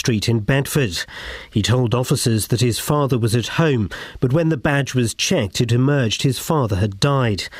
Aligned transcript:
Street 0.00 0.30
in 0.30 0.40
Bedford. 0.40 1.04
He 1.50 1.60
told 1.60 1.94
officers 1.94 2.48
that 2.48 2.62
his 2.62 2.78
father 2.78 3.18
was 3.18 3.36
at 3.36 3.58
home, 3.58 3.90
but 4.18 4.32
when 4.32 4.48
the 4.48 4.56
badge 4.56 4.94
was 4.94 5.12
checked, 5.12 5.60
it 5.60 5.72
emerged 5.72 6.22
his 6.22 6.38
father 6.38 6.76
had 6.76 6.98
died. 6.98 7.50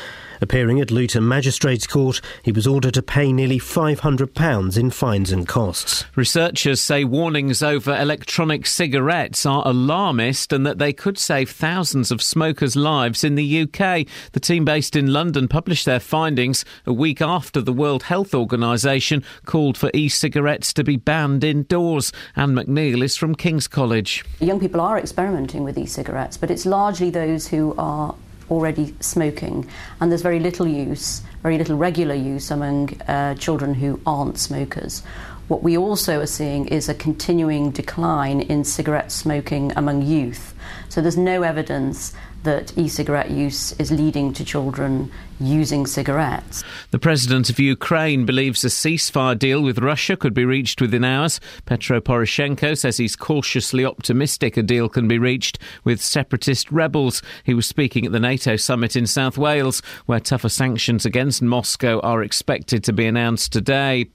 Appearing 0.43 0.81
at 0.81 0.91
Luton 0.91 1.29
Magistrates 1.29 1.87
Court, 1.87 2.21
he 2.43 2.51
was 2.51 2.67
ordered 2.67 2.95
to 2.95 3.03
pay 3.03 3.31
nearly 3.31 3.59
£500 3.59 4.79
in 4.79 4.91
fines 4.91 5.31
and 5.31 5.47
costs. 5.47 6.05
Researchers 6.17 6.81
say 6.81 7.05
warnings 7.05 7.63
over 7.63 7.95
electronic 7.95 8.67
cigarettes 8.67 9.45
are 9.45 9.63
alarmist 9.67 10.53
and 10.53 10.67
that 10.67 10.79
they 10.79 10.95
could 10.95 11.19
save 11.19 11.51
thousands 11.51 12.11
of 12.11 12.23
smokers' 12.23 12.75
lives 12.75 13.23
in 13.23 13.35
the 13.35 13.63
UK. 13.63 14.07
The 14.33 14.41
team 14.41 14.65
based 14.65 14.97
in 14.97 15.13
London 15.13 15.47
published 15.47 15.85
their 15.85 16.01
findings 16.01 16.65
a 16.87 16.93
week 16.93 17.21
after 17.21 17.61
the 17.61 17.73
World 17.73 18.05
Health 18.05 18.35
Organisation 18.35 19.23
called 19.45 19.77
for 19.77 19.91
e 19.93 20.09
cigarettes 20.09 20.73
to 20.73 20.85
be 20.85 20.97
banned 20.97 21.45
indoors. 21.45 22.13
Ann 22.35 22.55
McNeill 22.55 23.03
is 23.03 23.17
from 23.17 23.35
King's 23.35 23.69
College. 23.69 24.25
Young 24.41 24.59
people 24.59 24.81
are 24.81 24.99
experimenting 24.99 25.65
with 25.65 25.77
e 25.77 25.85
cigarettes, 25.85 26.39
but 26.39 26.51
it's 26.51 26.65
largely 26.65 27.11
those 27.11 27.49
who 27.49 27.75
are 27.77 28.15
already 28.51 28.95
smoking, 29.01 29.69
and 30.01 30.11
there's 30.11 30.23
very 30.23 30.41
little 30.41 30.67
use, 30.67 31.23
very 31.43 31.59
little 31.59 31.77
regular 31.77 32.15
use 32.15 32.51
among 32.51 33.01
uh, 33.03 33.35
children 33.35 33.75
who 33.75 34.01
aren't 34.05 34.39
smokers. 34.39 35.03
What 35.49 35.63
we 35.63 35.77
also 35.77 36.21
are 36.21 36.27
seeing 36.27 36.69
is 36.69 36.89
a 36.89 36.95
continuing 36.95 37.71
decline 37.73 38.41
in 38.41 38.63
cigarette 38.65 39.11
smoking 39.11 39.73
among 39.75 40.03
youth. 40.03 40.55
So 40.89 41.01
there's 41.01 41.17
no 41.17 41.43
evidence 41.43 42.13
that 42.45 42.77
e 42.79 42.89
cigarette 42.89 43.31
use 43.31 43.73
is 43.73 43.91
leading 43.91 44.33
to 44.35 44.45
children 44.45 45.11
using 45.41 45.87
cigarettes. 45.87 46.63
The 46.91 46.99
president 46.99 47.49
of 47.49 47.59
Ukraine 47.59 48.27
believes 48.27 48.63
a 48.65 48.69
ceasefire 48.69 49.39
deal 49.39 49.63
with 49.63 49.79
Russia 49.79 50.17
could 50.17 50.35
be 50.35 50.45
reached 50.45 50.81
within 50.81 51.05
hours. 51.05 51.41
Petro 51.65 52.01
Poroshenko 52.01 52.77
says 52.77 52.99
he's 52.99 53.17
cautiously 53.17 53.85
optimistic 53.85 54.57
a 54.57 54.63
deal 54.63 54.89
can 54.89 55.09
be 55.09 55.19
reached 55.19 55.59
with 55.83 56.03
separatist 56.03 56.71
rebels. 56.71 57.23
He 57.45 57.55
was 57.55 57.67
speaking 57.67 58.05
at 58.05 58.13
the 58.13 58.21
NATO 58.21 58.57
summit 58.57 58.97
in 58.97 59.07
South 59.07 59.39
Wales, 59.39 59.83
where 60.07 60.21
tougher 60.21 60.49
sanctions 60.49 61.07
against 61.07 61.43
Moscow 61.43 62.01
are 62.01 62.23
expected 62.23 62.85
to 62.85 62.93
be 62.93 63.07
announced 63.07 63.53
today. 63.53 64.11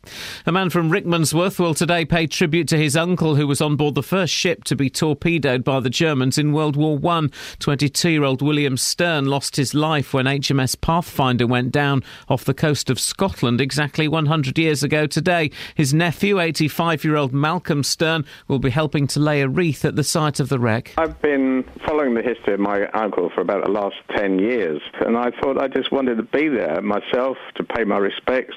A 0.46 0.52
man 0.52 0.70
from 0.70 0.92
Rickmansworth 0.92 1.60
will 1.60 1.74
today 1.74 2.06
pay 2.06 2.28
tribute 2.28 2.68
to 2.68 2.78
his 2.78 2.96
uncle, 2.96 3.36
who 3.36 3.48
was 3.48 3.62
on 3.62 3.76
board 3.76 3.96
the 3.96 4.04
first 4.04 4.34
ship 4.34 4.64
to 4.66 4.76
be 4.76 4.90
torpedoed 4.90 5.64
by 5.64 5.80
the 5.80 5.90
Germans 5.90 6.38
in 6.38 6.54
World 6.54 6.76
War 6.76 6.98
One. 6.98 7.32
22 7.60 8.10
year 8.10 8.24
old 8.24 8.42
William 8.42 8.78
Stern 8.78 9.26
lost 9.26 9.56
his 9.56 9.74
life 9.74 10.14
when 10.14 10.26
HMS 10.26 10.80
Pathfinder 10.80 11.15
went 11.20 11.72
down 11.72 12.04
off 12.28 12.44
the 12.46 12.54
coast 12.54 12.90
of 12.90 13.00
Scotland 13.00 13.62
exactly 13.62 14.08
100 14.08 14.58
years 14.58 14.84
ago 14.84 15.08
today. 15.08 15.52
His 15.76 15.94
nephew, 15.94 16.40
85 16.40 17.04
year 17.04 17.16
old 17.16 17.34
Malcolm 17.34 17.84
Stern, 17.84 18.26
will 18.48 18.60
be 18.60 18.70
helping 18.70 19.08
to 19.08 19.20
lay 19.20 19.42
a 19.42 19.48
wreath 19.48 19.86
at 19.86 19.96
the 19.96 20.04
site 20.04 20.40
of 20.40 20.50
the 20.50 20.60
wreck. 20.60 20.94
I've 20.98 21.22
been 21.22 21.64
following 21.86 22.14
the 22.14 22.22
history 22.22 22.54
of 22.54 22.60
my 22.60 22.88
uncle 22.90 23.30
for 23.34 23.42
about 23.42 23.64
the 23.66 23.72
last 23.72 23.96
10 24.16 24.40
years, 24.40 24.82
and 25.00 25.18
I 25.18 25.32
thought 25.42 25.58
I 25.58 25.68
just 25.68 25.92
wanted 25.92 26.16
to 26.18 26.24
be 26.24 26.50
there 26.50 26.82
myself 26.82 27.38
to 27.56 27.64
pay 27.64 27.84
my 27.84 27.98
respects 27.98 28.56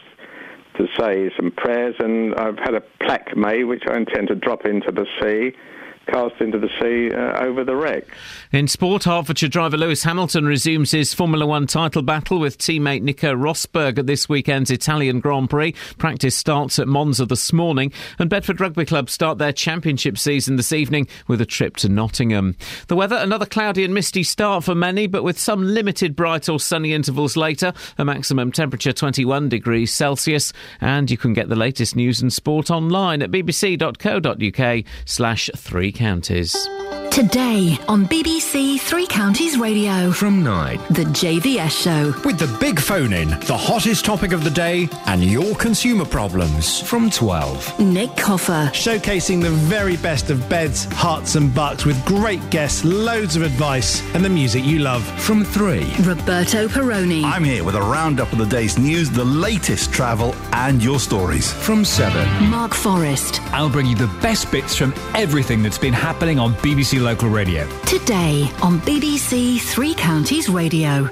to 0.76 0.86
say 0.98 1.30
some 1.36 1.50
prayers, 1.50 1.94
and 1.98 2.34
I've 2.36 2.58
had 2.58 2.74
a 2.74 2.80
plaque 3.00 3.36
made 3.36 3.64
which 3.64 3.82
I 3.88 3.96
intend 3.96 4.28
to 4.28 4.34
drop 4.34 4.64
into 4.64 4.92
the 4.92 5.06
sea 5.20 5.56
cast 6.08 6.40
into 6.40 6.58
the 6.58 6.68
sea 6.80 7.14
uh, 7.14 7.44
over 7.44 7.64
the 7.64 7.76
wreck. 7.76 8.04
In 8.50 8.66
sport, 8.66 9.04
Hertfordshire 9.04 9.50
driver 9.50 9.76
Lewis 9.76 10.04
Hamilton 10.04 10.46
resumes 10.46 10.92
his 10.92 11.12
Formula 11.12 11.44
One 11.44 11.66
title 11.66 12.00
battle 12.00 12.38
with 12.38 12.56
teammate 12.56 13.02
Nico 13.02 13.34
Rosberg 13.34 13.98
at 13.98 14.06
this 14.06 14.26
weekend's 14.26 14.70
Italian 14.70 15.20
Grand 15.20 15.50
Prix. 15.50 15.74
Practice 15.98 16.34
starts 16.34 16.78
at 16.78 16.88
Monza 16.88 17.26
this 17.26 17.52
morning, 17.52 17.92
and 18.18 18.30
Bedford 18.30 18.58
Rugby 18.58 18.86
Club 18.86 19.10
start 19.10 19.36
their 19.36 19.52
championship 19.52 20.16
season 20.16 20.56
this 20.56 20.72
evening 20.72 21.08
with 21.26 21.42
a 21.42 21.46
trip 21.46 21.76
to 21.76 21.90
Nottingham. 21.90 22.56
The 22.86 22.96
weather, 22.96 23.16
another 23.16 23.44
cloudy 23.44 23.84
and 23.84 23.92
misty 23.92 24.22
start 24.22 24.64
for 24.64 24.74
many, 24.74 25.06
but 25.06 25.24
with 25.24 25.38
some 25.38 25.62
limited 25.62 26.16
bright 26.16 26.48
or 26.48 26.58
sunny 26.58 26.94
intervals 26.94 27.36
later. 27.36 27.74
A 27.98 28.04
maximum 28.06 28.50
temperature 28.50 28.94
21 28.94 29.50
degrees 29.50 29.92
Celsius, 29.92 30.54
and 30.80 31.10
you 31.10 31.18
can 31.18 31.34
get 31.34 31.50
the 31.50 31.56
latest 31.56 31.96
news 31.96 32.22
and 32.22 32.32
sport 32.32 32.70
online 32.70 33.20
at 33.20 33.30
bbc.co.uk 33.30 34.84
slash 35.04 35.50
three 35.54 35.92
counties. 35.92 36.56
Today 37.18 37.76
on 37.88 38.06
BBC 38.06 38.78
Three 38.78 39.04
Counties 39.08 39.58
Radio. 39.58 40.12
From 40.12 40.44
9. 40.44 40.78
The 40.90 41.02
JVS 41.02 41.82
Show. 41.82 42.14
With 42.24 42.38
the 42.38 42.46
big 42.60 42.78
phone 42.78 43.12
in, 43.12 43.30
the 43.30 43.56
hottest 43.56 44.04
topic 44.04 44.30
of 44.30 44.44
the 44.44 44.50
day, 44.50 44.88
and 45.06 45.24
your 45.24 45.56
consumer 45.56 46.04
problems. 46.04 46.80
From 46.80 47.10
12. 47.10 47.80
Nick 47.80 48.16
Coffer. 48.16 48.70
Showcasing 48.72 49.42
the 49.42 49.50
very 49.50 49.96
best 49.96 50.30
of 50.30 50.48
beds, 50.48 50.86
Herts, 50.86 51.34
and 51.34 51.52
bucks 51.52 51.84
with 51.84 52.00
great 52.04 52.50
guests, 52.50 52.84
loads 52.84 53.34
of 53.34 53.42
advice, 53.42 54.00
and 54.14 54.24
the 54.24 54.28
music 54.28 54.64
you 54.64 54.78
love. 54.78 55.02
From 55.20 55.44
3. 55.44 55.92
Roberto 56.04 56.68
Perrone. 56.68 57.24
I'm 57.24 57.42
here 57.42 57.64
with 57.64 57.74
a 57.74 57.82
roundup 57.82 58.30
of 58.30 58.38
the 58.38 58.46
day's 58.46 58.78
news, 58.78 59.10
the 59.10 59.24
latest 59.24 59.92
travel, 59.92 60.36
and 60.52 60.80
your 60.80 61.00
stories. 61.00 61.52
From 61.52 61.84
7. 61.84 62.48
Mark 62.48 62.74
Forrest. 62.74 63.42
I'll 63.52 63.68
bring 63.68 63.86
you 63.86 63.96
the 63.96 64.06
best 64.22 64.52
bits 64.52 64.76
from 64.76 64.94
everything 65.16 65.64
that's 65.64 65.78
been 65.78 65.92
happening 65.92 66.38
on 66.38 66.54
BBC 66.54 67.07
Local 67.08 67.30
Radio. 67.30 67.66
Today 67.86 68.50
on 68.60 68.80
BBC 68.80 69.58
Three 69.58 69.94
Counties 69.94 70.50
Radio. 70.50 71.08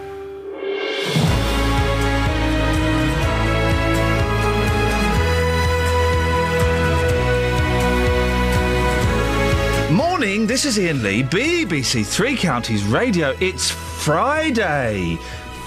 Morning, 9.90 10.46
this 10.46 10.66
is 10.66 10.78
Iain 10.78 11.02
Lee, 11.02 11.22
BBC 11.22 12.04
Three 12.04 12.36
Counties 12.36 12.84
Radio. 12.84 13.34
It's 13.40 13.70
Friday. 13.70 15.16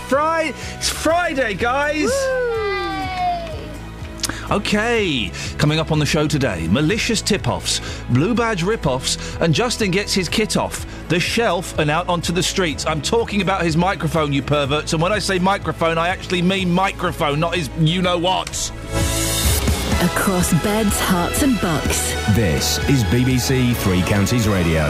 Friday. 0.07 0.55
It's 0.77 0.89
Friday, 0.89 1.55
guys. 1.55 2.11
Okay, 4.51 5.31
coming 5.59 5.77
up 5.77 5.91
on 5.91 5.99
the 5.99 6.05
show 6.07 6.27
today 6.27 6.67
malicious 6.69 7.21
tip 7.21 7.47
offs, 7.47 7.81
blue 8.09 8.33
badge 8.33 8.63
rip 8.63 8.87
offs, 8.87 9.37
and 9.41 9.53
Justin 9.53 9.91
gets 9.91 10.11
his 10.11 10.27
kit 10.27 10.57
off 10.57 10.87
the 11.07 11.19
shelf 11.19 11.77
and 11.77 11.91
out 11.91 12.09
onto 12.09 12.33
the 12.33 12.41
streets. 12.41 12.83
I'm 12.87 12.99
talking 13.01 13.43
about 13.43 13.61
his 13.61 13.77
microphone, 13.77 14.33
you 14.33 14.41
perverts, 14.41 14.93
and 14.93 15.01
when 15.01 15.11
I 15.11 15.19
say 15.19 15.37
microphone, 15.37 15.99
I 15.99 16.07
actually 16.07 16.41
mean 16.41 16.71
microphone, 16.71 17.39
not 17.39 17.55
his 17.55 17.69
you 17.77 18.01
know 18.01 18.17
what. 18.17 18.49
Across 20.01 20.53
beds, 20.63 20.97
Herts, 20.99 21.43
and 21.43 21.61
bucks. 21.61 22.11
This 22.35 22.79
is 22.89 23.03
BBC 23.05 23.75
Three 23.75 24.01
Counties 24.01 24.47
Radio. 24.47 24.85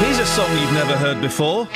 Here's 0.00 0.18
a 0.20 0.26
song 0.26 0.50
you've 0.58 0.72
never 0.72 0.96
heard 0.96 1.20
before. 1.20 1.68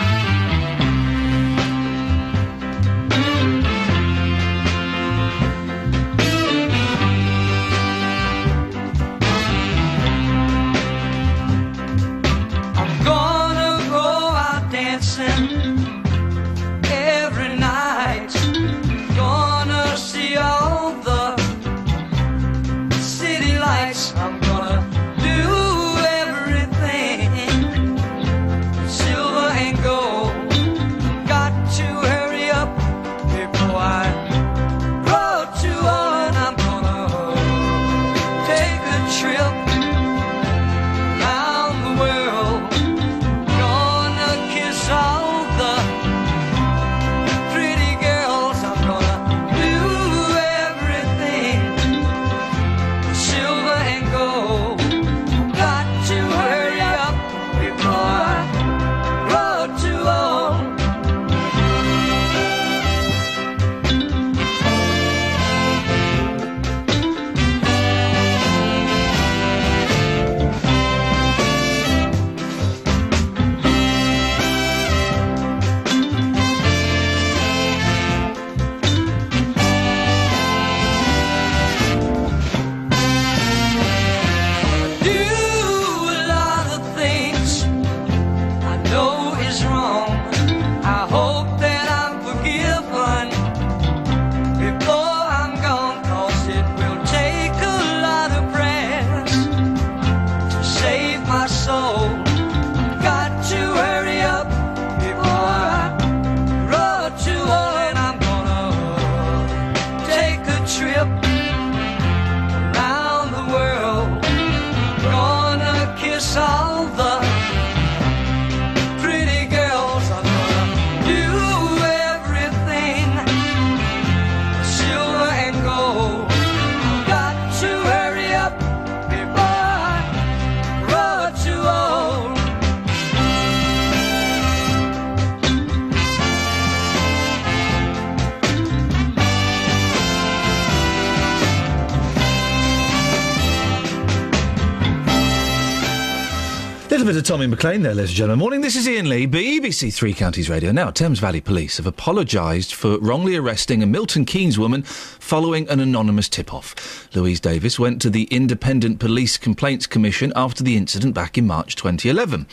Tommy 147.23 147.47
McLean 147.47 147.83
there, 147.83 147.95
ladies 147.95 148.11
and 148.11 148.17
gentlemen. 148.17 148.39
Morning, 148.41 148.61
this 148.63 148.75
is 148.75 148.89
Iain 148.89 149.09
Lee, 149.09 149.27
BBC 149.27 149.95
Three 149.95 150.13
Counties 150.13 150.51
Radio. 150.51 150.73
Now, 150.73 150.91
Thames 150.91 151.21
Valley 151.21 151.41
Police 151.41 151.77
have 151.77 151.87
apologised 151.87 152.75
for 152.75 152.99
wrongly 152.99 153.37
arresting 153.37 153.83
a 153.83 153.87
Milton 153.87 154.25
Keynes 154.25 154.59
woman 154.59 154.83
following 154.83 155.69
an 155.69 155.79
anonymous 155.79 156.29
tip-off. 156.29 157.09
Louise 157.15 157.39
Davis 157.39 157.79
went 157.79 158.03
to 158.03 158.11
the 158.11 158.25
Independent 158.25 158.99
Police 158.99 159.37
Complaints 159.39 159.87
Commission 159.87 160.33
after 160.35 160.65
the 160.65 160.77
incident 160.77 161.15
back 161.15 161.39
in 161.39 161.47
March 161.47 161.77
2011. 161.77 162.47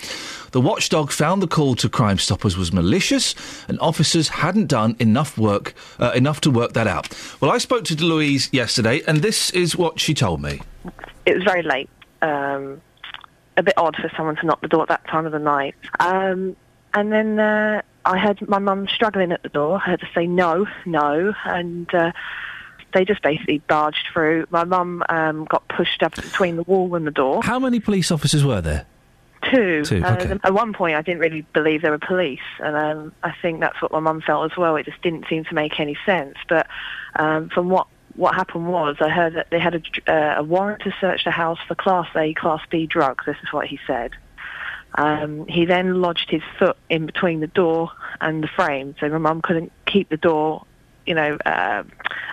The 0.51 0.61
watchdog 0.61 1.11
found 1.11 1.41
the 1.41 1.47
call 1.47 1.75
to 1.75 1.89
Crime 1.89 2.17
Stoppers 2.17 2.55
was 2.55 2.71
malicious, 2.71 3.33
and 3.67 3.79
officers 3.79 4.29
hadn't 4.29 4.67
done 4.67 4.95
enough 4.99 5.37
work, 5.37 5.73
uh, 5.99 6.11
enough 6.15 6.41
to 6.41 6.51
work 6.51 6.73
that 6.73 6.87
out. 6.87 7.09
Well, 7.41 7.51
I 7.51 7.57
spoke 7.57 7.85
to 7.85 7.95
Louise 7.95 8.49
yesterday, 8.51 9.01
and 9.07 9.19
this 9.23 9.49
is 9.51 9.75
what 9.75 9.99
she 9.99 10.13
told 10.13 10.41
me. 10.41 10.61
it 11.25 11.33
was 11.35 11.43
very 11.43 11.63
late. 11.63 11.89
Um, 12.21 12.81
a 13.59 13.63
bit 13.63 13.77
odd 13.77 13.95
for 13.95 14.11
someone 14.15 14.35
to 14.37 14.45
knock 14.45 14.61
the 14.61 14.67
door 14.67 14.83
at 14.83 14.89
that 14.89 15.07
time 15.07 15.25
of 15.25 15.31
the 15.31 15.39
night. 15.39 15.75
Um, 15.99 16.55
and 16.93 17.11
then 17.11 17.39
uh, 17.39 17.81
I 18.05 18.17
heard 18.17 18.47
my 18.47 18.59
mum 18.59 18.87
struggling 18.87 19.31
at 19.31 19.43
the 19.43 19.49
door. 19.49 19.77
I 19.77 19.91
heard 19.91 20.01
her 20.01 20.07
say 20.15 20.25
no, 20.25 20.65
no, 20.85 21.33
and 21.45 21.93
uh, 21.93 22.11
they 22.93 23.05
just 23.05 23.21
basically 23.21 23.59
barged 23.59 24.07
through. 24.11 24.47
My 24.49 24.63
mum 24.63 25.03
um, 25.09 25.45
got 25.45 25.67
pushed 25.67 26.01
up 26.01 26.15
between 26.15 26.55
the 26.55 26.63
wall 26.63 26.95
and 26.95 27.05
the 27.05 27.11
door. 27.11 27.41
How 27.43 27.59
many 27.59 27.79
police 27.79 28.11
officers 28.11 28.43
were 28.43 28.61
there? 28.61 28.85
Two. 29.51 29.85
Two, 29.85 30.03
Uh, 30.03 30.17
okay. 30.19 30.39
At 30.43 30.53
one 30.53 30.73
point, 30.73 30.95
I 30.95 31.01
didn't 31.01 31.19
really 31.19 31.45
believe 31.53 31.81
there 31.81 31.91
were 31.91 31.99
police, 31.99 32.39
and 32.59 32.75
um, 32.75 33.13
I 33.23 33.33
think 33.41 33.59
that's 33.59 33.81
what 33.81 33.91
my 33.91 33.99
mum 33.99 34.21
felt 34.21 34.51
as 34.51 34.57
well. 34.57 34.75
It 34.75 34.85
just 34.85 35.01
didn't 35.01 35.25
seem 35.29 35.45
to 35.45 35.53
make 35.53 35.79
any 35.79 35.97
sense. 36.05 36.35
But 36.47 36.67
um, 37.15 37.49
from 37.49 37.69
what 37.69 37.87
what 38.15 38.35
happened 38.35 38.67
was, 38.67 38.97
I 38.99 39.09
heard 39.09 39.35
that 39.35 39.47
they 39.49 39.59
had 39.59 39.75
a, 39.75 40.11
uh, 40.11 40.39
a 40.39 40.43
warrant 40.43 40.81
to 40.83 40.93
search 40.99 41.23
the 41.23 41.31
house 41.31 41.59
for 41.67 41.75
Class 41.75 42.07
A, 42.15 42.33
Class 42.33 42.61
B 42.69 42.85
drugs. 42.85 43.25
This 43.25 43.37
is 43.43 43.53
what 43.53 43.67
he 43.67 43.79
said. 43.87 44.11
Um, 44.95 45.45
he 45.47 45.65
then 45.65 46.01
lodged 46.01 46.29
his 46.29 46.41
foot 46.57 46.75
in 46.89 47.05
between 47.05 47.39
the 47.39 47.47
door 47.47 47.91
and 48.21 48.43
the 48.43 48.47
frame, 48.47 48.95
so 48.99 49.07
my 49.09 49.19
mum 49.19 49.41
couldn't 49.41 49.71
keep 49.85 50.09
the 50.09 50.17
door, 50.17 50.65
you 51.05 51.13
know, 51.13 51.37
uh, 51.45 51.83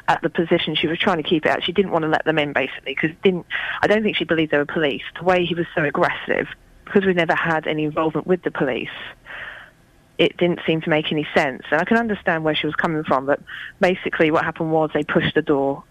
at 0.09 0.23
the 0.23 0.31
position 0.31 0.75
she 0.75 0.87
was 0.87 0.99
trying 0.99 1.19
to 1.19 1.23
keep 1.23 1.45
it 1.45 1.51
at. 1.51 1.65
She 1.65 1.73
didn't 1.73 1.93
want 1.93 2.03
to 2.05 2.09
let 2.09 2.25
them 2.25 2.39
in, 2.39 2.53
basically, 2.53 2.95
because 2.95 3.11
didn't. 3.23 3.47
I 3.83 3.87
don't 3.87 4.03
think 4.03 4.17
she 4.17 4.25
believed 4.25 4.53
they 4.53 4.59
were 4.59 4.65
police. 4.65 5.03
The 5.19 5.25
way 5.25 5.45
he 5.45 5.55
was 5.55 5.67
so 5.75 5.85
aggressive, 5.85 6.49
because 6.85 7.05
we 7.05 7.13
never 7.13 7.35
had 7.35 7.67
any 7.67 7.85
involvement 7.85 8.27
with 8.27 8.43
the 8.43 8.51
police, 8.51 8.89
it 10.19 10.37
didn't 10.37 10.61
seem 10.67 10.81
to 10.83 10.91
make 10.91 11.13
any 11.13 11.27
sense. 11.35 11.63
And 11.71 11.81
I 11.81 11.85
can 11.85 11.97
understand 11.97 12.45
where 12.45 12.55
she 12.55 12.67
was 12.67 12.75
coming 12.75 13.05
from, 13.05 13.27
but 13.27 13.41
basically, 13.81 14.31
what 14.31 14.45
happened 14.45 14.73
was 14.73 14.91
they 14.95 15.05
pushed 15.05 15.35
the 15.35 15.43
door 15.43 15.85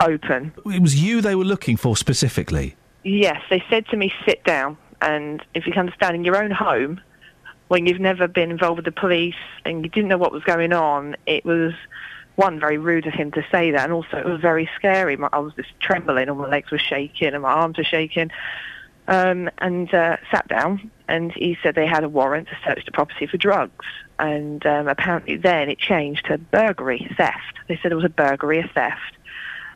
open. 0.00 0.52
It 0.66 0.82
was 0.82 1.02
you 1.02 1.20
they 1.20 1.34
were 1.34 1.44
looking 1.44 1.76
for 1.76 1.96
specifically. 1.96 2.76
Yes, 3.04 3.40
they 3.50 3.62
said 3.70 3.86
to 3.88 3.96
me, 3.96 4.12
sit 4.26 4.44
down. 4.44 4.76
And 5.00 5.44
if 5.54 5.66
you 5.66 5.72
can 5.72 5.80
understand, 5.80 6.16
in 6.16 6.24
your 6.24 6.42
own 6.42 6.50
home, 6.50 7.00
when 7.68 7.86
you've 7.86 8.00
never 8.00 8.28
been 8.28 8.50
involved 8.50 8.76
with 8.76 8.84
the 8.84 9.00
police 9.00 9.34
and 9.64 9.84
you 9.84 9.90
didn't 9.90 10.08
know 10.08 10.18
what 10.18 10.32
was 10.32 10.42
going 10.44 10.72
on, 10.72 11.16
it 11.26 11.44
was, 11.44 11.72
one, 12.36 12.58
very 12.58 12.78
rude 12.78 13.06
of 13.06 13.14
him 13.14 13.30
to 13.32 13.44
say 13.52 13.70
that, 13.70 13.84
and 13.84 13.92
also 13.92 14.16
it 14.16 14.24
was 14.24 14.40
very 14.40 14.68
scary. 14.74 15.16
My, 15.16 15.28
I 15.32 15.38
was 15.38 15.54
just 15.54 15.68
trembling, 15.80 16.28
and 16.28 16.38
my 16.38 16.48
legs 16.48 16.70
were 16.70 16.78
shaking, 16.78 17.32
and 17.32 17.42
my 17.42 17.52
arms 17.52 17.78
were 17.78 17.84
shaking. 17.84 18.30
Um, 19.06 19.50
and 19.58 19.92
uh, 19.92 20.16
sat 20.30 20.48
down, 20.48 20.90
and 21.08 21.30
he 21.30 21.58
said 21.62 21.74
they 21.74 21.86
had 21.86 22.04
a 22.04 22.08
warrant 22.08 22.48
to 22.48 22.56
search 22.66 22.86
the 22.86 22.92
property 22.92 23.26
for 23.26 23.36
drugs. 23.36 23.84
And 24.18 24.64
um, 24.64 24.88
apparently 24.88 25.36
then 25.36 25.68
it 25.68 25.78
changed 25.78 26.24
to 26.26 26.38
burglary, 26.38 27.10
theft. 27.16 27.58
They 27.68 27.78
said 27.82 27.92
it 27.92 27.96
was 27.96 28.04
a 28.04 28.08
burglary, 28.08 28.60
a 28.60 28.68
theft. 28.68 29.16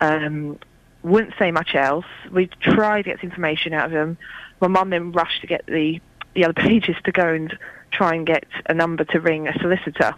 Um, 0.00 0.58
wouldn't 1.02 1.34
say 1.38 1.50
much 1.50 1.74
else. 1.74 2.06
We 2.30 2.46
tried 2.46 3.02
to 3.02 3.10
get 3.10 3.24
information 3.24 3.72
out 3.72 3.86
of 3.86 3.92
him. 3.92 4.18
My 4.60 4.68
mum 4.68 4.90
then 4.90 5.12
rushed 5.12 5.42
to 5.42 5.46
get 5.46 5.66
the 5.66 6.00
the 6.34 6.44
other 6.44 6.54
pages 6.68 6.96
to 7.04 7.12
go 7.12 7.28
and 7.28 7.56
try 7.90 8.14
and 8.14 8.26
get 8.26 8.44
a 8.66 8.74
number 8.74 9.04
to 9.04 9.20
ring 9.20 9.48
a 9.48 9.58
solicitor 9.58 10.14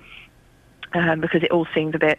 um, 0.92 1.20
because 1.20 1.42
it 1.42 1.50
all 1.50 1.66
seemed 1.74 1.94
a 1.94 1.98
bit 1.98 2.18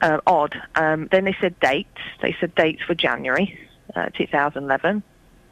uh, 0.00 0.18
odd. 0.26 0.60
Um, 0.74 1.08
then 1.10 1.24
they 1.24 1.36
said 1.40 1.58
dates. 1.60 1.98
They 2.22 2.36
said 2.40 2.54
dates 2.54 2.82
for 2.82 2.94
January 2.94 3.58
uh, 3.94 4.06
2011. 4.16 5.02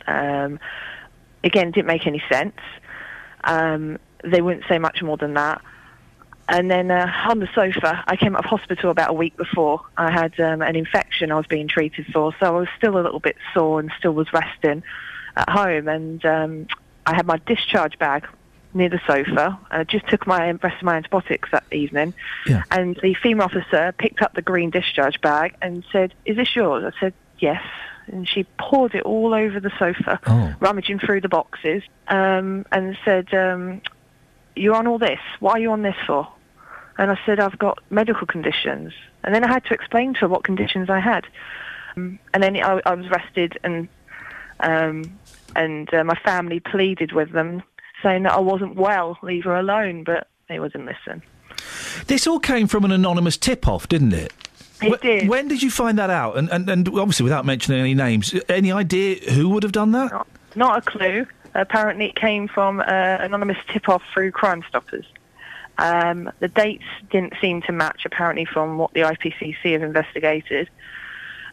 Um, 0.09 0.59
again, 1.45 1.71
didn't 1.71 1.87
make 1.87 2.07
any 2.07 2.23
sense. 2.31 2.57
Um, 3.45 3.99
they 4.25 4.41
wouldn't 4.41 4.65
say 4.69 4.79
much 4.79 5.03
more 5.03 5.17
than 5.17 5.35
that. 5.35 5.63
And 6.49 6.71
then 6.71 6.91
uh, 6.91 7.13
on 7.29 7.41
the 7.41 7.49
sofa, 7.55 8.03
I 8.07 8.17
came 8.17 8.35
out 8.35 8.45
of 8.45 8.51
hospital 8.51 8.91
about 8.91 9.11
a 9.11 9.13
week 9.13 9.37
before. 9.37 9.83
I 9.99 10.11
had 10.11 10.39
um, 10.41 10.63
an 10.63 10.77
infection 10.77 11.31
I 11.31 11.35
was 11.37 11.47
being 11.47 11.69
treated 11.69 12.07
for, 12.07 12.35
so 12.41 12.47
I 12.47 12.59
was 12.61 12.69
still 12.77 12.97
a 12.99 13.03
little 13.03 13.21
bit 13.21 13.37
sore 13.53 13.81
and 13.81 13.93
still 13.99 14.13
was 14.13 14.33
resting 14.33 14.83
at 15.37 15.51
home. 15.51 15.89
And 15.89 16.25
um, 16.25 16.67
I 17.05 17.15
had 17.15 17.27
my 17.27 17.37
discharge 17.47 17.99
bag 17.99 18.27
near 18.73 18.89
the 18.89 19.01
sofa. 19.07 19.59
I 19.71 19.85
just 19.85 20.09
took 20.09 20.27
my 20.27 20.51
rest 20.51 20.77
of 20.79 20.83
my 20.83 20.97
antibiotics 20.97 21.51
that 21.53 21.65
evening. 21.71 22.15
And 22.71 22.99
the 23.03 23.15
female 23.15 23.45
officer 23.45 23.93
picked 23.99 24.23
up 24.23 24.35
the 24.35 24.43
green 24.43 24.71
discharge 24.71 25.21
bag 25.21 25.55
and 25.61 25.85
said, 25.93 26.15
"Is 26.25 26.37
this 26.37 26.57
yours?" 26.57 26.83
I 26.85 26.99
said, 26.99 27.15
"Yes." 27.39 27.63
And 28.09 28.29
she 28.29 28.45
poured 28.59 28.95
it 28.95 29.03
all 29.03 29.35
over 29.35 29.61
the 29.61 29.73
sofa, 29.79 30.19
rummaging 30.61 30.99
through 30.99 31.21
the 31.21 31.29
boxes, 31.29 31.83
um, 32.09 32.65
and 32.73 32.97
said, 33.05 33.33
um, 33.35 33.81
"You're 34.57 34.75
on 34.75 34.87
all 34.87 34.99
this. 34.99 35.21
What 35.41 35.57
are 35.57 35.61
you 35.61 35.73
on 35.73 35.83
this 35.83 35.97
for?" 36.07 36.29
And 36.99 37.13
I 37.13 37.19
said, 37.25 37.39
I've 37.39 37.59
got 37.59 37.79
medical 37.91 38.27
conditions. 38.27 38.93
And 39.23 39.33
then 39.33 39.45
I 39.45 39.49
had 39.49 39.65
to 39.67 39.75
explain 39.75 40.15
to 40.15 40.21
her 40.21 40.29
what 40.29 40.43
conditions 40.43 40.91
I 40.91 40.99
had. 40.99 41.27
Um, 41.97 42.19
and 42.35 42.43
then 42.43 42.57
I, 42.57 42.81
I 42.85 42.95
was 42.95 43.07
arrested 43.07 43.59
and 43.63 43.89
um, 44.61 45.19
and 45.55 45.93
uh, 45.95 46.03
my 46.03 46.17
family 46.25 46.59
pleaded 46.59 47.13
with 47.13 47.31
them, 47.31 47.63
saying 48.03 48.25
that 48.25 48.33
I 48.33 48.41
wasn't 48.41 48.75
well, 48.75 49.17
leave 49.23 49.45
her 49.45 49.55
alone, 49.55 50.03
but 50.03 50.27
they 50.49 50.59
wouldn't 50.59 50.85
listen. 50.85 51.23
This 52.09 52.27
all 52.27 52.41
came 52.41 52.67
from 52.67 52.85
an 52.85 52.91
anonymous 52.91 53.37
tip-off, 53.37 53.89
didn't 53.89 54.13
it? 54.13 54.33
It 54.81 55.01
did. 55.01 55.29
When 55.29 55.49
did 55.49 55.63
you 55.63 55.71
find 55.71 55.99
that 55.99 56.11
out? 56.11 56.37
And, 56.37 56.49
and, 56.51 56.69
and 56.69 56.89
obviously, 56.89 57.25
without 57.25 57.45
mentioning 57.45 57.81
any 57.81 57.95
names, 57.95 58.35
any 58.49 58.73
idea 58.73 59.17
who 59.33 59.49
would 59.51 59.63
have 59.63 59.73
done 59.73 59.93
that? 59.93 60.27
Not 60.55 60.79
a 60.79 60.83
clue. 60.83 61.27
Apparently 61.55 62.07
it 62.07 62.15
came 62.15 62.49
from 62.49 62.81
uh, 62.81 62.85
anonymous 62.87 63.59
tip-off 63.73 64.03
through 64.13 64.33
Crime 64.33 64.63
Stoppers. 64.69 65.07
Um, 65.79 66.31
the 66.41 66.49
dates 66.49 66.85
didn't 67.11 67.35
seem 67.41 67.63
to 67.63 67.73
match, 67.73 68.03
apparently, 68.05 68.45
from 68.45 68.79
what 68.79 68.93
the 68.95 69.01
IPCC 69.01 69.73
have 69.73 69.83
investigated. 69.83 70.69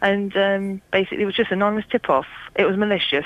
And 0.02 0.36
um, 0.36 0.82
basically 0.92 1.24
it 1.24 1.26
was 1.26 1.36
just 1.36 1.52
anonymous 1.52 1.86
tip-off. 1.90 2.28
It 2.56 2.66
was 2.66 2.78
malicious. 2.78 3.26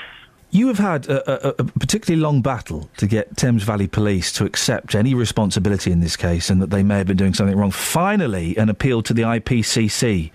You 0.52 0.66
have 0.66 0.78
had 0.78 1.06
a, 1.06 1.48
a, 1.48 1.54
a 1.58 1.64
particularly 1.64 2.20
long 2.20 2.42
battle 2.42 2.90
to 2.96 3.06
get 3.06 3.36
Thames 3.36 3.62
Valley 3.62 3.86
Police 3.86 4.32
to 4.32 4.44
accept 4.44 4.96
any 4.96 5.14
responsibility 5.14 5.92
in 5.92 6.00
this 6.00 6.16
case 6.16 6.50
and 6.50 6.60
that 6.60 6.70
they 6.70 6.82
may 6.82 6.98
have 6.98 7.06
been 7.06 7.16
doing 7.16 7.34
something 7.34 7.56
wrong. 7.56 7.70
Finally, 7.70 8.56
an 8.56 8.68
appeal 8.68 9.00
to 9.02 9.14
the 9.14 9.22
IPCC 9.22 10.32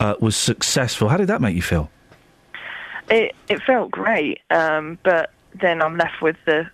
uh, 0.00 0.14
was 0.20 0.36
successful. 0.36 1.10
How 1.10 1.18
did 1.18 1.26
that 1.26 1.42
make 1.42 1.54
you 1.54 1.62
feel? 1.62 1.90
It 3.10 3.34
it 3.48 3.62
felt 3.62 3.90
great, 3.90 4.40
um, 4.50 4.98
but 5.02 5.30
then 5.60 5.82
I'm 5.82 5.96
left 5.96 6.20
with 6.22 6.36
the 6.46 6.70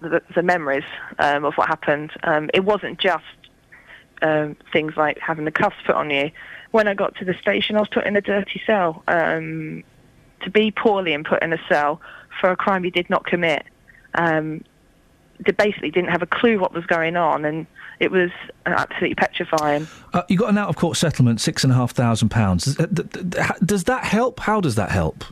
the, 0.00 0.22
the 0.34 0.42
memories 0.42 0.84
um, 1.18 1.44
of 1.44 1.54
what 1.54 1.68
happened. 1.68 2.12
Um, 2.22 2.50
it 2.54 2.64
wasn't 2.64 2.98
just 2.98 3.24
um, 4.22 4.56
things 4.72 4.96
like 4.96 5.18
having 5.18 5.44
the 5.44 5.50
cuffs 5.50 5.76
put 5.84 5.94
on 5.94 6.10
you. 6.10 6.30
When 6.70 6.88
I 6.88 6.94
got 6.94 7.16
to 7.16 7.24
the 7.24 7.34
station, 7.34 7.76
I 7.76 7.80
was 7.80 7.88
put 7.88 8.06
in 8.06 8.16
a 8.16 8.20
dirty 8.20 8.60
cell. 8.66 9.02
To 10.42 10.50
be 10.50 10.70
poorly 10.70 11.12
and 11.12 11.24
put 11.24 11.42
in 11.42 11.52
a 11.52 11.58
cell 11.68 12.00
for 12.40 12.50
a 12.50 12.56
crime 12.56 12.84
you 12.84 12.90
did 12.90 13.10
not 13.10 13.24
commit, 13.24 13.64
um, 14.14 14.62
they 15.44 15.52
basically 15.52 15.90
didn't 15.90 16.10
have 16.10 16.22
a 16.22 16.26
clue 16.26 16.58
what 16.58 16.72
was 16.72 16.86
going 16.86 17.16
on, 17.16 17.44
and 17.44 17.66
it 18.00 18.10
was 18.10 18.30
absolutely 18.64 19.14
petrifying. 19.14 19.86
Uh, 20.12 20.22
you 20.28 20.36
got 20.38 20.50
an 20.50 20.58
out 20.58 20.68
of 20.68 20.76
court 20.76 20.96
settlement, 20.96 21.40
six 21.40 21.64
and 21.64 21.72
a 21.72 21.76
half 21.76 21.92
thousand 21.92 22.28
pounds. 22.28 22.76
Does, 22.76 23.06
uh, 23.36 23.52
does 23.64 23.84
that 23.84 24.04
help? 24.04 24.40
How 24.40 24.60
does 24.60 24.74
that 24.76 24.90
help? 24.90 25.24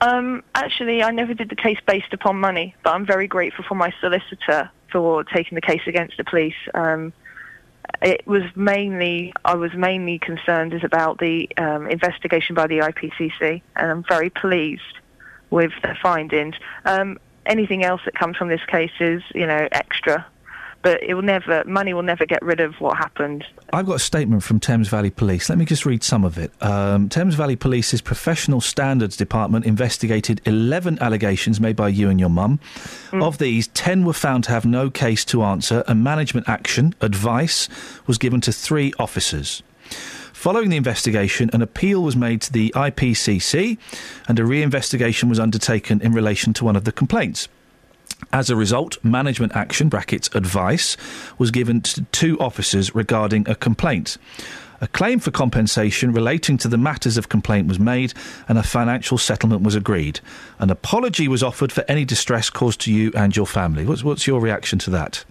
Um, 0.00 0.44
actually, 0.54 1.02
I 1.02 1.10
never 1.10 1.34
did 1.34 1.48
the 1.48 1.56
case 1.56 1.78
based 1.86 2.12
upon 2.12 2.38
money, 2.38 2.74
but 2.84 2.90
I'm 2.90 3.04
very 3.04 3.26
grateful 3.26 3.64
for 3.68 3.74
my 3.74 3.92
solicitor 4.00 4.70
for 4.92 5.24
taking 5.24 5.56
the 5.56 5.60
case 5.60 5.82
against 5.86 6.16
the 6.16 6.24
police. 6.24 6.54
Um, 6.74 7.12
it 8.02 8.26
was 8.26 8.42
mainly, 8.54 9.32
I 9.44 9.54
was 9.54 9.72
mainly 9.74 10.18
concerned 10.18 10.72
is 10.74 10.84
about 10.84 11.18
the 11.18 11.48
um, 11.56 11.86
investigation 11.88 12.54
by 12.54 12.66
the 12.66 12.78
IPCC, 12.78 13.62
and 13.76 13.90
I'm 13.90 14.04
very 14.04 14.30
pleased 14.30 14.82
with 15.50 15.72
the 15.82 15.96
findings. 16.02 16.54
Um, 16.84 17.18
anything 17.46 17.84
else 17.84 18.00
that 18.04 18.14
comes 18.14 18.36
from 18.36 18.48
this 18.48 18.64
case 18.66 18.92
is, 19.00 19.22
you 19.34 19.46
know, 19.46 19.68
extra, 19.72 20.26
but 20.82 21.02
it 21.02 21.14
will 21.14 21.22
never, 21.22 21.64
money 21.64 21.92
will 21.92 22.02
never 22.02 22.24
get 22.24 22.42
rid 22.42 22.60
of 22.60 22.74
what 22.80 22.96
happened. 22.96 23.44
I've 23.72 23.86
got 23.86 23.96
a 23.96 24.00
statement 24.00 24.42
from 24.42 24.60
Thames 24.60 24.88
Valley 24.88 25.10
Police. 25.10 25.48
Let 25.48 25.58
me 25.58 25.64
just 25.64 25.84
read 25.84 26.02
some 26.02 26.24
of 26.24 26.38
it. 26.38 26.52
Um, 26.62 27.08
Thames 27.08 27.34
Valley 27.34 27.56
Police's 27.56 28.00
Professional 28.00 28.60
Standards 28.60 29.16
Department 29.16 29.66
investigated 29.66 30.40
11 30.44 30.98
allegations 31.00 31.60
made 31.60 31.76
by 31.76 31.88
you 31.88 32.08
and 32.08 32.20
your 32.20 32.28
mum. 32.28 32.60
Of 33.12 33.38
these, 33.38 33.68
10 33.68 34.04
were 34.04 34.12
found 34.12 34.44
to 34.44 34.50
have 34.50 34.64
no 34.64 34.90
case 34.90 35.24
to 35.26 35.42
answer, 35.42 35.82
and 35.88 36.04
management 36.04 36.48
action, 36.48 36.94
advice, 37.00 37.68
was 38.06 38.18
given 38.18 38.40
to 38.42 38.52
three 38.52 38.92
officers. 38.98 39.62
Following 40.38 40.70
the 40.70 40.76
investigation, 40.76 41.50
an 41.52 41.62
appeal 41.62 42.00
was 42.00 42.14
made 42.14 42.40
to 42.42 42.52
the 42.52 42.72
IPCC 42.76 43.76
and 44.28 44.38
a 44.38 44.44
re 44.44 44.62
investigation 44.62 45.28
was 45.28 45.40
undertaken 45.40 46.00
in 46.00 46.12
relation 46.12 46.52
to 46.52 46.64
one 46.64 46.76
of 46.76 46.84
the 46.84 46.92
complaints. 46.92 47.48
As 48.32 48.50
a 48.50 48.56
result, 48.56 49.02
management 49.02 49.54
action 49.56 49.88
brackets 49.88 50.28
advice 50.34 50.96
was 51.38 51.50
given 51.50 51.80
to 51.82 52.02
two 52.12 52.38
officers 52.40 52.94
regarding 52.94 53.48
a 53.48 53.54
complaint. 53.54 54.18
A 54.80 54.86
claim 54.86 55.18
for 55.18 55.30
compensation 55.30 56.12
relating 56.12 56.56
to 56.58 56.68
the 56.68 56.78
matters 56.78 57.16
of 57.16 57.28
complaint 57.28 57.66
was 57.66 57.80
made 57.80 58.12
and 58.48 58.58
a 58.58 58.62
financial 58.62 59.18
settlement 59.18 59.62
was 59.62 59.74
agreed. 59.74 60.20
An 60.60 60.70
apology 60.70 61.26
was 61.26 61.42
offered 61.42 61.72
for 61.72 61.84
any 61.88 62.04
distress 62.04 62.48
caused 62.48 62.80
to 62.82 62.92
you 62.92 63.10
and 63.16 63.34
your 63.34 63.46
family. 63.46 63.84
What's, 63.84 64.04
what's 64.04 64.26
your 64.26 64.40
reaction 64.40 64.78
to 64.80 64.90
that? 64.90 65.24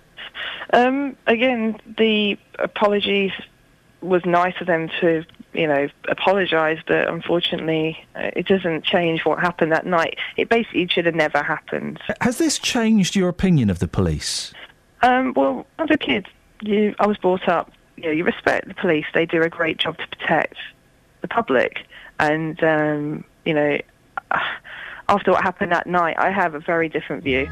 Um, 0.74 1.16
again, 1.28 1.80
the 1.98 2.38
apologies 2.60 3.32
was 4.02 4.26
nice 4.26 4.56
of 4.60 4.68
them 4.68 4.90
to, 5.00 5.24
you 5.54 5.68
know, 5.68 5.88
apologise, 6.08 6.80
but 6.86 7.08
unfortunately, 7.08 8.06
uh, 8.16 8.32
it 8.36 8.48
doesn't 8.48 8.84
change 8.84 9.26
what 9.26 9.40
happened 9.40 9.72
that 9.72 9.86
night. 9.86 10.18
It 10.36 10.50
basically 10.50 10.88
should 10.88 11.06
have 11.06 11.16
never 11.16 11.42
happened. 11.42 12.00
Has 12.22 12.38
this 12.38 12.60
changed 12.60 13.16
your 13.16 13.30
opinion 13.30 13.70
of 13.70 13.80
the 13.80 13.88
police? 13.88 14.54
Um, 15.02 15.34
well, 15.36 15.66
as 15.80 15.90
a 15.92 15.98
kid, 15.98 16.28
you, 16.62 16.96
I 17.00 17.08
was 17.08 17.18
brought 17.18 17.48
up. 17.48 17.72
You 17.96 18.04
know, 18.04 18.12
you 18.12 18.24
respect 18.24 18.68
the 18.68 18.76
police. 18.76 19.06
They 19.14 19.26
do 19.26 19.42
a 19.42 19.50
great 19.50 19.78
job 19.78 19.98
to 19.98 20.08
protect 20.08 20.58
the 21.22 21.28
public, 21.28 21.88
and 22.20 22.62
um, 22.64 23.24
you 23.46 23.54
know, 23.54 23.80
after 25.10 25.32
what 25.32 25.44
happened 25.44 25.72
that 25.72 25.88
night, 25.88 26.16
I 26.20 26.30
have 26.30 26.54
a 26.54 26.60
very 26.60 26.90
different 26.90 27.24
view. 27.24 27.48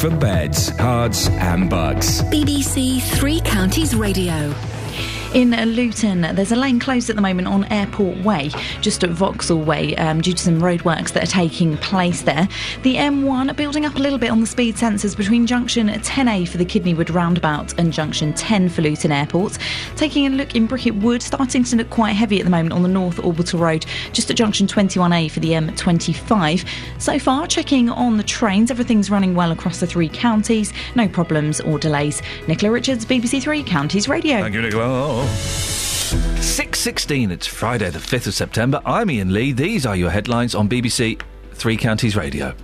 For 0.00 0.08
beds, 0.16 0.70
cards, 0.78 1.28
and 1.28 1.68
bugs. 1.68 2.22
BBC 2.24 3.02
Three 3.02 3.38
Counties 3.42 3.94
Radio. 3.94 4.54
In 5.32 5.50
Luton, 5.50 6.22
there's 6.22 6.50
a 6.50 6.56
lane 6.56 6.80
closed 6.80 7.08
at 7.08 7.14
the 7.14 7.22
moment 7.22 7.46
on 7.46 7.62
Airport 7.66 8.18
Way, 8.24 8.50
just 8.80 9.04
at 9.04 9.10
Vauxhall 9.10 9.62
Way, 9.62 9.94
um, 9.94 10.20
due 10.20 10.32
to 10.32 10.42
some 10.42 10.60
roadworks 10.60 11.12
that 11.12 11.22
are 11.22 11.30
taking 11.30 11.76
place 11.76 12.22
there. 12.22 12.48
The 12.82 12.96
M1 12.96 13.54
building 13.54 13.86
up 13.86 13.94
a 13.94 14.00
little 14.00 14.18
bit 14.18 14.32
on 14.32 14.40
the 14.40 14.46
speed 14.46 14.74
sensors 14.74 15.16
between 15.16 15.46
junction 15.46 15.86
10A 15.86 16.48
for 16.48 16.58
the 16.58 16.64
Kidneywood 16.64 17.14
roundabout 17.14 17.78
and 17.78 17.92
junction 17.92 18.32
10 18.32 18.70
for 18.70 18.82
Luton 18.82 19.12
Airport. 19.12 19.56
Taking 19.94 20.26
a 20.26 20.30
look 20.30 20.56
in 20.56 20.66
Bricket 20.66 20.96
Wood, 20.96 21.22
starting 21.22 21.62
to 21.62 21.76
look 21.76 21.90
quite 21.90 22.16
heavy 22.16 22.40
at 22.40 22.44
the 22.44 22.50
moment 22.50 22.72
on 22.72 22.82
the 22.82 22.88
North 22.88 23.24
Orbital 23.24 23.60
Road, 23.60 23.86
just 24.12 24.32
at 24.32 24.36
junction 24.36 24.66
21A 24.66 25.30
for 25.30 25.38
the 25.38 25.50
M25. 25.50 26.66
So 27.00 27.18
far, 27.18 27.46
checking 27.46 27.88
on 27.88 28.18
the 28.18 28.22
trains, 28.22 28.70
everything's 28.70 29.10
running 29.10 29.34
well 29.34 29.52
across 29.52 29.80
the 29.80 29.86
three 29.86 30.10
counties, 30.10 30.74
no 30.94 31.08
problems 31.08 31.58
or 31.60 31.78
delays. 31.78 32.20
Nicola 32.46 32.72
Richards, 32.72 33.06
BBC 33.06 33.42
Three 33.42 33.62
Counties 33.62 34.06
Radio. 34.06 34.42
Thank 34.42 34.54
you, 34.54 34.60
Nicola. 34.60 35.24
6.16, 35.24 37.30
it's 37.30 37.46
Friday 37.46 37.88
the 37.88 37.98
5th 37.98 38.26
of 38.26 38.34
September. 38.34 38.82
I'm 38.84 39.08
Iain 39.08 39.32
Lee. 39.32 39.52
These 39.52 39.86
are 39.86 39.96
your 39.96 40.10
headlines 40.10 40.54
on 40.54 40.68
BBC 40.68 41.18
Three 41.52 41.78
Counties 41.78 42.16
Radio. 42.16 42.54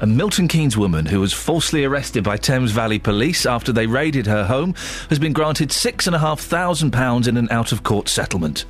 A 0.00 0.06
Milton 0.06 0.46
Keynes 0.46 0.76
woman 0.76 1.06
who 1.06 1.18
was 1.18 1.32
falsely 1.32 1.84
arrested 1.84 2.22
by 2.22 2.36
Thames 2.36 2.70
Valley 2.70 3.00
Police 3.00 3.44
after 3.44 3.72
they 3.72 3.88
raided 3.88 4.28
her 4.28 4.44
home 4.44 4.74
has 5.08 5.18
been 5.18 5.32
granted 5.32 5.70
£6,500 5.70 7.26
in 7.26 7.36
an 7.36 7.48
out 7.50 7.72
of 7.72 7.82
court 7.82 8.08
settlement. 8.08 8.64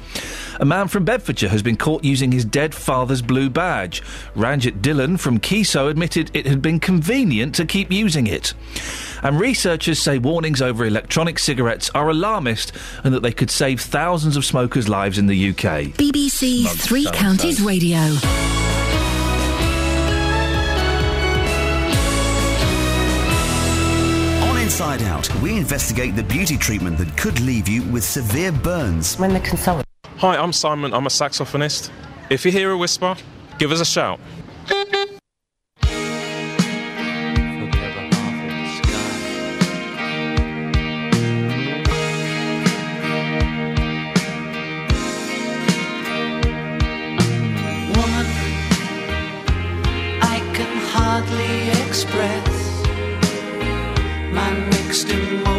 A 0.59 0.65
man 0.65 0.89
from 0.89 1.05
Bedfordshire 1.05 1.51
has 1.51 1.63
been 1.63 1.77
caught 1.77 2.03
using 2.03 2.33
his 2.33 2.47
dead 2.47 2.75
father's 2.75 3.21
blue 3.21 3.51
badge. 3.51 4.03
Ranjit 4.35 4.81
Dillon 4.81 5.19
from 5.19 5.39
Kiso 5.39 5.91
admitted 5.91 6.31
it 6.33 6.47
had 6.47 6.63
been 6.63 6.81
convenient 6.81 7.55
to 7.57 7.67
keep 7.67 7.93
using 7.93 8.27
it. 8.27 8.55
And 9.23 9.39
researchers 9.39 10.01
say 10.01 10.17
warnings 10.17 10.63
over 10.63 10.87
electronic 10.87 11.39
cigarettes 11.39 11.91
are 11.95 12.09
alarmist 12.09 12.73
and 13.05 13.13
that 13.13 13.21
they 13.21 13.33
could 13.33 13.51
save 13.51 13.83
thousands 13.83 14.37
of 14.39 14.47
smokers' 14.47 14.89
lives 14.89 15.19
in 15.19 15.27
the 15.27 15.51
UK. 15.51 15.93
BBC 15.93 16.69
Three. 16.69 17.05
Counties 17.13 17.61
Radio. 17.61 17.99
Inside 24.79 25.03
Out 25.03 25.29
out, 25.29 25.43
we 25.43 25.57
investigate 25.57 26.15
the 26.15 26.23
beauty 26.23 26.57
treatment 26.57 26.99
that 26.99 27.17
could 27.17 27.41
leave 27.41 27.67
you 27.67 27.83
with 27.91 28.05
severe 28.05 28.53
burns. 28.53 29.19
When 29.19 29.33
the 29.33 29.41
consultant. 29.41 29.85
Hi, 30.19 30.37
I'm 30.37 30.53
Simon. 30.53 30.95
I'm 30.95 31.05
a 31.05 31.09
saxophonist. 31.09 31.91
If 32.31 32.45
you 32.45 32.53
hear 32.53 32.71
a 32.71 32.79
whisper, 32.79 33.17
give 33.59 33.73
us 33.73 33.81
a 33.81 33.85
shout. 33.85 34.21
Woman, 47.97 48.27
I 50.23 50.39
can 50.55 50.77
hardly 50.87 51.71
express 51.85 52.48
my 54.89 54.95
mixed 54.95 55.58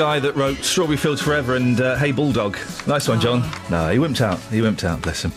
guy 0.00 0.18
that 0.18 0.34
wrote 0.34 0.56
Strawberry 0.64 0.96
Fields 0.96 1.20
Forever 1.20 1.56
and 1.56 1.78
uh, 1.78 1.94
Hey 1.94 2.10
Bulldog. 2.10 2.56
Nice 2.86 3.06
one, 3.06 3.20
John. 3.20 3.40
No, 3.68 3.90
he 3.90 3.98
wimped 3.98 4.22
out. 4.22 4.38
He 4.50 4.60
wimped 4.60 4.82
out, 4.82 5.02
bless 5.02 5.22
him. 5.22 5.30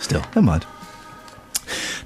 Still, 0.00 0.20
never 0.20 0.42
mind. 0.42 0.64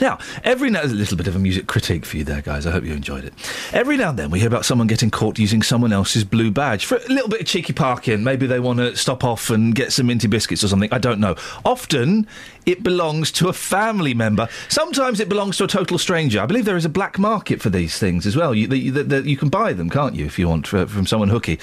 Now, 0.00 0.18
every 0.42 0.70
now 0.70 0.82
a 0.84 0.86
little 0.86 1.18
bit 1.18 1.26
of 1.26 1.36
a 1.36 1.38
music 1.38 1.66
critique 1.66 2.06
for 2.06 2.16
you 2.16 2.24
there, 2.24 2.40
guys. 2.40 2.66
I 2.66 2.70
hope 2.70 2.84
you 2.84 2.94
enjoyed 2.94 3.24
it. 3.24 3.29
Every 3.72 3.96
now 3.96 4.10
and 4.10 4.18
then 4.18 4.30
we 4.30 4.40
hear 4.40 4.48
about 4.48 4.64
someone 4.64 4.88
getting 4.88 5.12
caught 5.12 5.38
using 5.38 5.62
someone 5.62 5.92
else's 5.92 6.24
blue 6.24 6.50
badge 6.50 6.84
for 6.84 6.96
a 6.96 7.08
little 7.08 7.28
bit 7.28 7.42
of 7.42 7.46
cheeky 7.46 7.72
parking. 7.72 8.24
Maybe 8.24 8.46
they 8.46 8.58
want 8.58 8.80
to 8.80 8.96
stop 8.96 9.22
off 9.22 9.48
and 9.48 9.72
get 9.72 9.92
some 9.92 10.08
minty 10.08 10.26
biscuits 10.26 10.64
or 10.64 10.68
something. 10.68 10.92
I 10.92 10.98
don't 10.98 11.20
know. 11.20 11.36
Often 11.64 12.26
it 12.66 12.82
belongs 12.82 13.30
to 13.32 13.48
a 13.48 13.52
family 13.52 14.12
member. 14.12 14.48
Sometimes 14.68 15.20
it 15.20 15.28
belongs 15.28 15.56
to 15.58 15.64
a 15.64 15.68
total 15.68 15.98
stranger. 15.98 16.40
I 16.40 16.46
believe 16.46 16.64
there 16.64 16.76
is 16.76 16.84
a 16.84 16.90
black 16.90 17.16
market 17.16 17.62
for 17.62 17.70
these 17.70 17.96
things 17.96 18.26
as 18.26 18.34
well. 18.34 18.56
You, 18.56 18.66
the, 18.66 18.90
the, 18.90 19.04
the, 19.04 19.28
you 19.28 19.36
can 19.36 19.50
buy 19.50 19.72
them, 19.72 19.88
can't 19.88 20.16
you, 20.16 20.26
if 20.26 20.36
you 20.36 20.48
want, 20.48 20.66
for, 20.66 20.86
from 20.86 21.06
someone 21.06 21.28
hooky. 21.28 21.60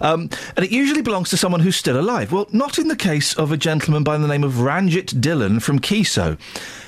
Um, 0.00 0.30
and 0.56 0.64
it 0.64 0.70
usually 0.70 1.02
belongs 1.02 1.30
to 1.30 1.36
someone 1.36 1.60
who's 1.60 1.76
still 1.76 1.98
alive. 1.98 2.32
Well, 2.32 2.48
not 2.52 2.78
in 2.78 2.88
the 2.88 2.96
case 2.96 3.34
of 3.34 3.50
a 3.52 3.56
gentleman 3.56 4.04
by 4.04 4.16
the 4.18 4.28
name 4.28 4.44
of 4.44 4.60
Ranjit 4.60 5.20
Dillon 5.20 5.60
from 5.60 5.80
Kiso. 5.80 6.38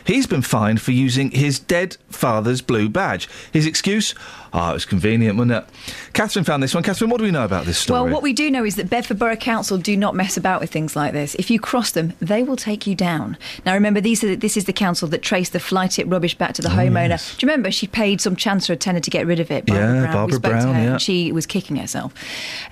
He's 0.05 0.27
been 0.27 0.43
fined 0.43 0.81
for 0.83 0.91
using 0.91 1.31
his 1.31 1.59
dead 1.59 1.97
father's 2.09 2.61
blue 2.61 2.89
badge. 2.89 3.29
His 3.53 3.67
excuse? 3.67 4.15
Ah, 4.57 4.71
it 4.71 4.75
was 4.75 4.85
convenient, 4.85 5.37
wasn't 5.37 5.51
it? 5.51 5.65
Catherine 6.13 6.45
found 6.45 6.63
this 6.63 6.73
one. 6.75 6.85
Catherine, 6.85 7.11
what 7.11 7.19
do 7.19 7.25
we 7.25 7.33
know 7.33 7.45
about 7.45 7.67
this 7.67 7.77
story? 7.77 8.03
Well, 8.03 8.13
what 8.13 8.23
we 8.23 8.33
do 8.33 8.53
know 8.53 8.65
is 8.65 8.77
that 8.77 8.89
Bedford 8.89 9.19
Borough 9.19 9.35
Council 9.35 9.79
do 9.79 9.97
not 9.97 10.15
mess 10.15 10.37
about 10.37 10.61
with 10.61 10.71
things 10.71 10.95
like 10.95 11.13
this. 11.13 11.35
If 11.35 11.51
you 11.51 11.59
cross 11.59 11.91
them, 11.91 12.13
they 12.21 12.45
will 12.45 12.55
take 12.55 12.87
you 12.87 12.95
down. 12.95 13.37
Now, 13.67 13.75
remember, 13.75 14.01
these 14.01 14.23
are, 14.23 14.37
this 14.37 14.57
is 14.57 14.67
the 14.67 14.73
council 14.73 15.09
that 15.09 15.23
traced 15.23 15.53
the 15.55 15.59
fly 15.59 15.89
tip 15.89 16.07
rubbish 16.09 16.37
back 16.37 16.53
to 16.55 16.63
the 16.63 16.69
Oh, 16.69 16.77
homeowner. 16.77 17.09
yes. 17.09 17.37
Do 17.37 17.45
you 17.45 17.51
remember 17.51 17.73
she 17.73 17.89
paid 17.89 18.21
some 18.21 18.37
chancellor 18.37 18.75
a 18.75 18.77
tenner 18.77 19.01
to 19.01 19.11
get 19.11 19.27
rid 19.27 19.41
of 19.41 19.51
it? 19.51 19.65
Yeah, 19.67 20.03
We 20.03 20.07
Barbara 20.07 20.37
spoke 20.37 20.43
to 20.45 20.49
Brown, 20.61 20.75
her, 20.77 20.83
yeah. 20.83 20.93
and 20.93 21.03
She 21.03 21.33
was 21.33 21.47
kicking 21.47 21.75
herself. 21.75 22.15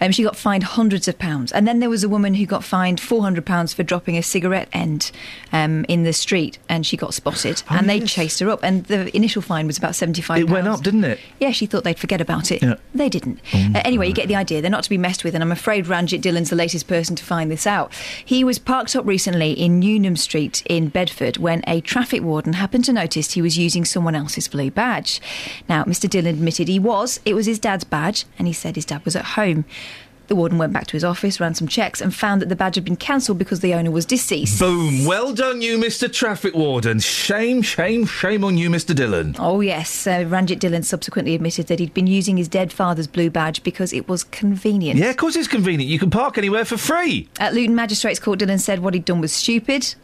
Um, 0.00 0.12
she 0.12 0.22
got 0.22 0.36
fined 0.36 0.62
hundreds 0.62 1.08
of 1.08 1.18
pounds. 1.18 1.50
And 1.50 1.66
then 1.66 1.80
there 1.80 1.90
was 1.90 2.04
a 2.04 2.08
woman 2.08 2.34
who 2.34 2.46
got 2.46 2.62
fined 2.62 3.00
£400 3.00 3.74
for 3.74 3.82
dropping 3.82 4.16
a 4.16 4.22
cigarette 4.22 4.68
end 4.72 5.10
um, 5.52 5.84
in 5.88 6.04
the 6.04 6.12
street, 6.12 6.60
and 6.68 6.86
she 6.86 6.96
got 6.96 7.12
spotted. 7.12 7.64
and 7.68 7.88
they 7.90 7.98
chased 7.98 8.38
her 8.38 8.48
up. 8.50 8.60
And 8.62 8.84
the 8.86 9.14
initial 9.16 9.42
fine 9.42 9.66
was 9.66 9.78
about 9.78 9.92
£75. 9.94 10.30
Oh, 10.30 10.34
it 10.38 10.48
went 10.48 10.68
up, 10.68 10.80
didn't 10.84 11.02
it? 11.02 11.18
Yeah, 11.40 11.50
she 11.50 11.66
thought 11.72 11.84
they'd 11.84 11.98
forget 11.98 12.20
about 12.20 12.52
it. 12.52 12.62
Yeah. 12.62 12.74
They 12.94 13.08
didn't. 13.08 13.40
Oh, 13.54 13.70
Uh, 13.74 13.80
anyway, 13.84 14.06
you 14.08 14.12
get 14.14 14.28
the 14.28 14.36
idea. 14.36 14.60
They're 14.60 14.70
not 14.70 14.84
to 14.84 14.90
be 14.90 14.98
messed 14.98 15.24
with, 15.24 15.34
and 15.34 15.42
I'm 15.42 15.50
afraid 15.50 15.86
Ranjit 15.88 16.20
Dillon's 16.20 16.50
the 16.50 16.56
latest 16.56 16.86
person 16.86 17.16
to 17.16 17.24
find 17.24 17.50
this 17.50 17.66
out. 17.66 17.92
He 18.24 18.44
was 18.44 18.58
parked 18.58 18.94
up 18.94 19.06
recently 19.06 19.52
in 19.52 19.80
Newnham 19.80 20.16
Street 20.16 20.62
in 20.66 20.88
Bedford 20.88 21.38
when 21.38 21.62
a 21.66 21.80
traffic 21.80 22.22
warden 22.22 22.52
happened 22.52 22.84
to 22.84 22.92
notice 22.92 23.32
he 23.32 23.42
was 23.42 23.56
using 23.56 23.84
someone 23.84 24.14
else's 24.14 24.46
blue 24.48 24.70
badge. 24.70 25.20
Now, 25.68 25.84
Mr. 25.84 26.08
Dillon 26.08 26.34
admitted 26.34 26.68
he 26.68 26.78
was. 26.78 27.18
It 27.24 27.34
was 27.34 27.46
his 27.46 27.58
dad's 27.58 27.84
badge, 27.84 28.26
and 28.38 28.46
he 28.46 28.52
said 28.52 28.76
his 28.76 28.84
dad 28.84 29.04
was 29.04 29.16
at 29.16 29.24
home. 29.24 29.64
The 30.28 30.36
warden 30.36 30.58
went 30.58 30.72
back 30.72 30.86
to 30.88 30.92
his 30.92 31.04
office, 31.04 31.40
ran 31.40 31.54
some 31.54 31.68
checks, 31.68 32.00
and 32.00 32.14
found 32.14 32.40
that 32.40 32.48
the 32.48 32.56
badge 32.56 32.76
had 32.76 32.84
been 32.84 32.96
cancelled 32.96 33.38
because 33.38 33.60
the 33.60 33.74
owner 33.74 33.90
was 33.90 34.06
deceased. 34.06 34.58
Boom. 34.60 35.04
Well 35.04 35.34
done, 35.34 35.62
you, 35.62 35.78
Mr. 35.78 36.10
Traffic 36.12 36.54
Warden. 36.54 37.00
Shame, 37.00 37.62
shame, 37.62 38.06
shame 38.06 38.44
on 38.44 38.56
you, 38.56 38.70
Mr. 38.70 38.94
Dillon. 38.94 39.34
Oh, 39.38 39.60
yes. 39.60 40.06
Uh, 40.06 40.24
Ranjit 40.26 40.60
Dillon 40.60 40.82
subsequently 40.82 41.34
admitted 41.34 41.66
that 41.66 41.78
he'd 41.78 41.94
been 41.94 42.06
using 42.06 42.36
his 42.36 42.48
dead 42.48 42.72
father's 42.72 43.06
blue 43.06 43.30
badge 43.30 43.62
because 43.62 43.92
it 43.92 44.08
was 44.08 44.24
convenient. 44.24 44.98
Yeah, 44.98 45.10
of 45.10 45.16
course 45.16 45.36
it's 45.36 45.48
convenient. 45.48 45.90
You 45.90 45.98
can 45.98 46.10
park 46.10 46.38
anywhere 46.38 46.64
for 46.64 46.76
free. 46.76 47.28
At 47.38 47.54
Luton 47.54 47.74
Magistrates 47.74 48.18
Court, 48.20 48.38
Dillon 48.38 48.58
said 48.58 48.80
what 48.80 48.94
he'd 48.94 49.04
done 49.04 49.20
was 49.20 49.32
stupid, 49.32 49.94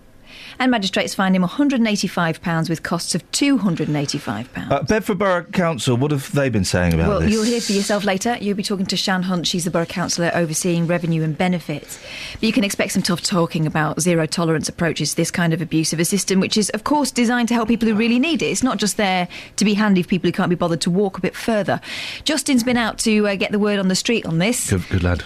and 0.58 0.70
magistrates 0.70 1.14
fined 1.14 1.36
him 1.36 1.42
£185 1.42 2.68
with 2.68 2.82
costs 2.82 3.14
of 3.14 3.30
£285. 3.32 4.70
Uh, 4.70 4.82
Bedford 4.82 5.18
Borough 5.18 5.44
Council, 5.44 5.96
what 5.96 6.10
have 6.10 6.32
they 6.32 6.48
been 6.48 6.64
saying 6.64 6.94
about 6.94 7.08
Well, 7.08 7.20
this? 7.20 7.26
Well, 7.26 7.34
you'll 7.34 7.44
hear 7.44 7.60
for 7.60 7.72
yourself 7.72 8.04
later. 8.04 8.36
You'll 8.40 8.56
be 8.56 8.62
talking 8.62 8.86
to 8.86 8.96
Shan 8.96 9.22
Hunt. 9.24 9.46
She's 9.46 9.64
the 9.64 9.70
borough 9.70 9.86
councillor 9.86 10.30
overseeing 10.34 10.86
revenue 10.86 11.22
and 11.22 11.36
benefits. 11.36 11.98
But 12.34 12.42
you 12.42 12.52
can 12.52 12.64
expect 12.64 12.92
some 12.92 13.02
tough 13.02 13.22
talking 13.22 13.66
about 13.66 14.00
zero 14.00 14.26
tolerance 14.26 14.68
approaches 14.68 15.10
to 15.10 15.16
this 15.16 15.30
kind 15.30 15.52
of 15.52 15.60
abuse 15.62 15.92
of 15.92 16.00
a 16.00 16.04
system, 16.04 16.40
which 16.40 16.56
is, 16.56 16.70
of 16.70 16.84
course, 16.84 17.10
designed 17.10 17.48
to 17.48 17.54
help 17.54 17.68
people 17.68 17.88
who 17.88 17.94
really 17.94 18.18
need 18.18 18.42
it. 18.42 18.46
It's 18.46 18.62
not 18.62 18.78
just 18.78 18.96
there 18.96 19.28
to 19.56 19.64
be 19.64 19.74
handy 19.74 20.02
for 20.02 20.08
people 20.08 20.28
who 20.28 20.32
can't 20.32 20.50
be 20.50 20.56
bothered 20.56 20.80
to 20.82 20.90
walk 20.90 21.18
a 21.18 21.20
bit 21.20 21.36
further. 21.36 21.80
Justin's 22.24 22.64
been 22.64 22.76
out 22.76 22.98
to 23.00 23.28
uh, 23.28 23.36
get 23.36 23.52
the 23.52 23.58
word 23.58 23.78
on 23.78 23.88
the 23.88 23.94
street 23.94 24.26
on 24.26 24.38
this. 24.38 24.70
Good, 24.70 24.88
good 24.88 25.02
lad. 25.02 25.24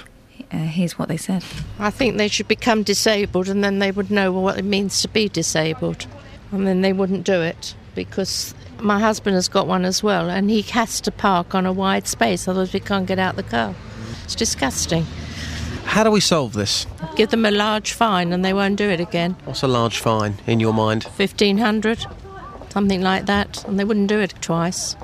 Uh, 0.53 0.59
here's 0.59 0.99
what 0.99 1.09
they 1.09 1.17
said. 1.17 1.45
I 1.79 1.91
think 1.91 2.17
they 2.17 2.29
should 2.29 2.49
become 2.49 2.83
disabled 2.83 3.49
and 3.49 3.65
then 3.65 3.79
they 3.79 3.91
would 3.91 4.11
know 4.11 4.33
what 4.33 4.59
it 4.59 4.65
means 4.65 5.01
to 5.03 5.09
be 5.09 5.29
disabled. 5.29 6.07
And 6.51 6.67
then 6.67 6.83
they 6.83 6.93
wouldn't 6.93 7.25
do 7.25 7.41
it 7.41 7.75
because 7.95 8.55
my 8.79 8.99
husband 8.99 9.35
has 9.35 9.49
got 9.49 9.67
one 9.67 9.85
as 9.85 10.03
well 10.03 10.29
and 10.29 10.51
he 10.51 10.62
has 10.62 11.01
to 11.03 11.11
park 11.11 11.55
on 11.55 11.65
a 11.65 11.73
wide 11.73 12.07
space, 12.07 12.47
otherwise, 12.47 12.73
we 12.73 12.81
can't 12.81 13.07
get 13.07 13.19
out 13.19 13.37
the 13.37 13.43
car. 13.43 13.75
It's 14.25 14.35
disgusting. 14.35 15.07
How 15.85 16.05
do 16.05 16.11
we 16.11 16.21
solve 16.21 16.53
this? 16.53 16.87
Give 17.17 17.31
them 17.31 17.45
a 17.45 17.51
large 17.51 17.93
fine 17.93 18.33
and 18.33 18.45
they 18.45 18.53
won't 18.53 18.77
do 18.77 18.88
it 18.88 19.01
again. 19.01 19.37
What's 19.45 19.62
a 19.62 19.69
large 19.69 19.99
fine 19.99 20.35
in 20.47 20.61
your 20.61 20.75
mind? 20.75 21.05
1500 21.05 22.07
something 22.73 23.03
like 23.03 23.27
that, 23.27 23.65
and 23.67 23.79
they 23.79 23.85
wouldn't 23.85 24.09
do 24.09 24.19
it 24.19 24.35
twice. 24.41 24.97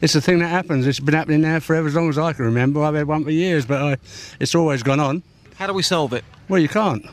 It's 0.00 0.14
a 0.14 0.20
thing 0.20 0.38
that 0.40 0.48
happens. 0.48 0.86
It's 0.86 1.00
been 1.00 1.14
happening 1.14 1.42
now 1.42 1.60
for 1.60 1.74
as 1.76 1.94
long 1.94 2.08
as 2.08 2.18
I 2.18 2.32
can 2.32 2.44
remember. 2.44 2.82
I've 2.82 2.94
had 2.94 3.06
one 3.06 3.24
for 3.24 3.30
years, 3.30 3.66
but 3.66 3.82
I, 3.82 3.96
it's 4.40 4.54
always 4.54 4.82
gone 4.82 5.00
on. 5.00 5.22
How 5.56 5.66
do 5.66 5.72
we 5.72 5.82
solve 5.82 6.12
it? 6.12 6.24
Well, 6.48 6.60
you 6.60 6.68
can't. 6.68 7.04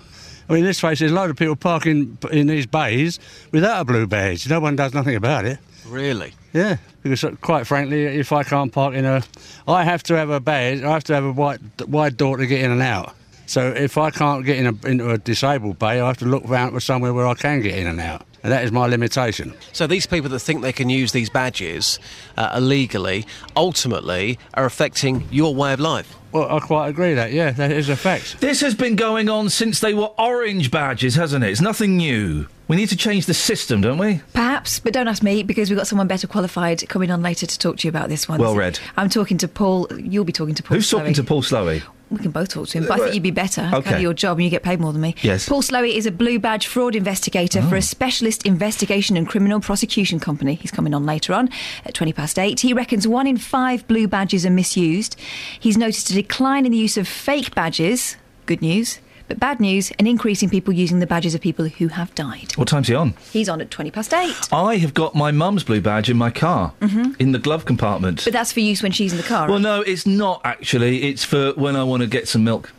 I 0.49 0.53
mean, 0.53 0.65
let's 0.65 0.79
face 0.79 0.99
it, 0.99 1.05
there's 1.05 1.11
a 1.11 1.15
load 1.15 1.29
of 1.29 1.37
people 1.37 1.55
parking 1.55 2.17
in 2.31 2.47
these 2.47 2.65
bays 2.65 3.19
without 3.51 3.81
a 3.81 3.85
blue 3.85 4.05
badge. 4.07 4.49
No 4.49 4.59
one 4.59 4.75
does 4.75 4.93
nothing 4.93 5.15
about 5.15 5.45
it. 5.45 5.59
Really? 5.87 6.33
Yeah, 6.53 6.77
because 7.01 7.23
uh, 7.23 7.31
quite 7.41 7.65
frankly, 7.65 8.03
if 8.03 8.31
I 8.31 8.43
can't 8.43 8.71
park 8.71 8.93
in 8.93 9.05
a, 9.05 9.23
I 9.67 9.83
have 9.83 10.03
to 10.03 10.17
have 10.17 10.29
a 10.29 10.39
badge. 10.39 10.83
I 10.83 10.91
have 10.91 11.03
to 11.05 11.13
have 11.13 11.23
a 11.23 11.31
wide, 11.31 11.61
wide 11.87 12.17
door 12.17 12.37
to 12.37 12.45
get 12.45 12.61
in 12.61 12.71
and 12.71 12.81
out. 12.81 13.15
So 13.45 13.69
if 13.69 13.97
I 13.97 14.09
can't 14.09 14.45
get 14.45 14.57
in 14.57 14.67
a, 14.67 14.87
into 14.87 15.09
a 15.09 15.17
disabled 15.17 15.79
bay, 15.79 15.99
I 15.99 16.07
have 16.07 16.17
to 16.17 16.25
look 16.25 16.45
around 16.45 16.71
for 16.71 16.79
somewhere 16.79 17.13
where 17.13 17.27
I 17.27 17.33
can 17.33 17.61
get 17.61 17.77
in 17.77 17.87
and 17.87 17.99
out, 17.99 18.25
and 18.43 18.51
that 18.51 18.63
is 18.63 18.71
my 18.71 18.85
limitation. 18.87 19.53
So 19.71 19.87
these 19.87 20.05
people 20.05 20.29
that 20.29 20.39
think 20.39 20.61
they 20.61 20.73
can 20.73 20.89
use 20.89 21.11
these 21.11 21.29
badges 21.29 21.99
uh, 22.37 22.53
illegally 22.57 23.25
ultimately 23.55 24.37
are 24.53 24.65
affecting 24.65 25.27
your 25.31 25.55
way 25.55 25.73
of 25.73 25.79
life. 25.79 26.15
Well, 26.31 26.49
I 26.49 26.59
quite 26.59 26.89
agree 26.89 27.13
that. 27.13 27.31
Yeah, 27.31 27.51
that 27.51 27.71
is 27.71 27.89
a 27.89 27.95
fact. 27.95 28.41
This 28.41 28.61
has 28.61 28.73
been 28.73 28.95
going 28.95 29.29
on 29.29 29.49
since 29.49 29.79
they 29.79 29.93
were 29.93 30.09
orange 30.17 30.71
badges, 30.71 31.15
hasn't 31.15 31.43
it? 31.43 31.51
It's 31.51 31.61
nothing 31.61 31.97
new. 31.97 32.47
We 32.67 32.75
need 32.75 32.89
to 32.89 32.97
change 32.97 33.27
the 33.27 33.33
system, 33.35 33.81
don't 33.81 33.99
we? 33.99 34.21
Perhaps, 34.33 34.79
but 34.79 34.93
don't 34.93 35.07
ask 35.07 35.21
me 35.21 35.43
because 35.43 35.69
we've 35.69 35.77
got 35.77 35.85
someone 35.85 36.07
better 36.07 36.27
qualified 36.27 36.87
coming 36.89 37.11
on 37.11 37.21
later 37.21 37.45
to 37.45 37.59
talk 37.59 37.77
to 37.77 37.87
you 37.87 37.89
about 37.89 38.09
this 38.09 38.27
one. 38.27 38.39
Well 38.39 38.55
read. 38.55 38.79
I'm 38.97 39.09
talking 39.09 39.37
to 39.39 39.47
Paul. 39.47 39.87
You'll 39.95 40.25
be 40.25 40.31
talking 40.33 40.55
to 40.55 40.63
Paul. 40.63 40.77
Who's 40.77 40.89
talking 40.89 41.13
to 41.13 41.23
Paul 41.23 41.43
Slowey? 41.43 41.83
We 42.13 42.19
can 42.19 42.31
both 42.31 42.49
talk 42.49 42.67
to 42.69 42.77
him, 42.77 42.85
but 42.87 42.93
I 42.99 43.03
think 43.03 43.13
you'd 43.15 43.23
be 43.23 43.31
better. 43.31 43.61
It's 43.61 43.71
kind 43.71 43.85
Okay. 43.87 43.95
of 43.95 44.01
your 44.01 44.13
job, 44.13 44.37
and 44.37 44.43
you 44.45 44.49
get 44.49 44.63
paid 44.63 44.79
more 44.79 44.93
than 44.93 45.01
me. 45.01 45.15
Yes. 45.21 45.47
Paul 45.49 45.61
Slowey 45.61 45.95
is 45.95 46.05
a 46.05 46.11
blue 46.11 46.39
badge 46.39 46.67
fraud 46.67 46.95
investigator 46.95 47.59
Oh. 47.63 47.69
for 47.69 47.75
a 47.75 47.79
oh. 47.79 47.81
specialist 47.81 48.45
investigation 48.45 49.17
and 49.17 49.27
criminal 49.27 49.59
prosecution 49.59 50.19
company. 50.19 50.55
He's 50.55 50.71
coming 50.71 50.93
on 50.93 51.05
later 51.05 51.33
on 51.33 51.49
at 51.85 51.93
20 51.93 52.13
past 52.13 52.37
eight. 52.39 52.59
He 52.61 52.73
reckons 52.73 53.07
one 53.07 53.27
in 53.27 53.37
five 53.37 53.87
blue 53.87 54.07
badges 54.07 54.45
are 54.45 54.49
misused. 54.51 55.15
He's 55.59 55.77
noticed 55.77 56.09
a 56.11 56.13
decline 56.13 56.65
in 56.65 56.71
the 56.71 56.77
use 56.77 56.97
of 56.97 57.07
fake 57.07 57.53
badges. 57.55 58.15
Good 58.45 58.61
news. 58.61 58.99
But 59.27 59.39
bad 59.39 59.59
news, 59.59 59.91
an 59.99 60.05
increase 60.07 60.43
in 60.43 60.49
people 60.49 60.73
using 60.73 60.99
the 60.99 61.07
badges 61.07 61.33
of 61.33 61.39
people 61.41 61.65
who 61.69 61.87
have 61.87 62.13
died. 62.13 62.51
What 62.55 62.67
time's 62.67 62.89
he 62.89 62.93
on? 62.95 63.13
He's 63.31 63.47
on 63.47 63.61
at 63.61 63.71
20 63.71 63.89
past 63.89 64.13
eight. 64.13 64.35
I 64.51 64.75
have 64.77 64.93
got 64.93 65.15
my 65.15 65.31
mum's 65.31 65.63
blue 65.63 65.79
badge 65.81 66.09
in 66.09 66.17
my 66.17 66.29
car, 66.29 66.73
Mhm. 66.81 67.15
in 67.19 67.31
the 67.31 67.39
glove 67.39 67.63
compartment. 67.65 68.23
But 68.25 68.33
that's 68.33 68.51
for 68.51 68.59
use 68.59 68.83
when 68.83 68.91
she's 68.91 69.11
in 69.13 69.17
the 69.17 69.23
car. 69.23 69.47
Well, 69.47 69.55
right? 69.55 69.61
no, 69.63 69.81
it's 69.81 70.05
not 70.05 70.41
actually. 70.43 71.03
It's 71.03 71.23
for 71.23 71.53
when 71.53 71.75
I 71.75 71.83
want 71.83 72.01
to 72.01 72.07
get 72.07 72.27
some 72.27 72.43
milk. 72.43 72.71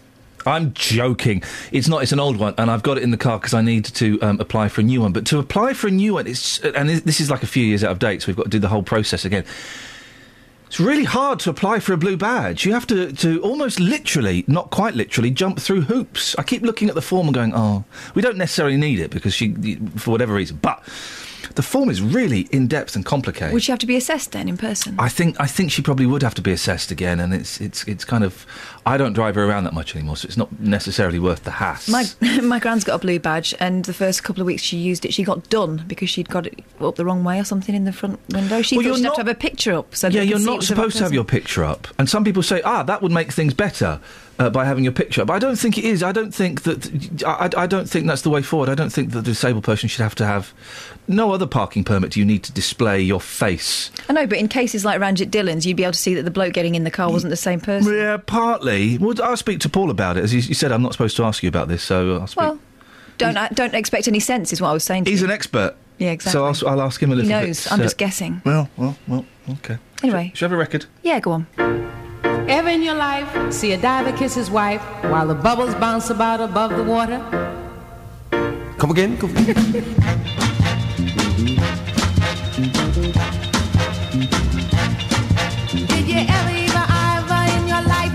I'm 0.46 0.74
joking. 0.74 1.42
It's 1.72 1.88
not. 1.88 2.02
It's 2.02 2.12
an 2.12 2.20
old 2.20 2.36
one, 2.36 2.52
and 2.58 2.70
I've 2.70 2.82
got 2.82 2.98
it 2.98 3.02
in 3.02 3.10
the 3.10 3.16
car 3.16 3.38
because 3.38 3.54
I 3.54 3.62
need 3.62 3.86
to 3.86 4.20
um, 4.20 4.38
apply 4.40 4.68
for 4.68 4.82
a 4.82 4.84
new 4.84 5.00
one. 5.00 5.12
But 5.12 5.24
to 5.26 5.38
apply 5.38 5.72
for 5.72 5.86
a 5.86 5.90
new 5.90 6.12
one, 6.12 6.26
it's 6.26 6.58
and 6.58 6.90
this 6.90 7.18
is 7.18 7.30
like 7.30 7.42
a 7.42 7.46
few 7.46 7.64
years 7.64 7.82
out 7.82 7.92
of 7.92 7.98
date, 7.98 8.20
so 8.20 8.26
we've 8.26 8.36
got 8.36 8.42
to 8.44 8.50
do 8.50 8.58
the 8.58 8.68
whole 8.68 8.82
process 8.82 9.24
again. 9.24 9.44
It's 10.74 10.80
really 10.80 11.04
hard 11.04 11.38
to 11.38 11.50
apply 11.50 11.78
for 11.78 11.92
a 11.92 11.96
blue 11.96 12.16
badge. 12.16 12.66
You 12.66 12.72
have 12.72 12.84
to, 12.88 13.12
to 13.12 13.40
almost 13.42 13.78
literally, 13.78 14.42
not 14.48 14.70
quite 14.70 14.94
literally, 14.94 15.30
jump 15.30 15.60
through 15.60 15.82
hoops. 15.82 16.34
I 16.36 16.42
keep 16.42 16.62
looking 16.62 16.88
at 16.88 16.96
the 16.96 17.00
form 17.00 17.28
and 17.28 17.34
going, 17.34 17.52
oh, 17.54 17.84
we 18.16 18.22
don't 18.22 18.36
necessarily 18.36 18.76
need 18.76 18.98
it 18.98 19.12
because 19.12 19.32
she, 19.32 19.54
for 19.96 20.10
whatever 20.10 20.34
reason. 20.34 20.58
But 20.60 20.82
the 21.54 21.62
form 21.62 21.88
is 21.90 22.00
really 22.00 22.42
in 22.50 22.66
depth 22.66 22.96
and 22.96 23.04
complicated. 23.04 23.52
Would 23.52 23.62
she 23.62 23.72
have 23.72 23.78
to 23.80 23.86
be 23.86 23.96
assessed 23.96 24.32
then 24.32 24.48
in 24.48 24.56
person? 24.56 24.94
I 24.98 25.08
think 25.08 25.36
I 25.40 25.46
think 25.46 25.70
she 25.70 25.82
probably 25.82 26.06
would 26.06 26.22
have 26.22 26.34
to 26.34 26.42
be 26.42 26.52
assessed 26.52 26.90
again, 26.90 27.20
and 27.20 27.32
it's 27.34 27.60
it's 27.60 27.84
it's 27.84 28.04
kind 28.04 28.24
of 28.24 28.46
I 28.86 28.96
don't 28.96 29.12
drive 29.12 29.34
her 29.36 29.44
around 29.44 29.64
that 29.64 29.72
much 29.74 29.94
anymore, 29.94 30.16
so 30.16 30.26
it's 30.26 30.36
not 30.36 30.58
necessarily 30.60 31.18
worth 31.18 31.44
the 31.44 31.52
hassle. 31.52 31.92
My 31.92 32.04
my 32.42 32.58
grand's 32.58 32.84
got 32.84 32.94
a 32.96 32.98
blue 32.98 33.18
badge, 33.18 33.54
and 33.60 33.84
the 33.84 33.94
first 33.94 34.22
couple 34.24 34.40
of 34.40 34.46
weeks 34.46 34.62
she 34.62 34.76
used 34.76 35.04
it, 35.04 35.12
she 35.14 35.24
got 35.24 35.48
done 35.48 35.84
because 35.86 36.10
she'd 36.10 36.28
got 36.28 36.46
it 36.46 36.60
up 36.80 36.96
the 36.96 37.04
wrong 37.04 37.24
way 37.24 37.38
or 37.40 37.44
something 37.44 37.74
in 37.74 37.84
the 37.84 37.92
front 37.92 38.18
window. 38.30 38.62
She 38.62 38.76
Well, 38.76 38.84
thought 38.86 38.96
she'd 38.96 39.02
have 39.04 39.10
not- 39.10 39.14
to 39.16 39.20
have 39.20 39.28
a 39.28 39.34
picture 39.34 39.72
up. 39.74 39.94
So 39.94 40.08
yeah, 40.08 40.22
you're 40.22 40.38
not 40.38 40.58
was 40.58 40.68
the 40.68 40.74
right 40.74 40.78
supposed 40.80 40.96
to 40.98 41.02
have 41.04 41.12
your 41.12 41.24
picture 41.24 41.64
up, 41.64 41.88
and 41.98 42.08
some 42.08 42.24
people 42.24 42.42
say, 42.42 42.60
ah, 42.62 42.82
that 42.84 43.02
would 43.02 43.12
make 43.12 43.32
things 43.32 43.54
better 43.54 44.00
uh, 44.38 44.50
by 44.50 44.64
having 44.64 44.84
your 44.84 44.92
picture. 44.92 45.24
But 45.24 45.34
I 45.34 45.38
don't 45.38 45.56
think 45.56 45.78
it 45.78 45.84
is. 45.84 46.02
I 46.02 46.12
don't 46.12 46.32
think 46.34 46.62
that 46.62 47.24
I, 47.26 47.46
I 47.56 47.62
I 47.64 47.66
don't 47.66 47.88
think 47.88 48.06
that's 48.06 48.22
the 48.22 48.30
way 48.30 48.42
forward. 48.42 48.68
I 48.68 48.74
don't 48.74 48.90
think 48.90 49.10
that 49.12 49.18
the 49.20 49.30
disabled 49.30 49.64
person 49.64 49.88
should 49.88 50.02
have 50.02 50.14
to 50.16 50.26
have 50.26 50.52
no 51.06 51.32
other 51.32 51.46
parking 51.46 51.84
permit. 51.84 52.10
Do 52.12 52.20
you 52.20 52.26
need 52.26 52.42
to 52.44 52.52
display 52.52 53.00
your 53.00 53.20
face? 53.20 53.90
I 54.08 54.12
know, 54.12 54.26
but 54.26 54.38
in 54.38 54.48
cases 54.48 54.84
like 54.84 55.00
Ranjit 55.00 55.30
Dillon's, 55.30 55.66
you'd 55.66 55.76
be 55.76 55.84
able 55.84 55.92
to 55.92 55.98
see 55.98 56.14
that 56.14 56.22
the 56.24 56.30
bloke 56.30 56.52
getting 56.54 56.74
in 56.74 56.84
the 56.84 56.90
car 56.90 57.10
wasn't 57.10 57.30
the 57.30 57.36
same 57.36 57.60
person. 57.60 57.94
Yeah, 57.94 58.16
partly. 58.16 58.98
Well, 58.98 59.14
I'll 59.22 59.36
speak 59.36 59.60
to 59.60 59.68
Paul 59.68 59.90
about 59.90 60.16
it. 60.16 60.24
As 60.24 60.32
you, 60.34 60.40
you 60.40 60.54
said, 60.54 60.72
I'm 60.72 60.82
not 60.82 60.92
supposed 60.92 61.16
to 61.18 61.24
ask 61.24 61.42
you 61.42 61.48
about 61.48 61.68
this, 61.68 61.82
so 61.82 62.16
I'll 62.20 62.26
speak. 62.26 62.38
Well, 62.42 62.58
don't 63.18 63.36
uh, 63.36 63.48
don't 63.52 63.74
expect 63.74 64.08
any 64.08 64.20
sense, 64.20 64.52
is 64.52 64.60
what 64.60 64.70
I 64.70 64.72
was 64.72 64.82
saying. 64.84 65.04
To 65.04 65.10
He's 65.10 65.20
you. 65.20 65.26
an 65.28 65.32
expert. 65.32 65.76
Yeah, 65.98 66.10
exactly. 66.10 66.32
So 66.54 66.66
I'll, 66.66 66.72
I'll 66.80 66.84
ask 66.86 67.00
him 67.00 67.12
a 67.12 67.14
He 67.14 67.22
little 67.22 67.40
bit. 67.40 67.46
knows. 67.46 67.70
I'm 67.70 67.78
uh, 67.78 67.84
just 67.84 67.98
guessing. 67.98 68.42
Well, 68.44 68.68
well, 68.76 68.96
well, 69.06 69.24
okay. 69.48 69.78
Anyway, 70.02 70.32
Should 70.34 70.46
I 70.46 70.48
have 70.48 70.52
a 70.52 70.56
record? 70.56 70.86
yeah, 71.04 71.20
go 71.20 71.30
on. 71.30 71.46
Ever 72.46 72.68
in 72.68 72.82
your 72.82 72.94
life 72.94 73.52
see 73.52 73.72
a 73.72 73.78
diver 73.78 74.12
kiss 74.16 74.34
his 74.34 74.50
wife 74.50 74.82
while 75.04 75.26
the 75.26 75.34
bubbles 75.34 75.74
bounce 75.76 76.10
about 76.10 76.42
above 76.42 76.76
the 76.76 76.82
water? 76.82 77.18
Come 78.76 78.90
again? 78.90 79.16
Come 79.16 79.32
Did 79.32 79.54
you 86.06 86.20
ever, 86.20 86.52
ever, 86.68 86.86
ever 86.92 87.40
in 87.56 87.66
your 87.66 87.82
life? 87.88 88.12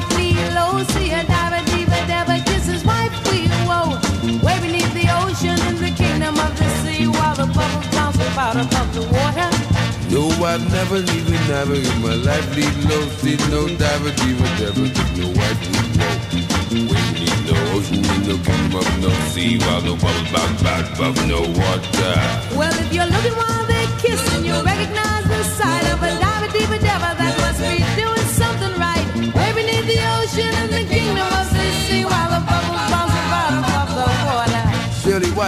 Oh, 0.62 0.86
see 0.90 1.12
a 1.12 1.24
diver, 1.24 1.66
diva, 1.72 2.00
diva 2.06 2.44
kiss 2.46 2.68
his 2.68 2.86
wife, 2.86 3.12
we 3.32 3.48
whoa. 3.66 3.98
Oh, 3.98 4.46
way 4.46 4.60
beneath 4.62 4.94
the 4.94 5.10
ocean 5.24 5.60
in 5.68 5.76
the 5.82 5.92
kingdom 5.98 6.38
of 6.38 6.56
the 6.56 6.70
sea 6.84 7.08
while 7.08 7.36
the 7.36 7.48
bubbles 7.48 7.88
bounce 7.96 8.18
about 8.18 8.56
above 8.58 8.94
the 8.94 9.02
water. 9.12 9.49
No, 10.10 10.28
I've 10.44 10.66
never 10.72 10.98
even 10.98 11.42
never 11.48 11.76
in 11.76 12.02
my 12.02 12.16
life 12.16 12.56
lead 12.56 12.76
no 12.90 13.00
see 13.22 13.38
no 13.54 13.68
diver, 13.78 14.12
diva, 14.12 14.48
never 14.58 14.90
took 14.90 15.10
no 15.22 15.28
white 15.38 15.62
wood 15.70 15.90
whoa. 16.02 16.50
Way 16.90 17.04
beneath 17.14 17.42
no 17.46 17.56
ocean, 17.78 18.02
in 18.04 18.22
no 18.28 18.36
kingdom 18.42 18.80
of 18.80 18.90
no 19.02 19.10
sea, 19.30 19.60
while 19.60 19.82
no 19.82 19.96
bubbles 19.96 20.32
bounce 20.32 20.64
back 20.64 20.86
above 20.96 21.18
no 21.28 21.42
water. 21.42 22.16
Well, 22.58 22.74
if 22.74 22.92
you're 22.94 23.06
looking 23.06 23.36
while 23.38 23.66
they 23.68 23.86
kiss 24.02 24.22
and 24.34 24.46
you 24.46 24.54
recognize 24.64 25.26
the 25.30 25.39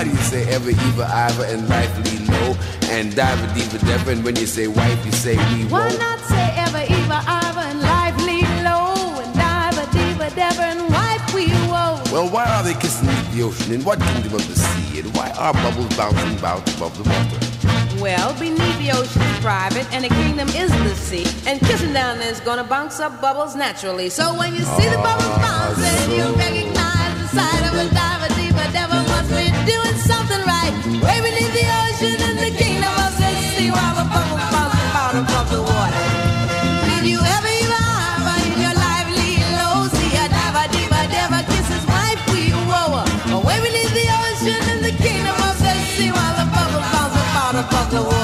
why 0.01 0.05
do 0.05 0.17
you 0.17 0.23
say 0.23 0.49
ever, 0.49 0.71
ever, 0.71 1.07
ever, 1.13 1.45
and 1.45 1.69
life 1.69 1.93
lead 2.05 2.27
low? 2.27 2.57
And 2.89 3.15
diver, 3.15 3.45
diva, 3.53 3.85
never, 3.85 4.09
and 4.09 4.23
when 4.23 4.35
you 4.35 4.47
say 4.47 4.67
wife, 4.67 5.05
you 5.05 5.11
say 5.11 5.35
we 5.53 5.65
Why 5.65 5.85
won't. 5.85 5.99
not 5.99 6.19
say 6.21 6.53
ever, 6.57 6.81
ever, 6.89 7.21
ever, 7.45 7.59
and 7.69 7.81
life 7.81 8.17
lead 8.25 8.49
low 8.65 9.21
and 9.21 9.31
diver, 9.35 9.85
diva, 9.93 10.33
dever, 10.33 10.63
and 10.73 10.89
wife 10.89 11.21
we 11.35 11.45
woe. 11.69 12.01
Well, 12.11 12.27
why 12.33 12.45
are 12.49 12.63
they 12.63 12.73
kissing 12.73 13.09
the 13.29 13.43
ocean? 13.43 13.73
In 13.73 13.83
what 13.83 13.99
kingdom 13.99 14.33
of 14.33 14.47
the 14.47 14.55
sea? 14.55 15.01
And 15.01 15.15
why 15.15 15.29
are 15.37 15.53
bubbles 15.53 15.95
bouncing 15.95 16.35
about 16.39 16.67
above 16.75 16.97
the 16.97 17.05
water? 17.05 18.01
Well, 18.01 18.33
beneath 18.39 18.79
the 18.81 18.97
ocean 18.97 19.21
is 19.21 19.39
private, 19.39 19.85
and 19.93 20.03
the 20.03 20.09
kingdom 20.09 20.49
is 20.49 20.71
the 20.71 20.95
sea. 20.95 21.27
And 21.45 21.59
kissing 21.59 21.93
down 21.93 22.17
there's 22.17 22.39
gonna 22.39 22.63
bounce 22.63 22.99
up 22.99 23.21
bubbles 23.21 23.55
naturally. 23.55 24.09
So 24.09 24.33
when 24.33 24.51
you 24.55 24.65
see 24.65 24.89
the 24.89 24.97
bubbles 24.97 25.37
bouncing, 25.37 26.09
you 26.17 26.25
recognize 26.33 27.13
the 27.21 27.27
sight 27.37 27.63
of 27.69 27.73
a 27.77 27.85
diver, 27.93 28.33
diva, 28.33 28.65
devil 28.73 29.10
doing 29.65 29.97
something 29.97 30.41
right. 30.45 30.73
Way 31.03 31.17
beneath 31.21 31.53
the 31.53 31.67
ocean 31.83 32.17
in 32.29 32.35
the 32.37 32.51
kingdom 32.57 32.93
of 33.05 33.13
the 33.17 33.29
sea, 33.55 33.69
while 33.71 33.95
the 33.95 34.05
above 35.21 35.49
the 35.51 35.61
water. 35.61 36.05
Did 36.89 37.05
you 37.11 37.19
ever 37.19 37.51
in 38.47 38.57
your 38.65 38.75
life 38.85 39.09
lean 39.19 39.43
low, 39.59 39.87
see 39.95 40.13
a 40.17 40.27
diva, 40.73 41.01
whoa. 42.71 43.39
Way 43.45 43.57
beneath 43.65 43.93
the 43.99 44.07
ocean 44.23 44.61
in 44.73 44.79
the 44.87 44.93
kingdom 45.03 45.37
of 45.49 45.55
the 45.59 45.73
sea, 45.93 46.11
while 46.11 46.35
the 46.39 46.45
above 47.61 47.91
the 47.91 48.01
water. 48.01 48.20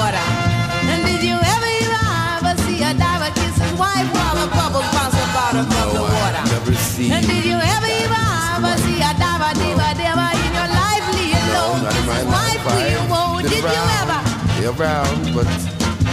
Around, 14.68 15.32
but 15.34 15.46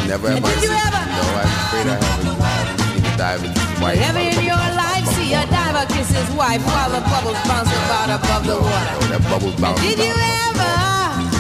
never 0.08 0.30
have 0.32 0.44
I 0.44 0.50
did 0.56 0.64
you 0.64 0.70
seen. 0.72 0.88
ever? 0.88 1.04
No, 1.12 1.24
I'm 1.36 1.52
afraid 1.66 1.88
I 1.88 1.98
haven't. 2.00 2.40
I 2.40 2.44
haven't 2.56 2.80
seen 2.88 3.06
a 3.06 3.18
diver 3.18 3.50
white. 3.82 4.00
Ever 4.00 4.20
in 4.20 4.40
your 4.46 4.66
life 4.80 5.06
see 5.16 5.34
a 5.34 5.44
diver 5.48 5.86
kiss 5.94 6.10
his 6.10 6.30
wife 6.36 6.64
while 6.66 6.90
the 6.92 7.02
bubbles 7.12 7.40
bounce 7.48 7.70
about 7.70 8.10
above 8.18 8.44
the 8.48 8.56
water? 8.56 8.96
No, 8.96 9.08
that 9.12 9.22
bubbles 9.30 9.56
bounce. 9.60 9.82
Did 9.82 10.00
you 10.00 10.16
ever? 10.16 10.74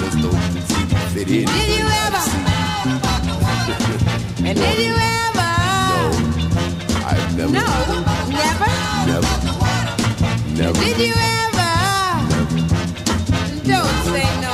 Just 0.01 0.17
don't 0.23 0.41
fit 1.15 1.29
in. 1.31 1.45
Did 1.47 1.69
you 1.79 1.85
ever? 2.05 2.23
And 4.45 4.55
did 4.59 4.77
you 4.77 4.93
ever? 4.93 5.51
I've 7.09 7.35
never. 7.35 7.51
No, 7.51 7.65
never. 8.29 8.69
Never. 9.09 9.31
Never. 10.53 10.79
Did 10.85 10.97
you 11.01 11.13
ever? 11.17 11.71
Don't 13.65 13.95
say 14.13 14.27
no, 14.45 14.53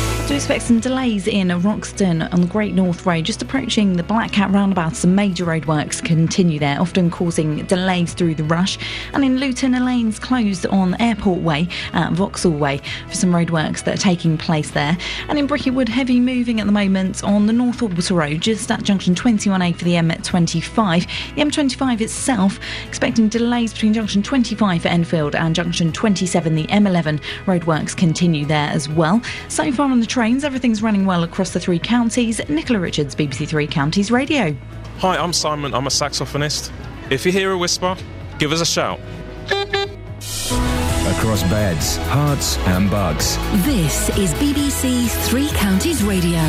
Do 0.27 0.35
expect 0.37 0.63
some 0.63 0.79
delays 0.79 1.27
in 1.27 1.49
Roxton 1.49 2.21
on 2.21 2.39
the 2.39 2.47
Great 2.47 2.73
North 2.73 3.05
Road, 3.05 3.25
just 3.25 3.41
approaching 3.41 3.97
the 3.97 4.03
Black 4.03 4.31
Cat 4.31 4.49
roundabout. 4.51 4.95
Some 4.95 5.13
major 5.13 5.43
roadworks 5.45 6.01
continue 6.01 6.57
there, 6.57 6.79
often 6.79 7.11
causing 7.11 7.65
delays 7.65 8.13
through 8.13 8.35
the 8.35 8.45
rush. 8.45 8.77
And 9.13 9.25
in 9.25 9.39
Luton, 9.39 9.75
a 9.75 9.83
lane's 9.83 10.19
closed 10.19 10.65
on 10.67 10.95
Airport 11.01 11.41
Way 11.41 11.67
at 11.91 12.13
Vauxhall 12.13 12.53
Way 12.53 12.79
for 13.09 13.15
some 13.15 13.31
roadworks 13.31 13.83
that 13.83 13.95
are 13.95 14.01
taking 14.01 14.37
place 14.37 14.71
there. 14.71 14.97
And 15.27 15.37
in 15.37 15.47
Bricket 15.47 15.73
Wood, 15.73 15.89
heavy 15.89 16.21
moving 16.21 16.61
at 16.61 16.65
the 16.65 16.71
moment 16.71 17.25
on 17.25 17.45
the 17.47 17.53
North 17.53 17.81
Orbital 17.83 18.15
Road, 18.15 18.39
just 18.39 18.71
at 18.71 18.83
junction 18.83 19.13
21A 19.13 19.75
for 19.75 19.83
the 19.83 19.95
M25. 19.95 21.35
The 21.35 21.41
M25 21.41 21.99
itself 21.99 22.57
expecting 22.87 23.27
delays 23.27 23.73
between 23.73 23.93
junction 23.93 24.23
25 24.23 24.83
for 24.83 24.87
Enfield 24.87 25.35
and 25.35 25.53
junction 25.53 25.91
27. 25.91 26.55
The 26.55 26.67
M11 26.67 27.21
roadworks 27.45 27.97
continue 27.97 28.45
there 28.45 28.69
as 28.69 28.87
well. 28.87 29.21
So 29.49 29.69
far 29.73 29.91
on 29.91 29.99
the 29.99 30.07
trains, 30.11 30.43
everything's 30.43 30.83
running 30.83 31.05
well 31.05 31.23
across 31.23 31.51
the 31.51 31.59
three 31.59 31.79
counties. 31.79 32.41
Nicola 32.49 32.79
Richards, 32.79 33.15
BBC 33.15 33.47
Three 33.47 33.65
Counties 33.65 34.11
Radio. 34.11 34.53
Hi, 34.97 35.17
I'm 35.17 35.31
Simon. 35.31 35.73
I'm 35.73 35.87
a 35.87 35.89
saxophonist. 35.89 36.69
If 37.09 37.25
you 37.25 37.31
hear 37.31 37.51
a 37.51 37.57
whisper, 37.57 37.95
give 38.37 38.51
us 38.51 38.59
a 38.59 38.65
shout. 38.65 38.99
Across 41.07 41.43
beds, 41.43 41.97
Herts, 42.09 42.57
and 42.67 42.91
bucks. 42.91 43.37
This 43.65 44.09
is 44.17 44.33
BBC 44.33 45.09
Three 45.29 45.47
Counties 45.49 46.03
Radio. 46.03 46.41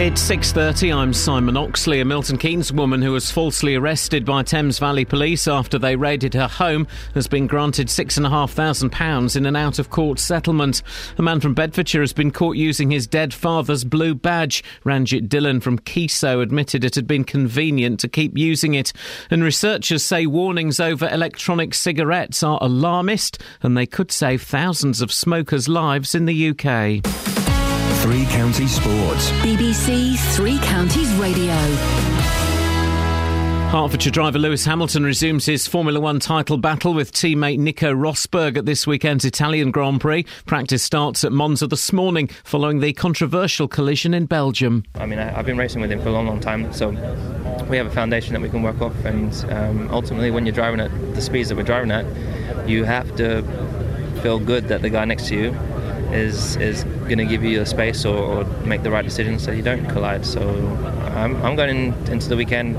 It's 0.00 0.22
6:30. 0.22 0.94
I'm 0.94 1.12
Simon 1.12 1.58
Oxley. 1.58 2.00
A 2.00 2.06
Milton 2.06 2.38
Keynes 2.38 2.72
woman 2.72 3.02
who 3.02 3.12
was 3.12 3.30
falsely 3.30 3.74
arrested 3.74 4.24
by 4.24 4.42
Thames 4.42 4.78
Valley 4.78 5.04
Police 5.04 5.46
after 5.46 5.78
they 5.78 5.94
raided 5.94 6.32
her 6.32 6.48
home 6.48 6.86
has 7.12 7.28
been 7.28 7.46
granted 7.46 7.90
six 7.90 8.16
and 8.16 8.24
a 8.24 8.30
half 8.30 8.50
thousand 8.50 8.92
pounds 8.92 9.36
in 9.36 9.44
an 9.44 9.56
out-of-court 9.56 10.18
settlement. 10.18 10.82
A 11.18 11.22
man 11.22 11.38
from 11.38 11.52
Bedfordshire 11.52 12.00
has 12.00 12.14
been 12.14 12.30
caught 12.30 12.56
using 12.56 12.90
his 12.90 13.06
dead 13.06 13.34
father's 13.34 13.84
blue 13.84 14.14
badge. 14.14 14.64
Ranjit 14.84 15.28
Dillon 15.28 15.60
from 15.60 15.78
Kiso 15.78 16.40
admitted 16.40 16.82
it 16.82 16.94
had 16.94 17.06
been 17.06 17.22
convenient 17.22 18.00
to 18.00 18.08
keep 18.08 18.38
using 18.38 18.72
it. 18.72 18.94
And 19.30 19.44
researchers 19.44 20.02
say 20.02 20.24
warnings 20.24 20.80
over 20.80 21.10
electronic 21.10 21.74
cigarettes 21.74 22.42
are 22.42 22.58
alarmist 22.62 23.42
and 23.62 23.76
they 23.76 23.84
could 23.84 24.10
save 24.10 24.40
thousands 24.40 25.02
of 25.02 25.12
smokers' 25.12 25.68
lives 25.68 26.14
in 26.14 26.24
the 26.24 26.48
UK. 26.48 27.49
Three 28.00 28.24
Counties 28.24 28.74
Sports. 28.74 29.30
BBC 29.42 30.16
Three 30.34 30.58
Counties 30.60 31.12
Radio. 31.16 31.52
Hertfordshire 33.68 34.10
driver 34.10 34.38
Lewis 34.38 34.64
Hamilton 34.64 35.04
resumes 35.04 35.44
his 35.44 35.66
Formula 35.66 36.00
One 36.00 36.18
title 36.18 36.56
battle 36.56 36.94
with 36.94 37.12
teammate 37.12 37.58
Nico 37.58 37.92
Rosberg 37.92 38.56
at 38.56 38.64
this 38.64 38.86
weekend's 38.86 39.26
Italian 39.26 39.70
Grand 39.70 40.00
Prix. 40.00 40.24
Practice 40.46 40.82
starts 40.82 41.24
at 41.24 41.32
Monza 41.32 41.66
this 41.66 41.92
morning 41.92 42.28
following 42.42 42.80
the 42.80 42.94
controversial 42.94 43.68
collision 43.68 44.14
in 44.14 44.24
Belgium. 44.24 44.82
I 44.94 45.04
mean, 45.04 45.18
I, 45.18 45.38
I've 45.38 45.44
been 45.44 45.58
racing 45.58 45.82
with 45.82 45.92
him 45.92 46.00
for 46.00 46.08
a 46.08 46.12
long, 46.12 46.26
long 46.26 46.40
time, 46.40 46.72
so 46.72 46.88
we 47.68 47.76
have 47.76 47.86
a 47.86 47.90
foundation 47.90 48.32
that 48.32 48.40
we 48.40 48.48
can 48.48 48.62
work 48.62 48.80
off. 48.80 48.96
And 49.04 49.34
um, 49.52 49.90
ultimately, 49.90 50.30
when 50.30 50.46
you're 50.46 50.54
driving 50.54 50.80
at 50.80 50.90
the 51.14 51.20
speeds 51.20 51.50
that 51.50 51.56
we're 51.56 51.64
driving 51.64 51.90
at, 51.90 52.06
you 52.66 52.84
have 52.84 53.14
to 53.16 53.42
feel 54.22 54.38
good 54.38 54.68
that 54.68 54.80
the 54.80 54.88
guy 54.88 55.04
next 55.04 55.28
to 55.28 55.36
you 55.36 55.56
is 56.12 56.56
is 56.56 56.84
going 56.84 57.18
to 57.18 57.24
give 57.24 57.44
you 57.44 57.58
the 57.58 57.66
space 57.66 58.04
or, 58.04 58.16
or 58.16 58.44
make 58.64 58.82
the 58.82 58.90
right 58.90 59.04
decision 59.04 59.38
so 59.38 59.52
you 59.52 59.62
don't 59.62 59.86
collide. 59.88 60.24
So 60.26 60.40
I'm, 61.14 61.36
I'm 61.44 61.56
going 61.56 61.70
in, 61.76 61.94
into 62.12 62.28
the 62.28 62.36
weekend 62.36 62.76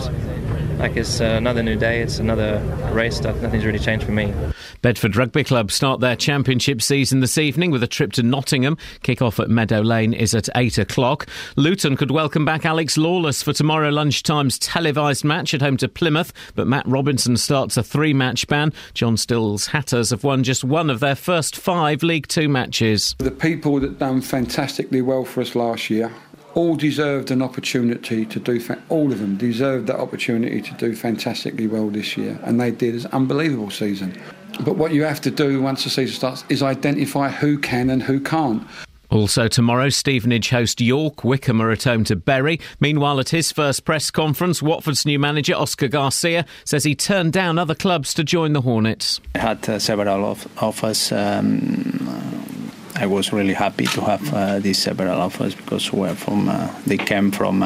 like 0.79 0.97
it's 0.97 1.19
another 1.19 1.61
new 1.61 1.75
day. 1.75 2.01
It's 2.01 2.19
another 2.19 2.59
race. 2.91 3.21
Nothing's 3.21 3.65
really 3.65 3.79
changed 3.79 4.05
for 4.05 4.11
me. 4.11 4.33
Bedford 4.81 5.15
Rugby 5.15 5.43
Club 5.43 5.71
start 5.71 5.99
their 5.99 6.15
championship 6.15 6.81
season 6.81 7.19
this 7.19 7.37
evening 7.37 7.69
with 7.69 7.83
a 7.83 7.87
trip 7.87 8.13
to 8.13 8.23
Nottingham. 8.23 8.77
Kick-off 9.03 9.39
at 9.39 9.49
Meadow 9.49 9.81
Lane 9.81 10.11
is 10.13 10.33
at 10.33 10.49
8 10.55 10.79
o'clock. 10.79 11.27
Luton 11.55 11.95
could 11.95 12.09
welcome 12.09 12.45
back 12.45 12.65
Alex 12.65 12.97
Lawless 12.97 13.43
for 13.43 13.53
tomorrow 13.53 13.89
lunchtime's 13.89 14.57
televised 14.57 15.23
match 15.23 15.53
at 15.53 15.61
home 15.61 15.77
to 15.77 15.87
Plymouth, 15.87 16.33
but 16.55 16.65
Matt 16.65 16.87
Robinson 16.87 17.37
starts 17.37 17.77
a 17.77 17.83
three-match 17.83 18.47
ban. 18.47 18.73
John 18.95 19.17
Still's 19.17 19.67
Hatters 19.67 20.09
have 20.09 20.23
won 20.23 20.43
just 20.43 20.63
one 20.63 20.89
of 20.89 20.99
their 20.99 21.15
first 21.15 21.55
five 21.55 22.01
League 22.01 22.27
Two 22.27 22.49
matches. 22.49 23.15
The 23.19 23.29
people 23.29 23.79
that 23.81 23.99
done 23.99 24.21
fantastically 24.21 25.01
well 25.01 25.25
for 25.25 25.41
us 25.41 25.53
last 25.53 25.91
year 25.91 26.11
all 26.53 26.75
deserved 26.75 27.31
an 27.31 27.41
opportunity 27.41 28.25
to 28.25 28.39
do. 28.39 28.59
Fa- 28.59 28.81
all 28.89 29.11
of 29.11 29.19
them 29.19 29.37
deserved 29.37 29.87
that 29.87 29.99
opportunity 29.99 30.61
to 30.61 30.73
do 30.73 30.95
fantastically 30.95 31.67
well 31.67 31.89
this 31.89 32.17
year, 32.17 32.39
and 32.43 32.59
they 32.59 32.71
did. 32.71 33.05
An 33.05 33.11
unbelievable 33.11 33.69
season. 33.69 34.19
But 34.59 34.77
what 34.77 34.91
you 34.91 35.03
have 35.03 35.21
to 35.21 35.31
do 35.31 35.61
once 35.61 35.83
the 35.83 35.89
season 35.89 36.15
starts 36.15 36.43
is 36.49 36.61
identify 36.61 37.29
who 37.29 37.57
can 37.57 37.89
and 37.89 38.03
who 38.03 38.19
can't. 38.19 38.67
Also 39.11 39.49
tomorrow, 39.49 39.89
Stevenage 39.89 40.49
host 40.51 40.79
York. 40.79 41.25
Wycombe 41.25 41.61
are 41.61 41.71
at 41.71 41.83
home 41.83 42.05
to 42.05 42.15
Bury. 42.15 42.61
Meanwhile, 42.79 43.19
at 43.19 43.29
his 43.29 43.51
first 43.51 43.83
press 43.83 44.09
conference, 44.09 44.61
Watford's 44.61 45.05
new 45.05 45.19
manager 45.19 45.53
Oscar 45.53 45.89
Garcia 45.89 46.45
says 46.63 46.85
he 46.85 46.95
turned 46.95 47.33
down 47.33 47.59
other 47.59 47.75
clubs 47.75 48.13
to 48.13 48.23
join 48.23 48.53
the 48.53 48.61
Hornets. 48.61 49.19
I 49.35 49.39
had 49.39 49.67
uh, 49.67 49.79
several 49.79 50.25
of 50.25 50.47
offers. 50.63 51.11
Um, 51.11 52.71
I 52.95 53.05
was 53.05 53.33
really 53.33 53.53
happy 53.53 53.85
to 53.87 54.01
have 54.01 54.33
uh, 54.33 54.59
these 54.59 54.77
several 54.77 55.19
offers 55.19 55.55
because 55.55 55.91
we're 55.91 56.15
from 56.15 56.47
uh, 56.47 56.73
they 56.85 56.97
came 56.97 57.31
from 57.31 57.63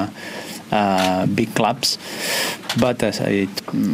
uh, 0.72 1.26
big 1.28 1.54
clubs. 1.56 1.98
But 2.80 3.04
as 3.04 3.22
I 3.22 3.48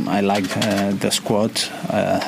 I 0.08 0.22
like 0.22 0.58
uh, 0.58 0.92
the 0.92 1.12
squad 1.12 1.62
uh, 1.90 2.20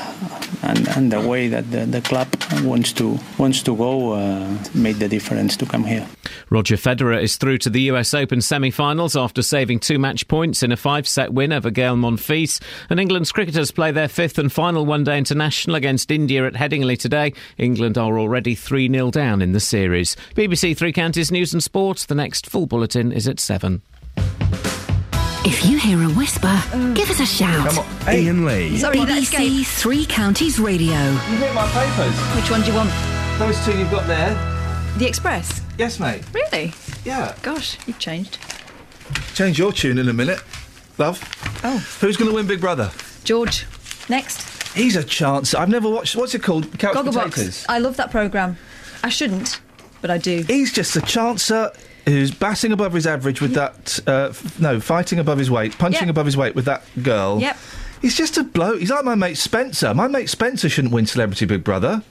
and 0.61 0.87
and 0.89 1.11
the 1.11 1.21
way 1.21 1.47
that 1.47 1.71
the, 1.71 1.85
the 1.85 2.01
club 2.01 2.27
wants 2.63 2.93
to 2.93 3.19
wants 3.37 3.63
to 3.63 3.75
go 3.75 4.13
uh, 4.13 4.57
made 4.73 4.97
the 4.99 5.07
difference 5.07 5.57
to 5.57 5.65
come 5.65 5.83
here. 5.83 6.07
Roger 6.49 6.75
Federer 6.75 7.21
is 7.21 7.37
through 7.37 7.57
to 7.59 7.69
the 7.69 7.81
US 7.91 8.13
Open 8.13 8.41
semi-finals 8.41 9.15
after 9.15 9.41
saving 9.41 9.79
two 9.79 9.99
match 9.99 10.27
points 10.27 10.63
in 10.63 10.71
a 10.71 10.77
five-set 10.77 11.33
win 11.33 11.51
over 11.51 11.71
Gael 11.71 11.95
Monfils. 11.95 12.61
And 12.89 12.99
England's 12.99 13.31
cricketers 13.31 13.71
play 13.71 13.91
their 13.91 14.07
fifth 14.07 14.37
and 14.37 14.51
final 14.51 14.85
one-day 14.85 15.17
international 15.17 15.75
against 15.75 16.11
India 16.11 16.45
at 16.45 16.53
Headingley 16.53 16.97
today. 16.97 17.33
England 17.57 17.97
are 17.97 18.19
already 18.19 18.55
3-0 18.55 19.11
down 19.11 19.41
in 19.41 19.51
the 19.51 19.59
series. 19.59 20.15
BBC 20.35 20.77
Three 20.77 20.93
Counties 20.93 21.31
News 21.31 21.53
and 21.53 21.63
Sport. 21.63 22.05
The 22.07 22.15
next 22.15 22.49
full 22.49 22.67
bulletin 22.67 23.11
is 23.11 23.27
at 23.27 23.39
7. 23.39 23.81
If 25.45 25.65
you 25.65 25.77
hear 25.77 26.01
a 26.01 26.07
whisper, 26.07 26.47
mm. 26.47 26.95
give 26.95 27.09
us 27.09 27.19
a 27.19 27.25
shout. 27.25 27.67
Come 27.67 27.79
on, 27.79 27.85
Iain 28.07 28.45
Lee. 28.45 28.77
Sorry, 28.77 28.97
BBC 28.97 29.65
Three 29.65 30.05
Counties 30.05 30.59
Radio. 30.59 30.95
You 30.95 31.37
hit 31.37 31.53
my 31.53 31.67
papers. 31.67 32.17
Which 32.35 32.49
one 32.49 32.61
do 32.61 32.67
you 32.67 32.73
want? 32.73 32.89
Those 33.39 33.63
two 33.65 33.77
you've 33.77 33.91
got 33.91 34.07
there. 34.07 34.33
The 34.97 35.05
Express. 35.05 35.61
Yes, 35.77 35.99
mate. 35.99 36.23
Really? 36.33 36.71
Yeah. 37.03 37.35
Gosh, 37.41 37.77
you've 37.87 37.99
changed. 37.99 38.37
Change 39.33 39.59
your 39.59 39.73
tune 39.73 39.97
in 39.97 40.07
a 40.07 40.13
minute, 40.13 40.41
love. 40.97 41.21
Oh. 41.63 41.77
Who's 41.99 42.15
going 42.15 42.29
to 42.29 42.35
win 42.35 42.47
Big 42.47 42.61
Brother? 42.61 42.91
George, 43.23 43.65
next. 44.07 44.47
He's 44.73 44.95
a 44.95 45.03
chance. 45.03 45.53
I've 45.53 45.69
never 45.69 45.89
watched. 45.89 46.15
What's 46.15 46.33
it 46.33 46.43
called? 46.43 46.77
Couch 46.79 46.95
Gogglebox. 46.95 47.23
Potatoes. 47.31 47.65
I 47.67 47.79
love 47.79 47.97
that 47.97 48.11
programme. 48.11 48.57
I 49.03 49.09
shouldn't, 49.09 49.59
but 50.01 50.09
I 50.09 50.17
do. 50.17 50.43
He's 50.47 50.71
just 50.71 50.95
a 50.95 51.01
chancer 51.01 51.75
who's 52.05 52.31
batting 52.31 52.71
above 52.71 52.93
his 52.93 53.07
average 53.07 53.39
with 53.41 53.53
that. 53.53 53.99
Uh, 54.07 54.27
f- 54.29 54.59
no, 54.59 54.79
fighting 54.79 55.19
above 55.19 55.37
his 55.37 55.49
weight, 55.49 55.77
punching 55.77 56.03
Yep. 56.03 56.09
above 56.09 56.25
his 56.25 56.35
weight 56.37 56.55
with 56.55 56.65
that 56.65 56.83
girl. 57.01 57.39
Yep. 57.39 57.57
He's 58.01 58.15
just 58.17 58.37
a 58.37 58.43
bloke. 58.43 58.79
He's 58.81 58.89
like 58.89 59.05
my 59.05 59.15
mate 59.15 59.37
Spencer. 59.37 59.93
My 59.93 60.07
mate 60.07 60.29
Spencer 60.29 60.67
shouldn't 60.69 60.93
win 60.93 61.05
Celebrity 61.05 61.45
Big 61.45 61.63
Brother. 61.63 62.03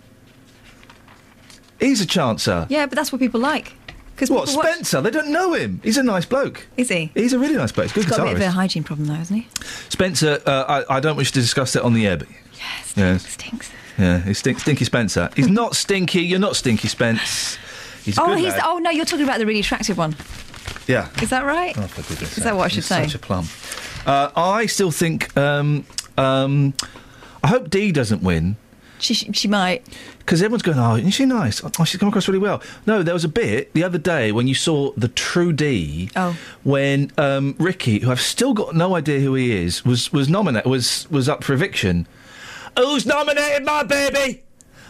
He's 1.81 2.01
a 2.01 2.07
chancer. 2.07 2.67
Yeah, 2.71 2.87
but 2.87 2.97
that's 2.97 3.13
what 3.13 3.21
people 3.21 3.41
like. 3.41 3.75
Because 4.15 4.31
What, 4.31 4.49
Spencer? 4.49 5.01
They 5.01 5.11
don't 5.11 5.31
know 5.33 5.53
him. 5.55 5.81
He's 5.83 5.97
a 5.97 6.03
nice 6.03 6.25
bloke. 6.25 6.67
Is 6.77 6.89
he? 6.91 7.11
He's 7.15 7.33
a 7.33 7.39
really 7.39 7.57
nice 7.57 7.73
bloke. 7.73 7.87
He's 7.91 7.93
a 7.93 8.01
He's 8.01 8.05
good 8.07 8.17
got 8.19 8.27
a 8.29 8.35
bit 8.35 8.37
of 8.37 8.49
a 8.49 8.51
hygiene 8.53 8.85
problem, 8.85 9.09
though, 9.09 9.15
hasn't 9.15 9.41
he? 9.43 9.49
Spencer, 9.89 10.41
uh, 10.47 10.85
I, 10.89 10.97
I 10.97 11.01
don't 11.01 11.17
wish 11.17 11.33
to 11.33 11.41
discuss 11.41 11.75
it 11.75 11.83
on 11.83 11.95
the 11.95 12.07
air, 12.07 12.19
but. 12.19 12.29
Yes. 12.97 13.27
Stinks. 13.27 13.71
Yeah, 13.99 14.21
he's 14.21 14.39
stink, 14.39 14.61
Stinky 14.61 14.85
Spencer. 14.85 15.29
He's 15.35 15.49
not 15.49 15.75
stinky. 15.77 16.21
You're 16.23 16.39
not 16.39 16.57
Stinky 16.57 16.89
Spence. 16.89 17.59
He's 18.05 18.19
oh, 18.19 18.35
he's. 18.35 18.53
lad. 18.53 18.63
Oh 18.65 18.79
no, 18.79 18.91
you're 18.91 19.05
talking 19.05 19.25
about 19.25 19.39
the 19.39 19.47
really 19.47 19.61
attractive 19.61 19.99
one. 19.99 20.17
Yeah. 20.87 21.09
Is 21.23 21.31
that 21.31 21.45
right? 21.45 21.77
Oh, 21.79 21.83
for 21.83 22.03
goodness 22.03 22.37
Is 22.37 22.45
that 22.45 22.57
what 22.57 22.65
I 22.65 22.69
should 22.69 22.77
He's 22.77 22.87
say? 22.87 23.05
Such 23.05 23.15
a 23.15 23.19
plum. 23.19 23.47
Uh, 24.05 24.31
I 24.35 24.67
still 24.67 24.91
think. 24.91 25.35
Um, 25.37 25.85
um, 26.19 26.75
I 27.43 27.49
hope 27.49 27.71
Dee 27.71 27.93
doesn't 27.93 28.23
win 28.23 28.57
She 28.99 29.15
she 29.15 29.49
might. 29.49 29.87
because 30.19 30.43
everyone's 30.43 30.63
going, 30.63 30.79
"Oh, 30.79 30.97
isn't 30.97 31.11
she 31.13 31.25
nice? 31.25 31.63
Oh, 31.65 31.85
she's 31.85 31.99
come 31.99 32.09
across 32.09 32.29
really 32.29 32.39
well." 32.41 32.63
No, 32.87 33.03
there 33.03 33.15
was 33.15 33.25
a 33.25 33.29
bit 33.29 33.73
the 33.75 33.85
other 33.85 33.99
day 33.99 34.33
when 34.33 34.47
you 34.49 34.55
saw 34.55 34.93
the 34.97 35.09
true 35.09 35.53
Dee. 35.53 36.11
Oh. 36.17 36.37
When 36.65 37.11
um, 37.19 37.55
Ricky, 37.59 38.01
who 38.01 38.11
I've 38.11 38.21
still 38.21 38.55
got 38.55 38.75
no 38.75 38.95
idea 38.97 39.21
who 39.21 39.35
he 39.35 39.53
is, 39.53 39.85
was 39.85 40.13
was 40.13 40.29
nominated 40.29 40.71
was 40.71 41.09
was 41.11 41.29
up 41.29 41.45
for 41.45 41.53
eviction. 41.53 42.07
Who's 42.77 43.05
nominated 43.07 43.65
my 43.65 43.83
baby? 43.83 44.43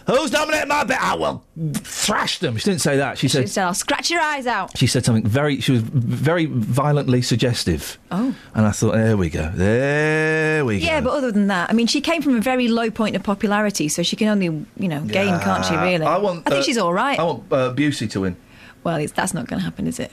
Who's 0.05 0.31
dominating 0.31 0.67
my 0.67 0.83
baby? 0.83 0.99
I 1.01 1.13
will 1.15 1.43
thrash 1.75 2.39
them. 2.39 2.57
She 2.57 2.65
didn't 2.65 2.81
say 2.81 2.97
that. 2.97 3.17
She 3.17 3.27
said 3.29 3.43
She 3.43 3.47
said, 3.47 3.63
"I'll 3.65 3.73
scratch 3.73 4.09
your 4.09 4.19
eyes 4.21 4.45
out." 4.47 4.77
she 4.77 4.85
said 4.85 5.05
something 5.05 5.25
very. 5.25 5.61
She 5.61 5.71
was 5.71 5.81
very 5.81 6.45
violently 6.45 7.21
suggestive. 7.21 7.97
Oh. 8.11 8.35
And 8.53 8.65
I 8.65 8.71
thought, 8.71 8.95
there 8.95 9.15
we 9.15 9.29
go, 9.29 9.49
there 9.55 10.65
we 10.65 10.79
go. 10.79 10.85
Yeah, 10.85 10.99
but 10.99 11.11
other 11.11 11.31
than 11.31 11.47
that, 11.47 11.69
I 11.69 11.73
mean, 11.73 11.87
she 11.87 12.01
came 12.01 12.21
from 12.21 12.35
a 12.35 12.41
very 12.41 12.67
low 12.67 12.91
point 12.91 13.15
of 13.15 13.23
popularity, 13.23 13.87
so 13.87 14.03
she 14.03 14.15
can 14.17 14.27
only, 14.27 14.45
you 14.45 14.87
know, 14.89 15.01
gain, 15.01 15.39
can't 15.39 15.63
she? 15.65 15.75
Really? 15.75 16.05
I 16.05 16.17
want. 16.17 16.45
I 16.47 16.49
think 16.49 16.61
uh, 16.61 16.63
she's 16.63 16.77
all 16.77 16.93
right. 16.93 17.17
I 17.17 17.23
want 17.23 17.51
uh, 17.53 17.73
Busey 17.73 18.09
to 18.11 18.21
win. 18.21 18.35
Well, 18.83 18.97
it's, 18.97 19.13
that's 19.13 19.33
not 19.33 19.47
going 19.47 19.59
to 19.59 19.63
happen, 19.63 19.87
is 19.87 19.99
it? 19.99 20.11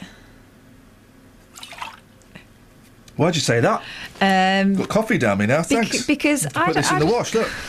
Why'd 3.17 3.35
you 3.35 3.41
say 3.43 3.61
that? 3.61 3.83
Um, 4.21 4.77
Got 4.77 4.89
coffee 4.89 5.19
down 5.19 5.39
me 5.39 5.47
now. 5.47 5.59
bec- 5.59 5.67
Thanks. 5.69 6.07
because 6.07 6.47
I 6.55 6.67
Put 6.67 6.75
this 6.77 6.91
in 6.91 6.97
I 6.97 7.01
the 7.01 7.07
wash. 7.07 7.35
Look. 7.35 7.51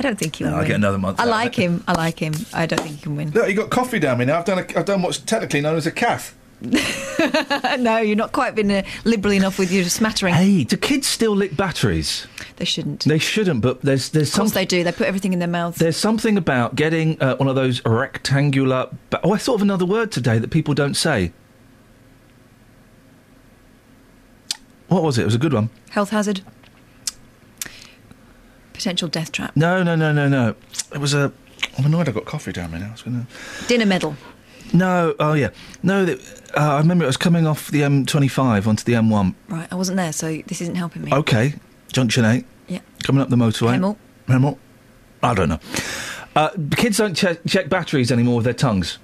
I 0.00 0.02
don't 0.02 0.18
think 0.18 0.36
he'll 0.36 0.48
No, 0.50 0.56
I'll 0.56 0.66
get 0.66 0.76
another 0.76 0.96
month 0.96 1.20
I 1.20 1.24
like 1.26 1.58
it. 1.58 1.62
him. 1.62 1.84
I 1.86 1.92
like 1.92 2.18
him. 2.18 2.32
I 2.54 2.64
don't 2.64 2.80
think 2.80 2.96
he 2.96 3.02
can 3.02 3.16
win. 3.16 3.32
Look, 3.32 3.46
you 3.50 3.54
got 3.54 3.68
coffee 3.68 3.98
down 3.98 4.16
me 4.16 4.24
now. 4.24 4.38
I've 4.38 4.46
done. 4.46 4.58
A, 4.60 4.78
I've 4.78 4.86
done 4.86 5.02
what's 5.02 5.18
technically 5.18 5.60
known 5.60 5.76
as 5.76 5.86
a 5.86 5.90
cath. 5.92 6.34
no, 7.78 7.98
you're 7.98 8.16
not 8.16 8.32
quite 8.32 8.54
been 8.54 8.70
uh, 8.70 8.82
liberal 9.04 9.34
enough 9.34 9.58
with 9.58 9.70
your 9.70 9.84
smattering. 9.84 10.32
Hey, 10.32 10.64
do 10.64 10.78
kids 10.78 11.06
still 11.06 11.36
lick 11.36 11.54
batteries? 11.54 12.26
They 12.56 12.64
shouldn't. 12.64 13.04
They 13.04 13.18
shouldn't. 13.18 13.60
But 13.60 13.82
there's 13.82 14.08
there's 14.08 14.28
Of 14.30 14.36
course 14.36 14.52
something. 14.52 14.60
they 14.62 14.66
do. 14.66 14.84
They 14.84 14.92
put 14.92 15.06
everything 15.06 15.34
in 15.34 15.38
their 15.38 15.48
mouths. 15.48 15.76
There's 15.78 15.98
something 15.98 16.38
about 16.38 16.76
getting 16.76 17.20
uh, 17.22 17.36
one 17.36 17.48
of 17.48 17.54
those 17.56 17.84
rectangular. 17.84 18.88
Ba- 19.10 19.20
oh, 19.22 19.32
I 19.34 19.38
thought 19.38 19.56
of 19.56 19.62
another 19.62 19.84
word 19.86 20.12
today 20.12 20.38
that 20.38 20.48
people 20.50 20.72
don't 20.72 20.94
say. 20.94 21.32
What 24.88 25.02
was 25.02 25.18
it? 25.18 25.22
It 25.22 25.26
was 25.26 25.34
a 25.34 25.38
good 25.38 25.52
one. 25.52 25.68
Health 25.90 26.08
hazard. 26.10 26.40
Potential 28.80 29.08
death 29.08 29.30
trap. 29.30 29.54
No, 29.56 29.82
no, 29.82 29.94
no, 29.94 30.10
no, 30.10 30.26
no. 30.26 30.54
It 30.94 30.96
was 30.96 31.12
a. 31.12 31.30
I'm 31.76 31.84
annoyed 31.84 32.08
I 32.08 32.12
got 32.12 32.24
coffee 32.24 32.50
down 32.50 32.70
me 32.70 32.78
now. 32.78 32.88
I 32.88 32.92
was 32.92 33.02
gonna. 33.02 33.26
Dinner 33.68 33.84
medal. 33.84 34.16
No, 34.72 35.14
oh 35.20 35.34
yeah. 35.34 35.50
No, 35.82 36.06
that, 36.06 36.18
uh, 36.56 36.76
I 36.76 36.78
remember 36.78 37.04
it 37.04 37.06
was 37.06 37.18
coming 37.18 37.46
off 37.46 37.70
the 37.70 37.82
M25 37.82 38.66
onto 38.66 38.82
the 38.84 38.94
M1. 38.94 39.34
Right, 39.50 39.68
I 39.70 39.74
wasn't 39.74 39.98
there, 39.98 40.14
so 40.14 40.40
this 40.46 40.62
isn't 40.62 40.76
helping 40.76 41.04
me. 41.04 41.12
Okay, 41.12 41.56
Junction 41.92 42.24
8. 42.24 42.46
Yeah. 42.68 42.78
Coming 43.02 43.20
up 43.20 43.28
the 43.28 43.36
motorway. 43.36 43.76
Hemel. 43.78 43.98
Hemel. 44.28 44.56
I 45.22 45.34
don't 45.34 45.50
know. 45.50 45.60
Uh, 46.34 46.48
kids 46.74 46.96
don't 46.96 47.14
check, 47.14 47.40
check 47.46 47.68
batteries 47.68 48.10
anymore 48.10 48.36
with 48.36 48.46
their 48.46 48.54
tongues. 48.54 48.98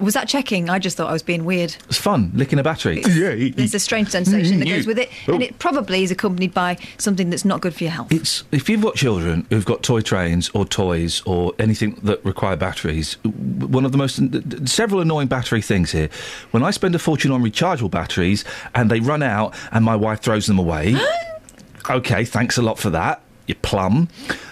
Was 0.00 0.14
that 0.14 0.28
checking? 0.28 0.70
I 0.70 0.78
just 0.78 0.96
thought 0.96 1.08
I 1.08 1.12
was 1.12 1.22
being 1.22 1.44
weird. 1.44 1.76
It's 1.88 1.98
fun, 1.98 2.30
licking 2.34 2.58
a 2.58 2.62
battery. 2.62 3.00
There's 3.02 3.74
a 3.74 3.80
strange 3.80 4.08
sensation 4.08 4.60
that 4.60 4.66
goes 4.68 4.80
mm-hmm. 4.80 4.88
with 4.88 4.98
it, 4.98 5.10
Oh. 5.26 5.34
and 5.34 5.42
it 5.42 5.58
probably 5.58 6.02
is 6.02 6.10
accompanied 6.10 6.54
by 6.54 6.76
something 6.98 7.30
that's 7.30 7.44
not 7.44 7.60
good 7.60 7.74
for 7.74 7.84
your 7.84 7.92
health. 7.92 8.12
It's 8.12 8.44
if 8.52 8.68
you've 8.68 8.82
got 8.82 8.94
children 8.94 9.46
who've 9.50 9.64
got 9.64 9.82
toy 9.82 10.00
trains 10.00 10.50
or 10.54 10.64
toys 10.64 11.22
or 11.26 11.52
anything 11.58 11.98
that 12.02 12.24
require 12.24 12.56
batteries. 12.56 13.14
One 13.24 13.84
of 13.84 13.92
the 13.92 13.98
most 13.98 14.20
several 14.68 15.00
annoying 15.00 15.28
battery 15.28 15.62
things 15.62 15.92
here. 15.92 16.08
When 16.52 16.62
I 16.62 16.70
spend 16.70 16.94
a 16.94 16.98
fortune 16.98 17.30
on 17.32 17.42
rechargeable 17.42 17.90
batteries 17.90 18.44
and 18.74 18.90
they 18.90 19.00
run 19.00 19.22
out 19.22 19.54
and 19.72 19.84
my 19.84 19.96
wife 19.96 20.20
throws 20.20 20.46
them 20.46 20.58
away. 20.58 20.96
okay, 21.90 22.24
thanks 22.24 22.56
a 22.56 22.62
lot 22.62 22.78
for 22.78 22.90
that. 22.90 23.20
You 23.46 23.54
plum. 23.56 24.08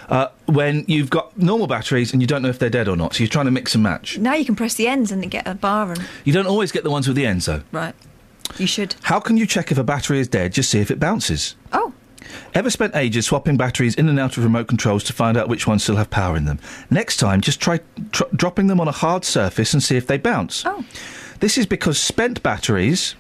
Uh, 0.09 0.29
when 0.47 0.85
you've 0.87 1.11
got 1.11 1.37
normal 1.37 1.67
batteries 1.67 2.13
and 2.13 2.23
you 2.23 2.29
don't 2.29 2.41
know 2.43 2.49
if 2.49 2.59
they're 2.61 2.71
dead 2.71 2.87
or 2.89 2.97
not, 2.97 3.15
so 3.15 3.21
you're 3.25 3.29
trying 3.29 3.47
to 3.47 3.51
mix 3.51 3.75
and 3.75 3.83
match. 3.83 4.19
Now 4.19 4.35
you 4.35 4.45
can 4.45 4.55
press 4.55 4.75
the 4.75 4.87
ends 4.87 5.11
and 5.11 5.29
get 5.31 5.47
a 5.49 5.55
bar 5.55 5.91
and 5.93 6.05
You 6.25 6.33
don't 6.33 6.47
always 6.47 6.71
get 6.71 6.85
the 6.85 6.91
ones 6.91 7.09
with 7.09 7.17
the 7.17 7.27
ends 7.27 7.47
though. 7.47 7.63
right. 7.73 7.95
You 8.59 8.67
should. 8.69 8.95
How 9.03 9.19
can 9.19 9.37
you 9.37 9.45
check 9.47 9.73
if 9.73 9.79
a 9.79 9.83
battery 9.83 10.21
is 10.21 10.29
dead? 10.29 10.53
Just 10.53 10.71
see 10.71 10.79
if 10.79 10.91
it 10.93 11.01
bounces. 11.01 11.57
Oh. 11.73 11.93
Ever 12.55 12.71
spent 12.71 12.95
ages 12.95 13.27
swapping 13.27 13.57
batteries 13.57 13.97
in 13.97 14.09
and 14.09 14.19
out 14.21 14.37
of 14.37 14.45
remote 14.45 14.69
controls 14.69 15.03
to 15.05 15.13
find 15.13 15.37
out 15.37 15.49
which 15.49 15.67
ones 15.67 15.83
still 15.83 15.97
have 15.97 16.11
power 16.11 16.37
in 16.37 16.45
them? 16.45 16.61
Next 16.89 17.17
time, 17.17 17.41
just 17.41 17.61
try 17.61 17.81
tr- 18.13 18.23
dropping 18.35 18.69
them 18.69 18.81
on 18.81 18.87
a 18.87 18.93
hard 18.93 19.25
surface 19.25 19.73
and 19.75 19.83
see 19.83 19.97
if 19.97 20.07
they 20.07 20.17
bounce. 20.19 20.63
Oh. 20.65 20.85
This 21.41 21.59
is 21.59 21.67
because 21.67 21.99
spent 22.01 22.43
batteries 22.43 23.17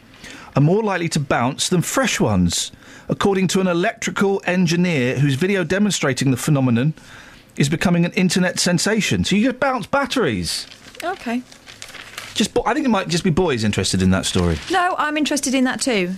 are 0.54 0.62
more 0.62 0.82
likely 0.82 1.08
to 1.10 1.20
bounce 1.20 1.68
than 1.68 1.82
fresh 1.82 2.20
ones, 2.20 2.70
according 3.08 3.48
to 3.48 3.60
an 3.60 3.66
electrical 3.66 4.42
engineer 4.44 5.18
whose 5.18 5.34
video 5.34 5.64
demonstrating 5.64 6.30
the 6.30 6.36
phenomenon 6.36 6.94
is 7.56 7.68
becoming 7.68 8.04
an 8.04 8.12
internet 8.12 8.58
sensation. 8.58 9.24
So 9.24 9.36
you 9.36 9.44
just 9.48 9.60
bounce 9.60 9.86
batteries. 9.86 10.66
Okay. 11.02 11.42
Just, 12.34 12.52
bo- 12.52 12.64
I 12.66 12.74
think 12.74 12.84
it 12.84 12.90
might 12.90 13.08
just 13.08 13.24
be 13.24 13.30
boys 13.30 13.64
interested 13.64 14.02
in 14.02 14.10
that 14.10 14.26
story. 14.26 14.58
No, 14.70 14.94
I'm 14.98 15.16
interested 15.16 15.54
in 15.54 15.64
that 15.64 15.80
too, 15.80 16.14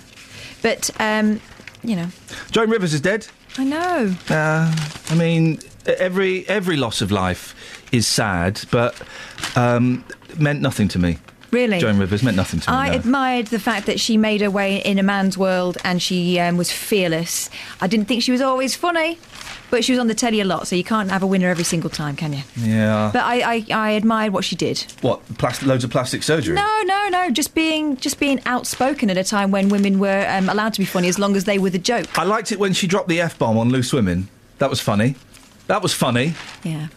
but 0.62 0.90
um, 0.98 1.40
you 1.84 1.94
know, 1.94 2.08
Joan 2.50 2.70
Rivers 2.70 2.92
is 2.92 3.00
dead. 3.00 3.26
I 3.56 3.64
know. 3.64 4.14
Uh, 4.28 4.74
I 5.10 5.14
mean, 5.14 5.60
every 5.86 6.46
every 6.48 6.76
loss 6.76 7.00
of 7.00 7.10
life 7.12 7.54
is 7.92 8.06
sad, 8.06 8.60
but 8.70 9.00
um, 9.56 10.04
meant 10.36 10.60
nothing 10.60 10.88
to 10.88 10.98
me. 10.98 11.18
Really? 11.50 11.78
Joan 11.78 11.98
Rivers 11.98 12.22
meant 12.22 12.36
nothing 12.36 12.60
to 12.60 12.70
me. 12.70 12.76
I 12.76 12.88
no. 12.90 12.96
admired 12.96 13.46
the 13.46 13.58
fact 13.58 13.86
that 13.86 13.98
she 13.98 14.16
made 14.16 14.40
her 14.42 14.50
way 14.50 14.78
in 14.78 14.98
a 14.98 15.02
man's 15.02 15.38
world 15.38 15.78
and 15.82 16.02
she 16.02 16.38
um, 16.38 16.56
was 16.56 16.70
fearless. 16.70 17.48
I 17.80 17.86
didn't 17.86 18.06
think 18.06 18.22
she 18.22 18.32
was 18.32 18.40
always 18.42 18.76
funny, 18.76 19.18
but 19.70 19.84
she 19.84 19.92
was 19.92 19.98
on 19.98 20.08
the 20.08 20.14
telly 20.14 20.40
a 20.40 20.44
lot, 20.44 20.68
so 20.68 20.76
you 20.76 20.84
can't 20.84 21.10
have 21.10 21.22
a 21.22 21.26
winner 21.26 21.48
every 21.48 21.64
single 21.64 21.90
time, 21.90 22.16
can 22.16 22.32
you? 22.32 22.42
yeah. 22.56 23.10
But 23.12 23.22
I, 23.22 23.54
I, 23.54 23.66
I 23.72 23.90
admired 23.92 24.32
what 24.32 24.44
she 24.44 24.56
did. 24.56 24.80
what? 25.00 25.22
Loads 25.62 25.84
of 25.84 25.90
plastic 25.90 26.22
surgery. 26.22 26.54
No, 26.54 26.82
no, 26.84 27.08
no. 27.10 27.30
Just 27.30 27.54
being 27.54 27.96
just 27.96 28.20
being 28.20 28.40
outspoken 28.44 29.08
at 29.08 29.16
a 29.16 29.24
time 29.24 29.50
when 29.50 29.68
women 29.68 29.98
were 29.98 30.26
um, 30.28 30.48
allowed 30.48 30.74
to 30.74 30.80
be 30.80 30.84
funny 30.84 31.08
as 31.08 31.18
long 31.18 31.36
as 31.36 31.44
they 31.44 31.58
were 31.58 31.70
the 31.70 31.78
joke. 31.78 32.18
I 32.18 32.24
liked 32.24 32.52
it 32.52 32.58
when 32.58 32.72
she 32.72 32.86
dropped 32.86 33.08
the 33.08 33.20
f 33.20 33.38
bomb 33.38 33.56
on 33.56 33.70
loose 33.70 33.92
women. 33.92 34.28
That 34.58 34.70
was 34.70 34.80
funny. 34.80 35.14
That 35.66 35.82
was 35.82 35.92
funny. 35.94 36.34
Yeah. 36.64 36.88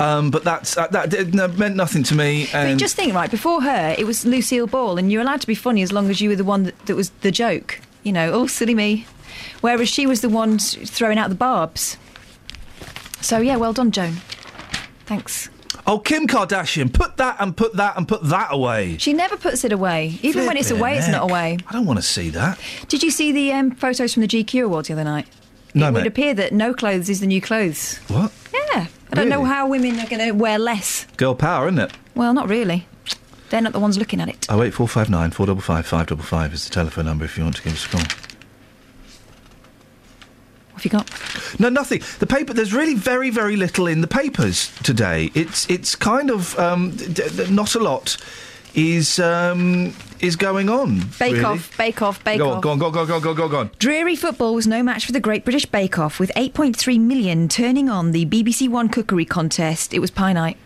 Um, 0.00 0.30
but 0.30 0.42
that's 0.42 0.76
uh, 0.76 0.88
that 0.88 1.10
did, 1.10 1.34
no, 1.34 1.48
meant 1.48 1.76
nothing 1.76 2.02
to 2.04 2.14
me. 2.14 2.48
And 2.52 2.78
just 2.78 2.96
think, 2.96 3.14
right, 3.14 3.30
before 3.30 3.62
her, 3.62 3.94
it 3.96 4.06
was 4.06 4.24
Lucille 4.24 4.66
Ball, 4.66 4.98
and 4.98 5.12
you're 5.12 5.22
allowed 5.22 5.40
to 5.42 5.46
be 5.46 5.54
funny 5.54 5.82
as 5.82 5.92
long 5.92 6.10
as 6.10 6.20
you 6.20 6.28
were 6.30 6.36
the 6.36 6.44
one 6.44 6.64
that, 6.64 6.86
that 6.86 6.96
was 6.96 7.10
the 7.20 7.30
joke. 7.30 7.80
You 8.02 8.12
know, 8.12 8.32
oh, 8.32 8.46
silly 8.46 8.74
me. 8.74 9.06
Whereas 9.60 9.88
she 9.88 10.06
was 10.06 10.20
the 10.20 10.28
one 10.28 10.58
throwing 10.58 11.18
out 11.18 11.28
the 11.28 11.36
barbs. 11.36 11.96
So, 13.20 13.38
yeah, 13.38 13.56
well 13.56 13.72
done, 13.72 13.90
Joan. 13.90 14.16
Thanks. 15.06 15.48
oh, 15.86 15.98
Kim 15.98 16.26
Kardashian, 16.26 16.92
put 16.92 17.16
that 17.16 17.36
and 17.40 17.56
put 17.56 17.74
that 17.76 17.96
and 17.96 18.06
put 18.06 18.22
that 18.24 18.48
away. 18.50 18.96
She 18.98 19.12
never 19.12 19.36
puts 19.36 19.64
it 19.64 19.72
away. 19.72 20.18
Even 20.22 20.46
when 20.46 20.56
it's 20.56 20.70
away, 20.70 20.98
it's 20.98 21.08
not 21.08 21.30
away. 21.30 21.58
I 21.66 21.72
don't 21.72 21.86
want 21.86 21.98
to 21.98 22.02
see 22.02 22.30
that. 22.30 22.58
Did 22.88 23.02
you 23.02 23.10
see 23.10 23.32
the 23.32 23.52
um, 23.52 23.70
photos 23.70 24.12
from 24.14 24.22
the 24.22 24.28
GQ 24.28 24.64
Awards 24.64 24.88
the 24.88 24.94
other 24.94 25.04
night? 25.04 25.26
No, 25.74 25.88
it 25.88 25.92
would 25.92 26.06
appear 26.06 26.34
that 26.34 26.52
no 26.52 26.72
clothes 26.72 27.08
is 27.08 27.20
the 27.20 27.26
new 27.26 27.40
clothes. 27.40 27.96
What? 28.08 28.30
Yeah. 28.52 28.86
I 29.10 29.14
don't 29.16 29.28
know 29.28 29.44
how 29.44 29.68
women 29.68 29.98
are 30.00 30.06
going 30.06 30.24
to 30.24 30.32
wear 30.32 30.58
less. 30.58 31.04
Girl 31.16 31.34
power, 31.34 31.66
isn't 31.68 31.78
it? 31.78 31.92
Well, 32.14 32.32
not 32.32 32.48
really. 32.48 32.86
They're 33.50 33.60
not 33.60 33.72
the 33.72 33.80
ones 33.80 33.98
looking 33.98 34.20
at 34.20 34.28
it. 34.28 34.46
Oh 34.48 34.62
eight 34.62 34.74
four 34.74 34.88
five 34.88 35.08
nine 35.10 35.30
four 35.30 35.46
double 35.46 35.60
five 35.60 35.86
five 35.86 36.06
double 36.08 36.24
five 36.24 36.52
is 36.52 36.64
the 36.64 36.70
telephone 36.74 37.04
number 37.04 37.24
if 37.24 37.36
you 37.36 37.44
want 37.44 37.56
to 37.56 37.62
give 37.62 37.72
us 37.74 37.84
a 37.86 37.88
call. 37.88 38.00
What 40.72 40.82
have 40.82 40.84
you 40.84 40.90
got? 40.90 41.60
No, 41.60 41.68
nothing. 41.68 42.02
The 42.18 42.26
paper. 42.26 42.52
There's 42.52 42.72
really 42.74 42.94
very, 42.94 43.30
very 43.30 43.54
little 43.56 43.86
in 43.86 44.00
the 44.00 44.08
papers 44.08 44.72
today. 44.82 45.30
It's 45.34 45.68
it's 45.70 45.94
kind 45.94 46.30
of 46.30 46.58
um, 46.58 46.90
d- 46.96 47.04
d- 47.36 47.50
not 47.50 47.74
a 47.76 47.78
lot 47.78 48.16
is 48.74 49.18
um, 49.18 49.94
is 50.20 50.36
going 50.36 50.68
on. 50.68 51.00
Bake 51.18 51.32
really. 51.34 51.44
Off, 51.44 51.76
Bake 51.76 52.02
Off, 52.02 52.22
Bake 52.24 52.38
Go 52.38 52.50
Off. 52.50 52.62
go 52.62 52.70
on, 52.70 52.78
go 52.78 52.86
on, 52.86 52.92
go 52.92 53.00
on, 53.00 53.06
go 53.06 53.14
on, 53.14 53.20
go 53.20 53.30
on, 53.30 53.36
go 53.36 53.44
on, 53.44 53.50
go 53.50 53.58
on. 53.58 53.70
Dreary 53.78 54.16
football 54.16 54.54
was 54.54 54.66
no 54.66 54.82
match 54.82 55.06
for 55.06 55.12
the 55.12 55.20
Great 55.20 55.44
British 55.44 55.66
Bake 55.66 55.98
Off, 55.98 56.18
with 56.18 56.32
8.3 56.36 57.00
million 57.00 57.48
turning 57.48 57.88
on 57.88 58.10
the 58.12 58.26
BBC 58.26 58.68
One 58.68 58.88
cookery 58.88 59.24
contest. 59.24 59.94
It 59.94 60.00
was 60.00 60.10
pie 60.10 60.32
night. 60.32 60.56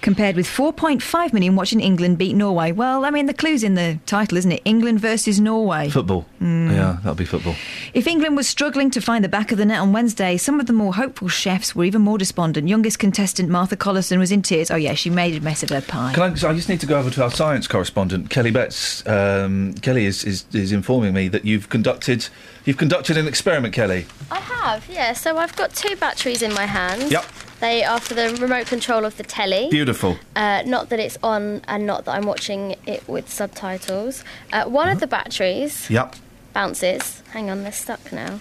Compared 0.00 0.36
with 0.36 0.46
4.5 0.46 1.32
million 1.32 1.56
watching 1.56 1.80
England 1.80 2.18
beat 2.18 2.34
Norway. 2.34 2.72
Well, 2.72 3.04
I 3.04 3.10
mean, 3.10 3.26
the 3.26 3.34
clue's 3.34 3.64
in 3.64 3.74
the 3.74 3.98
title, 4.06 4.38
isn't 4.38 4.52
it? 4.52 4.62
England 4.64 5.00
versus 5.00 5.40
Norway. 5.40 5.88
Football. 5.90 6.24
Mm. 6.40 6.70
Yeah, 6.72 6.98
that'll 7.02 7.14
be 7.14 7.24
football. 7.24 7.56
If 7.94 8.06
England 8.06 8.36
was 8.36 8.46
struggling 8.46 8.90
to 8.92 9.00
find 9.00 9.24
the 9.24 9.28
back 9.28 9.50
of 9.50 9.58
the 9.58 9.64
net 9.64 9.80
on 9.80 9.92
Wednesday, 9.92 10.36
some 10.36 10.60
of 10.60 10.66
the 10.66 10.72
more 10.72 10.94
hopeful 10.94 11.28
chefs 11.28 11.74
were 11.74 11.84
even 11.84 12.02
more 12.02 12.16
despondent. 12.16 12.68
Youngest 12.68 12.98
contestant 12.98 13.48
Martha 13.48 13.76
Collison 13.76 14.18
was 14.18 14.30
in 14.30 14.42
tears. 14.42 14.70
Oh, 14.70 14.76
yeah, 14.76 14.94
she 14.94 15.10
made 15.10 15.34
a 15.34 15.40
mess 15.40 15.62
of 15.62 15.70
her 15.70 15.80
pie. 15.80 16.12
Can 16.14 16.22
I, 16.22 16.26
I 16.26 16.54
just 16.54 16.68
need 16.68 16.80
to 16.80 16.86
go 16.86 16.98
over 16.98 17.10
to 17.10 17.22
our 17.22 17.30
science 17.30 17.66
correspondent, 17.66 18.30
Kelly 18.30 18.52
Betts. 18.52 19.06
Um, 19.06 19.74
Kelly 19.74 20.06
is, 20.06 20.24
is, 20.24 20.44
is 20.52 20.72
informing 20.72 21.12
me 21.12 21.28
that 21.28 21.44
you've 21.44 21.68
conducted 21.68 22.28
you've 22.64 22.76
conducted 22.76 23.16
an 23.16 23.26
experiment, 23.26 23.74
Kelly. 23.74 24.06
I 24.30 24.40
have, 24.40 24.88
yeah. 24.88 25.12
So 25.14 25.38
I've 25.38 25.56
got 25.56 25.74
two 25.74 25.96
batteries 25.96 26.42
in 26.42 26.52
my 26.52 26.66
hand. 26.66 27.10
Yep. 27.10 27.24
They 27.60 27.82
are 27.84 27.98
for 27.98 28.14
the 28.14 28.36
remote 28.40 28.66
control 28.66 29.04
of 29.04 29.16
the 29.16 29.24
telly. 29.24 29.68
Beautiful. 29.70 30.16
Uh, 30.36 30.62
not 30.64 30.90
that 30.90 31.00
it's 31.00 31.18
on 31.22 31.60
and 31.66 31.86
not 31.86 32.04
that 32.04 32.12
I'm 32.12 32.24
watching 32.26 32.76
it 32.86 33.06
with 33.08 33.28
subtitles. 33.28 34.22
Uh, 34.52 34.64
one 34.66 34.88
of 34.88 35.00
the 35.00 35.06
batteries 35.08 35.90
Yep. 35.90 36.14
bounces. 36.52 37.22
Hang 37.32 37.50
on, 37.50 37.64
they're 37.64 37.72
stuck 37.72 38.12
now. 38.12 38.38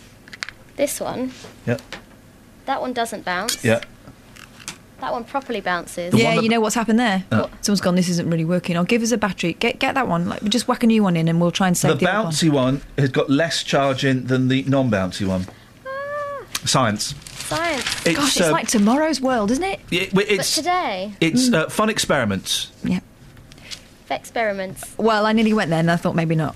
This 0.75 0.99
one, 0.99 1.31
Yep. 1.65 1.81
that 2.67 2.79
one 2.81 2.93
doesn't 2.93 3.25
bounce. 3.25 3.63
Yeah. 3.65 3.81
That 5.01 5.11
one 5.11 5.23
properly 5.23 5.61
bounces. 5.61 6.13
yeah, 6.13 6.39
you 6.39 6.49
know 6.49 6.59
what's 6.59 6.73
happened 6.75 6.99
there? 6.99 7.23
Uh. 7.31 7.47
Someone's 7.61 7.81
gone, 7.81 7.95
this 7.95 8.09
isn't 8.09 8.29
really 8.29 8.45
working. 8.45 8.75
I'll 8.77 8.83
give 8.83 9.01
us 9.03 9.11
a 9.11 9.17
battery. 9.17 9.53
Get 9.53 9.77
get 9.79 9.93
that 9.95 10.07
one. 10.07 10.27
Like, 10.29 10.43
just 10.45 10.67
whack 10.67 10.83
a 10.83 10.87
new 10.87 11.01
one 11.03 11.15
in 11.15 11.27
and 11.27 11.39
we'll 11.41 11.51
try 11.51 11.67
and 11.67 11.75
The 11.75 11.79
save 11.79 11.99
the, 11.99 12.09
other 12.09 12.23
one. 12.25 12.31
bouncy 12.33 12.49
one 12.51 12.81
has 12.97 13.09
got 13.09 13.29
less 13.29 13.61
charge 13.63 14.03
in 14.05 14.25
than 14.27 14.47
the 14.47 14.63
non-bouncy 14.63 15.25
one. 15.27 15.45
Science. 16.65 17.13
Science. 17.47 18.05
It's, 18.05 18.17
Gosh, 18.19 18.37
it's 18.37 18.47
uh, 18.47 18.51
like 18.51 18.67
tomorrow's 18.67 19.21
world, 19.21 19.51
isn't 19.51 19.63
it? 19.63 19.79
Yeah, 19.89 20.07
well, 20.13 20.25
it's 20.27 20.55
but 20.55 20.61
today, 20.61 21.13
it's 21.21 21.51
uh, 21.51 21.69
fun 21.69 21.89
experiments. 21.89 22.71
Yeah. 22.83 22.99
experiments. 24.11 24.83
Well, 24.97 25.25
I 25.25 25.31
nearly 25.31 25.53
went 25.53 25.69
there 25.69 25.79
and 25.79 25.89
I 25.89 25.95
thought 25.95 26.13
maybe 26.15 26.35
not. 26.35 26.55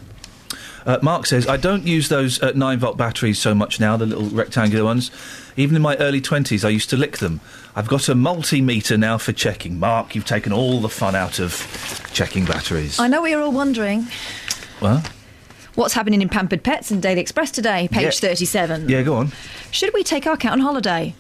Uh, 0.86 1.00
Mark 1.02 1.28
says, 1.28 1.48
I 1.48 1.58
don't 1.58 1.86
use 1.86 2.10
those 2.10 2.42
uh, 2.42 2.52
9 2.56 2.80
volt 2.80 2.98
batteries 2.98 3.40
so 3.40 3.54
much 3.56 3.80
now, 3.80 3.96
the 3.98 4.06
little 4.06 4.26
rectangular 4.30 4.84
ones. 4.84 5.12
Even 5.56 5.76
in 5.76 5.82
my 5.82 5.96
early 5.98 6.20
20s, 6.20 6.66
I 6.66 6.70
used 6.70 6.90
to 6.90 6.98
lick 6.98 7.20
them. 7.20 7.40
I've 7.76 7.88
got 7.88 8.10
a 8.10 8.14
multimeter 8.14 8.98
now 9.00 9.18
for 9.18 9.32
checking. 9.32 9.80
Mark, 9.80 10.16
you've 10.16 10.26
taken 10.26 10.52
all 10.52 10.82
the 10.82 10.90
fun 10.90 11.16
out 11.16 11.40
of 11.40 12.10
checking 12.14 12.46
batteries. 12.46 13.00
I 13.00 13.08
know 13.08 13.22
what 13.22 13.30
you're 13.30 13.42
all 13.42 13.52
wondering. 13.52 14.08
Well, 14.82 15.04
What's 15.76 15.94
happening 15.94 16.22
in 16.22 16.30
Pampered 16.30 16.64
Pets 16.64 16.92
and 16.92 17.02
Daily 17.02 17.22
Express 17.22 17.50
today? 17.52 17.88
Page 17.92 18.04
Yeah. 18.04 18.30
37. 18.30 18.90
yeah, 18.90 19.02
go 19.04 19.16
on. 19.16 19.32
Should 19.72 19.94
we 19.94 20.04
take 20.04 20.28
our 20.28 20.36
cat 20.36 20.52
on 20.52 20.60
holiday? 20.60 21.16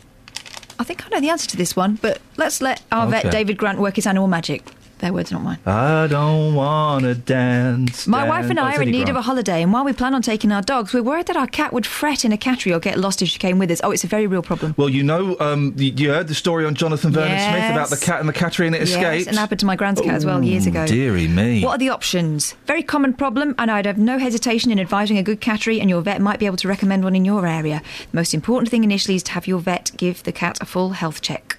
I 0.77 0.83
think 0.83 1.05
I 1.05 1.09
know 1.09 1.21
the 1.21 1.29
answer 1.29 1.47
to 1.49 1.57
this 1.57 1.75
one, 1.75 1.99
but 2.01 2.19
let's 2.37 2.61
let 2.61 2.81
our 2.91 3.07
Okay. 3.07 3.21
vet 3.23 3.31
David 3.31 3.57
Grant 3.57 3.79
work 3.79 3.95
his 3.95 4.05
animal 4.07 4.27
magic. 4.27 4.63
Their 5.01 5.11
words, 5.13 5.31
not 5.31 5.41
mine. 5.41 5.57
I 5.65 6.05
don't 6.07 6.53
want 6.53 7.05
to 7.05 7.15
dance. 7.15 8.05
My 8.07 8.27
wife 8.29 8.49
and 8.51 8.59
I 8.59 8.73
Oh, 8.75 8.77
are 8.77 8.83
in 8.83 8.91
need 8.91 9.09
of 9.09 9.15
a 9.15 9.21
holiday, 9.23 9.63
and 9.63 9.73
while 9.73 9.83
we 9.83 9.93
plan 9.93 10.13
on 10.13 10.21
taking 10.21 10.51
our 10.51 10.61
dogs, 10.61 10.93
we're 10.93 11.01
worried 11.01 11.25
that 11.25 11.35
our 11.35 11.47
cat 11.47 11.73
would 11.73 11.87
fret 11.87 12.23
in 12.23 12.31
a 12.31 12.37
cattery 12.37 12.71
or 12.73 12.79
get 12.79 12.99
lost 12.99 13.21
if 13.23 13.27
she 13.29 13.39
came 13.39 13.57
with 13.57 13.71
us. 13.71 13.81
Oh, 13.83 13.89
it's 13.91 14.03
a 14.03 14.07
very 14.07 14.27
real 14.27 14.43
problem. 14.43 14.75
Well, 14.77 14.89
you 14.89 15.01
know, 15.01 15.35
um, 15.39 15.73
you, 15.75 15.91
you 15.97 16.09
heard 16.11 16.27
the 16.27 16.35
story 16.35 16.65
on 16.65 16.75
Jonathan 16.75 17.11
Vernon 17.11 17.37
Smith 17.39 17.71
about 17.71 17.89
the 17.89 17.97
cat 17.97 18.19
and 18.19 18.29
the 18.29 18.33
cattery 18.33 18.67
and 18.67 18.75
it 18.75 18.81
Yes, 18.81 18.89
escaped. 18.91 19.27
and 19.27 19.37
happened 19.37 19.59
to 19.61 19.65
my 19.65 19.75
grand's 19.75 20.01
cat 20.01 20.13
as 20.13 20.25
well 20.25 20.43
years 20.43 20.67
ago. 20.67 20.85
Dearie 20.85 21.27
me. 21.27 21.63
What 21.63 21.71
are 21.71 21.77
the 21.79 21.89
options? 21.89 22.53
Very 22.67 22.83
common 22.83 23.13
problem, 23.13 23.55
and 23.57 23.71
I'd 23.71 23.87
have 23.87 23.97
no 23.97 24.19
hesitation 24.19 24.71
in 24.71 24.79
advising 24.79 25.17
a 25.17 25.23
good 25.23 25.41
cattery, 25.41 25.81
and 25.81 25.89
your 25.89 26.01
vet 26.01 26.21
might 26.21 26.37
be 26.39 26.45
able 26.45 26.57
to 26.57 26.67
recommend 26.67 27.03
one 27.03 27.15
in 27.15 27.25
your 27.25 27.47
area. 27.47 27.81
The 28.11 28.17
most 28.17 28.35
important 28.35 28.69
thing 28.69 28.83
initially 28.83 29.15
is 29.15 29.23
to 29.23 29.31
have 29.31 29.47
your 29.47 29.59
vet 29.59 29.91
give 29.97 30.21
the 30.23 30.31
cat 30.31 30.59
a 30.61 30.65
full 30.65 30.91
health 30.91 31.21
check. 31.21 31.57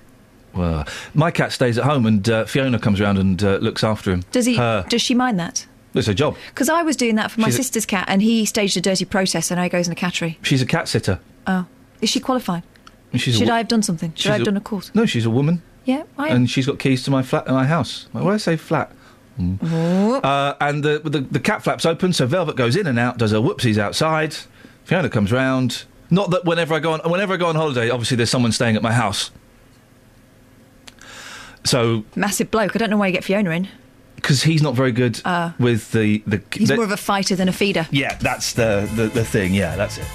Well, 0.55 0.87
my 1.15 1.31
cat 1.31 1.53
stays 1.53 1.79
at 1.79 1.85
home 1.85 2.05
and 2.07 2.29
uh, 2.29 2.45
Fiona 2.45 2.79
comes 2.79 3.01
around 3.01 3.19
and 3.19 3.43
uh, 3.43 3.57
looks 3.57 3.83
after 3.83 4.11
him. 4.13 4.23
Does 4.33 4.47
he? 4.47 4.57
Her. 4.57 4.85
Does 4.89 5.03
she 5.03 5.15
mind 5.15 5.39
that? 5.39 5.67
It's 5.95 6.07
her 6.07 6.15
job. 6.15 6.37
Because 6.49 6.69
I 6.69 6.83
was 6.83 6.97
doing 6.97 7.17
that 7.17 7.31
for 7.31 7.41
my 7.41 7.49
She's 7.49 7.55
a- 7.55 7.59
sister's 7.59 7.87
cat, 7.87 8.07
and 8.09 8.23
he 8.23 8.45
staged 8.47 8.77
a 8.77 8.81
dirty 8.81 9.05
protest, 9.05 9.51
and 9.51 9.59
now 9.59 9.65
he 9.65 9.69
goes 9.69 9.87
in 9.87 9.93
a 9.93 9.97
cattery. 9.97 10.37
She's 10.43 10.63
a 10.63 10.67
cat 10.67 10.89
sitter. 10.89 11.21
Oh, 11.47 11.67
is 12.01 12.09
she 12.11 12.19
qualified? 12.21 12.63
She's 13.15 13.37
Should 13.37 13.49
wo- 13.49 13.55
I 13.55 13.59
have 13.59 13.69
done 13.69 13.83
something? 13.83 14.11
Should 14.13 14.19
she's 14.23 14.31
I 14.31 14.35
have 14.37 14.45
done 14.45 14.57
a 14.57 14.61
course? 14.61 14.91
No, 14.95 15.05
she's 15.05 15.27
a 15.27 15.31
woman. 15.31 15.63
Yeah, 15.85 16.05
I 16.17 16.29
am. 16.29 16.37
And 16.37 16.51
she's 16.51 16.65
got 16.67 16.79
keys 16.79 17.03
to 17.05 17.11
my 17.11 17.23
flat, 17.23 17.47
and 17.47 17.55
my 17.57 17.67
house. 17.67 18.09
Why 18.13 18.23
would 18.23 18.33
I 18.33 18.37
say 18.39 18.57
flat? 18.57 18.91
Mm. 19.39 20.23
Uh, 20.25 20.55
and 20.61 20.83
the, 20.85 21.01
the 21.05 21.21
the 21.21 21.41
cat 21.41 21.63
flaps 21.63 21.85
open, 21.87 22.13
so 22.13 22.27
Velvet 22.27 22.57
goes 22.57 22.77
in 22.77 22.87
and 22.87 22.99
out, 22.99 23.19
does 23.19 23.31
her 23.33 23.39
whoopsies 23.39 23.79
outside. 23.79 24.35
Fiona 24.85 25.09
comes 25.09 25.33
round. 25.33 25.85
Not 26.11 26.31
that 26.31 26.45
whenever 26.45 26.75
I 26.75 26.79
go 26.79 26.93
on, 26.93 27.01
whenever 27.11 27.35
I 27.35 27.37
go 27.37 27.47
on 27.47 27.55
holiday, 27.55 27.91
obviously 27.91 28.17
there's 28.17 28.31
someone 28.31 28.53
staying 28.53 28.77
at 28.77 28.83
my 28.83 28.93
house. 28.93 29.31
So, 31.65 32.05
Massive 32.17 32.51
bloke. 32.51 32.75
I 32.75 32.79
don't 32.79 32.91
know 32.91 32.97
why 32.97 33.07
you 33.09 33.13
get 33.13 33.25
Fiona 33.25 33.51
in. 33.51 33.69
because 34.17 34.43
he's 34.45 34.63
not 34.63 34.75
very 34.75 34.93
good 34.93 35.21
Ah. 35.25 35.55
with 35.59 35.91
the 35.93 36.23
the, 36.27 36.41
He's 36.53 36.69
the- 36.69 36.77
more 36.77 36.85
of 36.85 36.93
a 36.93 36.97
fighter 36.97 37.35
than 37.37 37.49
a 37.49 37.53
feeder. 37.53 37.87
yeah, 37.91 38.15
that's 38.21 38.53
the, 38.53 38.89
the 38.97 39.07
the 39.09 39.25
thing. 39.25 39.55
Yeah, 39.55 39.75
that's 39.77 39.99
it. 39.99 40.07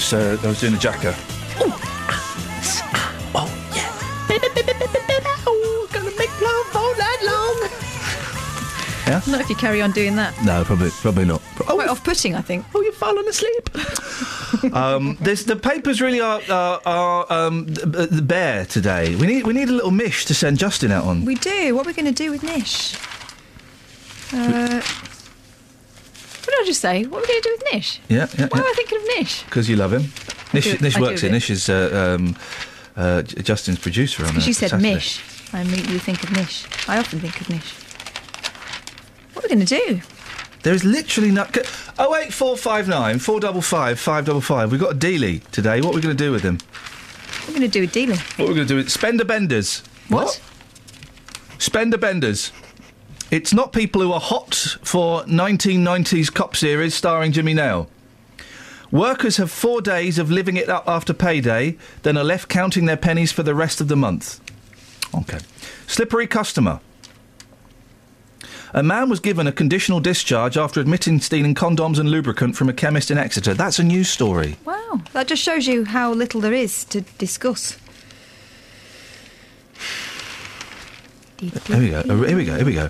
Was, 0.00 0.12
uh, 0.14 0.38
I 0.42 0.46
was 0.46 0.60
doing 0.60 0.74
a 0.74 0.78
jacker. 0.78 1.14
Gonna 5.92 6.10
make 6.16 6.40
love 6.40 6.76
all 6.76 6.96
night 6.96 7.18
long. 7.22 7.68
Yeah? 9.06 9.20
Not 9.26 9.40
if 9.40 9.50
you 9.50 9.56
carry 9.56 9.82
on 9.82 9.90
doing 9.90 10.16
that. 10.16 10.34
No, 10.44 10.64
probably, 10.64 10.90
probably 10.90 11.24
not. 11.24 11.42
Oh, 11.62 11.74
Quite 11.74 11.88
off-putting, 11.88 12.34
I 12.34 12.40
think. 12.40 12.64
Oh, 12.74 12.80
you've 12.80 12.94
fallen 12.94 13.26
asleep. 13.26 13.68
um, 14.74 15.18
there's, 15.20 15.44
the 15.44 15.56
papers 15.56 16.00
really 16.00 16.20
are 16.20 16.40
are, 16.48 16.80
are 16.86 17.32
um, 17.32 17.66
the, 17.66 18.06
the 18.10 18.22
bear 18.22 18.64
today. 18.64 19.16
We 19.16 19.26
need 19.26 19.46
we 19.46 19.52
need 19.52 19.68
a 19.68 19.72
little 19.72 19.90
mish 19.90 20.24
to 20.26 20.34
send 20.34 20.58
Justin 20.58 20.92
out 20.92 21.04
on. 21.04 21.24
We 21.24 21.34
do. 21.34 21.74
What 21.74 21.86
are 21.86 21.90
we 21.90 21.94
going 21.94 22.12
to 22.14 22.22
do 22.24 22.30
with 22.30 22.42
Nish? 22.42 22.94
Uh, 24.32 24.80
what 26.40 26.46
did 26.46 26.62
I 26.62 26.64
just 26.64 26.80
say? 26.80 27.04
What 27.04 27.18
are 27.18 27.20
we 27.22 27.26
going 27.28 27.42
to 27.42 27.48
do 27.48 27.56
with 27.58 27.72
Nish? 27.72 28.00
Yeah, 28.08 28.26
yeah, 28.38 28.46
Why 28.50 28.60
am 28.60 28.64
I 28.66 28.72
thinking 28.76 28.99
Nish? 29.20 29.44
Because 29.44 29.68
you 29.68 29.76
love 29.76 29.92
him. 29.92 30.04
Nish, 30.54 30.64
do- 30.64 30.78
Nish 30.78 30.98
works 30.98 31.20
here. 31.20 31.30
Nish 31.30 31.50
is 31.50 31.68
uh, 31.68 32.16
um, 32.18 32.36
uh, 32.96 33.22
Justin's 33.22 33.78
producer 33.78 34.24
on. 34.24 34.30
Uh, 34.30 34.40
you 34.40 34.54
said 34.54 34.70
Saturday. 34.70 34.94
Mish. 34.94 35.20
I 35.52 35.60
immediately 35.60 35.98
think 35.98 36.22
of 36.24 36.32
Nish. 36.32 36.66
I 36.88 36.98
often 36.98 37.20
think 37.20 37.38
of 37.38 37.50
Nish. 37.50 37.74
What 39.34 39.44
are 39.44 39.48
we 39.48 39.54
going 39.54 39.66
to 39.66 39.76
do? 39.86 40.00
There 40.62 40.72
is 40.72 40.84
literally 40.84 41.30
not. 41.30 41.56
Oh 41.98 42.16
eight 42.16 42.32
four 42.32 42.56
five 42.56 42.88
nine 42.88 43.18
four 43.18 43.40
double 43.40 43.60
five 43.60 44.00
five 44.00 44.24
double 44.24 44.40
five. 44.40 44.70
We've 44.70 44.80
got 44.80 44.92
a 44.92 44.98
dealie 44.98 45.46
today. 45.50 45.80
What 45.82 45.92
are 45.92 45.96
we 45.96 46.00
going 46.00 46.16
to 46.16 46.24
do 46.24 46.32
with 46.32 46.42
him? 46.42 46.58
We're 47.46 47.58
going 47.58 47.70
to 47.70 47.78
do 47.78 47.82
a 47.82 47.86
dealing. 47.86 48.16
What 48.18 48.40
are 48.40 48.48
we're 48.48 48.54
going 48.54 48.66
to 48.68 48.74
do 48.74 48.78
is 48.78 48.92
spender 48.92 49.24
benders. 49.24 49.82
What? 50.08 50.40
Spender 51.58 51.98
benders. 51.98 52.52
It's 53.30 53.52
not 53.52 53.72
people 53.72 54.00
who 54.00 54.12
are 54.12 54.20
hot 54.20 54.54
for 54.82 55.22
1990s 55.24 56.32
cop 56.32 56.56
series 56.56 56.94
starring 56.94 57.32
Jimmy 57.32 57.54
Nail. 57.54 57.88
Workers 58.90 59.36
have 59.36 59.50
four 59.50 59.80
days 59.80 60.18
of 60.18 60.30
living 60.30 60.56
it 60.56 60.68
up 60.68 60.88
after 60.88 61.14
payday, 61.14 61.76
then 62.02 62.16
are 62.16 62.24
left 62.24 62.48
counting 62.48 62.86
their 62.86 62.96
pennies 62.96 63.30
for 63.30 63.42
the 63.42 63.54
rest 63.54 63.80
of 63.80 63.88
the 63.88 63.96
month. 63.96 64.40
Okay. 65.14 65.38
Slippery 65.86 66.26
customer. 66.26 66.80
A 68.72 68.82
man 68.82 69.08
was 69.08 69.18
given 69.18 69.46
a 69.46 69.52
conditional 69.52 69.98
discharge 70.00 70.56
after 70.56 70.80
admitting 70.80 71.20
stealing 71.20 71.54
condoms 71.54 71.98
and 71.98 72.08
lubricant 72.10 72.56
from 72.56 72.68
a 72.68 72.72
chemist 72.72 73.10
in 73.10 73.18
Exeter. 73.18 73.54
That's 73.54 73.80
a 73.80 73.84
news 73.84 74.08
story. 74.08 74.56
Wow, 74.64 75.00
that 75.12 75.26
just 75.26 75.42
shows 75.42 75.66
you 75.66 75.84
how 75.84 76.12
little 76.12 76.40
there 76.40 76.52
is 76.52 76.84
to 76.86 77.00
discuss. 77.00 77.76
Here 81.38 81.78
we 81.78 81.90
go. 81.90 82.02
Here 82.02 82.36
we 82.36 82.44
go. 82.44 82.56
Here 82.56 82.66
we 82.66 82.74
go. 82.74 82.88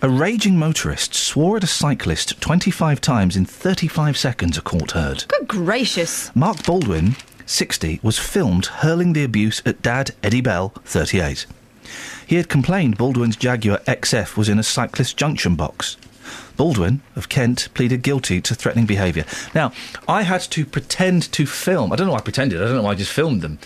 A 0.00 0.08
raging 0.08 0.56
motorist 0.56 1.12
swore 1.12 1.56
at 1.56 1.64
a 1.64 1.66
cyclist 1.66 2.40
25 2.40 3.00
times 3.00 3.36
in 3.36 3.44
35 3.44 4.16
seconds, 4.16 4.56
a 4.56 4.60
court 4.60 4.92
heard. 4.92 5.24
Good 5.26 5.48
gracious. 5.48 6.30
Mark 6.36 6.62
Baldwin, 6.62 7.16
60, 7.46 7.98
was 8.00 8.16
filmed 8.16 8.66
hurling 8.66 9.12
the 9.12 9.24
abuse 9.24 9.60
at 9.66 9.82
dad 9.82 10.12
Eddie 10.22 10.40
Bell, 10.40 10.68
38. 10.84 11.46
He 12.24 12.36
had 12.36 12.48
complained 12.48 12.96
Baldwin's 12.96 13.34
Jaguar 13.34 13.78
XF 13.88 14.36
was 14.36 14.48
in 14.48 14.60
a 14.60 14.62
cyclist 14.62 15.16
junction 15.16 15.56
box. 15.56 15.96
Baldwin 16.56 17.02
of 17.16 17.28
Kent 17.28 17.68
pleaded 17.74 18.02
guilty 18.02 18.40
to 18.40 18.54
threatening 18.54 18.86
behaviour. 18.86 19.24
Now, 19.52 19.72
I 20.06 20.22
had 20.22 20.42
to 20.42 20.64
pretend 20.64 21.32
to 21.32 21.44
film. 21.44 21.92
I 21.92 21.96
don't 21.96 22.06
know 22.06 22.12
why 22.12 22.20
I 22.20 22.22
pretended. 22.22 22.62
I 22.62 22.66
don't 22.66 22.76
know 22.76 22.82
why 22.82 22.92
I 22.92 22.94
just 22.94 23.12
filmed 23.12 23.42
them. 23.42 23.58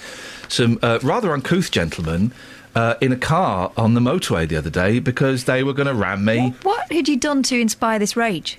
Some 0.49 0.79
uh, 0.81 0.99
rather 1.03 1.35
uncouth 1.35 1.71
gentlemen 1.71 2.33
uh, 2.75 2.95
in 3.01 3.13
a 3.13 3.17
car 3.17 3.73
on 3.77 3.95
the 3.95 4.01
motorway 4.01 4.49
the 4.49 4.57
other 4.57 4.71
day 4.71 4.99
because 4.99 5.45
they 5.45 5.63
were 5.63 5.73
going 5.73 5.89
to 5.89 5.95
ram 5.95 6.25
me. 6.25 6.55
What 6.63 6.91
had 6.93 7.09
you 7.09 7.17
done 7.17 7.43
to 7.45 7.59
inspire 7.61 7.99
this 7.99 8.17
rage? 8.17 8.59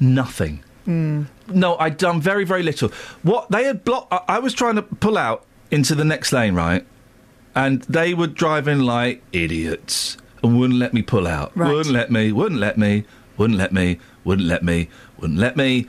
Nothing. 0.00 0.62
Hmm. 0.84 1.24
No, 1.48 1.76
I'd 1.76 1.96
done 1.96 2.20
very, 2.20 2.44
very 2.44 2.62
little. 2.62 2.88
What 3.22 3.50
they 3.50 3.64
had 3.64 3.84
blocked, 3.84 4.12
I, 4.12 4.20
I 4.28 4.38
was 4.38 4.52
trying 4.54 4.76
to 4.76 4.82
pull 4.82 5.16
out 5.16 5.44
into 5.70 5.94
the 5.94 6.04
next 6.04 6.32
lane, 6.32 6.54
right? 6.54 6.84
And 7.54 7.82
they 7.82 8.14
were 8.14 8.26
driving 8.26 8.80
like 8.80 9.22
idiots 9.32 10.16
and 10.42 10.58
wouldn't 10.58 10.78
let 10.78 10.92
me 10.94 11.02
pull 11.02 11.26
out. 11.26 11.56
Right. 11.56 11.70
Wouldn't 11.72 11.94
let 11.94 12.10
me, 12.10 12.32
wouldn't 12.32 12.60
let 12.60 12.78
me, 12.78 13.04
wouldn't 13.36 13.58
let 13.58 13.72
me, 13.72 13.98
wouldn't 14.24 14.48
let 14.48 14.62
me, 14.62 14.88
wouldn't 15.18 15.38
let 15.38 15.56
me, 15.56 15.86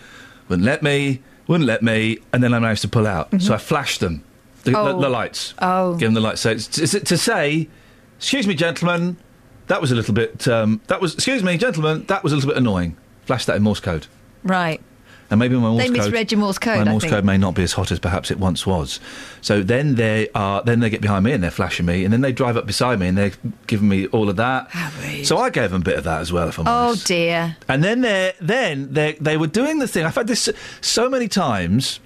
wouldn't 0.50 0.66
let 0.66 0.84
me, 0.84 1.22
wouldn't 1.48 1.68
let 1.68 1.82
me. 1.82 2.20
And 2.32 2.44
then 2.44 2.54
I 2.54 2.60
managed 2.60 2.82
to 2.84 2.88
pull 2.90 3.08
out. 3.08 3.32
Mhm. 3.32 3.42
So 3.42 3.54
I 3.54 3.58
flashed 3.58 4.00
them, 4.02 4.24
the, 4.64 4.72
the, 4.72 4.78
Oh. 4.80 5.02
the 5.02 5.10
lights. 5.10 5.54
Oh. 5.60 5.94
Give 5.96 6.08
them 6.08 6.14
the 6.14 6.22
lights. 6.22 6.42
So 6.42 6.52
it's, 6.52 6.68
to, 6.68 7.00
to 7.00 7.18
say, 7.18 7.68
excuse 8.18 8.48
me, 8.48 8.56
gentlemen, 8.56 9.18
that 9.68 9.80
was 9.82 9.92
a 9.92 9.96
little 9.96 10.14
bit, 10.14 10.48
um, 10.48 10.82
that 10.88 11.00
was, 11.02 11.14
excuse 11.16 11.44
me, 11.44 11.58
gentlemen, 11.58 12.06
that 12.08 12.24
was 12.24 12.34
a 12.34 12.36
little 12.36 12.50
bit 12.50 12.58
annoying. 12.58 12.98
Flash 13.26 13.46
that 13.46 13.56
in 13.56 13.64
Morse 13.64 13.80
code. 13.80 14.08
Right. 14.44 14.82
And 15.30 15.40
maybe 15.40 15.56
my 15.56 15.62
Morse 15.70 15.84
They 15.84 15.88
code. 15.88 15.98
misread 15.98 16.32
your 16.32 16.40
Morse 16.42 16.58
code, 16.60 16.86
My 16.86 16.92
Morse 16.92 17.06
code 17.06 17.24
may 17.26 17.38
not 17.38 17.56
be 17.56 17.64
as 17.64 17.72
hot 17.72 17.92
as 17.92 17.98
perhaps 17.98 18.30
it 18.30 18.38
once 18.40 18.68
was. 18.68 19.00
So 19.42 19.64
then 19.64 19.96
they 19.96 20.28
are. 20.36 20.62
Then 20.62 20.80
they 20.82 20.90
get 20.92 21.02
behind 21.02 21.24
me 21.26 21.32
and 21.32 21.42
they're 21.42 21.50
flashing 21.50 21.86
me, 21.88 22.04
and 22.04 22.14
then 22.14 22.22
they 22.22 22.32
drive 22.34 22.56
up 22.56 22.68
beside 22.68 23.00
me 23.00 23.08
and 23.08 23.18
they're 23.18 23.32
giving 23.66 23.88
me 23.90 24.06
all 24.08 24.30
of 24.30 24.36
that. 24.36 24.70
So 25.24 25.38
I 25.38 25.50
gave 25.50 25.72
them 25.72 25.82
a 25.82 25.86
bit 25.86 25.98
of 25.98 26.04
that 26.04 26.20
as 26.22 26.32
well, 26.32 26.50
if 26.50 26.60
I'm 26.60 26.68
Oh 26.68 26.90
honest. 26.90 27.08
dear. 27.08 27.56
And 27.68 27.84
then 27.84 28.02
they 28.02 28.34
then 28.42 28.94
they 28.94 29.14
they 29.14 29.38
were 29.38 29.48
doing 29.48 29.80
the 29.80 29.88
thing. 29.88 30.06
I've 30.06 30.14
had 30.14 30.28
this 30.28 30.50
so 30.82 31.10
many 31.10 31.28
times. 31.30 32.00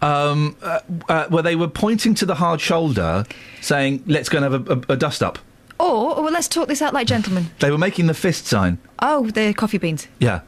Um, 0.00 0.56
uh, 0.62 0.78
uh, 1.08 1.26
where 1.26 1.42
they 1.42 1.56
were 1.56 1.66
pointing 1.68 2.14
to 2.14 2.26
the 2.26 2.36
hard 2.36 2.60
shoulder, 2.60 3.24
saying, 3.60 4.04
"Let's 4.06 4.28
go 4.28 4.38
and 4.38 4.52
have 4.52 4.68
a, 4.68 4.74
a, 4.74 4.92
a 4.94 4.96
dust 4.96 5.22
up." 5.22 5.38
Or, 5.80 6.22
well, 6.22 6.32
let's 6.32 6.46
talk 6.48 6.68
this 6.68 6.80
out 6.82 6.92
like 6.94 7.06
gentlemen. 7.06 7.50
They 7.60 7.70
were 7.70 7.78
making 7.78 8.06
the 8.06 8.14
fist 8.14 8.46
sign. 8.46 8.78
Oh, 9.00 9.28
the 9.30 9.52
coffee 9.54 9.78
beans. 9.78 10.06
Yeah, 10.18 10.40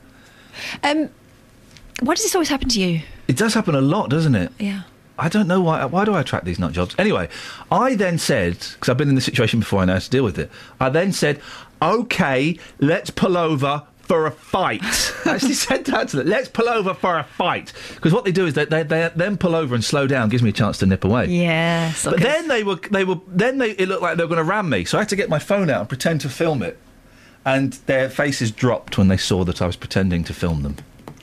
Um, 0.85 1.09
why 2.01 2.15
does 2.15 2.23
this 2.25 2.35
always 2.35 2.49
happen 2.49 2.69
to 2.69 2.81
you? 2.81 3.03
it 3.29 3.37
does 3.37 3.55
happen 3.55 3.75
a 3.77 3.81
lot, 3.81 4.11
doesn't 4.11 4.35
it? 4.35 4.51
Yeah. 4.59 4.83
I 5.19 5.29
don't 5.29 5.47
know 5.49 5.61
why. 5.61 5.85
Why 5.85 6.05
do 6.05 6.15
I 6.15 6.21
attract 6.21 6.45
these 6.47 6.59
nut 6.59 6.73
jobs? 6.73 6.95
Anyway, 6.99 7.29
I 7.71 7.95
then 7.95 8.19
said 8.19 8.55
because 8.73 8.89
I've 8.89 8.97
been 8.97 9.09
in 9.09 9.15
this 9.17 9.25
situation 9.25 9.61
before, 9.61 9.81
I 9.83 9.85
know 9.85 9.93
how 9.95 9.99
to 9.99 10.11
deal 10.11 10.25
with 10.25 10.39
it. 10.39 10.51
I 10.81 10.89
then 10.89 11.13
said, 11.13 11.41
"Okay, 11.83 12.57
let's 12.79 13.11
pull 13.11 13.37
over." 13.37 13.83
For 14.11 14.27
a 14.27 14.33
fight, 14.33 14.83
I 15.25 15.35
actually 15.35 15.53
said 15.53 15.85
that 15.85 16.09
to 16.09 16.17
them. 16.17 16.27
Let's 16.27 16.49
pull 16.49 16.69
over 16.69 16.95
for 16.95 17.17
a 17.17 17.23
fight 17.23 17.73
because 17.95 18.13
what 18.13 18.25
they 18.25 18.33
do 18.33 18.45
is 18.45 18.55
they, 18.55 18.65
they 18.65 18.83
they 18.83 19.09
then 19.15 19.37
pull 19.37 19.55
over 19.55 19.73
and 19.73 19.85
slow 19.85 20.09
down, 20.09 20.31
gives 20.31 20.43
me 20.43 20.49
a 20.49 20.53
chance 20.53 20.79
to 20.79 20.87
nip 20.87 21.05
away. 21.05 21.27
Yeah. 21.27 21.93
But 22.03 22.19
then 22.19 22.49
they 22.49 22.65
were 22.65 22.75
they 22.91 23.05
were 23.05 23.21
then 23.29 23.59
they 23.59 23.71
it 23.71 23.87
looked 23.87 24.03
like 24.03 24.17
they 24.17 24.25
were 24.25 24.29
going 24.29 24.45
to 24.45 24.51
ram 24.51 24.69
me, 24.69 24.85
so 24.85 24.99
I 24.99 25.03
had 25.03 25.11
to 25.11 25.17
get 25.17 25.29
my 25.29 25.39
phone 25.39 25.71
out 25.71 25.79
and 25.79 25.89
pretend 25.89 26.23
to 26.23 26.29
film 26.29 26.61
it. 26.61 26.77
And 27.45 27.75
their 27.87 28.11
faces 28.11 28.51
dropped 28.51 28.99
when 28.99 29.07
they 29.07 29.17
saw 29.17 29.45
that 29.45 29.63
I 29.63 29.67
was 29.67 29.77
pretending 29.77 30.25
to 30.25 30.35
film 30.35 30.65
them. 30.65 30.75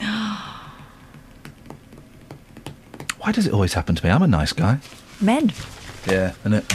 Why 3.18 3.32
does 3.32 3.46
it 3.46 3.52
always 3.52 3.74
happen 3.74 3.96
to 3.96 4.02
me? 4.02 4.10
I'm 4.10 4.22
a 4.22 4.26
nice 4.26 4.54
guy. 4.54 4.78
Men. 5.20 5.52
Yeah, 6.06 6.32
isn't 6.40 6.54
it? 6.54 6.74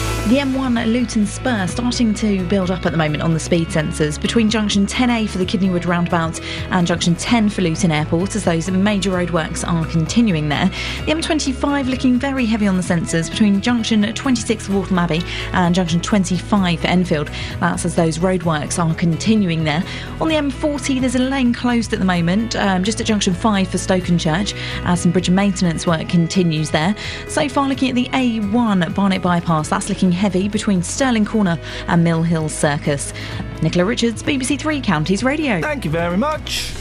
The 0.27 0.37
M1 0.37 0.93
Luton 0.93 1.25
Spur 1.25 1.67
starting 1.67 2.13
to 2.13 2.45
build 2.45 2.71
up 2.71 2.85
at 2.85 2.93
the 2.93 2.97
moment 2.97 3.21
on 3.21 3.33
the 3.33 3.39
speed 3.39 3.67
sensors 3.67 4.21
between 4.21 4.49
junction 4.49 4.85
10A 4.85 5.27
for 5.27 5.39
the 5.39 5.45
Kidneywood 5.45 5.85
roundabout 5.85 6.39
and 6.69 6.87
junction 6.87 7.15
10 7.15 7.49
for 7.49 7.63
Luton 7.63 7.91
Airport 7.91 8.35
as 8.37 8.45
those 8.45 8.71
major 8.71 9.11
roadworks 9.11 9.67
are 9.67 9.85
continuing 9.87 10.47
there. 10.47 10.67
The 11.05 11.11
M25 11.11 11.89
looking 11.89 12.17
very 12.17 12.45
heavy 12.45 12.65
on 12.65 12.77
the 12.77 12.83
sensors 12.83 13.29
between 13.29 13.59
junction 13.59 14.03
26 14.03 14.67
for 14.67 14.73
Waltham 14.73 14.99
Abbey 14.99 15.21
and 15.51 15.75
junction 15.75 15.99
25 15.99 16.79
for 16.79 16.87
Enfield. 16.87 17.29
That's 17.59 17.83
as 17.83 17.95
those 17.95 18.19
roadworks 18.19 18.81
are 18.81 18.95
continuing 18.95 19.65
there. 19.65 19.83
On 20.21 20.29
the 20.29 20.35
M40 20.35 21.01
there's 21.01 21.15
a 21.15 21.19
lane 21.19 21.53
closed 21.53 21.91
at 21.91 21.99
the 21.99 22.05
moment 22.05 22.55
um, 22.55 22.85
just 22.85 23.01
at 23.01 23.07
junction 23.07 23.33
5 23.33 23.67
for 23.67 23.77
Stokenchurch 23.77 24.55
as 24.85 25.01
some 25.01 25.11
bridge 25.11 25.27
and 25.27 25.35
maintenance 25.35 25.85
work 25.85 26.07
continues 26.07 26.71
there. 26.71 26.95
So 27.27 27.49
far 27.49 27.67
looking 27.67 27.89
at 27.89 27.95
the 27.95 28.05
A1 28.13 28.95
Barnet 28.95 29.21
bypass 29.21 29.67
that's 29.67 29.89
looking 29.89 30.10
heavy 30.11 30.47
between 30.47 30.83
Stirling 30.83 31.25
Corner 31.25 31.59
and 31.87 32.03
Mill 32.03 32.23
Hill 32.23 32.49
Circus. 32.49 33.13
Nicola 33.61 33.85
Richards, 33.85 34.23
BBC 34.23 34.59
Three 34.59 34.81
Counties 34.81 35.23
Radio. 35.23 35.61
Thank 35.61 35.85
you 35.85 35.91
very 35.91 36.17
much. 36.17 36.73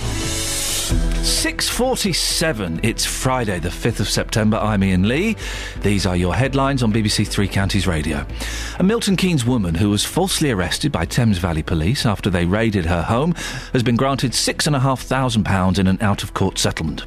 6.47, 1.20 2.81
it's 2.83 3.05
Friday 3.05 3.59
the 3.59 3.68
5th 3.68 4.01
of 4.01 4.09
September, 4.09 4.57
I'm 4.57 4.83
Iain 4.83 5.07
Lee. 5.07 5.37
These 5.83 6.05
are 6.05 6.16
your 6.16 6.35
headlines 6.35 6.83
on 6.83 6.93
BBC 6.93 7.28
Three 7.28 7.47
Counties 7.47 7.87
Radio. 7.87 8.26
A 8.78 8.83
Milton 8.83 9.16
Keynes 9.16 9.45
woman 9.45 9.74
who 9.74 9.91
was 9.91 10.05
falsely 10.05 10.51
arrested 10.51 10.91
by 10.91 11.05
Thames 11.05 11.39
Valley 11.39 11.62
Police 11.62 12.07
after 12.07 12.31
they 12.31 12.47
raided 12.47 12.87
her 12.87 13.03
home 13.03 13.35
has 13.72 13.83
been 13.83 13.97
granted 13.97 14.33
£6,500 14.33 15.78
in 15.78 15.87
an 15.87 15.99
out-of-court 16.01 16.59
settlement. 16.59 17.05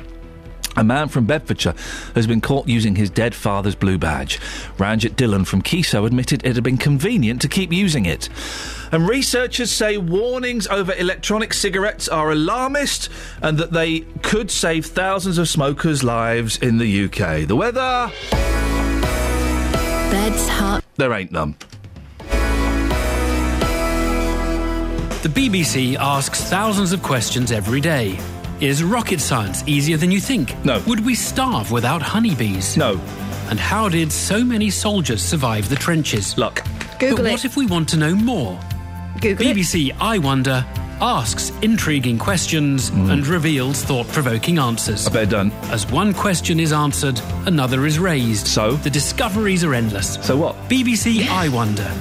A 0.76 0.84
man 0.84 1.07
from 1.07 1.26
Bedfordshire 1.26 1.76
has 2.15 2.26
been 2.26 2.41
caught 2.41 2.67
using 2.67 2.95
his 2.95 3.09
dead 3.09 3.36
father's 3.36 3.76
blue 3.76 3.97
badge. 3.97 4.39
Ranjit 4.78 5.15
Dhillon 5.15 5.45
from 5.45 5.61
Kiso 5.61 6.05
admitted 6.05 6.43
it 6.45 6.55
had 6.55 6.63
been 6.63 6.78
convenient 6.78 7.41
to 7.41 7.47
keep 7.47 7.71
using 7.71 8.05
it. 8.05 8.28
And 8.91 9.07
researchers 9.07 9.71
say 9.71 9.97
warnings 9.97 10.67
over 10.67 10.93
electronic 10.93 11.53
cigarettes 11.53 12.07
are 12.07 12.32
alarmist 12.32 13.09
and 13.41 13.57
that 13.59 13.71
they 13.71 14.01
could 14.21 14.49
save 14.49 14.88
thousands 14.88 15.38
of 15.38 15.47
smokers' 15.47 16.03
lives 16.03 16.57
in 16.57 16.78
the 16.80 17.05
UK. 17.05 17.47
The 17.47 17.55
weather. 17.55 18.11
Beds, 20.11 20.47
heart. 20.47 20.84
There 20.95 21.13
ain't 21.13 21.32
none. 21.32 21.55
The 25.21 25.30
BBC 25.30 25.95
asks 25.95 26.41
thousands 26.49 26.91
of 26.91 27.01
questions 27.01 27.51
every 27.51 27.80
day. 27.80 28.19
Is 28.60 28.84
rocket 28.84 29.20
science 29.20 29.64
easier 29.68 29.97
than 29.97 30.12
you 30.12 30.20
think? 30.20 30.56
No. 30.64 30.82
Would 30.88 31.06
we 31.06 31.16
starve 31.16 31.72
without 31.72 32.01
honeybees? 32.01 32.78
No. 32.78 32.99
And 33.49 33.60
how 33.60 33.89
did 33.89 34.12
so 34.12 34.43
many 34.43 34.70
soldiers 34.70 35.22
survive 35.22 35.70
the 35.70 35.76
trenches? 35.76 36.38
Luck. 36.38 36.66
Google 36.99 37.18
but 37.18 37.26
it. 37.26 37.32
what 37.32 37.45
if 37.45 37.58
we 37.58 37.66
want 37.66 37.89
to 37.89 37.97
know 37.97 38.16
more? 38.16 38.60
Google 39.20 39.47
it. 39.47 39.58
BBC 39.58 39.95
I 39.99 40.18
Wonder 40.18 40.66
asks 41.01 41.51
intriguing 41.62 42.18
questions 42.18 42.89
hmm. 42.89 43.10
and 43.10 43.28
reveals 43.28 43.84
thought 43.84 44.08
provoking 44.08 44.58
answers. 44.58 45.08
I 45.08 45.12
bet 45.12 45.30
done. 45.30 45.51
As 45.64 45.86
one 45.91 46.14
question 46.14 46.60
is 46.60 46.72
answered, 46.72 47.20
another 47.45 47.86
is 47.86 47.99
raised. 47.99 48.47
So? 48.47 48.74
The 48.74 48.89
discoveries 48.89 49.64
are 49.64 49.74
endless. 49.74 50.16
So 50.26 50.38
what? 50.38 50.56
BBC 50.70 51.28
I 51.28 51.49
Wonder. 51.49 51.91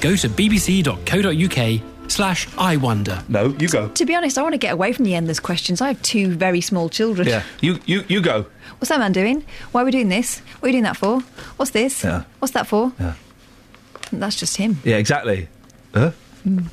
Go 0.00 0.16
to 0.16 0.28
bbc.co.uk 0.28 1.89
slash 2.10 2.46
I 2.58 2.76
Wonder. 2.76 3.22
No, 3.28 3.54
you 3.58 3.68
go. 3.68 3.88
To 3.88 4.04
be 4.04 4.14
honest, 4.14 4.36
I 4.38 4.42
want 4.42 4.52
to 4.54 4.58
get 4.58 4.72
away 4.72 4.92
from 4.92 5.04
the 5.04 5.14
endless 5.14 5.40
questions. 5.40 5.80
I 5.80 5.88
have 5.88 6.02
two 6.02 6.28
very 6.34 6.60
small 6.60 6.88
children. 6.88 7.26
Yeah, 7.28 7.42
you 7.60 7.78
you 7.86 8.04
you 8.08 8.20
go. 8.20 8.46
What's 8.78 8.88
that 8.88 8.98
man 8.98 9.12
doing? 9.12 9.44
Why 9.72 9.82
are 9.82 9.84
we 9.84 9.90
doing 9.90 10.08
this? 10.08 10.40
What 10.60 10.66
are 10.66 10.68
you 10.68 10.72
doing 10.74 10.84
that 10.84 10.96
for? 10.96 11.20
What's 11.56 11.70
this? 11.72 12.02
Yeah. 12.04 12.24
What's 12.38 12.52
that 12.54 12.66
for? 12.66 12.92
Yeah. 13.00 13.14
That's 14.12 14.36
just 14.36 14.56
him. 14.56 14.78
Yeah, 14.84 14.96
exactly. 14.96 15.48
Huh? 15.94 16.10
Mm. 16.46 16.66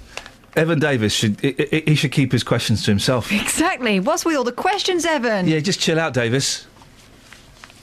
Evan 0.56 0.80
Davis 0.80 1.14
should 1.14 1.40
he, 1.42 1.54
he- 1.70 1.84
he 1.88 1.96
should 1.96 2.12
keep 2.12 2.32
his 2.32 2.44
questions 2.44 2.84
to 2.86 2.92
himself. 2.92 3.32
Exactly. 3.32 4.00
What's 4.00 4.26
with 4.26 4.36
all 4.38 4.44
the 4.44 4.52
questions, 4.52 5.06
Evan? 5.06 5.48
Yeah, 5.48 5.60
just 5.60 5.80
chill 5.80 6.00
out, 6.00 6.14
Davis. 6.14 6.66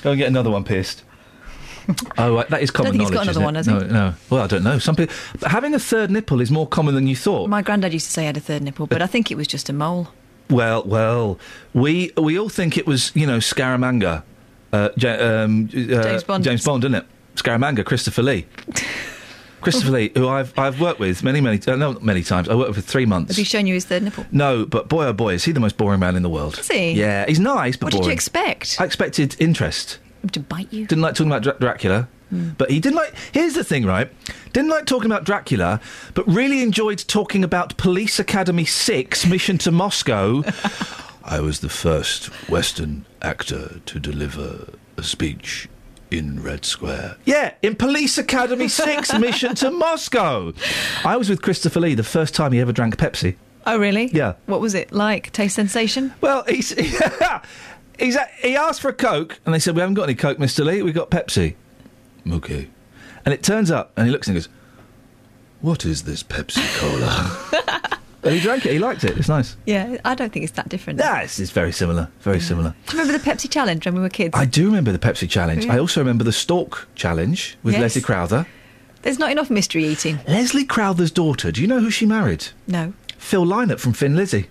Go 0.02 0.10
and 0.10 0.18
get 0.18 0.28
another 0.28 0.50
one 0.50 0.64
pierced. 0.64 1.02
Oh, 2.18 2.34
right, 2.36 2.48
that 2.48 2.62
is 2.62 2.70
common 2.70 2.92
think 2.92 3.02
he's 3.02 3.10
knowledge. 3.10 3.26
got 3.34 3.36
another 3.36 3.44
one, 3.44 3.54
has 3.56 3.66
no, 3.66 3.78
No, 3.80 4.14
well, 4.30 4.42
I 4.42 4.46
don't 4.46 4.62
know. 4.64 4.78
Some 4.78 4.96
people 4.96 5.14
having 5.46 5.74
a 5.74 5.78
third 5.78 6.10
nipple 6.10 6.40
is 6.40 6.50
more 6.50 6.66
common 6.66 6.94
than 6.94 7.06
you 7.06 7.16
thought. 7.16 7.48
My 7.50 7.62
granddad 7.62 7.92
used 7.92 8.06
to 8.06 8.12
say 8.12 8.22
I 8.22 8.26
had 8.26 8.36
a 8.36 8.40
third 8.40 8.62
nipple, 8.62 8.86
but 8.86 9.02
I 9.02 9.06
think 9.06 9.30
it 9.30 9.36
was 9.36 9.46
just 9.46 9.68
a 9.68 9.72
mole. 9.72 10.08
Well, 10.50 10.82
well, 10.84 11.38
we 11.72 12.12
we 12.16 12.38
all 12.38 12.48
think 12.48 12.76
it 12.78 12.86
was 12.86 13.10
you 13.14 13.26
know 13.26 13.38
Scaramanga, 13.38 14.22
uh, 14.72 14.88
Ja- 14.96 15.42
um, 15.44 15.64
uh, 15.72 16.02
James 16.02 16.24
Bond. 16.24 16.44
James 16.44 16.64
Bond, 16.64 16.84
isn't 16.84 16.94
it? 16.94 17.04
Scaramanga, 17.36 17.84
Christopher 17.84 18.22
Lee. 18.22 18.46
Christopher 19.62 19.92
Lee, 19.92 20.12
who 20.14 20.28
I've 20.28 20.56
I've 20.58 20.78
worked 20.80 21.00
with 21.00 21.22
many 21.22 21.40
many 21.40 21.58
uh, 21.66 21.76
no 21.76 21.92
not 21.92 22.02
many 22.02 22.22
times. 22.22 22.50
I 22.50 22.54
worked 22.54 22.68
with 22.76 22.84
for 22.84 22.90
three 22.90 23.06
months. 23.06 23.30
Have 23.32 23.38
you 23.38 23.46
shown 23.46 23.66
you 23.66 23.72
his 23.74 23.86
third 23.86 24.02
nipple? 24.02 24.26
No, 24.30 24.66
but 24.66 24.88
boy 24.90 25.06
oh 25.06 25.12
boy, 25.14 25.32
is 25.34 25.44
he 25.44 25.52
the 25.52 25.60
most 25.60 25.78
boring 25.78 26.00
man 26.00 26.16
in 26.16 26.22
the 26.22 26.28
world. 26.28 26.58
Is 26.58 26.68
he? 26.68 26.92
Yeah, 26.92 27.24
he's 27.26 27.40
nice, 27.40 27.76
but 27.76 27.86
What 27.86 27.92
boring. 27.92 28.02
did 28.02 28.08
you 28.08 28.12
expect? 28.12 28.76
I 28.78 28.84
expected 28.84 29.36
interest. 29.38 29.98
To 30.32 30.40
bite 30.40 30.72
you? 30.72 30.86
Didn't 30.86 31.02
like 31.02 31.14
talking 31.14 31.30
about 31.30 31.42
Dra- 31.42 31.58
Dracula. 31.58 32.08
Hmm. 32.30 32.50
But 32.58 32.70
he 32.70 32.80
didn't 32.80 32.96
like. 32.96 33.14
Here's 33.32 33.54
the 33.54 33.64
thing, 33.64 33.84
right? 33.84 34.10
Didn't 34.52 34.70
like 34.70 34.86
talking 34.86 35.06
about 35.10 35.24
Dracula, 35.24 35.80
but 36.14 36.26
really 36.26 36.62
enjoyed 36.62 36.98
talking 37.06 37.44
about 37.44 37.76
Police 37.76 38.18
Academy 38.18 38.64
6 38.64 39.26
Mission 39.26 39.58
to 39.58 39.70
Moscow. 39.70 40.42
I 41.24 41.40
was 41.40 41.60
the 41.60 41.68
first 41.68 42.26
Western 42.50 43.06
actor 43.22 43.80
to 43.86 43.98
deliver 44.00 44.68
a 44.96 45.02
speech 45.02 45.68
in 46.10 46.42
Red 46.42 46.64
Square. 46.64 47.16
Yeah, 47.24 47.54
in 47.62 47.74
Police 47.76 48.18
Academy 48.18 48.68
6 48.68 49.18
Mission 49.18 49.54
to 49.56 49.70
Moscow. 49.70 50.52
I 51.04 51.16
was 51.16 51.28
with 51.28 51.42
Christopher 51.42 51.80
Lee 51.80 51.94
the 51.94 52.02
first 52.04 52.34
time 52.34 52.52
he 52.52 52.60
ever 52.60 52.72
drank 52.72 52.96
Pepsi. 52.96 53.36
Oh, 53.66 53.78
really? 53.78 54.10
Yeah. 54.12 54.34
What 54.46 54.60
was 54.60 54.74
it 54.74 54.92
like? 54.92 55.32
Taste 55.32 55.56
sensation? 55.56 56.12
Well, 56.20 56.44
he's, 56.46 56.72
he's 57.98 58.16
he 58.40 58.56
asked 58.56 58.80
for 58.80 58.88
a 58.88 58.94
Coke, 58.94 59.40
and 59.44 59.54
they 59.54 59.58
said, 59.58 59.74
"We 59.74 59.80
haven't 59.80 59.94
got 59.94 60.04
any 60.04 60.14
Coke, 60.14 60.38
Mister 60.38 60.64
Lee. 60.64 60.82
We've 60.82 60.94
got 60.94 61.10
Pepsi." 61.10 61.54
Okay. 62.30 62.68
And 63.24 63.32
it 63.32 63.42
turns 63.42 63.70
up, 63.70 63.92
and 63.96 64.06
he 64.06 64.12
looks 64.12 64.26
and 64.26 64.36
goes, 64.36 64.48
"What 65.60 65.84
is 65.84 66.04
this 66.04 66.22
Pepsi 66.22 66.64
Cola?" 66.78 67.98
and 68.22 68.34
he 68.34 68.40
drank 68.40 68.66
it. 68.66 68.72
He 68.72 68.78
liked 68.78 69.04
it. 69.04 69.16
It's 69.16 69.28
nice. 69.28 69.56
Yeah, 69.66 69.98
I 70.04 70.14
don't 70.14 70.32
think 70.32 70.44
it's 70.44 70.54
that 70.54 70.68
different. 70.68 70.98
Yeah, 70.98 71.22
it's, 71.22 71.38
it's 71.38 71.50
very 71.50 71.72
similar. 71.72 72.08
Very 72.20 72.38
mm. 72.38 72.42
similar. 72.42 72.74
Do 72.86 72.96
you 72.96 73.02
remember 73.02 73.18
the 73.18 73.30
Pepsi 73.30 73.50
challenge 73.50 73.86
when 73.86 73.94
we 73.94 74.00
were 74.00 74.08
kids? 74.08 74.32
I 74.34 74.44
do 74.44 74.66
remember 74.66 74.92
the 74.92 74.98
Pepsi 74.98 75.28
challenge. 75.28 75.66
Yeah. 75.66 75.74
I 75.74 75.78
also 75.78 76.00
remember 76.00 76.24
the 76.24 76.32
Stork 76.32 76.88
challenge 76.94 77.56
with 77.62 77.74
Yes. 77.74 77.82
Leslie 77.82 78.02
Crowther. 78.02 78.46
There's 79.02 79.18
not 79.18 79.30
enough 79.30 79.50
mystery 79.50 79.84
eating. 79.84 80.18
Leslie 80.26 80.64
Crowther's 80.64 81.10
daughter. 81.10 81.52
Do 81.52 81.60
you 81.60 81.66
know 81.66 81.80
who 81.80 81.90
she 81.90 82.06
married? 82.06 82.48
No. 82.66 82.94
Phil 83.18 83.44
Lynott 83.44 83.78
from 83.78 83.92
Thin 83.92 84.16
Lizzy. 84.16 84.48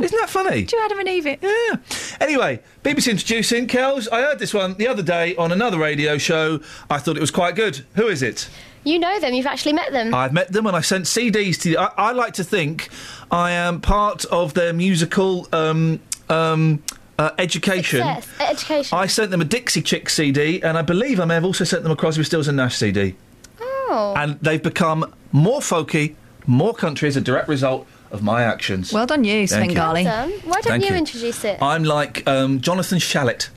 Wow. 0.00 0.04
Isn't 0.04 0.18
that 0.18 0.30
funny? 0.30 0.62
Do 0.62 0.76
you 0.76 0.82
Adam 0.82 0.98
and 0.98 1.08
Eve 1.08 1.26
it? 1.26 1.40
Yeah. 1.42 1.76
Anyway, 2.20 2.62
BBC 2.82 3.10
introducing 3.10 3.66
Kels. 3.66 4.08
I 4.10 4.22
heard 4.22 4.38
this 4.38 4.54
one 4.54 4.74
the 4.74 4.88
other 4.88 5.02
day 5.02 5.36
on 5.36 5.52
another 5.52 5.78
radio 5.78 6.16
show. 6.16 6.60
I 6.88 6.96
thought 6.96 7.18
it 7.18 7.20
was 7.20 7.30
quite 7.30 7.54
good. 7.54 7.84
Who 7.96 8.08
is 8.08 8.22
it? 8.22 8.48
You 8.82 8.98
know 8.98 9.20
them. 9.20 9.34
You've 9.34 9.46
actually 9.46 9.74
met 9.74 9.92
them. 9.92 10.14
I've 10.14 10.32
met 10.32 10.52
them 10.52 10.66
and 10.66 10.74
I 10.74 10.80
sent 10.80 11.04
CDs 11.04 11.60
to. 11.62 11.76
I, 11.76 11.92
I 11.98 12.12
like 12.12 12.32
to 12.34 12.44
think 12.44 12.88
I 13.30 13.50
am 13.50 13.82
part 13.82 14.24
of 14.26 14.54
their 14.54 14.72
musical 14.72 15.46
um, 15.52 16.00
um, 16.30 16.82
uh, 17.18 17.32
education. 17.36 18.00
Success. 18.00 18.40
Education. 18.40 18.98
I 18.98 19.06
sent 19.06 19.30
them 19.30 19.42
a 19.42 19.44
Dixie 19.44 19.82
Chick 19.82 20.08
CD, 20.08 20.62
and 20.62 20.78
I 20.78 20.82
believe 20.82 21.20
I 21.20 21.26
may 21.26 21.34
have 21.34 21.44
also 21.44 21.64
sent 21.64 21.82
them 21.82 21.92
a 21.92 21.96
Crosby, 21.96 22.24
Stills 22.24 22.48
and 22.48 22.56
Nash 22.56 22.76
CD. 22.76 23.16
Oh. 23.60 24.14
And 24.16 24.40
they've 24.40 24.62
become 24.62 25.12
more 25.30 25.60
folky, 25.60 26.14
more 26.46 26.72
country 26.72 27.06
as 27.06 27.18
a 27.18 27.20
direct 27.20 27.48
result 27.48 27.86
of 28.10 28.22
my 28.22 28.42
actions. 28.42 28.92
Well 28.92 29.06
done, 29.06 29.24
you, 29.24 29.46
Thank 29.46 29.70
you. 29.70 29.74
Svengali. 29.74 30.04
Well 30.04 30.28
done. 30.28 30.40
Why 30.44 30.52
don't 30.60 30.62
Thank 30.64 30.84
you, 30.84 30.90
you. 30.90 30.96
introduce 30.96 31.44
it? 31.44 31.62
I'm 31.62 31.84
like 31.84 32.26
um, 32.28 32.60
Jonathan 32.60 32.98
Shallett. 32.98 33.50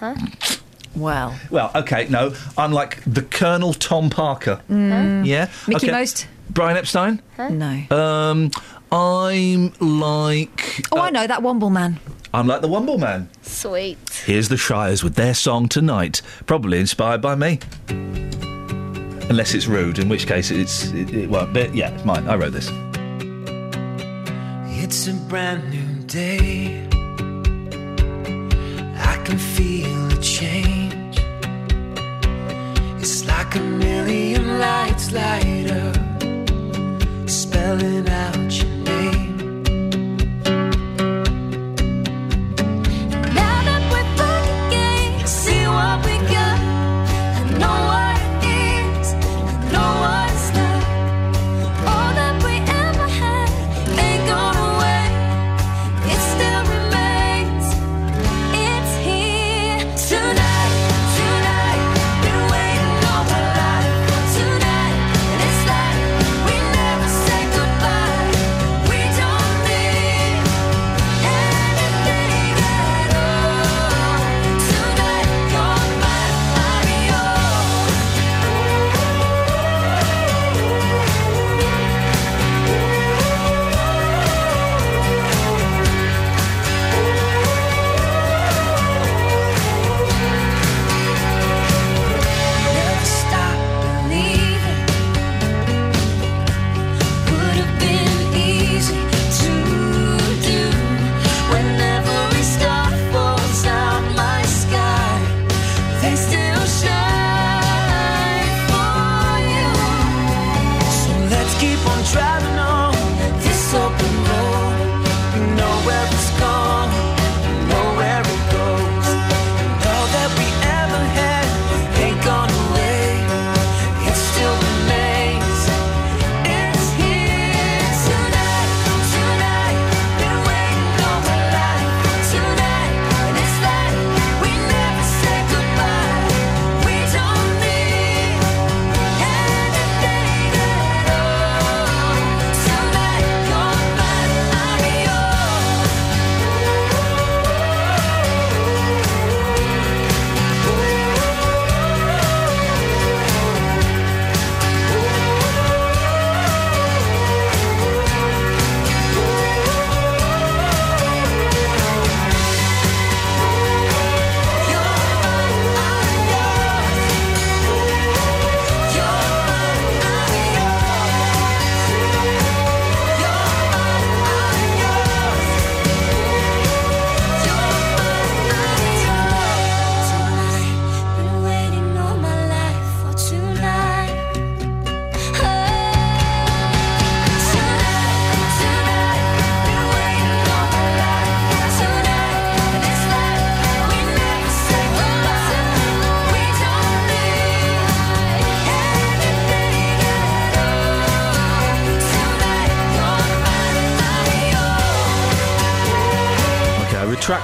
Huh? 0.00 0.14
Well. 0.94 1.34
Well, 1.50 1.70
okay, 1.74 2.06
no, 2.08 2.34
I'm 2.56 2.72
like 2.72 3.02
the 3.04 3.22
Colonel 3.22 3.74
Tom 3.74 4.10
Parker. 4.10 4.60
Mm. 4.70 5.26
Yeah, 5.26 5.50
Mickie 5.66 5.86
okay. 5.86 5.92
Most? 5.92 6.26
Brian 6.50 6.76
Epstein. 6.76 7.20
Huh? 7.36 7.48
No. 7.48 7.96
Um, 7.96 8.50
I'm 8.92 9.72
like 9.80 10.82
Oh, 10.92 11.00
I 11.00 11.10
know 11.10 11.26
that 11.26 11.40
Womble 11.40 11.72
man. 11.72 11.98
I'm 12.32 12.48
like 12.48 12.62
the 12.62 12.68
Wumble 12.68 12.98
Man. 12.98 13.28
Sweet. 13.42 13.96
Here's 14.24 14.48
the 14.48 14.56
Shires 14.56 15.04
with 15.04 15.14
their 15.14 15.34
song 15.34 15.68
tonight, 15.68 16.20
probably 16.46 16.80
inspired 16.80 17.22
by 17.22 17.36
me. 17.36 17.60
Unless 19.30 19.54
it's 19.54 19.66
rude, 19.68 20.00
in 20.00 20.08
which 20.08 20.26
case 20.26 20.50
it's 20.50 20.86
it, 20.92 21.14
it 21.14 21.30
won't. 21.30 21.54
But 21.54 21.74
yeah, 21.76 21.90
it's 21.90 22.04
mine. 22.04 22.28
I 22.28 22.34
wrote 22.34 22.52
this. 22.52 22.68
It's 24.86 25.08
a 25.08 25.14
brand 25.14 25.70
new 25.70 25.92
day. 26.06 26.86
I 29.12 29.16
can 29.24 29.38
feel 29.38 30.12
a 30.12 30.20
change. 30.20 31.16
It's 33.00 33.24
like 33.24 33.54
a 33.54 33.60
million 33.60 34.58
lights 34.58 35.10
light 35.10 35.70
up, 35.70 36.20
spelling 37.26 38.06
out 38.10 38.52
your 38.60 38.73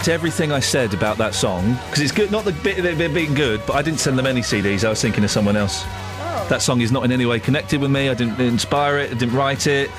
retract 0.01 0.09
everything 0.09 0.53
I 0.53 0.61
said 0.61 0.95
about 0.95 1.19
that 1.19 1.35
song 1.35 1.75
because 1.87 2.01
it's 2.01 2.13
good. 2.13 2.31
Not 2.31 2.45
the 2.45 2.53
bit 2.53 2.79
of 2.79 3.01
it 3.01 3.15
being 3.15 3.35
good, 3.35 3.61
but 3.67 3.75
I 3.77 3.83
didn't 3.83 4.01
send 4.01 4.19
them 4.19 4.27
any 4.27 4.41
CDs. 4.41 4.85
I 4.85 4.89
was 4.91 5.01
thinking 5.01 5.25
of 5.25 5.31
someone 5.31 5.57
else. 5.57 5.85
That 6.49 6.63
song 6.63 6.81
is 6.81 6.91
not 6.91 7.05
in 7.05 7.13
any 7.13 7.27
way 7.27 7.39
connected 7.39 7.81
with 7.81 7.91
me. 7.91 8.09
I 8.09 8.15
didn't 8.15 8.41
inspire 8.41 8.99
it. 8.99 9.11
I 9.11 9.15
didn't 9.15 9.35
write 9.35 9.67
it. 9.67 9.91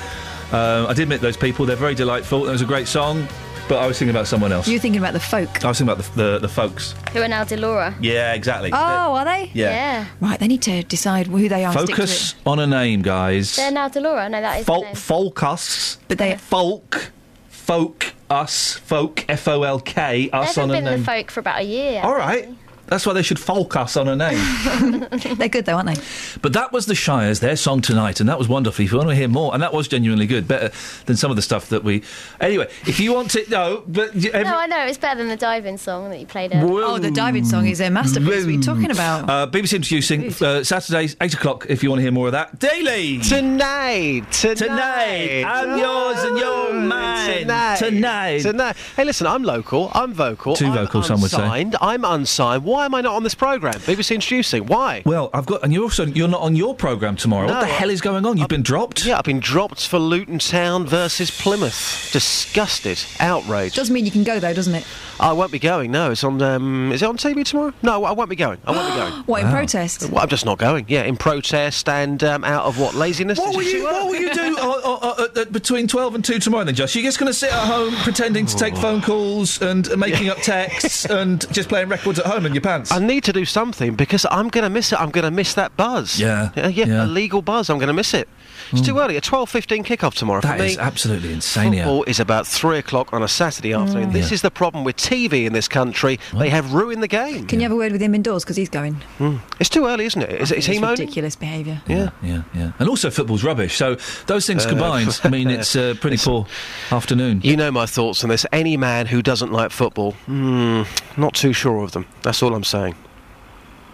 Uh, 0.52 0.86
I 0.88 0.92
did 0.92 1.08
meet 1.08 1.20
those 1.20 1.36
people. 1.36 1.64
They're 1.64 1.76
very 1.76 1.94
delightful. 1.94 2.46
It 2.46 2.52
was 2.52 2.60
a 2.60 2.66
great 2.66 2.86
song, 2.88 3.26
but 3.68 3.78
I 3.78 3.86
was 3.86 3.98
thinking 3.98 4.14
about 4.14 4.26
someone 4.26 4.52
else. 4.52 4.68
You're 4.68 4.80
thinking 4.80 5.00
about 5.00 5.14
the 5.14 5.20
folk. 5.20 5.64
I 5.64 5.68
was 5.68 5.78
thinking 5.78 5.94
about 5.94 6.04
the, 6.14 6.22
the, 6.32 6.38
the 6.40 6.48
folks. 6.48 6.94
Who 7.12 7.22
are 7.22 7.28
now 7.28 7.44
Delora. 7.44 7.94
Yeah, 8.02 8.34
exactly. 8.34 8.70
Oh, 8.72 8.76
are 8.76 9.24
they? 9.24 9.50
Yeah. 9.54 10.06
Right, 10.20 10.38
they 10.38 10.48
need 10.48 10.62
to 10.62 10.82
decide 10.82 11.26
who 11.28 11.48
they 11.48 11.64
are. 11.64 11.72
and 11.72 11.80
stick 11.80 11.96
to 11.96 12.02
Focus 12.02 12.34
on 12.44 12.58
a 12.58 12.66
name, 12.66 13.00
guys. 13.00 13.56
They're 13.56 13.70
now 13.70 13.88
Delora. 13.88 14.28
No, 14.28 14.40
that 14.42 14.60
is 14.60 14.66
Folk, 14.66 14.80
the 14.82 14.86
name. 14.88 14.94
folkus. 14.96 15.96
But 16.08 16.18
they 16.18 16.36
folk, 16.36 17.12
folk, 17.48 18.11
us, 18.32 18.72
folk, 18.74 19.24
F 19.28 19.46
O 19.46 19.62
L 19.62 19.78
K, 19.80 20.30
us 20.30 20.56
haven't 20.56 20.62
on 20.62 20.70
a 20.70 20.72
been 20.72 20.84
name. 20.84 20.98
the 21.00 21.04
folk 21.04 21.30
for 21.30 21.40
about 21.40 21.60
a 21.60 21.64
year. 21.64 22.00
All 22.02 22.14
right. 22.14 22.48
That's 22.92 23.06
why 23.06 23.14
they 23.14 23.22
should 23.22 23.38
folk 23.38 23.74
us 23.74 23.96
on 23.96 24.06
a 24.06 24.14
name. 24.14 25.06
They're 25.38 25.48
good 25.48 25.64
though, 25.64 25.76
aren't 25.76 25.96
they? 25.96 26.02
but 26.42 26.52
that 26.52 26.72
was 26.72 26.84
the 26.84 26.94
Shires, 26.94 27.40
their 27.40 27.56
song 27.56 27.80
tonight, 27.80 28.20
and 28.20 28.28
that 28.28 28.38
was 28.38 28.48
wonderful. 28.48 28.84
If 28.84 28.92
you 28.92 28.98
want 28.98 29.08
to 29.08 29.14
hear 29.16 29.28
more, 29.28 29.54
and 29.54 29.62
that 29.62 29.72
was 29.72 29.88
genuinely 29.88 30.26
good, 30.26 30.46
better 30.46 30.70
than 31.06 31.16
some 31.16 31.30
of 31.30 31.36
the 31.36 31.42
stuff 31.42 31.70
that 31.70 31.84
we. 31.84 32.02
Anyway, 32.38 32.68
if 32.86 33.00
you 33.00 33.14
want 33.14 33.30
to, 33.30 33.46
no, 33.48 33.82
but 33.88 34.10
every- 34.14 34.44
No, 34.44 34.58
I 34.58 34.66
know. 34.66 34.84
It's 34.84 34.98
better 34.98 35.16
than 35.16 35.28
the 35.28 35.38
diving 35.38 35.78
song 35.78 36.10
that 36.10 36.20
you 36.20 36.26
played 36.26 36.52
earlier. 36.54 36.84
Oh, 36.84 36.98
the 36.98 37.10
diving 37.10 37.46
song 37.46 37.66
is 37.66 37.80
a 37.80 37.88
masterpiece. 37.88 38.28
What 38.28 38.46
are 38.46 38.50
you 38.50 38.60
talking 38.62 38.90
about? 38.90 39.30
Uh, 39.30 39.46
BBC 39.50 39.76
introducing 39.76 40.26
uh, 40.44 40.62
Saturdays, 40.62 41.16
8 41.18 41.32
o'clock, 41.32 41.66
if 41.70 41.82
you 41.82 41.88
want 41.88 42.00
to 42.00 42.02
hear 42.02 42.12
more 42.12 42.26
of 42.26 42.32
that. 42.32 42.58
Daily! 42.58 43.20
Tonight! 43.20 44.30
Tonight! 44.32 44.56
Tonight! 44.58 45.44
I'm 45.46 45.78
yours 45.78 46.22
and 46.24 46.36
you're 46.38 46.74
mine! 46.74 47.38
Tonight! 47.40 47.76
Tonight! 47.78 48.38
Tonight! 48.42 48.76
Hey, 48.96 49.04
listen, 49.04 49.26
I'm 49.26 49.44
local. 49.44 49.90
I'm 49.94 50.12
vocal. 50.12 50.56
Too 50.56 50.66
I'm 50.66 50.74
vocal, 50.74 51.02
some 51.02 51.22
would 51.22 51.30
say. 51.30 51.38
unsigned, 51.40 51.76
I'm 51.80 52.04
unsigned. 52.04 52.64
Why 52.64 52.81
am 52.84 52.94
I 52.94 53.00
not 53.00 53.14
on 53.14 53.22
this 53.22 53.34
programme? 53.34 53.74
BBC 53.74 54.14
introducing. 54.14 54.66
Why? 54.66 55.02
Well, 55.04 55.30
I've 55.32 55.46
got, 55.46 55.62
and 55.62 55.72
you're 55.72 55.82
also 55.84 56.06
you're 56.06 56.28
not 56.28 56.40
on 56.42 56.56
your 56.56 56.74
programme 56.74 57.16
tomorrow. 57.16 57.46
what 57.46 57.60
the 57.60 57.66
I- 57.66 57.70
hell 57.70 57.90
is 57.90 58.00
going 58.00 58.26
on? 58.26 58.38
You've 58.38 58.48
been 58.48 58.62
dropped. 58.62 59.04
Yeah, 59.04 59.18
I've 59.18 59.24
been 59.24 59.40
dropped 59.40 59.86
for 59.88 59.98
Luton 59.98 60.38
Town 60.38 60.86
versus 60.86 61.30
Plymouth. 61.30 62.10
Disgusted. 62.12 63.02
Outraged. 63.20 63.76
Doesn't 63.76 63.94
mean 63.94 64.04
you 64.04 64.10
can 64.10 64.24
go 64.24 64.38
though, 64.38 64.54
doesn't 64.54 64.74
it? 64.74 64.84
I 65.20 65.32
won't 65.32 65.52
be 65.52 65.58
going. 65.58 65.90
No, 65.92 66.10
it's 66.10 66.24
on. 66.24 66.40
Um, 66.42 66.90
is 66.92 67.02
it 67.02 67.08
on 67.08 67.16
TV 67.16 67.44
tomorrow? 67.44 67.72
No, 67.82 68.04
I 68.04 68.12
won't 68.12 68.30
be 68.30 68.36
going. 68.36 68.58
I 68.66 68.72
won't 68.72 68.92
be 68.92 68.98
going. 69.00 69.12
What 69.26 69.42
in 69.44 69.50
protest? 69.50 70.10
Well, 70.10 70.22
I'm 70.22 70.28
just 70.28 70.44
not 70.44 70.58
going. 70.58 70.86
Yeah, 70.88 71.02
in 71.04 71.16
protest 71.16 71.88
and 71.88 72.22
um, 72.24 72.44
out 72.44 72.64
of 72.64 72.78
what 72.80 72.94
laziness. 72.94 73.38
What 73.38 73.54
will 73.54 73.62
see 73.62 73.76
you 73.78 73.84
What 73.84 74.06
will 74.06 74.16
you 74.16 74.32
do 74.34 74.56
uh, 74.58 74.80
uh, 74.84 75.14
uh, 75.18 75.28
uh, 75.40 75.44
between 75.46 75.86
twelve 75.86 76.14
and 76.14 76.24
two 76.24 76.38
tomorrow? 76.38 76.64
Then, 76.64 76.74
Josh, 76.74 76.94
you're 76.96 77.04
just 77.04 77.18
going 77.18 77.30
to 77.30 77.34
sit 77.38 77.52
at 77.52 77.66
home 77.66 77.94
pretending 77.96 78.46
to 78.46 78.56
take 78.56 78.76
phone 78.76 79.00
calls 79.00 79.62
and 79.62 79.88
uh, 79.90 79.96
making 79.96 80.28
up 80.28 80.38
texts 80.38 81.04
and 81.10 81.46
just 81.52 81.68
playing 81.68 81.88
records 81.88 82.18
at 82.18 82.26
home 82.26 82.46
in 82.46 82.52
your 82.64 82.70
pants? 82.72 82.92
I 82.92 82.98
need 82.98 83.24
to 83.24 83.32
do 83.32 83.44
something 83.44 83.94
because 83.94 84.26
I'm 84.30 84.48
going 84.48 84.64
to 84.64 84.70
miss 84.70 84.92
it. 84.92 85.00
I'm 85.00 85.10
going 85.10 85.24
to 85.24 85.30
miss 85.30 85.54
that 85.54 85.76
buzz. 85.76 86.18
Yeah, 86.18 86.50
yeah, 86.56 86.68
yeah, 86.68 86.86
yeah. 86.86 87.04
a 87.04 87.06
legal 87.06 87.42
buzz. 87.42 87.70
I'm 87.70 87.78
going 87.78 87.88
to 87.88 87.94
miss 87.94 88.14
it. 88.14 88.28
It's 88.72 88.80
too 88.80 88.98
early. 88.98 89.16
A 89.16 89.20
12:15 89.20 89.84
kickoff 89.84 90.14
tomorrow 90.14 90.40
That 90.40 90.56
for 90.58 90.62
me. 90.64 90.70
is 90.72 90.78
absolutely 90.78 91.32
insane. 91.32 91.72
yeah. 91.72 91.84
Football 91.84 92.04
is 92.04 92.18
about 92.20 92.46
three 92.46 92.78
o'clock 92.78 93.12
on 93.12 93.22
a 93.22 93.28
Saturday 93.28 93.72
afternoon. 93.74 94.12
This 94.12 94.30
Yeah. 94.30 94.34
is 94.34 94.42
the 94.42 94.50
problem 94.50 94.84
with 94.84 94.96
TV 94.96 95.46
in 95.46 95.52
this 95.52 95.68
country. 95.68 96.18
They 96.34 96.48
have 96.50 96.72
ruined 96.72 97.02
the 97.02 97.08
game. 97.08 97.46
Can 97.46 97.60
you 97.60 97.64
have 97.64 97.72
a 97.72 97.76
word 97.76 97.92
with 97.92 98.00
him 98.00 98.14
indoors 98.14 98.44
because 98.44 98.56
he's 98.56 98.68
going? 98.70 99.00
Mm. 99.18 99.40
It's 99.60 99.68
too 99.70 99.86
early, 99.86 100.06
isn't 100.06 100.22
it? 100.22 100.30
Is, 100.40 100.50
is 100.52 100.66
he 100.66 100.72
it's 100.72 100.80
moaning? 100.80 101.00
ridiculous 101.00 101.36
behaviour. 101.36 101.80
Yeah. 101.86 102.10
Yeah, 102.22 102.42
yeah. 102.54 102.72
And 102.78 102.88
also, 102.88 103.10
football's 103.10 103.44
rubbish. 103.44 103.76
So 103.76 103.96
those 104.26 104.46
things 104.46 104.64
Uh, 104.66 104.70
combined, 104.70 105.20
I 105.24 105.28
mean, 105.28 105.50
it's 105.56 105.76
a 105.76 105.94
pretty 105.94 106.16
poor 106.16 106.46
afternoon. 106.90 107.40
You 107.44 107.56
know 107.56 107.70
my 107.70 107.86
thoughts 107.86 108.24
on 108.24 108.30
this. 108.30 108.46
Any 108.52 108.76
man 108.76 109.06
who 109.06 109.22
doesn't 109.22 109.52
like 109.52 109.70
football, 109.70 110.14
mm, 110.28 110.86
not 111.16 111.34
too 111.34 111.52
sure 111.52 111.82
of 111.84 111.92
them. 111.92 112.06
That's 112.22 112.42
all 112.42 112.54
I'm 112.54 112.64
saying. 112.64 112.94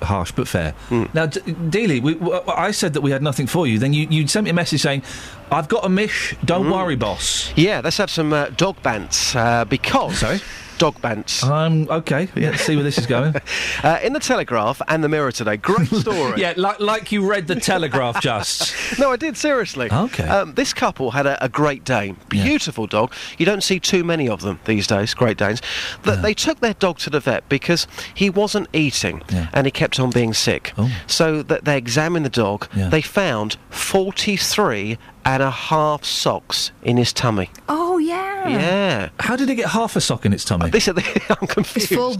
Harsh 0.02 0.32
but 0.32 0.46
fair. 0.48 0.74
Now, 0.90 1.26
D- 1.26 1.40
Dealey, 1.40 2.00
we, 2.00 2.14
w- 2.14 2.40
I 2.48 2.70
said 2.70 2.92
that 2.94 3.00
we 3.00 3.10
had 3.10 3.22
nothing 3.22 3.46
for 3.46 3.66
you. 3.66 3.78
Then 3.78 3.92
you, 3.92 4.06
you 4.10 4.26
sent 4.28 4.44
me 4.44 4.50
a 4.50 4.54
message 4.54 4.80
saying, 4.82 5.02
"I've 5.50 5.68
got 5.68 5.84
a 5.84 5.88
mish. 5.88 6.34
Don't 6.44 6.70
worry, 6.70 6.96
boss." 6.96 7.52
Yeah, 7.56 7.80
let's 7.82 7.96
have 7.98 8.10
some 8.10 8.32
uh, 8.32 8.50
dog 8.56 8.76
bants 8.82 9.34
uh, 9.34 9.64
because. 9.64 10.18
Sorry? 10.18 10.40
Dog 10.78 10.94
bants. 11.02 11.42
Um, 11.42 11.88
okay, 11.90 12.28
yeah, 12.36 12.50
let's 12.50 12.62
see 12.62 12.76
where 12.76 12.84
this 12.84 12.98
is 12.98 13.06
going. 13.06 13.34
Uh, 13.84 13.98
in 14.02 14.12
the 14.12 14.18
Telegraph 14.20 14.82
and 14.88 15.04
the 15.04 15.08
Mirror 15.08 15.30
today, 15.32 15.56
great 15.56 15.86
story. 16.00 16.40
yeah, 16.40 16.52
like, 16.56 16.80
like 16.80 17.12
you 17.12 17.28
read 17.28 17.46
the 17.46 17.54
Telegraph 17.54 18.20
just. 18.20 18.74
no, 18.98 19.12
I 19.12 19.16
did 19.16 19.36
seriously. 19.36 19.88
Okay. 19.90 20.26
Um, 20.26 20.54
this 20.54 20.72
couple 20.74 21.12
had 21.12 21.26
a, 21.26 21.42
a 21.44 21.48
Great 21.48 21.84
Dane, 21.84 22.16
beautiful 22.28 22.86
dog. 22.88 23.12
You 23.38 23.46
don't 23.46 23.62
see 23.62 23.78
too 23.78 24.02
many 24.02 24.28
of 24.28 24.40
them 24.40 24.58
these 24.64 24.86
days, 24.88 25.14
Great 25.14 25.36
Danes. 25.38 25.62
Th- 26.02 26.18
They 26.18 26.34
took 26.34 26.58
their 26.60 26.74
dog 26.74 26.98
to 27.00 27.10
the 27.10 27.20
vet 27.20 27.48
because 27.48 27.86
he 28.14 28.30
wasn't 28.30 28.68
eating 28.72 29.22
and 29.52 29.66
he 29.66 29.70
kept 29.70 30.00
on 30.00 30.10
being 30.10 30.34
sick. 30.34 30.72
So 31.06 31.42
that 31.44 31.64
they 31.64 31.78
examined 31.78 32.24
the 32.26 32.30
dog. 32.30 32.68
Yeah. 32.74 32.88
They 32.88 33.02
found 33.02 33.56
43 33.70 34.98
and 35.34 35.42
a 35.42 35.50
half 35.50 36.04
socks 36.04 36.72
in 36.82 36.96
his 36.96 37.12
tummy. 37.12 37.50
Oh 37.68 37.98
yeah. 37.98 38.48
Yeah. 38.48 39.08
How 39.20 39.36
did 39.36 39.50
it 39.50 39.56
get 39.56 39.68
half 39.68 39.94
a 39.94 40.00
sock 40.00 40.24
in 40.24 40.32
its 40.32 40.42
tummy? 40.44 40.70
This, 40.70 40.88
I'm 40.88 41.46
confused. 41.46 41.76
It's 41.76 41.86
full. 41.94 42.16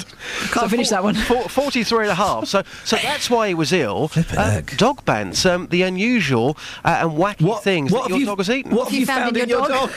Can't 0.52 0.70
finish 0.70 0.90
that 0.90 1.02
one. 1.02 1.14
Four- 1.14 1.48
43 1.48 2.04
and 2.04 2.10
a 2.10 2.14
half. 2.14 2.46
So, 2.46 2.62
so 2.84 2.96
that's 2.96 3.30
why 3.30 3.48
he 3.48 3.54
was 3.54 3.72
ill. 3.72 4.10
Uh, 4.36 4.60
dog 4.76 5.04
bans, 5.06 5.46
um, 5.46 5.68
the 5.68 5.82
unusual 5.82 6.56
uh, 6.84 6.98
and 7.02 7.12
wacky 7.12 7.60
things 7.62 7.90
what 7.90 8.04
that 8.04 8.10
your 8.10 8.18
you- 8.18 8.26
dog 8.26 8.38
has 8.38 8.50
eaten. 8.50 8.74
what 8.74 8.88
have 8.88 8.98
you 9.00 9.06
found 9.06 9.36
in 9.38 9.48
your 9.48 9.66
dog? 9.66 9.90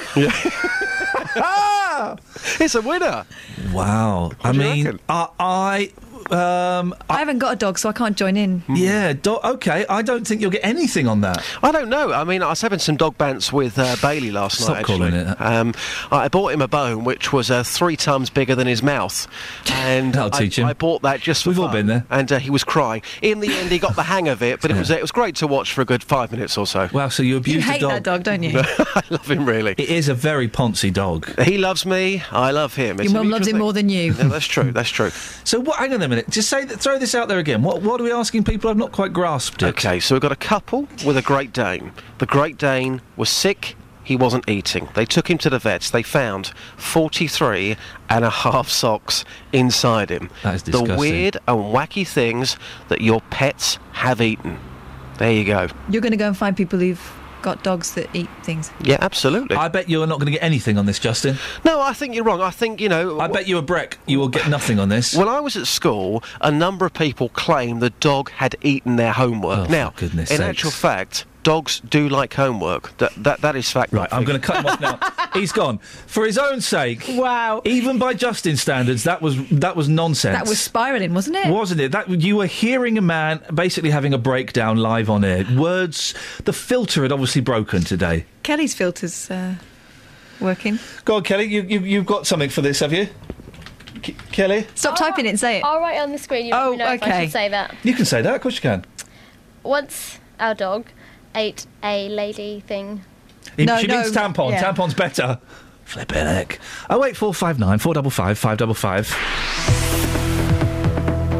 Ah 1.35 2.15
It's 2.59 2.75
a 2.75 2.81
winner. 2.81 3.25
Wow. 3.73 4.31
I 4.43 4.51
do 4.53 4.59
mean, 4.59 4.85
reckon? 4.85 4.99
I, 5.09 5.27
I 5.39 5.91
um, 6.31 6.93
I 7.09 7.19
haven't 7.19 7.39
got 7.39 7.53
a 7.53 7.55
dog, 7.55 7.77
so 7.77 7.89
I 7.89 7.93
can't 7.93 8.15
join 8.17 8.37
in. 8.37 8.63
yeah, 8.69 9.13
do- 9.13 9.39
okay. 9.43 9.85
I 9.89 10.01
don't 10.01 10.25
think 10.25 10.41
you'll 10.41 10.51
get 10.51 10.63
anything 10.63 11.07
on 11.07 11.21
that. 11.21 11.43
I 11.61 11.71
don't 11.71 11.89
know. 11.89 12.11
I 12.13 12.23
mean, 12.23 12.41
I 12.43 12.49
was 12.49 12.61
having 12.61 12.79
some 12.79 12.95
dog 12.97 13.17
bants 13.17 13.51
with 13.51 13.77
uh, 13.77 13.95
Bailey 14.01 14.31
last 14.31 14.57
Stop 14.59 14.69
night. 14.69 14.79
Actually. 14.81 14.97
calling 14.97 15.13
it 15.13 15.23
that. 15.25 15.41
Um, 15.41 15.73
I 16.11 16.27
bought 16.27 16.53
him 16.53 16.61
a 16.61 16.67
bone 16.67 17.03
which 17.03 17.33
was 17.33 17.51
uh, 17.51 17.63
three 17.63 17.95
times 17.97 18.29
bigger 18.29 18.55
than 18.55 18.67
his 18.67 18.81
mouth, 18.81 19.27
and 19.71 20.13
That'll 20.13 20.33
I, 20.33 20.39
teach 20.39 20.57
him. 20.59 20.65
I 20.65 20.73
bought 20.73 21.01
that 21.03 21.19
just 21.21 21.43
for 21.43 21.49
We've 21.49 21.59
all 21.59 21.67
been 21.69 21.87
there. 21.87 22.05
And 22.09 22.31
uh, 22.31 22.39
he 22.39 22.49
was 22.49 22.63
crying. 22.63 23.01
In 23.21 23.39
the 23.39 23.53
end, 23.53 23.69
he 23.71 23.79
got 23.79 23.95
the 23.95 24.03
hang 24.03 24.27
of 24.27 24.41
it, 24.41 24.61
but 24.61 24.71
it 24.71 24.77
was 24.77 24.89
it 24.89 25.01
was 25.01 25.11
great 25.11 25.35
to 25.37 25.47
watch 25.47 25.73
for 25.73 25.81
a 25.81 25.85
good 25.85 26.03
five 26.03 26.31
minutes 26.31 26.57
or 26.57 26.65
so. 26.65 26.89
Wow, 26.93 27.09
so 27.09 27.23
you 27.23 27.31
You 27.31 27.37
abused 27.37 27.67
hate 27.67 27.77
a 27.77 27.81
dog. 27.81 27.91
that 27.91 28.03
dog, 28.03 28.23
don't 28.23 28.43
you? 28.43 28.59
I 28.63 29.03
love 29.09 29.29
him 29.29 29.45
really. 29.45 29.71
It 29.77 29.89
is 29.89 30.07
a 30.09 30.13
very 30.13 30.47
poncy 30.47 30.93
dog. 30.93 31.39
He 31.41 31.57
loves 31.57 31.85
me. 31.85 32.23
I 32.31 32.51
love 32.51 32.75
him. 32.75 32.99
It's 32.99 33.11
Your 33.11 33.21
mum 33.23 33.29
loves 33.31 33.47
him 33.47 33.57
more 33.57 33.73
than 33.73 33.89
you. 33.89 34.13
No, 34.13 34.29
that's 34.29 34.45
true. 34.45 34.71
That's 34.71 34.89
true. 34.89 35.09
So 35.43 35.59
what? 35.59 35.77
Hang 35.79 35.93
on 35.93 36.01
a 36.01 36.07
minute. 36.07 36.20
Just 36.29 36.49
say 36.49 36.65
that. 36.65 36.79
Throw 36.79 36.97
this 36.97 37.15
out 37.15 37.27
there 37.27 37.39
again. 37.39 37.63
What? 37.63 37.81
What 37.81 37.99
are 38.01 38.03
we 38.03 38.11
asking 38.11 38.43
people? 38.43 38.69
I've 38.69 38.77
not 38.77 38.91
quite 38.91 39.13
grasped 39.13 39.63
it. 39.63 39.67
Okay, 39.67 39.99
so 39.99 40.15
we've 40.15 40.21
got 40.21 40.31
a 40.31 40.35
couple 40.35 40.87
with 41.05 41.17
a 41.17 41.21
Great 41.21 41.53
Dane. 41.53 41.91
The 42.17 42.25
Great 42.25 42.57
Dane 42.57 43.01
was 43.15 43.29
sick. 43.29 43.75
He 44.03 44.15
wasn't 44.15 44.49
eating. 44.49 44.89
They 44.95 45.05
took 45.05 45.29
him 45.29 45.37
to 45.37 45.49
the 45.49 45.59
vets. 45.59 45.91
They 45.91 46.03
found 46.03 46.47
43 46.75 47.77
and 48.09 48.25
a 48.25 48.29
half 48.29 48.67
socks 48.67 49.23
inside 49.53 50.09
him. 50.09 50.29
That 50.43 50.55
is 50.55 50.63
disgusting. 50.63 50.95
The 50.95 50.99
weird 50.99 51.37
and 51.47 51.57
wacky 51.73 52.05
things 52.05 52.57
that 52.89 53.01
your 53.01 53.21
pets 53.29 53.77
have 53.93 54.19
eaten. 54.19 54.59
There 55.19 55.31
you 55.31 55.45
go. 55.45 55.67
You're 55.87 56.01
going 56.01 56.11
to 56.11 56.17
go 56.17 56.27
and 56.27 56.35
find 56.35 56.57
people 56.57 56.79
who've 56.79 56.99
got 57.41 57.63
dogs 57.63 57.93
that 57.93 58.09
eat 58.15 58.29
things. 58.43 58.71
Yeah, 58.83 58.97
absolutely. 59.01 59.55
I 59.55 59.67
bet 59.67 59.89
you 59.89 60.01
are 60.03 60.07
not 60.07 60.19
going 60.19 60.27
to 60.27 60.31
get 60.31 60.43
anything 60.43 60.77
on 60.77 60.85
this, 60.85 60.99
Justin. 60.99 61.37
no, 61.65 61.81
I 61.81 61.93
think 61.93 62.15
you're 62.15 62.23
wrong. 62.23 62.41
I 62.41 62.51
think, 62.51 62.79
you 62.81 62.89
know. 62.89 63.19
I 63.19 63.27
bet 63.27 63.47
you 63.47 63.57
a 63.57 63.61
break. 63.61 63.97
You 64.05 64.19
will 64.19 64.29
get 64.29 64.49
nothing 64.49 64.79
on 64.79 64.89
this. 64.89 65.15
When 65.15 65.27
I 65.27 65.39
was 65.39 65.55
at 65.57 65.67
school, 65.67 66.23
a 66.39 66.51
number 66.51 66.85
of 66.85 66.93
people 66.93 67.29
claimed 67.29 67.81
the 67.81 67.89
dog 67.91 68.29
had 68.31 68.55
eaten 68.61 68.95
their 68.95 69.13
homework. 69.13 69.69
Oh, 69.69 69.71
now, 69.71 69.93
goodness 69.95 70.31
in 70.31 70.37
sakes. 70.37 70.49
actual 70.49 70.71
fact, 70.71 71.25
dogs 71.43 71.79
do 71.81 72.07
like 72.09 72.33
homework. 72.33 72.95
That 72.97 73.11
that, 73.17 73.41
that 73.41 73.55
is 73.55 73.69
fact. 73.69 73.93
Right, 73.93 74.07
I'm 74.11 74.23
going 74.23 74.39
to 74.39 74.45
cut 74.45 74.57
him 74.57 74.65
off 74.67 74.79
now. 74.81 75.29
He's 75.33 75.51
gone 75.51 75.77
for 75.79 76.25
his 76.25 76.37
own 76.37 76.61
sake. 76.61 77.05
Wow. 77.09 77.61
Even 77.65 77.97
by 77.97 78.13
Justin's 78.13 78.61
standards, 78.61 79.03
that 79.05 79.21
was 79.21 79.37
that 79.49 79.75
was 79.75 79.87
nonsense. 79.89 80.37
That 80.37 80.47
was 80.47 80.59
spiralling, 80.59 81.13
wasn't 81.13 81.37
it? 81.37 81.47
Wasn't 81.47 81.79
it? 81.79 81.91
That 81.93 82.09
you 82.09 82.37
were 82.37 82.45
hearing 82.47 82.97
a 82.97 83.01
man 83.01 83.41
basically 83.53 83.89
having 83.91 84.13
a 84.13 84.17
breakdown 84.17 84.77
live 84.77 85.09
on 85.09 85.23
air. 85.23 85.45
Words, 85.57 86.13
the 86.45 86.53
filter 86.53 87.03
had 87.03 87.11
obviously 87.11 87.41
broken 87.41 87.81
today. 87.83 88.25
Kelly's 88.43 88.73
filter's 88.73 89.29
uh, 89.31 89.55
working. 90.39 90.79
Go 91.05 91.15
on, 91.17 91.23
Kelly. 91.23 91.45
You, 91.45 91.61
you 91.63 91.79
you've 91.81 92.05
got 92.05 92.27
something 92.27 92.49
for 92.49 92.61
this, 92.61 92.79
have 92.79 92.91
you? 92.93 93.07
K- 94.01 94.15
Kelly, 94.31 94.65
Stop 94.73 94.97
typing 94.97 95.25
it 95.25 95.29
and 95.29 95.39
say 95.39 95.57
it. 95.59 95.63
I'll 95.63 95.79
write 95.79 95.95
it 95.97 95.99
on 95.99 96.11
the 96.11 96.17
screen. 96.17 96.45
You 96.45 96.51
let 96.53 96.63
Oh, 96.65 96.71
me 96.71 96.77
know 96.77 96.91
if 96.93 97.03
I 97.03 97.07
okay. 97.07 97.23
should 97.25 97.31
say 97.33 97.49
that. 97.49 97.75
you 97.83 97.93
can 97.93 98.05
say 98.05 98.21
that. 98.21 98.33
Of 98.35 98.41
course 98.41 98.55
you 98.55 98.61
can. 98.61 98.85
Once 99.63 100.17
our 100.39 100.55
dog 100.55 100.87
ate 101.35 101.65
a 101.83 102.09
lady 102.09 102.59
thing. 102.61 103.01
He- 103.57 103.65
No, 103.65 103.77
she 103.77 103.87
no, 103.87 104.01
means 104.01 104.11
tampon. 104.15 104.51
yeah. 104.51 104.61
Tampon's 104.63 104.93
better. 104.93 105.39
Flippin' 105.85 106.25
heck. 106.25 106.59
Oh 106.89 106.99
wait, 106.99 107.17
four 107.17 107.33
five 107.33 107.59
nine 107.59 107.77
four 107.79 107.93
double 107.93 108.11
five 108.11 108.37
five 108.37 108.57
double 108.57 108.73
five. 108.73 109.07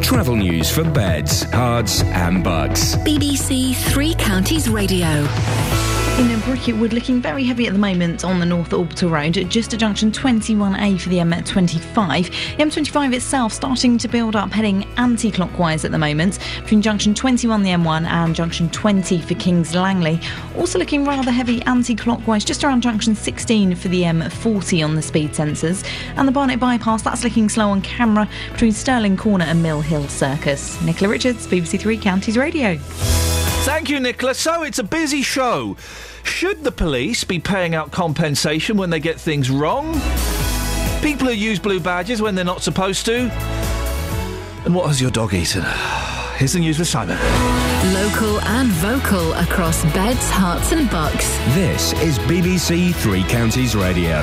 Travel 0.01 0.35
news 0.35 0.69
for 0.69 0.83
beds, 0.83 1.43
herts, 1.45 2.03
and 2.03 2.43
bucks. 2.43 2.95
BBC 2.97 3.73
Three 3.75 4.13
Counties 4.15 4.67
Radio. 4.67 5.25
In 6.21 6.39
Bricket 6.41 6.77
Wood, 6.77 6.93
looking 6.93 7.19
very 7.19 7.43
heavy 7.43 7.65
at 7.65 7.73
the 7.73 7.79
moment 7.79 8.23
on 8.23 8.39
the 8.39 8.45
North 8.45 8.73
Orbital 8.73 9.09
Road, 9.09 9.33
just 9.49 9.73
at 9.73 9.79
junction 9.79 10.11
21A 10.11 11.01
for 11.01 11.09
the 11.09 11.17
M25. 11.17 12.57
The 12.57 12.63
M25 12.63 13.15
itself 13.15 13.51
starting 13.51 13.97
to 13.97 14.07
build 14.07 14.35
up, 14.35 14.51
heading 14.51 14.85
anti 14.97 15.31
clockwise 15.31 15.83
at 15.83 15.89
the 15.89 15.97
moment, 15.97 16.37
between 16.61 16.83
junction 16.83 17.15
21, 17.15 17.63
the 17.63 17.71
M1, 17.71 18.05
and 18.05 18.35
junction 18.35 18.69
20 18.69 19.19
for 19.19 19.33
Kings 19.33 19.73
Langley. 19.73 20.19
Also 20.55 20.77
looking 20.77 21.05
rather 21.05 21.31
heavy 21.31 21.59
anti 21.63 21.95
clockwise, 21.95 22.45
just 22.45 22.63
around 22.63 22.81
junction 22.81 23.15
16 23.15 23.73
for 23.73 23.87
the 23.87 24.03
M40 24.03 24.85
on 24.85 24.93
the 24.93 25.01
speed 25.01 25.31
sensors. 25.31 25.83
And 26.17 26.27
the 26.27 26.31
Barnet 26.31 26.59
bypass, 26.59 27.01
that's 27.01 27.23
looking 27.23 27.49
slow 27.49 27.69
on 27.69 27.81
camera 27.81 28.29
between 28.51 28.73
Stirling 28.73 29.17
Corner 29.17 29.45
and 29.45 29.63
Mill 29.63 29.81
Hill 29.81 30.07
Circus. 30.07 30.79
Nicola 30.83 31.09
Richards, 31.09 31.47
BBC 31.47 31.79
Three 31.79 31.97
Counties 31.97 32.37
Radio. 32.37 32.77
Thank 32.77 33.89
you, 33.89 33.99
Nicola. 33.99 34.35
So 34.35 34.61
it's 34.61 34.79
a 34.79 34.83
busy 34.83 35.23
show. 35.23 35.77
Should 36.23 36.63
the 36.63 36.71
police 36.71 37.23
be 37.23 37.39
paying 37.39 37.75
out 37.75 37.91
compensation 37.91 38.77
when 38.77 38.89
they 38.89 38.99
get 38.99 39.19
things 39.19 39.49
wrong? 39.49 39.93
People 41.01 41.27
who 41.27 41.33
use 41.33 41.59
blue 41.59 41.79
badges 41.79 42.21
when 42.21 42.35
they're 42.35 42.45
not 42.45 42.61
supposed 42.61 43.05
to? 43.07 43.29
And 44.65 44.75
what 44.75 44.87
has 44.87 45.01
your 45.01 45.11
dog 45.11 45.33
eaten? 45.33 45.63
Here's 46.37 46.53
the 46.53 46.59
news 46.59 46.79
with 46.79 46.87
Simon. 46.87 47.17
Local 47.93 48.39
and 48.41 48.69
vocal 48.69 49.33
across 49.33 49.83
beds, 49.93 50.29
Herts, 50.31 50.71
and 50.71 50.89
bucks. 50.89 51.37
This 51.55 51.93
is 52.01 52.17
BBC 52.19 52.95
Three 52.95 53.23
Counties 53.23 53.75
Radio. 53.75 54.21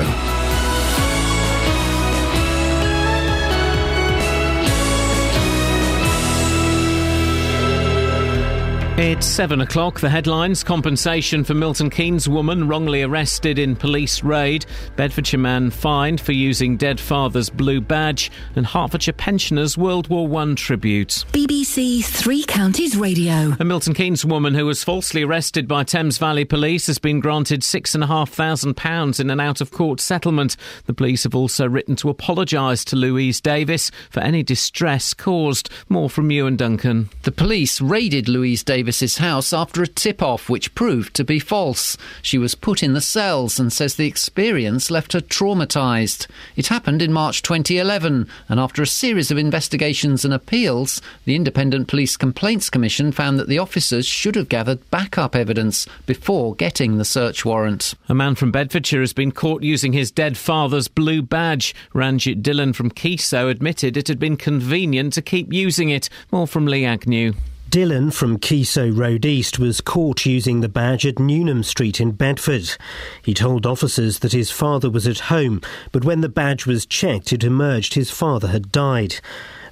It's 9.01 9.25
seven 9.25 9.61
o'clock. 9.61 10.01
The 10.01 10.09
headlines 10.09 10.61
compensation 10.61 11.45
for 11.45 11.53
Milton 11.53 11.89
Keynes 11.89 12.27
woman 12.27 12.67
wrongly 12.67 13.01
arrested 13.01 13.57
in 13.57 13.77
police 13.77 14.23
raid, 14.23 14.65
Bedfordshire 14.97 15.39
man 15.39 15.71
fined 15.71 16.19
for 16.19 16.33
using 16.33 16.75
dead 16.75 16.99
father's 16.99 17.49
blue 17.49 17.79
badge, 17.79 18.29
and 18.57 18.65
Hertfordshire 18.65 19.13
pensioners 19.13 19.77
World 19.77 20.09
War 20.09 20.27
One 20.27 20.53
tribute. 20.53 21.23
BBC 21.31 22.03
Three 22.03 22.43
Counties 22.43 22.97
Radio. 22.97 23.55
A 23.57 23.63
Milton 23.63 23.93
Keynes 23.93 24.25
woman 24.25 24.53
who 24.53 24.65
was 24.65 24.83
falsely 24.83 25.23
arrested 25.23 25.65
by 25.65 25.85
Thames 25.85 26.17
Valley 26.17 26.43
Police 26.43 26.87
has 26.87 26.99
been 26.99 27.21
granted 27.21 27.63
six 27.63 27.95
and 27.95 28.03
a 28.03 28.07
half 28.07 28.29
thousand 28.29 28.75
pounds 28.75 29.21
in 29.21 29.29
an 29.29 29.39
out 29.39 29.61
of 29.61 29.71
court 29.71 30.01
settlement. 30.01 30.57
The 30.87 30.93
police 30.93 31.23
have 31.23 31.35
also 31.35 31.69
written 31.69 31.95
to 31.95 32.09
apologise 32.09 32.83
to 32.83 32.97
Louise 32.97 33.39
Davis 33.39 33.91
for 34.09 34.19
any 34.19 34.43
distress 34.43 35.13
caused. 35.13 35.69
More 35.87 36.09
from 36.09 36.31
you 36.31 36.47
and 36.47 36.57
Duncan. 36.57 37.09
The 37.23 37.31
police 37.31 37.79
raided 37.79 38.27
Louise 38.27 38.61
Davis's 38.89 39.19
house 39.19 39.53
after 39.53 39.83
a 39.83 39.87
tip 39.87 40.19
off 40.19 40.49
which 40.49 40.73
proved 40.73 41.13
to 41.13 41.23
be 41.23 41.37
false. 41.37 41.95
She 42.23 42.39
was 42.39 42.55
put 42.55 42.81
in 42.81 42.93
the 42.93 43.01
cells 43.01 43.59
and 43.59 43.71
says 43.71 43.93
the 43.93 44.07
experience 44.07 44.89
left 44.89 45.13
her 45.13 45.19
traumatised. 45.19 46.25
It 46.55 46.69
happened 46.69 47.03
in 47.03 47.13
March 47.13 47.43
2011, 47.43 48.27
and 48.47 48.59
after 48.59 48.81
a 48.81 48.87
series 48.87 49.29
of 49.29 49.37
investigations 49.37 50.25
and 50.25 50.33
appeals, 50.33 51.03
the 51.25 51.35
Independent 51.35 51.87
Police 51.87 52.17
Complaints 52.17 52.71
Commission 52.71 53.11
found 53.11 53.37
that 53.37 53.47
the 53.47 53.59
officers 53.59 54.07
should 54.07 54.33
have 54.33 54.49
gathered 54.49 54.89
backup 54.89 55.35
evidence 55.35 55.85
before 56.07 56.55
getting 56.55 56.97
the 56.97 57.05
search 57.05 57.45
warrant. 57.45 57.93
A 58.07 58.15
man 58.15 58.33
from 58.33 58.51
Bedfordshire 58.51 59.01
has 59.01 59.13
been 59.13 59.31
caught 59.31 59.61
using 59.61 59.93
his 59.93 60.09
dead 60.09 60.35
father's 60.35 60.87
blue 60.87 61.21
badge. 61.21 61.75
Ranjit 61.93 62.41
Dhillon 62.41 62.73
from 62.73 62.89
Kiso 62.89 63.51
admitted 63.51 63.97
it 63.97 64.07
had 64.07 64.17
been 64.17 64.35
convenient 64.35 65.13
to 65.13 65.21
keep 65.21 65.53
using 65.53 65.89
it. 65.89 66.09
More 66.31 66.47
from 66.47 66.65
Lee 66.65 66.85
Agnew. 66.85 67.33
Dhillon 67.69 68.11
from 68.11 68.39
Kiso 68.39 68.89
Road 68.89 69.25
East 69.25 69.59
was 69.59 69.79
caught 69.79 70.25
using 70.25 70.61
the 70.61 70.67
badge 70.67 71.05
at 71.05 71.19
Newnham 71.19 71.61
Street 71.61 72.01
in 72.01 72.13
Bedford. 72.13 72.75
He 73.21 73.35
told 73.35 73.67
officers 73.67 74.19
that 74.19 74.31
his 74.31 74.49
father 74.49 74.89
was 74.89 75.07
at 75.07 75.19
home, 75.19 75.61
but 75.91 76.03
when 76.03 76.21
the 76.21 76.29
badge 76.29 76.65
was 76.65 76.87
checked, 76.87 77.31
it 77.31 77.43
emerged 77.43 77.93
his 77.93 78.09
father 78.09 78.47
had 78.47 78.71
died. 78.71 79.17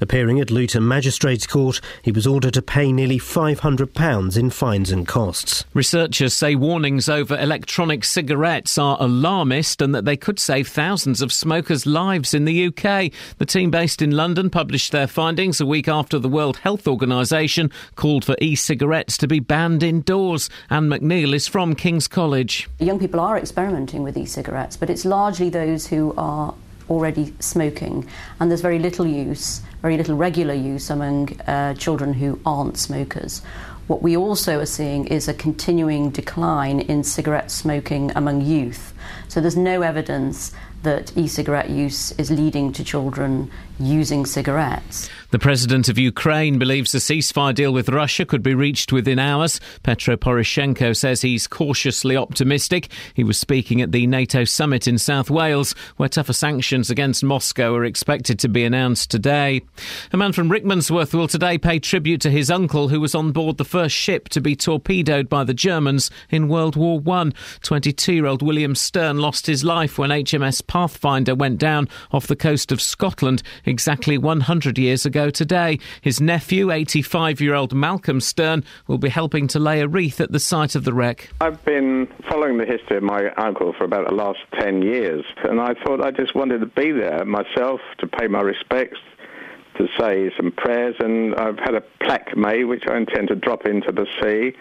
Appearing 0.02 0.40
at 0.40 0.52
Luton 0.52 0.88
Magistrates 0.88 1.48
Court, 1.48 1.82
he 2.02 2.12
was 2.12 2.28
ordered 2.28 2.54
to 2.54 2.62
pay 2.62 2.92
nearly 2.92 3.20
£500 3.20 4.38
in 4.38 4.50
fines 4.50 4.92
and 4.92 5.08
costs. 5.08 5.66
Researchers 5.74 6.34
say 6.34 6.56
warnings 6.56 7.10
over 7.10 7.38
electronic 7.38 8.04
cigarettes 8.04 8.78
are 8.78 8.98
alarmist 9.00 9.82
and 9.82 9.94
that 9.96 10.06
they 10.06 10.18
could 10.18 10.40
save 10.40 10.68
thousands 10.68 11.22
of 11.22 11.34
smokers' 11.34 11.86
lives 11.86 12.34
in 12.34 12.46
the 12.46 12.68
UK. 12.68 13.12
The 13.38 13.46
team 13.46 13.72
based 13.72 14.02
in 14.02 14.12
London 14.12 14.50
published 14.50 14.92
their 14.92 15.08
findings 15.08 15.60
a 15.62 15.66
week 15.66 15.88
after 15.88 16.20
the 16.20 16.30
World 16.30 16.58
Health 16.58 16.88
Organisation 16.88 17.72
called 17.96 18.26
for 18.26 18.36
e 18.40 18.56
cigarettes 18.56 19.18
to 19.18 19.28
be 19.28 19.40
banned 19.40 19.84
indoors. 19.84 20.50
Ann 20.70 20.88
McNeill 20.90 21.34
is 21.34 21.48
from 21.48 21.76
King's 21.76 22.08
College. 22.08 22.70
Young 22.80 23.00
people 23.00 23.20
are 23.20 23.38
experimenting 23.38 24.04
with 24.04 24.18
e-cigarettes, 24.18 24.78
but 24.78 24.90
it's 24.90 25.06
largely 25.06 25.50
those 25.50 25.88
who 25.88 26.14
are 26.18 26.54
already 26.90 27.34
smoking, 27.40 28.08
and 28.40 28.50
there's 28.50 28.62
very 28.62 28.80
little 28.80 29.06
use, 29.06 29.62
very 29.82 29.98
little 29.98 30.16
regular 30.16 30.54
use 30.54 30.90
among 30.90 31.40
uh, 31.42 31.74
children 31.76 32.14
who 32.14 32.40
aren't 32.46 32.78
smokers. 32.78 33.42
What 33.88 34.02
we 34.02 34.18
also 34.18 34.60
are 34.60 34.66
seeing 34.66 35.08
is 35.08 35.30
a 35.30 35.34
continuing 35.34 36.10
decline 36.10 36.82
in 36.82 37.04
cigarette 37.04 37.50
smoking 37.50 38.12
among 38.16 38.42
youth. 38.42 38.94
So 39.30 39.40
there's 39.40 39.56
no 39.56 39.82
evidence 39.82 40.52
that 40.84 41.16
e 41.18 41.28
cigarette 41.28 41.70
use 41.70 42.12
is 42.14 42.30
leading 42.30 42.74
to 42.74 42.84
children 42.84 43.50
using 43.80 44.26
cigarettes. 44.26 45.10
The 45.30 45.40
president 45.40 45.90
of 45.90 45.98
Ukraine 45.98 46.58
believes 46.58 46.96
a 46.96 47.00
ceasefire 47.00 47.54
deal 47.54 47.74
with 47.74 47.90
Russia 47.90 48.26
could 48.26 48.42
be 48.42 48.54
reached 48.54 48.94
within 48.94 49.20
hours. 49.20 49.60
Petro 49.84 50.16
Poroshenko 50.16 50.96
says 50.96 51.22
he's 51.22 51.48
cautiously 51.48 52.16
optimistic. 52.16 52.88
He 53.14 53.26
was 53.26 53.38
speaking 53.38 53.82
at 53.82 53.92
the 53.92 54.08
NATO 54.08 54.46
summit 54.46 54.88
in 54.88 54.98
South 54.98 55.30
Wales, 55.30 55.76
where 55.98 56.08
tougher 56.08 56.32
sanctions 56.32 56.90
against 56.90 57.26
Moscow 57.26 57.76
are 57.76 57.84
expected 57.84 58.40
to 58.40 58.48
be 58.48 58.64
announced 58.64 59.12
today. 59.12 59.64
A 60.14 60.18
man 60.18 60.32
from 60.32 60.50
Rickmansworth 60.50 61.14
will 61.14 61.28
today 61.28 61.58
pay 61.58 61.80
tribute 61.80 62.22
to 62.22 62.32
his 62.32 62.50
uncle, 62.50 62.88
who 62.88 63.02
was 63.02 63.14
on 63.14 63.34
board 63.34 63.58
the 63.58 63.66
first 63.66 63.96
ship 63.98 64.30
to 64.30 64.40
be 64.40 64.56
torpedoed 64.56 65.28
by 65.28 65.44
the 65.44 65.54
Germans 65.54 66.10
in 66.30 66.48
World 66.48 66.78
War 66.78 67.02
One. 67.02 67.34
22-year-old 67.64 68.42
William 68.42 68.76
Stern 68.76 69.18
lost 69.18 69.46
his 69.46 69.66
life 69.66 69.98
when 69.98 70.10
HMS 70.10 70.66
Pathfinder 70.66 71.36
went 71.36 71.58
down 71.58 71.90
off 72.14 72.28
the 72.28 72.38
coast 72.38 72.72
of 72.72 72.82
Scotland 72.82 73.44
exactly 73.66 74.18
100 74.18 74.78
years 74.78 75.06
ago 75.06 75.17
today. 75.26 75.80
His 76.02 76.22
nephew, 76.22 76.72
85 76.72 77.42
year 77.42 77.56
old 77.56 77.74
Malcolm 77.74 78.22
Stern, 78.22 78.64
will 78.88 78.98
be 78.98 79.10
helping 79.10 79.48
to 79.48 79.60
lay 79.60 79.82
a 79.82 79.88
wreath 79.88 80.22
at 80.22 80.32
the 80.32 80.40
site 80.40 80.76
of 80.76 80.84
the 80.84 80.94
wreck. 80.94 81.30
I've 81.42 81.64
been 81.66 82.08
following 82.30 82.58
the 82.58 82.66
history 82.66 82.98
of 82.98 83.04
my 83.04 83.32
uncle 83.32 83.74
for 83.78 83.84
about 83.84 84.08
the 84.08 84.16
last 84.16 84.40
10 84.60 84.82
years, 84.82 85.26
and 85.44 85.60
I 85.60 85.74
thought 85.84 86.02
I 86.02 86.12
just 86.12 86.36
wanted 86.36 86.60
to 86.60 86.68
be 86.68 86.92
there 86.92 87.26
myself 87.26 87.82
to 88.00 88.08
pay 88.08 88.28
my 88.28 88.42
respects, 88.42 89.00
to 89.78 89.88
say 90.00 90.32
some 90.38 90.52
prayers, 90.52 90.96
and 91.00 91.36
I've 91.36 91.60
had 91.60 91.76
a 91.76 91.82
plaque 92.02 92.38
made 92.38 92.66
which 92.66 92.84
I 92.90 92.98
intend 92.98 93.30
to 93.30 93.36
drop 93.36 93.66
into 93.66 93.92
the 93.92 94.06
sea. 94.22 94.58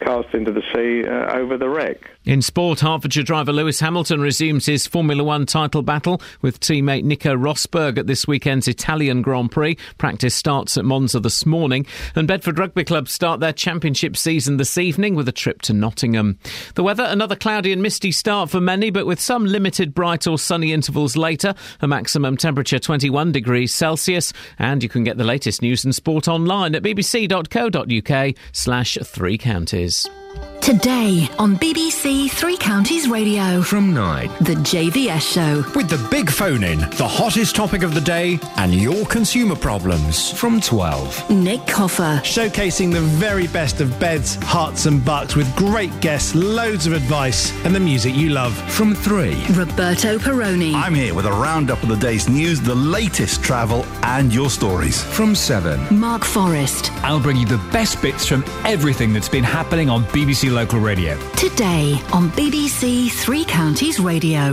Cast 0.00 0.32
into 0.32 0.50
the 0.50 0.62
sea 0.74 1.06
uh, 1.06 1.38
over 1.38 1.58
the 1.58 1.68
wreck. 1.68 2.08
In 2.26 2.42
sport, 2.42 2.80
Hertfordshire 2.80 3.22
driver 3.22 3.50
Lewis 3.50 3.80
Hamilton 3.80 4.20
resumes 4.20 4.66
his 4.66 4.86
Formula 4.86 5.24
One 5.24 5.46
title 5.46 5.80
battle 5.80 6.20
with 6.42 6.60
teammate 6.60 7.02
Nico 7.02 7.34
Rosberg 7.34 7.96
at 7.96 8.06
this 8.06 8.26
weekend's 8.26 8.68
Italian 8.68 9.22
Grand 9.22 9.50
Prix. 9.50 9.78
Practice 9.96 10.34
starts 10.34 10.76
at 10.76 10.84
Monza 10.84 11.18
this 11.18 11.46
morning, 11.46 11.86
and 12.14 12.28
Bedford 12.28 12.58
Rugby 12.58 12.84
Club 12.84 13.08
start 13.08 13.40
their 13.40 13.54
championship 13.54 14.18
season 14.18 14.58
this 14.58 14.76
evening 14.76 15.14
with 15.14 15.28
a 15.28 15.32
trip 15.32 15.62
to 15.62 15.72
Nottingham. 15.72 16.38
The 16.74 16.82
weather, 16.82 17.06
another 17.08 17.36
cloudy 17.36 17.72
and 17.72 17.82
misty 17.82 18.12
start 18.12 18.50
for 18.50 18.60
many, 18.60 18.90
but 18.90 19.06
with 19.06 19.18
some 19.18 19.46
limited 19.46 19.94
bright 19.94 20.26
or 20.26 20.38
sunny 20.38 20.74
intervals 20.74 21.16
later. 21.16 21.54
A 21.80 21.88
maximum 21.88 22.36
temperature 22.36 22.78
21 22.78 23.32
degrees 23.32 23.72
Celsius, 23.72 24.34
and 24.58 24.82
you 24.82 24.90
can 24.90 25.04
get 25.04 25.16
the 25.16 25.24
latest 25.24 25.62
news 25.62 25.86
and 25.86 25.94
sport 25.94 26.28
online 26.28 26.74
at 26.74 26.82
bbc.co.uk 26.82 28.34
slash 28.52 28.98
three 29.02 29.38
counties. 29.38 30.06
Today 30.60 31.26
on 31.38 31.56
BBC 31.56 32.30
Three 32.30 32.56
Counties 32.56 33.08
Radio. 33.08 33.60
From 33.62 33.92
9. 33.92 34.28
The 34.40 34.54
JVS 34.54 35.20
Show. 35.32 35.64
With 35.74 35.88
the 35.88 36.06
big 36.10 36.30
phone 36.30 36.62
in, 36.62 36.78
the 36.78 37.08
hottest 37.08 37.56
topic 37.56 37.82
of 37.82 37.94
the 37.94 38.00
day, 38.00 38.38
and 38.56 38.72
your 38.72 39.04
consumer 39.06 39.56
problems. 39.56 40.30
From 40.32 40.60
12. 40.60 41.30
Nick 41.30 41.66
Coffer. 41.66 42.20
Showcasing 42.22 42.92
the 42.92 43.00
very 43.00 43.48
best 43.48 43.80
of 43.80 43.98
beds, 43.98 44.36
herts, 44.36 44.86
and 44.86 45.04
bucks 45.04 45.34
with 45.34 45.52
great 45.56 45.98
guests, 46.00 46.34
loads 46.34 46.86
of 46.86 46.92
advice, 46.92 47.52
and 47.64 47.74
the 47.74 47.80
music 47.80 48.14
you 48.14 48.28
love. 48.30 48.54
From 48.70 48.94
3. 48.94 49.42
Roberto 49.54 50.18
Perrone. 50.18 50.74
I'm 50.74 50.94
here 50.94 51.14
with 51.14 51.26
a 51.26 51.32
roundup 51.32 51.82
of 51.82 51.88
the 51.88 51.96
day's 51.96 52.28
news, 52.28 52.60
the 52.60 52.74
latest 52.74 53.42
travel, 53.42 53.84
and 54.04 54.32
your 54.32 54.50
stories. 54.50 55.02
From 55.02 55.34
7. 55.34 55.98
Mark 55.98 56.22
Forrest. 56.22 56.92
I'll 57.02 57.18
bring 57.18 57.38
you 57.38 57.46
the 57.46 57.58
best 57.72 58.00
bits 58.02 58.26
from 58.26 58.44
everything 58.64 59.12
that's 59.12 59.28
been 59.28 59.42
happening 59.42 59.88
on 59.88 60.04
BBC 60.04 60.19
Local 60.20 60.80
Radio. 60.80 61.18
Today 61.36 61.98
on 62.12 62.28
BBC 62.32 63.10
Three 63.10 63.42
Counties 63.46 63.98
Radio. 63.98 64.52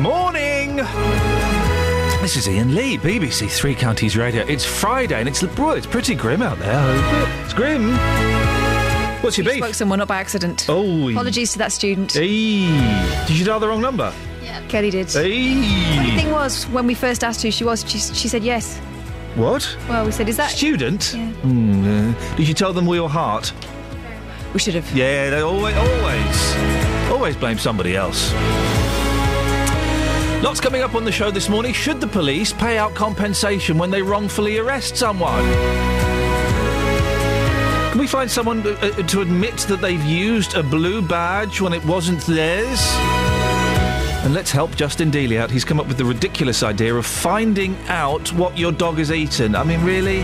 Morning! 0.00 0.76
This 2.22 2.36
is 2.36 2.48
Iain 2.48 2.74
Lee, 2.74 2.96
BBC 2.96 3.50
Three 3.50 3.74
Counties 3.74 4.16
Radio. 4.16 4.44
It's 4.46 4.64
Friday 4.64 5.20
and 5.20 5.28
it's, 5.28 5.42
well, 5.58 5.72
it's 5.72 5.86
pretty 5.86 6.14
grim 6.14 6.40
out 6.40 6.58
there. 6.58 7.44
It's 7.44 7.52
grim. 7.52 7.90
What's 9.22 9.36
your 9.36 9.44
You 9.44 9.52
beef? 9.52 9.64
Spoke 9.64 9.74
someone 9.74 10.00
up 10.00 10.08
by 10.08 10.16
accident. 10.16 10.64
Oh. 10.70 11.10
Apologies 11.10 11.52
to 11.52 11.58
that 11.58 11.70
student. 11.70 12.16
Eee. 12.16 12.66
Did 13.26 13.38
you 13.38 13.44
dial 13.44 13.60
the 13.60 13.68
wrong 13.68 13.82
number? 13.82 14.10
Yeah, 14.42 14.62
Kelly 14.68 14.88
did. 14.90 15.14
Eee. 15.14 15.96
Funny 15.96 16.10
thing 16.16 16.30
was, 16.30 16.64
when 16.68 16.86
we 16.86 16.94
first 16.94 17.22
asked 17.22 17.42
who 17.42 17.50
she 17.50 17.64
was, 17.64 17.84
she, 17.86 17.98
she 17.98 18.26
said 18.26 18.42
yes. 18.42 18.80
What? 19.34 19.76
Well, 19.88 20.06
we 20.06 20.12
said, 20.12 20.28
is 20.28 20.36
that 20.36 20.50
Student? 20.50 21.14
Yeah. 21.14 21.32
Mm, 21.42 22.12
uh, 22.12 22.36
did 22.36 22.48
you 22.48 22.54
tell 22.54 22.72
them 22.72 22.86
we 22.86 22.98
were 23.00 23.08
heart? 23.08 23.52
We 24.52 24.60
should 24.60 24.74
have. 24.74 24.96
Yeah, 24.96 25.30
they 25.30 25.40
always, 25.40 25.76
always, 25.76 26.56
always 27.10 27.36
blame 27.36 27.58
somebody 27.58 27.94
else. 27.94 28.32
Lots 30.42 30.60
coming 30.60 30.82
up 30.82 30.94
on 30.94 31.04
the 31.04 31.12
show 31.12 31.30
this 31.30 31.48
morning. 31.48 31.72
Should 31.72 32.00
the 32.00 32.06
police 32.06 32.52
pay 32.52 32.78
out 32.78 32.94
compensation 32.94 33.76
when 33.76 33.90
they 33.90 34.02
wrongfully 34.02 34.58
arrest 34.58 34.96
someone? 34.96 35.44
Can 37.90 37.98
we 37.98 38.06
find 38.06 38.30
someone 38.30 38.64
uh, 38.64 38.70
uh, 38.80 39.02
to 39.08 39.20
admit 39.20 39.56
that 39.68 39.80
they've 39.80 40.04
used 40.04 40.54
a 40.54 40.62
blue 40.62 41.02
badge 41.02 41.60
when 41.60 41.72
it 41.72 41.84
wasn't 41.84 42.20
theirs? 42.20 42.80
And 44.24 44.34
let's 44.34 44.50
help 44.50 44.74
Justin 44.74 45.10
Dealey 45.10 45.38
out. 45.38 45.50
He's 45.50 45.64
come 45.64 45.80
up 45.80 45.86
with 45.86 45.96
the 45.96 46.04
ridiculous 46.04 46.62
idea 46.62 46.94
of 46.94 47.06
finding 47.06 47.76
out 47.88 48.32
what 48.32 48.58
your 48.58 48.72
dog 48.72 48.98
has 48.98 49.10
eaten. 49.12 49.54
I 49.54 49.62
mean, 49.64 49.82
really? 49.84 50.18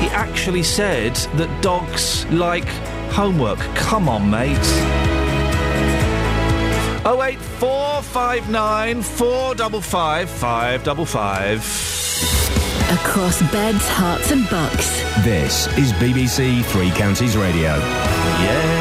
He 0.00 0.08
actually 0.08 0.62
said 0.62 1.14
that 1.36 1.62
dogs 1.62 2.24
like 2.26 2.66
homework. 3.12 3.58
Come 3.76 4.08
on, 4.08 4.30
mate. 4.30 4.56
08459 7.04 9.02
455 9.02 10.30
555. 10.30 11.90
Across 12.90 13.42
beds, 13.52 13.86
herts, 13.88 14.32
and 14.32 14.48
bucks. 14.50 15.00
This 15.22 15.66
is 15.78 15.92
BBC 15.94 16.64
Three 16.64 16.90
Counties 16.90 17.36
Radio. 17.36 17.76
Yes. 17.76 18.79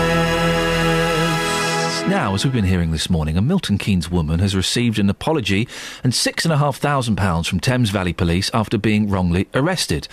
Now, 2.09 2.33
as 2.33 2.43
we've 2.43 2.51
been 2.51 2.65
hearing 2.65 2.89
this 2.89 3.07
morning, 3.07 3.37
a 3.37 3.41
Milton 3.41 3.77
Keynes 3.77 4.09
woman 4.09 4.39
has 4.39 4.55
received 4.55 4.97
an 4.97 5.11
apology 5.11 5.67
and 6.03 6.13
six 6.13 6.43
and 6.43 6.51
a 6.51 6.57
half 6.57 6.77
thousand 6.77 7.17
pounds 7.17 7.47
from 7.47 7.59
Thames 7.59 7.91
Valley 7.91 8.13
Police 8.13 8.49
after 8.51 8.79
being 8.79 9.07
wrongly 9.11 9.47
arrested. 9.53 10.07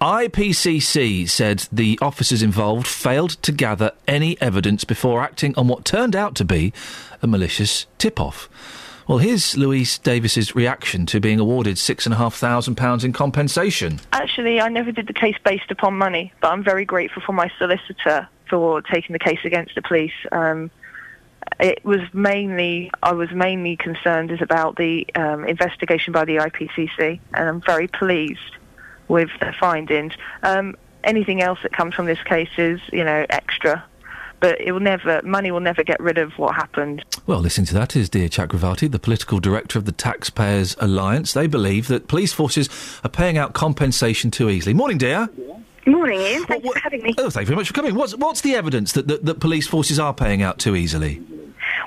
IPCC 0.00 1.28
said 1.28 1.68
the 1.70 1.98
officers 2.00 2.42
involved 2.42 2.86
failed 2.86 3.32
to 3.42 3.52
gather 3.52 3.92
any 4.08 4.40
evidence 4.40 4.84
before 4.84 5.22
acting 5.22 5.54
on 5.54 5.68
what 5.68 5.84
turned 5.84 6.16
out 6.16 6.34
to 6.36 6.46
be 6.46 6.72
a 7.20 7.26
malicious 7.26 7.84
tip-off. 7.98 8.48
Well, 9.06 9.18
here's 9.18 9.54
Louise 9.54 9.98
Davis's 9.98 10.56
reaction 10.56 11.04
to 11.06 11.20
being 11.20 11.38
awarded 11.38 11.76
six 11.76 12.06
and 12.06 12.14
a 12.14 12.16
half 12.16 12.34
thousand 12.34 12.76
pounds 12.76 13.04
in 13.04 13.12
compensation. 13.12 14.00
Actually, 14.14 14.62
I 14.62 14.70
never 14.70 14.92
did 14.92 15.08
the 15.08 15.12
case 15.12 15.36
based 15.44 15.70
upon 15.70 15.98
money, 15.98 16.32
but 16.40 16.52
I'm 16.52 16.64
very 16.64 16.86
grateful 16.86 17.20
for 17.20 17.34
my 17.34 17.50
solicitor 17.58 18.26
for 18.48 18.80
taking 18.80 19.12
the 19.12 19.18
case 19.18 19.40
against 19.44 19.74
the 19.74 19.82
police. 19.82 20.14
Um, 20.32 20.70
it 21.60 21.84
was 21.84 22.00
mainly, 22.12 22.90
I 23.02 23.12
was 23.12 23.30
mainly 23.30 23.76
concerned 23.76 24.30
is 24.30 24.42
about 24.42 24.76
the 24.76 25.06
um, 25.14 25.44
investigation 25.44 26.12
by 26.12 26.24
the 26.24 26.36
IPCC, 26.36 27.20
and 27.34 27.48
I'm 27.48 27.60
very 27.60 27.88
pleased 27.88 28.40
with 29.08 29.30
the 29.40 29.52
findings. 29.58 30.14
Um, 30.42 30.76
anything 31.04 31.42
else 31.42 31.58
that 31.62 31.72
comes 31.72 31.94
from 31.94 32.06
this 32.06 32.22
case 32.22 32.50
is, 32.58 32.80
you 32.92 33.04
know, 33.04 33.26
extra, 33.30 33.84
but 34.40 34.60
it 34.60 34.72
will 34.72 34.80
never, 34.80 35.22
money 35.22 35.50
will 35.50 35.60
never 35.60 35.84
get 35.84 36.00
rid 36.00 36.18
of 36.18 36.32
what 36.38 36.54
happened. 36.54 37.04
Well, 37.26 37.40
listening 37.40 37.66
to 37.66 37.74
that 37.74 37.96
is 37.96 38.08
Dia 38.10 38.28
Chakravarty, 38.28 38.90
the 38.90 38.98
political 38.98 39.38
director 39.38 39.78
of 39.78 39.84
the 39.84 39.92
Taxpayers 39.92 40.76
Alliance. 40.80 41.32
They 41.32 41.46
believe 41.46 41.88
that 41.88 42.08
police 42.08 42.32
forces 42.32 42.68
are 43.02 43.10
paying 43.10 43.38
out 43.38 43.52
compensation 43.52 44.30
too 44.30 44.50
easily. 44.50 44.74
Morning, 44.74 44.98
Dia. 44.98 45.30
Morning, 45.86 46.18
Iain. 46.18 46.44
Thanks 46.44 46.66
for 46.66 46.78
having 46.78 47.02
me. 47.02 47.14
Oh, 47.18 47.30
thank 47.30 47.44
you 47.44 47.48
very 47.48 47.56
much 47.56 47.68
for 47.68 47.74
coming. 47.74 47.94
What's, 47.94 48.16
what's 48.16 48.40
the 48.40 48.54
evidence 48.54 48.92
that, 48.92 49.06
that, 49.08 49.24
that 49.24 49.40
police 49.40 49.66
forces 49.66 49.98
are 49.98 50.14
paying 50.14 50.42
out 50.42 50.58
too 50.58 50.74
easily? 50.76 51.22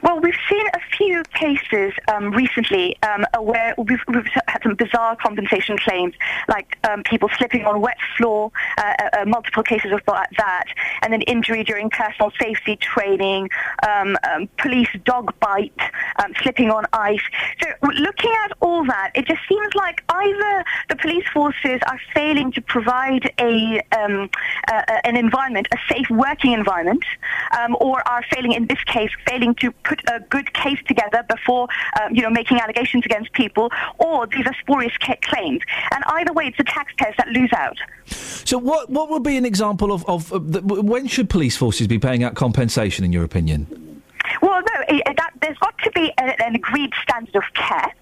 Well, 0.07 0.21
we've 0.21 0.39
seen 0.49 0.65
a 0.67 0.79
few 0.97 1.21
cases 1.33 1.91
um, 2.07 2.31
recently 2.31 2.95
um, 3.03 3.25
where 3.41 3.75
we've, 3.77 3.99
we've 4.07 4.23
had 4.47 4.63
some 4.63 4.75
bizarre 4.75 5.17
compensation 5.17 5.77
claims, 5.77 6.13
like 6.47 6.77
um, 6.89 7.03
people 7.03 7.27
slipping 7.37 7.65
on 7.65 7.81
wet 7.81 7.97
floor, 8.15 8.49
uh, 8.77 8.93
uh, 8.99 9.09
uh, 9.19 9.25
multiple 9.25 9.63
cases 9.63 9.91
of 9.91 9.99
that, 10.05 10.67
and 11.01 11.11
then 11.11 11.23
injury 11.23 11.61
during 11.65 11.89
personal 11.89 12.31
safety 12.39 12.77
training, 12.77 13.49
um, 13.85 14.15
um, 14.31 14.47
police 14.57 14.87
dog 15.03 15.37
bite, 15.41 15.73
um, 16.23 16.31
slipping 16.41 16.71
on 16.71 16.85
ice. 16.93 17.19
So 17.61 17.67
looking 17.83 18.31
at 18.45 18.53
all 18.61 18.85
that, 18.85 19.11
it 19.13 19.27
just 19.27 19.41
seems 19.49 19.75
like 19.75 20.05
either 20.07 20.63
the 20.87 20.95
police 20.95 21.27
forces 21.33 21.81
are 21.85 21.99
failing 22.13 22.53
to 22.53 22.61
provide 22.61 23.29
a 23.41 23.81
uh, 23.91 24.27
an 25.03 25.17
environment, 25.17 25.67
a 25.73 25.77
safe 25.93 26.09
working 26.09 26.53
environment, 26.53 27.03
or 27.81 28.07
are 28.07 28.23
failing 28.31 28.53
in 28.53 28.67
this 28.67 28.81
case, 28.85 29.11
failing 29.27 29.53
to 29.55 29.71
put 29.83 29.96
a 30.11 30.19
good 30.19 30.53
case 30.53 30.79
together 30.87 31.23
before 31.29 31.67
um, 32.01 32.13
you 32.15 32.21
know 32.21 32.29
making 32.29 32.59
allegations 32.59 33.05
against 33.05 33.31
people, 33.33 33.69
or 33.97 34.27
these 34.27 34.45
are 34.45 34.55
spurious 34.59 34.93
claims. 34.97 35.61
And 35.93 36.03
either 36.07 36.33
way, 36.33 36.45
it's 36.47 36.57
the 36.57 36.63
taxpayers 36.63 37.15
that 37.17 37.27
lose 37.29 37.51
out. 37.53 37.77
So, 38.05 38.57
what, 38.57 38.89
what 38.89 39.09
would 39.09 39.23
be 39.23 39.35
an 39.37 39.45
example 39.45 39.91
of, 39.91 40.05
of, 40.07 40.31
of 40.31 40.51
the, 40.53 40.61
when 40.61 41.07
should 41.07 41.29
police 41.29 41.57
forces 41.57 41.87
be 41.87 41.99
paying 41.99 42.23
out 42.23 42.35
compensation, 42.35 43.03
in 43.03 43.11
your 43.11 43.23
opinion? 43.25 44.01
Well, 44.41 44.61
no, 44.61 44.81
i- 44.89 45.01
i- 45.05 45.13
that, 45.13 45.31
there's 45.41 45.57
got 45.57 45.77
to 45.79 45.91
be 45.91 46.11
a, 46.17 46.43
an 46.45 46.55
agreed 46.55 46.91
standard 47.01 47.35
of 47.35 47.43
care, 47.53 47.93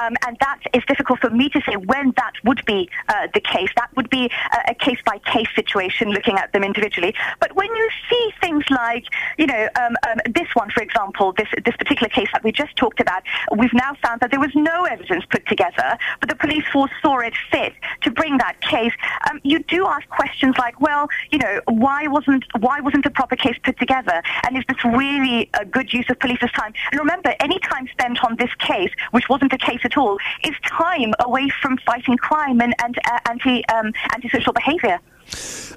um, 0.00 0.14
and 0.26 0.36
that 0.40 0.60
is 0.72 0.82
difficult 0.86 1.20
for 1.20 1.30
me 1.30 1.48
to 1.50 1.60
say 1.66 1.76
when 1.76 2.12
that 2.16 2.32
would 2.44 2.64
be 2.64 2.88
uh, 3.08 3.28
the 3.34 3.40
case. 3.40 3.70
That 3.76 3.94
would 3.96 4.10
be 4.10 4.30
a, 4.52 4.72
a 4.72 4.74
case-by-case 4.74 5.48
situation, 5.54 6.10
looking 6.10 6.36
at 6.36 6.52
them 6.52 6.64
individually. 6.64 7.14
But 7.40 7.54
when 7.54 7.74
you 7.74 7.88
see 8.10 8.30
things 8.40 8.64
like, 8.70 9.04
you 9.38 9.46
know, 9.46 9.68
um, 9.80 9.96
um, 10.08 10.18
this 10.32 10.48
one, 10.54 10.70
for 10.70 10.82
example, 10.82 11.32
this 11.36 11.48
this 11.64 11.76
particular 11.76 12.08
case 12.08 12.28
that 12.32 12.42
we 12.44 12.52
just 12.52 12.74
talked 12.76 13.00
about, 13.00 13.22
we've 13.56 13.72
now 13.72 13.94
found 14.02 14.20
that 14.20 14.30
there 14.30 14.40
was 14.40 14.54
no 14.54 14.84
evidence 14.84 15.24
put 15.30 15.46
together, 15.46 15.98
but 16.20 16.28
the 16.28 16.36
police 16.36 16.66
force 16.72 16.90
saw 17.02 17.18
it 17.18 17.34
fit 17.50 17.72
to 18.02 18.10
bring 18.10 18.38
that 18.38 18.60
case. 18.60 18.92
Um, 19.30 19.40
you 19.42 19.58
do 19.60 19.86
ask 19.86 20.08
questions 20.08 20.54
like, 20.58 20.80
well, 20.80 21.08
you 21.30 21.38
know, 21.38 21.60
why 21.66 22.06
wasn't 22.06 22.44
why 22.58 22.80
wasn't 22.80 23.06
a 23.06 23.10
proper 23.10 23.36
case 23.36 23.56
put 23.62 23.78
together, 23.78 24.22
and 24.44 24.56
is 24.56 24.64
this 24.68 24.84
really 24.84 25.50
a 25.60 25.64
good 25.64 25.92
use 25.92 26.08
of 26.10 26.18
police's 26.18 26.52
time? 26.52 26.72
And 26.90 27.00
remember, 27.00 27.34
any 27.40 27.58
time 27.60 27.88
spent 27.88 28.24
on 28.24 28.36
this 28.36 28.54
case, 28.58 28.90
which 29.10 29.28
wasn't 29.28 29.52
a 29.52 29.58
case 29.64 29.80
at 29.84 29.96
all, 29.96 30.18
is 30.42 30.54
time 30.66 31.12
away 31.20 31.48
from 31.60 31.76
fighting 31.78 32.16
crime 32.16 32.60
and, 32.60 32.74
and 32.82 32.98
uh, 33.06 33.18
anti 33.28 33.64
um, 33.68 33.92
antisocial 34.12 34.52
behaviour. 34.52 34.98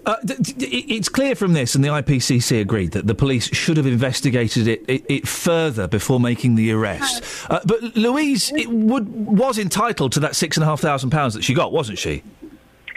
Uh, 0.05 0.15
th- 0.25 0.57
th- 0.57 0.85
it's 0.87 1.09
clear 1.09 1.35
from 1.35 1.53
this, 1.53 1.73
and 1.75 1.83
the 1.83 1.89
IPCC 1.89 2.61
agreed 2.61 2.91
that 2.91 3.07
the 3.07 3.15
police 3.15 3.47
should 3.55 3.77
have 3.77 3.85
investigated 3.85 4.67
it, 4.67 4.83
it, 4.87 5.05
it 5.09 5.27
further 5.27 5.87
before 5.87 6.19
making 6.19 6.55
the 6.55 6.71
arrest. 6.71 7.23
Uh, 7.49 7.59
but 7.65 7.81
Louise 7.95 8.51
it 8.55 8.69
would, 8.69 9.07
was 9.09 9.57
entitled 9.57 10.11
to 10.13 10.19
that 10.19 10.35
six 10.35 10.57
and 10.57 10.63
a 10.63 10.67
half 10.67 10.79
thousand 10.79 11.09
pounds 11.09 11.33
that 11.33 11.43
she 11.43 11.53
got, 11.53 11.71
wasn't 11.71 11.97
she? 11.97 12.23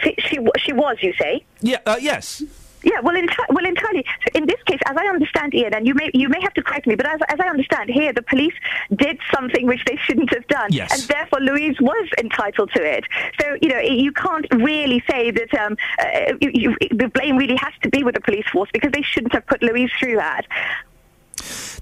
She, 0.02 0.14
she, 0.18 0.38
she 0.58 0.72
was, 0.72 0.96
you 1.02 1.12
say? 1.14 1.44
Yeah. 1.60 1.78
Uh, 1.86 1.96
yes. 2.00 2.42
Yeah, 2.82 3.00
well, 3.00 3.14
enti- 3.14 3.48
well, 3.50 3.64
entirely. 3.66 4.04
So 4.24 4.38
in 4.38 4.46
this 4.46 4.60
case, 4.64 4.78
as 4.86 4.96
I 4.96 5.06
understand, 5.06 5.52
Iain, 5.54 5.74
and 5.74 5.86
you 5.86 5.94
may 5.94 6.10
you 6.14 6.28
may 6.28 6.40
have 6.40 6.54
to 6.54 6.62
correct 6.62 6.86
me, 6.86 6.94
but 6.94 7.06
as, 7.06 7.20
as 7.28 7.38
I 7.40 7.48
understand, 7.48 7.90
here 7.90 8.12
the 8.12 8.22
police 8.22 8.54
did 8.96 9.18
something 9.34 9.66
which 9.66 9.84
they 9.84 9.96
shouldn't 9.96 10.32
have 10.34 10.46
done, 10.48 10.72
Yes. 10.72 10.92
and 10.92 11.02
therefore 11.08 11.40
Louise 11.40 11.76
was 11.80 12.08
entitled 12.18 12.70
to 12.74 12.82
it. 12.82 13.04
So 13.40 13.56
you 13.60 13.68
know, 13.68 13.80
you 13.80 14.12
can't 14.12 14.46
really 14.54 15.02
say 15.10 15.30
that 15.30 15.54
um, 15.58 15.76
uh, 15.98 16.32
you, 16.40 16.50
you, 16.80 16.88
the 16.90 17.08
blame 17.08 17.36
really 17.36 17.56
has 17.56 17.72
to 17.82 17.88
be 17.90 18.02
with 18.02 18.14
the 18.14 18.20
police 18.20 18.46
force 18.52 18.70
because 18.72 18.92
they 18.92 19.02
shouldn't 19.02 19.32
have 19.34 19.46
put 19.46 19.62
Louise 19.62 19.90
through 19.98 20.16
that. 20.16 20.46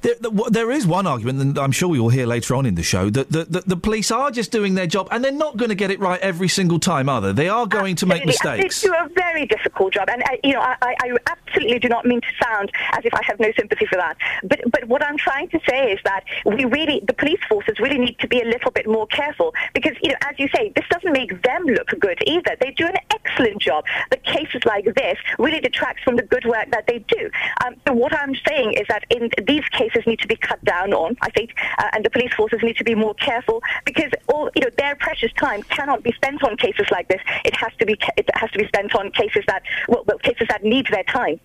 There, 0.02 0.14
there- 0.50 0.68
is 0.68 0.86
one 0.86 1.06
argument, 1.06 1.40
and 1.40 1.58
I'm 1.58 1.72
sure 1.72 1.88
we 1.88 1.98
will 1.98 2.10
hear 2.10 2.26
later 2.26 2.54
on 2.54 2.66
in 2.66 2.74
the 2.74 2.82
show, 2.82 3.08
that 3.08 3.32
the, 3.32 3.44
the, 3.44 3.60
the 3.66 3.76
police 3.76 4.10
are 4.10 4.30
just 4.30 4.52
doing 4.52 4.74
their 4.74 4.86
job, 4.86 5.08
and 5.10 5.24
they're 5.24 5.32
not 5.32 5.56
going 5.56 5.70
to 5.70 5.74
get 5.74 5.90
it 5.90 5.98
right 5.98 6.20
every 6.20 6.46
single 6.46 6.78
time, 6.78 7.08
are 7.08 7.22
they? 7.22 7.32
They 7.32 7.48
are 7.48 7.66
going 7.66 7.96
to 7.96 8.06
make 8.06 8.26
mistakes. 8.26 8.82
They 8.82 8.88
do 8.88 8.94
a 8.94 9.08
very 9.14 9.46
difficult 9.46 9.94
job, 9.94 10.10
and 10.10 10.22
uh, 10.22 10.36
you 10.44 10.52
know, 10.52 10.60
I, 10.60 10.76
I 10.82 10.94
I 11.00 11.16
absolutely 11.26 11.78
do 11.78 11.88
not 11.88 12.04
mean 12.04 12.20
to 12.20 12.28
sound 12.44 12.70
as 12.92 13.04
if 13.04 13.14
I 13.14 13.22
have 13.24 13.40
no 13.40 13.50
sympathy 13.58 13.86
for 13.86 13.96
that. 13.96 14.18
But 14.44 14.60
but 14.70 14.84
what 14.84 15.02
I'm 15.02 15.16
trying 15.16 15.48
to 15.48 15.60
say 15.68 15.90
is 15.92 15.98
that 16.04 16.24
we 16.44 16.66
really, 16.66 17.02
the 17.06 17.14
police 17.14 17.40
forces 17.48 17.80
really 17.80 17.98
need 17.98 18.18
to 18.20 18.28
be 18.28 18.40
a 18.42 18.44
little 18.44 18.70
bit 18.70 18.86
more 18.86 19.06
careful 19.06 19.54
because 19.72 19.96
you 20.02 20.10
know, 20.10 20.18
as 20.28 20.38
you 20.38 20.48
say, 20.54 20.70
this 20.76 20.84
doesn't 20.90 21.12
make 21.12 21.42
them 21.42 21.64
look 21.64 21.88
good 21.98 22.18
either. 22.26 22.56
They 22.60 22.72
do 22.72 22.86
an 22.86 22.96
excellent 23.10 23.60
job, 23.60 23.84
but 24.10 24.22
cases 24.24 24.62
like 24.66 24.84
this 24.84 25.16
really 25.38 25.60
detracts 25.60 26.02
from 26.02 26.16
the 26.16 26.22
good 26.24 26.44
work 26.44 26.70
that 26.70 26.86
they 26.86 26.98
do. 27.08 27.30
Um, 27.64 27.74
so 27.86 27.94
what 27.94 28.12
I'm 28.14 28.34
saying 28.46 28.74
is 28.74 28.86
that 28.88 29.04
in 29.10 29.30
these 29.46 29.64
cases 29.70 29.87
need 30.06 30.20
to 30.20 30.28
be 30.28 30.36
cut 30.36 30.62
down 30.64 30.92
on, 30.92 31.16
I 31.20 31.30
think, 31.30 31.54
uh, 31.78 31.88
and 31.92 32.04
the 32.04 32.10
police 32.10 32.32
forces 32.34 32.60
need 32.62 32.76
to 32.76 32.84
be 32.84 32.94
more 32.94 33.14
careful 33.14 33.62
because 33.84 34.10
all 34.28 34.50
you 34.54 34.62
know, 34.62 34.70
their 34.76 34.96
precious 34.96 35.32
time 35.34 35.62
cannot 35.64 36.02
be 36.02 36.12
spent 36.12 36.42
on 36.44 36.56
cases 36.56 36.86
like 36.90 37.08
this. 37.08 37.20
It 37.44 37.54
has 37.56 37.72
to 37.78 37.86
be 37.86 37.96
it 38.16 38.28
has 38.34 38.50
to 38.52 38.58
be 38.58 38.66
spent 38.66 38.94
on 38.94 39.10
cases 39.12 39.44
that 39.46 39.62
well, 39.88 40.04
well 40.06 40.18
cases 40.18 40.46
that 40.48 40.64
need 40.64 40.86
their 40.90 41.04
time. 41.04 41.40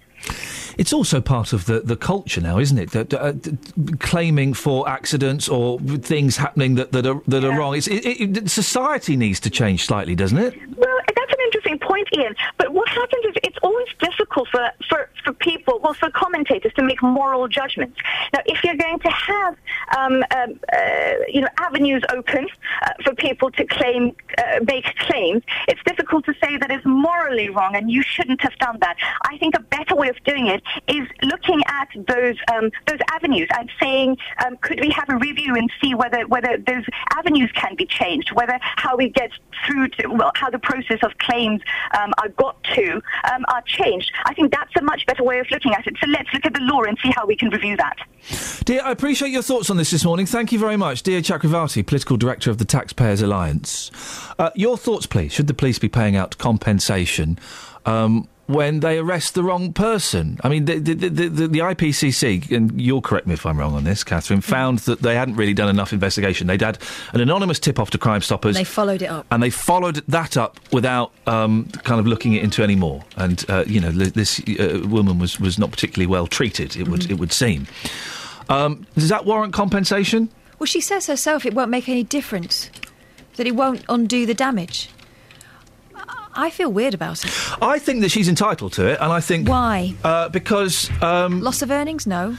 It's 0.78 0.94
also 0.94 1.22
part 1.22 1.54
of 1.54 1.66
the, 1.66 1.82
the 1.82 1.96
culture 1.96 2.42
now, 2.42 2.58
isn't 2.58 2.78
it? 2.78 2.92
That 2.92 3.14
uh, 3.14 3.34
claiming 4.00 4.54
for 4.54 4.90
accidents 4.90 5.48
or 5.48 5.80
things 5.80 6.38
happening 6.38 6.76
that, 6.76 6.92
that 6.94 7.06
are 7.06 7.22
that 7.28 7.44
are 7.44 7.58
wrong. 7.58 7.76
It's, 7.76 7.88
it, 7.88 8.06
it, 8.06 8.50
society 8.50 9.16
needs 9.16 9.40
to 9.42 9.50
change 9.50 9.86
slightly, 9.86 10.16
doesn't 10.16 10.38
it? 10.38 10.56
Well, 10.78 11.00
that's 11.16 11.32
an 11.32 11.40
interesting 11.46 11.80
point, 11.80 12.08
Iain. 12.18 12.36
But 12.58 12.74
what 12.74 12.88
happens 12.90 13.26
is 13.26 13.34
it's 13.44 13.58
always 13.62 13.88
difficult 14.00 14.48
for, 14.50 14.72
for, 14.90 15.10
for 15.24 15.34
people, 15.34 15.80
well, 15.84 15.94
for 15.94 16.10
commentators 16.12 16.74
to 16.74 16.84
make 16.84 17.02
moral 17.02 17.48
judgments. 17.48 17.98
Now, 18.34 18.40
if 18.46 18.64
you're 18.64 18.76
going 18.76 19.00
to 19.00 19.10
have, 19.10 19.56
um, 19.98 20.24
um, 20.36 20.60
uh, 20.72 21.14
you 21.28 21.42
know, 21.42 21.50
avenues 21.60 22.04
open 22.10 22.48
uh, 22.82 22.92
for 23.04 23.14
people 23.16 23.52
to 23.52 23.66
claim, 23.66 24.16
uh, 24.38 24.60
make 24.68 24.86
claims, 24.98 25.44
it's 25.68 25.82
difficult 25.86 26.26
to 26.26 26.34
say 26.44 26.58
that 26.58 26.72
it's 26.72 26.86
morally 26.86 27.50
wrong 27.50 27.76
and 27.76 27.92
you 27.92 28.02
shouldn't 28.02 28.42
have 28.42 28.58
done 28.58 28.78
that. 28.82 28.98
I 29.24 29.38
think 29.38 29.56
a 29.56 29.62
better 29.62 29.96
way 29.96 30.10
of 30.16 30.24
doing 30.24 30.48
it 30.48 30.62
is 30.88 31.08
looking 31.22 31.62
at 31.68 31.90
those 32.08 32.36
um, 32.54 32.72
those 32.88 33.00
avenues 33.12 33.48
and 33.58 33.70
saying, 33.82 34.18
um, 34.46 34.58
could 34.58 34.80
we 34.80 34.90
have 34.92 35.10
a 35.10 35.18
review 35.18 35.56
and 35.56 35.70
see 35.82 35.96
whether 35.96 36.28
whether 36.28 36.58
those 36.58 36.86
avenues 37.16 37.52
can 37.54 37.76
be 37.76 37.86
changed, 37.86 38.32
whether 38.34 38.58
how 38.62 38.96
we 38.96 39.10
get 39.10 39.32
through 39.66 39.88
to 39.90 40.08
well, 40.08 40.32
how 40.36 40.50
the 40.50 40.60
process 40.60 41.00
of 41.04 41.18
claims 41.18 41.62
um, 41.98 42.14
are 42.22 42.30
got 42.30 42.62
to 42.76 43.02
um, 43.32 43.46
are 43.48 43.62
changed. 43.66 44.12
I 44.26 44.34
think 44.34 44.52
that's 44.52 44.76
a 44.78 44.82
much 44.82 45.06
better 45.06 45.24
way 45.24 45.40
of 45.40 45.50
looking 45.52 45.74
at 45.74 45.86
it. 45.88 45.96
So 46.02 46.08
let's 46.08 46.30
look 46.34 46.46
at 46.46 46.54
the 46.54 46.62
law 46.62 46.84
and 46.84 46.98
see 47.04 47.12
how 47.16 47.26
we 47.26 47.36
can 47.36 47.50
review 47.50 47.78
that. 47.78 47.98
Dia, 48.66 48.82
I 48.82 48.92
appreciate 48.92 49.32
your 49.32 49.42
thoughts 49.42 49.70
on 49.70 49.78
this 49.78 49.92
this 49.92 50.06
morning. 50.06 50.26
Thank 50.26 50.52
you 50.52 50.60
very 50.60 50.78
much. 50.78 51.04
Dia 51.04 51.22
Chakravarty, 51.22 51.86
Political 51.86 52.18
Director 52.18 52.50
of 52.50 52.58
the 52.58 52.66
Taxpayers 52.66 53.22
Alliance. 53.22 53.92
Uh, 54.40 54.52
your 54.56 54.78
thoughts, 54.78 55.06
please. 55.06 55.34
Should 55.34 55.48
the 55.48 55.54
police 55.54 55.80
be 55.80 55.90
paying 55.90 56.16
out 56.16 56.38
compensation 56.38 57.38
um, 57.86 58.28
when 58.48 58.82
they 58.82 58.98
arrest 58.98 59.34
the 59.36 59.44
wrong 59.44 59.72
person? 59.74 60.40
I 60.44 60.50
mean, 60.50 60.66
the, 60.66 60.80
the, 60.80 60.94
the, 60.94 61.10
the, 61.10 61.48
the 61.48 61.60
IPCC, 61.60 62.52
and 62.52 62.80
you'll 62.80 63.02
correct 63.02 63.26
me 63.28 63.34
if 63.34 63.46
I'm 63.46 63.58
wrong 63.60 63.74
on 63.74 63.84
this, 63.84 64.04
Catherine, 64.04 64.42
found 64.42 64.80
that 64.80 65.02
they 65.02 65.16
hadn't 65.16 65.36
really 65.36 65.54
done 65.54 65.70
enough 65.70 65.94
investigation. 65.94 66.48
They'd 66.48 66.62
had 66.62 66.78
an 67.14 67.22
anonymous 67.22 67.60
tip 67.60 67.80
off 67.80 67.90
to 67.92 67.98
Crime 67.98 68.22
Stoppers. 68.22 68.56
They 68.56 68.64
followed 68.64 69.02
it 69.02 69.08
up. 69.10 69.26
and 69.32 69.42
they 69.42 69.50
followed 69.50 69.98
that 70.08 70.36
up 70.38 70.60
without 70.72 71.12
um, 71.28 71.66
kind 71.84 72.00
of 72.00 72.08
looking 72.08 72.34
it 72.34 72.44
into 72.44 72.64
any 72.64 72.76
more. 72.76 73.04
And 73.18 73.44
uh, 73.50 73.64
you 73.68 73.80
know, 73.80 73.92
this 73.92 74.40
uh, 74.60 74.82
woman 74.88 75.20
was, 75.20 75.40
was 75.40 75.58
not 75.58 75.72
particularly 75.72 76.08
well 76.08 76.28
treated. 76.28 76.76
It 76.76 76.88
would 76.88 77.02
Mhm. 77.02 77.12
it 77.12 77.20
would 77.20 77.32
seem. 77.32 77.68
Um, 78.50 78.86
does 78.96 79.10
that 79.10 79.26
warrant 79.26 79.54
compensation? 79.54 80.30
Well, 80.60 80.66
she 80.68 80.82
says 80.82 81.08
herself 81.08 81.46
it 81.46 81.54
won't 81.54 81.72
make 81.72 81.88
any 81.90 82.04
difference, 82.04 82.70
that 83.38 83.48
it 83.48 83.56
won't 83.56 83.84
undo 83.90 84.26
the 84.26 84.34
damage. 84.34 84.90
I 86.36 86.50
feel 86.50 86.72
weird 86.72 86.94
about 86.94 87.24
it. 87.26 87.32
I 87.62 87.80
think 87.80 88.02
that 88.02 88.10
she's 88.10 88.28
entitled 88.28 88.74
to 88.74 88.88
it, 88.88 89.00
and 89.02 89.12
I 89.12 89.20
think 89.20 89.48
Why? 89.48 89.94
uh, 90.04 90.30
because 90.30 90.90
um, 91.02 91.42
Loss 91.42 91.62
of 91.62 91.72
earnings? 91.72 92.06
No. 92.08 92.38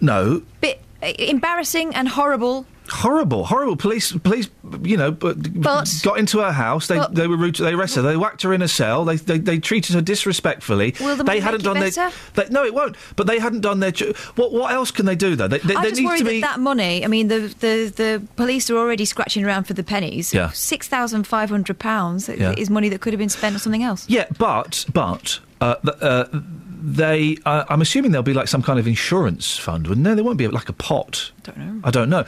no, 0.00 0.42
Bit 0.60 0.80
uh, 1.02 1.12
embarrassing 1.18 1.94
and 1.94 2.08
horrible. 2.08 2.66
Horrible, 2.90 3.44
horrible. 3.44 3.76
Police, 3.76 4.12
police, 4.12 4.48
you 4.82 4.96
know, 4.96 5.10
but, 5.10 5.60
But- 5.60 5.90
got 6.02 6.18
into 6.18 6.38
her 6.40 6.52
house. 6.52 6.86
They 6.86 7.00
they 7.10 7.26
were 7.26 7.36
rude. 7.36 7.54
to- 7.56 7.62
They 7.62 7.72
arrested 7.74 8.02
her. 8.02 8.08
They 8.10 8.16
whacked 8.16 8.42
her 8.42 8.52
in 8.54 8.62
a 8.62 8.68
cell. 8.68 9.04
They 9.04 9.16
they, 9.16 9.38
they 9.38 9.58
treated 9.58 9.94
her 9.94 10.00
disrespectfully. 10.00 10.94
Will 11.00 11.16
the 11.16 11.24
they 11.24 11.40
hadn't 11.40 11.62
done 11.64 11.80
their. 11.80 11.90
They, 12.34 12.48
no, 12.50 12.64
it 12.64 12.74
won't. 12.74 12.96
But 13.16 13.26
they 13.26 13.38
hadn't 13.38 13.60
done 13.60 13.80
their. 13.80 13.92
What 14.36 14.52
what 14.52 14.72
else 14.72 14.90
can 14.90 15.06
they 15.06 15.16
do 15.16 15.36
though? 15.36 15.48
They, 15.48 15.58
they, 15.58 15.74
I 15.74 15.88
just 15.90 16.04
worry 16.04 16.18
to 16.18 16.24
that 16.24 16.30
be. 16.30 16.40
that 16.40 16.60
money. 16.60 17.04
I 17.04 17.08
mean, 17.08 17.28
the, 17.28 17.40
the, 17.60 17.92
the 17.94 18.22
police 18.36 18.70
are 18.70 18.76
already 18.76 19.04
scratching 19.04 19.44
around 19.44 19.64
for 19.64 19.74
the 19.74 19.82
pennies. 19.84 20.32
Yeah. 20.34 20.50
Six 20.50 20.88
thousand 20.88 21.26
five 21.26 21.50
hundred 21.50 21.78
pounds 21.78 22.28
Yeah. 22.28 22.54
is 22.56 22.70
money 22.70 22.88
that 22.90 23.00
could 23.00 23.12
have 23.12 23.18
been 23.18 23.28
spent 23.28 23.54
on 23.54 23.60
something 23.60 23.82
else. 23.82 24.08
Yeah, 24.08 24.26
but 24.38 24.84
but 24.92 25.40
uh, 25.60 25.74
uh, 26.00 26.24
they. 26.80 27.36
Uh, 27.44 27.64
I'm 27.68 27.80
assuming 27.82 28.12
there'll 28.12 28.22
be 28.22 28.34
like 28.34 28.48
some 28.48 28.62
kind 28.62 28.78
of 28.78 28.86
insurance 28.86 29.56
fund, 29.56 29.86
wouldn't 29.86 30.04
there? 30.04 30.14
There 30.14 30.24
won't 30.24 30.38
be 30.38 30.48
like 30.48 30.68
a 30.68 30.72
pot. 30.72 31.30
Don't 31.42 31.56
know. 31.58 31.80
I 31.84 31.90
don't 31.90 32.10
know. 32.10 32.24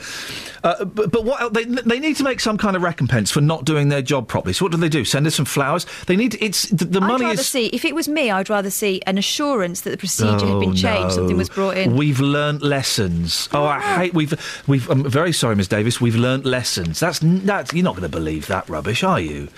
Uh, 0.63 0.83
but, 0.85 1.11
but 1.11 1.23
what 1.25 1.53
they 1.53 1.63
they 1.65 1.99
need 1.99 2.15
to 2.17 2.23
make 2.23 2.39
some 2.39 2.57
kind 2.57 2.75
of 2.75 2.81
recompense 2.81 3.29
for 3.31 3.41
not 3.41 3.65
doing 3.65 3.89
their 3.89 4.01
job 4.01 4.27
properly. 4.27 4.53
So 4.53 4.65
what 4.65 4.71
do 4.71 4.77
they 4.77 4.89
do? 4.89 5.05
Send 5.05 5.27
us 5.27 5.35
some 5.35 5.45
flowers? 5.45 5.85
They 6.07 6.15
need. 6.15 6.37
It's 6.41 6.63
the, 6.69 6.85
the 6.85 6.99
I'd 7.01 7.07
money 7.07 7.25
rather 7.25 7.39
is. 7.41 7.47
see 7.47 7.67
if 7.67 7.85
it 7.85 7.93
was 7.95 8.07
me. 8.07 8.31
I'd 8.31 8.49
rather 8.49 8.69
see 8.69 9.01
an 9.07 9.17
assurance 9.17 9.81
that 9.81 9.91
the 9.91 9.97
procedure 9.97 10.45
had 10.45 10.55
Oh, 10.55 10.59
been 10.59 10.75
changed, 10.75 11.03
no. 11.03 11.09
something 11.09 11.37
was 11.37 11.49
brought 11.49 11.77
in. 11.77 11.95
We've 11.95 12.19
learnt 12.19 12.61
lessons. 12.61 13.47
Oh, 13.53 13.63
I 13.63 13.79
hate. 13.79 14.13
We've. 14.13 14.33
We've. 14.67 14.89
I'm 14.89 15.09
very 15.09 15.33
sorry, 15.33 15.55
Miss 15.55 15.67
Davis. 15.67 16.01
We've 16.01 16.15
learnt 16.15 16.45
lessons. 16.45 16.99
That's. 16.99 17.19
That's. 17.21 17.73
You're 17.73 17.83
not 17.83 17.95
going 17.95 18.03
to 18.03 18.09
believe 18.09 18.47
that 18.47 18.67
rubbish, 18.69 19.03
are 19.03 19.19
you? 19.19 19.49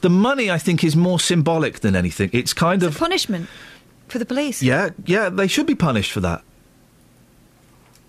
The 0.00 0.10
money, 0.10 0.48
I 0.50 0.58
think, 0.58 0.84
is 0.84 0.94
more 0.94 1.18
symbolic 1.18 1.80
than 1.80 1.96
anything. 1.96 2.30
It's 2.32 2.52
kind 2.52 2.82
of. 2.84 2.96
Punishment 2.96 3.48
for 4.10 4.18
the 4.18 4.26
police. 4.26 4.62
Yeah, 4.62 4.90
yeah, 5.06 5.28
they 5.28 5.46
should 5.46 5.66
be 5.66 5.74
punished 5.74 6.12
for 6.12 6.20
that. 6.20 6.42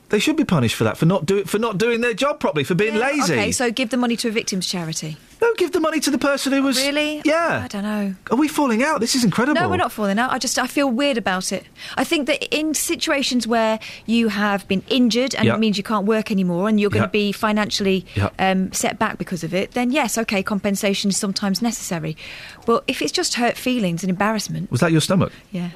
They 0.09 0.19
should 0.19 0.35
be 0.37 0.43
punished 0.45 0.75
for 0.75 0.83
that 0.85 0.97
for 0.97 1.05
not 1.05 1.25
do 1.25 1.43
for 1.45 1.59
not 1.59 1.77
doing 1.77 2.01
their 2.01 2.13
job 2.15 2.39
properly, 2.39 2.63
for 2.63 2.75
being 2.75 2.95
lazy. 2.95 3.33
Okay, 3.33 3.51
so 3.51 3.71
give 3.71 3.89
the 3.91 3.97
money 3.97 4.15
to 4.17 4.27
a 4.27 4.31
victims 4.31 4.65
charity. 4.67 5.17
no, 5.41 5.53
give 5.55 5.71
the 5.71 5.79
money 5.79 5.99
to 6.01 6.09
the 6.11 6.17
person 6.17 6.51
who 6.51 6.61
was 6.63 6.77
Really? 6.77 7.21
Yeah. 7.23 7.61
I 7.63 7.67
don't 7.67 7.83
know. 7.83 8.15
Are 8.31 8.35
we 8.37 8.47
falling 8.47 8.83
out? 8.83 8.99
This 9.01 9.13
is 9.15 9.23
incredible. 9.23 9.61
No, 9.61 9.69
we're 9.69 9.77
not 9.77 9.91
falling 9.91 10.17
out. 10.19 10.31
I 10.31 10.37
just 10.39 10.57
I 10.59 10.67
feel 10.67 10.89
weird 10.89 11.17
about 11.17 11.51
it. 11.51 11.63
I 11.95 12.03
think 12.03 12.25
that 12.27 12.43
in 12.53 12.73
situations 12.73 13.45
where 13.47 13.79
you 14.05 14.29
have 14.29 14.67
been 14.67 14.83
injured 14.89 15.35
and 15.35 15.45
Yeah. 15.45 15.53
it 15.55 15.59
means 15.59 15.77
you 15.77 15.83
can't 15.83 16.05
work 16.07 16.31
anymore 16.31 16.67
and 16.67 16.79
you're 16.79 16.89
going 16.89 17.03
Yeah. 17.03 17.07
to 17.07 17.11
be 17.11 17.31
financially 17.31 18.05
Yeah. 18.15 18.29
um, 18.39 18.73
set 18.73 18.97
back 18.99 19.17
because 19.19 19.43
of 19.43 19.53
it, 19.53 19.71
then 19.71 19.91
yes, 19.91 20.17
okay, 20.17 20.41
compensation 20.43 21.09
is 21.09 21.17
sometimes 21.17 21.61
necessary. 21.61 22.17
But 22.65 22.83
if 22.87 23.01
it's 23.01 23.11
just 23.11 23.35
hurt 23.35 23.57
feelings 23.57 24.03
and 24.03 24.09
embarrassment, 24.09 24.71
Was 24.71 24.81
that 24.81 24.91
your 24.91 25.01
stomach? 25.01 25.31
yeah. 25.51 25.69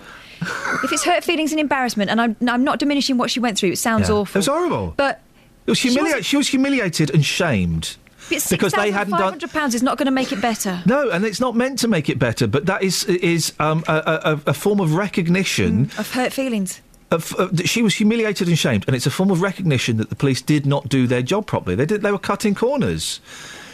If 0.83 0.91
it's 0.91 1.03
hurt 1.03 1.23
feelings 1.23 1.51
and 1.51 1.59
embarrassment, 1.59 2.09
and 2.09 2.19
I'm, 2.21 2.35
I'm 2.47 2.63
not 2.63 2.79
diminishing 2.79 3.17
what 3.17 3.31
she 3.31 3.39
went 3.39 3.57
through, 3.57 3.71
it 3.71 3.77
sounds 3.77 4.09
Yeah. 4.09 4.15
awful. 4.15 4.37
It 4.37 4.39
was 4.39 4.47
horrible. 4.47 4.93
But 4.97 5.21
It 5.67 5.71
was 5.71 5.83
wasn't- 5.83 6.25
She 6.25 6.37
was 6.37 6.47
humiliated 6.49 7.09
and 7.11 7.23
shamed 7.25 7.95
it's 8.29 8.49
because 8.49 8.71
they 8.73 8.91
hadn't 8.91 9.17
done. 9.17 9.39
£6,500 9.39 9.73
is 9.75 9.83
not 9.83 9.97
going 9.97 10.05
to 10.05 10.11
make 10.11 10.31
it 10.31 10.41
better. 10.41 10.81
No, 10.85 11.09
and 11.09 11.25
it's 11.25 11.39
not 11.39 11.55
meant 11.55 11.79
to 11.79 11.87
make 11.87 12.09
it 12.09 12.19
better, 12.19 12.47
but 12.47 12.65
that 12.67 12.81
is 12.83 13.03
is 13.05 13.53
um, 13.59 13.83
a, 13.87 13.93
a, 13.93 14.31
a- 14.33 14.41
a 14.51 14.53
form 14.53 14.79
of 14.79 14.93
recognition. 14.95 15.91
Of 15.97 16.11
hurt 16.13 16.31
feelings. 16.33 16.81
Of, 17.11 17.33
of, 17.35 17.57
that 17.57 17.69
she 17.69 17.83
was 17.83 17.93
humiliated 17.95 18.47
and 18.47 18.57
shamed, 18.57 18.85
and 18.87 18.95
it's 18.95 19.05
a 19.05 19.11
form 19.11 19.29
of 19.29 19.41
recognition 19.41 19.97
that 19.97 20.09
the 20.09 20.15
police 20.15 20.41
did 20.41 20.65
not 20.65 20.89
do 20.89 21.05
their 21.05 21.21
job 21.21 21.45
properly. 21.45 21.75
They 21.75 21.85
did. 21.85 22.01
They 22.01 22.11
were 22.11 22.17
cutting 22.17 22.55
corners. 22.55 23.19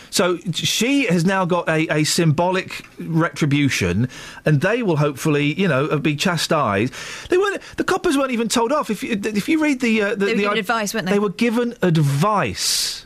So 0.10 0.38
she 0.54 1.06
has 1.06 1.26
now 1.26 1.46
got 1.46 1.68
a, 1.70 1.88
a 1.94 2.04
symbolic 2.04 2.86
retribution, 3.00 4.10
and 4.46 4.62
they 4.62 4.84
will 4.84 4.98
hopefully, 4.98 5.54
you 5.54 5.68
know, 5.68 5.98
be 6.00 6.16
chastised. 6.16 6.94
They 7.30 7.38
weren't. 7.38 7.62
The 7.78 7.84
coppers 7.84 8.18
weren't 8.18 8.32
even 8.32 8.50
told 8.50 8.72
off. 8.72 8.90
If 8.90 9.04
you, 9.04 9.20
if 9.24 9.48
you 9.48 9.62
read 9.62 9.82
the, 9.82 10.02
uh, 10.02 10.10
the, 10.16 10.16
They 10.16 10.26
were 10.26 10.36
the 10.36 10.44
given 10.44 10.58
advice, 10.58 10.94
weren't 10.94 11.06
they? 11.06 11.14
They 11.14 11.20
were 11.20 11.30
given 11.30 11.76
advice. 11.82 13.06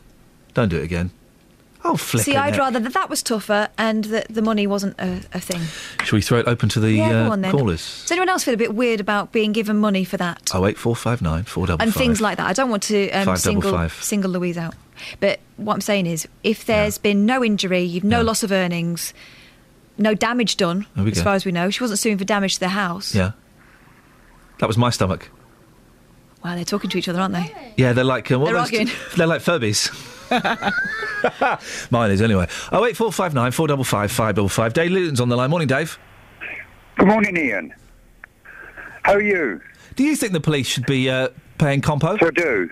Don't 0.54 0.70
do 0.70 0.78
it 0.78 0.84
again. 0.84 1.12
Oh, 1.86 1.98
flip 1.98 2.24
See, 2.24 2.38
I'd 2.38 2.58
rather 2.58 2.80
that 2.80 2.94
that 2.94 3.10
was 3.10 3.22
tougher 3.22 3.68
and 3.78 4.06
that 4.06 4.28
the 4.30 4.42
money 4.42 4.66
wasn't 4.66 4.98
a, 5.00 5.22
a 5.34 5.40
thing. 5.40 5.62
Shall 6.06 6.16
we 6.16 6.22
throw 6.22 6.40
it 6.40 6.48
open 6.48 6.70
to 6.70 6.80
the 6.80 6.94
yeah, 6.94 7.28
uh, 7.28 7.32
on 7.32 7.44
callers? 7.44 8.04
Does 8.04 8.12
anyone 8.12 8.30
else 8.30 8.46
feel 8.46 8.54
a 8.54 8.58
bit 8.58 8.74
weird 8.74 9.02
about 9.02 9.34
being 9.34 9.52
given 9.52 9.78
money 9.78 10.06
for 10.06 10.16
that? 10.18 10.52
Oh 10.54 10.66
eight 10.66 10.78
four 10.78 10.96
five 10.96 11.22
nine 11.22 11.44
four 11.44 11.68
double 11.68 11.84
and 11.84 11.94
things 11.94 12.22
like 12.22 12.38
that. 12.38 12.48
I 12.48 12.54
don't 12.54 12.70
want 12.70 12.84
to 12.84 13.12
um, 13.12 13.26
Five 13.26 13.40
single 13.40 13.72
five. 13.72 13.92
single 14.02 14.32
Louise 14.32 14.58
out. 14.58 14.76
But 15.20 15.40
what 15.58 15.74
I'm 15.76 15.82
saying 15.82 16.06
is, 16.06 16.28
if 16.44 16.66
there's 16.66 16.98
been 16.98 17.26
no 17.26 17.44
injury, 17.44 17.82
you've 17.82 18.04
no 18.04 18.22
loss 18.22 18.44
of 18.44 18.52
earnings, 18.52 19.14
no 19.98 20.14
damage 20.14 20.58
done, 20.58 20.86
as 20.98 21.06
go. 21.16 21.24
far 21.24 21.36
as 21.36 21.46
we 21.46 21.52
know. 21.52 21.70
She 21.70 21.84
wasn't 21.84 22.00
suing 22.00 22.18
for 22.18 22.26
damage 22.26 22.56
to 22.56 22.60
the 22.60 22.70
house. 22.70 23.14
Yeah, 23.14 23.32
that 24.60 24.68
was 24.68 24.78
my 24.78 24.90
stomach. 24.90 25.30
Wow, 26.44 26.56
they're 26.56 26.66
talking 26.66 26.90
to 26.90 26.98
each 26.98 27.08
other, 27.08 27.22
aren't 27.22 27.34
they? 27.34 27.74
Yeah, 27.78 27.94
they're 27.94 28.04
like 28.04 28.30
uh, 28.32 28.38
what 28.38 28.48
They're 28.48 28.58
are 28.58 28.60
arguing. 28.60 28.90
They're 29.16 29.28
like 29.28 29.42
Furbies. 29.42 29.90
Mine 31.92 32.12
is 32.12 32.22
anyway. 32.22 32.48
Oh 32.72 32.86
eight 32.86 32.98
four 32.98 33.12
five 33.12 33.34
nine 33.34 33.52
four 33.52 33.68
double 33.68 33.84
five 33.84 34.12
five 34.12 34.36
double 34.36 34.50
five. 34.50 34.74
Dave 34.74 34.92
Luton's 34.92 35.22
on 35.22 35.30
the 35.30 35.38
line. 35.38 35.50
Morning, 35.50 35.68
Dave. 35.68 35.98
Good 36.98 37.08
morning, 37.08 37.38
Iain. 37.38 37.74
How 39.04 39.14
are 39.14 39.22
you? 39.22 39.62
Do 39.96 40.04
you 40.04 40.16
think 40.16 40.34
the 40.34 40.40
police 40.42 40.68
should 40.68 40.86
be 40.86 41.10
uh, 41.10 41.30
paying 41.58 41.82
compo? 41.82 42.18
I 42.20 42.32
do. 42.32 42.70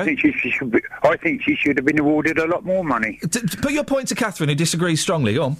I 0.00 0.04
think 0.04 0.20
she, 0.20 0.32
she 0.32 0.50
should 0.50 0.70
be. 0.70 0.80
I 1.02 1.16
think 1.16 1.42
she 1.42 1.56
should 1.56 1.76
have 1.76 1.84
been 1.84 1.98
awarded 1.98 2.38
a 2.38 2.46
lot 2.46 2.64
more 2.64 2.84
money. 2.84 3.18
T- 3.22 3.40
t- 3.40 3.56
put 3.60 3.72
your 3.72 3.84
point 3.84 4.08
to 4.08 4.14
Catherine, 4.14 4.48
who 4.48 4.54
disagrees 4.54 5.00
strongly. 5.00 5.34
Go 5.34 5.44
on. 5.44 5.56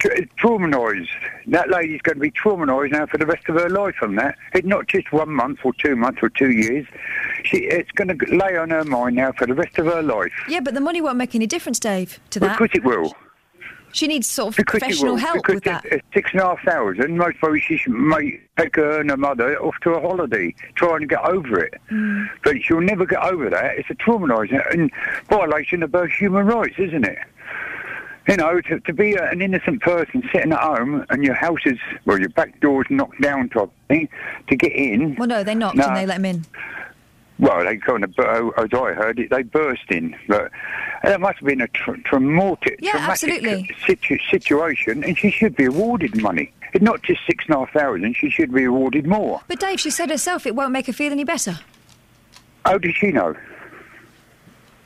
Tra- 0.00 0.26
traumatised. 0.40 1.08
That 1.46 1.70
lady's 1.70 2.02
going 2.02 2.16
to 2.16 2.20
be 2.20 2.32
traumatised 2.32 2.90
now 2.90 3.06
for 3.06 3.18
the 3.18 3.26
rest 3.26 3.48
of 3.48 3.54
her 3.54 3.68
life 3.68 3.94
from 3.94 4.16
that. 4.16 4.36
It's 4.52 4.66
not 4.66 4.88
just 4.88 5.12
one 5.12 5.30
month 5.30 5.60
or 5.64 5.72
two 5.74 5.94
months 5.94 6.18
or 6.22 6.28
two 6.28 6.50
years. 6.50 6.86
She, 7.44 7.58
it's 7.58 7.90
going 7.92 8.08
to 8.08 8.36
lay 8.36 8.56
on 8.56 8.70
her 8.70 8.84
mind 8.84 9.14
now 9.16 9.32
for 9.32 9.46
the 9.46 9.54
rest 9.54 9.78
of 9.78 9.86
her 9.86 10.02
life. 10.02 10.32
Yeah, 10.48 10.60
but 10.60 10.74
the 10.74 10.80
money 10.80 11.00
won't 11.00 11.18
make 11.18 11.34
any 11.36 11.46
difference, 11.46 11.78
Dave, 11.78 12.18
to 12.30 12.40
that. 12.40 12.58
Because 12.58 12.74
it 12.74 12.84
will. 12.84 13.14
She 13.96 14.06
needs 14.08 14.26
sort 14.28 14.48
of 14.48 14.56
Because 14.56 14.80
professional 14.80 15.16
help 15.16 15.36
because 15.36 15.54
with 15.54 15.64
that. 15.64 15.84
it's- 15.86 16.00
it's 16.04 16.14
six 16.14 16.30
and 16.32 16.40
a 16.42 16.44
half 16.44 16.62
thousand. 16.64 17.16
Most 17.16 17.38
probably 17.38 17.60
she 17.62 17.78
should 17.78 17.94
may 17.94 18.38
take 18.58 18.76
her 18.76 19.00
and 19.00 19.08
her 19.10 19.16
mother 19.16 19.58
off 19.58 19.74
to 19.84 19.92
a 19.94 20.00
holiday, 20.00 20.54
trying 20.74 21.00
to 21.00 21.06
get 21.06 21.24
over 21.24 21.58
it. 21.64 21.80
Mm. 21.90 22.28
But 22.44 22.62
she'll 22.62 22.82
never 22.82 23.06
get 23.06 23.22
over 23.22 23.48
that. 23.48 23.78
It's 23.78 23.88
a 23.88 23.94
traumatising 23.94 24.60
and 24.70 24.90
violation 25.30 25.82
of 25.82 25.92
her 25.92 26.06
human 26.06 26.44
rights, 26.46 26.74
isn't 26.78 27.04
it? 27.06 27.18
You 28.28 28.36
know, 28.36 28.60
to, 28.60 28.80
to 28.80 28.92
be 28.92 29.14
a, 29.14 29.30
an 29.30 29.40
innocent 29.40 29.80
person 29.80 30.28
sitting 30.30 30.52
at 30.52 30.58
home 30.60 31.06
and 31.08 31.24
your 31.24 31.34
house 31.34 31.60
is, 31.64 31.78
well, 32.04 32.18
your 32.18 32.28
back 32.30 32.60
door's 32.60 32.86
knocked 32.90 33.22
down 33.22 33.48
type 33.48 33.70
thing, 33.88 34.08
to 34.48 34.56
get 34.56 34.72
in. 34.72 35.14
Well, 35.14 35.28
no, 35.28 35.42
they 35.42 35.54
knocked 35.54 35.76
No. 35.76 35.86
and 35.86 35.96
they 35.96 36.04
let 36.04 36.16
him 36.18 36.24
in. 36.26 36.44
Well, 37.38 37.64
they 37.64 37.76
kind 37.78 38.02
of, 38.04 38.10
as 38.18 38.68
I 38.74 38.92
heard 38.92 39.18
it, 39.20 39.30
they 39.30 39.42
burst 39.42 39.90
in. 39.90 40.16
But 40.28 40.50
that 41.02 41.20
must 41.20 41.38
have 41.38 41.46
been 41.46 41.60
a 41.60 41.68
tr- 41.68 41.96
traumatic, 42.04 42.78
Yeah, 42.80 42.92
traumatic 42.92 43.74
situ- 43.86 44.18
situation, 44.30 45.04
and 45.04 45.16
she 45.18 45.30
should 45.30 45.56
be 45.56 45.64
awarded 45.66 46.20
money. 46.20 46.52
It's 46.72 46.82
not 46.82 47.02
just 47.02 47.20
six 47.26 47.44
and 47.46 47.56
a 47.56 47.58
half 47.60 47.72
thousand. 47.72 48.16
She 48.16 48.28
should 48.30 48.52
be 48.52 48.64
awarded 48.64 49.06
more. 49.06 49.40
But 49.48 49.60
Dave, 49.60 49.80
she 49.80 49.90
said 49.90 50.10
herself 50.10 50.46
it 50.46 50.54
won't 50.54 50.72
make 50.72 50.86
her 50.86 50.92
feel 50.92 51.12
any 51.12 51.24
better. 51.24 51.58
How 52.64 52.78
did 52.78 52.94
she 52.96 53.12
know? 53.12 53.34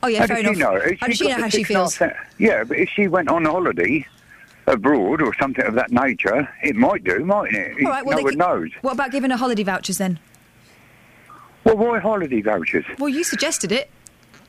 Oh 0.03 0.07
yeah, 0.07 0.19
how 0.21 0.27
fair 0.27 0.35
did 0.37 0.45
enough. 0.45 0.55
she 0.55 0.59
know? 0.61 0.75
If 0.75 0.99
How 0.99 1.07
does 1.07 1.17
she 1.17 1.27
know 1.27 1.35
how 1.37 1.49
she 1.49 1.57
six 1.63 1.69
and 1.69 1.77
a 1.77 1.79
half 1.81 1.93
feels? 1.93 2.11
Yeah, 2.37 2.63
but 2.63 2.77
if 2.77 2.89
she 2.89 3.07
went 3.07 3.29
on 3.29 3.45
holiday 3.45 4.05
abroad 4.67 5.21
or 5.21 5.33
something 5.39 5.65
of 5.65 5.73
that 5.75 5.91
nature, 5.91 6.47
it 6.63 6.75
might 6.75 7.03
do, 7.03 7.23
mightn't 7.25 7.55
it? 7.57 7.85
All 7.85 7.91
right, 7.91 8.05
well, 8.05 8.17
no 8.17 8.23
one 8.23 8.37
knows. 8.37 8.69
What 8.81 8.93
about 8.93 9.11
giving 9.11 9.31
her 9.31 9.37
holiday 9.37 9.63
vouchers 9.63 9.97
then? 9.97 10.19
Well, 11.63 11.77
why 11.77 11.99
holiday 11.99 12.41
vouchers? 12.41 12.85
Well, 12.97 13.09
you 13.09 13.23
suggested 13.23 13.71
it. 13.71 13.89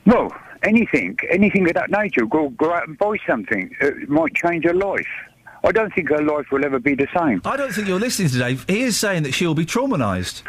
Well, 0.06 0.32
anything, 0.62 1.18
anything 1.30 1.66
of 1.68 1.74
that 1.74 1.90
nature. 1.90 2.26
Go, 2.26 2.50
go 2.50 2.72
out 2.72 2.88
and 2.88 2.98
buy 2.98 3.16
something. 3.26 3.74
It 3.80 4.08
might 4.08 4.34
change 4.34 4.64
her 4.64 4.74
life. 4.74 5.06
I 5.64 5.70
don't 5.70 5.94
think 5.94 6.08
her 6.08 6.22
life 6.22 6.46
will 6.50 6.64
ever 6.64 6.80
be 6.80 6.94
the 6.94 7.06
same. 7.16 7.40
I 7.44 7.56
don't 7.56 7.72
think 7.72 7.86
you're 7.86 8.00
listening 8.00 8.28
to 8.30 8.38
Dave. 8.38 8.64
He 8.68 8.82
is 8.82 8.96
saying 8.96 9.22
that 9.22 9.32
she'll 9.32 9.54
be 9.54 9.64
traumatised. 9.64 10.42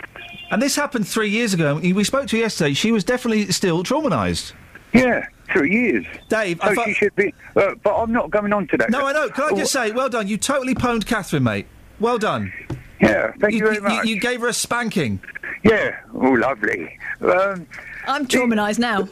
And 0.50 0.62
this 0.62 0.76
happened 0.76 1.08
three 1.08 1.30
years 1.30 1.54
ago. 1.54 1.76
We 1.76 2.04
spoke 2.04 2.28
to 2.28 2.36
her 2.36 2.42
yesterday. 2.42 2.74
She 2.74 2.92
was 2.92 3.04
definitely 3.04 3.52
still 3.52 3.84
traumatised. 3.84 4.54
Yeah, 4.92 5.28
three 5.52 5.72
years. 5.72 6.06
Dave, 6.30 6.60
so 6.64 6.70
I 6.70 6.76
thought- 6.76 6.86
she 6.88 6.94
should 6.94 7.16
be. 7.16 7.34
Uh, 7.56 7.76
but 7.84 7.96
I'm 7.96 8.12
not 8.12 8.32
going 8.32 8.54
on 8.54 8.68
to 8.68 8.78
that. 8.78 8.90
No, 8.90 9.06
I 9.06 9.14
know. 9.14 9.30
Can 9.30 9.54
I 9.54 9.58
just 9.58 9.72
say, 9.72 9.92
well 9.92 10.10
done. 10.10 10.28
You 10.28 10.38
totally 10.38 10.74
pwned 10.74 11.06
Catherine, 11.06 11.44
mate. 11.44 11.68
Well 12.00 12.18
done. 12.18 12.52
Yeah, 13.00 13.34
thank 13.40 13.54
you, 13.54 13.60
very 13.60 13.80
much. 13.82 14.06
You, 14.06 14.20
gave 14.20 14.42
her 14.42 14.48
a 14.48 14.54
spanking. 14.54 15.20
Yeah, 15.64 16.00
oh, 16.14 16.32
lovely. 16.32 16.98
Um, 17.22 17.68
I'm 18.08 18.28
traumatised 18.28 18.80
now. 18.80 19.08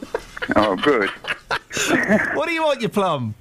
Oh, 0.56 0.76
good. 0.76 1.08
what 2.34 2.46
do 2.46 2.52
you 2.52 2.62
want, 2.62 2.80
you 2.80 2.88
plum? 2.88 3.34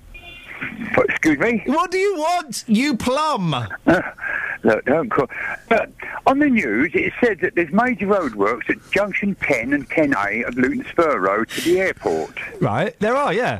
Excuse 1.09 1.39
me? 1.39 1.63
What 1.65 1.91
do 1.91 1.97
you 1.97 2.15
want, 2.17 2.63
you 2.67 2.95
plum? 2.95 3.55
Look, 4.63 4.85
don't 4.85 5.09
call. 5.09 5.27
But 5.69 5.91
on 6.27 6.39
the 6.39 6.49
news, 6.49 6.91
it 6.93 7.13
said 7.19 7.39
that 7.39 7.55
there's 7.55 7.71
major 7.71 8.07
roadworks 8.07 8.69
at 8.69 8.77
junction 8.91 9.35
10 9.41 9.73
and 9.73 9.89
10A 9.89 10.47
of 10.47 10.55
Luton 10.55 10.85
Spur 10.91 11.19
Road 11.19 11.49
to 11.49 11.61
the 11.61 11.79
airport. 11.79 12.37
Right, 12.61 12.97
there 12.99 13.15
are, 13.15 13.33
yeah. 13.33 13.59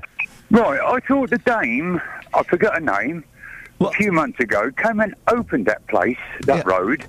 Right, 0.52 0.80
I 0.80 1.00
thought 1.00 1.32
the 1.32 1.40
dame, 1.40 2.00
I 2.34 2.44
forgot 2.44 2.76
her 2.76 2.82
name, 2.82 3.24
a 3.80 3.92
few 3.92 4.12
months 4.12 4.40
ago, 4.40 4.72
came 4.72 5.00
and 5.00 5.16
opened 5.28 5.66
that 5.66 5.86
place, 5.88 6.18
that 6.42 6.66
road, 6.66 7.04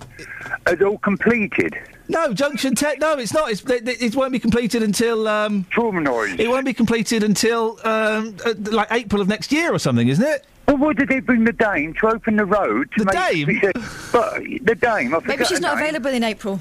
as 0.66 0.80
all 0.80 0.98
completed. 0.98 1.76
No, 2.08 2.32
Junction 2.34 2.74
10. 2.74 2.98
No, 2.98 3.14
it's 3.18 3.32
not. 3.32 3.50
It's, 3.50 3.62
it, 3.64 3.88
it 3.88 4.14
won't 4.16 4.32
be 4.32 4.38
completed 4.38 4.82
until. 4.82 5.26
Um, 5.28 5.64
Traumatised. 5.72 6.38
It 6.40 6.48
won't 6.48 6.66
be 6.66 6.74
completed 6.74 7.22
until 7.22 7.78
um, 7.84 8.36
uh, 8.44 8.54
like 8.70 8.88
April 8.90 9.22
of 9.22 9.28
next 9.28 9.52
year 9.52 9.72
or 9.72 9.78
something, 9.78 10.08
isn't 10.08 10.24
it? 10.24 10.46
Well, 10.68 10.76
why 10.78 10.92
did 10.92 11.08
they 11.08 11.20
bring 11.20 11.44
the 11.44 11.52
dame 11.52 11.94
to 11.94 12.08
open 12.08 12.36
the 12.36 12.44
road? 12.44 12.90
To 12.98 13.04
The 13.04 13.12
make, 13.12 13.46
dame? 13.46 13.72
But 14.12 14.34
the 14.64 14.74
dame, 14.74 15.14
I 15.14 15.20
Maybe 15.26 15.44
she's 15.44 15.60
not 15.60 15.76
name. 15.76 15.84
available 15.86 16.10
in 16.10 16.22
April. 16.24 16.60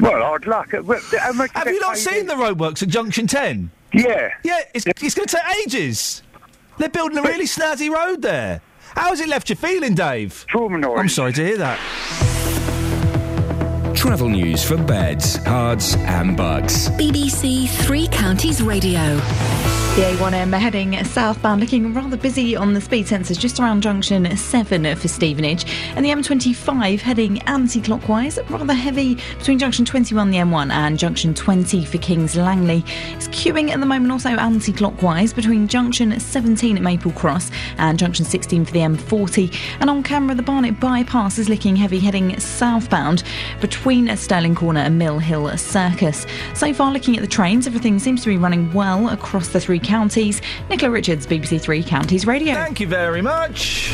Well, 0.00 0.22
I'd 0.34 0.46
like 0.46 0.72
it. 0.72 0.84
How 1.20 1.32
much 1.32 1.50
Have 1.54 1.68
you 1.68 1.78
not 1.80 1.94
pay 1.94 2.00
seen 2.00 2.26
the 2.26 2.34
roadworks 2.34 2.82
at 2.82 2.88
Junction 2.88 3.26
10? 3.26 3.70
Yeah. 3.92 4.32
Yeah, 4.42 4.60
it's, 4.74 4.86
it's 4.86 5.14
going 5.14 5.28
to 5.28 5.36
take 5.36 5.56
ages. 5.66 6.22
They're 6.78 6.88
building 6.88 7.18
a 7.18 7.22
really 7.22 7.44
snazzy 7.46 7.90
road 7.90 8.22
there. 8.22 8.60
How's 8.96 9.20
it 9.20 9.28
left 9.28 9.50
you 9.50 9.56
feeling, 9.56 9.94
Dave? 9.94 10.44
Traumatised. 10.50 10.98
I'm 10.98 11.08
sorry 11.08 11.32
to 11.34 11.44
hear 11.46 11.58
that. 11.58 12.33
Travel 14.04 14.28
news 14.28 14.62
for 14.62 14.76
beds, 14.76 15.38
cards, 15.38 15.94
and 16.00 16.36
bucks. 16.36 16.90
BBC 16.90 17.66
Three 17.86 18.06
Counties 18.08 18.60
Radio. 18.60 19.18
The 19.94 20.02
A1M 20.02 20.58
heading 20.58 21.04
southbound, 21.04 21.60
looking 21.60 21.94
rather 21.94 22.16
busy 22.16 22.56
on 22.56 22.74
the 22.74 22.80
speed 22.80 23.06
sensors 23.06 23.38
just 23.38 23.60
around 23.60 23.80
junction 23.80 24.36
7 24.36 24.96
for 24.96 25.06
Stevenage. 25.06 25.66
And 25.94 26.04
the 26.04 26.10
M25 26.10 26.98
heading 26.98 27.40
anti 27.42 27.80
clockwise, 27.80 28.40
rather 28.50 28.74
heavy 28.74 29.14
between 29.38 29.60
junction 29.60 29.84
21, 29.84 30.32
the 30.32 30.38
M1, 30.38 30.72
and 30.72 30.98
junction 30.98 31.32
20 31.32 31.84
for 31.84 31.98
Kings 31.98 32.34
Langley. 32.34 32.82
It's 33.12 33.28
queuing 33.28 33.70
at 33.70 33.78
the 33.78 33.86
moment 33.86 34.10
also 34.10 34.30
anti 34.30 34.72
clockwise 34.72 35.32
between 35.32 35.68
junction 35.68 36.18
17 36.18 36.76
at 36.76 36.82
Maple 36.82 37.12
Cross 37.12 37.52
and 37.78 37.96
junction 37.96 38.24
16 38.24 38.64
for 38.64 38.72
the 38.72 38.80
M40. 38.80 39.56
And 39.78 39.88
on 39.88 40.02
camera, 40.02 40.34
the 40.34 40.42
Barnet 40.42 40.80
bypass 40.80 41.38
is 41.38 41.48
looking 41.48 41.76
heavy 41.76 42.00
heading 42.00 42.36
southbound 42.40 43.22
between 43.94 44.16
Stirling 44.16 44.56
Corner 44.56 44.80
and 44.80 44.98
Mill 44.98 45.20
Hill 45.20 45.56
Circus. 45.56 46.26
So 46.54 46.74
far, 46.74 46.92
looking 46.92 47.16
at 47.16 47.20
the 47.20 47.28
trains, 47.28 47.68
everything 47.68 48.00
seems 48.00 48.22
to 48.24 48.28
be 48.28 48.36
running 48.36 48.72
well 48.72 49.08
across 49.10 49.48
the 49.48 49.60
three 49.60 49.78
counties. 49.78 50.42
Nicola 50.68 50.90
Richards, 50.90 51.28
BBC 51.28 51.60
Three 51.60 51.82
Counties 51.84 52.26
Radio. 52.26 52.54
Thank 52.54 52.80
you 52.80 52.88
very 52.88 53.22
much. 53.22 53.92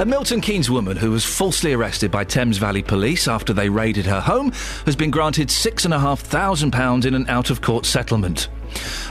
A 0.00 0.06
Milton 0.06 0.40
Keynes 0.40 0.70
woman 0.70 0.96
who 0.96 1.10
was 1.10 1.26
falsely 1.26 1.74
arrested 1.74 2.10
by 2.10 2.24
Thames 2.24 2.56
Valley 2.56 2.82
Police 2.82 3.28
after 3.28 3.52
they 3.52 3.68
raided 3.68 4.06
her 4.06 4.22
home 4.22 4.50
has 4.86 4.96
been 4.96 5.10
granted 5.10 5.48
£6,500 5.48 7.04
in 7.04 7.14
an 7.14 7.28
out 7.28 7.50
of 7.50 7.60
court 7.60 7.84
settlement. 7.84 8.48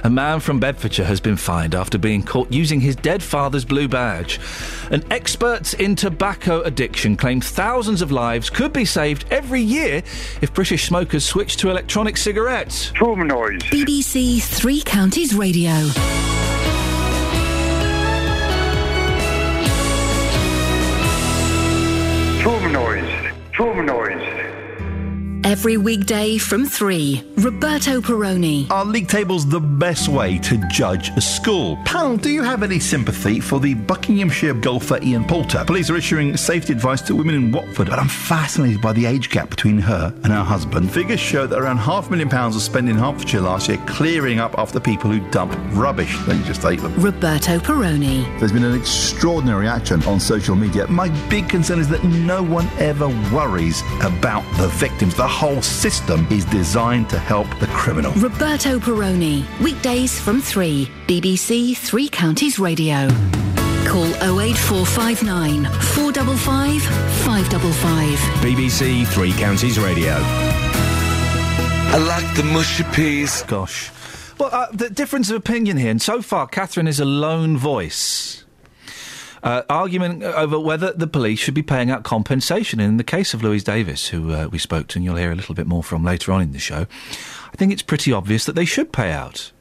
A 0.04 0.10
man 0.10 0.40
from 0.40 0.60
Bedfordshire 0.60 1.06
has 1.06 1.20
been 1.20 1.36
fined 1.38 1.76
after 1.76 2.00
being 2.00 2.24
caught 2.24 2.52
using 2.52 2.82
his 2.82 2.96
dead 2.96 3.22
father's 3.22 3.66
blue 3.66 3.88
badge. 3.88 4.40
And 4.90 5.06
experts 5.14 5.76
in 5.76 5.96
tobacco 5.96 6.64
addiction 6.64 7.16
claim 7.16 7.40
thousands 7.40 8.02
of 8.02 8.12
lives 8.12 8.50
could 8.50 8.74
be 8.74 8.86
saved 8.86 9.26
every 9.30 9.62
year 9.62 10.02
if 10.42 10.56
British 10.56 10.88
smokers 10.88 11.24
switch 11.24 11.58
to 11.58 11.70
electronic 11.70 12.18
cigarettes. 12.18 12.90
Trauma 12.94 13.26
noise. 13.26 13.62
BBC 13.66 14.42
Three 14.42 14.82
Counties 14.82 15.36
Radio. 15.36 15.92
Trauma 23.54 23.84
noise. 23.84 24.39
Trauma 25.40 25.46
noise. 25.46 25.60
Every 25.60 25.78
weekday 25.78 26.38
from 26.38 26.66
3. 26.66 27.24
Roberto 27.38 28.02
Perrone. 28.02 28.70
Are 28.70 28.86
league 28.86 29.08
tables 29.08 29.48
the 29.48 29.60
best 29.60 30.08
way 30.08 30.38
to 30.40 30.58
judge 30.70 31.10
a 31.18 31.22
school? 31.22 31.78
Panel, 31.86 32.18
do 32.18 32.30
you 32.30 32.44
have 32.44 32.64
any 32.64 32.80
sympathy 32.80 33.40
for 33.40 33.60
the 33.60 33.74
Buckinghamshire 33.74 34.54
golfer 34.54 35.00
Ian 35.02 35.26
Poulter? 35.26 35.64
Police 35.66 35.90
are 35.90 35.96
issuing 35.96 36.38
safety 36.38 36.74
advice 36.74 37.02
to 37.04 37.16
women 37.16 37.36
in 37.36 37.52
Watford, 37.52 37.90
but 37.90 38.00
I'm 38.00 38.08
fascinated 38.08 38.82
by 38.82 38.94
the 38.94 39.06
age 39.06 39.30
gap 39.30 39.50
between 39.50 39.78
her 39.80 40.14
and 40.24 40.34
her 40.34 40.44
husband. 40.44 40.92
Figures 40.92 41.20
show 41.20 41.48
that 41.48 41.60
around 41.60 41.78
half 41.78 42.08
a 42.08 42.12
million 42.12 42.30
pounds 42.30 42.56
was 42.56 42.64
spent 42.64 42.90
in 42.90 42.96
Hertfordshire 42.96 43.42
last 43.42 43.68
year 43.70 43.82
clearing 43.88 44.40
up 44.40 44.58
after 44.58 44.80
people 44.80 45.12
who 45.12 45.20
dump 45.32 45.56
rubbish. 45.72 46.18
Then 46.26 46.40
you 46.40 46.46
just 46.46 46.66
ate 46.66 46.80
them. 46.82 46.96
Roberto 47.00 47.60
Perrone. 47.60 48.40
There's 48.40 48.52
been 48.52 48.64
an 48.64 48.76
extraordinary 48.76 49.62
reaction 49.62 50.04
on 50.04 50.20
social 50.20 50.56
media. 50.56 50.88
My 50.88 51.10
big 51.30 51.50
concern 51.50 51.80
is 51.80 51.90
that 51.90 52.04
no 52.04 52.44
one 52.44 52.68
ever 52.78 53.08
worries 53.34 53.82
about 54.02 54.44
the 54.58 54.68
victims. 54.70 55.16
The 55.16 55.29
whole 55.30 55.62
system 55.62 56.28
is 56.32 56.44
designed 56.46 57.10
to 57.10 57.20
help 57.20 57.48
the 57.60 57.68
criminal. 57.68 58.12
Roberto 58.14 58.80
Perrone. 58.80 59.46
Weekdays 59.62 60.20
from 60.20 60.42
3. 60.42 60.90
BBC 61.08 61.78
Three 61.78 62.10
Counties 62.10 62.60
Radio. 62.60 63.08
Call 63.86 64.06
08459 64.40 65.66
455 65.66 66.82
555. 67.24 68.20
BBC 68.44 69.08
Three 69.08 69.32
Counties 69.34 69.80
Radio. 69.80 70.16
I 71.92 71.98
like 71.98 72.36
the 72.36 72.44
mushy 72.44 72.84
peas. 72.94 73.44
Gosh. 73.44 73.92
Well, 74.40 74.50
uh, 74.52 74.68
the 74.72 74.90
difference 74.90 75.30
of 75.30 75.36
opinion 75.38 75.78
here, 75.78 75.92
and 75.92 76.02
so 76.02 76.22
far, 76.22 76.48
Catherine 76.48 76.88
is 76.88 77.00
a 77.00 77.06
lone 77.06 77.58
voice. 77.58 78.44
Uh, 79.42 79.62
argument 79.70 80.22
over 80.24 80.60
whether 80.60 80.92
the 80.92 81.08
police 81.08 81.40
should 81.40 81.54
be 81.54 81.64
paying 81.64 81.90
out 81.90 82.04
compensation. 82.04 82.80
In 82.80 82.98
the 82.98 83.04
case 83.04 83.34
of 83.34 83.42
Louise 83.42 83.64
Davis, 83.64 84.10
who 84.10 84.34
uh, 84.34 84.48
we 84.52 84.58
spoke 84.58 84.88
to, 84.90 84.98
and 84.98 85.06
you'll 85.06 85.16
hear 85.16 85.32
a 85.32 85.36
little 85.36 85.56
bit 85.56 85.68
more 85.68 85.84
from 85.84 86.04
later 86.04 86.32
on 86.32 86.42
in 86.42 86.52
the 86.52 86.60
show, 86.60 86.88
I 87.54 87.56
think 87.56 87.72
it's 87.72 87.82
pretty 87.82 88.12
obvious 88.12 88.46
that 88.46 88.56
they 88.56 88.66
should 88.66 88.92
pay 88.92 89.12
out. 89.12 89.52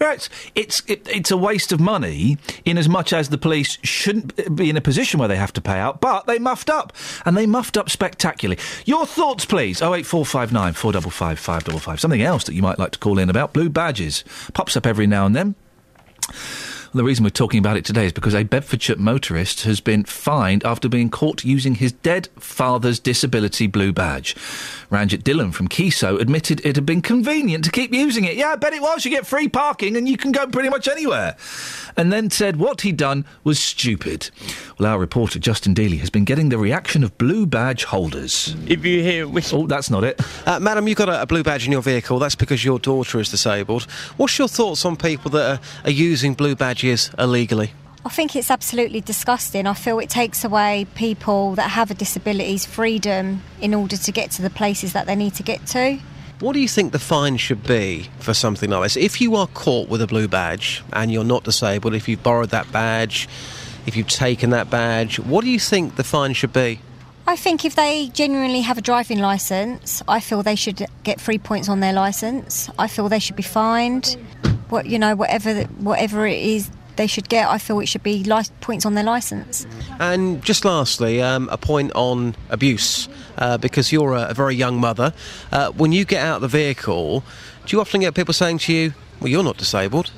Right, 0.00 0.26
it's 0.54 0.82
it, 0.86 1.06
it's 1.10 1.30
a 1.30 1.36
waste 1.36 1.72
of 1.72 1.78
money 1.78 2.38
in 2.64 2.78
as 2.78 2.88
much 2.88 3.12
as 3.12 3.28
the 3.28 3.36
police 3.36 3.76
shouldn't 3.82 4.56
be 4.56 4.70
in 4.70 4.78
a 4.78 4.80
position 4.80 5.20
where 5.20 5.28
they 5.28 5.36
have 5.36 5.52
to 5.52 5.60
pay 5.60 5.78
out, 5.78 6.00
but 6.00 6.26
they 6.26 6.38
muffed 6.38 6.70
up 6.70 6.94
and 7.26 7.36
they 7.36 7.44
muffed 7.44 7.76
up 7.76 7.90
spectacularly. 7.90 8.58
Your 8.86 9.04
thoughts, 9.04 9.44
please. 9.44 9.82
Oh 9.82 9.94
eight 9.94 10.06
four 10.06 10.24
five 10.24 10.54
nine 10.54 10.72
four 10.72 10.92
double 10.92 11.10
five 11.10 11.38
five 11.38 11.64
double 11.64 11.80
five. 11.80 12.00
Something 12.00 12.22
else 12.22 12.44
that 12.44 12.54
you 12.54 12.62
might 12.62 12.78
like 12.78 12.92
to 12.92 12.98
call 12.98 13.18
in 13.18 13.28
about 13.28 13.52
blue 13.52 13.68
badges 13.68 14.24
pops 14.54 14.74
up 14.74 14.86
every 14.86 15.06
now 15.06 15.26
and 15.26 15.36
then. 15.36 15.54
The 16.92 17.04
reason 17.04 17.22
we're 17.22 17.30
talking 17.30 17.60
about 17.60 17.76
it 17.76 17.84
today 17.84 18.06
is 18.06 18.12
because 18.12 18.34
a 18.34 18.42
Bedfordshire 18.42 18.96
motorist 18.96 19.62
has 19.62 19.80
been 19.80 20.02
fined 20.02 20.64
after 20.64 20.88
being 20.88 21.08
caught 21.08 21.44
using 21.44 21.76
his 21.76 21.92
dead 21.92 22.28
father's 22.36 22.98
disability 22.98 23.68
blue 23.68 23.92
badge. 23.92 24.34
Ranjit 24.90 25.22
Dhillon 25.22 25.54
from 25.54 25.68
Kiso 25.68 26.20
admitted 26.20 26.60
it 26.66 26.74
had 26.74 26.84
been 26.84 27.00
convenient 27.00 27.64
to 27.64 27.70
keep 27.70 27.94
using 27.94 28.24
it. 28.24 28.34
Yeah, 28.34 28.48
I 28.48 28.56
bet 28.56 28.72
it 28.72 28.82
was. 28.82 29.04
You 29.04 29.12
get 29.12 29.24
free 29.24 29.48
parking 29.48 29.96
and 29.96 30.08
you 30.08 30.16
can 30.16 30.32
go 30.32 30.48
pretty 30.48 30.68
much 30.68 30.88
anywhere. 30.88 31.36
And 31.96 32.12
then 32.12 32.28
said 32.28 32.56
what 32.56 32.80
he'd 32.80 32.96
done 32.96 33.24
was 33.44 33.60
stupid. 33.60 34.30
Well, 34.76 34.90
our 34.90 34.98
reporter 34.98 35.38
Justin 35.38 35.76
Dealey 35.76 36.00
has 36.00 36.10
been 36.10 36.24
getting 36.24 36.48
the 36.48 36.58
reaction 36.58 37.04
of 37.04 37.16
blue 37.18 37.46
badge 37.46 37.84
holders. 37.84 38.56
If 38.66 38.84
you 38.84 39.04
hear 39.04 39.30
Oh, 39.52 39.68
that's 39.68 39.90
not 39.90 40.02
it. 40.02 40.20
Uh, 40.44 40.58
madam, 40.58 40.88
you've 40.88 40.98
got 40.98 41.08
a, 41.08 41.22
a 41.22 41.26
blue 41.26 41.44
badge 41.44 41.66
in 41.66 41.72
your 41.72 41.82
vehicle. 41.82 42.18
That's 42.18 42.34
because 42.34 42.64
your 42.64 42.80
daughter 42.80 43.20
is 43.20 43.30
disabled. 43.30 43.84
What's 44.16 44.36
your 44.38 44.48
thoughts 44.48 44.84
on 44.84 44.96
people 44.96 45.30
that 45.30 45.60
are, 45.60 45.60
are 45.84 45.92
using 45.92 46.34
blue 46.34 46.56
badges 46.80 47.10
illegally? 47.18 47.72
I 48.04 48.08
think 48.08 48.34
it's 48.34 48.50
absolutely 48.50 49.02
disgusting. 49.02 49.66
I 49.66 49.74
feel 49.74 49.98
it 49.98 50.08
takes 50.08 50.44
away 50.44 50.86
people 50.94 51.54
that 51.56 51.70
have 51.70 51.90
a 51.90 51.94
disability's 51.94 52.64
freedom 52.64 53.42
in 53.60 53.74
order 53.74 53.96
to 53.98 54.12
get 54.12 54.30
to 54.32 54.42
the 54.42 54.48
places 54.48 54.94
that 54.94 55.06
they 55.06 55.14
need 55.14 55.34
to 55.34 55.42
get 55.42 55.66
to. 55.68 55.98
What 56.40 56.54
do 56.54 56.60
you 56.60 56.68
think 56.68 56.92
the 56.92 56.98
fine 56.98 57.36
should 57.36 57.62
be 57.64 58.08
for 58.18 58.32
something 58.32 58.70
like 58.70 58.82
this? 58.84 58.96
If 58.96 59.20
you 59.20 59.36
are 59.36 59.46
caught 59.48 59.90
with 59.90 60.00
a 60.00 60.06
blue 60.06 60.28
badge 60.28 60.82
and 60.94 61.12
you're 61.12 61.24
not 61.24 61.44
disabled, 61.44 61.94
if 61.94 62.08
you've 62.08 62.22
borrowed 62.22 62.48
that 62.50 62.72
badge, 62.72 63.28
if 63.84 63.94
you've 63.94 64.08
taken 64.08 64.48
that 64.50 64.70
badge, 64.70 65.18
what 65.18 65.44
do 65.44 65.50
you 65.50 65.60
think 65.60 65.96
the 65.96 66.04
fine 66.04 66.32
should 66.32 66.54
be? 66.54 66.80
I 67.26 67.36
think 67.36 67.66
if 67.66 67.76
they 67.76 68.08
genuinely 68.14 68.62
have 68.62 68.78
a 68.78 68.80
driving 68.80 69.18
licence, 69.18 70.02
I 70.08 70.20
feel 70.20 70.42
they 70.42 70.56
should 70.56 70.86
get 71.04 71.20
three 71.20 71.38
points 71.38 71.68
on 71.68 71.80
their 71.80 71.92
licence. 71.92 72.70
I 72.78 72.88
feel 72.88 73.10
they 73.10 73.18
should 73.18 73.36
be 73.36 73.42
fined. 73.42 74.16
What 74.70 74.86
you 74.86 74.98
know, 74.98 75.14
whatever 75.14 75.62
whatever 75.64 76.26
it 76.26 76.38
is 76.38 76.70
they 76.96 77.06
should 77.06 77.28
get, 77.28 77.48
I 77.48 77.58
feel 77.58 77.80
it 77.80 77.86
should 77.86 78.02
be 78.02 78.24
li- 78.24 78.42
points 78.60 78.84
on 78.84 78.94
their 78.94 79.04
licence. 79.04 79.66
And 79.98 80.42
just 80.44 80.64
lastly, 80.64 81.22
um, 81.22 81.48
a 81.50 81.56
point 81.56 81.92
on 81.94 82.34
abuse, 82.50 83.08
uh, 83.38 83.56
because 83.58 83.90
you're 83.90 84.12
a, 84.14 84.28
a 84.30 84.34
very 84.34 84.54
young 84.54 84.78
mother. 84.78 85.14
Uh, 85.50 85.70
when 85.70 85.92
you 85.92 86.04
get 86.04 86.22
out 86.22 86.36
of 86.36 86.42
the 86.42 86.48
vehicle, 86.48 87.24
do 87.64 87.76
you 87.76 87.80
often 87.80 88.02
get 88.02 88.14
people 88.14 88.34
saying 88.34 88.58
to 88.58 88.72
you, 88.72 88.92
well, 89.20 89.28
you're 89.28 89.44
not 89.44 89.56
disabled? 89.56 90.10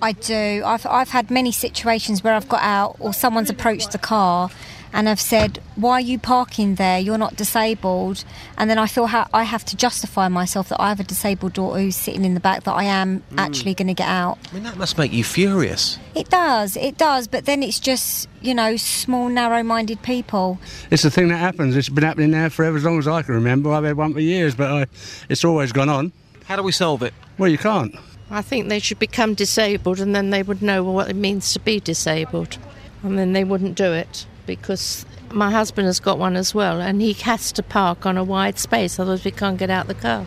I 0.00 0.12
do. 0.12 0.62
I've 0.64 0.84
I've 0.86 1.10
had 1.10 1.30
many 1.30 1.52
situations 1.52 2.24
where 2.24 2.34
I've 2.34 2.48
got 2.48 2.62
out 2.62 2.96
or 2.98 3.12
someone's 3.12 3.50
approached 3.50 3.92
the 3.92 3.98
car 3.98 4.50
and 4.92 5.08
have 5.08 5.20
said, 5.20 5.60
"Why 5.76 5.92
are 5.94 6.00
you 6.00 6.18
parking 6.18 6.76
there? 6.76 6.98
You're 6.98 7.18
not 7.18 7.36
disabled." 7.36 8.24
And 8.56 8.68
then 8.68 8.78
I 8.78 8.86
feel 8.86 9.06
ha- 9.06 9.28
I 9.32 9.44
have 9.44 9.64
to 9.66 9.76
justify 9.76 10.28
myself 10.28 10.68
that 10.68 10.80
I 10.80 10.88
have 10.88 11.00
a 11.00 11.04
disabled 11.04 11.54
daughter 11.54 11.80
who's 11.80 11.96
sitting 11.96 12.24
in 12.24 12.34
the 12.34 12.40
back 12.40 12.64
that 12.64 12.72
I 12.72 12.84
am 12.84 13.20
mm. 13.20 13.38
actually 13.38 13.74
going 13.74 13.88
to 13.88 13.94
get 13.94 14.08
out. 14.08 14.38
I 14.50 14.54
mean, 14.54 14.62
that 14.64 14.76
must 14.76 14.98
make 14.98 15.12
you 15.12 15.24
furious. 15.24 15.98
It 16.14 16.28
does, 16.28 16.76
it 16.76 16.98
does, 16.98 17.26
but 17.28 17.46
then 17.46 17.62
it's 17.62 17.80
just, 17.80 18.28
you 18.42 18.54
know, 18.54 18.76
small, 18.76 19.28
narrow 19.28 19.62
minded 19.62 20.02
people. 20.02 20.58
It's 20.90 21.02
the 21.02 21.10
thing 21.10 21.28
that 21.28 21.38
happens. 21.38 21.76
It's 21.76 21.88
been 21.88 22.04
happening 22.04 22.30
now 22.32 22.48
for 22.48 22.64
as 22.64 22.84
long 22.84 22.98
as 22.98 23.08
I 23.08 23.22
can 23.22 23.34
remember. 23.34 23.72
I've 23.72 23.84
had 23.84 23.96
one 23.96 24.12
for 24.12 24.20
years, 24.20 24.54
but 24.54 24.70
I, 24.70 24.86
it's 25.28 25.44
always 25.44 25.72
gone 25.72 25.88
on. 25.88 26.12
How 26.44 26.56
do 26.56 26.62
we 26.62 26.72
solve 26.72 27.02
it? 27.02 27.14
Well, 27.38 27.48
you 27.48 27.58
can't. 27.58 27.94
I 28.30 28.42
think 28.42 28.68
they 28.68 28.78
should 28.78 28.98
become 28.98 29.34
disabled 29.34 30.00
and 30.00 30.14
then 30.14 30.30
they 30.30 30.42
would 30.42 30.62
know 30.62 30.82
what 30.82 31.10
it 31.10 31.16
means 31.16 31.52
to 31.52 31.60
be 31.60 31.80
disabled. 31.80 32.58
And 33.02 33.18
then 33.18 33.32
they 33.32 33.44
wouldn't 33.44 33.74
do 33.74 33.92
it 33.92 34.26
because 34.46 35.06
my 35.30 35.50
husband 35.50 35.86
has 35.86 36.00
got 36.00 36.18
one 36.18 36.36
as 36.36 36.54
well 36.54 36.80
and 36.80 37.00
he 37.00 37.12
has 37.14 37.52
to 37.52 37.62
park 37.62 38.06
on 38.06 38.16
a 38.16 38.24
wide 38.24 38.58
space, 38.58 38.98
otherwise, 38.98 39.24
we 39.24 39.30
can't 39.30 39.58
get 39.58 39.70
out 39.70 39.86
the 39.86 39.94
car. 39.94 40.26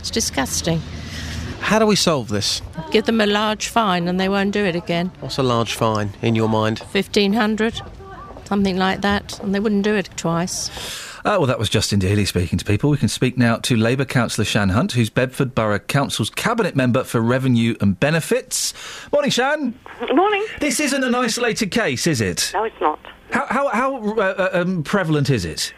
It's 0.00 0.10
disgusting. 0.10 0.80
How 1.60 1.78
do 1.78 1.86
we 1.86 1.96
solve 1.96 2.28
this? 2.28 2.62
Give 2.90 3.04
them 3.04 3.20
a 3.20 3.26
large 3.26 3.68
fine 3.68 4.08
and 4.08 4.20
they 4.20 4.28
won't 4.28 4.52
do 4.52 4.64
it 4.64 4.76
again. 4.76 5.10
What's 5.20 5.38
a 5.38 5.42
large 5.42 5.74
fine 5.74 6.10
in 6.22 6.34
your 6.34 6.48
mind? 6.48 6.78
1500 6.78 7.82
something 8.46 8.76
like 8.76 9.02
that, 9.02 9.38
and 9.40 9.54
they 9.54 9.60
wouldn't 9.60 9.82
do 9.82 9.94
it 9.94 10.08
twice. 10.16 10.70
Uh, 11.18 11.34
well, 11.38 11.46
that 11.46 11.58
was 11.58 11.68
Justin 11.68 11.98
Dealey 11.98 12.26
speaking 12.26 12.58
to 12.58 12.64
people. 12.64 12.88
We 12.88 12.96
can 12.96 13.08
speak 13.08 13.36
now 13.36 13.56
to 13.56 13.76
Labour 13.76 14.04
councillor 14.04 14.44
Shan 14.44 14.68
Hunt, 14.68 14.92
who's 14.92 15.10
Bedford 15.10 15.54
Borough 15.54 15.80
Council's 15.80 16.30
cabinet 16.30 16.76
member 16.76 17.02
for 17.02 17.20
revenue 17.20 17.74
and 17.80 17.98
benefits. 17.98 18.72
Morning, 19.12 19.30
Shan. 19.30 19.78
Morning. 20.14 20.46
This 20.60 20.78
isn't 20.78 21.02
an 21.02 21.14
isolated 21.14 21.72
case, 21.72 22.06
is 22.06 22.20
it? 22.20 22.52
No, 22.54 22.64
it's 22.64 22.80
not. 22.80 23.00
How 23.30 23.46
how, 23.46 23.68
how 23.68 23.96
uh, 23.96 24.20
uh, 24.20 24.50
um, 24.52 24.82
prevalent 24.82 25.30
is 25.30 25.44
it? 25.44 25.72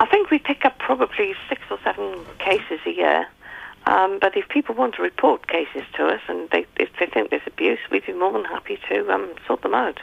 I 0.00 0.06
think 0.06 0.30
we 0.30 0.38
pick 0.38 0.64
up 0.64 0.78
probably 0.78 1.34
six 1.48 1.62
or 1.70 1.78
seven 1.84 2.24
cases 2.38 2.80
a 2.86 2.90
year. 2.90 3.26
Um, 3.86 4.18
but 4.18 4.34
if 4.36 4.48
people 4.48 4.74
want 4.74 4.94
to 4.94 5.02
report 5.02 5.46
cases 5.46 5.82
to 5.96 6.06
us 6.06 6.20
and 6.26 6.48
they, 6.50 6.64
if 6.78 6.88
they 6.98 7.06
think 7.06 7.28
there's 7.28 7.42
abuse, 7.46 7.78
we'd 7.90 8.06
be 8.06 8.14
more 8.14 8.32
than 8.32 8.44
happy 8.44 8.78
to 8.88 9.12
um, 9.12 9.34
sort 9.46 9.60
them 9.60 9.74
out. 9.74 10.00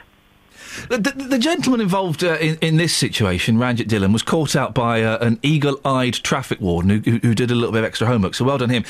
The, 0.88 0.98
the, 0.98 1.10
the 1.10 1.38
gentleman 1.38 1.80
involved 1.80 2.22
uh, 2.22 2.36
in, 2.40 2.58
in 2.60 2.76
this 2.76 2.94
situation, 2.94 3.58
Ranjit 3.58 3.88
Dhillon, 3.88 4.12
was 4.12 4.22
caught 4.22 4.54
out 4.54 4.72
by 4.74 5.02
uh, 5.02 5.18
an 5.18 5.40
eagle-eyed 5.42 6.14
traffic 6.14 6.60
warden 6.60 6.90
who, 6.90 7.10
who, 7.10 7.18
who 7.18 7.34
did 7.34 7.50
a 7.50 7.54
little 7.54 7.72
bit 7.72 7.80
of 7.80 7.84
extra 7.84 8.06
homework. 8.06 8.34
So 8.34 8.44
well 8.44 8.58
done 8.58 8.70
him. 8.70 8.84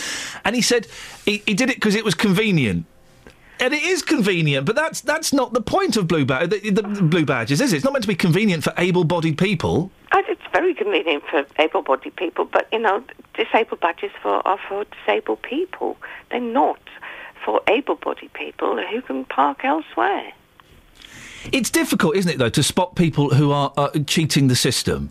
And 0.44 0.54
he 0.54 0.60
said 0.60 0.86
he, 1.24 1.42
he 1.46 1.54
did 1.54 1.70
it 1.70 1.76
because 1.76 1.94
it 1.94 2.04
was 2.04 2.14
convenient. 2.14 2.84
And 3.62 3.72
it 3.72 3.84
is 3.84 4.02
convenient, 4.02 4.66
but 4.66 4.74
that's 4.74 5.00
that's 5.00 5.32
not 5.32 5.52
the 5.52 5.60
point 5.60 5.96
of 5.96 6.08
blue 6.08 6.24
ba- 6.24 6.48
the, 6.48 6.70
the, 6.70 6.82
blue 6.82 7.24
badges, 7.24 7.60
is 7.60 7.72
it? 7.72 7.76
It's 7.76 7.84
not 7.84 7.92
meant 7.92 8.02
to 8.02 8.08
be 8.08 8.16
convenient 8.16 8.64
for 8.64 8.72
able-bodied 8.76 9.38
people. 9.38 9.92
Uh, 10.10 10.20
It's 10.26 10.42
very 10.52 10.74
convenient 10.74 11.22
for 11.30 11.46
able-bodied 11.60 12.16
people, 12.16 12.44
but 12.44 12.66
you 12.72 12.80
know, 12.80 13.04
disabled 13.34 13.78
badges 13.78 14.10
for 14.20 14.44
are 14.44 14.58
for 14.68 14.84
disabled 14.96 15.42
people. 15.42 15.96
They're 16.30 16.40
not 16.40 16.80
for 17.44 17.60
able-bodied 17.68 18.32
people 18.32 18.82
who 18.84 19.00
can 19.00 19.24
park 19.26 19.64
elsewhere. 19.64 20.32
It's 21.52 21.70
difficult, 21.70 22.16
isn't 22.16 22.32
it, 22.32 22.38
though, 22.38 22.48
to 22.48 22.64
spot 22.64 22.96
people 22.96 23.30
who 23.30 23.52
are 23.52 23.72
uh, 23.76 23.90
cheating 24.08 24.48
the 24.48 24.56
system. 24.56 25.10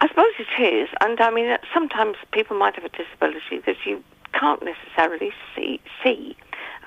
I 0.00 0.08
suppose 0.08 0.32
it 0.38 0.60
is, 0.60 0.88
and 1.00 1.20
I 1.20 1.30
mean, 1.30 1.56
sometimes 1.72 2.16
people 2.32 2.56
might 2.58 2.74
have 2.74 2.84
a 2.84 2.88
disability 2.88 3.60
that 3.66 3.76
you 3.84 4.02
can't 4.32 4.62
necessarily 4.64 5.30
see. 5.54 5.80
see. 6.02 6.36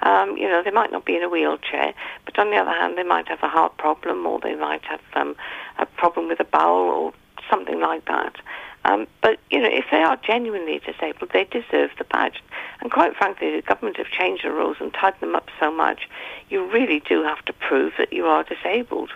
Um, 0.03 0.37
you 0.37 0.47
know, 0.47 0.61
they 0.63 0.71
might 0.71 0.91
not 0.91 1.05
be 1.05 1.15
in 1.15 1.23
a 1.23 1.29
wheelchair, 1.29 1.93
but 2.25 2.37
on 2.37 2.51
the 2.51 2.57
other 2.57 2.71
hand, 2.71 2.97
they 2.97 3.03
might 3.03 3.27
have 3.27 3.41
a 3.41 3.47
heart 3.47 3.77
problem, 3.77 4.25
or 4.25 4.39
they 4.39 4.55
might 4.55 4.83
have 4.83 5.01
um, 5.15 5.35
a 5.79 5.85
problem 5.85 6.27
with 6.27 6.39
a 6.39 6.45
bowel, 6.45 6.89
or 6.89 7.13
something 7.49 7.79
like 7.79 8.05
that. 8.05 8.35
Um, 8.85 9.07
but 9.21 9.39
you 9.49 9.61
know, 9.61 9.69
if 9.71 9.85
they 9.91 10.03
are 10.03 10.17
genuinely 10.17 10.79
disabled, 10.79 11.31
they 11.31 11.45
deserve 11.45 11.91
the 11.97 12.03
badge. 12.03 12.43
And 12.81 12.91
quite 12.91 13.15
frankly, 13.15 13.55
the 13.55 13.61
government 13.61 13.97
have 13.97 14.07
changed 14.07 14.43
the 14.43 14.51
rules 14.51 14.77
and 14.79 14.93
tightened 14.93 15.21
them 15.21 15.35
up 15.35 15.49
so 15.59 15.71
much. 15.71 16.09
You 16.49 16.69
really 16.69 16.99
do 16.99 17.23
have 17.23 17.43
to 17.45 17.53
prove 17.53 17.93
that 17.97 18.11
you 18.11 18.25
are 18.25 18.43
disabled. 18.43 19.11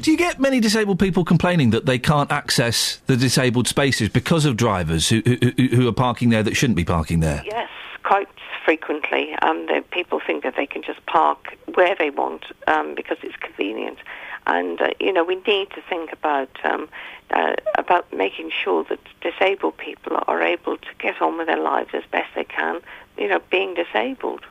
Do 0.00 0.10
you 0.10 0.16
get 0.16 0.38
many 0.38 0.60
disabled 0.60 0.98
people 0.98 1.24
complaining 1.24 1.70
that 1.70 1.86
they 1.86 1.98
can't 1.98 2.30
access 2.30 3.00
the 3.06 3.16
disabled 3.16 3.66
spaces 3.66 4.08
because 4.10 4.44
of 4.44 4.56
drivers 4.56 5.08
who, 5.08 5.22
who, 5.24 5.66
who 5.68 5.88
are 5.88 5.92
parking 5.92 6.28
there 6.28 6.42
that 6.42 6.54
shouldn't 6.54 6.76
be 6.76 6.84
parking 6.84 7.20
there? 7.20 7.42
Yes, 7.46 7.68
quite 8.02 8.28
frequently. 8.64 9.34
Um, 9.42 9.66
the 9.66 9.84
people 9.90 10.20
think 10.24 10.42
that 10.42 10.54
they 10.56 10.66
can 10.66 10.82
just 10.82 11.04
park 11.06 11.56
where 11.74 11.94
they 11.98 12.10
want 12.10 12.44
um, 12.66 12.94
because 12.94 13.18
it's 13.22 13.36
convenient. 13.36 13.98
And 14.46 14.80
uh, 14.80 14.90
you 14.98 15.12
know, 15.12 15.24
we 15.24 15.36
need 15.36 15.70
to 15.70 15.82
think 15.88 16.12
about 16.12 16.50
um, 16.64 16.88
uh, 17.30 17.54
about 17.76 18.12
making 18.12 18.50
sure 18.50 18.84
that 18.84 18.98
disabled 19.20 19.76
people 19.76 20.18
are 20.26 20.42
able 20.42 20.76
to 20.76 20.88
get 20.98 21.20
on 21.20 21.38
with 21.38 21.46
their 21.46 21.60
lives 21.60 21.90
as 21.92 22.02
best 22.10 22.34
they 22.34 22.44
can. 22.44 22.80
You 23.18 23.28
know, 23.28 23.40
being 23.50 23.74
disabled. 23.74 24.44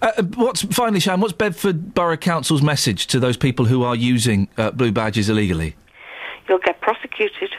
Uh, 0.00 0.12
uh, 0.18 0.22
what's 0.34 0.62
finally, 0.62 1.00
Shan? 1.00 1.20
What's 1.20 1.32
Bedford 1.32 1.94
Borough 1.94 2.16
Council's 2.16 2.62
message 2.62 3.06
to 3.08 3.20
those 3.20 3.36
people 3.36 3.64
who 3.66 3.82
are 3.82 3.96
using 3.96 4.48
uh, 4.58 4.70
blue 4.70 4.92
badges 4.92 5.28
illegally? 5.28 5.76
You'll 6.48 6.58
get 6.58 6.80
prosecuted 6.80 7.50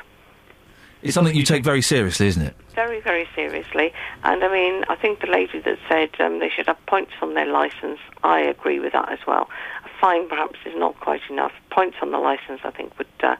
It's 1.02 1.15
something 1.15 1.36
you 1.36 1.44
take 1.44 1.64
very 1.64 1.82
seriously, 1.82 2.28
isn't 2.28 2.41
it? 2.41 2.56
Very, 2.76 3.00
very 3.00 3.28
seriously. 3.36 3.94
And 4.24 4.44
I 4.44 4.52
mean, 4.52 4.84
I 4.90 4.95
think 4.95 5.22
the 5.22 5.28
lady 5.28 5.60
that 5.60 5.78
said 5.90 6.10
um, 6.20 6.40
they 6.40 6.50
should 6.50 6.68
have 6.68 6.84
points 6.86 7.14
on 7.22 7.34
their 7.34 7.45
licence, 7.45 8.00
I 8.24 8.40
agree 8.41 8.80
with 8.80 8.94
that 8.94 9.12
as 9.12 9.20
well. 9.28 9.50
A 9.86 9.90
fine 10.00 10.28
perhaps 10.28 10.60
is 10.66 10.74
not 10.76 11.00
quite 11.00 11.22
enough. 11.30 11.54
Points 11.70 11.98
on 12.02 12.12
the 12.12 12.20
licence, 12.20 12.62
I 12.64 12.72
think, 12.72 12.98
would 12.98 13.08
uh, 13.22 13.36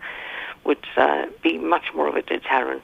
would 0.64 0.86
uh, 0.96 1.26
be 1.42 1.58
much 1.58 1.94
more 1.94 2.08
of 2.08 2.16
a 2.16 2.22
deterrent. 2.22 2.84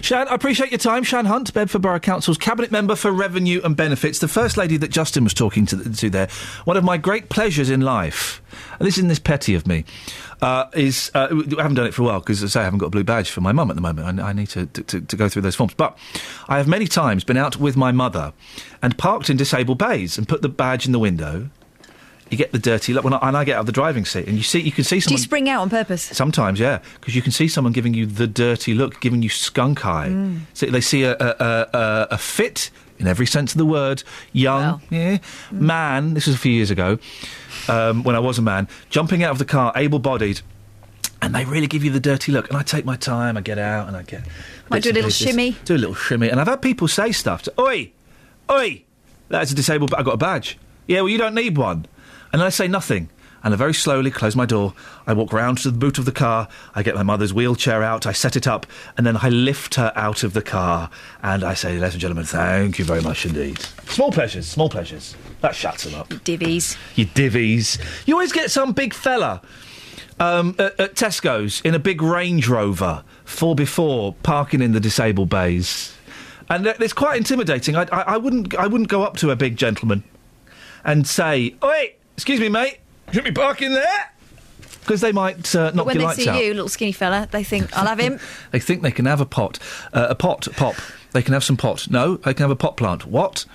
Shan, 0.00 0.28
I 0.28 0.34
appreciate 0.34 0.70
your 0.70 0.78
time. 0.78 1.02
Shan 1.02 1.26
Hunt, 1.26 1.52
Bedford 1.52 1.82
Borough 1.82 1.98
Council's 1.98 2.38
Cabinet 2.38 2.70
Member 2.70 2.94
for 2.94 3.10
Revenue 3.10 3.60
and 3.64 3.76
Benefits. 3.76 4.20
The 4.20 4.28
First 4.28 4.56
Lady 4.56 4.76
that 4.76 4.90
Justin 4.90 5.24
was 5.24 5.34
talking 5.34 5.66
to, 5.66 5.92
to 5.92 6.10
there. 6.10 6.28
One 6.64 6.76
of 6.76 6.84
my 6.84 6.96
great 6.96 7.28
pleasures 7.28 7.70
in 7.70 7.80
life, 7.80 8.40
and 8.78 8.86
this 8.86 8.96
isn't 8.98 9.08
this 9.08 9.18
petty 9.18 9.54
of 9.54 9.66
me, 9.66 9.84
uh, 10.40 10.66
is 10.74 11.10
uh, 11.14 11.28
I 11.30 11.62
haven't 11.62 11.74
done 11.74 11.86
it 11.86 11.94
for 11.94 12.02
a 12.02 12.04
while 12.06 12.20
because, 12.20 12.42
as 12.42 12.56
I 12.56 12.60
say, 12.60 12.60
I 12.60 12.64
haven't 12.64 12.78
got 12.78 12.86
a 12.86 12.90
blue 12.90 13.04
badge 13.04 13.30
for 13.30 13.40
my 13.40 13.52
mum 13.52 13.70
at 13.70 13.76
the 13.76 13.82
moment. 13.82 14.20
I, 14.20 14.28
I 14.28 14.32
need 14.32 14.48
to, 14.50 14.66
to, 14.66 15.00
to 15.00 15.16
go 15.16 15.28
through 15.28 15.42
those 15.42 15.56
forms. 15.56 15.74
But 15.74 15.98
I 16.48 16.58
have 16.58 16.68
many 16.68 16.86
times 16.86 17.24
been 17.24 17.36
out 17.36 17.56
with 17.56 17.76
my 17.76 17.92
mother 17.92 18.32
and 18.82 18.96
parked 18.96 19.28
in 19.28 19.36
disabled 19.36 19.78
bays 19.78 20.16
and 20.16 20.28
put 20.28 20.42
the 20.42 20.48
badge 20.48 20.86
in 20.86 20.92
the 20.92 20.98
window. 20.98 21.50
You 22.30 22.36
get 22.36 22.52
the 22.52 22.58
dirty 22.60 22.92
look, 22.92 23.02
when 23.04 23.12
I, 23.12 23.18
and 23.28 23.36
I 23.36 23.42
get 23.44 23.56
out 23.56 23.60
of 23.60 23.66
the 23.66 23.72
driving 23.72 24.04
seat, 24.04 24.28
and 24.28 24.36
you 24.36 24.44
see, 24.44 24.60
you 24.60 24.70
can 24.70 24.84
see 24.84 25.00
someone. 25.00 25.16
Do 25.16 25.20
you 25.20 25.24
spring 25.24 25.48
out 25.48 25.62
on 25.62 25.70
purpose? 25.70 26.02
Sometimes, 26.02 26.60
yeah, 26.60 26.78
because 27.00 27.16
you 27.16 27.22
can 27.22 27.32
see 27.32 27.48
someone 27.48 27.72
giving 27.72 27.92
you 27.92 28.06
the 28.06 28.28
dirty 28.28 28.72
look, 28.72 29.00
giving 29.00 29.20
you 29.22 29.28
skunk 29.28 29.84
eye. 29.84 30.08
Mm. 30.10 30.40
So 30.54 30.66
they 30.66 30.80
see 30.80 31.02
a, 31.02 31.16
a, 31.18 31.36
a, 31.40 32.08
a- 32.12 32.18
fit 32.18 32.70
in 33.00 33.08
every 33.08 33.26
sense 33.26 33.52
of 33.52 33.58
the 33.58 33.66
word, 33.66 34.04
young, 34.32 34.80
yeah, 34.90 35.18
man. 35.50 36.14
This 36.14 36.26
was 36.26 36.36
a 36.36 36.38
few 36.38 36.52
years 36.52 36.70
ago 36.70 36.98
um, 37.68 38.04
when 38.04 38.14
I 38.14 38.20
was 38.20 38.38
a 38.38 38.42
man, 38.42 38.68
jumping 38.90 39.24
out 39.24 39.32
of 39.32 39.38
the 39.38 39.44
car, 39.44 39.72
able-bodied. 39.74 40.40
And 41.22 41.34
they 41.34 41.44
really 41.44 41.66
give 41.66 41.82
you 41.84 41.90
the 41.90 42.00
dirty 42.00 42.30
look. 42.32 42.48
And 42.48 42.56
I 42.56 42.62
take 42.62 42.84
my 42.84 42.96
time, 42.96 43.36
I 43.36 43.40
get 43.42 43.58
out 43.58 43.88
and 43.88 43.96
I 43.96 44.02
get. 44.02 44.22
Might 44.70 44.82
do 44.82 44.90
a 44.90 44.92
little 44.92 45.08
pieces. 45.08 45.26
shimmy. 45.26 45.56
Do 45.64 45.74
a 45.74 45.76
little 45.76 45.94
shimmy. 45.94 46.30
And 46.30 46.40
I've 46.40 46.46
had 46.46 46.62
people 46.62 46.88
say 46.88 47.12
stuff 47.12 47.42
to, 47.42 47.60
Oi! 47.60 47.90
Oi! 48.50 48.84
That's 49.28 49.52
a 49.52 49.54
disabled, 49.54 49.90
but 49.90 49.98
I've 49.98 50.04
got 50.06 50.14
a 50.14 50.18
badge. 50.18 50.58
Yeah, 50.86 51.00
well, 51.02 51.10
you 51.10 51.18
don't 51.18 51.34
need 51.34 51.56
one. 51.58 51.86
And 52.32 52.42
I 52.42 52.48
say 52.48 52.68
nothing. 52.68 53.08
And 53.42 53.54
I 53.54 53.56
very 53.56 53.72
slowly 53.72 54.10
close 54.10 54.36
my 54.36 54.44
door. 54.44 54.74
I 55.06 55.14
walk 55.14 55.32
round 55.32 55.58
to 55.58 55.70
the 55.70 55.78
boot 55.78 55.96
of 55.96 56.04
the 56.04 56.12
car. 56.12 56.46
I 56.74 56.82
get 56.82 56.94
my 56.94 57.02
mother's 57.02 57.32
wheelchair 57.32 57.82
out. 57.82 58.06
I 58.06 58.12
set 58.12 58.36
it 58.36 58.46
up. 58.46 58.66
And 58.98 59.06
then 59.06 59.16
I 59.16 59.30
lift 59.30 59.76
her 59.76 59.92
out 59.96 60.22
of 60.24 60.34
the 60.34 60.42
car. 60.42 60.90
And 61.22 61.42
I 61.42 61.54
say, 61.54 61.78
ladies 61.78 61.94
and 61.94 62.00
gentlemen, 62.02 62.26
thank 62.26 62.78
you 62.78 62.84
very 62.84 63.00
much 63.00 63.24
indeed. 63.24 63.58
Small 63.86 64.12
pleasures, 64.12 64.46
small 64.46 64.68
pleasures. 64.68 65.16
That 65.40 65.54
shuts 65.54 65.84
them 65.84 65.94
up. 65.94 66.08
Divvies. 66.10 66.76
You 66.96 67.06
divvies. 67.06 67.80
You 68.06 68.14
always 68.14 68.32
get 68.32 68.50
some 68.50 68.72
big 68.72 68.92
fella 68.92 69.40
um, 70.20 70.54
at, 70.58 70.78
at 70.78 70.94
Tesco's 70.94 71.60
in 71.62 71.74
a 71.74 71.78
big 71.78 72.02
Range 72.02 72.46
Rover, 72.46 73.02
four 73.24 73.54
before, 73.54 74.14
parking 74.22 74.60
in 74.60 74.72
the 74.72 74.80
disabled 74.80 75.30
bays, 75.30 75.96
and 76.50 76.66
it's 76.66 76.92
quite 76.92 77.16
intimidating. 77.16 77.74
I, 77.74 77.84
I, 77.90 78.02
I 78.02 78.16
wouldn't, 78.18 78.54
I 78.54 78.66
wouldn't 78.66 78.90
go 78.90 79.02
up 79.02 79.16
to 79.18 79.30
a 79.30 79.36
big 79.36 79.56
gentleman 79.56 80.04
and 80.84 81.06
say, 81.06 81.54
"Oi, 81.64 81.94
excuse 82.20 82.38
me, 82.40 82.48
mate, 82.48 82.78
Shouldn't 83.08 83.34
be 83.34 83.40
parking 83.40 83.72
there," 83.72 84.12
because 84.80 85.00
they 85.00 85.10
might 85.12 85.54
uh, 85.54 85.66
But 85.68 85.74
knock 85.74 85.86
when 85.86 85.94
your 85.96 86.02
they 86.02 86.06
lights 86.06 86.22
see 86.22 86.28
out. 86.28 86.42
you, 86.44 86.52
little 86.54 86.68
skinny 86.68 86.92
fella, 86.92 87.28
they 87.30 87.42
think, 87.42 87.76
I'll 87.76 87.86
have 87.86 87.98
him. 87.98 88.20
They 88.52 88.60
think 88.60 88.82
they 88.82 88.90
can 88.92 89.06
have 89.06 89.20
a 89.20 89.26
pot, 89.26 89.58
uh, 89.92 90.08
a 90.10 90.14
pot, 90.14 90.46
pop. 90.56 90.74
They 91.12 91.22
can 91.22 91.32
have 91.34 91.42
some 91.42 91.56
pot. 91.56 91.88
No, 91.90 92.16
they 92.18 92.34
can 92.34 92.42
have 92.44 92.50
a 92.50 92.56
pot 92.56 92.76
plant. 92.76 93.06
What? 93.06 93.46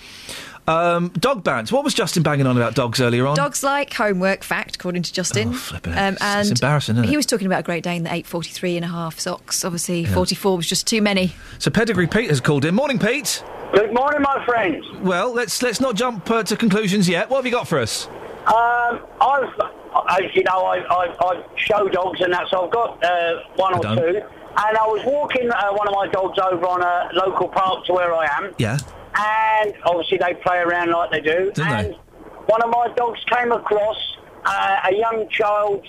Um, 0.68 1.10
dog 1.10 1.44
bans. 1.44 1.72
What 1.72 1.84
was 1.84 1.94
Justin 1.94 2.24
banging 2.24 2.48
on 2.48 2.58
about 2.58 2.74
dogs 2.74 3.00
earlier 3.00 3.28
on? 3.28 3.36
Dogs 3.36 3.62
like 3.64 3.94
homework, 3.94 4.44
fact, 4.44 4.76
according 4.78 5.04
to 5.04 5.14
Justin. 5.14 5.50
Oh, 5.50 5.54
flipping 5.54 5.94
um. 5.94 6.16
It's- 6.16 6.22
and 6.22 6.52
it's 6.52 6.60
embarrassing, 6.60 6.96
isn't 6.96 7.08
He 7.08 7.16
was 7.16 7.28
talking 7.28 7.46
about 7.46 7.60
a 7.60 7.64
Great 7.64 7.84
Dane 7.84 8.02
that 8.04 8.14
ate 8.14 8.26
43 8.26 8.76
and 8.78 8.84
a 8.84 8.88
half 8.88 9.20
socks. 9.20 9.64
Obviously, 9.64 10.02
Yeah. 10.02 10.14
44 10.16 10.58
was 10.58 10.68
just 10.68 10.88
too 10.88 11.02
many. 11.04 11.36
So 11.60 11.70
Pedigree 11.70 12.08
Pete 12.08 12.30
has 12.30 12.42
called 12.42 12.66
in. 12.66 12.74
Morning, 12.74 12.98
Pete. 12.98 13.44
Good 13.74 13.94
morning, 13.94 14.22
my 14.24 14.44
friends. 14.46 14.84
Well, 15.02 15.34
let's 15.34 15.62
let's 15.62 15.80
not 15.80 15.96
jump 15.96 16.30
uh, 16.32 16.44
to 16.44 16.56
conclusions 16.58 17.08
yet. 17.08 17.30
What 17.30 17.38
have 17.38 17.46
you 17.46 17.52
got 17.52 17.68
for 17.68 17.78
us? 17.80 18.08
Um, 18.48 19.00
I've, 19.22 19.50
as 20.10 20.36
you 20.36 20.44
know, 20.44 20.66
I, 20.66 20.78
I, 20.80 21.16
I 21.20 21.44
show 21.58 21.88
dogs 21.90 22.22
and 22.22 22.32
that, 22.34 22.48
so 22.50 22.66
I've 22.66 22.72
got 22.72 23.04
uh, 23.04 23.40
one 23.56 23.74
or 23.76 23.82
don't. 23.82 23.98
two. 23.98 24.22
And 24.58 24.78
I 24.78 24.86
was 24.88 25.02
walking 25.06 25.50
uh, 25.52 25.72
one 25.74 25.88
of 25.88 25.94
my 25.94 26.08
dogs 26.08 26.38
over 26.40 26.66
on 26.66 26.82
a 26.82 27.10
local 27.14 27.48
park 27.50 27.86
to 27.86 27.94
where 27.94 28.14
I 28.14 28.26
am, 28.38 28.54
Yeah. 28.58 28.78
and 29.18 29.74
obviously 29.86 30.18
they 30.18 30.34
play 30.36 30.60
around 30.60 30.92
like 30.92 31.12
they 31.12 31.20
do. 31.22 31.52
They? 31.56 31.64
and 31.64 31.96
one 32.46 32.62
of 32.64 32.70
my 32.70 32.88
dogs 32.96 33.20
came 33.34 33.52
across 33.52 33.98
uh, 34.46 34.78
a 34.90 34.96
young 34.96 35.28
child's 35.30 35.88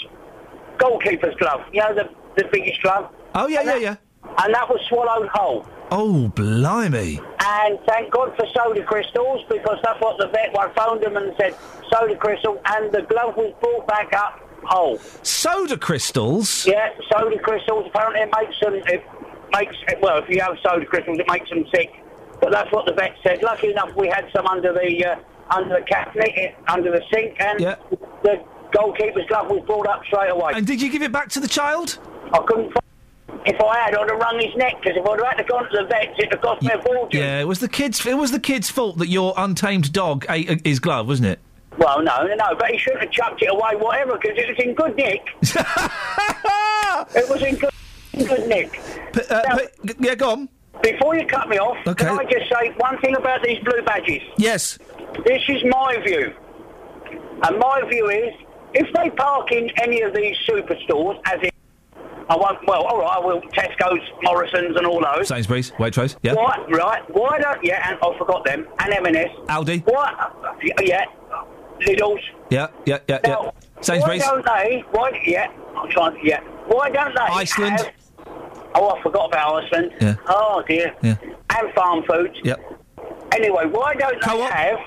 goalkeeper's 0.78 1.34
glove. 1.36 1.60
You 1.72 1.80
know, 1.82 1.94
the, 1.94 2.10
the 2.36 2.48
biggest 2.50 2.82
glove. 2.82 3.10
Oh 3.34 3.46
yeah, 3.48 3.62
yeah, 3.62 3.76
yeah. 3.76 3.96
And 4.38 4.52
that 4.54 4.68
was 4.68 4.80
swallowed 4.88 5.28
whole. 5.32 5.66
Oh, 5.92 6.28
blimey. 6.28 7.20
And 7.46 7.78
thank 7.86 8.10
God 8.10 8.34
for 8.36 8.44
soda 8.52 8.82
crystals 8.82 9.44
because 9.48 9.78
that's 9.84 10.00
what 10.00 10.18
the 10.18 10.26
vet. 10.26 10.58
I 10.58 10.68
phoned 10.74 11.02
them 11.02 11.16
and 11.16 11.32
said 11.38 11.54
soda 11.92 12.16
crystal, 12.16 12.60
and 12.64 12.90
the 12.90 13.02
glove 13.02 13.36
was 13.36 13.54
brought 13.60 13.86
back 13.86 14.12
up 14.12 14.40
whole. 14.64 14.98
Soda 15.22 15.76
crystals. 15.76 16.66
Yeah, 16.66 16.90
soda 17.08 17.38
crystals. 17.38 17.86
Apparently, 17.86 18.22
it 18.22 18.30
makes 18.36 18.58
them. 18.58 18.74
It 18.74 19.04
makes 19.52 19.76
well. 20.00 20.18
If 20.18 20.28
you 20.28 20.40
have 20.40 20.56
soda 20.60 20.84
crystals, 20.86 21.20
it 21.20 21.26
makes 21.30 21.48
them 21.48 21.64
sick. 21.72 21.94
But 22.40 22.50
that's 22.50 22.70
what 22.72 22.84
the 22.84 22.92
vet 22.92 23.16
said. 23.22 23.44
Lucky 23.44 23.70
enough, 23.70 23.94
we 23.96 24.08
had 24.08 24.28
some 24.34 24.46
under 24.48 24.72
the 24.72 25.04
uh, 25.04 25.16
under 25.56 25.78
the 25.78 25.86
cabinet, 25.86 26.56
under 26.66 26.90
the 26.90 27.02
sink, 27.12 27.40
and 27.40 27.60
yeah. 27.60 27.76
the 28.24 28.44
goalkeeper's 28.72 29.26
glove 29.28 29.48
was 29.48 29.64
brought 29.66 29.86
up 29.86 30.04
straight 30.04 30.30
away. 30.30 30.52
And 30.56 30.66
did 30.66 30.82
you 30.82 30.90
give 30.90 31.02
it 31.02 31.12
back 31.12 31.28
to 31.30 31.40
the 31.40 31.48
child? 31.48 31.98
I 32.32 32.38
couldn't. 32.38 32.72
If 33.44 33.60
I 33.60 33.78
had, 33.78 33.94
I'd 33.94 34.08
have 34.10 34.18
wrung 34.18 34.40
his 34.40 34.54
neck 34.56 34.74
because 34.80 34.96
if 34.96 35.04
I'd 35.06 35.18
have 35.18 35.28
had 35.28 35.36
to 35.38 35.44
go 35.44 35.60
to 35.60 35.68
the 35.70 35.84
vet, 35.88 36.14
it'd 36.18 36.32
have 36.32 36.40
cost 36.40 36.62
me 36.62 36.70
a 36.72 36.80
fortune. 36.82 37.20
Yeah, 37.20 37.40
it 37.40 37.48
was 37.48 37.58
the 37.60 37.68
kid's. 37.68 38.04
It 38.06 38.16
was 38.16 38.30
the 38.30 38.40
kid's 38.40 38.70
fault 38.70 38.98
that 38.98 39.08
your 39.08 39.34
untamed 39.36 39.92
dog 39.92 40.24
ate 40.28 40.50
uh, 40.50 40.56
his 40.64 40.78
glove, 40.78 41.06
wasn't 41.08 41.28
it? 41.28 41.40
Well, 41.78 42.02
no, 42.02 42.24
no, 42.26 42.54
but 42.58 42.70
he 42.70 42.78
shouldn't 42.78 43.02
have 43.02 43.10
chucked 43.12 43.42
it 43.42 43.50
away, 43.50 43.76
whatever, 43.76 44.16
because 44.20 44.36
it 44.38 44.48
was 44.48 44.58
in 44.64 44.74
good 44.74 44.96
nick. 44.96 45.20
it 47.14 47.28
was 47.28 47.42
in 47.42 47.56
good, 47.56 47.70
in 48.14 48.24
good 48.26 48.48
nick. 48.48 48.80
Now, 49.30 49.58
yeah, 50.00 50.14
go 50.14 50.30
on. 50.30 50.48
Before 50.82 51.16
you 51.16 51.26
cut 51.26 51.48
me 51.48 51.58
off, 51.58 51.76
Okay. 51.86 52.04
can 52.06 52.18
I 52.18 52.24
just 52.24 52.50
say 52.50 52.70
one 52.78 52.98
thing 53.00 53.16
about 53.16 53.42
these 53.42 53.58
blue 53.64 53.82
badges? 53.82 54.22
Yes. 54.38 54.78
This 55.24 55.42
is 55.48 55.64
my 55.64 55.98
view. 56.04 56.32
And 57.42 57.58
my 57.58 57.82
view 57.90 58.08
is, 58.10 58.32
if 58.74 58.92
they 58.94 59.10
park 59.10 59.52
in 59.52 59.70
any 59.82 60.02
of 60.02 60.14
these 60.14 60.36
superstores, 60.48 61.18
as 61.26 61.40
in, 61.42 61.50
I 62.28 62.36
won't, 62.36 62.58
well, 62.66 62.82
all 62.82 62.98
right, 62.98 63.16
I 63.16 63.18
will, 63.24 63.40
Tesco's, 63.40 64.00
Morrison's 64.22 64.76
and 64.76 64.84
all 64.86 65.00
those. 65.00 65.28
Sainsbury's, 65.28 65.70
Waitrose. 65.72 66.16
Yeah. 66.22 66.34
Why, 66.34 66.58
right, 66.70 67.02
why 67.14 67.38
don't, 67.38 67.62
yeah, 67.64 67.88
and 67.88 67.98
I 68.02 68.18
forgot 68.18 68.44
them, 68.44 68.66
and 68.80 68.92
M&S. 68.94 69.30
Aldi. 69.46 69.84
Why, 69.86 70.30
yeah, 70.82 71.04
Lidl's. 71.82 72.20
Yeah, 72.50 72.68
yeah, 72.84 72.98
yeah, 73.08 73.20
yeah. 73.24 73.50
Sainsbury's. 73.80 74.22
Why 74.22 74.28
don't 74.28 74.44
they? 74.46 74.84
Why? 74.90 75.22
Yeah, 75.24 75.50
I'm 75.76 75.88
trying. 75.90 76.18
Yeah. 76.24 76.40
Why 76.66 76.90
don't 76.90 77.14
they? 77.14 77.20
Iceland. 77.22 77.80
have- 77.80 77.92
oh, 78.74 78.88
I 78.96 79.02
forgot 79.02 79.26
about 79.28 79.62
Iceland. 79.64 79.92
Yeah. 80.00 80.14
Oh 80.28 80.62
dear. 80.66 80.94
Yeah. 81.02 81.16
And 81.50 81.72
farm 81.74 82.02
foods. 82.08 82.36
Yep. 82.42 82.58
Anyway, 83.32 83.66
why 83.66 83.94
don't 83.94 84.20
they 84.24 84.40
have? 84.40 84.78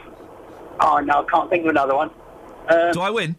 Oh 0.82 1.00
no, 1.00 1.24
I 1.26 1.26
can't 1.32 1.50
think 1.50 1.64
of 1.66 1.70
another 1.70 1.96
one. 1.96 2.10
Uh, 2.68 2.92
Do 2.92 3.02
I 3.02 3.10
win? 3.12 3.36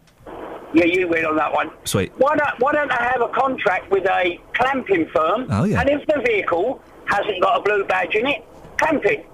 Yeah, 0.73 0.85
you 0.85 1.07
win 1.07 1.25
on 1.25 1.35
that 1.35 1.51
one. 1.51 1.71
Sweet. 1.83 2.11
Why 2.17 2.35
don't 2.35 2.59
Why 2.59 2.71
don't 2.71 2.87
they 2.87 2.95
have 2.95 3.21
a 3.21 3.27
contract 3.29 3.91
with 3.91 4.05
a 4.05 4.39
clamping 4.53 5.07
firm? 5.07 5.47
Oh, 5.49 5.65
yeah. 5.65 5.81
And 5.81 5.89
if 5.89 6.05
the 6.07 6.21
vehicle 6.25 6.81
hasn't 7.05 7.41
got 7.41 7.59
a 7.59 7.63
blue 7.63 7.83
badge 7.83 8.15
in 8.15 8.25
it, 8.27 8.45
clamp 8.77 9.05
it. 9.05 9.27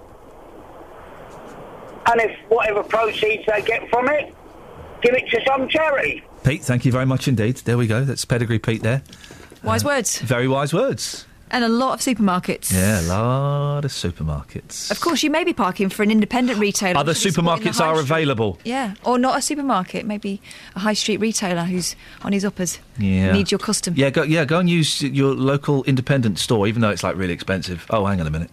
And 2.09 2.21
if 2.21 2.37
whatever 2.49 2.83
proceeds 2.83 3.45
they 3.45 3.61
get 3.61 3.87
from 3.89 4.07
it, 4.07 4.33
give 5.01 5.13
it 5.13 5.29
to 5.29 5.41
some 5.45 5.67
charity. 5.67 6.23
Pete, 6.43 6.63
thank 6.63 6.85
you 6.85 6.91
very 6.91 7.05
much 7.05 7.27
indeed. 7.27 7.57
There 7.57 7.77
we 7.77 7.85
go. 7.85 8.03
That's 8.03 8.25
pedigree 8.25 8.59
Pete 8.59 8.81
there. 8.81 9.03
Wise 9.63 9.83
uh, 9.83 9.89
words. 9.89 10.19
Very 10.19 10.47
wise 10.47 10.73
words. 10.73 11.26
And 11.49 11.63
a 11.63 11.69
lot 11.69 11.93
of 11.93 11.99
supermarkets. 12.01 12.73
Yeah, 12.73 13.01
a 13.01 13.07
lot 13.07 13.85
of 13.85 13.91
supermarkets. 13.91 14.91
Of 14.91 14.99
course, 14.99 15.23
you 15.23 15.29
may 15.29 15.43
be 15.43 15.53
parking 15.53 15.89
for 15.89 16.03
an 16.03 16.11
independent 16.11 16.59
retailer. 16.59 16.99
Other 16.99 17.11
which 17.11 17.25
is 17.25 17.33
supporting 17.35 17.63
the 17.63 17.69
supermarkets 17.69 17.81
are 17.85 17.95
street. 17.95 18.11
available. 18.11 18.59
Yeah, 18.65 18.95
or 19.03 19.17
not 19.17 19.37
a 19.37 19.41
supermarket, 19.41 20.05
maybe 20.05 20.41
a 20.75 20.79
high 20.79 20.93
street 20.93 21.17
retailer 21.17 21.63
who's 21.63 21.95
on 22.23 22.33
his 22.33 22.43
uppers. 22.43 22.79
Yeah. 22.97 23.31
Needs 23.31 23.51
your 23.51 23.59
custom. 23.59 23.93
Yeah, 23.95 24.09
go, 24.09 24.23
yeah, 24.23 24.43
go 24.45 24.59
and 24.59 24.69
use 24.69 25.01
your 25.01 25.33
local 25.33 25.83
independent 25.85 26.39
store, 26.39 26.67
even 26.67 26.81
though 26.81 26.89
it's 26.89 27.03
like 27.03 27.15
really 27.15 27.33
expensive. 27.33 27.85
Oh, 27.89 28.05
hang 28.05 28.19
on 28.19 28.27
a 28.27 28.31
minute. 28.31 28.51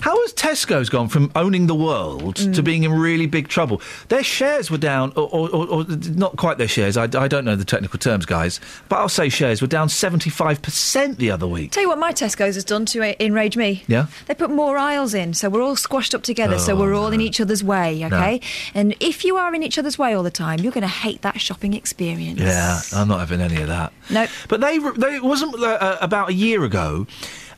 How 0.00 0.20
has 0.22 0.32
Tesco's 0.34 0.88
gone 0.90 1.08
from 1.08 1.30
owning 1.34 1.66
the 1.66 1.74
world 1.74 2.36
to 2.36 2.44
Mm. 2.60 2.64
being 2.64 2.82
in 2.84 2.92
really 2.92 3.26
big 3.26 3.48
trouble? 3.48 3.80
Their 4.08 4.22
shares 4.22 4.70
were 4.70 4.78
down, 4.78 5.12
or, 5.16 5.28
or, 5.32 5.48
or, 5.50 5.66
or 5.68 5.84
not 6.14 6.36
quite 6.36 6.58
their 6.58 6.68
shares. 6.68 6.96
I, 6.96 7.04
I 7.04 7.28
don't 7.28 7.44
know 7.44 7.56
the 7.56 7.64
technical 7.64 7.98
terms, 7.98 8.26
guys, 8.26 8.60
but 8.88 8.96
I'll 8.96 9.08
say 9.08 9.28
shares 9.28 9.60
were 9.62 9.66
down 9.68 9.88
seventy-five 9.88 10.60
percent 10.62 11.18
the 11.18 11.30
other 11.30 11.46
week. 11.48 11.70
Tell 11.72 11.82
you 11.82 11.88
what, 11.88 11.98
my 11.98 12.12
Tesco's 12.12 12.54
has 12.54 12.64
done 12.64 12.84
to 12.86 13.24
enrage 13.24 13.56
me. 13.56 13.82
Yeah. 13.86 14.06
They 14.26 14.34
put 14.34 14.50
more 14.50 14.76
aisles 14.76 15.14
in, 15.14 15.32
so 15.34 15.48
we're 15.48 15.62
all 15.62 15.76
squashed 15.76 16.14
up 16.14 16.22
together, 16.22 16.58
so 16.58 16.74
Oh, 16.74 16.80
we're 16.80 16.94
all 16.94 17.12
in 17.12 17.20
each 17.20 17.40
other's 17.40 17.64
way, 17.64 18.00
No. 18.00 18.06
okay? 18.08 18.40
And 18.74 18.94
if 19.00 19.24
you 19.24 19.36
are 19.36 19.54
in 19.54 19.62
each 19.62 19.78
other's 19.78 19.98
way 19.98 20.14
all 20.14 20.22
the 20.22 20.30
time, 20.30 20.60
you're 20.60 20.72
going 20.72 20.82
to 20.82 20.88
hate 20.88 21.22
that 21.22 21.40
shopping 21.40 21.72
experience. 21.74 22.40
Yeah, 22.40 22.80
I'm 22.94 23.08
not 23.08 23.20
having 23.20 23.40
any 23.40 23.60
of 23.62 23.68
that. 23.68 23.92
Nope. 24.10 24.28
But 24.48 24.60
they, 24.60 24.78
they 24.78 25.14
it 25.16 25.24
wasn't 25.24 25.54
uh, 25.54 25.64
uh, 25.66 25.98
about 26.00 26.28
a 26.30 26.34
year 26.34 26.64
ago. 26.64 27.06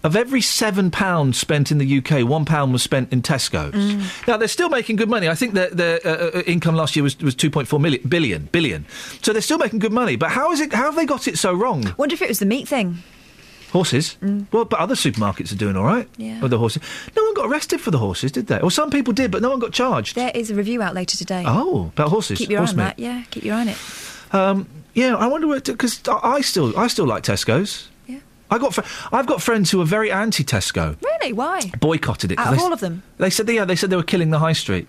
Of 0.07 0.15
every 0.15 0.41
seven 0.41 0.93
pounds 0.93 1.37
spent 1.37 1.73
in 1.73 1.79
the 1.79 1.99
UK, 1.99 2.25
one 2.25 2.45
pound 2.45 2.73
was 2.73 2.81
spent 2.81 3.13
in 3.13 3.23
Tesco's. 3.23 3.75
Mm. 3.75 4.29
Now 4.29 4.37
they're 4.37 4.47
still 4.47 4.69
making 4.69 4.95
good 4.95 5.09
money. 5.09 5.29
I 5.29 5.35
think 5.35 5.55
their, 5.55 5.69
their 5.69 5.99
uh, 6.07 6.31
uh, 6.39 6.43
income 6.47 6.77
last 6.77 6.95
year 6.95 7.03
was 7.03 7.19
was 7.19 7.35
two 7.35 7.51
point 7.51 7.67
four 7.67 7.81
million 7.81 8.09
billion 8.09 8.49
billion. 8.53 8.87
So 9.21 9.33
they're 9.33 9.43
still 9.43 9.59
making 9.59 9.81
good 9.81 9.93
money. 9.93 10.15
But 10.15 10.31
how 10.31 10.53
is 10.53 10.61
it? 10.61 10.73
How 10.73 10.85
have 10.85 10.95
they 10.95 11.07
got 11.07 11.27
it 11.27 11.39
so 11.39 11.53
wrong? 11.53 11.93
Wonder 11.97 12.15
if 12.15 12.23
it 12.23 12.29
was 12.29 12.39
the 12.39 12.47
meat 12.47 12.69
thing. 12.69 12.99
Horses. 13.73 14.17
Well, 14.53 14.65
but 14.65 14.79
other 14.79 14.95
supermarkets 14.95 15.51
are 15.51 15.57
doing 15.57 15.77
all 15.77 15.83
right. 15.85 16.09
Yeah. 16.19 16.41
With 16.41 16.53
the 16.53 16.59
horses. 16.59 16.83
No 17.17 17.25
one 17.25 17.35
got 17.35 17.47
arrested 17.47 17.81
for 17.81 17.91
the 17.91 17.99
horses, 17.99 18.31
did 18.31 18.47
they? 18.47 18.61
Or 18.61 18.71
some 18.71 18.91
people 18.91 19.13
did, 19.13 19.33
but 19.33 19.43
no 19.43 19.51
one 19.51 19.59
got 19.59 19.73
charged. 19.73 20.15
There 20.15 20.31
is 20.33 20.53
a 20.53 20.55
review 20.55 20.83
out 20.83 20.95
later 20.95 21.17
today. 21.17 21.43
Oh, 21.45 21.87
about 21.87 22.11
horses. 22.11 22.39
Keep 22.39 22.51
your 22.51 22.61
eye 22.61 22.67
on 22.69 22.77
meat. 22.77 22.83
that. 22.85 22.99
Yeah, 23.01 23.25
keep 23.33 23.43
your 23.43 23.57
eye 23.57 23.63
on 23.63 23.69
it. 23.71 23.79
Um, 24.31 24.69
yeah, 24.95 25.17
I 25.17 25.27
wonder 25.27 25.49
what 25.49 25.65
because 25.65 26.01
I 26.09 26.43
still 26.43 26.79
I 26.79 26.87
still 26.87 27.07
like 27.07 27.25
Tesco's. 27.25 27.89
I 28.51 28.59
got 28.59 28.75
fr- 28.75 29.15
I've 29.15 29.27
got 29.27 29.43
friends 29.43 29.71
who 29.71 29.81
are 29.81 29.85
very 29.87 30.11
anti 30.11 30.45
Tesco. 30.45 30.97
Really? 31.03 31.33
Why? 31.33 31.61
Boycotted 31.81 32.33
it. 32.33 32.39
Out 32.39 32.53
of 32.53 32.59
they, 32.59 32.65
all 32.65 32.73
of 32.73 32.81
them? 32.81 33.03
They 33.19 33.31
said 33.31 33.49
yeah 33.49 33.65
they 33.65 33.77
said 33.77 33.91
they 33.91 33.97
were 33.97 34.03
killing 34.03 34.31
the 34.31 34.39
high 34.39 34.53
street. 34.53 34.87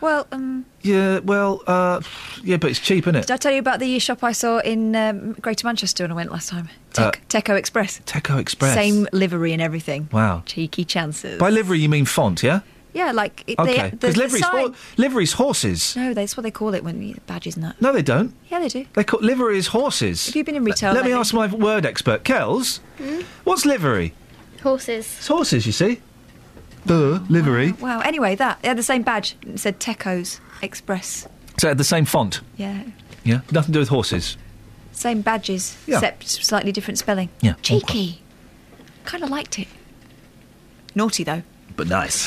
Well, 0.00 0.28
um, 0.30 0.64
Yeah, 0.82 1.18
well, 1.18 1.60
uh, 1.66 2.00
yeah, 2.44 2.56
but 2.56 2.70
it's 2.70 2.78
cheap, 2.78 3.04
isn't 3.04 3.16
it? 3.16 3.22
did 3.26 3.32
I 3.32 3.36
tell 3.36 3.52
you 3.52 3.58
about 3.58 3.80
the 3.80 3.98
shop 3.98 4.22
I 4.22 4.30
saw 4.30 4.58
in 4.60 4.94
um, 4.94 5.32
Greater 5.34 5.66
Manchester 5.66 6.04
when 6.04 6.12
I 6.12 6.14
went 6.14 6.30
last 6.30 6.48
time? 6.50 6.68
Uh, 6.96 7.10
Teco 7.28 7.56
Express. 7.56 8.00
Teco 8.06 8.38
Express. 8.38 8.74
Same 8.74 9.08
livery 9.12 9.52
and 9.52 9.60
everything. 9.60 10.08
Wow. 10.12 10.44
Cheeky 10.46 10.84
chances. 10.84 11.40
By 11.40 11.50
livery, 11.50 11.80
you 11.80 11.88
mean 11.88 12.04
font, 12.04 12.44
yeah? 12.44 12.60
Yeah, 12.98 13.12
like 13.12 13.44
it, 13.46 13.58
Okay. 13.58 13.76
they, 13.76 13.90
the, 13.90 13.96
Because 13.96 14.14
the 14.14 14.20
livery's, 14.20 14.42
sign- 14.42 14.66
hor- 14.66 14.74
livery's 14.96 15.32
horses. 15.34 15.96
No, 15.96 16.12
that's 16.14 16.36
what 16.36 16.42
they 16.42 16.50
call 16.50 16.74
it 16.74 16.82
when 16.84 17.00
you 17.02 17.14
badges 17.26 17.54
and 17.56 17.64
that. 17.64 17.80
No, 17.80 17.92
they 17.92 18.02
don't. 18.02 18.34
Yeah, 18.50 18.58
they 18.60 18.68
do. 18.68 18.84
They 18.94 19.04
call 19.04 19.20
livery 19.20 19.56
is 19.58 19.68
horses. 19.68 20.26
Have 20.26 20.36
you 20.36 20.44
been 20.44 20.56
in 20.56 20.64
retail? 20.64 20.92
Let 20.94 21.04
me 21.04 21.12
ask 21.12 21.32
my 21.32 21.46
word 21.46 21.86
expert, 21.86 22.24
Kells. 22.24 22.80
Hmm? 22.98 23.20
What's 23.44 23.64
livery? 23.64 24.12
Horses. 24.62 25.06
It's 25.18 25.28
horses, 25.28 25.64
you 25.66 25.72
see. 25.72 26.00
Duh, 26.86 27.20
livery. 27.28 27.72
Wow. 27.72 28.00
Anyway, 28.00 28.34
that 28.36 28.60
they 28.62 28.68
had 28.68 28.78
the 28.78 28.82
same 28.82 29.02
badge. 29.02 29.36
It 29.46 29.58
said 29.60 29.78
Teco's 29.80 30.40
Express. 30.62 31.28
So 31.58 31.68
it 31.68 31.70
had 31.72 31.78
the 31.78 31.84
same 31.84 32.04
font. 32.04 32.40
Yeah. 32.56 32.82
Yeah, 33.24 33.40
nothing 33.52 33.72
to 33.72 33.76
do 33.76 33.78
with 33.80 33.88
horses. 33.90 34.36
Same 34.92 35.20
badges, 35.20 35.76
Yeah. 35.86 35.96
except 35.98 36.28
slightly 36.28 36.72
different 36.72 36.98
spelling. 36.98 37.28
Yeah. 37.40 37.54
Cheeky. 37.62 38.22
Kind 39.04 39.22
of 39.22 39.30
liked 39.30 39.58
it. 39.58 39.68
Naughty 40.94 41.22
though. 41.24 41.42
But 41.76 41.86
nice. 41.88 42.26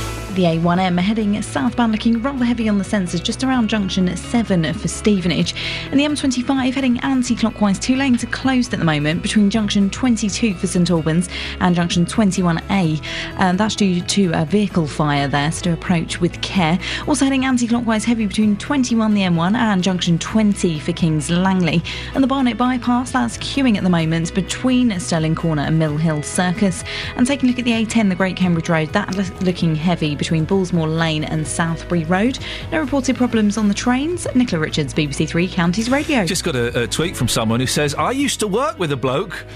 The 0.35 0.43
A1M 0.43 0.97
heading 0.97 1.41
southbound 1.41 1.91
looking 1.91 2.21
rather 2.21 2.45
heavy 2.45 2.69
on 2.69 2.77
the 2.77 2.85
sensors 2.85 3.21
just 3.21 3.43
around 3.43 3.69
junction 3.69 4.15
7 4.15 4.73
for 4.75 4.87
Stevenage. 4.87 5.53
And 5.91 5.99
the 5.99 6.05
M25 6.05 6.73
heading 6.73 7.01
anti 7.01 7.35
clockwise, 7.35 7.77
two 7.77 7.97
lanes 7.97 8.23
are 8.23 8.27
closed 8.27 8.73
at 8.73 8.79
the 8.79 8.85
moment 8.85 9.23
between 9.23 9.49
junction 9.49 9.89
22 9.89 10.53
for 10.53 10.67
St 10.67 10.89
Albans 10.89 11.27
and 11.59 11.75
junction 11.75 12.05
21A. 12.05 13.03
And 13.39 13.59
that's 13.59 13.75
due 13.75 13.99
to 13.99 14.31
a 14.33 14.45
vehicle 14.45 14.87
fire 14.87 15.27
there, 15.27 15.51
so 15.51 15.63
to 15.63 15.73
approach 15.73 16.21
with 16.21 16.39
care. 16.41 16.79
Also 17.09 17.25
heading 17.25 17.43
anti 17.43 17.67
clockwise 17.67 18.05
heavy 18.05 18.25
between 18.25 18.55
21 18.55 19.13
the 19.13 19.21
M1 19.23 19.55
and 19.55 19.83
junction 19.83 20.17
20 20.17 20.79
for 20.79 20.93
Kings 20.93 21.29
Langley. 21.29 21.83
And 22.15 22.23
the 22.23 22.27
Barnet 22.27 22.57
bypass, 22.57 23.11
that's 23.11 23.37
queuing 23.39 23.75
at 23.75 23.83
the 23.83 23.89
moment 23.89 24.33
between 24.33 24.97
Stirling 24.97 25.35
Corner 25.35 25.63
and 25.63 25.77
Mill 25.77 25.97
Hill 25.97 26.23
Circus. 26.23 26.85
And 27.17 27.27
taking 27.27 27.49
a 27.49 27.51
look 27.51 27.59
at 27.59 27.65
the 27.65 27.71
A10, 27.71 28.07
the 28.07 28.15
Great 28.15 28.37
Cambridge 28.37 28.69
Road, 28.69 28.93
that 28.93 29.13
looking 29.41 29.75
heavy 29.75 30.15
between 30.21 30.45
Bullsmore 30.45 30.87
Lane 30.87 31.23
and 31.23 31.43
Southbury 31.43 32.07
Road. 32.07 32.37
No 32.71 32.79
reported 32.79 33.15
problems 33.15 33.57
on 33.57 33.67
the 33.67 33.73
trains. 33.73 34.27
Nicola 34.35 34.61
Richards, 34.61 34.93
BBC 34.93 35.27
Three 35.27 35.47
Counties 35.47 35.89
Radio. 35.89 36.23
Just 36.25 36.43
got 36.43 36.55
a, 36.55 36.83
a 36.83 36.87
tweet 36.87 37.17
from 37.17 37.27
someone 37.27 37.59
who 37.59 37.65
says, 37.65 37.95
I 37.95 38.11
used 38.11 38.39
to 38.41 38.47
work 38.47 38.77
with 38.77 38.91
a 38.91 38.95
bloke 38.95 39.47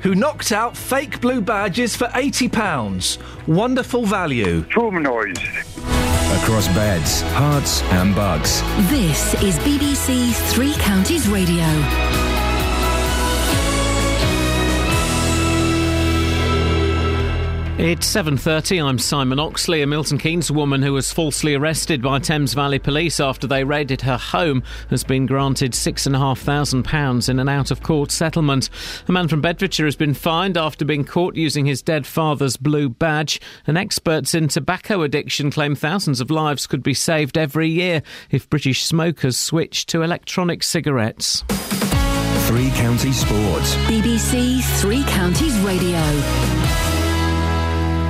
who 0.00 0.14
knocked 0.14 0.50
out 0.50 0.78
fake 0.78 1.20
blue 1.20 1.42
badges 1.42 1.94
for 1.94 2.06
£80. 2.06 3.18
Wonderful 3.46 4.06
value. 4.06 4.62
Traumatised. 4.64 5.60
Across 6.42 6.68
beds, 6.68 7.20
herts, 7.34 7.82
and 7.92 8.14
bucks. 8.14 8.62
This 8.88 9.34
is 9.42 9.58
BBC 9.58 10.32
Three 10.52 10.72
Counties 10.78 11.28
Radio. 11.28 12.33
It's 17.76 18.06
7.30, 18.06 18.84
I'm 18.84 19.00
Simon 19.00 19.40
Oxley. 19.40 19.82
A 19.82 19.86
Milton 19.86 20.16
Keynes 20.16 20.48
woman 20.48 20.80
who 20.80 20.92
was 20.92 21.12
falsely 21.12 21.54
arrested 21.54 22.00
by 22.00 22.20
Thames 22.20 22.54
Valley 22.54 22.78
Police 22.78 23.18
after 23.18 23.48
they 23.48 23.64
raided 23.64 24.00
her 24.02 24.16
home 24.16 24.62
has 24.90 25.02
been 25.02 25.26
granted 25.26 25.72
£6,500 25.72 27.28
in 27.28 27.40
an 27.40 27.48
out-of-court 27.48 28.12
settlement. 28.12 28.70
A 29.08 29.12
man 29.12 29.26
from 29.26 29.40
Bedfordshire 29.40 29.86
has 29.86 29.96
been 29.96 30.14
fined 30.14 30.56
after 30.56 30.84
being 30.84 31.04
caught 31.04 31.34
using 31.34 31.66
his 31.66 31.82
dead 31.82 32.06
father's 32.06 32.56
blue 32.56 32.88
badge. 32.88 33.40
And 33.66 33.76
experts 33.76 34.36
in 34.36 34.46
tobacco 34.46 35.02
addiction 35.02 35.50
claim 35.50 35.74
thousands 35.74 36.20
of 36.20 36.30
lives 36.30 36.68
could 36.68 36.84
be 36.84 36.94
saved 36.94 37.36
every 37.36 37.68
year 37.68 38.02
if 38.30 38.48
British 38.48 38.84
smokers 38.84 39.36
switch 39.36 39.84
to 39.86 40.02
electronic 40.02 40.62
cigarettes. 40.62 41.42
Three 42.46 42.70
Counties 42.70 43.18
Sports. 43.18 43.74
BBC 43.88 44.62
Three 44.80 45.02
Counties 45.04 45.58
Radio. 45.58 45.98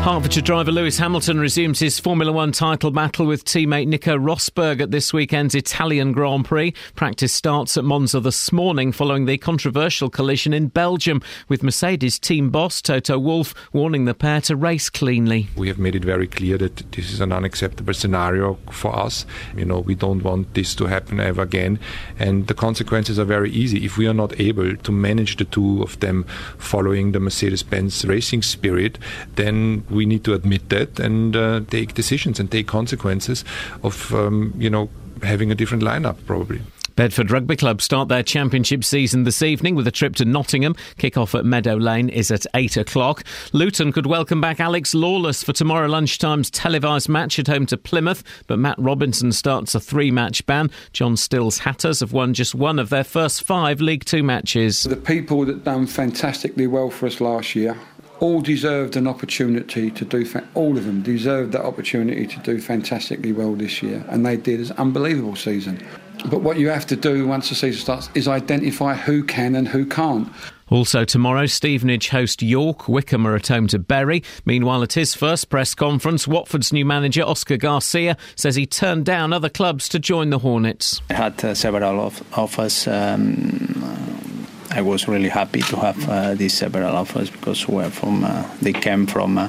Hertfordshire 0.04 0.42
driver 0.42 0.70
Lewis 0.70 0.98
Hamilton 0.98 1.40
resumes 1.40 1.78
his 1.78 1.98
Formula 1.98 2.30
One 2.30 2.52
title 2.52 2.90
battle 2.90 3.24
with 3.24 3.46
teammate 3.46 3.86
Nico 3.86 4.18
Rosberg 4.18 4.82
at 4.82 4.90
this 4.90 5.14
weekend's 5.14 5.54
Italian 5.54 6.12
Grand 6.12 6.44
Prix. 6.44 6.74
Practice 6.94 7.32
starts 7.32 7.78
at 7.78 7.84
Monza 7.84 8.20
this 8.20 8.52
morning 8.52 8.92
following 8.92 9.24
the 9.24 9.38
controversial 9.38 10.10
collision 10.10 10.52
in 10.52 10.68
Belgium, 10.68 11.22
with 11.48 11.62
Mercedes 11.62 12.18
team 12.18 12.50
boss 12.50 12.82
Toto 12.82 13.18
Wolff 13.18 13.54
warning 13.72 14.04
the 14.04 14.12
pair 14.12 14.42
to 14.42 14.54
race 14.56 14.90
cleanly. 14.90 15.48
We 15.56 15.68
have 15.68 15.78
made 15.78 15.94
it 15.94 16.04
very 16.04 16.26
clear 16.26 16.58
that 16.58 16.92
this 16.92 17.10
is 17.10 17.22
an 17.22 17.32
unacceptable 17.32 17.94
scenario 17.94 18.58
for 18.70 18.94
us. 18.94 19.24
You 19.56 19.64
know, 19.64 19.78
we 19.78 19.94
don't 19.94 20.22
want 20.22 20.52
this 20.52 20.74
to 20.74 20.84
happen 20.84 21.18
ever 21.18 21.40
again. 21.40 21.78
And 22.18 22.46
the 22.46 22.54
consequences 22.54 23.18
are 23.18 23.24
very 23.24 23.50
easy. 23.50 23.86
If 23.86 23.96
we 23.96 24.06
are 24.06 24.12
not 24.12 24.38
able 24.38 24.76
to 24.76 24.92
manage 24.92 25.38
the 25.38 25.46
two 25.46 25.82
of 25.82 25.98
them 26.00 26.24
following 26.58 27.12
the 27.12 27.20
Mercedes 27.20 27.62
Benz 27.62 28.04
racing 28.04 28.42
spirit, 28.42 28.98
then 29.36 29.82
we 29.94 30.06
need 30.06 30.24
to 30.24 30.34
admit 30.34 30.68
that 30.70 30.98
and 31.00 31.36
uh, 31.36 31.60
take 31.70 31.94
decisions 31.94 32.40
and 32.40 32.50
take 32.50 32.66
consequences 32.66 33.44
of, 33.82 34.12
um, 34.14 34.52
you 34.56 34.68
know, 34.68 34.90
having 35.22 35.50
a 35.50 35.54
different 35.54 35.82
lineup 35.82 36.16
probably. 36.26 36.60
Bedford 36.96 37.32
Rugby 37.32 37.56
Club 37.56 37.82
start 37.82 38.08
their 38.08 38.22
championship 38.22 38.84
season 38.84 39.24
this 39.24 39.42
evening 39.42 39.74
with 39.74 39.88
a 39.88 39.90
trip 39.90 40.14
to 40.16 40.24
Nottingham. 40.24 40.76
Kick-off 40.96 41.34
at 41.34 41.44
Meadow 41.44 41.74
Lane 41.74 42.08
is 42.08 42.30
at 42.30 42.46
8 42.54 42.76
o'clock. 42.76 43.24
Luton 43.52 43.90
could 43.90 44.06
welcome 44.06 44.40
back 44.40 44.60
Alex 44.60 44.94
Lawless 44.94 45.42
for 45.42 45.52
tomorrow 45.52 45.88
lunchtime's 45.88 46.50
televised 46.50 47.08
match 47.08 47.40
at 47.40 47.48
home 47.48 47.66
to 47.66 47.76
Plymouth, 47.76 48.22
but 48.46 48.60
Matt 48.60 48.78
Robinson 48.78 49.32
starts 49.32 49.74
a 49.74 49.80
three-match 49.80 50.46
ban. 50.46 50.70
John 50.92 51.16
Still's 51.16 51.58
Hatters 51.58 51.98
have 51.98 52.12
won 52.12 52.32
just 52.32 52.54
one 52.54 52.78
of 52.78 52.90
their 52.90 53.04
first 53.04 53.42
five 53.42 53.80
League 53.80 54.04
Two 54.04 54.22
matches. 54.22 54.84
The 54.84 54.94
people 54.94 55.44
that 55.46 55.64
done 55.64 55.88
fantastically 55.88 56.68
well 56.68 56.90
for 56.90 57.06
us 57.06 57.20
last 57.20 57.56
year 57.56 57.76
all 58.24 58.40
deserved 58.40 58.96
an 58.96 59.06
opportunity 59.06 59.90
to 59.90 60.04
do. 60.04 60.24
Fa- 60.24 60.48
all 60.54 60.78
of 60.78 60.86
them 60.86 61.02
deserved 61.02 61.52
that 61.52 61.62
opportunity 61.62 62.26
to 62.26 62.40
do 62.40 62.58
fantastically 62.58 63.32
well 63.32 63.54
this 63.54 63.82
year, 63.82 64.02
and 64.08 64.24
they 64.24 64.38
did. 64.38 64.60
It's 64.60 64.70
an 64.70 64.78
unbelievable 64.78 65.36
season. 65.36 65.86
But 66.30 66.40
what 66.40 66.58
you 66.58 66.70
have 66.70 66.86
to 66.86 66.96
do 66.96 67.26
once 67.26 67.50
the 67.50 67.54
season 67.54 67.82
starts 67.82 68.08
is 68.14 68.26
identify 68.26 68.94
who 68.94 69.24
can 69.24 69.54
and 69.54 69.68
who 69.68 69.84
can't. 69.84 70.26
Also 70.70 71.04
tomorrow, 71.04 71.44
Stevenage 71.44 72.08
host 72.08 72.40
York. 72.40 72.88
Wycombe 72.88 73.26
are 73.26 73.36
at 73.36 73.48
home 73.48 73.66
to 73.66 73.78
Bury. 73.78 74.22
Meanwhile, 74.46 74.82
at 74.82 74.94
his 74.94 75.14
first 75.14 75.50
press 75.50 75.74
conference, 75.74 76.26
Watford's 76.26 76.72
new 76.72 76.86
manager 76.86 77.24
Oscar 77.24 77.58
Garcia 77.58 78.16
says 78.36 78.56
he 78.56 78.64
turned 78.64 79.04
down 79.04 79.34
other 79.34 79.50
clubs 79.50 79.86
to 79.90 79.98
join 79.98 80.30
the 80.30 80.38
Hornets. 80.38 81.02
I 81.10 81.14
had 81.14 81.44
uh, 81.44 81.54
several 81.54 82.00
of, 82.00 82.22
offers. 82.38 82.88
Um, 82.88 84.33
I 84.74 84.82
was 84.82 85.06
really 85.06 85.28
happy 85.28 85.60
to 85.60 85.76
have 85.76 86.08
uh, 86.08 86.34
these 86.34 86.52
several 86.52 86.96
offers 86.96 87.30
because 87.30 87.68
we're 87.68 87.90
from 87.90 88.24
uh, 88.24 88.42
they 88.60 88.72
came 88.72 89.06
from 89.06 89.38
uh, 89.38 89.48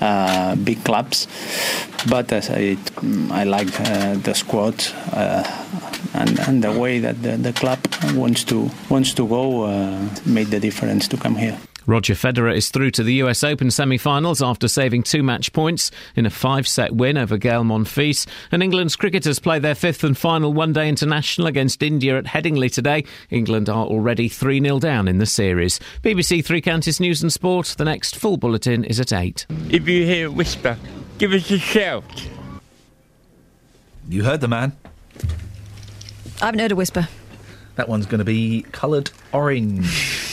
uh, 0.00 0.54
big 0.54 0.84
clubs. 0.84 1.26
But 2.08 2.32
as 2.32 2.48
I 2.50 2.76
I 3.30 3.44
like 3.44 3.80
uh, 3.80 4.14
the 4.22 4.34
squad 4.34 4.74
uh, 5.12 5.42
and 6.14 6.38
and 6.40 6.62
the 6.62 6.72
way 6.72 7.00
that 7.00 7.22
the, 7.22 7.36
the 7.36 7.52
club 7.52 7.78
wants 8.14 8.44
to 8.44 8.70
wants 8.88 9.14
to 9.14 9.26
go 9.26 9.66
made 10.24 10.50
the 10.50 10.60
difference 10.60 11.08
to 11.08 11.16
come 11.16 11.36
here. 11.36 11.58
Roger 11.86 12.14
Federer 12.14 12.54
is 12.54 12.70
through 12.70 12.90
to 12.92 13.02
the 13.02 13.14
US 13.14 13.42
Open 13.42 13.70
semi 13.70 13.98
finals 13.98 14.42
after 14.42 14.68
saving 14.68 15.02
two 15.02 15.22
match 15.22 15.52
points 15.52 15.90
in 16.14 16.26
a 16.26 16.30
five 16.30 16.68
set 16.68 16.94
win 16.94 17.16
over 17.16 17.36
Gael 17.36 17.64
Monfils. 17.64 18.26
And 18.50 18.62
England's 18.62 18.96
cricketers 18.96 19.38
play 19.38 19.58
their 19.58 19.74
fifth 19.74 20.04
and 20.04 20.16
final 20.16 20.52
one 20.52 20.72
day 20.72 20.88
international 20.88 21.46
against 21.46 21.82
India 21.82 22.16
at 22.18 22.24
Headingley 22.24 22.72
today. 22.72 23.04
England 23.30 23.68
are 23.68 23.84
already 23.86 24.28
3 24.28 24.60
0 24.60 24.78
down 24.78 25.08
in 25.08 25.18
the 25.18 25.26
series. 25.26 25.80
BBC 26.02 26.44
Three 26.44 26.60
Counties 26.60 27.00
News 27.00 27.22
and 27.22 27.32
Sport. 27.32 27.74
The 27.78 27.84
next 27.84 28.16
full 28.16 28.36
bulletin 28.36 28.84
is 28.84 29.00
at 29.00 29.12
8. 29.12 29.46
If 29.70 29.88
you 29.88 30.04
hear 30.06 30.28
a 30.28 30.30
whisper, 30.30 30.76
give 31.18 31.32
us 31.32 31.50
a 31.50 31.58
shout. 31.58 32.28
You 34.08 34.24
heard 34.24 34.40
the 34.40 34.48
man. 34.48 34.72
I 36.40 36.46
haven't 36.46 36.60
heard 36.60 36.72
a 36.72 36.76
whisper. 36.76 37.08
That 37.76 37.88
one's 37.88 38.06
going 38.06 38.18
to 38.18 38.24
be 38.24 38.62
coloured 38.72 39.10
orange. 39.32 40.28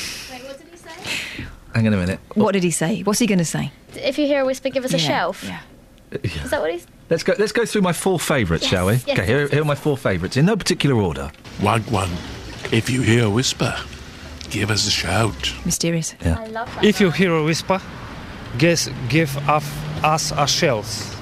Hang 1.74 1.88
on 1.88 1.94
a 1.94 1.98
minute. 1.98 2.20
What 2.34 2.54
did 2.54 2.64
he 2.64 2.72
say? 2.72 3.02
What's 3.04 3.20
he 3.20 3.28
going 3.28 3.40
to 3.40 3.46
say? 3.46 3.72
If 3.96 4.18
you 4.18 4.26
hear 4.26 4.42
a 4.42 4.46
whisper, 4.46 4.70
give 4.70 4.86
us 4.86 4.94
a 4.94 4.98
shelf. 4.98 5.44
yeah. 5.44 5.60
Is 6.24 6.50
that 6.50 6.62
what 6.62 6.72
he's? 6.72 6.88
Let's 7.10 7.24
go. 7.24 7.34
Let's 7.38 7.52
go 7.52 7.66
through 7.66 7.82
my 7.82 7.94
four 7.94 8.20
favourites, 8.20 8.64
Yes, 8.64 8.72
shall 8.72 8.88
we? 8.88 8.94
yes, 8.94 9.10
okay, 9.10 9.26
here, 9.26 9.48
here 9.48 9.62
are 9.62 9.66
my 9.66 9.76
four 9.76 9.96
favourites 9.98 10.38
in 10.38 10.46
no 10.46 10.56
particular 10.58 10.96
order. 10.96 11.32
Wagwan, 11.60 12.10
if 12.74 12.90
you 12.90 13.02
hear 13.02 13.26
a 13.26 13.30
whisper, 13.30 13.76
give 14.50 14.72
us 14.72 14.88
a 14.88 14.92
shout. 14.92 15.54
Mysterious. 15.66 16.16
Yeah. 16.24 16.40
I 16.40 16.46
love 16.48 16.74
that. 16.76 16.84
If 16.84 17.00
you 17.00 17.12
hear 17.12 17.34
a 17.36 17.44
whisper, 17.44 17.80
guess 18.58 18.90
give 19.08 19.36
us, 19.48 19.64
us 20.04 20.32
a 20.32 20.48
shells. 20.48 21.16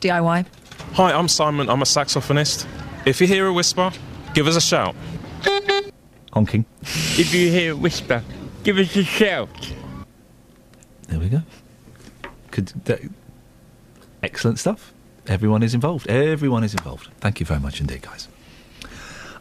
DIY. 0.00 0.46
Hi, 0.94 1.12
I'm 1.12 1.28
Simon. 1.28 1.68
I'm 1.70 1.82
a 1.82 1.86
saxophonist. 1.86 2.66
If 3.06 3.20
you 3.20 3.26
hear 3.26 3.46
a 3.46 3.52
whisper, 3.52 3.90
give 4.34 4.46
us 4.46 4.56
a 4.56 4.60
shout. 4.60 4.94
Honking. 6.32 6.64
If 6.82 7.34
you 7.34 7.50
hear 7.50 7.72
a 7.72 7.76
whisper, 7.76 8.22
give 8.64 8.78
us 8.78 8.94
a 8.96 9.04
shout. 9.04 9.48
There 11.12 11.20
we 11.20 11.28
go. 11.28 11.42
Could 12.52 12.68
that, 12.86 13.02
excellent 14.22 14.58
stuff. 14.58 14.94
Everyone 15.26 15.62
is 15.62 15.74
involved. 15.74 16.08
Everyone 16.08 16.64
is 16.64 16.72
involved. 16.72 17.10
Thank 17.20 17.38
you 17.38 17.44
very 17.44 17.60
much 17.60 17.82
indeed, 17.82 18.00
guys. 18.00 18.28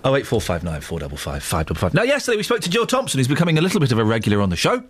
Oh 0.03 0.14
eight 0.18 0.27
four 0.27 0.41
five 0.41 0.65
nine 0.65 0.81
four 0.81 0.99
double 0.99 1.15
five 1.15 1.41
five 1.41 1.68
double 1.68 1.80
five. 1.80 1.93
Now, 1.93 2.03
yesterday 2.03 2.35
we 2.35 2.43
spoke 2.43 2.60
to 2.60 2.69
Jill 2.69 2.85
Thompson, 2.85 3.19
who's 3.19 3.30
becoming 3.30 3.57
a 3.57 3.61
little 3.61 3.80
bit 3.80 3.93
of 3.93 3.99
a 3.99 4.03
regular 4.03 4.41
on 4.41 4.49
the 4.49 4.57
show. 4.57 4.84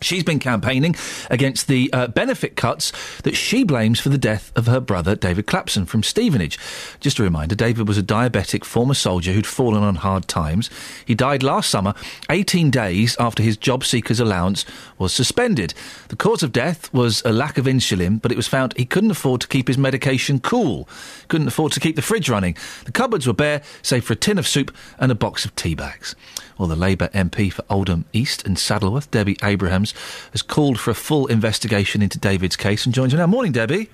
She's 0.00 0.24
been 0.24 0.38
campaigning 0.38 0.96
against 1.30 1.68
the 1.68 1.90
uh, 1.92 2.06
benefit 2.08 2.56
cuts 2.56 2.92
that 3.22 3.36
she 3.36 3.64
blames 3.64 4.00
for 4.00 4.08
the 4.08 4.18
death 4.18 4.50
of 4.56 4.66
her 4.66 4.80
brother, 4.80 5.14
David 5.14 5.46
Clapson, 5.46 5.86
from 5.86 6.02
Stevenage. 6.02 6.58
Just 7.00 7.18
a 7.18 7.22
reminder 7.22 7.54
David 7.54 7.86
was 7.86 7.98
a 7.98 8.02
diabetic 8.02 8.64
former 8.64 8.94
soldier 8.94 9.32
who'd 9.32 9.46
fallen 9.46 9.82
on 9.82 9.96
hard 9.96 10.26
times. 10.28 10.70
He 11.04 11.14
died 11.14 11.42
last 11.42 11.70
summer, 11.70 11.94
18 12.30 12.70
days 12.70 13.16
after 13.18 13.42
his 13.42 13.56
job 13.56 13.84
seeker's 13.84 14.20
allowance 14.20 14.64
was 14.98 15.12
suspended. 15.12 15.74
The 16.08 16.16
cause 16.16 16.42
of 16.42 16.52
death 16.52 16.92
was 16.92 17.22
a 17.24 17.32
lack 17.32 17.58
of 17.58 17.66
insulin, 17.66 18.20
but 18.20 18.32
it 18.32 18.36
was 18.36 18.48
found 18.48 18.74
he 18.76 18.86
couldn't 18.86 19.10
afford 19.10 19.40
to 19.42 19.48
keep 19.48 19.68
his 19.68 19.78
medication 19.78 20.40
cool, 20.40 20.88
couldn't 21.28 21.48
afford 21.48 21.72
to 21.72 21.80
keep 21.80 21.96
the 21.96 22.02
fridge 22.02 22.28
running. 22.28 22.56
The 22.84 22.92
cupboards 22.92 23.26
were 23.26 23.32
bare, 23.32 23.62
save 23.82 24.04
for 24.04 24.14
a 24.14 24.16
tin 24.16 24.38
of 24.38 24.48
soup 24.48 24.74
and 24.98 25.12
a 25.12 25.14
box 25.14 25.44
of 25.44 25.54
tea 25.56 25.74
bags. 25.74 26.14
Well, 26.58 26.68
the 26.68 26.76
Labour 26.76 27.08
MP 27.14 27.50
for 27.50 27.64
Oldham 27.70 28.04
East 28.12 28.46
and 28.46 28.58
Saddleworth, 28.58 29.10
Debbie 29.10 29.38
Abrahams, 29.42 29.89
has 30.32 30.42
called 30.42 30.78
for 30.78 30.90
a 30.90 30.94
full 30.94 31.26
investigation 31.26 32.02
into 32.02 32.18
David's 32.18 32.56
case 32.56 32.84
and 32.86 32.94
joins 32.94 33.12
me 33.12 33.18
now. 33.18 33.26
Morning, 33.26 33.52
Debbie. 33.52 33.88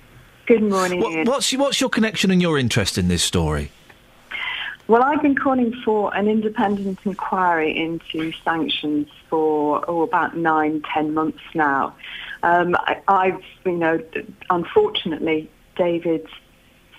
Good 0.45 0.63
morning. 0.63 1.01
What, 1.01 1.27
what's, 1.27 1.51
your- 1.51 1.61
what's 1.61 1.81
your 1.81 1.89
connection 1.89 2.31
and 2.31 2.41
your 2.41 2.57
interest 2.57 2.97
in 2.97 3.07
this 3.07 3.23
story? 3.23 3.71
Well, 4.87 5.03
I've 5.03 5.21
been 5.21 5.35
calling 5.35 5.73
for 5.83 6.15
an 6.15 6.29
independent 6.29 6.99
inquiry 7.03 7.77
into 7.77 8.31
sanctions 8.45 9.09
for 9.29 9.83
oh, 9.89 10.01
about 10.03 10.37
nine, 10.37 10.81
ten 10.93 11.13
months 11.13 11.41
now. 11.53 11.93
Um, 12.41 12.73
I, 12.79 13.01
I've, 13.09 13.43
you 13.65 13.73
know, 13.73 14.01
unfortunately, 14.49 15.49
David's 15.75 16.29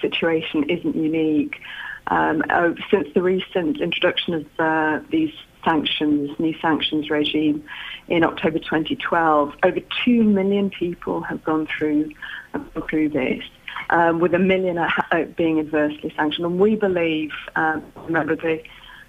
situation 0.03 0.69
isn't 0.69 0.95
unique. 0.97 1.61
Um, 2.09 2.43
uh, 2.51 2.73
since 2.91 3.09
the 3.15 3.23
recent 3.23 3.81
introduction 3.81 4.35
of 4.35 4.47
uh, 4.59 5.01
these 5.11 5.33
sanctions, 5.65 6.31
new 6.39 6.55
sanctions 6.61 7.11
regime 7.11 7.65
in 8.09 8.25
October 8.25 8.59
2012, 8.59 9.55
over 9.63 9.81
two 10.05 10.23
million 10.23 10.71
people 10.71 11.21
have 11.23 11.43
gone 11.45 11.67
through 11.67 12.11
have 12.53 12.75
gone 12.75 12.89
through 12.89 13.09
this 13.11 13.43
um, 13.91 14.21
with 14.21 14.35
a 14.35 14.39
million 14.39 14.79
uh, 14.79 14.91
uh, 15.13 15.25
being 15.37 15.59
adversely 15.59 16.13
sanctioned. 16.17 16.47
And 16.47 16.59
we 16.59 16.77
believe, 16.77 17.33
um, 17.57 17.85
remember 18.07 18.37
the 18.37 18.63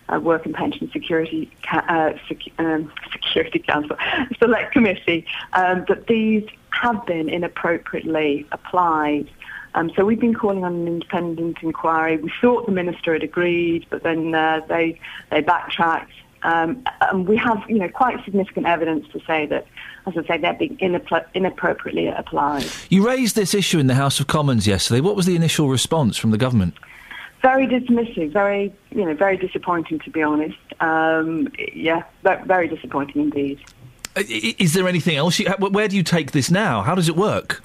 uh, 0.10 0.20
Work 0.20 0.46
and 0.46 0.56
Pension 0.56 0.90
Security 0.92 1.52
Ca- 1.64 1.86
uh, 1.88 2.18
Sec- 2.28 2.60
um, 2.60 2.92
Security 3.12 3.60
Council 3.60 3.96
Select 4.40 4.72
Committee, 4.74 5.26
um, 5.54 5.86
that 5.88 6.08
these 6.08 6.48
have 6.72 7.06
been 7.06 7.30
inappropriately 7.30 8.46
applied. 8.52 9.30
Um, 9.76 9.92
so 9.96 10.04
we've 10.04 10.20
been 10.20 10.34
calling 10.34 10.64
on 10.64 10.74
an 10.74 10.88
independent 10.88 11.58
inquiry. 11.62 12.18
We 12.18 12.32
thought 12.42 12.66
the 12.66 12.72
minister 12.72 13.14
had 13.14 13.24
agreed, 13.24 13.86
but 13.90 14.02
then 14.02 14.34
uh, 14.34 14.62
they 14.68 15.00
they 15.30 15.42
backtracked. 15.42 16.12
Um, 16.44 16.84
and 17.02 17.28
we 17.28 17.38
have, 17.38 17.64
you 17.68 17.80
know, 17.80 17.90
quite 17.90 18.24
significant 18.24 18.66
evidence 18.66 19.08
to 19.14 19.20
say 19.26 19.46
that, 19.48 19.68
as 20.08 20.18
I 20.18 20.26
say, 20.26 20.38
they're 20.38 20.54
being 20.54 20.78
inappro- 20.78 21.26
inappropriately 21.34 22.08
applied. 22.08 22.66
You 22.90 23.06
raised 23.06 23.36
this 23.36 23.54
issue 23.54 23.80
in 23.80 23.88
the 23.88 23.96
House 23.96 24.20
of 24.20 24.28
Commons 24.28 24.66
yesterday. 24.68 25.02
What 25.02 25.16
was 25.16 25.26
the 25.26 25.36
initial 25.36 25.70
response 25.70 26.18
from 26.18 26.32
the 26.32 26.38
government? 26.38 26.76
very 27.42 27.68
dismissive, 27.68 28.32
very 28.32 28.74
you 28.92 29.06
know, 29.06 29.14
very 29.14 29.38
disappointing 29.38 30.00
to 30.00 30.10
be 30.10 30.22
honest. 30.22 30.58
Um, 30.80 31.48
yeah, 31.74 32.04
very 32.24 32.68
disappointing 32.68 33.22
indeed. 33.22 33.60
Uh, 34.16 34.24
Is 34.28 34.74
there 34.74 34.88
anything 34.88 35.16
else? 35.16 35.40
You, 35.40 35.50
where 35.60 35.88
do 35.88 35.96
you 35.96 36.04
take 36.04 36.32
this 36.32 36.50
now? 36.52 36.82
How 36.82 36.96
does 36.96 37.10
it 37.10 37.16
work? 37.16 37.62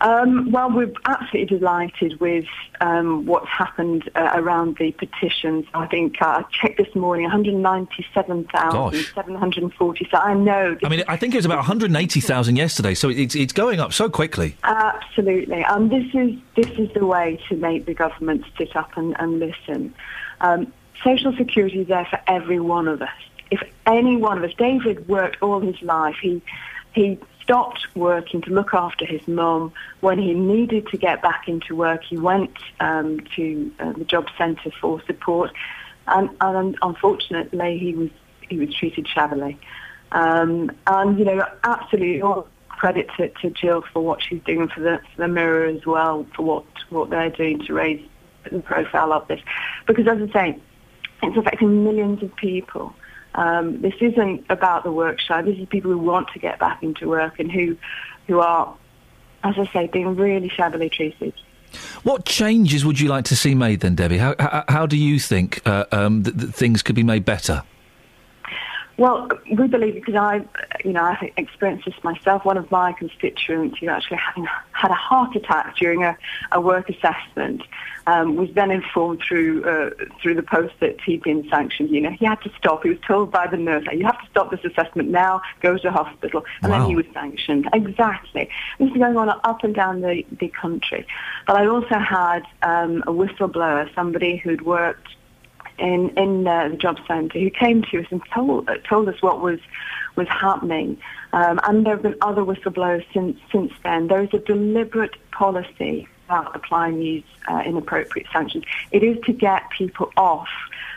Um, 0.00 0.50
well, 0.50 0.70
we're 0.70 0.90
absolutely 1.04 1.58
delighted 1.58 2.18
with 2.20 2.46
um, 2.80 3.26
what's 3.26 3.48
happened 3.48 4.08
uh, 4.14 4.30
around 4.34 4.78
the 4.78 4.92
petitions. 4.92 5.66
I 5.74 5.86
think 5.86 6.22
uh, 6.22 6.42
I 6.42 6.44
checked 6.50 6.78
this 6.78 6.94
morning, 6.94 7.24
197,740. 7.24 10.08
So 10.10 10.16
I 10.16 10.32
know 10.34 10.78
I 10.82 10.88
mean, 10.88 11.04
I 11.06 11.16
think 11.16 11.34
it 11.34 11.38
was 11.38 11.44
about 11.44 11.58
180,000 11.58 12.56
yesterday, 12.56 12.94
so 12.94 13.10
it's, 13.10 13.34
it's 13.34 13.52
going 13.52 13.80
up 13.80 13.92
so 13.92 14.08
quickly. 14.08 14.56
Absolutely, 14.62 15.62
and 15.64 15.90
this 15.90 16.06
is 16.14 16.38
this 16.56 16.70
is 16.78 16.90
the 16.94 17.04
way 17.04 17.38
to 17.48 17.56
make 17.56 17.84
the 17.84 17.94
government 17.94 18.46
sit 18.56 18.74
up 18.76 18.96
and, 18.96 19.14
and 19.20 19.38
listen. 19.38 19.92
Um, 20.40 20.72
Social 21.04 21.34
security 21.36 21.80
is 21.80 21.88
there 21.88 22.04
for 22.04 22.20
every 22.26 22.60
one 22.60 22.86
of 22.86 23.00
us. 23.00 23.08
If 23.50 23.62
any 23.86 24.16
one 24.16 24.38
of 24.38 24.44
us, 24.44 24.54
David 24.56 25.08
worked 25.08 25.42
all 25.42 25.60
his 25.60 25.80
life. 25.82 26.16
He 26.20 26.42
he 26.94 27.18
stopped 27.50 27.84
working 27.96 28.40
to 28.40 28.50
look 28.50 28.72
after 28.72 29.04
his 29.04 29.26
mum. 29.26 29.72
When 30.02 30.20
he 30.20 30.34
needed 30.34 30.86
to 30.88 30.96
get 30.96 31.20
back 31.20 31.48
into 31.48 31.74
work, 31.74 32.04
he 32.04 32.16
went 32.16 32.56
um, 32.78 33.18
to 33.34 33.72
uh, 33.80 33.92
the 33.94 34.04
job 34.04 34.28
centre 34.38 34.70
for 34.80 35.02
support, 35.04 35.50
and, 36.06 36.30
and 36.40 36.78
unfortunately, 36.80 37.76
he 37.76 37.94
was 37.94 38.10
he 38.48 38.56
was 38.56 38.72
treated 38.72 39.08
shabbily. 39.08 39.58
Um, 40.12 40.70
and 40.86 41.18
you 41.18 41.24
know, 41.24 41.44
absolutely 41.64 42.22
all 42.22 42.46
credit 42.68 43.10
to, 43.16 43.28
to 43.28 43.50
Jill 43.50 43.82
for 43.92 44.00
what 44.00 44.22
she's 44.22 44.42
doing 44.44 44.68
for 44.68 44.78
the 44.78 45.00
for 45.12 45.22
the 45.22 45.28
Mirror 45.28 45.66
as 45.66 45.84
well 45.84 46.24
for 46.36 46.44
what 46.44 46.64
what 46.90 47.10
they're 47.10 47.30
doing 47.30 47.58
to 47.66 47.74
raise 47.74 48.06
the 48.48 48.60
profile 48.60 49.12
of 49.12 49.26
this, 49.26 49.40
because 49.88 50.06
as 50.06 50.22
I 50.22 50.32
say, 50.32 50.58
it's 51.24 51.36
affecting 51.36 51.82
millions 51.82 52.22
of 52.22 52.34
people. 52.36 52.94
Um, 53.34 53.80
this 53.80 53.94
isn't 54.00 54.44
about 54.50 54.84
the 54.84 54.92
work 54.92 55.20
shy. 55.20 55.42
This 55.42 55.58
is 55.58 55.68
people 55.68 55.90
who 55.90 55.98
want 55.98 56.28
to 56.32 56.38
get 56.38 56.58
back 56.58 56.82
into 56.82 57.08
work 57.08 57.38
and 57.38 57.50
who 57.50 57.76
who 58.26 58.40
are, 58.40 58.76
as 59.42 59.58
I 59.58 59.66
say, 59.72 59.86
being 59.86 60.16
really 60.16 60.48
shabbily 60.48 60.88
treated. 60.88 61.34
What 62.02 62.24
changes 62.24 62.84
would 62.84 62.98
you 62.98 63.08
like 63.08 63.24
to 63.26 63.36
see 63.36 63.54
made 63.54 63.80
then, 63.80 63.94
Debbie? 63.94 64.18
How, 64.18 64.34
how, 64.38 64.64
how 64.68 64.86
do 64.86 64.96
you 64.96 65.18
think 65.18 65.66
uh, 65.66 65.84
um, 65.92 66.24
things 66.24 66.82
could 66.82 66.96
be 66.96 67.02
made 67.02 67.24
better? 67.24 67.62
Well, 68.96 69.28
we 69.50 69.66
believe 69.66 69.94
because 69.94 70.14
I, 70.14 70.44
you 70.84 70.92
know, 70.92 71.02
I 71.02 71.32
experienced 71.36 71.86
this 71.86 71.94
myself. 72.04 72.44
One 72.44 72.58
of 72.58 72.70
my 72.70 72.92
constituents, 72.92 73.78
who 73.78 73.88
actually 73.88 74.18
having 74.18 74.46
had 74.72 74.90
a 74.90 74.94
heart 74.94 75.34
attack 75.36 75.76
during 75.76 76.04
a, 76.04 76.18
a 76.52 76.60
work 76.60 76.90
assessment, 76.90 77.62
um, 78.06 78.36
was 78.36 78.50
then 78.54 78.70
informed 78.70 79.22
through 79.26 79.64
uh, 79.64 79.90
through 80.20 80.34
the 80.34 80.42
post 80.42 80.74
that 80.80 81.00
he'd 81.00 81.22
been 81.22 81.48
sanctioned. 81.48 81.90
You 81.90 82.02
know, 82.02 82.10
he 82.10 82.26
had 82.26 82.42
to 82.42 82.52
stop. 82.58 82.82
He 82.82 82.90
was 82.90 82.98
told 83.06 83.30
by 83.30 83.46
the 83.46 83.56
nurse, 83.56 83.86
"You 83.92 84.04
have 84.04 84.20
to 84.20 84.26
stop 84.30 84.50
this 84.50 84.64
assessment 84.64 85.08
now. 85.08 85.40
Go 85.60 85.78
to 85.78 85.90
hospital." 85.90 86.44
And 86.62 86.70
Wow. 86.70 86.80
then 86.80 86.88
he 86.90 86.96
was 86.96 87.06
sanctioned. 87.14 87.68
Exactly. 87.72 88.50
This 88.78 88.90
is 88.90 88.96
going 88.98 89.16
on 89.16 89.30
up 89.30 89.64
and 89.64 89.74
down 89.74 90.02
the, 90.02 90.24
the 90.38 90.48
country. 90.48 91.06
But 91.46 91.56
I 91.56 91.66
also 91.66 91.98
had 91.98 92.42
um, 92.62 93.02
a 93.06 93.12
whistleblower, 93.12 93.92
somebody 93.94 94.36
who'd 94.36 94.62
worked 94.62 95.08
in 95.80 96.10
in 96.10 96.46
uh, 96.46 96.68
the 96.68 96.76
job 96.76 96.98
centre 97.06 97.38
who 97.38 97.50
came 97.50 97.82
to 97.82 98.00
us 98.00 98.06
and 98.10 98.22
told 98.32 98.68
told 98.88 99.08
us 99.08 99.20
what 99.22 99.40
was 99.40 99.60
was 100.16 100.28
happening. 100.28 100.98
Um, 101.32 101.60
and 101.64 101.86
there 101.86 101.94
have 101.94 102.02
been 102.02 102.16
other 102.20 102.42
whistleblowers 102.42 103.04
since 103.12 103.38
since 103.50 103.72
then. 103.82 104.08
There 104.08 104.22
is 104.22 104.32
a 104.32 104.38
deliberate 104.38 105.16
policy 105.32 106.08
about 106.26 106.54
applying 106.54 106.98
these 106.98 107.24
uh, 107.48 107.62
inappropriate 107.64 108.28
sanctions. 108.32 108.64
It 108.92 109.02
is 109.02 109.18
to 109.24 109.32
get 109.32 109.68
people 109.70 110.12
off 110.16 110.48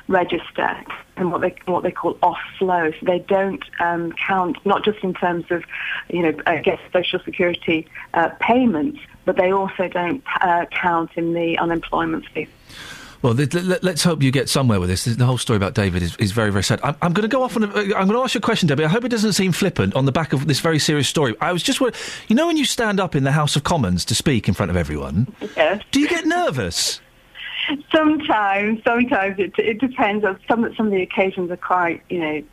register 0.07 0.75
and 1.15 1.31
what 1.31 1.41
they 1.41 1.55
what 1.65 1.83
they 1.83 1.91
call 1.91 2.17
off 2.21 2.39
flow, 2.57 2.91
so 2.91 3.05
they 3.05 3.19
don't 3.19 3.63
um, 3.79 4.11
count 4.13 4.57
not 4.65 4.83
just 4.83 4.99
in 4.99 5.13
terms 5.13 5.45
of 5.49 5.63
you 6.09 6.21
know 6.23 6.33
I 6.45 6.57
guess 6.57 6.79
social 6.91 7.19
security 7.19 7.87
uh, 8.13 8.29
payments, 8.39 8.99
but 9.25 9.37
they 9.37 9.51
also 9.51 9.87
don't 9.87 10.23
uh, 10.41 10.65
count 10.71 11.11
in 11.15 11.33
the 11.33 11.57
unemployment 11.57 12.25
fee. 12.29 12.47
Well, 13.23 13.33
th- 13.33 13.51
th- 13.51 13.81
let's 13.81 14.03
hope 14.03 14.21
you 14.21 14.31
get 14.31 14.49
somewhere 14.49 14.79
with 14.81 14.89
this. 14.89 15.05
The 15.05 15.25
whole 15.25 15.37
story 15.37 15.57
about 15.57 15.73
David 15.73 16.03
is, 16.03 16.15
is 16.17 16.33
very, 16.33 16.51
very 16.51 16.63
sad. 16.63 16.81
I'm, 16.83 16.95
I'm 17.01 17.13
going 17.13 17.21
to 17.23 17.29
go 17.33 17.41
off 17.41 17.55
on. 17.55 17.63
A, 17.63 17.67
uh, 17.67 17.79
I'm 17.95 18.07
going 18.07 18.09
to 18.09 18.19
ask 18.19 18.35
you 18.35 18.39
a 18.39 18.41
question, 18.41 18.67
Debbie. 18.67 18.83
I 18.83 18.89
hope 18.89 19.05
it 19.05 19.09
doesn't 19.09 19.31
seem 19.33 19.53
flippant 19.53 19.95
on 19.95 20.05
the 20.05 20.11
back 20.11 20.33
of 20.33 20.45
this 20.45 20.59
very 20.59 20.77
serious 20.77 21.07
story. 21.07 21.33
I 21.39 21.53
was 21.53 21.63
just, 21.63 21.79
you 21.79 22.35
know, 22.35 22.47
when 22.47 22.57
you 22.57 22.65
stand 22.65 22.99
up 22.99 23.15
in 23.15 23.23
the 23.23 23.31
House 23.31 23.55
of 23.55 23.63
Commons 23.63 24.03
to 24.05 24.13
speak 24.15 24.49
in 24.49 24.53
front 24.53 24.69
of 24.71 24.75
everyone, 24.75 25.33
Yes. 25.57 25.81
do 25.91 26.01
you 26.01 26.09
get 26.09 26.25
nervous? 26.25 26.99
Sometimes, 27.95 28.81
sometimes 28.83 29.39
it, 29.39 29.53
it 29.57 29.79
depends. 29.79 30.25
On 30.25 30.37
some 30.49 30.73
some 30.75 30.87
of 30.87 30.91
the 30.91 31.01
occasions 31.01 31.49
are 31.49 31.55
quite, 31.57 32.01
you 32.09 32.19
know, 32.19 32.43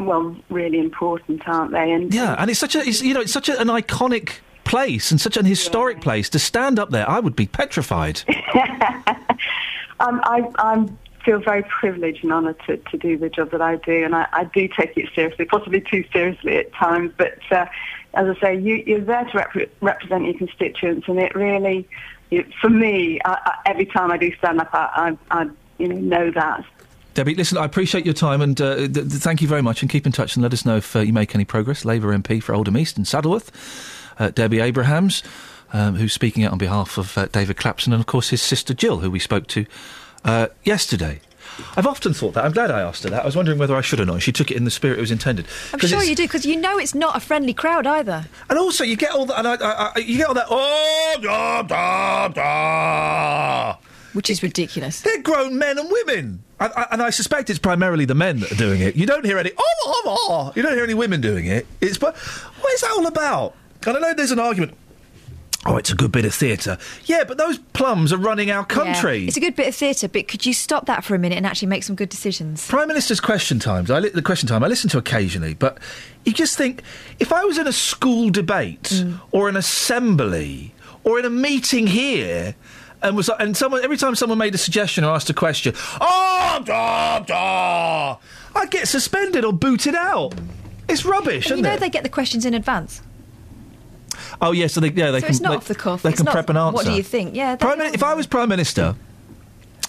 well, 0.00 0.36
really 0.50 0.78
important, 0.78 1.48
aren't 1.48 1.72
they? 1.72 1.90
And 1.92 2.12
Yeah, 2.12 2.34
and 2.38 2.50
it's 2.50 2.60
such 2.60 2.74
a, 2.74 2.80
it's, 2.80 3.00
you 3.00 3.14
know, 3.14 3.20
it's 3.22 3.32
such 3.32 3.48
a, 3.48 3.58
an 3.58 3.68
iconic 3.68 4.40
place 4.68 5.10
and 5.10 5.20
such 5.20 5.36
an 5.36 5.44
historic 5.44 6.00
place 6.00 6.28
to 6.30 6.38
stand 6.38 6.78
up 6.78 6.90
there. 6.90 7.08
I 7.08 7.20
would 7.20 7.34
be 7.34 7.46
petrified. 7.46 8.22
um, 10.00 10.20
I 10.24 10.50
I'm 10.58 10.98
feel 11.24 11.40
very 11.40 11.62
privileged 11.64 12.22
and 12.22 12.32
honoured 12.32 12.58
to, 12.66 12.76
to 12.76 12.96
do 12.96 13.18
the 13.18 13.28
job 13.28 13.50
that 13.50 13.60
I 13.60 13.76
do, 13.76 14.04
and 14.04 14.14
I, 14.14 14.26
I 14.32 14.44
do 14.44 14.66
take 14.68 14.96
it 14.96 15.10
seriously, 15.14 15.44
possibly 15.44 15.80
too 15.80 16.04
seriously 16.10 16.56
at 16.56 16.72
times. 16.72 17.12
But 17.18 17.38
uh, 17.50 17.66
as 18.14 18.34
I 18.34 18.40
say, 18.40 18.58
you, 18.58 18.82
you're 18.86 19.00
there 19.00 19.24
to 19.24 19.38
repre- 19.38 19.68
represent 19.82 20.24
your 20.24 20.38
constituents, 20.38 21.06
and 21.06 21.18
it 21.18 21.34
really, 21.34 21.86
it, 22.30 22.46
for 22.60 22.70
me, 22.70 23.20
I, 23.26 23.38
I, 23.44 23.70
every 23.70 23.84
time 23.84 24.10
I 24.10 24.16
do 24.16 24.34
stand 24.36 24.60
up, 24.60 24.70
I, 24.72 25.16
I, 25.30 25.42
I 25.42 25.50
you 25.78 25.88
know 25.88 25.96
know 25.96 26.30
that. 26.30 26.64
Debbie, 27.12 27.34
listen, 27.34 27.58
I 27.58 27.64
appreciate 27.64 28.04
your 28.04 28.14
time 28.14 28.40
and 28.40 28.60
uh, 28.60 28.76
th- 28.76 28.92
th- 28.92 29.06
thank 29.06 29.42
you 29.42 29.48
very 29.48 29.60
much. 29.60 29.82
And 29.82 29.90
keep 29.90 30.06
in 30.06 30.12
touch 30.12 30.36
and 30.36 30.42
let 30.42 30.52
us 30.52 30.64
know 30.64 30.76
if 30.76 30.94
uh, 30.94 31.00
you 31.00 31.12
make 31.12 31.34
any 31.34 31.44
progress. 31.44 31.84
Labour 31.84 32.16
MP 32.16 32.40
for 32.40 32.54
Oldham 32.54 32.78
East 32.78 32.96
and 32.96 33.04
Saddleworth, 33.04 33.50
uh, 34.18 34.30
Debbie 34.30 34.60
Abrahams, 34.60 35.22
um, 35.72 35.96
who's 35.96 36.12
speaking 36.12 36.44
out 36.44 36.52
on 36.52 36.58
behalf 36.58 36.98
of 36.98 37.16
uh, 37.16 37.26
David 37.26 37.56
Clapson, 37.56 37.92
and 37.92 38.00
of 38.00 38.06
course 38.06 38.30
his 38.30 38.42
sister 38.42 38.74
Jill, 38.74 38.98
who 38.98 39.10
we 39.10 39.18
spoke 39.18 39.46
to 39.48 39.66
uh, 40.24 40.48
yesterday. 40.64 41.20
I've 41.76 41.86
often 41.86 42.14
thought 42.14 42.34
that. 42.34 42.44
I'm 42.44 42.52
glad 42.52 42.70
I 42.70 42.80
asked 42.82 43.02
her 43.04 43.10
that. 43.10 43.22
I 43.22 43.26
was 43.26 43.34
wondering 43.34 43.58
whether 43.58 43.74
I 43.74 43.80
should 43.80 44.00
or 44.00 44.04
not. 44.04 44.22
She 44.22 44.32
took 44.32 44.50
it 44.50 44.56
in 44.56 44.64
the 44.64 44.70
spirit 44.70 44.98
it 44.98 45.00
was 45.00 45.10
intended. 45.10 45.46
I'm 45.72 45.80
sure 45.80 46.02
you 46.02 46.14
do 46.14 46.24
because 46.24 46.46
you 46.46 46.56
know 46.56 46.78
it's 46.78 46.94
not 46.94 47.16
a 47.16 47.20
friendly 47.20 47.54
crowd 47.54 47.86
either. 47.86 48.26
And 48.48 48.58
also, 48.58 48.84
you 48.84 48.96
get 48.96 49.12
all 49.12 49.26
that. 49.26 49.38
And 49.38 49.48
I, 49.48 49.54
I, 49.54 49.92
I, 49.96 49.98
you 49.98 50.18
get 50.18 50.28
all 50.28 50.34
that. 50.34 50.46
Oh, 50.48 51.16
da, 51.20 51.62
da, 51.62 52.28
da. 52.28 53.76
Which 54.12 54.30
is 54.30 54.42
ridiculous. 54.42 55.00
They're 55.02 55.22
grown 55.22 55.58
men 55.58 55.78
and 55.78 55.90
women, 55.90 56.42
and 56.60 57.02
I 57.02 57.10
suspect 57.10 57.50
it's 57.50 57.58
primarily 57.58 58.04
the 58.04 58.14
men 58.14 58.40
that 58.40 58.50
are 58.52 58.56
doing 58.56 58.80
it. 58.80 58.96
You 58.96 59.06
don't 59.06 59.24
hear 59.24 59.38
any. 59.38 59.52
Oh, 59.56 59.74
oh, 59.86 60.02
oh. 60.06 60.52
You 60.56 60.62
don't 60.62 60.74
hear 60.74 60.84
any 60.84 60.94
women 60.94 61.20
doing 61.20 61.46
it. 61.46 61.66
It's 61.80 61.98
but 61.98 62.16
what 62.16 62.72
is 62.72 62.80
that 62.80 62.90
all 62.92 63.06
about? 63.06 63.54
And 63.86 63.96
I 63.96 64.00
know 64.00 64.14
there's 64.14 64.30
an 64.32 64.38
argument. 64.38 64.74
Oh, 65.66 65.76
it's 65.76 65.90
a 65.90 65.94
good 65.96 66.12
bit 66.12 66.24
of 66.24 66.32
theatre. 66.32 66.78
Yeah, 67.04 67.24
but 67.24 67.36
those 67.36 67.58
plums 67.58 68.12
are 68.12 68.16
running 68.16 68.50
our 68.50 68.64
country. 68.64 69.18
Yeah. 69.18 69.28
It's 69.28 69.36
a 69.36 69.40
good 69.40 69.56
bit 69.56 69.66
of 69.68 69.74
theatre, 69.74 70.08
but 70.08 70.28
could 70.28 70.46
you 70.46 70.52
stop 70.54 70.86
that 70.86 71.04
for 71.04 71.14
a 71.14 71.18
minute 71.18 71.36
and 71.36 71.44
actually 71.44 71.68
make 71.68 71.82
some 71.82 71.96
good 71.96 72.08
decisions? 72.08 72.66
Prime 72.68 72.86
Minister's 72.88 73.20
question 73.20 73.58
times. 73.58 73.90
I 73.90 73.98
li- 73.98 74.08
the 74.10 74.22
question 74.22 74.48
time 74.48 74.62
I 74.62 74.68
listen 74.68 74.88
to 74.90 74.98
occasionally, 74.98 75.54
but 75.54 75.78
you 76.24 76.32
just 76.32 76.56
think 76.56 76.82
if 77.18 77.32
I 77.32 77.44
was 77.44 77.58
in 77.58 77.66
a 77.66 77.72
school 77.72 78.30
debate 78.30 78.84
Mm. 78.84 79.20
or 79.32 79.48
an 79.48 79.56
assembly 79.56 80.74
or 81.04 81.18
in 81.18 81.24
a 81.24 81.30
meeting 81.30 81.86
here. 81.88 82.54
And 83.00 83.16
was 83.16 83.28
and 83.38 83.56
someone 83.56 83.84
every 83.84 83.96
time 83.96 84.16
someone 84.16 84.38
made 84.38 84.56
a 84.56 84.58
suggestion 84.58 85.04
or 85.04 85.14
asked 85.14 85.30
a 85.30 85.34
question, 85.34 85.72
oh 86.00 86.60
da 86.64 87.20
da, 87.20 88.16
I'd 88.56 88.70
get 88.72 88.88
suspended 88.88 89.44
or 89.44 89.52
booted 89.52 89.94
out. 89.94 90.34
It's 90.88 91.04
rubbish, 91.04 91.46
And 91.48 91.58
you 91.58 91.62
know 91.62 91.74
it? 91.74 91.80
they 91.80 91.90
get 91.90 92.02
the 92.02 92.08
questions 92.08 92.44
in 92.44 92.54
advance. 92.54 93.00
Oh 94.40 94.52
yeah, 94.52 94.66
so 94.66 94.80
they 94.80 94.90
yeah 94.90 95.10
they 95.10 95.20
so 95.20 95.26
can 95.26 95.30
it's 95.34 95.40
not 95.40 95.50
they, 95.50 95.56
off 95.56 95.68
the 95.68 95.74
cuff. 95.74 96.02
They 96.02 96.10
It's 96.10 96.18
can 96.18 96.24
not, 96.26 96.32
prep 96.32 96.50
an 96.50 96.56
answer. 96.56 96.74
What 96.74 96.84
do 96.86 96.92
you 96.92 97.02
think? 97.02 97.34
Yeah, 97.34 97.56
Prime 97.56 97.80
if 97.80 98.02
I 98.02 98.14
was 98.14 98.26
prime 98.26 98.48
minister, 98.48 98.94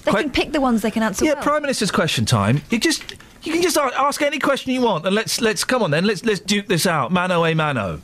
they 0.03 0.11
can 0.11 0.29
pick 0.31 0.51
the 0.53 0.61
ones 0.61 0.81
they 0.81 0.91
can 0.91 1.03
answer 1.03 1.25
yeah, 1.25 1.33
well. 1.33 1.43
prime 1.43 1.61
minister's 1.61 1.91
question 1.91 2.25
time. 2.25 2.61
You 2.69 2.79
just 2.79 3.03
you 3.43 3.53
can 3.53 3.61
just 3.61 3.77
ask 3.77 4.21
any 4.21 4.39
question 4.39 4.71
you 4.73 4.81
want, 4.81 5.05
and 5.05 5.13
let's 5.15 5.41
let's 5.41 5.63
come 5.63 5.81
on 5.83 5.91
then. 5.91 6.05
Let's 6.05 6.25
let's 6.25 6.39
duke 6.39 6.67
this 6.67 6.85
out, 6.85 7.11
mano 7.11 7.45
a 7.45 7.53
mano, 7.53 8.01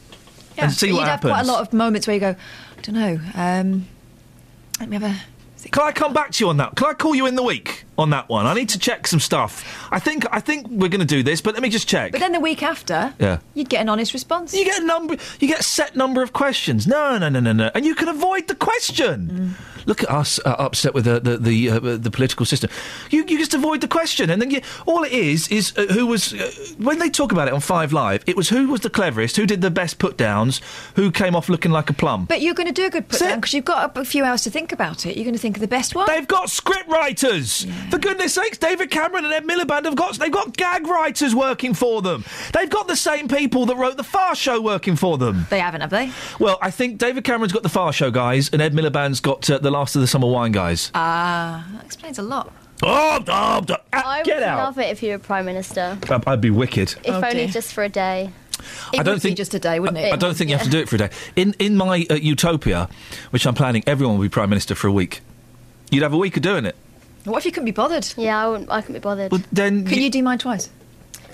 Yeah, 0.57 0.65
and 0.65 0.73
see 0.73 0.87
but 0.87 0.93
what 0.95 0.99
you'd 1.01 1.07
happens. 1.07 1.31
have 1.31 1.45
quite 1.45 1.49
a 1.49 1.51
lot 1.53 1.61
of 1.67 1.73
moments 1.73 2.07
where 2.07 2.13
you 2.13 2.19
go, 2.19 2.29
I 2.77 2.81
don't 2.81 2.95
know. 2.95 3.19
Um, 3.35 3.87
let 4.79 4.89
me 4.89 4.97
have 4.97 5.03
a. 5.03 5.69
Can 5.71 5.83
I 5.83 5.91
come 5.91 6.13
back 6.13 6.31
to 6.33 6.43
you 6.43 6.49
on 6.49 6.57
that? 6.57 6.75
Can 6.75 6.87
I 6.89 6.93
call 6.93 7.15
you 7.15 7.25
in 7.25 7.33
the 7.35 7.41
week 7.43 7.84
on 7.97 8.09
that 8.11 8.29
one? 8.29 8.45
I 8.45 8.53
need 8.53 8.69
to 8.69 8.79
check 8.79 9.07
some 9.07 9.19
stuff. 9.19 9.87
I 9.91 9.99
think 9.99 10.25
I 10.31 10.39
think 10.39 10.67
we're 10.69 10.89
going 10.89 10.99
to 10.99 11.05
do 11.05 11.23
this, 11.23 11.41
but 11.41 11.53
let 11.53 11.63
me 11.63 11.69
just 11.69 11.87
check. 11.87 12.11
But 12.11 12.21
then 12.21 12.31
the 12.31 12.39
week 12.39 12.63
after, 12.63 13.13
yeah. 13.19 13.39
you'd 13.53 13.69
get 13.69 13.81
an 13.81 13.89
honest 13.89 14.13
response. 14.13 14.53
You 14.53 14.65
get 14.65 14.81
a 14.81 14.85
number. 14.85 15.17
You 15.39 15.47
get 15.47 15.59
a 15.59 15.63
set 15.63 15.95
number 15.95 16.21
of 16.21 16.33
questions. 16.33 16.87
No, 16.87 17.17
no, 17.17 17.29
no, 17.29 17.39
no, 17.39 17.53
no, 17.53 17.71
and 17.73 17.85
you 17.85 17.95
can 17.95 18.07
avoid 18.07 18.47
the 18.47 18.55
question. 18.55 19.55
Look 19.85 20.01
at 20.03 20.09
us 20.09 20.39
uh, 20.43 20.55
upset 20.57 20.93
with 20.93 21.05
the 21.05 21.19
the 21.19 21.37
the, 21.37 21.69
uh, 21.69 21.79
the 21.97 22.11
political 22.11 22.45
system. 22.45 22.69
You 23.11 23.23
you 23.27 23.37
just 23.37 23.53
avoid 23.53 23.81
the 23.81 23.87
question, 23.87 24.29
and 24.29 24.41
then 24.41 24.49
you, 24.49 24.61
all 24.85 25.03
it 25.03 25.11
is 25.11 25.47
is 25.49 25.73
uh, 25.77 25.85
who 25.87 26.07
was 26.07 26.33
uh, 26.33 26.51
when 26.77 26.99
they 26.99 27.09
talk 27.09 27.31
about 27.31 27.47
it 27.47 27.53
on 27.53 27.59
Five 27.59 27.93
Live. 27.93 28.23
It 28.25 28.35
was 28.35 28.49
who 28.49 28.67
was 28.67 28.81
the 28.81 28.89
cleverest, 28.89 29.37
who 29.37 29.45
did 29.45 29.61
the 29.61 29.69
best 29.69 29.99
put 29.99 30.17
downs, 30.17 30.59
who 30.95 31.11
came 31.11 31.35
off 31.35 31.49
looking 31.49 31.71
like 31.71 31.89
a 31.89 31.93
plum. 31.93 32.25
But 32.25 32.41
you're 32.41 32.55
going 32.55 32.67
to 32.67 32.73
do 32.73 32.85
a 32.85 32.89
good 32.89 33.07
put 33.07 33.19
down 33.19 33.39
because 33.39 33.53
you've 33.53 33.65
got 33.65 33.95
a, 33.95 34.01
a 34.01 34.05
few 34.05 34.23
hours 34.23 34.41
to 34.43 34.49
think 34.49 34.71
about 34.71 35.05
it. 35.05 35.15
You're 35.15 35.25
going 35.25 35.35
to 35.35 35.41
think 35.41 35.57
of 35.57 35.61
the 35.61 35.67
best 35.67 35.93
one. 35.93 36.07
They've 36.07 36.27
got 36.27 36.49
script 36.49 36.89
writers. 36.89 37.67
For 37.89 37.97
goodness 37.99 38.33
sakes, 38.33 38.57
David 38.57 38.89
Cameron 38.89 39.25
and 39.25 39.33
Ed 39.33 39.45
Miliband 39.45 39.85
have 39.85 39.95
got 39.95 40.15
they've 40.17 40.31
got 40.31 40.55
gag 40.57 40.87
writers 40.87 41.33
working 41.35 41.73
for 41.73 42.01
them. 42.01 42.23
They've 42.53 42.69
got 42.69 42.87
the 42.87 42.95
same 42.95 43.27
people 43.27 43.65
that 43.67 43.75
wrote 43.77 43.97
the 43.97 44.03
Fast 44.03 44.41
Show 44.41 44.59
working 44.61 44.95
for 44.95 45.17
them. 45.17 45.45
They 45.49 45.59
haven't, 45.59 45.81
have 45.81 45.89
they? 45.91 46.11
Well, 46.39 46.57
I 46.61 46.71
think 46.71 46.97
David 46.97 47.23
Cameron's 47.23 47.53
got 47.53 47.63
the 47.63 47.69
Fast 47.69 47.97
Show 47.97 48.11
guys, 48.11 48.49
and 48.49 48.61
Ed 48.61 48.73
Miliband's 48.73 49.19
got 49.19 49.49
uh, 49.49 49.59
the 49.59 49.71
Last 49.71 49.95
of 49.95 50.01
the 50.01 50.07
Summer 50.07 50.27
Wine 50.27 50.51
guys. 50.51 50.91
Ah, 50.95 51.65
that 51.73 51.85
explains 51.85 52.17
a 52.19 52.23
lot. 52.23 52.51
Oh, 52.83 53.23
oh, 53.27 53.65
oh, 53.69 53.75
I 53.93 54.23
get 54.23 54.35
would 54.37 54.43
out. 54.43 54.57
love 54.65 54.79
it 54.79 54.89
if 54.91 55.01
you 55.01 55.11
were 55.11 55.19
Prime 55.19 55.45
Minister. 55.45 55.97
I'd- 56.09 56.23
I'd 56.27 56.41
be 56.41 56.49
wicked. 56.49 56.95
If 57.03 57.13
Oh, 57.13 57.15
only 57.17 57.29
dear. 57.35 57.47
just 57.47 57.73
for 57.73 57.83
a 57.83 57.89
day. 57.89 58.31
I 58.97 59.03
don't 59.03 59.21
think 59.21 59.37
just 59.37 59.53
a 59.53 59.59
day, 59.59 59.79
wouldn't 59.79 59.97
I, 59.97 60.11
I 60.11 60.15
don't 60.15 60.35
think 60.35 60.49
you 60.49 60.55
have 60.57 60.65
to 60.65 60.71
do 60.71 60.79
it 60.79 60.89
for 60.89 60.95
a 60.95 60.99
day. 60.99 61.09
In 61.35 61.53
in 61.59 61.77
my 61.77 62.05
uh, 62.09 62.15
utopia, 62.15 62.89
which 63.29 63.45
I'm 63.45 63.53
planning, 63.53 63.83
everyone 63.85 64.17
will 64.17 64.23
be 64.23 64.29
prime 64.29 64.49
minister 64.49 64.75
for 64.75 64.87
a 64.87 64.91
week. 64.91 65.21
You'd 65.91 66.03
have 66.03 66.13
a 66.13 66.17
week 66.17 66.35
of 66.35 66.41
doing 66.43 66.65
it. 66.65 66.75
What 67.25 67.37
if 67.39 67.45
you 67.45 67.51
couldn't 67.51 67.65
be 67.65 67.71
bothered? 67.71 68.07
Yeah, 68.17 68.43
I, 68.43 68.47
wouldn't, 68.47 68.69
I 68.71 68.81
couldn't 68.81 68.93
be 68.95 68.99
bothered. 68.99 69.31
Well, 69.31 69.41
then 69.51 69.85
Can 69.85 69.99
you 70.01 70.09
do 70.09 70.23
mine 70.23 70.37
twice? 70.37 70.69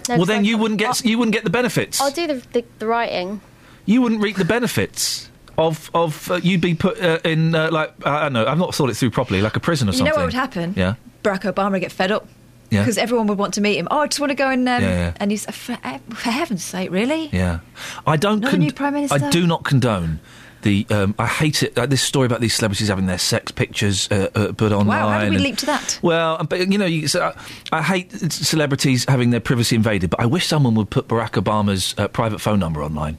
No, 0.09 0.15
well, 0.15 0.17
'cause 0.19 0.27
then 0.27 0.45
you 0.45 0.53
can't- 0.53 0.61
wouldn't 0.63 0.79
get 0.79 1.05
you 1.05 1.17
wouldn't 1.17 1.33
get 1.33 1.43
the 1.43 1.49
benefits. 1.51 2.01
I'll 2.01 2.11
do 2.11 2.27
the, 2.27 2.33
the, 2.53 2.65
the 2.79 2.87
writing. 2.87 3.39
you 3.85 4.01
wouldn't 4.01 4.21
reap 4.21 4.37
the 4.37 4.45
benefits 4.45 5.29
of 5.57 5.91
of 5.93 6.31
uh, 6.31 6.35
you'd 6.41 6.61
be 6.61 6.73
put 6.73 6.99
uh, 7.01 7.19
in 7.23 7.53
uh, 7.53 7.69
like 7.71 7.93
I 8.05 8.23
don't 8.23 8.33
know. 8.33 8.45
I've 8.47 8.57
not 8.57 8.73
thought 8.73 8.89
it 8.89 8.95
through 8.97 9.11
properly, 9.11 9.41
like 9.41 9.55
a 9.55 9.59
prison 9.59 9.87
or 9.87 9.91
You 9.91 9.97
something. 9.99 10.11
know 10.13 10.17
what 10.19 10.25
would 10.25 10.33
happen? 10.33 10.73
Yeah. 10.75 10.95
Barack 11.23 11.41
Obama 11.53 11.73
would 11.73 11.81
get 11.81 11.91
fed 11.91 12.11
up. 12.11 12.27
Yeah. 12.71 12.79
Because 12.81 12.97
everyone 12.97 13.27
would 13.27 13.37
want 13.37 13.53
to 13.55 13.61
meet 13.61 13.77
him. 13.77 13.87
Oh, 13.91 13.99
I 13.99 14.07
just 14.07 14.19
want 14.21 14.29
to 14.31 14.35
go 14.35 14.49
and 14.49 14.67
um, 14.67 14.81
Yeah, 14.81 14.89
yeah. 14.89 15.13
and 15.17 15.29
he's 15.29 15.45
for, 15.45 15.75
for 15.75 16.29
heaven's 16.31 16.63
sake, 16.63 16.89
really? 16.89 17.29
Yeah, 17.33 17.59
I 18.07 18.15
don't. 18.15 18.39
Not 18.39 18.53
a 18.53 18.57
new 18.57 18.71
Prime 18.71 18.93
Minister? 18.93 19.23
I 19.23 19.29
do 19.29 19.45
not 19.45 19.65
condone 19.65 20.21
the. 20.61 20.85
Um, 20.89 21.15
I 21.19 21.27
hate 21.27 21.63
it. 21.63 21.77
Uh, 21.77 21.85
this 21.85 22.01
story 22.01 22.25
about 22.25 22.41
these 22.41 22.53
celebrities 22.53 22.87
having 22.87 23.05
their 23.05 23.17
sex 23.17 23.51
pictures 23.51 24.07
uh, 24.11 24.29
uh, 24.35 24.51
put 24.53 24.71
online. 24.71 24.87
Wow, 25.03 25.09
how 25.09 25.19
did 25.21 25.29
we 25.29 25.35
and- 25.35 25.43
leap 25.43 25.57
to 25.57 25.65
that? 25.67 25.99
Well, 26.01 26.43
but 26.43 26.71
you 26.71 26.77
know, 26.77 26.85
you, 26.85 27.07
so, 27.07 27.33
I, 27.71 27.77
I 27.79 27.81
hate 27.81 28.11
celebrities 28.31 29.05
having 29.07 29.29
their 29.31 29.39
privacy 29.39 29.75
invaded, 29.75 30.09
but 30.09 30.19
I 30.19 30.25
wish 30.25 30.47
someone 30.47 30.75
would 30.75 30.89
put 30.89 31.07
Barack 31.07 31.41
Obama's 31.41 31.95
uh, 31.97 32.07
private 32.07 32.39
phone 32.39 32.59
number 32.59 32.83
online. 32.83 33.17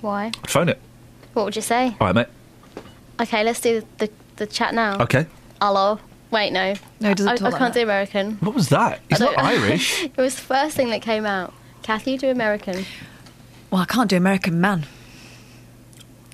Why? 0.00 0.26
I'd 0.26 0.50
phone 0.50 0.68
it. 0.68 0.78
What 1.34 1.44
would 1.44 1.56
you 1.56 1.62
say? 1.62 1.96
All 2.00 2.06
right, 2.08 2.14
mate. 2.14 2.26
Okay, 3.20 3.42
let's 3.44 3.60
do 3.60 3.80
the, 3.98 4.06
the, 4.06 4.12
the 4.36 4.46
chat 4.46 4.74
now. 4.74 5.00
Okay. 5.02 5.26
Hello. 5.60 5.98
Wait, 6.30 6.52
no. 6.52 6.74
No, 7.00 7.10
it 7.10 7.16
doesn't 7.16 7.28
I, 7.32 7.36
talk 7.36 7.46
I 7.46 7.50
like 7.50 7.58
can't 7.58 7.74
that. 7.74 7.80
do 7.80 7.84
American. 7.84 8.32
What 8.36 8.54
was 8.54 8.68
that? 8.68 9.00
He's 9.08 9.20
I 9.20 9.24
not 9.24 9.36
don't- 9.36 9.44
Irish. 9.46 10.04
it 10.04 10.16
was 10.16 10.34
the 10.36 10.42
first 10.42 10.76
thing 10.76 10.90
that 10.90 11.02
came 11.02 11.26
out. 11.26 11.52
Kathy, 11.82 12.18
do 12.18 12.28
American. 12.28 12.84
Well, 13.70 13.80
I 13.80 13.86
can't 13.86 14.08
do 14.10 14.16
American 14.16 14.60
Man. 14.60 14.86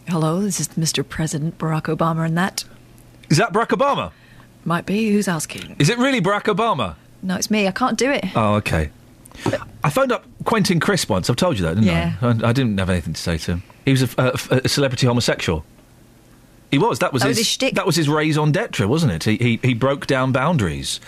Hello, 0.09 0.41
this 0.43 0.61
is 0.61 0.69
Mr. 0.69 1.07
President 1.09 1.57
Barack 1.59 1.85
Obama 1.95 2.27
and 2.27 2.37
that. 2.37 2.65
Is 3.31 3.39
that 3.39 3.53
Barack 3.53 3.69
Obama? 3.69 4.13
Might 4.65 4.87
be. 4.87 5.11
Who's 5.13 5.29
asking? 5.29 5.77
Is 5.79 5.89
it 5.89 5.99
really 5.99 6.21
Barack 6.21 6.43
Obama? 6.55 6.97
No, 7.23 7.37
it's 7.37 7.51
me. 7.51 7.67
I 7.67 7.71
can't 7.71 7.99
do 7.99 8.11
it. 8.11 8.25
Oh, 8.37 8.55
okay. 8.57 8.91
I 9.83 9.91
phoned 9.91 10.13
up 10.13 10.25
Quentin 10.45 10.79
Crisp 10.79 11.09
once. 11.11 11.29
I've 11.29 11.37
told 11.37 11.59
you 11.59 11.65
that, 11.65 11.75
didn't 11.75 11.85
Yeah. 11.87 12.15
I? 12.23 12.27
I? 12.29 12.31
I 12.51 12.53
didn't 12.53 12.79
have 12.79 12.91
anything 12.91 13.15
to 13.15 13.21
say 13.21 13.39
to 13.39 13.53
him. 13.53 13.63
He 13.85 13.91
was 13.91 14.03
a, 14.03 14.09
a- 14.51 14.61
a 14.65 14.69
celebrity 14.69 15.07
homosexual. 15.07 15.65
He 16.71 16.79
was. 16.79 16.99
That 17.01 17.13
was 17.13 17.23
That 17.23 17.29
his. 17.29 17.39
was 17.39 17.47
his 17.47 17.49
shtick. 17.49 17.75
that 17.75 17.87
was 17.87 17.97
his 17.97 18.09
raison 18.09 18.53
d'être, 18.53 18.87
wasn't 18.87 19.13
it? 19.13 19.25
He 19.25 19.37
he, 19.37 19.61
he 19.63 19.75
broke 19.75 20.07
down 20.07 20.33
boundaries. 20.33 21.01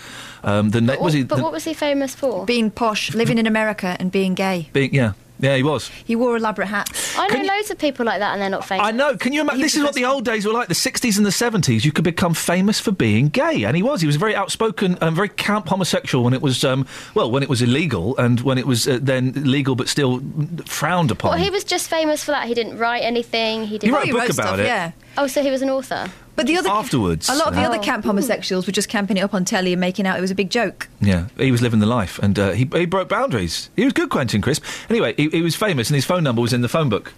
Um, 0.43 0.69
the 0.71 0.81
ne- 0.81 0.97
was 0.97 1.13
he? 1.13 1.23
but 1.23 1.37
the- 1.37 1.43
what 1.43 1.51
was 1.51 1.63
he 1.65 1.73
famous 1.73 2.15
for? 2.15 2.45
Being 2.45 2.71
posh, 2.71 3.13
living 3.13 3.37
in 3.37 3.45
America, 3.47 3.95
and 3.99 4.11
being 4.11 4.33
gay. 4.33 4.69
being, 4.73 4.93
yeah, 4.93 5.13
yeah, 5.39 5.55
he 5.55 5.63
was. 5.63 5.89
He 6.05 6.15
wore 6.15 6.37
elaborate 6.37 6.67
hats. 6.67 7.17
I 7.17 7.27
know 7.27 7.43
loads 7.43 7.71
of 7.71 7.77
people 7.77 8.05
like 8.05 8.19
that 8.19 8.33
and 8.33 8.41
they're 8.41 8.49
not 8.49 8.65
famous. 8.65 8.85
I 8.85 8.91
know. 8.91 9.15
Can 9.17 9.33
you 9.33 9.41
imagine? 9.41 9.61
This 9.61 9.75
is 9.75 9.83
what 9.83 9.93
the 9.93 10.05
old 10.05 10.25
days 10.25 10.45
were 10.45 10.53
like. 10.53 10.67
The 10.67 10.73
60s 10.73 11.17
and 11.17 11.25
the 11.25 11.29
70s. 11.29 11.85
You 11.85 11.91
could 11.91 12.03
become 12.03 12.33
famous 12.33 12.79
for 12.79 12.91
being 12.91 13.29
gay, 13.29 13.63
and 13.63 13.75
he 13.75 13.83
was. 13.83 14.01
He 14.01 14.07
was 14.07 14.15
very 14.15 14.35
outspoken 14.35 14.97
and 15.01 15.15
very 15.15 15.29
camp 15.29 15.67
homosexual 15.67 16.23
when 16.23 16.33
it 16.33 16.41
was, 16.41 16.63
um, 16.63 16.87
well, 17.13 17.29
when 17.29 17.43
it 17.43 17.49
was 17.49 17.61
illegal, 17.61 18.17
and 18.17 18.41
when 18.41 18.57
it 18.57 18.65
was 18.65 18.87
uh, 18.87 18.99
then 19.01 19.33
legal 19.35 19.75
but 19.75 19.87
still 19.87 20.21
frowned 20.65 21.11
upon. 21.11 21.31
Well, 21.31 21.39
he 21.39 21.49
was 21.49 21.63
just 21.63 21.89
famous 21.89 22.23
for 22.23 22.31
that. 22.31 22.47
He 22.47 22.53
didn't 22.53 22.77
write 22.77 23.03
anything. 23.03 23.65
He 23.65 23.77
didn't. 23.77 23.93
wrote 23.93 24.05
a 24.05 24.11
book 24.11 24.21
wrote 24.21 24.29
about 24.29 24.47
stuff, 24.47 24.59
it. 24.59 24.65
Yeah. 24.65 24.91
Oh, 25.17 25.27
so 25.27 25.41
he 25.43 25.51
was 25.51 25.61
an 25.61 25.69
author. 25.69 26.09
But 26.37 26.45
the 26.45 26.55
other 26.55 26.69
Afterwards, 26.69 27.29
a 27.29 27.35
lot 27.35 27.47
of 27.47 27.55
the 27.55 27.63
other 27.63 27.79
camp 27.79 28.05
homosexuals 28.05 28.67
were 28.67 28.71
just 28.71 28.89
camping 28.89 29.17
it 29.17 29.21
up 29.21 29.33
on 29.33 29.43
telly 29.43 29.73
and 29.73 29.79
making 29.79 30.05
out 30.05 30.19
it 30.19 30.21
was 30.21 30.29
a 30.29 30.35
big 30.35 30.51
joke. 30.51 30.87
Yeah, 31.01 31.29
he 31.35 31.51
was 31.51 31.63
living 31.63 31.79
the 31.79 31.87
life, 31.87 32.19
and 32.19 32.37
uh, 32.37 32.51
he 32.51 32.69
he 32.73 32.85
broke 32.85 33.09
boundaries. 33.09 33.71
He 33.75 33.83
was 33.83 33.93
good, 33.93 34.11
Quentin 34.11 34.39
Crisp. 34.39 34.63
Anyway, 34.87 35.15
he, 35.17 35.29
he 35.29 35.41
was 35.41 35.55
famous, 35.55 35.89
and 35.89 35.95
his 35.95 36.05
phone 36.05 36.23
number 36.23 36.39
was 36.39 36.53
in 36.53 36.61
the 36.61 36.69
phone 36.69 36.89
book 36.89 37.11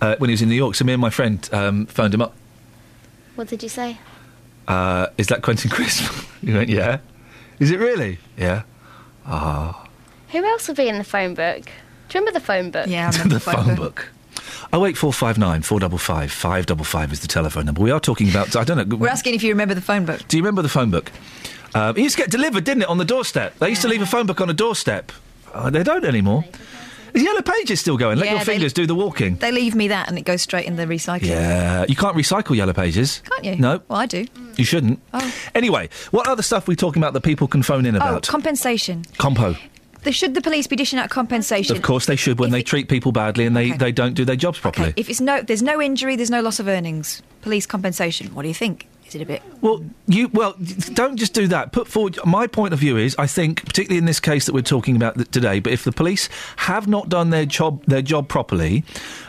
uh, 0.00 0.16
when 0.16 0.30
he 0.30 0.32
was 0.32 0.40
in 0.40 0.48
New 0.48 0.54
York. 0.54 0.76
So 0.76 0.84
me 0.86 0.94
and 0.94 1.00
my 1.00 1.10
friend 1.10 1.46
um, 1.52 1.84
phoned 1.86 2.14
him 2.14 2.22
up. 2.22 2.34
What 3.34 3.48
did 3.48 3.62
you 3.62 3.68
say? 3.68 3.98
Uh, 4.66 5.08
is 5.18 5.26
that 5.26 5.42
Quentin 5.42 5.70
Crisp? 5.70 6.10
he 6.40 6.54
went, 6.54 6.70
yeah. 6.70 7.00
Is 7.58 7.70
it 7.70 7.78
really? 7.78 8.18
Yeah. 8.38 8.62
Ah. 9.26 9.86
Who 10.30 10.42
else 10.42 10.68
would 10.68 10.78
be 10.78 10.88
in 10.88 10.96
the 10.96 11.04
phone 11.04 11.34
book? 11.34 11.64
Do 11.64 12.18
you 12.18 12.20
remember 12.20 12.32
the 12.38 12.44
phone 12.44 12.70
book? 12.70 12.86
Yeah, 12.86 13.08
I 13.08 13.10
remember 13.12 13.34
the 13.34 13.40
phone 13.40 13.74
book. 13.74 14.08
Oh 14.72 14.86
eight 14.86 14.96
four 14.96 15.12
five 15.12 15.38
nine 15.38 15.62
four 15.62 15.80
double 15.80 15.98
five 15.98 16.32
five 16.32 16.66
double 16.66 16.84
five 16.84 17.12
is 17.12 17.20
the 17.20 17.28
telephone 17.28 17.66
number. 17.66 17.80
We 17.82 17.90
are 17.90 18.00
talking 18.00 18.28
about. 18.30 18.54
I 18.56 18.64
don't 18.64 18.88
know. 18.88 18.96
We're 18.96 19.08
asking 19.08 19.34
if 19.34 19.42
you 19.42 19.50
remember 19.50 19.74
the 19.74 19.80
phone 19.80 20.04
book. 20.04 20.26
Do 20.28 20.36
you 20.36 20.42
remember 20.42 20.62
the 20.62 20.68
phone 20.68 20.90
book? 20.90 21.10
Um, 21.74 21.96
it 21.96 22.02
used 22.02 22.16
to 22.16 22.22
get 22.22 22.30
delivered, 22.30 22.64
didn't 22.64 22.82
it, 22.82 22.88
on 22.88 22.98
the 22.98 23.04
doorstep? 23.04 23.58
They 23.58 23.68
used 23.70 23.82
to 23.82 23.88
leave 23.88 24.02
a 24.02 24.06
phone 24.06 24.26
book 24.26 24.40
on 24.40 24.48
a 24.48 24.54
doorstep. 24.54 25.10
Oh, 25.54 25.70
they 25.70 25.82
don't 25.82 26.04
anymore. 26.04 26.44
Is 27.14 27.22
Yellow 27.22 27.42
Pages 27.42 27.78
still 27.80 27.96
going? 27.96 28.18
Let 28.18 28.26
Yeah, 28.26 28.32
your 28.32 28.38
they- 28.40 28.44
fingers 28.54 28.72
do 28.72 28.86
the 28.86 28.94
walking. 28.94 29.36
They 29.36 29.52
leave 29.52 29.76
me 29.76 29.86
that 29.88 30.08
and 30.08 30.18
it 30.18 30.24
goes 30.24 30.42
straight 30.42 30.66
in 30.66 30.74
the 30.74 30.84
recycling. 30.84 31.26
Yeah, 31.28 31.84
you 31.88 31.94
can't 31.94 32.16
recycle 32.16 32.56
Yellow 32.56 32.72
Pages. 32.72 33.22
Can't 33.30 33.44
you? 33.44 33.56
No. 33.56 33.80
Well, 33.88 34.00
I 34.00 34.06
do. 34.06 34.26
You 34.56 34.64
shouldn't. 34.64 35.00
Oh. 35.12 35.34
Anyway, 35.54 35.90
what 36.10 36.26
other 36.28 36.42
stuff 36.42 36.66
are 36.66 36.70
we 36.72 36.76
talking 36.76 37.00
about 37.00 37.12
that 37.12 37.20
people 37.22 37.46
can 37.46 37.62
phone 37.62 37.86
in 37.86 37.94
Oh, 37.94 37.98
about? 37.98 38.26
compensation. 38.26 39.04
Compo. 39.18 39.54
The, 40.04 40.12
should 40.12 40.34
the 40.34 40.40
police 40.42 40.66
be 40.66 40.76
dishing 40.76 40.98
out 40.98 41.10
compensation? 41.10 41.76
Of 41.76 41.82
course 41.82 42.06
they 42.06 42.16
should 42.16 42.38
when 42.38 42.50
they 42.50 42.62
treat 42.62 42.88
people 42.88 43.10
badly 43.10 43.46
and 43.46 43.56
they, 43.56 43.72
they 43.72 43.90
don't 43.90 44.14
do 44.14 44.24
their 44.24 44.36
jobs 44.36 44.58
properly. 44.58 44.92
If 44.96 45.08
it's 45.08 45.20
no, 45.20 45.40
there's 45.40 45.62
no 45.62 45.80
injury, 45.80 46.14
there's 46.14 46.30
no 46.30 46.42
loss 46.42 46.60
of 46.60 46.68
earnings. 46.68 47.22
Police 47.40 47.66
compensation. 47.66 48.34
What 48.34 48.42
do 48.42 48.48
you 48.48 48.54
think? 48.54 48.86
Is 49.06 49.14
it 49.14 49.22
a 49.22 49.26
bit? 49.26 49.42
Well, 49.60 49.84
you 50.06 50.28
well 50.28 50.56
don't 50.94 51.16
just 51.16 51.34
do 51.34 51.46
that. 51.48 51.72
Put 51.72 51.88
forward 51.88 52.18
my 52.24 52.46
point 52.46 52.72
of 52.72 52.80
view 52.80 52.96
is 52.96 53.14
I 53.18 53.26
think 53.26 53.64
particularly 53.64 53.98
in 53.98 54.06
this 54.06 54.20
case 54.20 54.46
that 54.46 54.54
we're 54.54 54.62
talking 54.62 54.96
about 54.96 55.30
today. 55.30 55.60
But 55.60 55.72
if 55.72 55.84
the 55.84 55.92
police 55.92 56.28
have 56.56 56.88
not 56.88 57.08
done 57.08 57.30
their 57.30 57.46
job 57.46 57.84
their 57.84 58.02
job 58.02 58.28
properly 58.28 58.84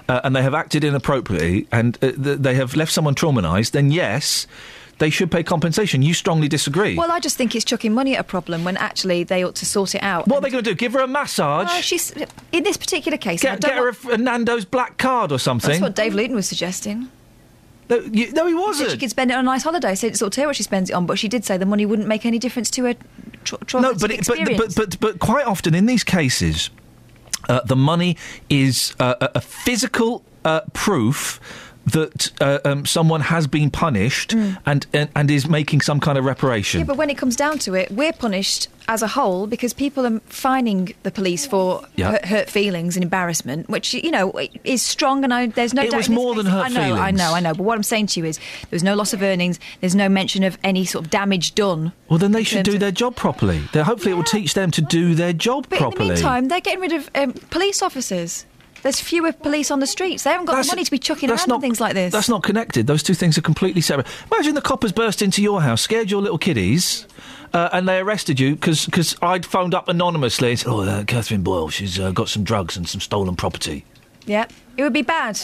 uh, 0.07 0.22
and 0.23 0.35
they 0.35 0.43
have 0.43 0.53
acted 0.53 0.84
inappropriately 0.84 1.68
and 1.72 1.97
uh, 2.02 2.11
they 2.15 2.56
have 2.56 2.76
left 2.76 2.91
someone 2.91 3.15
traumatised, 3.15 3.72
then 3.72 3.91
yes. 3.91 4.47
They 4.98 5.10
should 5.10 5.30
pay 5.30 5.44
compensation. 5.44 6.02
You 6.02 6.14
strongly 6.14 6.48
disagree. 6.48 6.96
Well, 6.96 7.12
I 7.12 7.20
just 7.20 7.36
think 7.36 7.54
it's 7.54 7.66
chucking 7.66 7.94
money 7.94 8.16
at 8.16 8.22
a 8.22 8.24
problem 8.24 8.64
when 8.64 8.78
actually 8.78 9.24
they 9.24 9.44
ought 9.44 9.56
to 9.56 9.66
sort 9.66 9.94
it 9.94 10.02
out. 10.02 10.28
what 10.28 10.38
are 10.38 10.42
they 10.42 10.50
going 10.50 10.64
to 10.64 10.72
do? 10.72 10.76
Give 10.76 10.94
her 10.94 11.02
a 11.02 11.08
massage? 11.08 11.68
Well, 11.68 11.82
she's 11.82 12.12
in 12.52 12.64
this 12.64 12.78
particular 12.78 13.18
case. 13.18 13.44
I 13.44 13.52
get 13.52 13.62
get 13.62 13.78
her 13.78 13.90
a, 13.90 14.14
a 14.14 14.18
Nando's 14.18 14.64
black 14.64 14.98
card 14.98 15.32
or 15.32 15.40
something? 15.40 15.70
That's 15.70 15.82
what 15.82 15.96
Dave 15.96 16.14
Luton 16.14 16.36
was 16.36 16.48
suggesting. 16.48 17.10
No, 17.90 17.98
you, 17.98 18.32
no 18.32 18.48
he 18.48 18.54
wasn't. 18.54 18.92
She 18.92 18.98
could 18.98 19.10
spend 19.10 19.32
it 19.32 19.36
on 19.36 19.42
a 19.42 19.44
nice 19.44 19.64
holiday. 19.64 19.96
So 19.96 20.08
it's 20.08 20.20
sort 20.20 20.38
of 20.38 20.46
what 20.46 20.56
she 20.56 20.64
spends 20.64 20.90
it 20.90 20.94
on, 20.94 21.06
but 21.06 21.20
she 21.20 21.28
did 21.28 21.46
say 21.46 21.58
the 21.58 21.66
money 21.66 21.86
wouldn't 21.86 22.08
make 22.08 22.26
any 22.26 22.40
difference 22.40 22.72
to 22.72 22.86
her 22.86 22.96
traumatic 23.44 23.74
no, 23.74 23.94
but, 23.94 24.12
it, 24.12 24.26
but, 24.26 24.58
but 24.58 24.76
but 24.76 25.00
but 25.00 25.20
quite 25.20 25.46
often 25.46 25.76
in 25.76 25.86
these 25.86 26.04
cases, 26.04 26.70
uh, 27.48 27.62
the 27.62 27.76
money 27.76 28.18
is 28.50 28.96
uh, 29.00 29.16
a, 29.22 29.30
a 29.36 29.42
physical 29.42 30.24
uh, 30.44 30.62
proof. 30.74 31.40
That 31.88 32.32
uh, 32.41 32.60
um, 32.66 32.86
someone 32.86 33.22
has 33.22 33.45
been 33.48 33.70
punished 33.70 34.32
Mm. 34.36 34.57
and, 34.66 34.88
and 34.91 35.10
and 35.16 35.30
is 35.32 35.48
making 35.48 35.82
some 35.82 35.99
kind 35.99 36.18
of 36.18 36.26
reparation. 36.26 36.80
Yeah, 36.80 36.86
but 36.86 36.98
when 36.98 37.10
it 37.12 37.18
comes 37.18 37.36
down 37.36 37.60
to 37.60 37.76
it, 37.76 37.91
we're 37.91 38.12
punished 38.14 38.70
as 38.88 39.02
a 39.03 39.07
whole 39.07 39.45
because 39.48 39.74
people 39.74 40.06
are 40.06 40.20
fining 40.28 40.94
the 41.03 41.12
police 41.12 41.45
for 41.45 41.82
Yeah. 41.95 42.12
hurt, 42.12 42.26
hurt 42.26 42.49
feelings 42.49 42.95
and 42.95 43.03
embarrassment, 43.03 43.70
which 43.70 43.94
you 43.94 44.10
know 44.10 44.34
is 44.64 44.82
strong. 44.82 45.24
And 45.24 45.32
I, 45.34 45.45
there's 45.48 45.76
no. 45.76 45.84
It 45.84 45.91
doubt 45.91 45.98
was 45.98 46.10
more 46.10 46.34
than 46.34 46.45
case- 46.45 46.53
hurt 46.53 46.66
I 46.66 46.70
know, 46.70 46.95
I 46.95 47.12
know, 47.12 47.34
I 47.36 47.40
know. 47.40 47.53
But 47.53 47.64
what 47.64 47.76
I'm 47.78 47.84
saying 47.84 48.07
to 48.07 48.20
you 48.20 48.26
is, 48.26 48.38
there 48.38 48.68
was 48.72 48.84
no 48.84 48.95
loss 48.95 49.14
of 49.14 49.22
earnings. 49.22 49.60
There's 49.82 49.95
no 49.95 50.10
mention 50.10 50.44
of 50.44 50.57
any 50.64 50.86
sort 50.86 51.06
of 51.06 51.12
damage 51.12 51.53
done. 51.53 51.94
well, 52.10 52.18
then 52.18 52.32
they 52.32 52.44
should 52.44 52.66
do 52.66 52.80
their 52.80 52.91
job 52.91 53.16
properly. 53.16 53.62
They, 53.74 53.84
hopefully, 53.84 54.12
it 54.12 54.16
will 54.16 54.24
teach 54.24 54.56
them 54.56 54.72
to 54.72 54.82
do 54.82 55.14
their 55.14 55.34
job 55.34 55.68
But 55.70 55.78
properly. 55.80 56.06
in 56.06 56.07
the 56.10 56.14
meantime, 56.16 56.48
they're 56.48 56.62
getting 56.62 56.82
rid 56.82 56.94
of 56.94 57.10
um, 57.14 57.34
police 57.52 57.82
officers. 57.84 58.45
There's 58.86 58.99
fewer 58.99 59.34
police 59.34 59.72
on 59.72 59.80
the 59.80 59.88
streets. 59.88 60.26
They 60.26 60.30
haven't 60.30 60.45
got 60.45 60.62
the 60.62 60.68
money 60.68 60.84
to 60.84 60.91
be 60.91 60.99
chucking 60.99 61.32
around 61.32 61.52
on 61.52 61.60
things 61.60 61.82
like 61.82 61.95
this. 61.95 62.14
That's 62.14 62.30
not 62.30 62.44
connected. 62.44 62.86
Those 62.86 63.02
two 63.02 63.16
things 63.16 63.36
are 63.36 63.41
completely 63.41 63.82
separate. 63.82 64.06
Imagine 64.32 64.53
the 64.53 64.62
coppers 64.62 64.91
burst 64.91 65.24
into 65.24 65.41
your 65.41 65.64
house, 65.64 65.82
scared 65.82 66.12
your 66.12 66.22
little 66.22 66.38
kiddies, 66.38 67.07
uh, 67.52 67.70
and 67.74 67.90
they 67.90 67.98
arrested 67.98 68.40
you 68.40 68.53
because 68.53 69.16
I'd 69.24 69.44
phoned 69.44 69.74
up 69.74 69.90
anonymously 69.90 70.52
and 70.52 70.60
said, 70.60 70.70
"Oh, 70.70 70.82
uh, 70.82 71.03
Catherine 71.03 71.41
Boyle, 71.41 71.70
she's 71.70 71.99
uh, 71.99 72.12
got 72.12 72.30
some 72.30 72.44
drugs 72.44 72.78
and 72.78 72.88
some 72.88 73.02
stolen 73.02 73.36
property." 73.36 73.86
Yeah, 74.28 74.45
it 74.78 74.84
would 74.84 74.94
be 74.94 75.02
bad. 75.02 75.41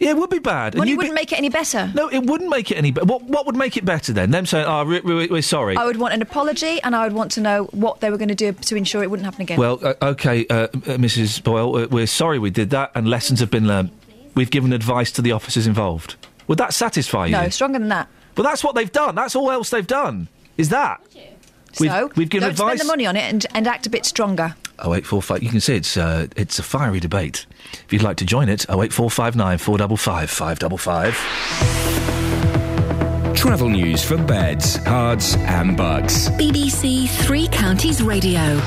Yeah, 0.00 0.10
it 0.10 0.16
would 0.16 0.30
be 0.30 0.38
bad. 0.38 0.72
And 0.74 0.78
Money 0.78 0.90
you'd 0.92 0.96
be- 0.96 0.98
wouldn't 0.98 1.14
make 1.14 1.30
it 1.30 1.36
any 1.38 1.50
better. 1.50 1.92
No, 1.94 2.08
it 2.08 2.24
wouldn't 2.24 2.48
make 2.48 2.70
it 2.70 2.76
any 2.76 2.90
better. 2.90 3.04
What, 3.06 3.22
what 3.24 3.44
would 3.44 3.54
make 3.54 3.76
it 3.76 3.84
better 3.84 4.14
then? 4.14 4.30
Them 4.30 4.46
saying, 4.46 4.64
"Oh, 4.66 4.82
re- 4.82 5.00
re- 5.04 5.28
we're 5.30 5.42
sorry." 5.42 5.76
I 5.76 5.84
would 5.84 5.98
want 5.98 6.14
an 6.14 6.22
apology, 6.22 6.80
and 6.82 6.96
I 6.96 7.04
would 7.04 7.12
want 7.12 7.30
to 7.32 7.40
know 7.42 7.64
what 7.72 8.00
they 8.00 8.08
were 8.10 8.16
going 8.16 8.30
to 8.30 8.34
do 8.34 8.52
to 8.52 8.76
ensure 8.76 9.02
it 9.02 9.10
wouldn't 9.10 9.26
happen 9.26 9.42
again. 9.42 9.58
Well, 9.58 9.78
uh, 9.82 9.94
okay, 10.02 10.46
uh, 10.48 10.54
uh, 10.54 10.68
Mrs. 10.96 11.44
Boyle, 11.44 11.76
uh, 11.76 11.86
we're 11.88 12.06
sorry 12.06 12.38
we 12.38 12.48
did 12.50 12.70
that, 12.70 12.90
and 12.94 13.08
lessons 13.08 13.40
have 13.40 13.50
been 13.50 13.68
learned. 13.68 13.90
We've 14.34 14.50
given 14.50 14.72
advice 14.72 15.12
to 15.12 15.22
the 15.22 15.32
officers 15.32 15.66
involved. 15.66 16.16
Would 16.48 16.58
that 16.58 16.72
satisfy 16.72 17.26
you? 17.26 17.32
no, 17.32 17.48
stronger 17.50 17.78
than 17.78 17.88
that. 17.90 18.08
But 18.34 18.44
that's 18.44 18.64
what 18.64 18.74
they've 18.74 18.90
done. 18.90 19.14
That's 19.14 19.36
all 19.36 19.50
else 19.50 19.68
they've 19.68 19.86
done. 19.86 20.28
Is 20.56 20.70
that? 20.70 21.00
We've, 21.78 21.90
so 21.90 22.10
we've 22.16 22.28
given 22.28 22.48
don't 22.48 22.52
advice. 22.52 22.78
spend 22.78 22.80
the 22.80 22.92
money 22.92 23.06
on 23.06 23.16
it 23.16 23.22
and, 23.22 23.46
and 23.54 23.66
act 23.68 23.86
a 23.86 23.90
bit 23.90 24.04
stronger. 24.04 24.54
Oh 24.78 24.94
eight 24.94 25.06
four 25.06 25.20
five. 25.22 25.42
You 25.42 25.50
can 25.50 25.60
see 25.60 25.76
it's 25.76 25.96
uh, 25.96 26.26
it's 26.36 26.58
a 26.58 26.62
fiery 26.62 27.00
debate. 27.00 27.46
If 27.84 27.92
you'd 27.92 28.02
like 28.02 28.16
to 28.18 28.24
join 28.24 28.48
it, 28.48 28.64
oh 28.68 28.82
eight 28.82 28.92
four 28.92 29.10
five 29.10 29.36
nine 29.36 29.58
four 29.58 29.76
double 29.78 29.96
five 29.98 30.30
five 30.30 30.58
double 30.58 30.78
five. 30.78 31.14
Travel 33.36 33.68
news 33.70 34.04
for 34.04 34.16
beds, 34.18 34.78
cards, 34.78 35.34
and 35.36 35.76
bugs. 35.76 36.28
BBC 36.30 37.08
Three 37.08 37.46
Counties 37.48 38.02
Radio. 38.02 38.60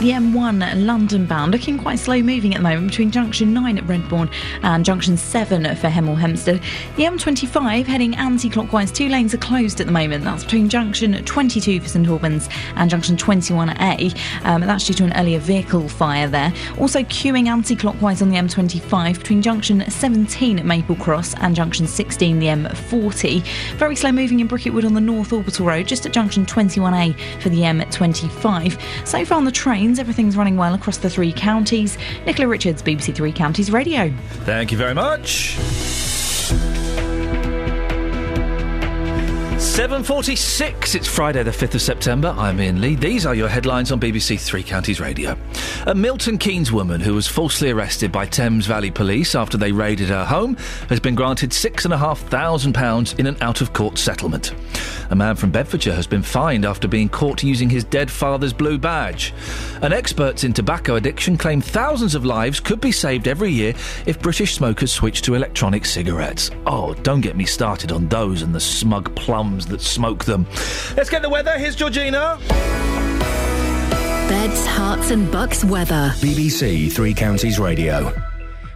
The 0.00 0.10
M1 0.10 0.86
London 0.86 1.26
bound 1.26 1.50
looking 1.50 1.76
quite 1.76 1.98
slow 1.98 2.22
moving 2.22 2.54
at 2.54 2.58
the 2.58 2.62
moment 2.62 2.86
between 2.86 3.10
junction 3.10 3.52
9 3.52 3.78
at 3.78 3.84
Redbourn 3.88 4.32
and 4.62 4.84
junction 4.84 5.16
7 5.16 5.64
for 5.74 5.88
Hemel 5.88 6.16
Hempstead. 6.16 6.62
The 6.94 7.02
M25 7.02 7.84
heading 7.84 8.14
anti 8.14 8.48
clockwise, 8.48 8.92
two 8.92 9.08
lanes 9.08 9.34
are 9.34 9.38
closed 9.38 9.80
at 9.80 9.86
the 9.86 9.92
moment. 9.92 10.22
That's 10.22 10.44
between 10.44 10.68
junction 10.68 11.24
22 11.24 11.80
for 11.80 11.88
St 11.88 12.06
Albans 12.06 12.48
and 12.76 12.88
junction 12.88 13.16
21A. 13.16 14.16
Um, 14.44 14.60
that's 14.60 14.86
due 14.86 14.94
to 14.94 15.04
an 15.04 15.14
earlier 15.16 15.40
vehicle 15.40 15.88
fire 15.88 16.28
there. 16.28 16.52
Also 16.78 17.00
queuing 17.00 17.48
anti 17.48 17.74
clockwise 17.74 18.22
on 18.22 18.28
the 18.28 18.36
M25 18.36 19.18
between 19.18 19.42
junction 19.42 19.82
17 19.90 20.60
at 20.60 20.64
Maple 20.64 20.94
Cross 20.94 21.34
and 21.40 21.56
junction 21.56 21.88
16 21.88 22.38
the 22.38 22.46
M40. 22.46 23.42
Very 23.78 23.96
slow 23.96 24.12
moving 24.12 24.38
in 24.38 24.46
Bricket 24.46 24.72
Wood 24.72 24.84
on 24.84 24.94
the 24.94 25.00
North 25.00 25.32
Orbital 25.32 25.66
Road, 25.66 25.88
just 25.88 26.06
at 26.06 26.12
junction 26.12 26.46
21A 26.46 27.42
for 27.42 27.48
the 27.48 27.62
M25. 27.62 28.80
So 29.04 29.24
far 29.24 29.38
on 29.38 29.44
the 29.44 29.50
everything's 29.96 30.36
running 30.36 30.56
well 30.56 30.74
across 30.74 30.98
the 30.98 31.08
three 31.08 31.32
counties. 31.32 31.96
Nicola 32.26 32.48
Richards, 32.48 32.82
BBC 32.82 33.14
Three 33.14 33.32
Counties 33.32 33.70
Radio. 33.70 34.12
Thank 34.44 34.72
you 34.72 34.78
very 34.78 34.94
much. 34.94 35.56
7.46, 39.58 40.94
it's 40.94 41.08
Friday 41.08 41.42
the 41.42 41.50
5th 41.50 41.74
of 41.74 41.82
September. 41.82 42.32
I'm 42.38 42.60
Iain 42.60 42.80
Lee. 42.80 42.94
These 42.94 43.26
are 43.26 43.34
your 43.34 43.48
headlines 43.48 43.90
on 43.90 43.98
BBC 43.98 44.38
Three 44.38 44.62
Counties 44.62 45.00
Radio. 45.00 45.36
A 45.86 45.94
Milton 45.96 46.38
Keynes 46.38 46.70
woman 46.70 47.00
who 47.00 47.12
was 47.12 47.26
falsely 47.26 47.72
arrested 47.72 48.12
by 48.12 48.24
Thames 48.24 48.66
Valley 48.66 48.92
Police 48.92 49.34
after 49.34 49.58
they 49.58 49.72
raided 49.72 50.10
her 50.10 50.24
home 50.24 50.56
has 50.88 51.00
been 51.00 51.16
granted 51.16 51.50
£6,500 51.50 53.18
in 53.18 53.26
an 53.26 53.36
out-of-court 53.40 53.98
settlement. 53.98 54.54
A 55.10 55.16
man 55.16 55.34
from 55.34 55.50
Bedfordshire 55.50 55.94
has 55.94 56.06
been 56.06 56.22
fined 56.22 56.64
after 56.64 56.86
being 56.86 57.08
caught 57.08 57.42
using 57.42 57.68
his 57.68 57.82
dead 57.82 58.12
father's 58.12 58.52
blue 58.52 58.78
badge. 58.78 59.34
And 59.82 59.92
experts 59.92 60.44
in 60.44 60.52
tobacco 60.52 60.94
addiction 60.96 61.36
claim 61.36 61.60
thousands 61.60 62.14
of 62.14 62.24
lives 62.24 62.60
could 62.60 62.80
be 62.80 62.92
saved 62.92 63.26
every 63.26 63.50
year 63.50 63.74
if 64.06 64.20
British 64.20 64.54
smokers 64.54 64.92
switch 64.92 65.22
to 65.22 65.34
electronic 65.34 65.84
cigarettes. 65.84 66.52
Oh, 66.64 66.94
don't 66.94 67.22
get 67.22 67.36
me 67.36 67.44
started 67.44 67.90
on 67.90 68.06
those 68.08 68.42
and 68.42 68.54
the 68.54 68.60
smug 68.60 69.12
plums 69.48 69.66
that 69.66 69.80
smoke 69.80 70.24
them. 70.24 70.46
Let's 70.96 71.10
get 71.10 71.22
the 71.22 71.28
weather. 71.28 71.58
Here's 71.58 71.76
Georgina. 71.76 72.38
Beds, 74.28 74.66
Herts, 74.66 75.10
and 75.10 75.30
bucks 75.32 75.64
weather. 75.64 76.12
BBC 76.16 76.92
Three 76.92 77.14
Counties 77.14 77.58
Radio. 77.58 78.27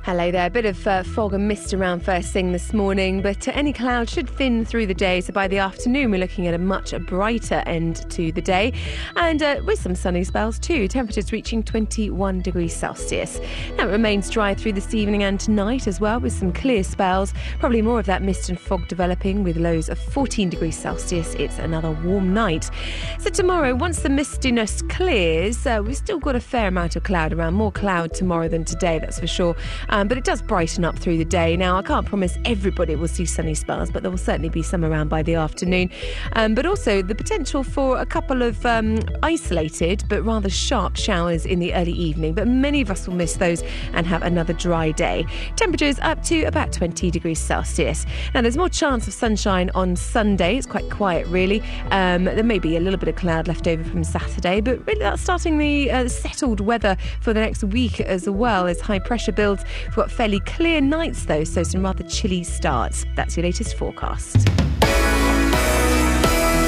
Hello 0.05 0.33
there. 0.33 0.49
A 0.49 0.51
bit 0.51 0.67
of 0.67 0.85
uh, 0.85 1.05
fog 1.05 1.33
and 1.33 1.47
mist 1.47 1.73
around 1.73 2.05
first 2.05 2.33
thing 2.33 2.51
this 2.51 2.73
morning, 2.73 3.23
but 3.23 3.47
uh, 3.47 3.53
any 3.55 3.73
cloud 3.73 4.11
should 4.11 4.29
thin 4.29 4.65
through 4.65 4.87
the 4.87 4.95
day. 4.95 5.21
So 5.21 5.33
by 5.33 5.47
the 5.47 5.59
afternoon, 5.59 6.11
we're 6.11 6.19
looking 6.19 6.49
at 6.49 6.55
a 6.55 6.59
much 6.59 6.93
brighter 7.07 7.63
end 7.67 8.11
to 8.11 8.33
the 8.33 8.43
day, 8.43 8.73
and 9.15 9.41
uh, 9.41 9.61
with 9.65 9.81
some 9.81 9.95
sunny 9.95 10.25
spells 10.25 10.59
too. 10.59 10.89
Temperatures 10.89 11.31
reaching 11.31 11.63
21 11.63 12.41
degrees 12.41 12.75
Celsius. 12.75 13.39
Now 13.77 13.87
it 13.87 13.93
remains 13.93 14.29
dry 14.29 14.55
through 14.55 14.73
this 14.73 14.93
evening 14.93 15.23
and 15.23 15.39
tonight 15.39 15.87
as 15.87 16.01
well, 16.01 16.19
with 16.19 16.33
some 16.33 16.53
clear 16.53 16.83
spells. 16.83 17.33
Probably 17.61 17.81
more 17.81 18.01
of 18.01 18.07
that 18.07 18.23
mist 18.23 18.49
and 18.49 18.59
fog 18.59 18.89
developing, 18.89 19.45
with 19.45 19.57
lows 19.57 19.89
of 19.89 20.01
14 20.01 20.49
degrees 20.49 20.77
Celsius. 20.77 21.35
It's 21.35 21.61
another 21.61 21.93
warm 21.93 22.35
night. 22.35 22.69
So 23.21 23.31
tomorrow, 23.31 23.77
once 23.77 24.01
the 24.01 24.09
mistiness 24.09 24.83
clears, 24.89 25.65
uh, 25.65 25.81
we've 25.87 25.97
still 25.97 26.19
got 26.19 26.35
a 26.35 26.41
fair 26.41 26.67
amount 26.67 26.97
of 26.97 27.05
cloud 27.05 27.33
around. 27.33 27.55
More 27.55 27.71
cloud 27.71 28.15
tomorrow 28.15 28.49
than 28.49 28.65
today, 28.65 28.99
that's 28.99 29.21
for 29.21 29.29
sure. 29.29 29.55
Um, 29.93 30.09
but 30.09 30.17
it 30.17 30.25
does 30.25 30.41
brighten 30.41 30.85
up 30.85 30.99
through 30.99 31.19
the 31.19 31.25
day. 31.25 31.55
Now, 31.55 31.77
I 31.77 31.83
can't 31.83 32.07
promise 32.07 32.39
everybody 32.47 32.97
will 32.97 33.09
see 33.09 33.27
sunny 33.27 33.55
spells, 33.55 33.91
but 33.91 34.03
there 34.03 34.11
will 34.11 34.19
certainly 34.19 34.49
be 34.49 34.63
some 34.63 34.85
around 34.85 35.09
by 35.09 35.23
the 35.23 35.35
afternoon. 35.35 35.91
Um, 36.33 36.55
but 36.55 36.65
also 36.65 37.03
the 37.03 37.15
potential 37.15 37.63
for 37.63 37.99
a 37.99 38.07
couple 38.07 38.43
of 38.43 38.65
um, 38.65 38.99
isolated 39.23 40.05
but 40.09 40.25
rather 40.25 40.49
sharp 40.49 40.97
showers 40.97 41.45
in 41.45 41.59
the 41.59 41.75
early 41.75 41.93
evening. 41.93 42.33
But 42.33 42.49
many 42.49 42.81
of 42.81 42.91
us 42.91 43.07
will 43.07 43.15
miss 43.15 43.35
those 43.35 43.63
and 43.93 44.07
have 44.07 44.23
another 44.23 44.55
dry 44.55 44.93
day. 44.93 45.27
Temperatures 45.57 45.99
up 46.01 46.23
to 46.25 46.45
about 46.45 46.73
20 46.73 47.11
degrees 47.11 47.39
Celsius. 47.39 48.07
Now, 48.35 48.41
there's 48.41 48.57
more 48.57 48.71
chance 48.71 49.07
of 49.07 49.13
sunshine 49.13 49.71
on 49.75 49.95
Sunday. 49.97 50.57
It's 50.57 50.67
quite 50.67 50.89
quiet, 50.91 51.27
really. 51.27 51.63
Um, 51.91 52.25
there 52.25 52.43
may 52.43 52.59
be 52.59 52.79
a 52.79 52.81
little 52.81 52.99
bit 52.99 53.11
of 53.11 53.17
cloud 53.17 53.47
left 53.47 53.69
over 53.69 53.85
from 53.85 54.05
Saturday, 54.05 54.63
but 54.63 54.85
really 54.87 55.01
that's 55.01 55.21
starting 55.21 55.59
the 55.59 55.91
uh, 55.91 56.09
settled 56.09 56.61
weather 56.61 56.97
for 57.21 57.35
the 57.35 57.41
next 57.41 57.63
week 57.63 58.01
as 58.01 58.29
well 58.29 58.67
as 58.67 58.81
high 58.81 58.99
pressure 58.99 59.33
builds. 59.33 59.65
We've 59.87 59.97
got 59.97 60.11
fairly 60.11 60.41
clear 60.41 60.81
nights 60.81 61.25
though, 61.25 61.45
so 61.45 61.63
some 61.63 61.83
rather 61.83 62.05
chilly 62.05 62.45
starts. 62.45 63.05
That's 63.17 63.37
your 63.37 63.45
latest 63.45 63.77
forecast. 63.77 64.49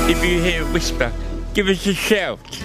If 0.07 0.23
you 0.25 0.41
hear 0.41 0.63
a 0.63 0.67
whisper, 0.67 1.13
give 1.55 1.69
us 1.69 1.87
a 1.87 1.95
shout. 1.95 2.63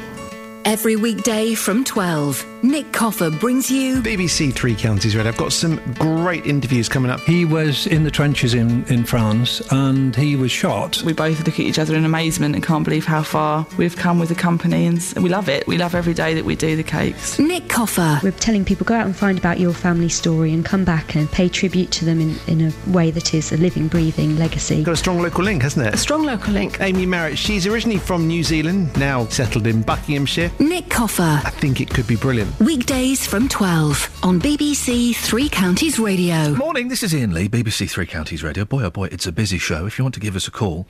Every 0.66 0.96
weekday 0.98 1.56
from 1.56 1.84
12, 1.84 2.64
Nick 2.64 2.92
Coffer 2.92 3.32
brings 3.32 3.72
you 3.72 4.02
BBC 4.02 4.54
Three 4.54 4.76
Counties 4.76 5.16
Red. 5.16 5.26
I've 5.26 5.38
got 5.38 5.54
some 5.54 5.78
great 5.94 6.46
interviews 6.46 6.90
coming 6.90 7.10
up. 7.10 7.22
He 7.22 7.46
was 7.46 7.88
in 7.88 8.04
the 8.04 8.12
trenches 8.12 8.54
in, 8.54 8.84
in 8.86 9.06
France 9.06 9.62
and 9.72 10.16
he 10.16 10.36
was 10.36 10.52
shot. 10.52 11.02
We 11.04 11.14
both 11.14 11.40
look 11.46 11.56
at 11.56 11.62
each 11.62 11.80
other 11.80 11.96
in 11.96 12.04
amazement 12.04 12.56
and 12.56 12.64
can't 12.64 12.84
believe 12.84 13.06
how 13.06 13.24
far 13.24 13.66
we've 13.78 13.96
come 13.96 14.20
with 14.20 14.30
the 14.30 14.36
company, 14.36 14.86
and 14.86 15.02
we 15.24 15.30
love 15.30 15.50
it. 15.50 15.66
We 15.66 15.78
love 15.78 15.96
every 15.96 16.14
day 16.14 16.34
that 16.34 16.46
we 16.46 16.56
do 16.56 16.76
the 16.76 16.84
cakes. 16.84 17.40
Nick 17.40 17.70
Coffer. 17.70 18.20
We're 18.22 18.32
telling 18.32 18.66
people 18.66 18.86
go 18.86 18.96
out 18.96 19.06
and 19.06 19.16
find 19.16 19.38
about 19.38 19.60
your 19.60 19.74
family 19.74 20.10
story 20.10 20.54
and 20.54 20.66
come 20.66 20.84
back 20.84 21.16
and 21.16 21.32
pay 21.32 21.50
tribute 21.50 21.92
to 21.92 22.06
them 22.06 22.20
in, 22.20 22.36
in 22.48 22.62
a 22.62 22.92
way 22.92 23.12
that 23.12 23.34
is 23.34 23.52
a 23.52 23.58
living, 23.58 23.88
breathing 23.88 24.38
legacy. 24.38 24.84
Got 24.84 24.94
a 24.94 24.98
strong 24.98 25.22
local 25.22 25.44
link, 25.44 25.64
hasn't 25.64 25.88
it? 25.88 25.94
A 25.94 25.98
strong 25.98 26.24
local 26.24 26.54
link. 26.54 26.80
Amy 26.82 27.06
Merritt, 27.06 27.38
she's 27.38 27.66
originally 27.66 28.00
from 28.00 28.28
New 28.28 28.44
Zealand, 28.44 28.96
now 29.00 29.26
settled 29.28 29.66
in 29.66 29.82
Buckinghamshire. 29.82 30.52
Nick 30.60 30.90
Coffer. 30.90 31.42
I 31.44 31.50
think 31.50 31.80
it 31.80 31.90
could 31.90 32.06
be 32.06 32.18
brilliant. 32.18 32.60
Weekdays 32.60 33.26
from 33.26 33.48
12 33.48 34.20
on 34.24 34.42
BBC 34.42 35.16
Three 35.16 35.48
Counties 35.48 35.98
Radio. 36.00 36.54
Morning, 36.56 36.90
this 36.90 37.02
is 37.02 37.14
Iain 37.14 37.34
Lee, 37.34 37.48
BBC 37.48 37.90
Three 37.90 38.06
Counties 38.06 38.44
Radio. 38.44 38.66
Boy, 38.66 38.84
oh 38.84 38.90
boy, 38.90 39.06
it's 39.06 39.26
a 39.26 39.32
busy 39.32 39.58
show. 39.58 39.86
If 39.86 39.98
you 39.98 40.04
want 40.04 40.14
to 40.16 40.20
give 40.20 40.36
us 40.36 40.48
a 40.48 40.52
call, 40.52 40.86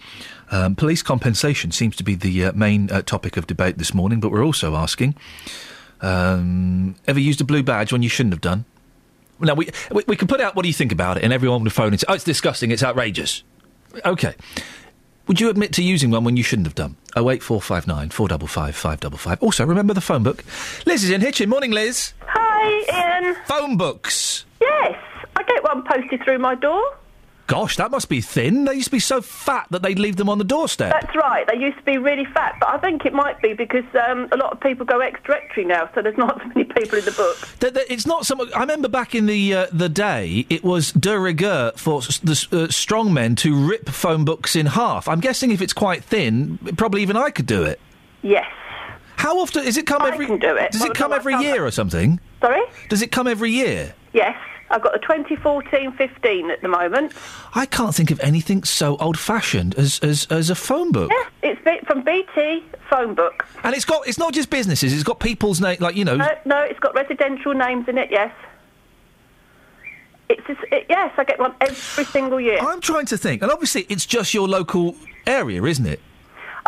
um, 0.52 0.76
police 0.76 1.04
compensation 1.04 1.72
seems 1.72 1.96
to 1.98 2.04
be 2.04 2.16
the 2.16 2.46
uh, 2.46 2.52
main 2.54 2.92
uh, 2.92 3.04
topic 3.04 3.38
of 3.38 3.46
debate 3.46 3.78
this 3.78 3.94
morning, 3.94 4.20
but 4.20 4.32
we're 4.32 4.46
also 4.46 4.76
asking 4.76 5.16
um, 6.02 6.96
ever 7.08 7.20
used 7.20 7.42
a 7.42 7.44
blue 7.44 7.64
badge 7.64 7.92
when 7.92 8.02
you 8.04 8.10
shouldn't 8.10 8.34
have 8.34 8.42
done? 8.42 8.66
Now, 9.40 9.54
we, 9.54 9.70
we, 9.92 10.04
we 10.08 10.16
can 10.16 10.28
put 10.28 10.42
out 10.42 10.56
what 10.56 10.64
do 10.64 10.68
you 10.68 10.74
think 10.74 10.92
about 10.92 11.18
it, 11.18 11.24
and 11.24 11.32
everyone 11.32 11.64
would 11.64 11.74
phone 11.74 11.90
and 11.90 12.00
say, 12.00 12.06
oh, 12.10 12.14
it's 12.14 12.24
disgusting, 12.24 12.72
it's 12.72 12.84
outrageous. 12.84 13.44
Okay. 14.06 14.36
Would 15.30 15.40
you 15.40 15.52
admit 15.52 15.74
to 15.74 15.84
using 15.84 16.10
one 16.10 16.24
when 16.24 16.38
you 16.38 16.42
shouldn't 16.42 16.66
have 16.66 16.74
done? 16.74 16.98
08459 17.16 18.10
455 18.10 18.76
555. 18.76 19.44
Also, 19.44 19.64
remember 19.64 19.94
the 19.94 20.02
phone 20.02 20.24
book. 20.24 20.44
Liz 20.88 21.04
is 21.04 21.12
in 21.12 21.22
Hitchin. 21.22 21.50
Morning, 21.50 21.70
Liz. 21.70 22.14
Hi, 22.26 23.22
Iain. 23.22 23.36
Phone 23.46 23.78
books. 23.78 24.46
Yes, 24.60 24.98
I 25.36 25.44
get 25.44 25.64
one 25.64 25.84
posted 25.84 26.24
through 26.24 26.40
my 26.40 26.56
door. 26.56 26.82
Gosh, 27.50 27.78
that 27.78 27.90
must 27.90 28.10
be 28.10 28.22
thin. 28.22 28.66
They 28.66 28.76
used 28.76 28.86
to 28.86 28.92
be 28.92 29.00
so 29.00 29.22
fat 29.22 29.66
that 29.72 29.82
they'd 29.82 29.98
leave 29.98 30.18
them 30.18 30.30
on 30.30 30.38
the 30.38 30.44
doorstep. 30.44 30.92
That's 30.94 31.16
right. 31.16 31.48
They 31.52 31.58
used 31.58 31.78
to 31.80 31.84
be 31.84 31.98
really 31.98 32.26
fat, 32.26 32.56
but 32.60 32.70
I 32.70 32.78
think 32.78 33.08
it 33.08 33.12
might 33.14 33.42
be 33.42 33.54
because 33.54 33.84
um, 34.08 34.28
a 34.32 34.38
lot 34.38 34.52
of 34.54 34.60
people 34.62 34.86
go 34.86 35.00
ex-directory 35.00 35.66
now, 35.66 35.90
so 35.96 36.04
there's 36.04 36.16
not 36.18 36.40
so 36.42 36.48
many 36.50 36.66
people 36.66 37.00
in 37.00 37.06
the 37.06 37.12
book. 37.12 37.38
Th- 37.60 37.74
th- 37.74 37.88
It's 37.90 38.06
not 38.06 38.28
some. 38.28 38.40
I 38.56 38.60
remember 38.60 38.88
back 38.88 39.16
in 39.16 39.26
the 39.26 39.54
uh, 39.56 39.68
the 39.74 39.90
day, 39.90 40.46
it 40.52 40.64
was 40.64 40.92
de 40.92 41.20
rigueur 41.20 41.72
for 41.76 41.98
s- 42.04 42.20
the 42.20 42.66
uh, 42.66 42.68
strong 42.72 43.12
men 43.14 43.36
to 43.38 43.56
rip 43.56 43.90
phone 43.90 44.26
books 44.26 44.56
in 44.56 44.68
half. 44.68 45.08
I'm 45.08 45.20
guessing 45.20 45.52
if 45.52 45.60
it's 45.60 45.74
quite 45.74 46.04
thin, 46.04 46.60
probably 46.78 47.02
even 47.02 47.18
I 47.18 47.32
could 47.32 47.48
do 47.48 47.64
it. 47.64 47.80
Yes. 48.22 48.46
How 49.16 49.40
often 49.40 49.66
is 49.66 49.76
it 49.76 49.88
come 49.88 50.04
every? 50.04 50.28
can 50.28 50.38
do 50.38 50.56
it. 50.56 50.72
Does 50.72 50.82
Well, 50.82 50.92
it 50.92 50.96
come 50.96 51.10
no, 51.12 51.18
every 51.18 51.36
year 51.38 51.66
or 51.66 51.72
something? 51.72 52.20
Sorry? 52.42 52.62
Does 52.90 53.02
it 53.02 53.12
come 53.12 53.28
every 53.28 53.50
year? 53.52 53.96
Yes, 54.14 54.38
I've 54.72 54.82
got 54.82 54.94
the 54.94 55.00
2014-15 55.00 56.50
at 56.52 56.62
the 56.62 56.68
moment. 56.68 57.14
I 57.56 57.66
can't 57.66 57.96
think 57.96 58.12
of 58.12 58.20
anything 58.20 58.64
so 58.64 58.98
old-fashioned 58.98 59.76
as 59.76 60.00
as, 60.00 60.28
as 60.30 60.50
a 60.50 60.56
phone 60.56 60.92
book. 60.92 61.12
Yeah, 61.12 61.52
it's 61.52 61.60
from 61.90 62.04
BT 62.04 62.64
phone 62.88 63.16
book. 63.16 63.48
And 63.64 63.76
it's 63.76 63.84
got 63.84 64.08
it's 64.08 64.20
not 64.20 64.32
just 64.32 64.52
businesses. 64.52 64.94
It's 64.94 65.04
got 65.04 65.20
people's 65.20 65.60
name, 65.60 65.78
like 65.80 65.96
you 65.96 66.06
know. 66.06 66.16
No, 66.16 66.30
no, 66.46 66.62
it's 66.62 66.80
got 66.80 66.94
residential 66.94 67.54
names 67.54 67.88
in 67.88 67.98
it. 67.98 68.12
Yes. 68.12 68.32
It's 70.30 70.46
just, 70.46 70.62
it, 70.72 70.86
yes, 70.88 71.12
I 71.18 71.24
get 71.24 71.40
one 71.40 71.56
every 71.60 72.06
single 72.06 72.40
year. 72.40 72.60
I'm 72.62 72.82
trying 72.82 73.08
to 73.08 73.18
think, 73.18 73.42
and 73.42 73.52
obviously 73.52 73.88
it's 73.90 74.06
just 74.06 74.36
your 74.36 74.48
local 74.48 74.96
area, 75.26 75.64
isn't 75.64 75.88
it? 75.88 76.00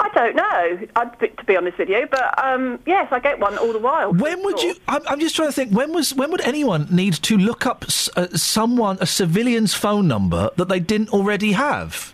I 0.03 0.09
don't 0.15 0.35
know, 0.35 0.87
I'd, 0.95 1.19
to 1.37 1.45
be 1.45 1.55
honest 1.55 1.77
with 1.77 1.87
you, 1.87 2.07
but 2.09 2.43
um, 2.43 2.79
yes, 2.87 3.07
I 3.11 3.19
get 3.19 3.39
one 3.39 3.57
all 3.59 3.71
the 3.71 3.79
while. 3.79 4.11
When 4.11 4.43
would 4.43 4.61
you? 4.63 4.73
I'm, 4.87 5.01
I'm 5.07 5.19
just 5.19 5.35
trying 5.35 5.49
to 5.49 5.53
think. 5.53 5.71
When 5.71 5.93
was 5.93 6.13
when 6.15 6.31
would 6.31 6.41
anyone 6.41 6.87
need 6.89 7.13
to 7.13 7.37
look 7.37 7.65
up 7.67 7.85
s- 7.87 8.09
uh, 8.15 8.27
someone 8.35 8.97
a 8.99 9.05
civilian's 9.05 9.73
phone 9.75 10.07
number 10.07 10.49
that 10.57 10.69
they 10.69 10.79
didn't 10.79 11.09
already 11.09 11.51
have? 11.51 12.13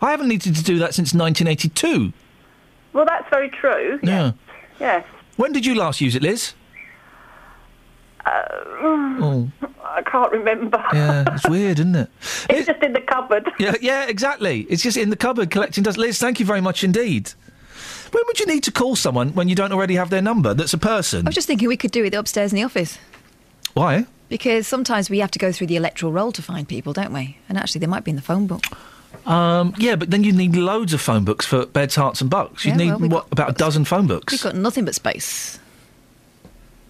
I 0.00 0.10
haven't 0.10 0.28
needed 0.28 0.56
to 0.56 0.62
do 0.64 0.78
that 0.78 0.94
since 0.94 1.12
1982. 1.14 2.12
Well, 2.94 3.04
that's 3.04 3.28
very 3.30 3.50
true. 3.50 4.00
Yeah. 4.02 4.32
Yes. 4.80 5.04
When 5.36 5.52
did 5.52 5.66
you 5.66 5.74
last 5.74 6.00
use 6.00 6.14
it, 6.16 6.22
Liz? 6.22 6.54
Uh, 8.26 8.42
Oh, 9.26 9.50
I 9.84 10.02
can't 10.02 10.32
remember. 10.32 10.82
yeah, 10.92 11.24
it's 11.34 11.48
weird, 11.48 11.78
isn't 11.78 11.94
it? 11.94 12.10
it's 12.50 12.66
just 12.66 12.82
in 12.82 12.92
the 12.92 13.00
cupboard. 13.00 13.50
Yeah, 13.58 13.74
yeah, 13.80 14.06
exactly. 14.06 14.62
It's 14.62 14.82
just 14.82 14.96
in 14.96 15.10
the 15.10 15.16
cupboard 15.16 15.50
collecting 15.50 15.84
dust. 15.84 15.98
Liz, 15.98 16.18
thank 16.18 16.40
you 16.40 16.46
very 16.46 16.60
much 16.60 16.82
indeed. 16.84 17.32
When 18.10 18.22
would 18.26 18.38
you 18.40 18.46
need 18.46 18.62
to 18.64 18.72
call 18.72 18.96
someone 18.96 19.30
when 19.34 19.48
you 19.48 19.54
don't 19.54 19.72
already 19.72 19.94
have 19.96 20.10
their 20.10 20.22
number? 20.22 20.54
That's 20.54 20.72
a 20.74 20.78
person. 20.78 21.26
I 21.26 21.28
was 21.30 21.34
just 21.34 21.46
thinking 21.46 21.68
we 21.68 21.76
could 21.76 21.90
do 21.90 22.04
it 22.04 22.14
upstairs 22.14 22.52
in 22.52 22.56
the 22.56 22.62
office 22.64 22.98
Why? 23.74 24.06
because 24.28 24.66
sometimes 24.66 25.10
we 25.10 25.18
have 25.20 25.30
to 25.32 25.38
go 25.38 25.52
through 25.52 25.66
the 25.68 25.76
electoral 25.76 26.12
roll 26.12 26.32
to 26.32 26.42
find 26.42 26.66
people, 26.68 26.92
don't 26.92 27.12
we? 27.12 27.38
And 27.48 27.58
actually, 27.58 27.80
they 27.80 27.86
might 27.86 28.04
be 28.04 28.10
in 28.10 28.16
the 28.16 28.22
phone 28.22 28.46
book. 28.46 28.64
Um, 29.26 29.74
yeah, 29.78 29.96
but 29.96 30.10
then 30.10 30.22
you 30.24 30.32
need 30.32 30.54
loads 30.56 30.92
of 30.92 31.00
phone 31.00 31.24
books 31.24 31.46
for 31.46 31.66
beds, 31.66 31.94
herts, 31.96 32.20
and 32.20 32.28
bucks. 32.30 32.64
You 32.64 32.72
Yeah, 32.72 32.76
need 32.76 33.00
well, 33.00 33.08
what 33.10 33.26
about 33.32 33.50
a 33.50 33.54
dozen 33.54 33.84
phone 33.84 34.06
books? 34.06 34.32
We've 34.32 34.42
got 34.42 34.54
nothing 34.56 34.84
but 34.84 34.94
space. 34.94 35.58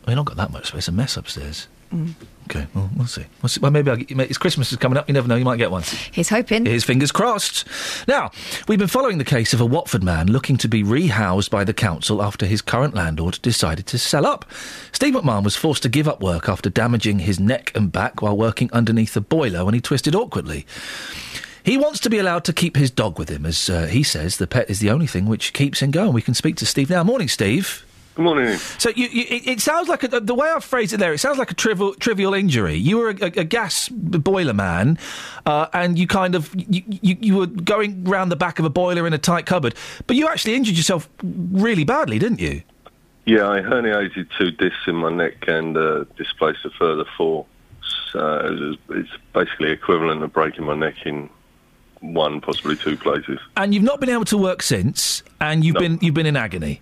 We've 0.06 0.16
not 0.16 0.26
got 0.26 0.36
that 0.36 0.50
much 0.50 0.68
space. 0.68 0.88
A 0.88 0.92
mess 0.92 1.16
upstairs. 1.16 1.68
Mm. 1.92 2.14
Okay, 2.50 2.66
well, 2.74 2.90
we'll 2.96 3.06
see. 3.06 3.24
We'll 3.40 3.48
see. 3.48 3.60
Well, 3.60 3.70
maybe 3.70 3.90
I'll 3.90 3.96
get, 3.96 4.10
it's 4.20 4.36
Christmas 4.36 4.70
is 4.70 4.78
coming 4.78 4.98
up. 4.98 5.08
You 5.08 5.14
never 5.14 5.28
know. 5.28 5.36
You 5.36 5.44
might 5.44 5.56
get 5.56 5.70
one. 5.70 5.82
He's 6.12 6.28
hoping. 6.28 6.66
His 6.66 6.84
fingers 6.84 7.10
crossed. 7.10 7.66
Now, 8.06 8.30
we've 8.68 8.78
been 8.78 8.88
following 8.88 9.16
the 9.16 9.24
case 9.24 9.54
of 9.54 9.60
a 9.60 9.66
Watford 9.66 10.02
man 10.02 10.26
looking 10.26 10.58
to 10.58 10.68
be 10.68 10.82
rehoused 10.82 11.50
by 11.50 11.64
the 11.64 11.72
council 11.72 12.22
after 12.22 12.44
his 12.44 12.60
current 12.60 12.94
landlord 12.94 13.38
decided 13.40 13.86
to 13.86 13.98
sell 13.98 14.26
up. 14.26 14.44
Steve 14.92 15.14
McMahon 15.14 15.42
was 15.42 15.56
forced 15.56 15.82
to 15.84 15.88
give 15.88 16.06
up 16.06 16.20
work 16.20 16.48
after 16.48 16.68
damaging 16.68 17.20
his 17.20 17.40
neck 17.40 17.72
and 17.74 17.90
back 17.90 18.20
while 18.20 18.36
working 18.36 18.70
underneath 18.72 19.16
a 19.16 19.22
boiler 19.22 19.64
when 19.64 19.74
he 19.74 19.80
twisted 19.80 20.14
awkwardly. 20.14 20.66
He 21.62 21.78
wants 21.78 21.98
to 22.00 22.10
be 22.10 22.18
allowed 22.18 22.44
to 22.44 22.52
keep 22.52 22.76
his 22.76 22.90
dog 22.90 23.18
with 23.18 23.30
him, 23.30 23.46
as 23.46 23.70
uh, 23.70 23.86
he 23.86 24.02
says 24.02 24.36
the 24.36 24.46
pet 24.46 24.68
is 24.68 24.80
the 24.80 24.90
only 24.90 25.06
thing 25.06 25.24
which 25.24 25.54
keeps 25.54 25.80
him 25.80 25.92
going. 25.92 26.12
We 26.12 26.20
can 26.20 26.34
speak 26.34 26.56
to 26.56 26.66
Steve 26.66 26.90
now. 26.90 27.02
Morning, 27.04 27.28
Steve. 27.28 27.86
Good 28.14 28.22
morning. 28.22 28.56
So 28.78 28.90
you, 28.90 29.08
you, 29.08 29.24
it, 29.28 29.46
it 29.48 29.60
sounds 29.60 29.88
like 29.88 30.04
a, 30.04 30.20
the 30.20 30.34
way 30.34 30.48
I 30.48 30.60
phrased 30.60 30.92
it 30.92 30.98
there. 30.98 31.12
It 31.12 31.18
sounds 31.18 31.36
like 31.36 31.50
a 31.50 31.54
trivial, 31.54 31.94
trivial 31.94 32.32
injury. 32.32 32.74
You 32.74 32.98
were 32.98 33.10
a, 33.10 33.16
a, 33.24 33.26
a 33.40 33.44
gas 33.44 33.88
boiler 33.88 34.52
man, 34.54 34.98
uh, 35.46 35.66
and 35.72 35.98
you 35.98 36.06
kind 36.06 36.36
of 36.36 36.54
you, 36.54 36.82
you, 36.86 37.16
you 37.20 37.36
were 37.36 37.46
going 37.46 38.04
round 38.04 38.30
the 38.30 38.36
back 38.36 38.60
of 38.60 38.64
a 38.64 38.70
boiler 38.70 39.06
in 39.06 39.12
a 39.14 39.18
tight 39.18 39.46
cupboard, 39.46 39.74
but 40.06 40.14
you 40.14 40.28
actually 40.28 40.54
injured 40.54 40.76
yourself 40.76 41.08
really 41.22 41.82
badly, 41.82 42.20
didn't 42.20 42.38
you? 42.40 42.62
Yeah, 43.24 43.48
I 43.48 43.60
herniated 43.60 44.28
two 44.38 44.50
discs 44.52 44.86
in 44.86 44.94
my 44.96 45.10
neck 45.10 45.48
and 45.48 45.76
uh, 45.76 46.04
displaced 46.16 46.64
a 46.64 46.70
further 46.70 47.06
four. 47.16 47.46
So 48.12 48.76
it's 48.90 49.10
basically 49.32 49.72
equivalent 49.72 50.20
to 50.20 50.28
breaking 50.28 50.66
my 50.66 50.76
neck 50.76 51.04
in 51.04 51.28
one, 52.00 52.40
possibly 52.40 52.76
two 52.76 52.96
places. 52.96 53.40
And 53.56 53.74
you've 53.74 53.82
not 53.82 53.98
been 53.98 54.10
able 54.10 54.26
to 54.26 54.38
work 54.38 54.62
since, 54.62 55.24
and 55.40 55.64
you've 55.64 55.74
No. 55.74 55.80
been 55.80 55.98
you've 56.00 56.14
been 56.14 56.26
in 56.26 56.36
agony. 56.36 56.80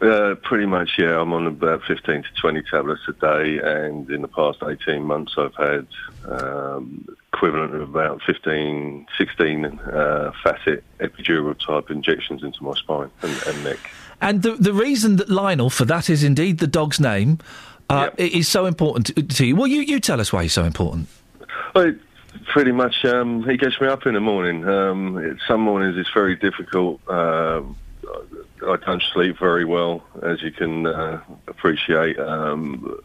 Uh, 0.00 0.36
pretty 0.42 0.66
much, 0.66 0.90
yeah. 0.96 1.20
I'm 1.20 1.32
on 1.32 1.46
about 1.48 1.82
15 1.82 2.22
to 2.22 2.28
20 2.40 2.62
tablets 2.70 3.00
a 3.08 3.12
day, 3.14 3.58
and 3.58 4.08
in 4.10 4.22
the 4.22 4.28
past 4.28 4.58
18 4.62 5.02
months, 5.02 5.34
I've 5.36 5.54
had 5.56 5.86
um, 6.26 7.08
equivalent 7.32 7.74
of 7.74 7.82
about 7.82 8.22
15, 8.22 9.06
16 9.18 9.64
uh, 9.64 10.32
facet 10.44 10.84
epidural 11.00 11.58
type 11.58 11.90
injections 11.90 12.44
into 12.44 12.62
my 12.62 12.74
spine 12.74 13.10
and, 13.22 13.42
and 13.48 13.64
neck. 13.64 13.78
And 14.20 14.42
the 14.42 14.52
the 14.52 14.72
reason 14.72 15.16
that 15.16 15.28
Lionel, 15.28 15.70
for 15.70 15.84
that 15.86 16.08
is 16.10 16.22
indeed 16.24 16.58
the 16.58 16.66
dog's 16.66 16.98
name, 17.00 17.38
uh, 17.90 18.10
i- 18.18 18.22
is 18.22 18.48
so 18.48 18.66
important 18.66 19.06
to, 19.06 19.22
to 19.22 19.46
you. 19.46 19.56
Well, 19.56 19.68
you 19.68 19.80
you 19.82 20.00
tell 20.00 20.20
us 20.20 20.32
why 20.32 20.42
he's 20.44 20.52
so 20.52 20.64
important. 20.64 21.08
Well, 21.74 21.92
pretty 22.52 22.72
much, 22.72 23.04
um, 23.04 23.48
he 23.48 23.56
gets 23.56 23.80
me 23.80 23.86
up 23.88 24.06
in 24.06 24.14
the 24.14 24.20
morning. 24.20 24.68
Um, 24.68 25.18
it, 25.18 25.38
some 25.46 25.60
mornings 25.60 25.96
it's 25.96 26.10
very 26.12 26.36
difficult. 26.36 27.00
Um 27.08 27.76
I 28.66 28.76
don't 28.76 29.02
sleep 29.02 29.38
very 29.38 29.64
well, 29.64 30.04
as 30.22 30.42
you 30.42 30.50
can 30.50 30.86
uh, 30.86 31.20
appreciate. 31.46 32.18
Um, 32.18 33.00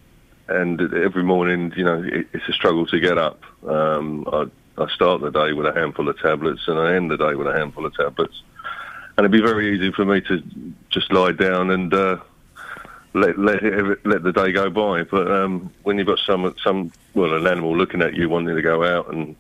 and 0.48 0.82
every 0.94 1.24
morning, 1.24 1.74
you 1.76 1.84
know, 1.84 2.04
it, 2.04 2.28
it's 2.34 2.48
a 2.48 2.54
struggle 2.54 2.86
to 2.88 3.00
get 3.00 3.18
up. 3.18 3.44
Um, 3.68 4.28
I, 4.32 4.46
I 4.82 4.90
start 4.90 5.22
the 5.22 5.30
day 5.30 5.54
with 5.54 5.66
a 5.66 5.74
handful 5.74 6.10
of 6.10 6.20
tablets, 6.20 6.68
and 6.68 6.80
I 6.80 6.96
end 6.96 7.12
the 7.12 7.18
day 7.18 7.36
with 7.36 7.48
a 7.48 7.54
handful 7.54 7.86
of 7.86 7.96
tablets. 7.96 8.42
And 9.18 9.26
it'd 9.26 9.32
be 9.32 9.42
very 9.42 9.76
easy 9.76 9.92
for 9.92 10.06
me 10.06 10.22
to 10.22 10.44
just 10.90 11.12
lie 11.12 11.32
down 11.32 11.70
and 11.70 11.94
uh, 11.94 12.18
let 13.14 13.38
let 13.38 13.64
it, 13.64 14.06
let 14.06 14.24
the 14.24 14.32
day 14.32 14.52
go 14.52 14.70
by. 14.70 15.04
But 15.04 15.32
um, 15.32 15.72
when 15.84 15.98
you've 15.98 16.08
got 16.08 16.20
some 16.20 16.56
some 16.64 16.92
well, 17.14 17.34
an 17.34 17.46
animal 17.46 17.78
looking 17.78 18.02
at 18.02 18.16
you 18.16 18.28
wanting 18.28 18.56
to 18.56 18.62
go 18.62 18.84
out, 18.84 19.14
and 19.14 19.36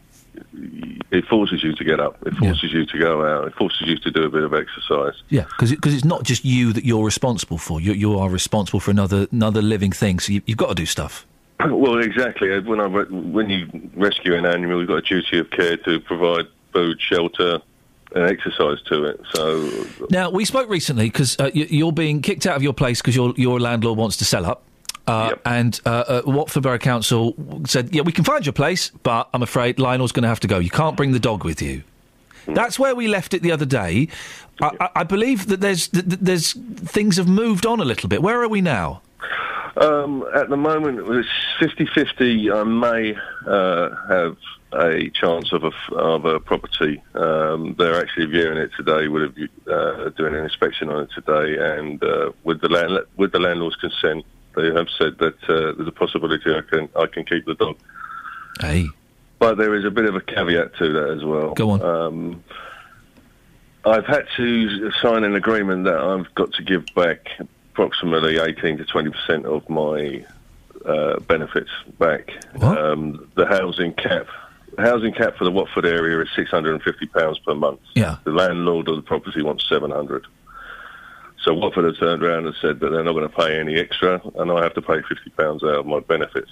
it 1.11 1.25
forces 1.25 1.63
you 1.63 1.73
to 1.75 1.83
get 1.83 1.99
up. 1.99 2.17
It 2.25 2.33
forces 2.35 2.71
you 2.73 2.85
to 2.85 2.97
go 2.97 3.25
out. 3.25 3.47
It 3.47 3.53
forces 3.55 3.81
you 3.87 3.97
to 3.99 4.11
do 4.11 4.23
a 4.23 4.29
bit 4.29 4.43
of 4.43 4.53
exercise. 4.53 5.21
Yeah, 5.29 5.43
because 5.43 5.71
it's 5.93 6.05
not 6.05 6.23
just 6.23 6.43
you 6.45 6.73
that 6.73 6.85
you're 6.85 7.05
responsible 7.05 7.57
for. 7.57 7.79
You, 7.79 7.93
you 7.93 8.17
are 8.19 8.29
responsible 8.29 8.79
for 8.79 8.91
another 8.91 9.27
another 9.31 9.61
living 9.61 9.91
thing. 9.91 10.19
So 10.19 10.33
you, 10.33 10.41
you've 10.45 10.57
got 10.57 10.69
to 10.69 10.75
do 10.75 10.85
stuff. 10.85 11.25
Well, 11.65 11.99
exactly. 11.99 12.59
When 12.59 12.79
I 12.81 12.85
re- 12.85 13.05
when 13.09 13.49
you 13.49 13.89
rescue 13.95 14.35
an 14.35 14.45
animal, 14.45 14.79
you've 14.79 14.89
got 14.89 14.97
a 14.97 15.01
duty 15.01 15.39
of 15.39 15.49
care 15.51 15.77
to 15.77 15.99
provide 16.01 16.45
food, 16.73 16.99
shelter, 16.99 17.59
and 18.15 18.23
exercise 18.29 18.81
to 18.89 19.05
it. 19.05 19.21
So 19.33 19.85
Now 20.09 20.29
we 20.29 20.43
spoke 20.45 20.69
recently 20.69 21.05
because 21.05 21.39
uh, 21.39 21.51
y- 21.55 21.67
you're 21.69 21.93
being 21.93 22.21
kicked 22.21 22.45
out 22.45 22.55
of 22.57 22.63
your 22.63 22.73
place 22.73 23.01
because 23.01 23.15
your 23.15 23.33
your 23.37 23.59
landlord 23.59 23.97
wants 23.97 24.17
to 24.17 24.25
sell 24.25 24.45
up. 24.45 24.63
Uh, 25.05 25.35
And 25.45 25.79
uh, 25.85 25.89
uh, 25.89 26.21
Watford 26.25 26.63
Borough 26.63 26.77
Council 26.77 27.35
said, 27.65 27.93
"Yeah, 27.93 28.03
we 28.03 28.11
can 28.11 28.23
find 28.23 28.45
your 28.45 28.53
place, 28.53 28.91
but 29.03 29.29
I'm 29.33 29.43
afraid 29.43 29.79
Lionel's 29.79 30.11
going 30.11 30.23
to 30.23 30.29
have 30.29 30.39
to 30.41 30.47
go. 30.47 30.59
You 30.59 30.69
can't 30.69 30.95
bring 30.95 31.11
the 31.11 31.19
dog 31.19 31.43
with 31.43 31.61
you." 31.61 31.83
That's 32.45 32.77
where 32.77 32.95
we 32.95 33.07
left 33.07 33.33
it 33.33 33.41
the 33.41 33.51
other 33.51 33.65
day. 33.65 34.09
I, 34.61 34.71
I, 34.79 34.89
I 34.97 35.03
believe 35.03 35.47
that 35.47 35.61
there's 35.61 35.87
th- 35.87 36.05
th- 36.05 36.19
there's 36.21 36.53
things 36.53 37.17
have 37.17 37.27
moved 37.27 37.65
on 37.65 37.79
a 37.79 37.85
little 37.85 38.09
bit. 38.09 38.21
Where 38.21 38.41
are 38.41 38.49
we 38.49 38.61
now? 38.61 39.01
Um, 39.75 40.23
at 40.35 40.49
the 40.49 40.57
moment, 40.57 40.99
it's 41.09 41.27
50-50. 41.59 42.53
I 42.53 42.63
may 42.63 43.15
uh, 43.47 43.95
have 44.07 44.37
a 44.73 45.09
chance 45.09 45.51
of 45.51 45.63
a, 45.63 45.95
of 45.95 46.25
a 46.25 46.39
property. 46.39 47.01
Um, 47.15 47.75
they're 47.77 47.99
actually 47.99 48.27
viewing 48.27 48.57
it 48.57 48.71
today. 48.77 49.07
Would 49.07 49.21
have 49.23 49.49
uh, 49.67 50.09
doing 50.09 50.35
an 50.35 50.43
inspection 50.43 50.89
on 50.89 51.03
it 51.03 51.09
today, 51.15 51.57
and 51.79 52.03
uh, 52.03 52.31
with 52.43 52.61
the 52.61 52.69
land, 52.69 52.99
with 53.17 53.31
the 53.31 53.39
landlord's 53.39 53.75
consent, 53.77 54.25
they 54.55 54.67
have 54.73 54.87
said 54.97 55.17
that 55.19 55.43
uh, 55.49 55.73
there's 55.73 55.87
a 55.87 55.91
possibility 55.91 56.53
I 56.53 56.61
can 56.61 56.89
I 56.95 57.07
can 57.07 57.25
keep 57.25 57.45
the 57.45 57.55
dog. 57.55 57.77
Hey. 58.59 58.87
But 59.39 59.57
there 59.57 59.75
is 59.75 59.83
a 59.83 59.91
bit 59.91 60.05
of 60.05 60.15
a 60.15 60.21
caveat 60.21 60.75
to 60.77 60.93
that 60.93 61.09
as 61.09 61.23
well. 61.23 61.53
Go 61.53 61.71
on. 61.71 61.81
Um, 61.81 62.43
I've 63.85 64.05
had 64.05 64.25
to 64.37 64.91
sign 65.01 65.23
an 65.23 65.35
agreement 65.35 65.83
that 65.85 65.97
I've 65.97 66.33
got 66.35 66.53
to 66.53 66.63
give 66.63 66.85
back 66.95 67.27
approximately 67.71 68.37
18 68.37 68.77
to 68.77 68.85
20 68.85 69.09
percent 69.09 69.45
of 69.45 69.67
my 69.69 70.25
uh, 70.85 71.19
benefits 71.21 71.71
back. 71.99 72.31
Um, 72.61 73.29
the 73.35 73.45
housing 73.45 73.93
cap, 73.93 74.27
housing 74.77 75.13
cap 75.13 75.35
for 75.37 75.43
the 75.43 75.51
Watford 75.51 75.85
area 75.85 76.21
is 76.21 76.29
650 76.35 77.05
pounds 77.07 77.39
per 77.39 77.55
month. 77.55 77.81
Yeah. 77.95 78.17
The 78.23 78.31
landlord 78.31 78.87
of 78.87 78.95
the 78.95 79.01
property 79.01 79.41
wants 79.41 79.67
700. 79.67 80.25
So 81.43 81.53
Watford 81.53 81.85
have 81.85 81.97
turned 81.97 82.23
around 82.23 82.45
and 82.45 82.55
said 82.61 82.79
that 82.79 82.89
they're 82.89 83.03
not 83.03 83.13
going 83.13 83.29
to 83.29 83.35
pay 83.35 83.59
any 83.59 83.75
extra, 83.75 84.21
and 84.35 84.49
I 84.49 84.63
have 84.63 84.73
to 84.75 84.81
pay 84.81 85.01
50 85.01 85.29
pounds 85.31 85.63
out 85.63 85.75
of 85.75 85.85
my 85.85 85.99
benefits. 85.99 86.51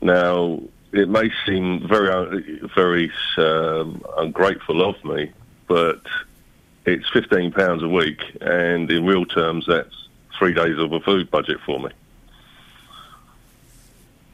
Now, 0.00 0.60
it 0.92 1.08
may 1.08 1.30
seem 1.46 1.86
very, 1.86 2.60
very 2.74 3.12
um, 3.36 4.02
ungrateful 4.18 4.88
of 4.88 5.02
me, 5.04 5.30
but 5.68 6.00
it's 6.84 7.08
15 7.10 7.52
pounds 7.52 7.84
a 7.84 7.88
week, 7.88 8.20
and 8.40 8.90
in 8.90 9.06
real 9.06 9.24
terms, 9.24 9.66
that's 9.68 10.08
three 10.36 10.52
days 10.52 10.78
of 10.78 10.92
a 10.92 11.00
food 11.00 11.30
budget 11.30 11.60
for 11.64 11.78
me. 11.78 11.90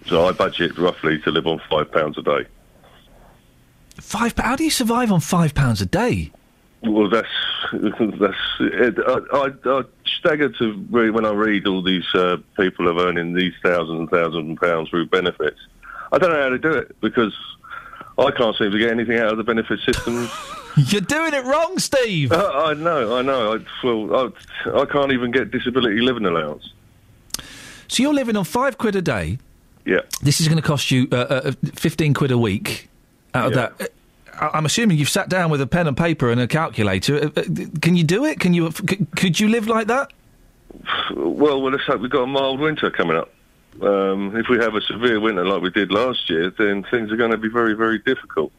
So 0.06 0.26
I 0.26 0.32
budget 0.32 0.78
roughly 0.78 1.18
to 1.22 1.30
live 1.30 1.46
on 1.46 1.60
five 1.68 1.92
pounds 1.92 2.16
a 2.16 2.22
day. 2.22 2.46
Five. 3.96 4.34
How 4.38 4.56
do 4.56 4.64
you 4.64 4.70
survive 4.70 5.10
on 5.10 5.20
five 5.20 5.52
pounds 5.52 5.82
a 5.82 5.86
day? 5.86 6.30
Well, 6.82 7.08
that's 7.08 7.28
that's. 7.72 8.36
It. 8.60 8.98
I, 9.06 9.18
I, 9.36 9.50
I 9.78 9.82
stagger 10.18 10.48
to 10.50 10.86
read 10.90 11.10
when 11.10 11.24
I 11.24 11.32
read 11.32 11.66
all 11.66 11.82
these 11.82 12.04
uh, 12.14 12.36
people 12.56 12.88
are 12.88 13.06
earning 13.08 13.34
these 13.34 13.54
thousands 13.62 13.98
and 13.98 14.10
thousands 14.10 14.52
of 14.52 14.58
pounds 14.60 14.88
through 14.90 15.06
benefits. 15.06 15.58
I 16.12 16.18
don't 16.18 16.30
know 16.30 16.42
how 16.42 16.48
to 16.50 16.58
do 16.58 16.70
it 16.72 16.94
because 17.00 17.34
I 18.18 18.30
can't 18.30 18.56
seem 18.56 18.70
to 18.70 18.78
get 18.78 18.90
anything 18.90 19.18
out 19.18 19.32
of 19.32 19.38
the 19.38 19.44
benefit 19.44 19.80
system. 19.80 20.28
You're 20.76 21.00
doing 21.00 21.32
it 21.34 21.44
wrong, 21.44 21.78
Steve. 21.78 22.30
Uh, 22.32 22.52
I 22.54 22.74
know, 22.74 23.16
I 23.16 23.22
know. 23.22 23.54
I, 23.54 23.58
well, 23.82 24.32
I, 24.66 24.80
I 24.82 24.84
can't 24.84 25.10
even 25.10 25.30
get 25.30 25.50
disability 25.50 26.00
living 26.00 26.26
allowance. 26.26 26.70
So 27.88 28.02
you're 28.02 28.12
living 28.12 28.36
on 28.36 28.44
five 28.44 28.76
quid 28.76 28.94
a 28.96 29.00
day. 29.00 29.38
Yeah. 29.86 30.00
This 30.20 30.40
is 30.40 30.48
going 30.48 30.60
to 30.60 30.66
cost 30.66 30.90
you 30.90 31.08
uh, 31.12 31.14
uh, 31.16 31.52
fifteen 31.76 32.12
quid 32.12 32.30
a 32.30 32.36
week. 32.36 32.88
Out 33.32 33.46
of 33.46 33.52
Yeah. 33.56 33.68
that, 33.78 33.92
I'm 34.40 34.66
assuming 34.66 34.98
you've 34.98 35.08
sat 35.08 35.28
down 35.28 35.50
with 35.50 35.60
a 35.60 35.66
pen 35.66 35.86
and 35.86 35.96
paper 35.96 36.30
and 36.30 36.40
a 36.40 36.46
calculator. 36.46 37.16
Uh, 37.16 37.30
uh, 37.36 37.42
Can 37.80 37.96
you 37.96 38.04
do 38.04 38.24
it? 38.24 38.40
Can 38.40 38.54
you? 38.54 38.70
Could 39.16 39.40
you 39.40 39.48
live 39.48 39.66
like 39.66 39.86
that? 39.88 40.12
Well, 41.14 41.62
well, 41.62 41.72
let's 41.72 41.84
hope 41.84 42.00
we've 42.00 42.10
got 42.10 42.22
a 42.22 42.26
mild 42.26 42.60
winter 42.60 42.90
coming 42.90 43.16
up. 43.16 43.30
Um, 43.82 44.36
if 44.36 44.48
we 44.48 44.56
have 44.58 44.74
a 44.74 44.80
severe 44.80 45.20
winter 45.20 45.44
like 45.44 45.62
we 45.62 45.70
did 45.70 45.90
last 45.90 46.30
year, 46.30 46.50
then 46.50 46.84
things 46.90 47.12
are 47.12 47.16
going 47.16 47.30
to 47.30 47.36
be 47.36 47.48
very, 47.48 47.74
very 47.74 47.98
difficult. 47.98 48.52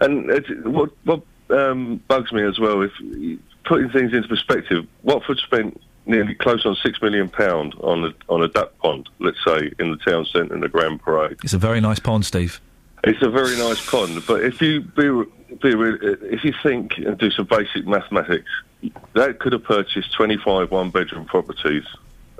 And 0.00 0.30
it's, 0.30 0.48
what, 0.64 0.90
what 1.04 1.22
um, 1.50 2.02
bugs 2.08 2.32
me 2.32 2.42
as 2.42 2.58
well, 2.58 2.82
if 2.82 2.92
putting 3.64 3.90
things 3.90 4.12
into 4.12 4.28
perspective, 4.28 4.86
Watford 5.02 5.38
spent 5.38 5.80
nearly 6.06 6.34
close 6.34 6.64
on 6.66 6.76
six 6.82 7.00
million 7.00 7.28
pound 7.28 7.74
on 7.80 8.04
a 8.04 8.32
on 8.32 8.42
a 8.42 8.48
duck 8.48 8.76
pond, 8.78 9.08
let's 9.18 9.42
say, 9.46 9.72
in 9.78 9.90
the 9.90 9.96
town 9.98 10.24
centre 10.26 10.54
in 10.54 10.60
the 10.60 10.68
Grand 10.68 11.00
Parade. 11.00 11.38
It's 11.44 11.52
a 11.52 11.58
very 11.58 11.80
nice 11.80 11.98
pond, 11.98 12.24
Steve. 12.26 12.60
It's 13.02 13.22
a 13.22 13.30
very 13.30 13.56
nice 13.56 13.84
pond, 13.88 14.22
but 14.26 14.42
if 14.42 14.60
you 14.60 14.82
be, 14.82 15.08
be 15.56 15.72
if 15.72 16.44
you 16.44 16.52
think 16.62 16.98
and 16.98 17.16
do 17.16 17.30
some 17.30 17.46
basic 17.46 17.86
mathematics, 17.86 18.50
that 19.14 19.38
could 19.38 19.54
have 19.54 19.64
purchased 19.64 20.12
25 20.12 20.70
one-bedroom 20.70 21.24
properties 21.24 21.84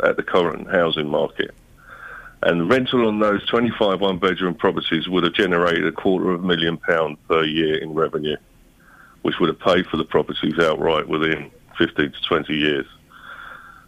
at 0.03 0.17
the 0.17 0.23
current 0.23 0.71
housing 0.71 1.09
market, 1.09 1.55
and 2.43 2.69
rental 2.69 3.09
on 3.09 3.21
those 3.21 3.47
25 3.47 4.01
one-bedroom 4.01 4.55
properties 4.55 5.09
would 5.09 5.25
have 5.25 5.33
generated 5.33 5.87
a 5.87 5.93
quarter 5.93 6.31
of 6.33 6.45
a 6.45 6.47
million 6.47 6.77
pound 6.77 7.17
per 7.27 7.43
year 7.43 7.79
in 7.79 7.95
revenue, 7.95 8.37
which 9.23 9.39
would 9.41 9.49
have 9.49 9.61
paid 9.61 9.87
for 9.87 9.97
the 9.97 10.05
properties 10.05 10.59
outright 10.59 11.09
within 11.09 11.51
15 11.79 12.13
to 12.13 12.23
20 12.23 12.55
years. 12.55 12.87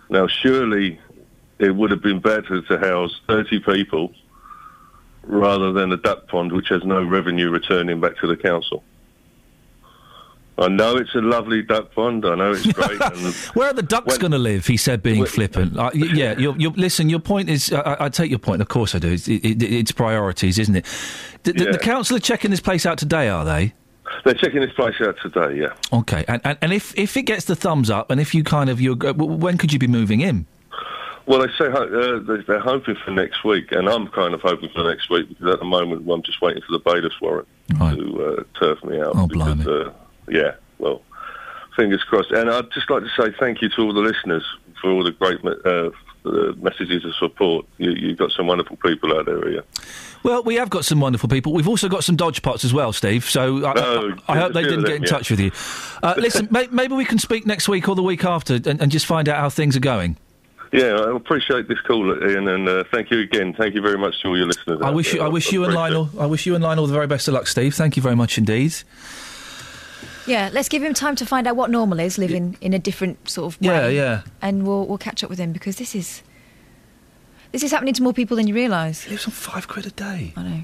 Now, 0.09 0.27
surely 0.27 0.99
it 1.59 1.77
would 1.77 1.90
have 1.90 2.03
been 2.03 2.20
better 2.20 2.62
to 2.62 2.78
house 2.78 3.20
30 3.28 3.61
people 3.61 4.15
rather 5.24 5.73
than 5.73 5.93
a 5.93 5.97
duck 5.97 6.27
pond 6.28 6.53
which 6.53 6.69
has 6.69 6.82
no 6.85 7.03
revenue 7.05 7.51
returning 7.51 8.01
back 8.01 8.16
to 8.19 8.27
the 8.27 8.36
council. 8.36 8.82
I 10.59 10.69
know 10.69 10.97
it's 10.97 11.15
a 11.15 11.20
lovely 11.23 11.62
duck 11.62 11.94
pond. 11.94 12.27
I 12.27 12.35
know 12.35 12.53
it's 12.53 12.66
great. 12.73 13.01
and 13.01 13.35
Where 13.55 13.69
are 13.69 13.73
the 13.73 13.82
ducks 13.82 14.19
going 14.19 14.32
to 14.32 14.39
live? 14.39 14.66
He 14.66 14.77
said, 14.77 15.03
being 15.03 15.24
flippant. 15.24 15.77
Uh, 15.78 15.90
yeah, 15.94 16.39
you're, 16.39 16.55
you're, 16.59 16.73
listen. 16.73 17.09
Your 17.09 17.20
point 17.20 17.49
is, 17.49 17.73
I, 17.73 17.97
I- 18.01 18.09
take 18.11 18.31
your 18.31 18.39
point. 18.39 18.61
Of 18.61 18.69
course, 18.69 18.94
I 18.94 18.99
do. 18.99 19.09
It's, 19.12 19.27
it, 19.28 19.44
it, 19.44 19.62
it's 19.62 19.93
priorities, 19.93 20.59
isn't 20.59 20.77
it? 20.77 20.85
The, 21.44 21.53
the, 21.55 21.65
Yeah. 21.65 21.73
the 21.73 21.78
council 21.78 22.16
are 22.16 22.20
checking 22.20 22.51
this 22.51 22.61
place 22.61 22.85
out 22.85 22.99
today, 22.99 23.28
are 23.28 23.44
they? 23.44 23.73
they're 24.24 24.35
checking 24.35 24.61
this 24.61 24.73
place 24.74 24.94
out 25.01 25.16
today. 25.23 25.59
Yeah. 25.59 25.73
Okay, 25.93 26.23
and, 26.28 26.40
and, 26.44 26.59
and 26.61 26.73
if, 26.73 26.97
if 26.99 27.16
it 27.16 27.23
gets 27.23 27.47
the 27.47 27.57
thumbs 27.57 27.89
up, 27.89 28.11
and 28.11 28.20
if 28.20 28.35
you 28.35 28.44
kind 28.44 28.69
of 28.69 28.78
you, 28.81 28.93
uh, 28.93 29.15
when 29.15 29.57
could 29.57 29.73
you 29.73 29.78
be 29.78 29.86
moving 29.89 30.20
in? 30.20 30.47
Well, 31.27 31.40
they 31.40 31.49
say 31.59 31.66
uh, 31.70 32.19
they- 32.19 32.43
they're 32.47 32.61
hoping 32.61 32.97
for 33.05 33.11
next 33.11 33.44
week, 33.44 33.73
and 33.73 33.89
I'm 33.89 34.09
kind 34.09 34.35
of 34.35 34.40
hoping 34.43 34.70
for 34.70 34.82
next 34.82 35.09
week 35.11 35.28
because 35.28 35.55
at 35.55 35.59
the 35.61 35.65
moment 35.65 36.09
I'm 36.11 36.23
just 36.23 36.40
waiting 36.40 36.62
for 36.62 36.73
the 36.73 36.81
bailiff's 36.81 37.20
warrant 37.20 37.49
to 37.78 38.24
uh, 38.39 38.59
turf 38.59 38.82
me 38.85 39.01
out. 39.01 39.12
Oh, 39.15 39.27
because, 39.27 39.66
uh, 39.66 39.93
yeah, 40.28 40.53
well, 40.78 41.03
fingers 41.77 42.03
crossed. 42.05 42.31
And 42.32 42.51
I'd 42.51 42.70
just 42.73 42.90
like 42.90 43.03
to 43.03 43.11
say 43.23 43.35
thank 43.39 43.62
you 43.62 43.69
to 43.70 43.82
all 43.82 43.93
the 43.94 44.01
listeners 44.01 44.44
for 44.81 44.90
all 44.90 45.05
the 45.05 45.12
great 45.12 45.39
uh, 45.44 45.90
messages 46.57 47.05
of 47.05 47.15
support. 47.16 47.66
You, 47.78 47.93
you've 47.93 48.19
got 48.19 48.31
some 48.32 48.47
wonderful 48.47 48.77
people 48.77 49.16
out 49.16 49.27
there 49.27 49.49
here. 49.49 49.65
Well, 50.23 50.43
we 50.44 50.55
have 50.57 50.70
got 50.70 50.85
some 50.85 51.01
wonderful 51.01 51.28
people. 51.28 51.53
We've 51.53 51.69
also 51.69 51.89
got 51.89 52.05
some 52.05 52.16
dodge 52.16 52.43
pots 52.43 52.65
as 52.65 52.73
well, 52.73 52.93
Steve. 52.93 53.24
So 53.24 53.66
I, 53.66 53.74
No, 53.74 54.15
I, 54.28 54.35
I 54.35 54.39
hope 54.39 54.53
they 54.53 54.62
didn't 54.62 54.85
get 54.85 54.97
in 54.97 55.03
yeah. 55.03 55.09
touch 55.09 55.31
with 55.31 55.40
you. 55.40 55.51
Uh, 56.03 56.15
listen, 56.16 56.49
may, 56.53 56.69
maybe 56.69 56.94
we 56.94 57.05
can 57.05 57.19
speak 57.19 57.47
next 57.47 57.69
week 57.69 57.89
or 57.89 57.94
the 57.94 58.03
week 58.03 58.24
after 58.24 58.55
and, 58.55 58.81
and 58.81 58.90
just 58.93 59.07
find 59.07 59.28
out 59.28 59.39
how 59.39 59.49
things 59.49 59.77
are 59.77 59.81
going. 59.81 60.16
Yeah, 60.73 60.94
I 60.94 61.15
appreciate 61.15 61.69
this 61.69 61.81
call, 61.82 62.11
Iain, 62.11 62.49
and 62.49 62.66
uh, 62.66 62.85
thank 62.90 63.11
you 63.11 63.20
again. 63.20 63.53
Thank 63.53 63.74
you 63.74 63.82
very 63.82 63.99
much 63.99 64.23
to 64.23 64.28
all 64.28 64.39
your 64.39 64.47
listeners. 64.47 64.81
I 64.81 64.89
wish 64.90 65.12
you, 65.12 65.19
there. 65.19 65.28
I 65.28 65.31
wish 65.31 65.53
you 65.53 65.65
and 65.65 65.74
appreciate 65.74 65.97
it. 65.97 65.99
Lionel, 65.99 66.20
I 66.20 66.27
wish 66.27 66.47
you 66.47 66.55
and 66.55 66.65
Lionel 66.65 66.86
the 66.86 66.94
very 66.94 67.07
best 67.07 67.28
of 67.28 67.35
luck, 67.35 67.47
Steve. 67.47 67.74
Thank 67.74 67.97
you 67.97 68.03
very 68.03 68.16
much 68.16 68.39
indeed. 68.39 68.74
Yeah, 70.27 70.49
let's 70.53 70.70
give 70.70 70.82
him 70.82 70.94
time 70.94 71.15
to 71.16 71.27
find 71.27 71.47
out 71.47 71.57
what 71.57 71.70
normal 71.70 72.01
is, 72.01 72.16
living 72.16 72.57
in 72.62 72.73
a 72.73 72.78
different 72.78 73.28
sort 73.28 73.55
of 73.55 73.61
way. 73.61 73.69
Yeah, 73.69 73.89
yeah. 73.89 74.23
And 74.40 74.66
we'll 74.66 74.86
we'll 74.86 74.99
catch 74.99 75.23
up 75.23 75.28
with 75.28 75.39
him 75.39 75.53
because 75.53 75.77
this 75.77 75.94
is 75.94 76.23
this 77.51 77.62
is 77.62 77.70
happening 77.70 77.93
to 77.94 78.03
more 78.03 78.15
people 78.15 78.36
than 78.39 78.47
you 78.47 78.55
realise. 78.55 79.05
He 79.05 79.11
Lives 79.11 79.27
on 79.27 79.32
five 79.32 79.69
quid 79.69 79.86
a 79.86 79.90
day. 79.90 80.32
I 80.36 80.43
know. 80.43 80.61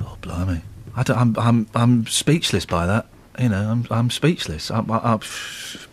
Oh, 0.00 0.16
blimey! 0.22 0.62
I 0.96 1.02
don't, 1.02 1.18
I'm, 1.18 1.36
I'm, 1.38 1.66
I'm 1.74 2.06
speechless 2.06 2.64
by 2.64 2.86
that. 2.86 3.06
You 3.42 3.48
know, 3.48 3.70
I'm, 3.70 3.86
I'm 3.90 4.08
speechless. 4.08 4.70
I'm, 4.70 4.88
I, 4.88 4.98
I'm, 4.98 5.20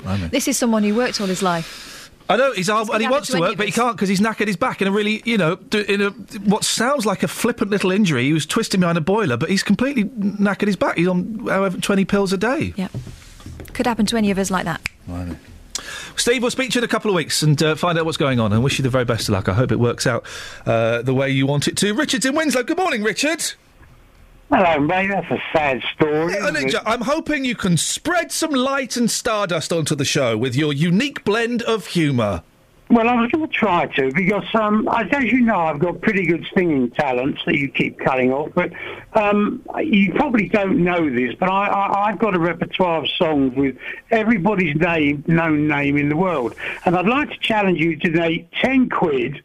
blimey. 0.04 0.28
This 0.28 0.48
is 0.48 0.56
someone 0.56 0.84
who 0.84 0.94
worked 0.94 1.20
all 1.20 1.28
his 1.28 1.42
life. 1.42 2.12
I 2.30 2.38
know 2.38 2.54
he's 2.54 2.70
hard, 2.70 2.90
and 2.90 3.02
he 3.02 3.10
wants 3.10 3.30
to 3.30 3.40
work, 3.40 3.58
but 3.58 3.66
he 3.66 3.72
can't 3.72 3.96
because 3.96 4.08
he's 4.08 4.20
knackered 4.20 4.46
his 4.46 4.56
back 4.56 4.84
in 4.84 4.88
a 4.88 4.92
really, 4.92 5.24
you 5.26 5.36
know, 5.36 5.58
in 5.88 6.00
a 6.00 6.12
what 6.46 6.64
sounds 6.64 7.08
like 7.08 7.24
a 7.24 7.28
flippant 7.28 7.72
little 7.72 7.90
injury. 7.90 8.26
He 8.26 8.34
was 8.34 8.46
twisting 8.46 8.82
behind 8.82 9.00
a 9.00 9.02
boiler, 9.02 9.36
but 9.36 9.50
he's 9.50 9.64
completely 9.64 10.04
knackered 10.04 10.68
his 10.68 10.76
back. 10.76 10.98
He's 10.98 11.08
on 11.08 11.48
however 11.48 11.80
twenty 11.80 12.06
pills 12.06 12.32
a 12.32 12.38
day. 12.38 12.76
Yeah. 12.78 12.90
Could 13.74 13.88
happen 13.88 14.06
to 14.06 14.18
any 14.18 14.30
of 14.30 14.38
us 14.38 14.52
like 14.52 14.66
that. 14.66 14.82
Steve, 16.18 16.44
we'll 16.44 16.52
speak 16.52 16.70
to 16.72 16.76
you 16.76 16.82
in 16.82 16.86
a 16.86 16.88
couple 16.88 17.10
of 17.10 17.16
weeks 17.16 17.42
and 17.42 17.62
uh, 17.64 17.74
find 17.74 17.98
out 17.98 18.06
what's 18.06 18.18
going 18.18 18.40
on. 18.40 18.54
And 18.54 18.64
wish 18.64 18.78
you 18.78 18.84
the 18.84 18.90
very 18.92 19.06
best 19.06 19.28
of 19.28 19.34
luck. 19.34 19.50
I 19.50 19.54
hope 19.54 19.72
it 19.72 19.80
works 19.80 20.06
out 20.06 20.24
uh, 20.68 21.02
the 21.02 21.16
way 21.16 21.32
you 21.32 21.48
want 21.48 21.68
it 21.68 21.78
to. 21.78 21.94
Richard's 21.96 22.28
in 22.28 22.36
Winslow. 22.36 22.62
Good 22.62 22.78
morning, 22.78 23.02
Richard. 23.02 23.54
Hello, 24.50 24.80
mate. 24.80 25.10
That's 25.10 25.30
a 25.30 25.40
sad 25.54 25.84
story. 25.94 26.36
I'm 26.86 27.02
hoping 27.02 27.46
you 27.46 27.56
can 27.56 27.78
spread 27.78 28.32
some 28.32 28.52
light 28.52 28.98
and 28.98 29.10
stardust 29.10 29.72
onto 29.72 29.96
the 29.96 30.06
show 30.06 30.38
with 30.38 30.56
your 30.56 30.74
unique 30.74 31.24
blend 31.24 31.62
of 31.62 31.88
humour. 31.88 32.42
Well, 32.90 33.08
I 33.08 33.22
was 33.22 33.30
going 33.30 33.48
to 33.48 33.54
try 33.54 33.86
to 33.86 34.12
because, 34.12 34.44
um, 34.56 34.88
as 34.92 35.06
as 35.12 35.26
you 35.26 35.42
know, 35.42 35.60
I've 35.60 35.78
got 35.78 36.02
pretty 36.02 36.26
good 36.26 36.48
singing 36.56 36.90
talents 36.90 37.40
that 37.46 37.56
you 37.56 37.70
keep 37.70 38.00
cutting 38.00 38.34
off. 38.34 38.50
But 38.56 38.72
um, 39.14 39.64
you 39.80 40.12
probably 40.16 40.50
don't 40.50 40.84
know 40.84 41.08
this, 41.08 41.36
but 41.36 41.50
I, 41.50 41.68
I, 41.68 42.10
I've 42.10 42.18
got 42.18 42.36
a 42.36 42.40
repertoire 42.40 43.04
of 43.04 43.10
songs 43.12 43.56
with 43.56 43.78
everybody's 44.10 44.76
name, 44.76 45.24
known 45.28 45.68
name 45.68 45.98
in 45.98 46.10
the 46.10 46.18
world, 46.18 46.56
and 46.86 46.98
I'd 46.98 47.06
like 47.06 47.30
to 47.30 47.38
challenge 47.38 47.78
you 47.78 47.96
to 47.98 48.10
donate 48.10 48.52
ten 48.54 48.90
quid 48.90 49.44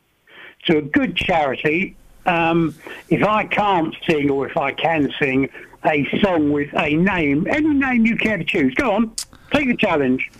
to 0.64 0.78
a 0.78 0.82
good 0.82 1.14
charity. 1.14 1.94
Um, 2.26 2.74
if 3.08 3.22
I 3.22 3.44
can't 3.44 3.94
sing 4.08 4.30
or 4.30 4.48
if 4.48 4.56
I 4.56 4.72
can 4.72 5.12
sing 5.18 5.48
a 5.84 6.06
song 6.20 6.52
with 6.52 6.70
a 6.74 6.94
name, 6.94 7.46
any 7.48 7.68
name 7.68 8.06
you 8.06 8.16
care 8.16 8.38
to 8.38 8.44
choose, 8.44 8.74
go 8.74 8.92
on, 8.92 9.12
take 9.52 9.68
the 9.68 9.76
challenge. 9.76 10.30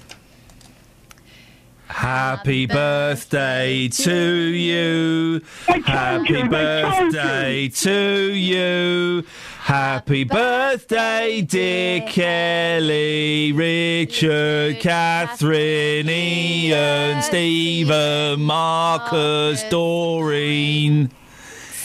Happy 1.87 2.67
birthday 2.67 3.89
to 3.89 4.15
you. 4.15 5.43
Happy 5.67 6.43
birthday 6.43 7.69
to 7.69 8.33
you. 8.33 9.25
Happy 9.61 10.25
birthday, 10.25 11.43
dear 11.43 12.01
Kelly, 12.09 13.53
Richard, 13.53 14.81
Catherine, 14.81 16.09
Ian, 16.09 17.23
Stephen, 17.23 18.41
Marcus, 18.41 19.63
Doreen. 19.71 21.11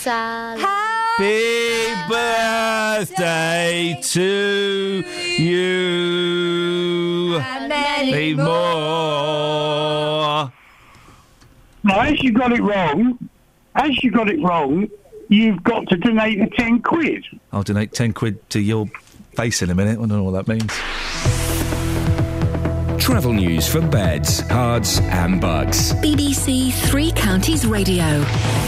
Happy 0.05 1.93
birthday 2.07 3.99
to 4.01 5.03
you. 5.37 7.39
Many 7.67 8.33
more. 8.35 8.45
Now, 11.83 11.99
as 12.01 12.21
you 12.21 12.31
got 12.31 12.53
it 12.53 12.61
wrong, 12.61 13.17
as 13.75 14.01
you 14.03 14.11
got 14.11 14.29
it 14.29 14.41
wrong, 14.41 14.87
you've 15.27 15.61
got 15.63 15.87
to 15.89 15.97
donate 15.97 16.39
the 16.39 16.47
ten 16.55 16.81
quid. 16.81 17.25
I'll 17.51 17.63
donate 17.63 17.91
10 17.93 18.13
quid 18.13 18.49
to 18.51 18.61
your 18.61 18.87
face 19.35 19.61
in 19.61 19.69
a 19.69 19.75
minute. 19.75 19.97
I 19.97 20.01
don't 20.01 20.09
know 20.09 20.23
what 20.23 20.31
that 20.31 20.47
means. 20.47 20.71
Travel 22.99 23.33
news 23.33 23.67
for 23.67 23.81
beds, 23.81 24.41
cards, 24.43 24.99
and 24.99 25.41
bugs. 25.41 25.93
BBC 25.95 26.71
Three 26.71 27.11
Counties 27.13 27.65
Radio. 27.65 28.03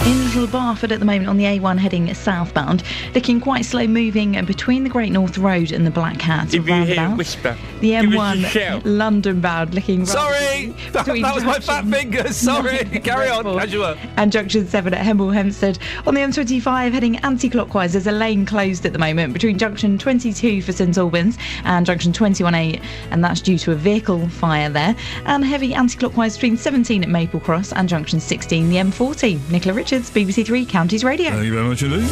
In 0.06 0.26
Little 0.26 0.48
Barford 0.48 0.92
at 0.92 1.00
the 1.00 1.06
moment 1.06 1.28
on 1.30 1.38
the 1.38 1.44
A1 1.44 1.78
heading 1.78 2.12
southbound, 2.16 2.82
looking 3.14 3.40
quite 3.40 3.66
slow 3.66 3.86
moving 3.86 4.44
between 4.46 4.84
the 4.84 4.90
Great 4.90 5.12
North 5.12 5.38
Road 5.38 5.72
and 5.72 5.86
the 5.86 5.92
Black 5.92 6.20
Hat 6.22 6.48
If 6.48 6.54
you 6.56 6.62
hear 6.64 6.76
roundabout. 6.76 7.18
whisper, 7.18 7.56
The 7.82 7.92
give 7.92 8.14
us 8.16 8.38
a 8.38 8.42
shout. 8.48 8.84
M1 8.84 8.98
London 8.98 9.42
bound 9.42 9.76
looking 9.76 10.06
rather 10.06 10.12
Sorry! 10.12 10.76
That, 10.92 11.06
that 11.06 11.36
was 11.36 11.44
my 11.44 11.60
fat 11.60 11.86
fingers. 11.86 12.36
Sorry. 12.36 12.78
Carry 13.04 13.30
on. 13.30 13.46
As 13.60 13.72
you 13.72 13.80
were. 13.80 13.98
And 14.18 14.32
junction 14.32 14.68
7 14.68 14.94
at 14.94 15.06
Hemel 15.06 15.34
Hempstead. 15.34 15.78
On 16.08 16.14
the 16.16 16.22
M25 16.22 16.92
heading 16.92 17.18
anti 17.18 17.50
clockwise, 17.50 17.94
there's 17.94 18.08
a 18.08 18.12
lane 18.12 18.46
closed 18.46 18.86
at 18.86 18.94
the 18.94 19.00
moment 19.00 19.34
between 19.34 19.58
junction 19.58 19.98
22 19.98 20.62
for 20.64 20.72
St 20.72 20.98
Albans 20.98 21.38
and 21.64 21.86
junction 21.86 22.12
21A, 22.12 22.82
and 23.12 23.24
that's 23.24 23.40
due 23.42 23.58
to 23.60 23.72
a 23.72 23.76
vehicle 23.76 24.28
fire 24.32 24.70
there. 24.70 24.96
And 25.26 25.44
heavy 25.46 25.74
anti 25.74 25.98
clockwise 25.98 26.36
between 26.36 26.58
17 26.58 27.04
at 27.04 27.10
Maple 27.10 27.40
Cross 27.40 27.74
and 27.74 27.88
junction 27.88 28.20
16, 28.20 28.70
the 28.70 28.78
M40. 28.78 29.50
Nicola 29.52 29.76
Richards, 29.76 30.10
BBC 30.10 30.46
Three 30.46 30.66
Counties 30.66 31.04
Radio. 31.04 31.30
Thank 31.32 31.46
you 31.46 31.54
very 31.54 31.68
much 31.68 31.84
indeed. 31.84 32.08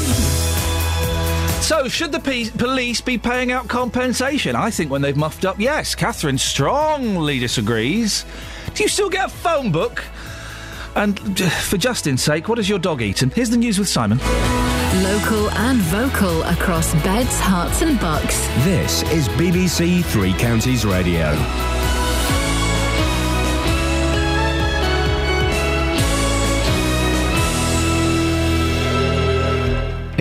So, 1.62 1.88
should 1.88 2.12
the 2.12 2.20
pe- 2.20 2.50
police 2.50 3.00
be 3.02 3.18
paying 3.18 3.52
out 3.52 3.68
compensation? 3.68 4.56
I 4.56 4.72
think 4.72 4.90
when 4.90 5.02
they've 5.02 5.16
muffed 5.16 5.46
up, 5.46 5.60
yes. 5.60 5.94
Catherine 5.94 6.38
strongly 6.38 7.38
disagrees. 7.38 8.26
Do 8.74 8.84
you 8.84 8.90
still 8.90 9.10
get 9.10 9.26
a 9.26 9.30
phone 9.30 9.72
book? 9.72 10.04
And 10.96 11.20
for 11.40 11.78
Justin's 11.78 12.24
sake, 12.24 12.50
what 12.50 12.58
has 12.58 12.68
your 12.68 12.80
dog 12.80 13.02
eaten? 13.02 13.30
Here's 13.30 13.50
the 13.50 13.58
news 13.58 13.78
with 13.78 13.88
Simon. 13.88 14.18
Local 15.04 15.52
and 15.52 15.78
vocal 15.82 16.42
across 16.44 16.94
beds, 17.04 17.40
herts, 17.40 17.82
and 17.84 18.00
bucks. 18.00 18.48
This 18.64 19.04
is 19.12 19.30
BBC 19.30 20.04
Three 20.06 20.34
Counties 20.34 20.86
Radio. 20.86 21.36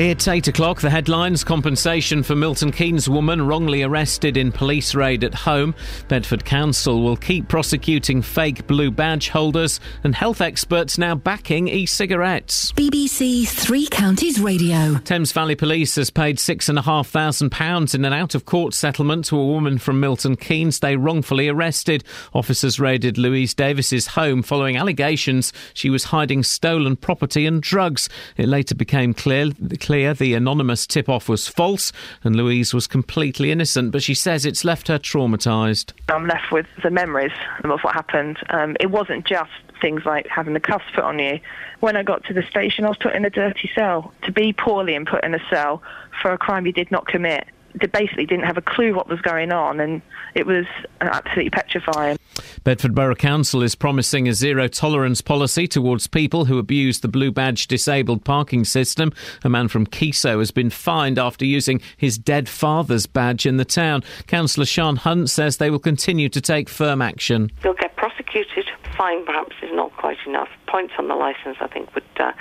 It's 0.01 0.29
8 0.29 0.47
o'clock. 0.47 0.81
The 0.81 0.91
headlines 0.91 1.43
compensation 1.43 2.23
for 2.23 2.37
Milton 2.37 2.71
Keynes 2.71 3.09
woman 3.09 3.45
wrongly 3.45 3.83
arrested 3.83 4.37
in 4.37 4.53
police 4.53 4.95
raid 4.95 5.25
at 5.25 5.35
home. 5.35 5.75
Bedford 6.07 6.45
Council 6.45 7.03
will 7.03 7.17
keep 7.17 7.49
prosecuting 7.49 8.23
fake 8.23 8.69
blue 8.69 8.93
badge 8.93 9.29
holders, 9.29 9.81
and 10.05 10.15
health 10.15 10.41
experts 10.41 10.99
now 10.99 11.17
backing 11.17 11.67
e 11.67 11.85
cigarettes. 11.85 12.71
BBC 12.75 13.49
Three 13.49 13.89
Counties 13.89 14.39
Radio. 14.39 14.95
Thames 14.99 15.33
Valley 15.33 15.57
Police 15.57 15.97
has 15.97 16.11
paid 16.11 16.37
£6,500 16.37 17.95
in 17.97 18.05
an 18.05 18.13
out 18.13 18.37
of 18.37 18.45
court 18.45 18.75
settlement 18.75 19.25
to 19.25 19.37
a 19.37 19.45
woman 19.45 19.79
from 19.79 19.99
Milton 19.99 20.37
Keynes 20.37 20.79
they 20.79 20.95
wrongfully 20.97 21.49
arrested. 21.49 22.05
Officers 22.35 22.79
raided 22.79 23.19
Louise 23.19 23.53
Davis's 23.53 24.07
home 24.07 24.45
following 24.45 24.77
allegations 24.77 25.53
she 25.75 25.91
was 25.91 26.05
hiding 26.05 26.45
stolen 26.45 26.95
property 26.95 27.47
and 27.47 27.61
drugs. 27.61 28.09
It 28.37 28.47
later 28.47 28.77
became 28.77 29.13
clear, 29.13 29.51
clear 29.81 29.88
the 29.89 30.35
anonymous 30.35 30.87
tip 30.87 31.09
off 31.09 31.29
was 31.29 31.49
false 31.49 31.93
and 32.23 32.37
Louise 32.37 32.75
was 32.75 32.87
completely 32.87 33.51
innocent, 33.51 33.91
but 33.91 34.03
she 34.03 34.15
says 34.15 34.45
it's 34.45 34.65
left 34.65 34.89
her 34.89 34.99
traumatised. 34.99 35.93
I'm 36.09 36.27
left 36.27 36.53
with 36.53 36.67
the 36.83 36.91
memories 36.91 37.33
of 37.65 37.81
what 37.81 37.95
happened. 37.95 38.39
Um, 38.51 38.77
it 38.81 38.91
wasn't 38.91 39.27
just 39.27 39.51
things 39.81 40.03
like 40.05 40.27
having 40.29 40.55
the 40.55 40.61
cuffs 40.61 40.85
put 40.95 41.05
on 41.05 41.19
you. 41.19 41.41
When 41.81 41.97
I 41.97 42.03
got 42.03 42.25
to 42.25 42.35
the 42.35 42.43
station, 42.43 42.85
I 42.85 42.89
was 42.89 42.99
put 42.99 43.15
in 43.15 43.25
a 43.25 43.31
dirty 43.31 43.71
cell. 43.75 44.13
To 44.25 44.33
be 44.33 44.53
poorly 44.53 44.95
and 44.95 45.07
put 45.07 45.25
in 45.25 45.35
a 45.35 45.41
cell 45.51 45.83
for 46.21 46.33
a 46.33 46.39
crime 46.39 46.67
you 46.67 46.73
did 46.73 46.91
not 46.91 47.07
commit, 47.07 47.47
basically 47.87 48.27
didn't 48.27 48.45
have 48.45 48.57
a 48.57 48.63
clue 48.63 48.95
what 48.95 49.09
was 49.09 49.21
going 49.21 49.53
on, 49.53 49.81
and 49.81 50.03
it 50.35 50.47
was 50.47 50.67
absolutely 51.01 51.51
petrifying. 51.51 52.19
Bedford 52.65 52.95
Borough 52.95 53.15
Council 53.15 53.63
is 53.63 53.75
promising 53.75 54.29
a 54.29 54.33
zero 54.33 54.69
tolerance 54.69 55.21
policy 55.21 55.67
towards 55.67 56.07
people 56.07 56.47
who 56.47 56.59
abuse 56.59 57.01
the 57.01 57.09
blue 57.09 57.31
badge 57.31 57.67
disabled 57.69 58.25
parking 58.25 58.65
system. 58.65 59.13
A 59.45 59.49
man 59.49 59.69
from 59.69 59.87
Kiso 59.87 60.39
has 60.39 60.51
been 60.51 60.71
fined 60.71 61.19
after 61.19 61.45
using 61.45 61.81
his 61.97 62.19
dead 62.19 62.49
father's 62.49 63.07
badge 63.07 63.47
in 63.47 63.57
the 63.57 63.65
town. 63.65 64.03
Councillor 64.27 64.67
Sean 64.67 64.97
Hunt 64.97 65.31
says 65.31 65.57
they 65.57 65.71
will 65.71 65.79
continue 65.79 66.29
to 66.29 66.41
take 66.41 66.69
firm 66.69 67.03
action. 67.03 67.51
They'll 67.63 67.75
get 67.75 67.97
prosecuted. 67.97 68.67
Fine, 68.97 69.25
perhaps, 69.25 69.57
is 69.63 69.71
not 69.73 69.97
quite 69.97 70.19
enough. 70.27 70.49
Points 70.67 70.95
on 70.99 71.09
the 71.09 71.15
licence, 71.15 71.57
I 71.61 71.69
think, 71.69 71.95
would 71.95 72.05
uh, 72.19 72.33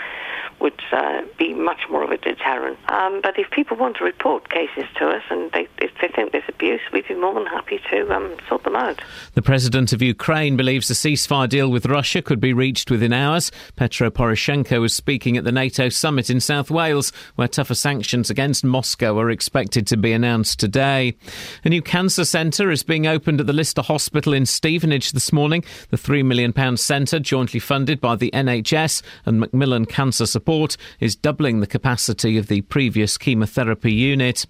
would 0.60 0.82
uh, 0.92 1.22
be 1.38 1.54
much 1.54 1.82
more 1.90 2.04
of 2.04 2.12
a 2.12 2.18
deterrent. 2.18 2.78
Um, 2.90 3.22
but 3.22 3.38
if 3.38 3.50
people 3.52 3.78
want 3.78 3.98
to 3.98 4.04
report 4.04 4.50
cases 4.50 4.86
to 4.98 5.10
us 5.10 5.24
and 5.30 5.52
they, 5.52 5.68
if 5.80 5.92
they 6.02 6.08
think 6.08 6.32
there's 6.32 6.44
abuse, 6.48 6.82
we'd 6.92 7.08
be 7.08 7.16
more 7.16 7.34
than 7.34 7.46
happy 7.46 7.80
to 7.92 8.16
um, 8.16 8.36
sort 8.48 8.64
them 8.64 8.76
out. 8.76 9.02
The 9.34 9.42
president 9.42 9.94
of 9.94 10.02
Ukraine 10.02 10.58
believes 10.58 10.90
a 10.90 10.94
ceasefire 10.94 11.48
deal 11.48 11.70
with 11.70 11.86
Russia 11.86 12.22
could 12.22 12.40
be 12.40 12.54
reached 12.54 12.90
within 12.90 13.14
hours. 13.14 13.52
Petro 13.76 14.10
Poroshenko 14.10 14.82
was 14.82 14.94
speaking 14.94 15.38
at 15.38 15.44
the 15.44 15.52
NATO 15.52 15.90
summit 15.90 16.30
in 16.30 16.40
South 16.40 16.72
Wales, 16.72 17.12
where 17.36 17.48
tougher 17.48 17.76
sanctions 17.76 18.30
against 18.30 18.64
Moscow 18.64 19.18
are 19.20 19.30
expected 19.30 19.86
to 19.88 19.98
be 19.98 20.12
announced 20.12 20.60
today. 20.60 21.16
A 21.64 21.70
new 21.70 21.82
cancer 21.82 22.26
centre 22.26 22.72
is 22.72 22.84
being 22.84 23.06
opened 23.06 23.40
at 23.40 23.48
the 23.48 23.54
Lister 23.54 23.82
Hospital 23.82 24.34
in 24.34 24.46
Stevenage 24.46 25.12
this 25.12 25.32
morning. 25.32 25.64
The 25.90 25.98
£3 25.98 26.26
million 26.26 26.78
centre, 26.78 27.20
jointly 27.20 27.60
funded 27.60 28.02
by 28.02 28.16
the 28.16 28.32
NHS 28.32 29.04
and 29.26 29.40
Macmillan 29.40 29.86
Cancer 29.86 30.26
Support, 30.26 30.47
is 31.00 31.16
doubling 31.16 31.60
the 31.60 31.68
capacity 31.68 32.38
of 32.38 32.48
the 32.48 32.62
previous 32.62 33.18
chemotherapy 33.18 33.92
unit. 33.92 34.46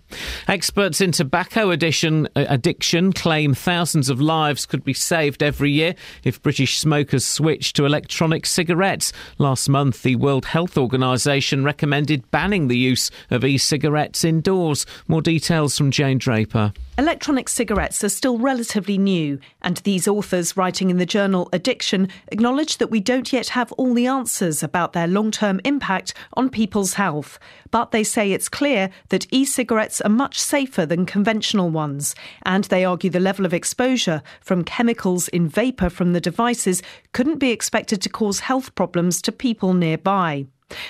Experts 0.48 1.02
in 1.02 1.11
tobacco 1.11 1.72
addiction, 1.72 2.28
uh, 2.36 2.45
addiction 2.49 3.11
claim 3.14 3.53
thousands 3.53 4.10
of 4.10 4.22
lives 4.22 4.65
could 4.65 4.84
be 4.84 4.94
saved 4.94 5.41
every 5.41 5.72
year 5.72 5.95
if 6.24 6.41
British 6.41 6.78
smokers 6.78 7.26
switch 7.26 7.74
to 7.74 7.86
electronic 7.86 8.45
cigarettes. 8.45 9.11
Last 9.38 9.69
month, 9.69 10.03
the 10.03 10.15
World 10.15 10.45
Health 10.45 10.78
Organization 10.78 11.64
recommended 11.64 12.30
banning 12.32 12.68
the 12.68 12.78
use 12.78 13.10
of 13.30 13.44
e 13.44 13.57
cigarettes 13.57 14.24
indoors. 14.24 14.86
More 15.07 15.22
details 15.22 15.78
from 15.78 15.91
Jane 15.91 16.18
Draper. 16.18 16.74
Electronic 16.99 17.48
cigarettes 17.48 18.03
are 18.03 18.10
still 18.10 18.40
relatively 18.40 18.98
new, 18.98 19.40
and 19.61 19.78
these 19.78 20.07
authors 20.07 20.57
writing 20.57 20.90
in 20.90 20.98
the 20.98 21.06
journal 21.06 21.48
Addiction 21.53 22.10
acknowledge 22.30 22.80
that 22.80 22.90
we 22.90 22.99
don't 22.99 23.32
yet 23.32 23.49
have 23.49 23.72
all 23.74 23.94
the 23.94 24.07
answers 24.07 24.64
about 24.64 24.94
their 24.94 25.06
long 25.06 25.30
term 25.30 25.61
impact 25.64 26.15
on 26.34 26.49
people's 26.49 26.95
health. 26.95 27.38
But 27.69 27.91
they 27.91 28.03
say 28.03 28.32
it's 28.32 28.49
clear 28.49 28.90
that 29.10 29.28
e 29.32 29.45
cigarettes 29.45 30.02
are 30.02 30.10
much 30.10 30.40
safer 30.40 30.88
than 30.88 31.06
conventional 31.06 31.69
ones, 31.69 32.15
and 32.41 32.64
they 32.64 32.84
argue 32.84 33.11
the 33.11 33.19
level 33.19 33.45
of 33.45 33.53
exposure 33.53 34.24
from 34.41 34.64
chemicals 34.64 35.28
in 35.28 35.48
vapour 35.48 35.91
from 35.91 36.14
the 36.14 36.22
devices 36.22 36.82
couldn't 37.11 37.38
be 37.38 37.52
expected 37.52 38.02
to 38.02 38.10
cause 38.10 38.40
health 38.40 38.74
problems 38.74 39.22
to 39.22 39.32
people 39.32 39.76
nearby. 39.76 40.48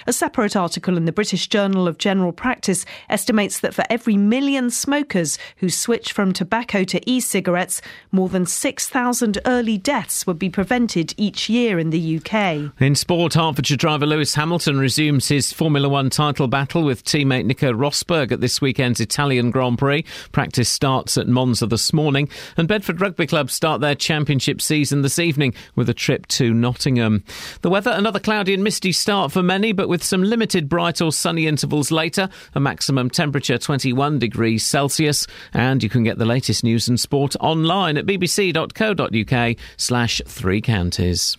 A 0.07 0.13
separate 0.13 0.55
article 0.55 0.97
in 0.97 1.05
the 1.05 1.11
British 1.11 1.47
Journal 1.47 1.87
of 1.87 1.97
General 1.97 2.31
Practice 2.31 2.85
estimates 3.09 3.59
that 3.59 3.73
for 3.73 3.83
every 3.89 4.17
million 4.17 4.69
smokers 4.69 5.37
who 5.57 5.69
switch 5.69 6.11
from 6.13 6.33
tobacco 6.33 6.83
to 6.85 7.09
e 7.09 7.19
cigarettes, 7.19 7.81
more 8.11 8.29
than 8.29 8.45
6,000 8.45 9.37
early 9.45 9.77
deaths 9.77 10.25
would 10.25 10.39
be 10.39 10.49
prevented 10.49 11.13
each 11.17 11.49
year 11.49 11.77
in 11.77 11.91
the 11.91 12.17
UK. 12.17 12.71
In 12.79 12.95
sport, 12.95 13.35
Hertfordshire 13.35 13.77
driver 13.77 14.05
Lewis 14.05 14.33
Hamilton 14.35 14.79
resumes 14.79 15.27
his 15.27 15.53
Formula 15.53 15.87
One 15.87 16.09
title 16.09 16.47
battle 16.47 16.83
with 16.83 17.03
teammate 17.03 17.45
Nico 17.45 17.71
Rosberg 17.71 18.31
at 18.31 18.41
this 18.41 18.61
weekend's 18.61 18.99
Italian 18.99 19.51
Grand 19.51 19.77
Prix. 19.77 20.05
Practice 20.31 20.69
starts 20.69 21.17
at 21.17 21.27
Monza 21.27 21.67
this 21.67 21.93
morning, 21.93 22.29
and 22.55 22.67
Bedford 22.67 22.99
Rugby 23.01 23.27
Club 23.27 23.51
start 23.51 23.81
their 23.81 23.95
championship 23.95 24.61
season 24.61 25.01
this 25.01 25.19
evening 25.19 25.53
with 25.75 25.89
a 25.89 25.93
trip 25.93 26.25
to 26.27 26.53
Nottingham. 26.53 27.23
The 27.61 27.69
weather, 27.69 27.91
another 27.91 28.19
cloudy 28.19 28.53
and 28.53 28.63
misty 28.63 28.91
start 28.91 29.31
for 29.31 29.43
many 29.43 29.66
but 29.71 29.89
with 29.89 30.03
some 30.03 30.23
limited 30.23 30.69
bright 30.69 31.01
or 31.01 31.11
sunny 31.11 31.47
intervals 31.47 31.91
later. 31.91 32.29
A 32.55 32.59
maximum 32.59 33.09
temperature 33.09 33.57
21 33.57 34.19
degrees 34.19 34.63
Celsius. 34.63 35.27
And 35.53 35.81
you 35.83 35.89
can 35.89 36.03
get 36.03 36.17
the 36.17 36.25
latest 36.25 36.63
news 36.63 36.87
and 36.87 36.99
sport 36.99 37.35
online 37.39 37.97
at 37.97 38.05
bbc.co.uk 38.05 39.55
slash 39.77 40.21
three 40.25 40.61
counties. 40.61 41.37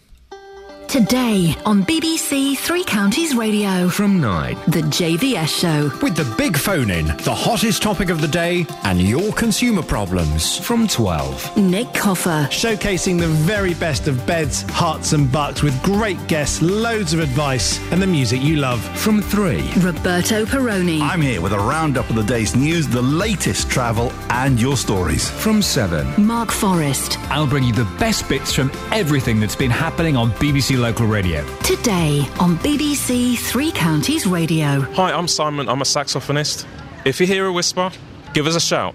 Today 0.89 1.55
on 1.67 1.83
BBC 1.85 2.57
Three 2.57 2.83
Counties 2.83 3.35
Radio. 3.37 3.91
From 3.91 4.23
9. 4.23 4.55
The 4.69 4.81
JVS 4.81 5.49
Show. 5.61 5.91
With 6.01 6.17
the 6.17 6.25
big 6.39 6.57
phone 6.57 6.91
in, 6.91 7.09
the 7.25 7.35
hottest 7.35 7.83
topic 7.83 8.09
of 8.09 8.23
the 8.23 8.27
day, 8.27 8.65
and 8.85 8.99
your 8.99 9.31
consumer 9.35 9.83
problems. 9.83 10.57
From 10.57 10.89
12. 10.89 11.59
Nick 11.59 11.93
Coffer. 11.93 12.49
Showcasing 12.51 13.21
the 13.21 13.27
very 13.29 13.75
best 13.75 14.09
of 14.09 14.25
beds, 14.27 14.63
herts, 14.71 15.13
and 15.13 15.31
bucks 15.31 15.63
with 15.63 15.81
great 15.83 16.27
guests, 16.27 16.63
loads 16.63 17.13
of 17.13 17.21
advice, 17.21 17.79
and 17.93 18.01
the 18.01 18.07
music 18.07 18.41
you 18.41 18.57
love. 18.57 18.81
From 18.99 19.21
3. 19.21 19.71
Roberto 19.83 20.47
Perrone. 20.47 21.03
I'm 21.03 21.21
here 21.21 21.43
with 21.43 21.53
a 21.53 21.59
roundup 21.59 22.09
of 22.09 22.17
the 22.17 22.23
day's 22.25 22.57
news, 22.57 22.89
the 22.89 23.03
latest 23.03 23.69
travel, 23.71 24.11
and 24.31 24.59
your 24.59 24.79
stories. 24.79 25.29
From 25.29 25.61
7. 25.61 26.25
Mark 26.25 26.51
Forrest. 26.51 27.19
I'll 27.31 27.47
bring 27.47 27.65
you 27.65 27.75
the 27.75 27.85
best 27.99 28.27
bits 28.27 28.55
from 28.55 28.73
everything 28.91 29.39
that's 29.39 29.57
been 29.57 29.71
happening 29.71 30.17
on 30.17 30.31
BBC 30.33 30.78
Local 30.79 31.07
Radio. 31.07 31.45
Today 31.63 32.21
on 32.41 32.57
BBC 32.59 33.37
Three 33.39 33.73
Counties 33.73 34.27
Radio. 34.27 34.81
Hi, 34.93 35.13
I'm 35.13 35.29
Simon. 35.29 35.69
I'm 35.69 35.81
a 35.81 35.85
saxophonist. 35.85 36.67
If 37.05 37.21
you 37.21 37.27
hear 37.27 37.47
a 37.47 37.53
whisper, 37.53 37.91
give 38.33 38.47
us 38.47 38.55
a 38.55 38.61
shout. 38.61 38.95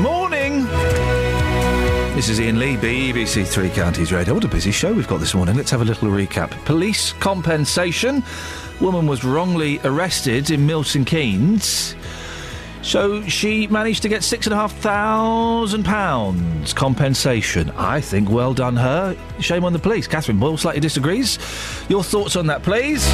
Morning! 0.00 0.64
This 2.14 2.28
is 2.28 2.40
Iain 2.40 2.58
Lee, 2.58 2.76
BBC 2.76 3.46
Three 3.46 3.68
Counties 3.70 4.12
Radio. 4.12 4.34
What 4.34 4.44
a 4.44 4.48
busy 4.48 4.70
show 4.72 4.92
we've 4.92 5.08
got 5.08 5.18
this 5.20 5.34
morning. 5.34 5.56
Let's 5.56 5.70
have 5.70 5.82
a 5.82 5.84
little 5.84 6.08
recap. 6.08 6.50
Police 6.64 7.12
compensation. 7.14 8.24
Woman 8.80 9.06
was 9.06 9.24
wrongly 9.24 9.80
arrested 9.84 10.50
in 10.50 10.66
Milton 10.66 11.04
Keynes. 11.04 11.94
So 12.88 13.22
she 13.24 13.66
managed 13.66 14.00
to 14.04 14.08
get 14.08 14.24
six 14.24 14.46
and 14.46 14.54
a 14.54 14.56
half 14.56 14.72
thousand 14.78 15.84
pounds 15.84 16.72
compensation. 16.72 17.68
I 17.76 18.00
think 18.00 18.30
well 18.30 18.54
done 18.54 18.76
her. 18.76 19.14
Shame 19.40 19.64
on 19.64 19.74
the 19.74 19.78
police. 19.78 20.06
Catherine 20.06 20.38
Boyle 20.38 20.56
slightly 20.56 20.80
disagrees. 20.80 21.38
Your 21.90 22.02
thoughts 22.02 22.34
on 22.34 22.46
that, 22.46 22.62
please? 22.62 23.06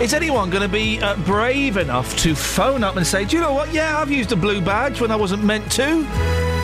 Is 0.00 0.14
anyone 0.14 0.48
going 0.48 0.62
to 0.62 0.68
be 0.68 1.00
uh, 1.00 1.16
brave 1.24 1.76
enough 1.76 2.16
to 2.18 2.36
phone 2.36 2.84
up 2.84 2.94
and 2.94 3.04
say, 3.04 3.24
"Do 3.24 3.34
you 3.34 3.42
know 3.42 3.52
what? 3.52 3.74
Yeah, 3.74 3.98
I've 3.98 4.12
used 4.12 4.30
a 4.30 4.36
blue 4.36 4.60
badge 4.60 5.00
when 5.00 5.10
I 5.10 5.16
wasn't 5.16 5.42
meant 5.42 5.72
to." 5.72 6.06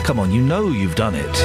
Come 0.05 0.17
on, 0.17 0.31
you 0.31 0.41
know 0.41 0.69
you've 0.69 0.95
done 0.95 1.15
it. 1.15 1.37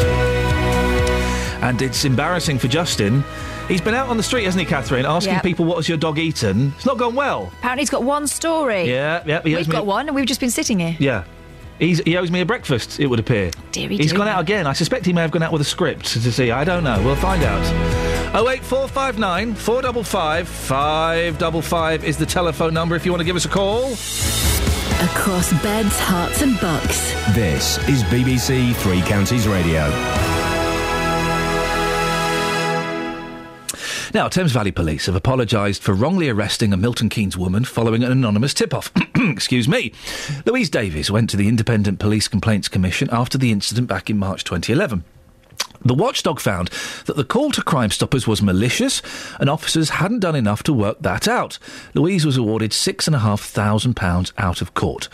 And 1.64 1.82
it's 1.82 2.04
embarrassing 2.04 2.60
for 2.60 2.68
Justin. 2.68 3.24
He's 3.68 3.80
been 3.80 3.94
out 3.94 4.08
on 4.08 4.16
the 4.16 4.22
street, 4.22 4.44
hasn't 4.44 4.60
he, 4.60 4.66
Catherine, 4.66 5.06
asking 5.06 5.34
Yep. 5.34 5.42
people 5.44 5.64
what 5.64 5.76
has 5.76 5.88
your 5.88 5.96
dog 5.96 6.18
eaten. 6.18 6.72
It's 6.76 6.84
not 6.84 6.98
gone 6.98 7.14
well. 7.14 7.50
Apparently, 7.60 7.82
he's 7.82 7.90
got 7.90 8.02
one 8.02 8.26
story. 8.26 8.90
Yeah, 8.90 9.22
yeah. 9.24 9.40
he 9.42 9.54
owes 9.54 9.60
We've 9.60 9.68
me- 9.68 9.72
got 9.72 9.86
one, 9.86 10.08
and 10.08 10.14
we've 10.14 10.26
just 10.26 10.40
been 10.40 10.50
sitting 10.50 10.78
here. 10.78 10.96
Yeah. 10.98 11.24
He's, 11.78 12.00
he 12.00 12.16
owes 12.18 12.30
me 12.30 12.40
a 12.42 12.46
breakfast, 12.46 13.00
it 13.00 13.06
would 13.06 13.18
appear. 13.18 13.50
Deary, 13.72 13.96
He's 13.96 14.08
deary. 14.08 14.18
gone 14.18 14.28
out 14.28 14.40
again. 14.40 14.66
I 14.66 14.72
suspect 14.74 15.06
he 15.06 15.12
may 15.12 15.22
have 15.22 15.30
gone 15.30 15.42
out 15.42 15.52
with 15.52 15.62
a 15.62 15.64
script 15.64 16.04
to 16.12 16.30
see. 16.32 16.50
I 16.50 16.64
don't 16.64 16.84
know. 16.84 17.00
We'll 17.02 17.16
find 17.16 17.42
out. 17.42 17.64
08459 18.34 19.54
455 19.54 20.48
555 20.48 22.04
is 22.04 22.16
the 22.18 22.26
telephone 22.26 22.72
number 22.74 22.94
if 22.94 23.04
you 23.06 23.10
want 23.12 23.20
to 23.20 23.24
give 23.24 23.36
us 23.36 23.46
a 23.46 23.48
call. 23.48 23.92
Across 25.02 25.52
beds, 25.62 25.98
herts, 25.98 26.42
and 26.42 26.60
bucks. 26.60 27.12
This 27.34 27.78
is 27.88 28.04
BBC 28.04 28.74
Three 28.76 29.00
Counties 29.02 29.48
Radio. 29.48 29.90
Now, 34.14 34.28
Thames 34.28 34.52
Valley 34.52 34.72
Police 34.72 35.06
have 35.06 35.14
apologised 35.14 35.82
for 35.82 35.94
wrongly 35.94 36.28
arresting 36.28 36.74
a 36.74 36.76
Milton 36.76 37.08
Keynes 37.08 37.38
woman 37.38 37.64
following 37.64 38.04
an 38.04 38.12
anonymous 38.12 38.52
tip 38.52 38.74
off. 38.74 38.92
Excuse 39.14 39.66
me. 39.66 39.94
Louise 40.44 40.68
Davies 40.68 41.10
went 41.10 41.30
to 41.30 41.38
the 41.38 41.48
Independent 41.48 41.98
Police 41.98 42.28
Complaints 42.28 42.68
Commission 42.68 43.08
after 43.10 43.38
the 43.38 43.50
incident 43.50 43.88
back 43.88 44.10
in 44.10 44.18
March 44.18 44.44
2011. 44.44 45.02
The 45.82 45.94
watchdog 45.94 46.40
found 46.40 46.68
that 47.06 47.16
the 47.16 47.24
call 47.24 47.52
to 47.52 47.62
Crime 47.62 47.90
Stoppers 47.90 48.26
was 48.26 48.42
malicious 48.42 49.00
and 49.40 49.48
officers 49.48 49.90
hadn't 49.90 50.20
done 50.20 50.36
enough 50.36 50.62
to 50.64 50.74
work 50.74 50.98
that 51.00 51.26
out. 51.26 51.58
Louise 51.94 52.26
was 52.26 52.36
awarded 52.36 52.72
£6,500 52.72 54.32
out 54.36 54.60
of 54.60 54.74
court. 54.74 55.08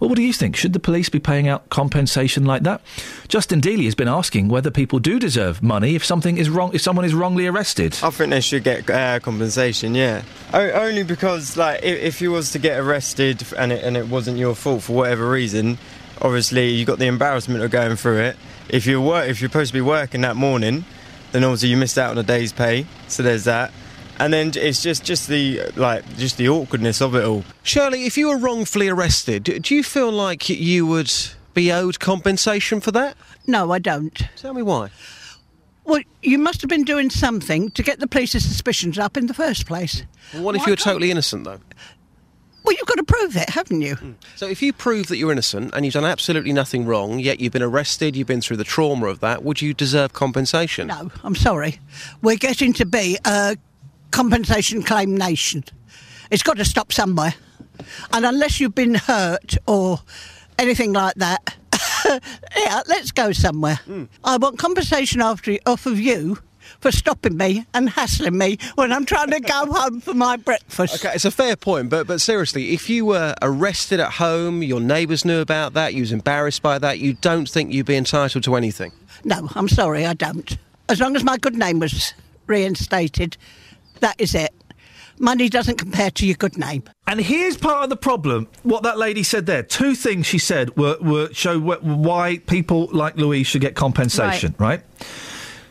Well, 0.00 0.08
what 0.08 0.16
do 0.16 0.22
you 0.22 0.32
think? 0.32 0.54
Should 0.56 0.72
the 0.74 0.78
police 0.80 1.08
be 1.08 1.18
paying 1.18 1.48
out 1.48 1.68
compensation 1.70 2.44
like 2.44 2.62
that? 2.62 2.80
Justin 3.26 3.60
Dealey 3.60 3.84
has 3.86 3.94
been 3.94 4.06
asking 4.08 4.48
whether 4.48 4.70
people 4.70 4.98
do 5.00 5.18
deserve 5.18 5.62
money 5.62 5.94
if 5.96 6.04
something 6.04 6.38
is 6.38 6.48
wrong, 6.48 6.70
if 6.72 6.80
someone 6.82 7.04
is 7.04 7.14
wrongly 7.14 7.46
arrested. 7.46 7.98
I 8.02 8.10
think 8.10 8.30
they 8.30 8.40
should 8.40 8.62
get 8.64 8.88
uh, 8.88 9.18
compensation. 9.20 9.94
Yeah, 9.94 10.22
o- 10.54 10.70
only 10.70 11.02
because 11.02 11.56
like 11.56 11.82
if, 11.82 11.98
if 12.00 12.20
you 12.20 12.30
was 12.30 12.52
to 12.52 12.58
get 12.58 12.78
arrested 12.78 13.42
and 13.56 13.72
it, 13.72 13.82
and 13.82 13.96
it 13.96 14.06
wasn't 14.08 14.38
your 14.38 14.54
fault 14.54 14.84
for 14.84 14.92
whatever 14.94 15.28
reason, 15.28 15.78
obviously 16.22 16.70
you 16.70 16.84
got 16.84 16.98
the 16.98 17.06
embarrassment 17.06 17.62
of 17.64 17.70
going 17.70 17.96
through 17.96 18.18
it. 18.18 18.36
If 18.68 18.86
you 18.86 19.00
work, 19.00 19.28
if 19.28 19.40
you're 19.40 19.50
supposed 19.50 19.70
to 19.70 19.74
be 19.74 19.80
working 19.80 20.20
that 20.20 20.36
morning, 20.36 20.84
then 21.32 21.42
obviously 21.42 21.70
you 21.70 21.76
missed 21.76 21.98
out 21.98 22.10
on 22.12 22.18
a 22.18 22.22
day's 22.22 22.52
pay. 22.52 22.86
So 23.08 23.22
there's 23.22 23.44
that. 23.44 23.72
And 24.20 24.32
then 24.32 24.52
it's 24.56 24.82
just 24.82 25.04
just 25.04 25.28
the 25.28 25.62
like 25.76 26.04
just 26.16 26.36
the 26.38 26.48
awkwardness 26.48 27.00
of 27.00 27.14
it 27.14 27.24
all. 27.24 27.44
Shirley, 27.62 28.04
if 28.06 28.16
you 28.18 28.28
were 28.28 28.36
wrongfully 28.38 28.88
arrested, 28.88 29.44
do 29.44 29.58
do 29.58 29.74
you 29.74 29.82
feel 29.82 30.10
like 30.10 30.48
you 30.48 30.86
would 30.86 31.12
be 31.54 31.70
owed 31.72 31.98
compensation 32.00 32.80
for 32.80 32.90
that? 32.92 33.16
No, 33.46 33.70
I 33.72 33.78
don't. 33.78 34.14
Tell 34.36 34.54
me 34.54 34.62
why. 34.62 34.90
Well, 35.84 36.02
you 36.22 36.38
must 36.38 36.60
have 36.60 36.68
been 36.68 36.84
doing 36.84 37.08
something 37.10 37.70
to 37.70 37.82
get 37.82 37.98
the 37.98 38.06
police's 38.06 38.44
suspicions 38.44 38.98
up 38.98 39.16
in 39.16 39.26
the 39.26 39.34
first 39.34 39.66
place. 39.66 40.02
Well, 40.34 40.42
what 40.42 40.54
if 40.54 40.60
Why 40.60 40.66
you 40.66 40.72
were 40.72 40.76
can't- 40.76 40.84
totally 40.84 41.10
innocent, 41.10 41.44
though? 41.44 41.60
Well, 42.64 42.76
you've 42.76 42.86
got 42.86 42.96
to 42.96 43.04
prove 43.04 43.34
it, 43.36 43.48
haven't 43.48 43.80
you? 43.80 43.94
Hmm. 43.94 44.12
So 44.36 44.46
if 44.46 44.60
you 44.60 44.74
prove 44.74 45.06
that 45.06 45.16
you're 45.16 45.32
innocent 45.32 45.70
and 45.74 45.86
you've 45.86 45.94
done 45.94 46.04
absolutely 46.04 46.52
nothing 46.52 46.84
wrong, 46.84 47.18
yet 47.18 47.40
you've 47.40 47.52
been 47.54 47.62
arrested, 47.62 48.14
you've 48.14 48.26
been 48.26 48.42
through 48.42 48.58
the 48.58 48.64
trauma 48.64 49.06
of 49.06 49.20
that, 49.20 49.42
would 49.42 49.62
you 49.62 49.72
deserve 49.72 50.12
compensation? 50.12 50.88
No, 50.88 51.10
I'm 51.24 51.34
sorry. 51.34 51.80
We're 52.20 52.36
getting 52.36 52.74
to 52.74 52.84
be 52.84 53.16
a 53.24 53.56
compensation 54.10 54.82
claim 54.82 55.16
nation. 55.16 55.64
It's 56.30 56.42
got 56.42 56.56
to 56.58 56.64
stop 56.64 56.92
somewhere. 56.92 57.34
And 58.12 58.26
unless 58.26 58.60
you've 58.60 58.74
been 58.74 58.94
hurt 58.94 59.56
or 59.66 60.00
anything 60.58 60.92
like 60.92 61.14
that, 61.16 61.56
yeah, 62.56 62.82
let's 62.86 63.12
go 63.12 63.32
somewhere. 63.32 63.76
Hmm. 63.84 64.04
I 64.24 64.36
want 64.36 64.58
compensation 64.58 65.20
after, 65.20 65.56
off 65.66 65.86
of 65.86 65.98
you 65.98 66.38
for 66.80 66.92
stopping 66.92 67.36
me 67.36 67.64
and 67.74 67.88
hassling 67.90 68.36
me 68.36 68.58
when 68.74 68.92
I'm 68.92 69.04
trying 69.04 69.30
to 69.30 69.40
go 69.40 69.66
home 69.72 70.00
for 70.00 70.14
my 70.14 70.36
breakfast. 70.36 70.96
Okay, 70.96 71.14
it's 71.14 71.24
a 71.24 71.30
fair 71.30 71.56
point, 71.56 71.90
but 71.90 72.06
but 72.06 72.20
seriously, 72.20 72.72
if 72.72 72.88
you 72.90 73.06
were 73.06 73.34
arrested 73.42 74.00
at 74.00 74.12
home, 74.12 74.62
your 74.62 74.80
neighbours 74.80 75.24
knew 75.24 75.40
about 75.40 75.74
that, 75.74 75.94
you 75.94 76.00
was 76.00 76.12
embarrassed 76.12 76.62
by 76.62 76.78
that, 76.78 76.98
you 76.98 77.14
don't 77.14 77.48
think 77.48 77.72
you'd 77.72 77.86
be 77.86 77.96
entitled 77.96 78.44
to 78.44 78.54
anything? 78.54 78.92
No, 79.24 79.48
I'm 79.54 79.68
sorry, 79.68 80.06
I 80.06 80.14
don't. 80.14 80.56
As 80.88 81.00
long 81.00 81.16
as 81.16 81.24
my 81.24 81.36
good 81.36 81.56
name 81.56 81.80
was 81.80 82.14
reinstated, 82.46 83.36
that 84.00 84.16
is 84.18 84.34
it. 84.34 84.52
Money 85.20 85.48
doesn't 85.48 85.78
compare 85.78 86.10
to 86.12 86.26
your 86.26 86.36
good 86.36 86.56
name. 86.56 86.84
And 87.06 87.20
here's 87.20 87.56
part 87.56 87.82
of 87.82 87.90
the 87.90 87.96
problem. 87.96 88.46
What 88.62 88.84
that 88.84 88.98
lady 88.98 89.24
said 89.24 89.46
there. 89.46 89.64
Two 89.64 89.94
things 89.96 90.26
she 90.26 90.38
said 90.38 90.76
were, 90.76 90.96
were 91.00 91.28
show 91.32 91.58
wh- 91.58 91.82
why 91.82 92.38
people 92.46 92.88
like 92.92 93.16
Louise 93.16 93.46
should 93.48 93.60
get 93.60 93.74
compensation. 93.74 94.54
Right. 94.58 94.82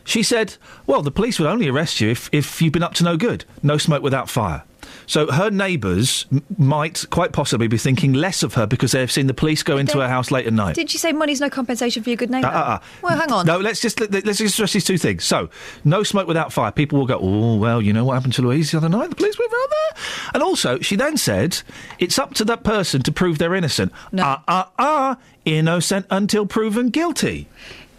She 0.04 0.22
said, 0.22 0.56
"Well, 0.86 1.02
the 1.02 1.10
police 1.10 1.38
would 1.38 1.48
only 1.48 1.68
arrest 1.68 2.00
you 2.00 2.10
if 2.10 2.28
if 2.32 2.60
you've 2.62 2.72
been 2.72 2.82
up 2.82 2.94
to 2.94 3.04
no 3.04 3.16
good. 3.16 3.44
No 3.62 3.78
smoke 3.78 4.02
without 4.02 4.28
fire." 4.28 4.64
So 5.08 5.26
her 5.32 5.50
neighbours 5.50 6.26
m- 6.30 6.44
might 6.58 7.04
quite 7.10 7.32
possibly 7.32 7.66
be 7.66 7.78
thinking 7.78 8.12
less 8.12 8.42
of 8.42 8.54
her 8.54 8.66
because 8.66 8.92
they've 8.92 9.10
seen 9.10 9.26
the 9.26 9.34
police 9.34 9.62
go 9.62 9.78
into 9.78 9.94
they- 9.94 10.02
her 10.02 10.08
house 10.08 10.30
late 10.30 10.46
at 10.46 10.52
night. 10.52 10.74
Did 10.76 10.92
you 10.92 10.98
say 11.00 11.12
money's 11.12 11.40
no 11.40 11.48
compensation 11.50 12.02
for 12.02 12.10
your 12.10 12.16
good 12.18 12.30
name? 12.30 12.44
Uh, 12.44 12.48
uh, 12.48 12.50
uh. 12.52 12.78
Well, 13.02 13.16
hang 13.18 13.32
on. 13.32 13.46
No, 13.46 13.58
let's 13.58 13.80
just 13.80 13.98
let, 13.98 14.12
let's 14.26 14.38
just 14.38 14.54
stress 14.54 14.74
these 14.74 14.84
two 14.84 14.98
things. 14.98 15.24
So, 15.24 15.48
no 15.82 16.02
smoke 16.02 16.28
without 16.28 16.52
fire. 16.52 16.70
People 16.70 16.98
will 16.98 17.06
go, 17.06 17.18
oh 17.20 17.56
well, 17.56 17.80
you 17.82 17.92
know 17.92 18.04
what 18.04 18.14
happened 18.14 18.34
to 18.34 18.42
Louise 18.42 18.70
the 18.70 18.76
other 18.76 18.88
night? 18.88 19.08
The 19.10 19.16
police 19.16 19.38
were 19.38 19.46
around 19.46 19.70
there. 19.70 20.02
And 20.34 20.42
also, 20.42 20.78
she 20.80 20.94
then 20.94 21.16
said, 21.16 21.62
it's 21.98 22.18
up 22.18 22.34
to 22.34 22.44
that 22.44 22.62
person 22.62 23.02
to 23.02 23.10
prove 23.10 23.38
they're 23.38 23.54
innocent. 23.54 23.92
No. 24.12 24.22
Ah 24.24 24.42
ah 24.46 24.70
ah, 24.78 25.18
innocent 25.46 26.04
until 26.10 26.44
proven 26.46 26.90
guilty. 26.90 27.48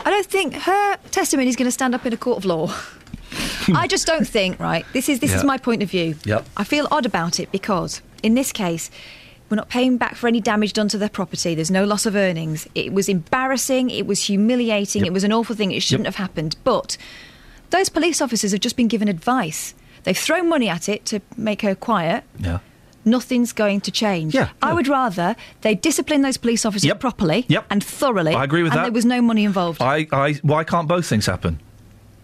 I 0.05 0.11
don't 0.11 0.25
think 0.27 0.53
her 0.53 0.97
testimony 1.11 1.49
is 1.49 1.55
going 1.57 1.65
to 1.67 1.71
stand 1.71 1.93
up 1.95 2.05
in 2.05 2.13
a 2.13 2.17
court 2.17 2.37
of 2.37 2.45
law. 2.45 2.71
I 3.75 3.87
just 3.87 4.07
don't 4.07 4.27
think. 4.27 4.59
Right. 4.59 4.85
This 4.93 5.09
is 5.09 5.19
this 5.19 5.33
is 5.33 5.43
my 5.43 5.57
point 5.57 5.83
of 5.83 5.89
view. 5.89 6.15
Yep. 6.25 6.45
I 6.57 6.63
feel 6.63 6.87
odd 6.91 7.05
about 7.05 7.39
it 7.39 7.51
because 7.51 8.01
in 8.23 8.35
this 8.35 8.51
case. 8.51 8.89
We're 9.49 9.55
not 9.55 9.69
paying 9.69 9.97
back 9.97 10.13
for 10.15 10.27
any 10.27 10.39
damage 10.39 10.73
done 10.73 10.89
to 10.89 10.99
their 10.99 11.09
property. 11.09 11.55
There's 11.55 11.71
no 11.71 11.83
loss 11.83 12.05
of 12.05 12.15
earnings. 12.15 12.67
It 12.75 12.93
was 12.93 13.09
embarrassing. 13.09 13.89
It 13.89 14.05
was 14.05 14.21
humiliating. 14.25 15.07
It 15.07 15.11
was 15.11 15.23
an 15.23 15.33
awful 15.33 15.55
thing. 15.55 15.71
It 15.71 15.81
shouldn't 15.81 16.05
have 16.05 16.17
happened. 16.17 16.55
But 16.63 16.97
those 17.71 17.89
police 17.89 18.21
officers 18.21 18.51
have 18.51 18.61
just 18.61 18.75
been 18.75 18.87
given 18.87 19.07
advice. 19.07 19.73
They've 20.03 20.15
thrown 20.15 20.49
money 20.49 20.69
at 20.69 20.87
it 20.87 21.03
to 21.05 21.21
make 21.35 21.63
her 21.63 21.73
quiet. 21.73 22.25
Yeah. 22.37 22.59
Nothing's 23.05 23.51
going 23.51 23.81
to 23.81 23.91
change. 23.91 24.35
Yeah, 24.35 24.49
I 24.61 24.71
would 24.71 24.87
rather 24.87 25.35
they 25.61 25.73
discipline 25.73 26.21
those 26.21 26.37
police 26.37 26.63
officers 26.63 26.93
properly 26.99 27.45
Yep. 27.47 27.65
and 27.71 27.83
thoroughly. 27.83 28.35
I 28.35 28.43
agree 28.43 28.61
with 28.61 28.73
and 28.73 28.77
that. 28.79 28.83
there 28.83 28.91
was 28.91 29.05
no 29.05 29.19
money 29.19 29.45
involved. 29.45 29.81
I, 29.81 30.05
I, 30.11 30.33
why 30.43 30.63
can't 30.63 30.87
both 30.87 31.07
things 31.07 31.25
happen? 31.25 31.59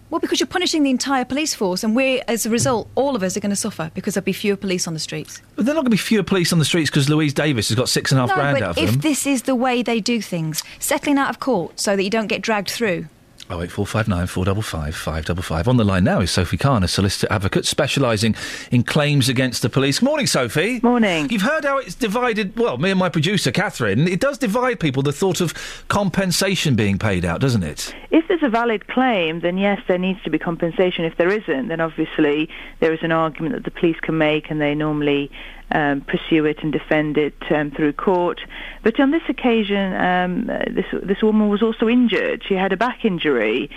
Well, 0.10 0.20
because 0.20 0.40
you're 0.40 0.48
punishing 0.48 0.84
the 0.84 0.92
entire 0.92 1.26
police 1.26 1.56
force, 1.56 1.84
and 1.84 1.96
we're, 1.96 2.24
as 2.28 2.46
a 2.46 2.50
result, 2.50 2.88
all 2.96 3.16
of 3.16 3.24
us 3.24 3.36
are 3.36 3.40
going 3.40 3.50
to 3.50 3.56
suffer 3.56 3.92
because 3.96 4.14
there'll 4.14 4.26
be 4.26 4.34
fewer 4.34 4.56
police 4.56 4.88
on 4.88 4.94
the 4.94 5.00
streets. 5.00 5.42
But 5.56 5.66
there 5.66 5.74
are 5.74 5.76
not 5.76 5.82
going 5.82 5.92
to 5.92 5.92
be 5.92 5.98
fewer 5.98 6.24
police 6.24 6.54
on 6.54 6.60
the 6.60 6.66
streets 6.66 6.90
because 6.90 7.10
Louise 7.10 7.34
Davies 7.34 7.70
has 7.70 7.76
got 7.76 7.90
six 7.90 8.12
and 8.12 8.20
a 8.20 8.22
half 8.22 8.30
no, 8.30 8.36
grand 8.36 8.56
but 8.56 8.64
out 8.64 8.70
of 8.72 8.78
if 8.78 8.92
them. 8.92 9.00
this 9.02 9.26
is 9.26 9.44
the 9.44 9.56
way 9.56 9.82
they 9.82 10.00
do 10.00 10.22
things, 10.22 10.64
settling 10.80 11.18
out 11.18 11.30
of 11.30 11.40
court 11.40 11.80
so 11.80 11.96
that 11.96 12.04
you 12.04 12.10
don't 12.10 12.28
get 12.28 12.42
dragged 12.42 12.70
through. 12.70 13.08
Oh 13.48 13.62
eight 13.62 13.70
four 13.70 13.86
five 13.86 14.08
nine 14.08 14.26
four 14.26 14.44
double 14.44 14.64
five 14.64 14.96
five 14.96 15.26
double 15.26 15.44
five. 15.44 15.68
On 15.68 15.78
the 15.78 15.84
line 15.84 16.04
now 16.04 16.20
is 16.20 16.32
Sophie 16.32 16.58
Khan, 16.58 16.84
a 16.84 16.88
solicitor 16.88 17.28
advocate 17.32 17.66
specialising 17.66 18.36
in 18.72 18.82
claims 18.82 19.30
against 19.30 19.62
the 19.62 19.70
police. 19.70 20.02
Morning, 20.02 20.26
Sophie. 20.26 20.80
Morning. 20.82 21.30
You've 21.30 21.44
heard 21.44 21.64
how 21.64 21.78
it's 21.78 21.94
divided. 21.94 22.58
Well, 22.58 22.80
me 22.80 22.90
and 22.90 22.98
my 22.98 23.10
producer 23.10 23.52
Catherine. 23.52 24.08
It 24.08 24.20
does 24.20 24.40
divide 24.40 24.80
people. 24.80 25.04
The 25.04 25.14
thought 25.14 25.42
of 25.42 25.54
compensation 25.90 26.76
being 26.76 26.98
paid 26.98 27.24
out, 27.24 27.40
doesn't 27.40 27.62
it? 27.62 27.94
If 28.10 28.28
there's 28.28 28.42
a 28.42 28.50
valid 28.50 28.88
claim, 28.88 29.42
then 29.42 29.60
yes, 29.60 29.80
there 29.88 30.00
needs 30.00 30.24
to 30.24 30.32
be 30.32 30.40
compensation. 30.40 31.06
If 31.06 31.18
there 31.18 31.30
isn't, 31.30 31.68
then 31.68 31.80
obviously 31.80 32.50
there 32.80 32.94
is 32.94 33.04
an 33.04 33.12
argument 33.12 33.54
that 33.54 33.64
the 33.64 33.80
police 33.80 34.00
can 34.02 34.18
make, 34.18 34.50
and 34.50 34.60
they 34.60 34.74
normally 34.74 35.30
um, 35.72 36.02
pursue 36.02 36.46
it 36.46 36.58
and 36.62 36.72
defend 36.72 37.18
it 37.18 37.36
um, 37.52 37.72
through 37.72 37.94
court. 37.94 38.40
But 38.84 39.00
on 39.00 39.12
this 39.12 39.24
occasion, 39.30 39.94
um, 39.96 40.46
this 40.48 40.86
this 41.04 41.22
woman 41.22 41.50
was 41.50 41.62
also 41.62 41.90
injured. 41.90 42.44
She 42.48 42.54
had 42.54 42.72
a 42.72 42.78
back 42.78 43.04
injury, 43.04 43.70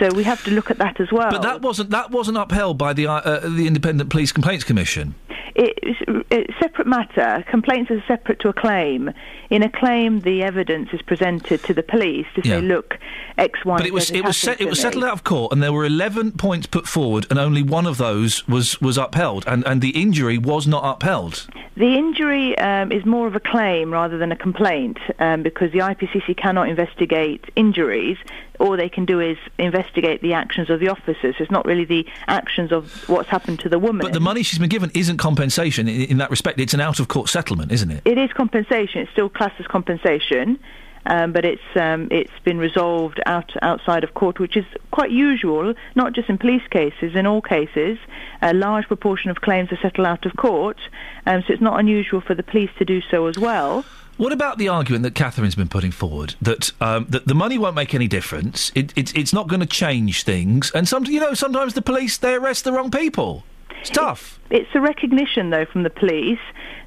so 0.00 0.08
we 0.14 0.24
have 0.24 0.42
to 0.44 0.50
look 0.50 0.70
at 0.70 0.78
that 0.78 1.00
as 1.00 1.12
well. 1.12 1.30
But 1.30 1.42
that 1.42 1.60
wasn't 1.62 1.90
that 1.90 2.10
wasn't 2.10 2.38
upheld 2.38 2.78
by 2.78 2.92
the 2.92 3.06
uh, 3.06 3.12
uh, 3.14 3.48
the 3.48 3.66
Independent 3.66 4.10
Police 4.10 4.32
Complaints 4.32 4.64
Commission. 4.64 5.14
It's 5.56 6.00
it's 6.30 6.52
a 6.52 6.62
separate 6.62 6.88
matter. 6.88 7.44
Complaints 7.48 7.90
are 7.90 8.02
separate 8.08 8.40
to 8.40 8.48
a 8.48 8.52
claim. 8.52 9.10
In 9.50 9.62
a 9.62 9.70
claim, 9.70 10.20
the 10.22 10.42
evidence 10.42 10.88
is 10.92 11.00
presented 11.02 11.62
to 11.64 11.74
the 11.74 11.82
police 11.82 12.26
to 12.34 12.42
say, 12.42 12.60
Yeah. 12.60 12.74
"Look, 12.74 12.98
X, 13.38 13.64
Y, 13.64 13.76
But 13.76 13.86
it 13.86 13.94
was 13.94 14.10
it 14.10 14.24
was 14.24 14.36
set, 14.36 14.60
it 14.60 14.68
was 14.68 14.78
me." 14.78 14.82
settled 14.82 15.04
out 15.04 15.12
of 15.12 15.22
court, 15.22 15.52
and 15.52 15.62
there 15.62 15.72
were 15.72 15.84
eleven 15.84 16.32
points 16.32 16.66
put 16.66 16.88
forward, 16.88 17.26
and 17.30 17.38
only 17.38 17.62
one 17.62 17.86
of 17.86 17.98
those 17.98 18.48
was 18.48 18.80
was 18.80 18.98
upheld, 18.98 19.44
and 19.46 19.64
and 19.64 19.80
the 19.80 19.90
injury 19.90 20.38
was 20.38 20.66
not 20.66 20.82
upheld. 20.96 21.33
The 21.76 21.96
injury 21.96 22.56
um, 22.58 22.92
is 22.92 23.04
more 23.04 23.26
of 23.26 23.34
a 23.34 23.40
claim 23.40 23.92
rather 23.92 24.18
than 24.18 24.32
a 24.32 24.36
complaint 24.36 24.98
um, 25.18 25.42
because 25.42 25.72
the 25.72 25.78
IPCC 25.78 26.36
cannot 26.36 26.68
investigate 26.68 27.44
injuries. 27.56 28.16
All 28.60 28.76
they 28.76 28.88
can 28.88 29.04
do 29.04 29.20
is 29.20 29.36
investigate 29.58 30.22
the 30.22 30.32
actions 30.34 30.70
of 30.70 30.80
the 30.80 30.88
officers. 30.88 31.34
It's 31.38 31.50
not 31.50 31.64
really 31.64 31.84
the 31.84 32.06
actions 32.28 32.70
of 32.70 33.08
what's 33.08 33.28
happened 33.28 33.60
to 33.60 33.68
the 33.68 33.78
woman. 33.78 34.02
But 34.06 34.12
the 34.12 34.20
money 34.20 34.42
she's 34.42 34.58
been 34.58 34.68
given 34.68 34.90
isn't 34.94 35.16
compensation 35.16 35.88
in, 35.88 36.02
in 36.02 36.18
that 36.18 36.30
respect. 36.30 36.60
It's 36.60 36.74
an 36.74 36.80
out 36.80 37.00
of 37.00 37.08
court 37.08 37.28
settlement, 37.28 37.72
isn't 37.72 37.90
it? 37.90 38.02
It 38.04 38.18
is 38.18 38.32
compensation. 38.32 39.02
It's 39.02 39.10
still 39.12 39.28
classed 39.28 39.58
as 39.58 39.66
compensation, 39.66 40.60
um, 41.06 41.32
but 41.32 41.44
it's 41.44 41.62
um, 41.76 42.08
it's 42.10 42.32
been 42.44 42.58
resolved 42.58 43.20
out 43.26 43.52
outside 43.62 44.04
of 44.04 44.14
court, 44.14 44.38
which 44.38 44.56
is 44.56 44.64
quite 44.90 45.10
usual, 45.10 45.74
not 45.94 46.12
just 46.12 46.28
in 46.28 46.38
police 46.38 46.66
cases. 46.70 47.14
In 47.14 47.26
all 47.26 47.42
cases, 47.42 47.98
a 48.42 48.54
large 48.54 48.86
proportion 48.86 49.30
of 49.30 49.40
claims 49.40 49.70
are 49.72 49.78
settled 49.80 50.06
out 50.06 50.26
of 50.26 50.36
court, 50.36 50.78
um, 51.26 51.42
so 51.46 51.52
it's 51.52 51.62
not 51.62 51.78
unusual 51.78 52.20
for 52.20 52.34
the 52.34 52.42
police 52.42 52.70
to 52.78 52.84
do 52.84 53.00
so 53.10 53.26
as 53.26 53.38
well. 53.38 53.84
What 54.16 54.32
about 54.32 54.58
the 54.58 54.68
argument 54.68 55.02
that 55.02 55.16
Catherine's 55.16 55.56
been 55.56 55.68
putting 55.68 55.90
forward 55.90 56.36
that 56.40 56.70
um, 56.80 57.06
that 57.08 57.26
the 57.26 57.34
money 57.34 57.58
won't 57.58 57.74
make 57.74 57.94
any 57.94 58.06
difference? 58.06 58.70
It, 58.74 58.92
it's 58.96 59.12
it's 59.12 59.32
not 59.32 59.48
going 59.48 59.60
to 59.60 59.66
change 59.66 60.22
things, 60.22 60.70
and 60.74 60.88
some 60.88 61.04
you 61.04 61.20
know 61.20 61.34
sometimes 61.34 61.74
the 61.74 61.82
police 61.82 62.16
they 62.16 62.34
arrest 62.34 62.64
the 62.64 62.72
wrong 62.72 62.90
people. 62.90 63.44
It's 63.80 63.90
tough. 63.90 64.40
It's 64.48 64.70
a 64.74 64.80
recognition, 64.80 65.50
though, 65.50 65.66
from 65.66 65.82
the 65.82 65.90
police 65.90 66.38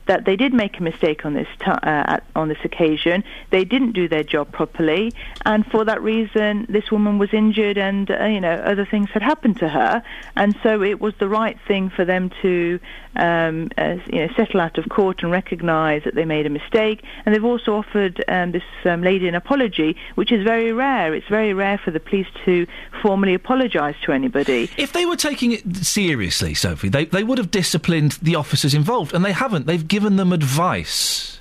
that 0.07 0.25
they 0.25 0.35
did 0.35 0.53
make 0.53 0.79
a 0.79 0.83
mistake 0.83 1.25
on 1.25 1.33
this 1.33 1.47
ti 1.59 1.71
uh, 1.71 2.17
on 2.35 2.47
this 2.49 2.57
occasion. 2.63 3.23
They 3.51 3.63
didn't 3.63 3.91
do 3.91 4.07
their 4.07 4.23
job 4.23 4.51
properly, 4.51 5.13
and 5.45 5.65
for 5.67 5.85
that 5.85 6.01
reason, 6.01 6.65
this 6.69 6.91
woman 6.91 7.17
was 7.17 7.33
injured, 7.33 7.77
and 7.77 8.09
uh, 8.09 8.25
you 8.25 8.41
know 8.41 8.53
other 8.53 8.85
things 8.85 9.09
had 9.09 9.21
happened 9.21 9.57
to 9.59 9.69
her, 9.69 10.03
and 10.35 10.55
so 10.63 10.81
it 10.81 10.99
was 10.99 11.13
the 11.19 11.29
right 11.29 11.57
thing 11.67 11.89
for 11.89 12.05
them 12.05 12.31
to 12.41 12.79
um, 13.17 13.69
uh, 13.77 13.97
you 14.07 14.19
know 14.19 14.33
settle 14.35 14.61
out 14.61 14.77
of 14.77 14.89
court 14.89 15.23
and 15.23 15.31
recognise 15.31 16.03
that 16.03 16.15
they 16.15 16.25
made 16.25 16.45
a 16.45 16.49
mistake. 16.49 17.03
And 17.25 17.33
they've 17.33 17.43
also 17.43 17.75
offered 17.75 18.23
um, 18.27 18.51
this 18.51 18.63
um, 18.85 19.01
lady 19.01 19.27
an 19.27 19.35
apology, 19.35 19.97
which 20.15 20.31
is 20.31 20.43
very 20.43 20.71
rare. 20.71 21.13
It's 21.13 21.27
very 21.27 21.53
rare 21.53 21.77
for 21.77 21.91
the 21.91 21.99
police 21.99 22.27
to 22.45 22.67
formally 23.01 23.33
apologise 23.33 23.95
to 24.05 24.11
anybody. 24.11 24.69
If 24.77 24.93
they 24.93 25.05
were 25.05 25.15
taking 25.15 25.51
it 25.51 25.75
seriously, 25.77 26.53
Sophie, 26.53 26.89
they 26.89 27.05
they 27.05 27.23
would 27.23 27.37
have 27.37 27.51
disciplined 27.51 28.13
the 28.21 28.35
officers 28.35 28.73
involved, 28.73 29.13
and 29.13 29.25
they 29.25 29.33
haven't. 29.33 29.65
They've 29.65 29.87
given 29.87 29.96
them 30.05 30.31
advice. 30.31 31.39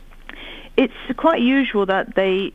it's 0.77 0.95
quite 1.17 1.41
usual 1.41 1.87
that 1.87 2.15
they 2.15 2.53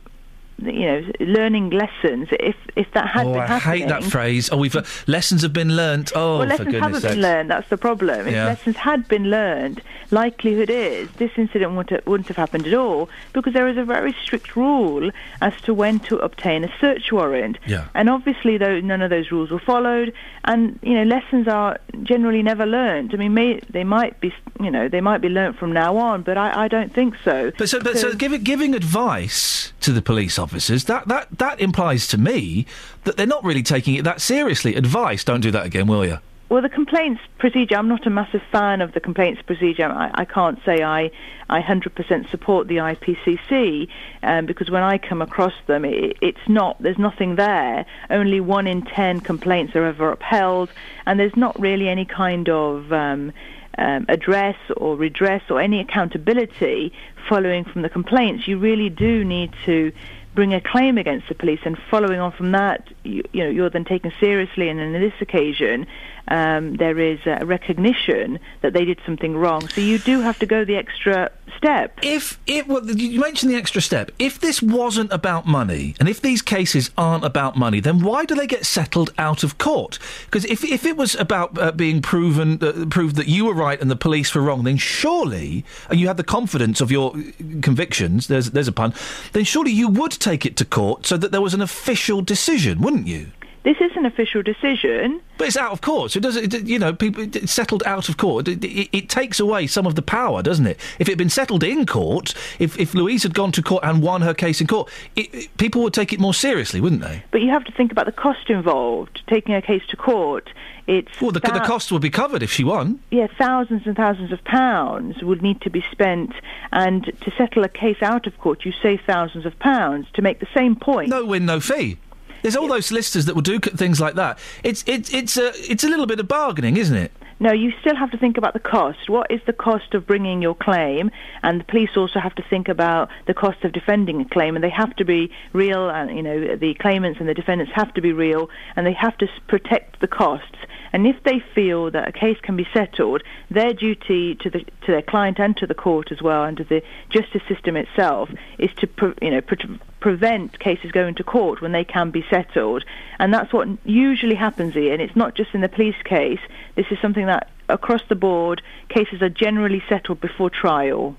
you 0.58 0.86
know 0.86 1.02
learning 1.20 1.70
lessons 1.70 2.28
if 2.38 2.56
if 2.76 2.90
that 2.92 3.08
had 3.08 3.26
oh, 3.26 3.32
been 3.32 3.42
I 3.42 3.46
happening 3.46 3.80
hate 3.80 3.88
that 3.88 4.04
phrase. 4.04 4.50
Oh, 4.52 4.56
we've 4.56 4.74
uh, 4.74 4.82
lessons 5.06 5.42
have 5.42 5.52
been 5.52 5.76
learnt. 5.76 6.12
Oh, 6.14 6.38
well, 6.38 6.42
for 6.42 6.64
lessons 6.64 6.74
haven't 6.76 7.02
been 7.02 7.20
learned. 7.20 7.50
That's 7.50 7.68
the 7.68 7.76
problem. 7.76 8.26
If 8.26 8.32
Yeah. 8.32 8.46
lessons 8.46 8.76
had 8.76 9.08
been 9.08 9.30
learned, 9.30 9.82
likelihood 10.10 10.70
is 10.70 11.10
this 11.12 11.30
incident 11.36 11.72
wouldn't 11.72 11.90
have, 11.90 12.06
wouldn't 12.06 12.28
have 12.28 12.36
happened 12.36 12.66
at 12.66 12.74
all 12.74 13.08
because 13.32 13.52
there 13.52 13.68
is 13.68 13.76
a 13.76 13.84
very 13.84 14.14
strict 14.22 14.56
rule 14.56 15.10
as 15.40 15.54
to 15.62 15.74
when 15.74 15.98
to 16.00 16.18
obtain 16.18 16.64
a 16.64 16.72
search 16.80 17.12
warrant. 17.12 17.58
Yeah. 17.66 17.88
And 17.94 18.08
obviously, 18.08 18.58
though, 18.58 18.80
none 18.80 19.02
of 19.02 19.10
those 19.10 19.30
rules 19.30 19.50
were 19.50 19.58
followed, 19.60 20.12
and 20.44 20.78
you 20.82 20.94
know, 20.94 21.04
lessons 21.04 21.48
are 21.48 21.78
generally 22.02 22.42
never 22.42 22.66
learned. 22.66 23.14
I 23.14 23.16
mean, 23.16 23.34
may, 23.34 23.60
they 23.70 23.84
might 23.84 24.20
be, 24.20 24.32
you 24.60 24.70
know, 24.70 24.88
they 24.88 25.00
might 25.00 25.20
be 25.20 25.28
learnt 25.28 25.58
from 25.58 25.72
now 25.72 25.96
on, 25.96 26.22
but 26.22 26.36
I, 26.36 26.64
I 26.64 26.68
don't 26.68 26.92
think 26.94 27.14
so. 27.24 27.52
But 27.58 27.68
so, 27.68 27.80
but 27.80 27.98
so 27.98 28.14
giving 28.14 28.42
giving 28.42 28.74
advice 28.74 29.72
to 29.80 29.92
the 29.92 30.02
police 30.02 30.38
officers 30.42 30.84
that 30.84 31.08
that 31.08 31.28
that 31.38 31.60
implies 31.60 32.06
to 32.08 32.18
me 32.18 32.66
that 33.04 33.16
they're 33.16 33.26
not 33.26 33.44
really 33.44 33.62
taking 33.62 33.94
it 33.94 34.04
that 34.04 34.20
seriously. 34.20 34.74
Advice, 34.74 35.24
don't 35.24 35.40
do 35.40 35.50
that 35.50 35.64
again, 35.64 35.86
will 35.86 36.04
you? 36.04 36.18
Well, 36.52 36.60
the 36.60 36.68
complaints 36.68 37.22
procedure, 37.38 37.76
I'm 37.76 37.88
not 37.88 38.06
a 38.06 38.10
massive 38.10 38.42
fan 38.52 38.82
of 38.82 38.92
the 38.92 39.00
complaints 39.00 39.40
procedure. 39.40 39.86
I, 39.86 40.10
I 40.12 40.26
can't 40.26 40.58
say 40.66 40.82
I, 40.82 41.10
I 41.48 41.62
100% 41.62 42.30
support 42.30 42.68
the 42.68 42.76
IPCC 42.76 43.88
um, 44.22 44.44
because 44.44 44.68
when 44.70 44.82
I 44.82 44.98
come 44.98 45.22
across 45.22 45.54
them, 45.66 45.86
it, 45.86 46.18
it's 46.20 46.46
not, 46.48 46.76
there's 46.82 46.98
nothing 46.98 47.36
there. 47.36 47.86
Only 48.10 48.40
one 48.40 48.66
in 48.66 48.82
ten 48.82 49.20
complaints 49.20 49.74
are 49.74 49.86
ever 49.86 50.12
upheld, 50.12 50.68
and 51.06 51.18
there's 51.18 51.36
not 51.36 51.58
really 51.58 51.88
any 51.88 52.04
kind 52.04 52.50
of 52.50 52.92
um, 52.92 53.32
um, 53.78 54.04
address 54.10 54.56
or 54.76 54.94
redress 54.94 55.42
or 55.48 55.58
any 55.58 55.80
accountability 55.80 56.92
following 57.30 57.64
from 57.64 57.80
the 57.80 57.88
complaints. 57.88 58.46
You 58.46 58.58
really 58.58 58.90
do 58.90 59.24
need 59.24 59.54
to 59.64 59.90
bring 60.34 60.54
a 60.54 60.60
claim 60.60 60.98
against 60.98 61.28
the 61.28 61.34
police, 61.34 61.60
and 61.64 61.76
following 61.90 62.20
on 62.20 62.32
from 62.32 62.52
that, 62.52 62.88
you, 63.04 63.22
you 63.32 63.44
know, 63.44 63.50
you're 63.50 63.70
then 63.70 63.84
taken 63.84 64.12
seriously. 64.20 64.68
And 64.68 64.80
in 64.80 64.92
this 64.92 65.12
occasion, 65.20 65.86
um, 66.28 66.74
there 66.76 66.98
is 66.98 67.20
a 67.26 67.44
recognition 67.44 68.38
that 68.62 68.72
they 68.72 68.84
did 68.84 69.00
something 69.04 69.36
wrong. 69.36 69.68
So 69.68 69.80
you 69.80 69.98
do 69.98 70.20
have 70.20 70.38
to 70.38 70.46
go 70.46 70.64
the 70.64 70.76
extra 70.76 71.30
step. 71.56 71.98
If 72.02 72.38
it 72.46 72.66
well, 72.66 72.84
you 72.84 73.20
mentioned 73.20 73.52
the 73.52 73.56
extra 73.56 73.82
step. 73.82 74.10
If 74.18 74.40
this 74.40 74.62
wasn't 74.62 75.12
about 75.12 75.46
money, 75.46 75.94
and 75.98 76.08
if 76.08 76.20
these 76.20 76.42
cases 76.42 76.90
aren't 76.96 77.24
about 77.24 77.56
money, 77.56 77.80
then 77.80 78.02
why 78.02 78.24
do 78.24 78.34
they 78.34 78.46
get 78.46 78.64
settled 78.64 79.12
out 79.18 79.42
of 79.42 79.58
court? 79.58 79.98
Because 80.24 80.44
if 80.46 80.64
if 80.64 80.84
it 80.84 80.96
was 80.96 81.14
about 81.16 81.58
uh, 81.58 81.72
being 81.72 82.02
proven 82.02 82.58
uh, 82.62 82.86
proved 82.88 83.16
that 83.16 83.28
you 83.28 83.44
were 83.44 83.54
right 83.54 83.80
and 83.80 83.90
the 83.90 83.96
police 83.96 84.34
were 84.34 84.42
wrong, 84.42 84.64
then 84.64 84.76
surely, 84.76 85.64
and 85.90 86.00
you 86.00 86.06
had 86.06 86.16
the 86.16 86.24
confidence 86.24 86.80
of 86.80 86.90
your 86.90 87.16
uh, 87.16 87.22
convictions. 87.60 88.28
There's 88.28 88.50
there's 88.50 88.68
a 88.68 88.72
pun. 88.72 88.94
Then 89.32 89.44
surely 89.44 89.72
you 89.72 89.88
would 89.88 90.12
take 90.12 90.46
it 90.46 90.56
to 90.58 90.64
court 90.64 91.06
so 91.06 91.16
that 91.16 91.32
there 91.32 91.40
was 91.40 91.54
an 91.54 91.60
official 91.62 92.22
decision, 92.22 92.80
wouldn't 92.80 93.06
you? 93.06 93.32
This 93.64 93.76
is 93.80 93.92
an 93.96 94.04
official 94.06 94.42
decision. 94.42 95.20
But 95.38 95.46
it's 95.46 95.56
out 95.56 95.70
of 95.70 95.80
court. 95.80 96.10
So 96.12 96.18
it 96.18 96.22
does 96.22 96.36
you 96.68 96.78
know, 96.78 96.92
people 96.92 97.22
it's 97.22 97.52
settled 97.52 97.82
out 97.86 98.08
of 98.08 98.16
court. 98.16 98.48
It, 98.48 98.64
it, 98.64 98.88
it 98.92 99.08
takes 99.08 99.38
away 99.38 99.66
some 99.68 99.86
of 99.86 99.94
the 99.94 100.02
power, 100.02 100.42
doesn't 100.42 100.66
it? 100.66 100.78
If 100.98 101.08
it 101.08 101.12
had 101.12 101.18
been 101.18 101.30
settled 101.30 101.62
in 101.62 101.86
court, 101.86 102.34
if, 102.58 102.76
if 102.78 102.92
Louise 102.94 103.22
had 103.22 103.34
gone 103.34 103.52
to 103.52 103.62
court 103.62 103.84
and 103.84 104.02
won 104.02 104.22
her 104.22 104.34
case 104.34 104.60
in 104.60 104.66
court, 104.66 104.90
it, 105.16 105.32
it- 105.32 105.56
people 105.58 105.82
would 105.82 105.94
take 105.94 106.12
it 106.12 106.18
more 106.18 106.34
seriously, 106.34 106.80
wouldn't 106.80 107.02
they? 107.02 107.22
But 107.30 107.40
you 107.42 107.50
have 107.50 107.64
to 107.64 107.72
think 107.72 107.92
about 107.92 108.06
the 108.06 108.12
cost 108.12 108.50
involved 108.50 109.22
taking 109.28 109.54
a 109.54 109.62
case 109.62 109.82
to 109.90 109.96
court. 109.96 110.50
It's 110.88 111.20
Well, 111.20 111.30
the, 111.30 111.38
the 111.38 111.60
cost 111.60 111.92
would 111.92 112.02
be 112.02 112.10
covered 112.10 112.42
if 112.42 112.50
she 112.50 112.64
won. 112.64 112.98
yeah, 113.12 113.28
thousands 113.38 113.86
and 113.86 113.94
thousands 113.94 114.32
of 114.32 114.42
pounds 114.42 115.22
would 115.22 115.40
need 115.40 115.60
to 115.60 115.70
be 115.70 115.84
spent, 115.92 116.32
and 116.72 117.04
to 117.20 117.30
settle 117.38 117.62
a 117.62 117.68
case 117.68 118.02
out 118.02 118.26
of 118.26 118.36
court, 118.38 118.64
you 118.64 118.72
save 118.82 119.00
thousands 119.06 119.46
of 119.46 119.56
pounds 119.60 120.08
to 120.14 120.22
make 120.22 120.40
the 120.40 120.48
same 120.52 120.74
point. 120.74 121.08
No 121.08 121.24
win, 121.24 121.46
no 121.46 121.60
fee. 121.60 121.98
There's 122.42 122.56
all 122.56 122.68
those 122.68 122.86
solicitors 122.86 123.26
that 123.26 123.34
will 123.34 123.42
do 123.42 123.58
things 123.58 124.00
like 124.00 124.14
that. 124.14 124.38
It's 124.62 124.84
it's 124.86 125.12
it's 125.12 125.36
a 125.36 125.52
it's 125.70 125.84
a 125.84 125.88
little 125.88 126.06
bit 126.06 126.20
of 126.20 126.28
bargaining, 126.28 126.76
isn't 126.76 126.96
it? 126.96 127.12
No, 127.42 127.50
you 127.50 127.72
still 127.80 127.96
have 127.96 128.12
to 128.12 128.18
think 128.18 128.38
about 128.38 128.52
the 128.52 128.60
cost. 128.60 129.10
What 129.10 129.28
is 129.28 129.40
the 129.46 129.52
cost 129.52 129.94
of 129.94 130.06
bringing 130.06 130.42
your 130.42 130.54
claim? 130.54 131.10
And 131.42 131.58
the 131.58 131.64
police 131.64 131.90
also 131.96 132.20
have 132.20 132.36
to 132.36 132.42
think 132.48 132.68
about 132.68 133.08
the 133.26 133.34
cost 133.34 133.64
of 133.64 133.72
defending 133.72 134.20
a 134.20 134.24
claim, 134.24 134.54
and 134.54 134.62
they 134.62 134.70
have 134.70 134.94
to 134.94 135.04
be 135.04 135.28
real. 135.52 135.90
And 135.90 136.16
you 136.16 136.22
know, 136.22 136.54
the 136.54 136.74
claimants 136.74 137.18
and 137.18 137.28
the 137.28 137.34
defendants 137.34 137.72
have 137.74 137.92
to 137.94 138.00
be 138.00 138.12
real, 138.12 138.48
and 138.76 138.86
they 138.86 138.92
have 138.92 139.18
to 139.18 139.26
protect 139.48 140.00
the 140.00 140.06
costs. 140.06 140.54
And 140.92 141.06
if 141.06 141.22
they 141.24 141.40
feel 141.54 141.90
that 141.90 142.08
a 142.08 142.12
case 142.12 142.38
can 142.42 142.56
be 142.56 142.66
settled, 142.72 143.22
their 143.50 143.72
duty 143.72 144.34
to 144.36 144.50
the 144.50 144.60
to 144.60 144.92
their 144.92 145.02
client 145.02 145.38
and 145.38 145.56
to 145.56 145.66
the 145.66 145.74
court 145.74 146.12
as 146.12 146.20
well, 146.20 146.44
and 146.44 146.56
to 146.58 146.64
the 146.64 146.82
justice 147.08 147.42
system 147.48 147.76
itself, 147.76 148.30
is 148.58 148.70
to 148.78 148.86
pre- 148.86 149.14
you 149.22 149.30
know 149.30 149.40
pre- 149.40 149.78
prevent 150.00 150.58
cases 150.58 150.92
going 150.92 151.14
to 151.14 151.24
court 151.24 151.60
when 151.62 151.72
they 151.72 151.84
can 151.84 152.10
be 152.10 152.24
settled. 152.28 152.84
And 153.18 153.32
that's 153.32 153.52
what 153.52 153.68
usually 153.84 154.34
happens 154.34 154.74
here. 154.74 154.92
And 154.92 155.00
it's 155.00 155.16
not 155.16 155.34
just 155.34 155.54
in 155.54 155.60
the 155.60 155.68
police 155.68 156.00
case. 156.04 156.40
This 156.74 156.86
is 156.90 156.98
something 157.00 157.26
that 157.26 157.48
across 157.68 158.02
the 158.08 158.16
board 158.16 158.62
cases 158.88 159.22
are 159.22 159.30
generally 159.30 159.82
settled 159.88 160.20
before 160.20 160.50
trial. 160.50 161.16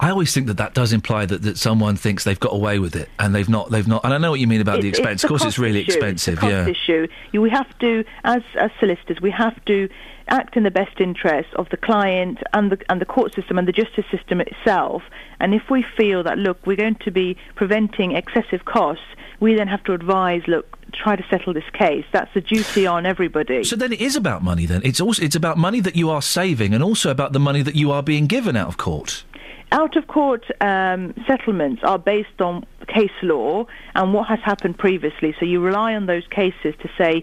I 0.00 0.08
always 0.08 0.32
think 0.32 0.46
that 0.46 0.56
that 0.56 0.72
does 0.72 0.94
imply 0.94 1.26
that, 1.26 1.42
that 1.42 1.58
someone 1.58 1.94
thinks 1.94 2.24
they've 2.24 2.40
got 2.40 2.54
away 2.54 2.78
with 2.78 2.96
it 2.96 3.10
and 3.18 3.34
they've 3.34 3.48
not. 3.48 3.70
They've 3.70 3.86
not. 3.86 4.02
And 4.02 4.14
I 4.14 4.18
know 4.18 4.30
what 4.30 4.40
you 4.40 4.46
mean 4.46 4.62
about 4.62 4.80
the 4.80 4.88
expense. 4.88 5.16
it's 5.16 5.24
of 5.24 5.28
course, 5.28 5.44
it's 5.44 5.58
really 5.58 5.80
issue. 5.80 5.92
expensive. 5.92 6.34
It's 6.34 6.42
the 6.42 6.48
yeah. 6.48 6.64
cost 6.64 6.70
issue. 6.70 7.06
You, 7.32 7.42
we 7.42 7.50
have 7.50 7.78
to, 7.80 8.04
as 8.24 8.42
as 8.58 8.70
solicitors, 8.80 9.20
we 9.20 9.30
have 9.30 9.62
to 9.66 9.90
act 10.28 10.56
in 10.56 10.62
the 10.62 10.70
best 10.70 11.00
interest 11.00 11.52
of 11.56 11.68
the 11.70 11.76
client 11.76 12.38
and 12.54 12.72
the 12.72 12.78
and 12.88 12.98
the 12.98 13.04
court 13.04 13.34
system 13.34 13.58
and 13.58 13.68
the 13.68 13.72
justice 13.72 14.06
system 14.10 14.40
itself. 14.40 15.02
And 15.38 15.54
if 15.54 15.68
we 15.68 15.84
feel 15.96 16.22
that 16.22 16.38
look, 16.38 16.66
we're 16.66 16.76
going 16.76 16.96
to 17.04 17.10
be 17.10 17.36
preventing 17.54 18.12
excessive 18.12 18.64
costs, 18.64 19.04
we 19.38 19.54
then 19.54 19.68
have 19.68 19.84
to 19.84 19.92
advise, 19.92 20.42
look, 20.46 20.78
try 20.92 21.16
to 21.16 21.24
settle 21.28 21.52
this 21.52 21.68
case. 21.72 22.04
That's 22.12 22.34
a 22.34 22.40
duty 22.40 22.86
on 22.86 23.06
everybody. 23.06 23.64
So 23.64 23.76
then 23.76 23.92
it 23.92 24.00
is 24.00 24.16
about 24.16 24.42
money. 24.42 24.66
Then 24.66 24.80
it's 24.82 25.00
also 25.00 25.22
it's 25.22 25.36
about 25.36 25.58
money 25.58 25.80
that 25.80 25.96
you 25.96 26.10
are 26.10 26.22
saving, 26.22 26.74
and 26.74 26.82
also 26.82 27.10
about 27.10 27.32
the 27.32 27.40
money 27.40 27.60
that 27.62 27.74
you 27.74 27.90
are 27.90 28.02
being 28.02 28.26
given 28.26 28.56
out 28.56 28.68
of 28.68 28.76
court. 28.76 29.24
Out 29.72 29.96
of 29.96 30.06
court 30.06 30.44
um, 30.60 31.14
settlements 31.26 31.82
are 31.84 31.98
based 31.98 32.40
on 32.40 32.66
case 32.88 33.10
law 33.22 33.66
and 33.94 34.12
what 34.12 34.28
has 34.28 34.40
happened 34.40 34.78
previously. 34.78 35.34
So 35.38 35.44
you 35.44 35.60
rely 35.60 35.94
on 35.94 36.06
those 36.06 36.26
cases 36.26 36.74
to 36.80 36.90
say, 36.98 37.22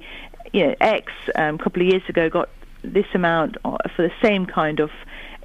you 0.54 0.68
know, 0.68 0.76
X 0.80 1.12
um, 1.36 1.56
a 1.56 1.58
couple 1.58 1.82
of 1.82 1.88
years 1.88 2.04
ago 2.08 2.30
got 2.30 2.50
this 2.84 3.08
amount 3.14 3.58
uh, 3.66 3.78
for 3.96 4.04
the 4.04 4.14
same 4.22 4.46
kind 4.46 4.80
of 4.80 4.92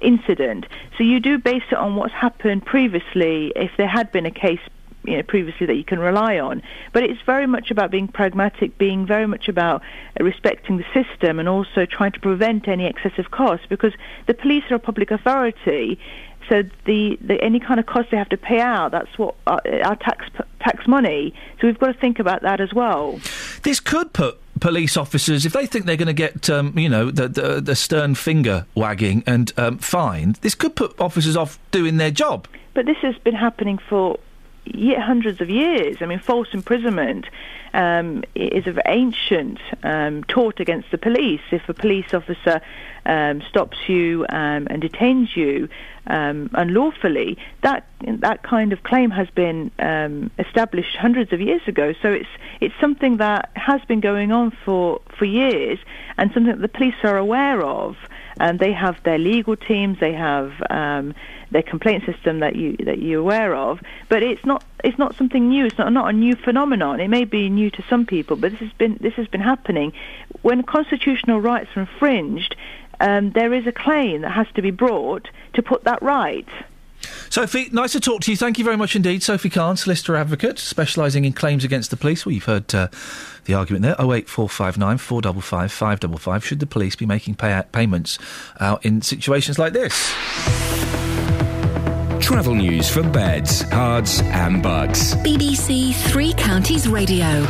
incident. 0.01 0.65
So 0.97 1.03
you 1.03 1.19
do 1.19 1.37
base 1.37 1.63
it 1.71 1.77
on 1.77 1.95
what's 1.95 2.13
happened 2.13 2.65
previously 2.65 3.51
if 3.55 3.71
there 3.77 3.87
had 3.87 4.11
been 4.11 4.25
a 4.25 4.31
case 4.31 4.59
you 5.05 5.17
know, 5.17 5.23
previously 5.23 5.65
that 5.65 5.75
you 5.75 5.83
can 5.83 5.99
rely 5.99 6.39
on. 6.39 6.61
But 6.93 7.03
it's 7.03 7.21
very 7.25 7.47
much 7.47 7.71
about 7.71 7.91
being 7.91 8.07
pragmatic, 8.07 8.77
being 8.77 9.05
very 9.05 9.27
much 9.27 9.47
about 9.49 9.81
respecting 10.19 10.77
the 10.77 10.85
system 10.93 11.39
and 11.39 11.49
also 11.49 11.85
trying 11.85 12.13
to 12.13 12.19
prevent 12.19 12.67
any 12.67 12.85
excessive 12.85 13.31
costs 13.31 13.65
because 13.67 13.93
the 14.27 14.33
police 14.33 14.63
are 14.69 14.75
a 14.75 14.79
public 14.79 15.11
authority. 15.11 15.99
So 16.49 16.63
the, 16.85 17.17
the 17.21 17.41
any 17.41 17.59
kind 17.59 17.79
of 17.79 17.85
cost 17.85 18.11
they 18.11 18.17
have 18.17 18.29
to 18.29 18.37
pay 18.37 18.59
out, 18.59 18.91
that's 18.91 19.17
what 19.17 19.35
our, 19.47 19.61
our 19.83 19.95
tax 19.95 20.25
tax 20.59 20.87
money. 20.87 21.33
So 21.59 21.67
we've 21.67 21.79
got 21.79 21.87
to 21.87 21.99
think 21.99 22.19
about 22.19 22.41
that 22.41 22.61
as 22.61 22.73
well. 22.73 23.19
This 23.63 23.79
could 23.79 24.13
put 24.13 24.39
police 24.59 24.95
officers, 24.95 25.45
if 25.45 25.53
they 25.53 25.65
think 25.65 25.85
they're 25.85 25.97
going 25.97 26.07
to 26.07 26.13
get, 26.13 26.49
um, 26.49 26.77
you 26.77 26.87
know, 26.87 27.11
the, 27.11 27.27
the, 27.27 27.61
the 27.61 27.75
stern 27.75 28.15
finger 28.15 28.65
wagging 28.75 29.23
and 29.27 29.51
um, 29.57 29.77
fined, 29.77 30.37
this 30.37 30.55
could 30.55 30.75
put 30.75 30.99
officers 30.99 31.35
off 31.35 31.59
doing 31.71 31.97
their 31.97 32.11
job. 32.11 32.47
But 32.73 32.85
this 32.85 32.97
has 33.01 33.15
been 33.19 33.35
happening 33.35 33.77
for 33.89 34.17
ye- 34.65 34.95
hundreds 34.95 35.41
of 35.41 35.49
years. 35.49 35.97
I 36.01 36.05
mean, 36.05 36.19
false 36.19 36.47
imprisonment 36.53 37.25
um, 37.73 38.23
is 38.35 38.67
an 38.67 38.79
ancient 38.85 39.59
um, 39.83 40.23
tort 40.25 40.59
against 40.59 40.91
the 40.91 40.97
police. 40.97 41.41
If 41.51 41.67
a 41.69 41.73
police 41.73 42.13
officer 42.13 42.61
um, 43.05 43.41
stops 43.49 43.77
you 43.87 44.25
um, 44.29 44.67
and 44.69 44.81
detains 44.81 45.35
you 45.35 45.69
um, 46.07 46.49
unlawfully, 46.53 47.37
that 47.61 47.87
that 48.01 48.43
kind 48.43 48.73
of 48.73 48.83
claim 48.83 49.09
has 49.11 49.29
been 49.29 49.71
um, 49.79 50.31
established 50.37 50.95
hundreds 50.97 51.31
of 51.31 51.39
years 51.41 51.61
ago. 51.67 51.93
So 52.01 52.11
it's 52.11 52.29
it's 52.59 52.75
something 52.79 53.17
that 53.17 53.51
has 53.55 53.81
been 53.85 54.01
going 54.01 54.31
on 54.31 54.51
for 54.65 55.01
for 55.17 55.25
years, 55.25 55.79
and 56.17 56.31
something 56.33 56.51
that 56.51 56.61
the 56.61 56.67
police 56.67 56.95
are 57.03 57.17
aware 57.17 57.61
of. 57.61 57.95
And 58.39 58.59
they 58.59 58.73
have 58.73 59.01
their 59.03 59.17
legal 59.17 59.55
teams, 59.55 59.99
they 59.99 60.13
have 60.13 60.53
um, 60.69 61.13
their 61.51 61.63
complaint 61.63 62.05
system 62.05 62.39
that 62.39 62.55
you 62.55 62.75
that 62.77 62.99
you're 62.99 63.21
aware 63.21 63.55
of. 63.55 63.79
But 64.09 64.23
it's 64.23 64.43
not 64.45 64.63
it's 64.83 64.97
not 64.97 65.15
something 65.15 65.49
new. 65.49 65.65
It's 65.65 65.77
not 65.77 65.93
not 65.93 66.09
a 66.09 66.13
new 66.13 66.35
phenomenon. 66.35 66.99
It 66.99 67.09
may 67.09 67.25
be 67.25 67.49
new 67.49 67.69
to 67.71 67.83
some 67.89 68.05
people, 68.05 68.35
but 68.35 68.51
this 68.51 68.59
has 68.59 68.73
been 68.73 68.97
this 68.99 69.13
has 69.13 69.27
been 69.27 69.41
happening. 69.41 69.93
When 70.41 70.63
constitutional 70.63 71.39
rights 71.39 71.69
are 71.75 71.81
infringed, 71.81 72.55
um, 72.99 73.31
there 73.31 73.53
is 73.53 73.67
a 73.67 73.71
claim 73.71 74.21
that 74.21 74.31
has 74.31 74.47
to 74.55 74.61
be 74.61 74.71
brought 74.71 75.29
to 75.53 75.61
put 75.61 75.83
that 75.83 76.01
right. 76.01 76.47
Sophie, 77.29 77.69
nice 77.71 77.91
to 77.93 77.99
talk 77.99 78.21
to 78.21 78.31
you. 78.31 78.37
Thank 78.37 78.57
you 78.57 78.63
very 78.63 78.77
much 78.77 78.95
indeed. 78.95 79.23
Sophie 79.23 79.49
Khan, 79.49 79.75
solicitor 79.75 80.15
advocate, 80.15 80.59
specialising 80.59 81.25
in 81.25 81.33
claims 81.33 81.63
against 81.63 81.89
the 81.89 81.97
police. 81.97 82.25
Well, 82.25 82.33
you've 82.33 82.45
heard 82.45 82.73
uh, 82.73 82.87
the 83.45 83.53
argument 83.53 83.83
there. 83.83 83.95
08459 83.99 84.97
455 84.97 85.71
555. 85.71 86.45
Should 86.45 86.59
the 86.59 86.65
police 86.65 86.95
be 86.95 87.05
making 87.05 87.35
pay- 87.35 87.63
payments 87.71 88.17
out 88.59 88.85
in 88.85 89.01
situations 89.01 89.59
like 89.59 89.73
this? 89.73 90.13
Travel 92.19 92.55
news 92.55 92.89
for 92.89 93.03
beds, 93.03 93.63
cards, 93.63 94.21
and 94.21 94.63
bucks. 94.63 95.13
BBC 95.15 95.93
Three 96.09 96.33
Counties 96.33 96.87
Radio. 96.87 97.45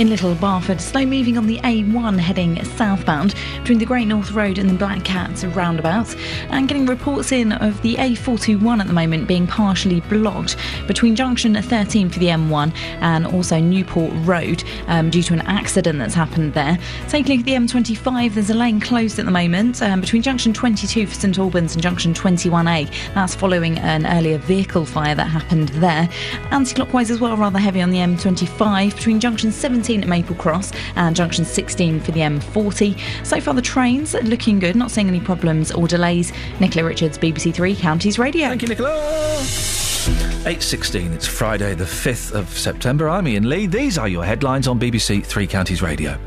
In 0.00 0.08
Little 0.08 0.34
Barford, 0.34 0.80
slow 0.80 1.04
moving 1.04 1.36
on 1.36 1.46
the 1.46 1.58
A1 1.58 2.18
heading 2.18 2.64
southbound 2.64 3.34
between 3.58 3.76
the 3.76 3.84
Great 3.84 4.06
North 4.06 4.32
Road 4.32 4.56
and 4.56 4.70
the 4.70 4.74
Black 4.74 5.04
Cats 5.04 5.44
roundabout, 5.44 6.16
and 6.48 6.66
getting 6.66 6.86
reports 6.86 7.32
in 7.32 7.52
of 7.52 7.82
the 7.82 7.96
A421 7.96 8.80
at 8.80 8.86
the 8.86 8.94
moment 8.94 9.28
being 9.28 9.46
partially 9.46 10.00
blocked 10.00 10.56
between 10.86 11.14
junction 11.14 11.54
13 11.54 12.08
for 12.08 12.18
the 12.18 12.28
M1 12.28 12.74
and 13.02 13.26
also 13.26 13.60
Newport 13.60 14.10
Road 14.26 14.64
um, 14.86 15.10
due 15.10 15.22
to 15.22 15.34
an 15.34 15.42
accident 15.42 15.98
that's 15.98 16.14
happened 16.14 16.54
there. 16.54 16.78
Taking 17.10 17.42
the 17.42 17.52
M25, 17.52 18.32
there's 18.32 18.48
a 18.48 18.54
lane 18.54 18.80
closed 18.80 19.18
at 19.18 19.26
the 19.26 19.30
moment 19.30 19.82
um, 19.82 20.00
between 20.00 20.22
junction 20.22 20.54
22 20.54 21.08
for 21.08 21.14
St 21.14 21.38
Albans 21.38 21.74
and 21.74 21.82
junction 21.82 22.14
21A. 22.14 22.90
That's 23.12 23.34
following 23.34 23.78
an 23.80 24.06
earlier 24.06 24.38
vehicle 24.38 24.86
fire 24.86 25.14
that 25.14 25.26
happened 25.26 25.68
there. 25.68 26.08
Anti-clockwise 26.52 27.10
as 27.10 27.20
well, 27.20 27.36
rather 27.36 27.58
heavy 27.58 27.82
on 27.82 27.90
the 27.90 27.98
M25 27.98 28.94
between 28.96 29.20
junction 29.20 29.52
17 29.52 29.89
at 29.98 30.08
Maple 30.08 30.36
Cross 30.36 30.72
and 30.96 31.16
junction 31.16 31.44
16 31.44 32.00
for 32.00 32.12
the 32.12 32.20
M40. 32.20 32.98
So 33.26 33.40
far, 33.40 33.54
the 33.54 33.62
trains 33.62 34.14
looking 34.14 34.58
good, 34.58 34.76
not 34.76 34.90
seeing 34.90 35.08
any 35.08 35.20
problems 35.20 35.72
or 35.72 35.88
delays. 35.88 36.32
Nicola 36.60 36.86
Richards, 36.86 37.18
BBC 37.18 37.52
Three 37.52 37.74
Counties 37.74 38.18
Radio. 38.18 38.48
Thank 38.48 38.62
you, 38.62 38.68
Nicola. 38.68 39.89
8.16, 40.00 41.12
it's 41.12 41.26
Friday 41.26 41.74
the 41.74 41.84
5th 41.84 42.32
of 42.32 42.48
September. 42.48 43.10
I'm 43.10 43.26
Iain 43.26 43.46
Lee. 43.46 43.66
These 43.66 43.98
are 43.98 44.08
your 44.08 44.24
headlines 44.24 44.66
on 44.66 44.80
BBC 44.80 45.22
Three 45.22 45.46
Counties 45.46 45.82
Radio. 45.82 46.18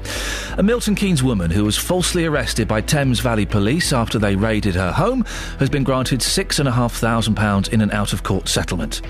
A 0.60 0.62
Milton 0.62 0.94
Keynes 0.94 1.24
woman 1.24 1.50
who 1.50 1.66
was 1.66 1.76
falsely 1.76 2.26
arrested 2.26 2.68
by 2.68 2.82
Thames 2.82 3.20
Valley 3.20 3.48
Police 3.48 3.92
after 3.92 4.20
they 4.20 4.36
raided 4.36 4.76
her 4.76 4.92
home 4.92 5.24
has 5.58 5.72
been 5.72 5.84
granted 5.84 6.20
£6,500 6.20 7.74
in 7.74 7.82
an 7.82 7.90
out-of-court 7.90 8.48
settlement. 8.48 9.02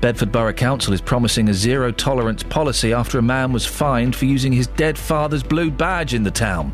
Bedford 0.00 0.30
Borough 0.30 0.52
Council 0.52 0.94
is 0.94 1.00
promising 1.00 1.48
a 1.48 1.54
zero-tolerance 1.54 2.44
policy 2.44 2.92
after 2.92 3.18
a 3.18 3.22
man 3.22 3.52
was 3.52 3.66
fined 3.66 4.14
for 4.14 4.26
using 4.26 4.52
his 4.52 4.68
dead 4.68 4.96
father's 4.96 5.42
blue 5.42 5.72
badge 5.72 6.14
in 6.14 6.22
the 6.22 6.30
town. 6.30 6.72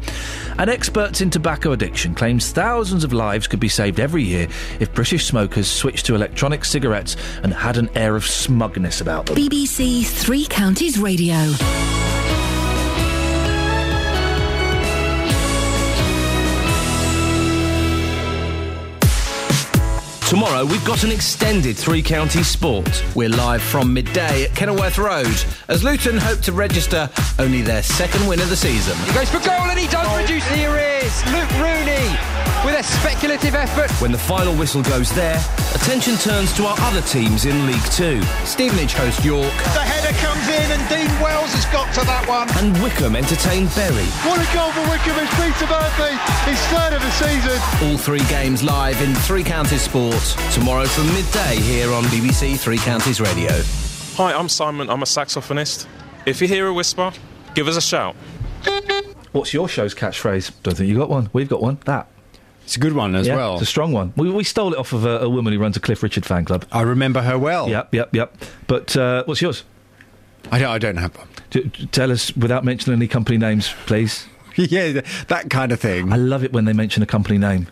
And 0.58 0.68
experts 0.68 1.22
in 1.22 1.30
tobacco 1.30 1.72
addiction 1.72 2.14
claims 2.14 2.52
thousands 2.52 3.02
of 3.02 3.14
lives 3.14 3.46
could 3.46 3.60
be 3.60 3.68
saved 3.70 3.98
every 3.98 4.24
year 4.24 4.46
if 4.78 4.92
British 4.92 5.24
smokers 5.24 5.70
switched 5.70 6.04
to 6.04 6.14
electronic 6.14 6.66
cigarettes 6.66 7.16
and 7.42 7.52
had 7.52 7.76
an 7.76 7.88
air 7.94 8.16
of 8.16 8.24
smugness 8.26 9.00
about 9.00 9.26
them. 9.26 9.36
BBC 9.36 10.06
Three 10.06 10.46
Counties 10.46 10.98
Radio. 10.98 11.36
Tomorrow, 20.30 20.64
we've 20.64 20.84
got 20.84 21.02
an 21.02 21.10
extended 21.10 21.76
three 21.76 22.02
county 22.02 22.44
sport. 22.44 23.04
We're 23.16 23.30
live 23.30 23.60
from 23.60 23.92
midday 23.92 24.44
at 24.44 24.54
Kenilworth 24.54 24.96
Road 24.96 25.26
as 25.66 25.82
Luton 25.82 26.16
hope 26.16 26.38
to 26.42 26.52
register 26.52 27.10
only 27.40 27.62
their 27.62 27.82
second 27.82 28.28
win 28.28 28.38
of 28.38 28.48
the 28.48 28.54
season. 28.54 28.96
He 29.06 29.12
goes 29.12 29.28
for 29.28 29.40
goal 29.40 29.66
and 29.68 29.76
he 29.76 29.88
does 29.88 30.06
reduce. 30.16 30.46
Here 30.50 30.76
is 30.76 31.24
Luke 31.32 31.50
Rooney 31.58 32.39
with 32.64 32.78
a 32.78 32.82
speculative 32.82 33.54
effort. 33.54 33.90
When 34.00 34.12
the 34.12 34.18
final 34.18 34.54
whistle 34.54 34.82
goes 34.82 35.10
there, 35.12 35.36
attention 35.74 36.16
turns 36.16 36.52
to 36.54 36.66
our 36.66 36.76
other 36.80 37.00
teams 37.02 37.44
in 37.46 37.66
League 37.66 37.82
Two. 37.90 38.22
Stevenage 38.44 38.92
host 38.92 39.24
York, 39.24 39.52
The 39.74 39.80
header 39.84 40.16
comes 40.18 40.46
in 40.48 40.68
and 40.72 40.82
Dean 40.88 41.08
Wells 41.22 41.52
has 41.54 41.64
got 41.72 41.92
to 41.94 42.00
that 42.06 42.26
one. 42.28 42.48
and 42.58 42.76
Wycombe 42.82 43.16
entertain 43.16 43.66
Bury. 43.74 44.04
What 44.28 44.38
a 44.40 44.46
goal 44.52 44.70
for 44.72 44.84
Wycombe. 44.88 45.24
It's 45.24 45.34
Peter 45.40 45.68
Murphy. 45.70 46.12
His 46.50 46.60
third 46.68 46.92
of 46.92 47.02
the 47.02 47.12
season. 47.16 47.58
All 47.88 47.96
three 47.98 48.24
games 48.28 48.62
live 48.62 49.00
in 49.02 49.14
Three 49.14 49.42
Counties 49.44 49.82
Sports 49.82 50.34
tomorrow 50.54 50.84
from 50.86 51.06
midday 51.14 51.56
here 51.62 51.92
on 51.92 52.04
BBC 52.04 52.58
Three 52.58 52.78
Counties 52.78 53.20
Radio. 53.20 53.52
Hi, 54.16 54.32
I'm 54.34 54.48
Simon. 54.48 54.90
I'm 54.90 55.02
a 55.02 55.06
saxophonist. 55.06 55.86
If 56.26 56.42
you 56.42 56.48
hear 56.48 56.66
a 56.66 56.74
whisper, 56.74 57.12
give 57.54 57.68
us 57.68 57.76
a 57.76 57.80
shout. 57.80 58.14
What's 59.32 59.54
your 59.54 59.68
show's 59.68 59.94
catchphrase? 59.94 60.50
Don't 60.62 60.76
think 60.76 60.88
you 60.88 60.96
got 60.98 61.08
one. 61.08 61.30
We've 61.32 61.48
got 61.48 61.62
one. 61.62 61.78
That. 61.86 62.08
It's 62.64 62.76
a 62.76 62.80
good 62.80 62.92
one 62.92 63.14
as 63.16 63.26
Yeah, 63.26 63.36
well. 63.36 63.54
It's 63.54 63.62
a 63.62 63.66
strong 63.66 63.92
one. 63.92 64.12
We, 64.16 64.30
we 64.30 64.44
stole 64.44 64.72
it 64.72 64.78
off 64.78 64.92
of 64.92 65.04
a, 65.04 65.20
a 65.20 65.28
woman 65.28 65.52
who 65.52 65.58
runs 65.58 65.76
a 65.76 65.80
Cliff 65.80 66.02
Richard 66.02 66.24
fan 66.24 66.44
club. 66.44 66.64
I 66.70 66.82
remember 66.82 67.20
her 67.22 67.36
well. 67.38 67.68
Yep, 67.68 67.94
yep, 67.94 68.14
yep. 68.14 68.36
But 68.68 68.96
uh, 68.96 69.24
what's 69.24 69.42
yours? 69.42 69.64
I 70.52 70.58
don't, 70.58 70.70
I 70.70 70.78
don't 70.78 70.96
have 70.96 71.16
one. 71.16 71.28
D- 71.50 71.64
d- 71.64 71.86
tell 71.86 72.10
us 72.12 72.34
without 72.36 72.64
mentioning 72.64 72.96
any 72.98 73.08
company 73.08 73.38
names, 73.38 73.74
please. 73.86 74.26
yeah, 74.56 75.00
that 75.28 75.50
kind 75.50 75.72
of 75.72 75.80
thing. 75.80 76.12
I 76.12 76.16
love 76.16 76.44
it 76.44 76.52
when 76.52 76.64
they 76.64 76.72
mention 76.72 77.02
a 77.02 77.06
company 77.06 77.38
name. 77.38 77.66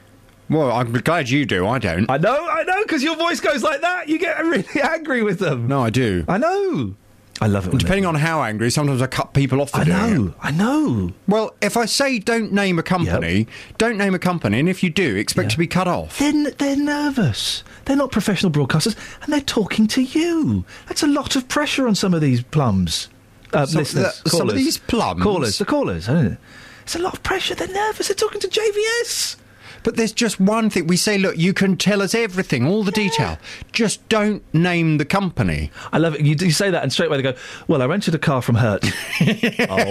Well, 0.50 0.72
I'm 0.72 0.92
glad 0.92 1.28
you 1.28 1.44
do. 1.44 1.66
I 1.66 1.78
don't. 1.78 2.08
I 2.10 2.16
know, 2.16 2.48
I 2.48 2.62
know, 2.64 2.82
because 2.82 3.02
your 3.02 3.16
voice 3.16 3.38
goes 3.40 3.62
like 3.62 3.82
that. 3.82 4.08
You 4.08 4.18
get 4.18 4.38
really 4.44 4.64
angry 4.82 5.22
with 5.22 5.38
them. 5.38 5.68
No, 5.68 5.82
I 5.82 5.90
do. 5.90 6.24
I 6.26 6.38
know. 6.38 6.94
I 7.40 7.46
love 7.46 7.66
it. 7.66 7.70
When 7.70 7.78
Depending 7.78 8.04
on 8.06 8.16
how 8.16 8.42
angry, 8.42 8.70
sometimes 8.70 9.00
I 9.00 9.06
cut 9.06 9.32
people 9.32 9.60
off 9.60 9.70
for 9.70 9.78
I 9.78 9.84
know, 9.84 10.26
it. 10.26 10.34
I 10.40 10.50
know. 10.50 11.12
Well, 11.26 11.54
if 11.60 11.76
I 11.76 11.84
say 11.86 12.18
don't 12.18 12.52
name 12.52 12.78
a 12.78 12.82
company, 12.82 13.46
don't 13.78 13.96
name 13.96 14.14
a 14.14 14.18
company, 14.18 14.58
and 14.58 14.68
if 14.68 14.82
you 14.82 14.90
do, 14.90 15.16
expect 15.16 15.52
to 15.52 15.58
be 15.58 15.66
cut 15.66 15.86
off. 15.86 16.18
They're, 16.18 16.50
they're 16.50 16.76
nervous. 16.76 17.62
They're 17.84 17.96
not 17.96 18.10
professional 18.10 18.50
broadcasters, 18.50 18.96
and 19.22 19.32
they're 19.32 19.40
talking 19.40 19.86
to 19.88 20.02
you. 20.02 20.64
That's 20.86 21.02
a 21.02 21.06
lot 21.06 21.36
of 21.36 21.48
pressure 21.48 21.86
on 21.86 21.94
some 21.94 22.12
of 22.14 22.20
these 22.20 22.42
plums. 22.42 23.08
Uh, 23.52 23.64
Some- 23.66 23.78
listeners, 23.78 24.20
the- 24.24 24.30
some 24.30 24.48
of 24.48 24.56
these 24.56 24.76
plums? 24.78 25.22
Callers, 25.22 25.58
the 25.58 25.64
callers. 25.64 26.08
It's 26.82 26.94
a 26.96 26.98
lot 26.98 27.14
of 27.14 27.22
pressure. 27.22 27.54
They're 27.54 27.68
nervous. 27.68 28.08
They're 28.08 28.14
talking 28.14 28.40
to 28.40 28.48
JVS. 28.48 29.36
But 29.82 29.96
there's 29.96 30.12
just 30.12 30.40
one 30.40 30.70
thing. 30.70 30.86
We 30.86 30.96
say, 30.96 31.18
look, 31.18 31.36
you 31.36 31.52
can 31.52 31.76
tell 31.76 32.02
us 32.02 32.14
everything, 32.14 32.66
all 32.66 32.84
the 32.84 32.92
detail. 32.92 33.38
Just 33.72 34.06
don't 34.08 34.42
name 34.54 34.98
the 34.98 35.04
company. 35.04 35.70
I 35.92 35.98
love 35.98 36.14
it. 36.14 36.20
You, 36.22 36.34
you 36.38 36.50
say 36.50 36.70
that, 36.70 36.82
and 36.82 36.92
straight 36.92 37.06
away 37.06 37.18
they 37.18 37.22
go, 37.22 37.34
"Well, 37.66 37.82
I 37.82 37.86
rented 37.86 38.14
a 38.14 38.18
car 38.18 38.42
from 38.42 38.56
Hertz." 38.56 38.88
oh. 39.68 39.84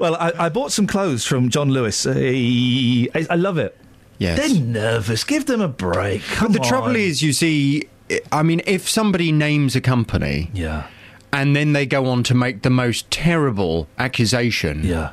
well, 0.00 0.14
I, 0.16 0.32
I 0.38 0.48
bought 0.48 0.72
some 0.72 0.86
clothes 0.86 1.24
from 1.24 1.48
John 1.50 1.70
Lewis. 1.70 2.06
I, 2.08 3.10
I 3.28 3.34
love 3.36 3.58
it. 3.58 3.76
Yes. 4.18 4.38
They're 4.38 4.60
nervous. 4.60 5.24
Give 5.24 5.46
them 5.46 5.60
a 5.60 5.68
break. 5.68 6.22
Come 6.22 6.52
but 6.52 6.62
the 6.62 6.68
trouble 6.68 6.94
is, 6.94 7.22
you 7.22 7.32
see, 7.32 7.88
I 8.30 8.42
mean, 8.42 8.62
if 8.66 8.88
somebody 8.88 9.32
names 9.32 9.74
a 9.74 9.80
company, 9.80 10.50
yeah, 10.54 10.86
and 11.32 11.56
then 11.56 11.72
they 11.72 11.86
go 11.86 12.06
on 12.06 12.22
to 12.24 12.34
make 12.34 12.62
the 12.62 12.70
most 12.70 13.10
terrible 13.10 13.88
accusation, 13.98 14.84
yeah, 14.84 15.12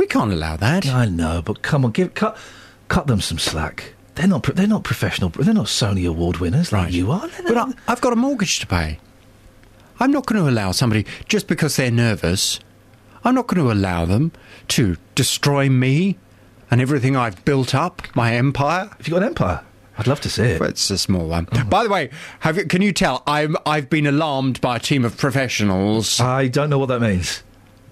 we 0.00 0.06
can't 0.06 0.32
allow 0.32 0.56
that. 0.56 0.86
I 0.86 1.04
know, 1.04 1.42
but 1.42 1.60
come 1.60 1.84
on, 1.84 1.90
give 1.92 2.14
cut 2.14 2.36
cut 2.88 3.06
them 3.06 3.20
some 3.20 3.38
slack. 3.38 3.92
They're 4.14 4.26
not. 4.26 4.42
They're 4.56 4.66
not 4.66 4.82
professional. 4.82 5.28
They're 5.28 5.54
not 5.54 5.66
Sony 5.66 6.08
Award 6.08 6.38
winners 6.38 6.72
like 6.72 6.92
you 6.92 7.12
are. 7.12 7.28
But 7.46 7.56
I, 7.56 7.72
I've 7.86 8.00
got 8.00 8.14
a 8.14 8.16
mortgage 8.16 8.60
to 8.60 8.66
pay. 8.66 8.98
I'm 10.00 10.10
not 10.10 10.24
going 10.24 10.42
to 10.42 10.48
allow 10.48 10.72
somebody 10.72 11.04
just 11.28 11.46
because 11.46 11.76
they're 11.76 11.90
nervous. 11.90 12.60
I'm 13.22 13.34
not 13.34 13.46
going 13.46 13.62
to 13.62 13.70
allow 13.70 14.06
them 14.06 14.32
to 14.68 14.96
destroy 15.14 15.68
me 15.68 16.16
and 16.70 16.80
everything 16.80 17.14
I've 17.14 17.44
built 17.44 17.74
up, 17.74 18.02
my 18.16 18.34
empire. 18.34 18.88
Have 18.96 19.06
you 19.06 19.12
got 19.12 19.22
an 19.22 19.28
empire? 19.28 19.60
I'd 19.98 20.06
love 20.06 20.22
to 20.22 20.30
see 20.30 20.44
it. 20.44 20.62
It's 20.62 20.88
a 20.88 20.96
small 20.96 21.26
one. 21.26 21.46
Oh. 21.52 21.64
By 21.64 21.84
the 21.84 21.90
way, 21.90 22.08
have 22.40 22.56
you, 22.56 22.64
can 22.64 22.80
you 22.80 22.92
tell 22.92 23.22
I'm 23.26 23.54
I've 23.66 23.90
been 23.90 24.06
alarmed 24.06 24.62
by 24.62 24.76
a 24.76 24.80
team 24.80 25.04
of 25.04 25.18
professionals. 25.18 26.18
I 26.20 26.48
don't 26.48 26.70
know 26.70 26.78
what 26.78 26.88
that 26.88 27.02
means. 27.02 27.42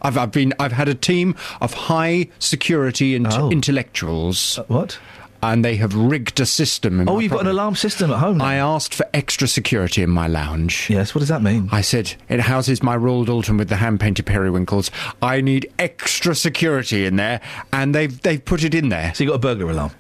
I've, 0.02 0.17
I've 0.18 0.33
been 0.33 0.52
I've 0.59 0.73
had 0.73 0.89
a 0.89 0.94
team 0.94 1.35
of 1.60 1.75
high 1.75 2.28
security 2.39 3.15
int- 3.15 3.28
Oh. 3.33 3.51
intellectuals. 3.51 4.59
Uh, 4.59 4.65
what? 4.68 4.99
And 5.41 5.65
they 5.65 5.77
have 5.77 5.94
rigged 5.94 6.41
a 6.41 6.47
system. 6.47 7.01
In 7.01 7.09
Oh, 7.09 7.20
you've 7.20 7.31
got 7.31 7.43
an 7.43 7.47
alarm 7.47 7.77
system 7.77 8.10
at 8.10 8.18
home. 8.18 8.39
Now. 8.39 8.44
I 8.44 8.55
asked 8.57 8.93
for 8.93 9.07
extra 9.15 9.47
security 9.47 10.02
in 10.02 10.10
my 10.10 10.27
lounge. 10.27 10.91
Yes, 10.91 11.15
what 11.15 11.20
does 11.20 11.28
that 11.28 11.43
mean? 11.43 11.68
I 11.70 11.81
said, 11.81 12.15
it 12.28 12.41
houses 12.41 12.83
my 12.83 12.97
Royal 12.97 13.25
Doulton 13.25 13.57
with 13.57 13.68
the 13.68 13.77
hand 13.77 14.01
painted 14.01 14.27
periwinkles. 14.27 14.91
I 15.23 15.41
need 15.41 15.73
extra 15.78 16.35
security 16.35 17.07
in 17.07 17.15
there, 17.17 17.41
and 17.73 17.94
they've 17.94 18.20
they've 18.23 18.44
put 18.44 18.65
it 18.65 18.75
in 18.75 18.89
there. 18.89 19.12
So 19.15 19.23
you 19.23 19.31
got 19.31 19.36
a 19.36 19.39
burglar 19.39 19.70
alarm. 19.70 19.93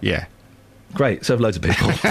Yeah. 0.00 0.26
Great, 0.94 1.26
serve 1.26 1.40
loads 1.40 1.56
of 1.56 1.64
people. 1.64 1.88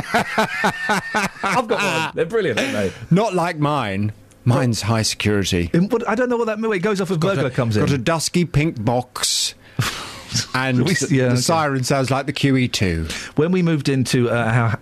I've 1.44 1.68
got 1.68 1.70
one. 1.82 2.12
They're 2.14 2.26
brilliant, 2.26 2.60
aren't 2.60 2.74
they? 2.74 2.92
Not 3.10 3.34
like 3.34 3.58
mine. 3.58 4.12
Mine's 4.46 4.82
high 4.84 5.02
security. 5.02 5.70
In 5.74 5.90
what, 5.90 6.08
I 6.08 6.16
don't 6.16 6.30
know 6.30 6.38
what 6.38 6.46
that 6.46 6.60
means. 6.60 6.76
It 6.76 6.80
goes 6.80 7.02
off 7.02 7.10
as 7.12 7.18
burglar 7.18 7.48
a, 7.48 7.50
comes 7.52 7.76
in. 7.78 7.86
got 7.86 7.94
a 7.94 7.98
dusky 7.98 8.46
pink 8.46 8.84
box. 8.84 9.56
and 10.54 10.86
We- 10.86 10.94
the 10.94 11.24
okay. 11.24 11.36
siren 11.38 11.84
sounds 11.84 12.12
like 12.12 12.26
the 12.28 12.34
QE2. 12.34 13.12
When 13.38 13.52
we 13.52 13.62
moved 13.64 13.90
into 13.90 14.30
uh, 14.30 14.34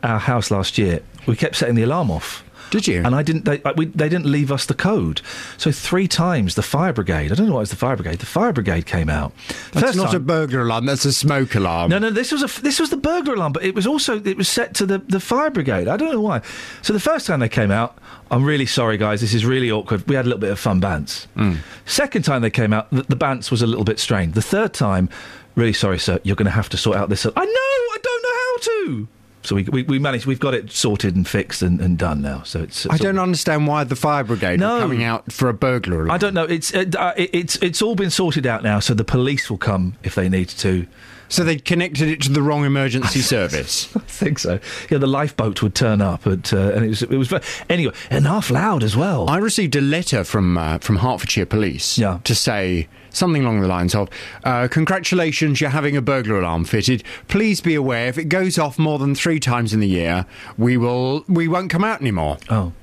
our, 0.04 0.12
our 0.14 0.20
house 0.20 0.52
last 0.52 0.78
year, 0.78 1.02
we 1.26 1.36
kept 1.36 1.56
setting 1.56 1.76
the 1.76 1.84
alarm 1.84 2.12
off. 2.12 2.44
Did 2.72 2.88
you? 2.88 3.04
And 3.04 3.16
I 3.16 3.22
didn't. 3.24 3.46
They, 3.46 3.62
we, 3.76 3.86
they 3.86 4.10
didn't 4.10 4.26
leave 4.26 4.52
us 4.52 4.66
the 4.66 4.74
code. 4.74 5.22
So 5.58 5.72
three 5.72 6.08
times 6.08 6.56
the 6.56 6.62
fire 6.62 6.94
brigade. 6.94 7.32
I 7.32 7.36
don't 7.36 7.48
know 7.48 7.54
why 7.54 7.60
it 7.60 7.62
was 7.62 7.70
the 7.70 7.76
fire 7.76 7.96
brigade. 7.96 8.20
The 8.20 8.26
fire 8.26 8.54
brigade 8.54 8.86
came 8.86 9.10
out. 9.10 9.34
That's 9.72 9.88
First 9.88 9.98
not 9.98 10.14
a 10.14 10.20
burglar 10.20 10.62
alarm, 10.62 10.86
that's 10.86 11.06
a 11.06 11.14
smoke 11.14 11.56
alarm. 11.56 11.90
No, 11.90 12.00
no, 12.00 12.10
this 12.10 12.32
was 12.32 12.44
a 12.44 12.62
this 12.62 12.80
was 12.80 12.90
the 12.90 12.98
burglar 12.98 13.36
alarm, 13.36 13.54
but 13.54 13.64
it 13.64 13.76
was 13.76 13.86
also 13.86 14.22
it 14.24 14.38
was 14.38 14.50
set 14.50 14.74
to 14.76 14.86
the, 14.86 15.00
the 15.00 15.20
fire 15.20 15.50
brigade. 15.50 15.88
I 15.88 15.98
don't 15.98 16.12
know 16.12 16.22
why. 16.22 16.42
So 16.82 16.94
the 16.94 17.00
first 17.00 17.28
time 17.28 17.40
they 17.40 17.50
came 17.50 17.72
out, 17.72 17.98
I'm 18.32 18.44
really 18.44 18.66
sorry, 18.66 18.98
guys. 18.98 19.22
This 19.22 19.34
is 19.34 19.46
really 19.46 19.70
awkward. 19.70 20.08
We 20.08 20.16
had 20.16 20.26
a 20.26 20.30
little 20.30 20.42
bit 20.42 20.52
of 20.52 20.60
fun 20.60 20.82
bants. 20.82 21.28
Mm. 21.36 21.58
Second 21.86 22.24
time 22.24 22.42
they 22.42 22.50
came 22.50 22.74
out, 22.74 22.90
the, 22.90 23.04
the 23.04 23.16
bants 23.16 23.52
was 23.52 23.62
a 23.62 23.68
little 23.68 23.86
bit 23.86 24.00
strained. 24.00 24.34
The 24.34 24.42
third 24.42 24.74
time, 24.74 25.10
really 25.56 25.74
sorry, 25.74 26.00
sir. 26.00 26.20
You're 26.24 26.36
going 26.36 26.46
to 26.46 26.52
have 26.52 26.70
to 26.70 26.78
sort 26.78 26.98
out 26.98 27.10
this. 27.10 27.26
I 27.26 27.30
know. 27.30 27.42
I 27.46 27.98
don't 28.02 28.24
know 28.24 28.30
how 28.34 28.58
to. 28.62 29.08
So 29.44 29.56
we, 29.56 29.64
we, 29.64 29.84
we 29.84 30.00
managed. 30.00 30.26
We've 30.26 30.40
got 30.40 30.54
it 30.54 30.72
sorted 30.72 31.16
and 31.16 31.28
fixed 31.28 31.62
and, 31.62 31.82
and 31.82 31.98
done 31.98 32.22
now. 32.22 32.44
So 32.44 32.62
it's. 32.64 32.86
I 32.90 32.98
don't 32.98 33.18
all- 33.18 33.24
understand 33.24 33.68
why 33.68 33.84
the 33.84 33.96
fire 33.96 34.24
brigade 34.24 34.60
No. 34.60 34.78
are 34.78 34.80
coming 34.82 35.04
out 35.04 35.32
for 35.32 35.50
a 35.50 35.54
burglar 35.54 35.98
alarm. 35.98 36.12
I 36.12 36.18
don't 36.18 36.34
know. 36.34 36.46
It's 36.46 36.74
uh, 36.74 37.14
it- 37.18 37.30
it's 37.34 37.56
it's 37.58 37.82
all 37.82 37.96
been 37.96 38.10
sorted 38.10 38.46
out 38.48 38.64
now. 38.64 38.80
So 38.80 38.94
the 38.94 39.04
police 39.04 39.50
will 39.50 39.58
come 39.58 39.96
if 40.04 40.16
they 40.16 40.30
need 40.30 40.50
to. 40.50 40.88
So 41.34 41.44
they 41.44 41.56
connected 41.58 42.10
it 42.10 42.22
to 42.22 42.32
the 42.32 42.42
wrong 42.44 42.64
emergency 42.64 43.20
service. 43.36 43.94
I 43.96 44.00
think 44.02 44.38
so. 44.38 44.60
Yeah, 44.92 45.00
the 45.00 45.08
lifeboat 45.08 45.64
would 45.64 45.74
turn 45.74 46.00
up, 46.02 46.22
but, 46.24 46.54
uh, 46.54 46.74
and 46.76 46.86
it 46.86 46.90
was 46.90 47.02
it 47.02 47.18
was 47.18 47.34
anyway 47.70 47.94
and 48.12 48.26
half 48.28 48.52
loud 48.52 48.84
as 48.84 48.96
well. 48.96 49.28
I 49.30 49.38
received 49.38 49.76
a 49.76 49.82
letter 49.82 50.24
from 50.24 50.58
uh, 50.58 50.78
from 50.78 50.98
Hertfordshire 50.98 51.48
Police 51.48 51.98
Yeah. 51.98 52.20
to 52.24 52.36
say 52.36 52.88
something 53.10 53.44
along 53.44 53.62
the 53.62 53.68
lines 53.68 53.96
of, 53.96 54.10
uh, 54.44 54.68
"Congratulations, 54.70 55.60
you're 55.60 55.72
having 55.72 55.98
a 55.98 56.02
burglar 56.02 56.40
alarm 56.40 56.66
fitted. 56.66 57.04
Please 57.28 57.62
be 57.62 57.74
aware 57.74 58.08
if 58.08 58.18
it 58.20 58.26
goes 58.26 58.60
off 58.60 58.78
more 58.78 59.00
than 59.00 59.16
three 59.16 59.40
times 59.40 59.74
in 59.74 59.80
the 59.80 59.88
year, 59.88 60.26
we 60.58 60.78
will 60.78 61.24
we 61.28 61.48
won't 61.48 61.72
come 61.72 61.84
out 61.84 62.00
anymore." 62.00 62.38
Oh, 62.52 62.74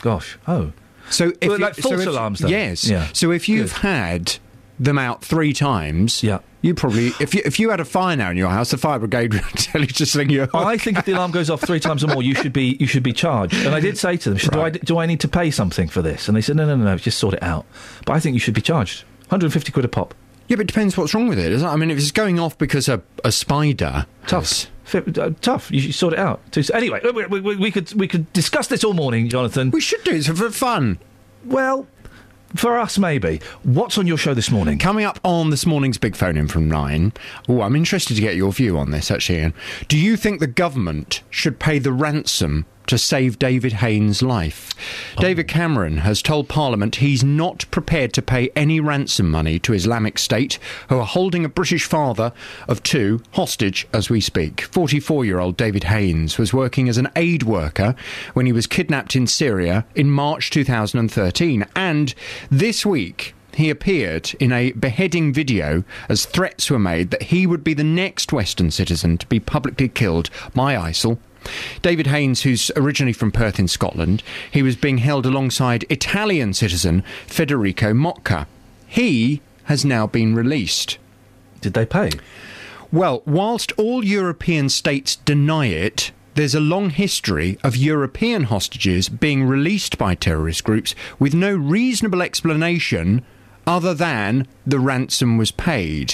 gosh. 0.00 0.38
Oh, 0.48 0.72
So 1.10 1.32
if 1.40 1.48
Well, 1.48 1.58
you- 1.58 1.64
like 1.64 1.74
so 1.74 1.82
false 1.90 2.00
if- 2.02 2.06
alarms, 2.06 2.38
though. 2.38 2.48
yes. 2.48 2.88
Yeah. 2.88 3.08
So 3.12 3.32
if 3.32 3.48
you've 3.48 3.74
Good. 3.74 3.82
had 3.82 4.38
them 4.80 4.98
out 4.98 5.22
three 5.22 5.52
times, 5.52 6.22
Yeah. 6.22 6.38
you 6.62 6.74
probably 6.74 7.08
if 7.20 7.34
you 7.34 7.42
if 7.44 7.60
you 7.60 7.68
had 7.70 7.78
a 7.80 7.84
fire 7.84 8.16
now 8.16 8.30
in 8.30 8.36
your 8.38 8.48
house, 8.48 8.70
the 8.70 8.78
fire 8.78 8.98
brigade 8.98 9.34
would 9.34 9.42
tell 9.56 9.80
you 9.82 9.86
to 9.86 10.06
sling 10.06 10.30
your. 10.30 10.48
I 10.54 10.76
think 10.78 10.98
if 10.98 11.04
the 11.04 11.12
alarm 11.12 11.30
goes 11.32 11.50
off 11.50 11.60
three 11.60 11.80
times 11.80 12.02
or 12.02 12.08
more, 12.08 12.22
you 12.22 12.34
should 12.34 12.52
be 12.52 12.76
you 12.80 12.86
should 12.86 13.02
be 13.02 13.12
charged. 13.12 13.54
And 13.54 13.74
I 13.74 13.80
did 13.80 13.98
say 13.98 14.16
to 14.16 14.30
them, 14.30 14.38
should, 14.38 14.52
do 14.52 14.60
I 14.62 14.70
do 14.70 14.98
I 14.98 15.06
need 15.06 15.20
to 15.20 15.28
pay 15.28 15.50
something 15.50 15.86
for 15.88 16.00
this? 16.02 16.26
And 16.28 16.36
they 16.36 16.40
said, 16.40 16.56
no, 16.56 16.66
no, 16.66 16.76
no, 16.76 16.84
no, 16.84 16.96
just 16.96 17.18
sort 17.18 17.34
it 17.34 17.42
out. 17.42 17.66
But 18.06 18.14
I 18.14 18.20
think 18.20 18.34
you 18.34 18.40
should 18.40 18.54
be 18.54 18.62
charged. 18.62 19.04
150 19.28 19.70
quid 19.70 19.84
a 19.84 19.88
pop. 19.88 20.14
Yeah, 20.48 20.56
but 20.56 20.62
it 20.62 20.66
depends 20.68 20.96
what's 20.96 21.14
wrong 21.14 21.28
with 21.28 21.38
it. 21.38 21.52
Isn't 21.52 21.68
it? 21.68 21.70
I 21.70 21.76
mean, 21.76 21.90
if 21.92 21.98
it's 21.98 22.10
going 22.10 22.40
off 22.40 22.58
because 22.58 22.88
a, 22.88 23.00
a 23.22 23.30
spider 23.30 24.06
Tough. 24.26 24.66
Fi- 24.84 24.98
uh, 25.20 25.30
tough. 25.40 25.70
You 25.70 25.80
should 25.80 25.94
sort 25.94 26.14
it 26.14 26.18
out. 26.18 26.40
Anyway, 26.74 27.00
we, 27.04 27.26
we, 27.26 27.40
we, 27.40 27.56
we 27.56 27.70
could 27.70 27.92
we 27.94 28.08
could 28.08 28.32
discuss 28.32 28.66
this 28.66 28.82
all 28.82 28.94
morning, 28.94 29.28
Jonathan. 29.28 29.70
We 29.70 29.80
should 29.80 30.02
do 30.04 30.12
it 30.16 30.24
for 30.24 30.50
fun. 30.50 30.98
Well, 31.44 31.86
for 32.56 32.78
us 32.78 32.98
maybe. 32.98 33.40
What's 33.62 33.98
on 33.98 34.06
your 34.06 34.18
show 34.18 34.34
this 34.34 34.50
morning? 34.50 34.78
Coming 34.78 35.04
up 35.04 35.18
on 35.24 35.50
this 35.50 35.66
morning's 35.66 35.98
Big 35.98 36.16
Phone 36.16 36.36
In 36.36 36.48
from 36.48 36.68
nine. 36.68 37.12
Oh, 37.48 37.62
I'm 37.62 37.76
interested 37.76 38.14
to 38.14 38.20
get 38.20 38.36
your 38.36 38.52
view 38.52 38.78
on 38.78 38.90
this, 38.90 39.10
actually, 39.10 39.40
Iain. 39.40 39.54
Do 39.88 39.98
you 39.98 40.16
think 40.16 40.40
the 40.40 40.46
government 40.46 41.22
should 41.30 41.58
pay 41.58 41.78
the 41.78 41.92
ransom 41.92 42.66
to 42.90 42.98
save 42.98 43.38
David 43.38 43.74
Haines' 43.74 44.22
life? 44.22 44.74
Oh. 45.16 45.22
David 45.22 45.48
Cameron 45.48 45.98
has 45.98 46.22
told 46.22 46.48
Parliament 46.48 46.96
he's 46.96 47.24
not 47.24 47.64
prepared 47.70 48.12
to 48.12 48.22
pay 48.22 48.50
any 48.54 48.80
ransom 48.80 49.30
money 49.30 49.58
to 49.60 49.72
Islamic 49.72 50.18
State, 50.18 50.58
who 50.88 50.98
are 50.98 51.06
holding 51.06 51.44
a 51.44 51.48
British 51.48 51.84
father 51.84 52.32
of 52.68 52.82
two 52.82 53.22
hostage 53.32 53.86
as 53.92 54.10
we 54.10 54.20
speak. 54.20 54.62
44 54.62 55.24
year 55.24 55.38
old 55.38 55.56
David 55.56 55.84
Haines 55.84 56.36
was 56.36 56.52
working 56.52 56.88
as 56.88 56.98
an 56.98 57.08
aid 57.16 57.44
worker 57.44 57.94
when 58.34 58.46
he 58.46 58.52
was 58.52 58.66
kidnapped 58.66 59.16
in 59.16 59.26
Syria 59.26 59.86
in 59.94 60.10
March 60.10 60.50
2013. 60.50 61.66
And 61.76 62.14
this 62.50 62.84
week, 62.84 63.34
he 63.54 63.70
appeared 63.70 64.34
in 64.40 64.52
a 64.52 64.72
beheading 64.72 65.32
video 65.32 65.84
as 66.08 66.24
threats 66.24 66.70
were 66.70 66.78
made 66.78 67.10
that 67.10 67.24
he 67.24 67.46
would 67.46 67.64
be 67.64 67.74
the 67.74 67.84
next 67.84 68.32
Western 68.32 68.70
citizen 68.70 69.18
to 69.18 69.26
be 69.26 69.40
publicly 69.40 69.88
killed 69.88 70.30
by 70.54 70.74
ISIL. 70.74 71.18
David 71.82 72.06
Haines, 72.06 72.42
who's 72.42 72.70
originally 72.76 73.12
from 73.12 73.32
Perth 73.32 73.58
in 73.58 73.68
Scotland, 73.68 74.22
he 74.50 74.62
was 74.62 74.76
being 74.76 74.98
held 74.98 75.26
alongside 75.26 75.84
Italian 75.88 76.54
citizen 76.54 77.02
Federico 77.26 77.92
Motka. 77.92 78.46
He 78.86 79.40
has 79.64 79.84
now 79.84 80.06
been 80.06 80.34
released. 80.34 80.98
Did 81.60 81.74
they 81.74 81.86
pay? 81.86 82.10
Well, 82.92 83.22
whilst 83.24 83.72
all 83.76 84.04
European 84.04 84.68
states 84.68 85.16
deny 85.16 85.66
it, 85.66 86.10
there's 86.34 86.54
a 86.54 86.60
long 86.60 86.90
history 86.90 87.58
of 87.62 87.76
European 87.76 88.44
hostages 88.44 89.08
being 89.08 89.44
released 89.44 89.98
by 89.98 90.14
terrorist 90.14 90.64
groups 90.64 90.94
with 91.18 91.34
no 91.34 91.54
reasonable 91.54 92.22
explanation 92.22 93.22
other 93.66 93.94
than 93.94 94.46
the 94.66 94.78
ransom 94.78 95.36
was 95.36 95.50
paid. 95.50 96.12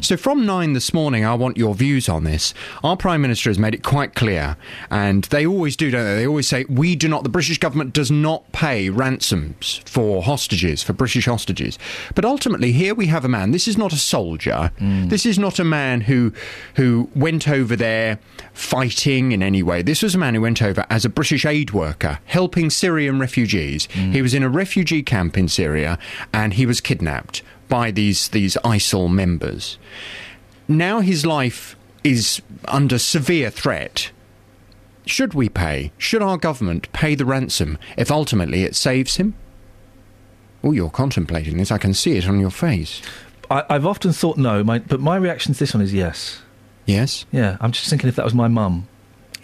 So 0.00 0.16
from 0.16 0.46
nine 0.46 0.72
this 0.72 0.92
morning, 0.94 1.24
I 1.24 1.34
want 1.34 1.56
your 1.56 1.74
views 1.74 2.08
on 2.08 2.24
this. 2.24 2.54
Our 2.82 2.96
Prime 2.96 3.22
Minister 3.22 3.50
has 3.50 3.58
made 3.58 3.74
it 3.74 3.82
quite 3.82 4.14
clear, 4.14 4.56
and 4.90 5.24
they 5.24 5.46
always 5.46 5.76
do, 5.76 5.90
don't 5.90 6.04
they? 6.04 6.16
They 6.16 6.26
always 6.26 6.48
say, 6.48 6.64
we 6.68 6.96
do 6.96 7.08
not, 7.08 7.22
the 7.22 7.28
British 7.28 7.58
government 7.58 7.92
does 7.92 8.10
not 8.10 8.50
pay 8.52 8.90
ransoms 8.90 9.80
for 9.84 10.22
hostages, 10.22 10.82
for 10.82 10.92
British 10.92 11.26
hostages. 11.26 11.78
But 12.14 12.24
ultimately, 12.24 12.72
here 12.72 12.94
we 12.94 13.06
have 13.06 13.24
a 13.24 13.28
man, 13.28 13.50
this 13.50 13.68
is 13.68 13.76
not 13.76 13.92
a 13.92 13.96
soldier, 13.96 14.70
mm. 14.78 15.08
this 15.08 15.26
is 15.26 15.38
not 15.38 15.58
a 15.58 15.64
man 15.64 16.02
who, 16.02 16.32
who 16.74 17.10
went 17.14 17.48
over 17.48 17.76
there 17.76 18.18
fighting 18.52 19.32
in 19.32 19.42
any 19.42 19.62
way. 19.62 19.82
This 19.82 20.02
was 20.02 20.14
a 20.14 20.18
man 20.18 20.34
who 20.34 20.40
went 20.40 20.62
over 20.62 20.86
as 20.88 21.04
a 21.04 21.08
British 21.08 21.44
aid 21.44 21.72
worker, 21.72 22.20
helping 22.24 22.70
Syrian 22.70 23.18
refugees. 23.18 23.86
Mm. 23.88 24.12
He 24.12 24.22
was 24.22 24.34
in 24.34 24.42
a 24.42 24.48
refugee 24.48 25.02
camp 25.02 25.36
in 25.36 25.48
Syria, 25.48 25.98
and 26.32 26.45
he 26.54 26.66
was 26.66 26.80
kidnapped 26.80 27.42
by 27.68 27.90
these 27.90 28.28
these 28.28 28.56
ISIL 28.64 29.10
members. 29.10 29.78
Now 30.68 31.00
his 31.00 31.24
life 31.24 31.76
is 32.04 32.42
under 32.66 32.98
severe 32.98 33.50
threat. 33.50 34.10
Should 35.06 35.34
we 35.34 35.48
pay? 35.48 35.92
Should 35.98 36.22
our 36.22 36.36
government 36.36 36.92
pay 36.92 37.14
the 37.14 37.24
ransom 37.24 37.78
if 37.96 38.10
ultimately 38.10 38.64
it 38.64 38.74
saves 38.74 39.16
him? 39.16 39.34
Oh, 40.64 40.72
you're 40.72 40.90
contemplating 40.90 41.58
this. 41.58 41.70
I 41.70 41.78
can 41.78 41.94
see 41.94 42.16
it 42.16 42.28
on 42.28 42.40
your 42.40 42.50
face. 42.50 43.00
I, 43.50 43.64
I've 43.68 43.86
often 43.86 44.12
thought 44.12 44.36
no, 44.36 44.64
my, 44.64 44.80
but 44.80 45.00
my 45.00 45.16
reaction 45.16 45.54
to 45.54 45.58
this 45.58 45.72
one 45.72 45.82
is 45.82 45.94
yes. 45.94 46.42
Yes? 46.86 47.24
Yeah, 47.30 47.56
I'm 47.60 47.70
just 47.72 47.88
thinking 47.88 48.08
if 48.08 48.16
that 48.16 48.24
was 48.24 48.34
my 48.34 48.48
mum, 48.48 48.88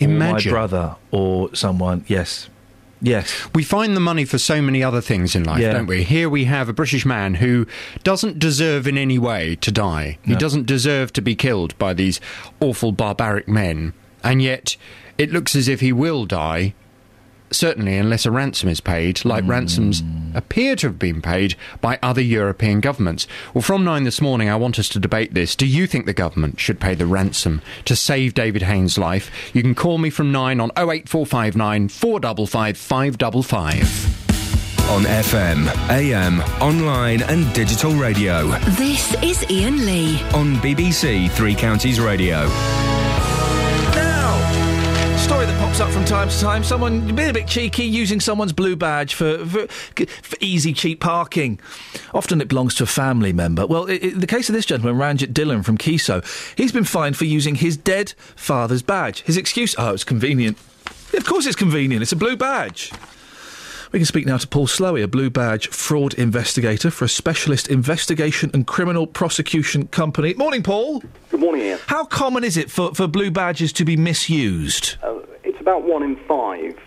or 0.01 0.09
my 0.09 0.41
brother, 0.41 0.97
or 1.11 1.55
someone, 1.55 2.05
yes. 2.09 2.49
Yes. 3.03 3.49
We 3.53 3.65
find 3.65 3.97
the 3.97 4.01
money 4.01 4.25
for 4.25 4.39
so 4.39 4.63
many 4.63 4.83
other 4.83 5.01
things 5.01 5.35
in 5.35 5.43
life, 5.45 5.61
Yeah. 5.61 5.73
don't 5.73 5.87
we? 5.89 6.05
Here 6.05 6.29
we 6.29 6.45
have 6.45 6.69
a 6.69 6.73
British 6.73 7.05
man 7.05 7.35
who 7.35 7.67
doesn't 8.05 8.39
deserve 8.39 8.87
in 8.87 8.97
any 8.97 9.19
way 9.19 9.57
to 9.57 9.73
die. 9.73 10.19
He 10.25 10.37
doesn't 10.37 10.67
deserve 10.67 11.13
to 11.15 11.21
be 11.21 11.35
killed 11.35 11.77
by 11.79 11.95
these 11.95 12.21
awful 12.61 12.93
barbaric 12.93 13.49
men. 13.49 13.93
And 14.23 14.41
yet, 14.41 14.77
it 15.19 15.33
looks 15.33 15.57
as 15.57 15.67
if 15.67 15.81
he 15.81 15.93
will 15.93 16.27
die, 16.27 16.75
certainly 17.55 17.97
unless 17.97 18.27
a 18.27 18.31
ransom 18.31 18.69
is 18.69 18.81
paid, 18.81 19.25
like 19.25 19.47
ransoms 19.47 20.01
hmm. 20.01 20.37
appear 20.37 20.77
to 20.77 20.89
have 20.89 20.99
been 20.99 21.23
paid 21.23 21.55
by 21.81 21.99
other 22.03 22.21
European 22.21 22.81
governments. 22.81 23.27
Well, 23.55 23.63
from 23.63 23.85
nine 23.85 24.05
this 24.05 24.21
morning, 24.21 24.49
I 24.49 24.57
want 24.57 24.79
us 24.79 24.89
to 24.91 24.99
debate 24.99 25.35
this. 25.35 25.57
Do 25.57 25.67
you 25.67 25.87
think 25.87 26.07
the 26.07 26.13
government 26.13 26.61
should 26.61 26.81
pay 26.81 26.95
the 26.95 27.07
ransom 27.07 27.63
to 27.85 27.97
save 27.97 28.35
David 28.35 28.63
Haines' 28.63 28.99
life? 28.99 29.31
You 29.55 29.63
can 29.63 29.75
call 29.75 29.99
me 29.99 30.11
from 30.11 30.33
nine 30.33 30.61
on 30.61 30.71
08459 30.77 31.89
455 31.89 32.77
555. 32.77 34.23
On 34.91 35.05
FM, 35.05 35.69
AM, 35.91 36.41
online, 36.61 37.23
and 37.23 37.51
digital 37.55 37.93
radio. 37.93 38.49
This 38.73 39.15
is 39.23 39.43
Iain 39.45 39.87
Lee. 39.87 40.21
On 40.35 40.57
BBC 40.57 41.31
Three 41.31 41.55
Counties 41.55 42.01
Radio. 42.01 42.49
Up 45.83 45.91
from 45.91 46.05
time 46.05 46.29
to 46.29 46.39
time. 46.39 46.63
Someone 46.63 47.17
being 47.17 47.31
a 47.31 47.33
bit 47.33 47.49
cheeky, 47.49 47.83
using 47.83 48.21
someone's 48.21 48.53
blue 48.53 48.77
badge 48.77 49.15
for, 49.15 49.45
for, 49.45 49.67
for 49.67 50.37
easy, 50.39 50.73
cheap 50.73 51.01
parking. 51.01 51.59
Often 52.15 52.41
it 52.41 52.47
belongs 52.47 52.77
to 52.77 52.85
a 52.85 52.87
family 52.87 53.33
member. 53.33 53.67
Well, 53.67 53.87
the 53.87 54.29
case 54.29 54.49
of 54.49 54.55
this 54.55 54.65
gentleman, 54.65 54.97
Ranjit 54.97 55.35
Dhillon 55.35 55.65
from 55.65 55.77
Kiso, 55.77 56.25
he's 56.57 56.71
been 56.71 56.85
fined 56.85 57.17
for 57.17 57.25
using 57.25 57.57
his 57.57 57.77
dead 57.77 58.15
father's 58.37 58.81
badge. 58.81 59.23
His 59.23 59.37
excuse, 59.37 59.75
oh, 59.77 59.93
it's 59.93 60.05
convenient. 60.05 60.57
Of 61.15 61.25
course 61.25 61.47
it's 61.47 61.57
convenient. 61.57 62.01
It's 62.01 62.13
a 62.13 62.17
blue 62.17 62.37
badge. 62.37 62.93
We 63.91 63.99
can 63.99 64.07
speak 64.07 64.25
now 64.25 64.39
to 64.39 64.47
Paul 64.47 64.69
Slowey, 64.69 65.03
a 65.03 65.09
blue 65.09 65.29
badge 65.29 65.69
fraud 65.69 66.15
investigator 66.15 66.91
for 66.91 67.05
a 67.05 67.09
specialist 67.09 67.69
investigation 67.69 68.51
and 68.55 68.67
criminal 68.67 69.07
prosecution 69.07 69.89
company. 69.89 70.33
Morning, 70.33 70.63
Paul. 70.63 71.03
Good 71.29 71.41
morning, 71.41 71.63
Iain. 71.63 71.79
How 71.89 72.05
common 72.07 72.43
is 72.43 72.57
it 72.57 72.71
for, 72.71 72.95
for 72.95 73.07
blue 73.07 73.31
badges 73.31 73.71
to 73.75 73.85
be 73.85 73.99
misused? 73.99 74.97
Uh, 75.03 75.12
about 75.63 75.85
one 75.85 76.03
in 76.03 76.17
five. 76.27 76.79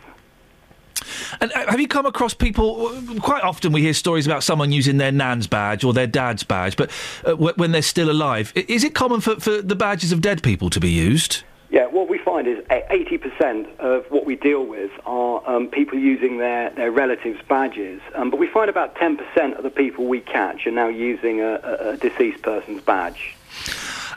And 1.41 1.51
uh, 1.53 1.71
have 1.71 1.79
you 1.79 1.87
come 1.87 2.05
across 2.05 2.33
people? 2.33 2.91
Quite 3.21 3.43
often 3.43 3.71
we 3.71 3.81
hear 3.81 3.93
stories 3.93 4.25
about 4.25 4.43
someone 4.43 4.71
using 4.71 4.97
their 4.97 5.11
nan's 5.11 5.47
badge 5.47 5.83
or 5.83 5.93
their 5.93 6.07
dad's 6.07 6.43
badge, 6.43 6.77
but 6.77 6.91
uh, 7.25 7.33
when 7.35 7.71
they're 7.71 7.81
still 7.81 8.11
alive, 8.11 8.51
is 8.55 8.83
it 8.83 8.93
common 8.93 9.21
for, 9.21 9.39
for 9.39 9.61
the 9.61 9.75
badges 9.75 10.11
of 10.11 10.21
dead 10.21 10.43
people 10.43 10.69
to 10.69 10.79
be 10.79 10.89
used? 10.89 11.43
Yeah, 11.69 11.87
what 11.87 12.07
we 12.07 12.19
find 12.19 12.47
is 12.47 12.59
80% 12.69 13.79
of 13.79 14.05
what 14.09 14.25
we 14.25 14.35
deal 14.35 14.65
with 14.65 14.91
are 15.05 15.41
um, 15.49 15.67
people 15.67 15.97
using 15.97 16.37
their, 16.37 16.69
their 16.69 16.91
relatives' 16.91 17.41
badges. 17.49 18.01
Um, 18.13 18.29
but 18.29 18.39
we 18.39 18.47
find 18.47 18.69
about 18.69 18.95
10% 18.95 19.57
of 19.57 19.63
the 19.63 19.69
people 19.69 20.05
we 20.05 20.21
catch 20.21 20.67
are 20.67 20.71
now 20.71 20.87
using 20.87 21.41
a, 21.41 21.55
a, 21.55 21.89
a 21.89 21.97
deceased 21.97 22.43
person's 22.43 22.81
badge. 22.81 23.35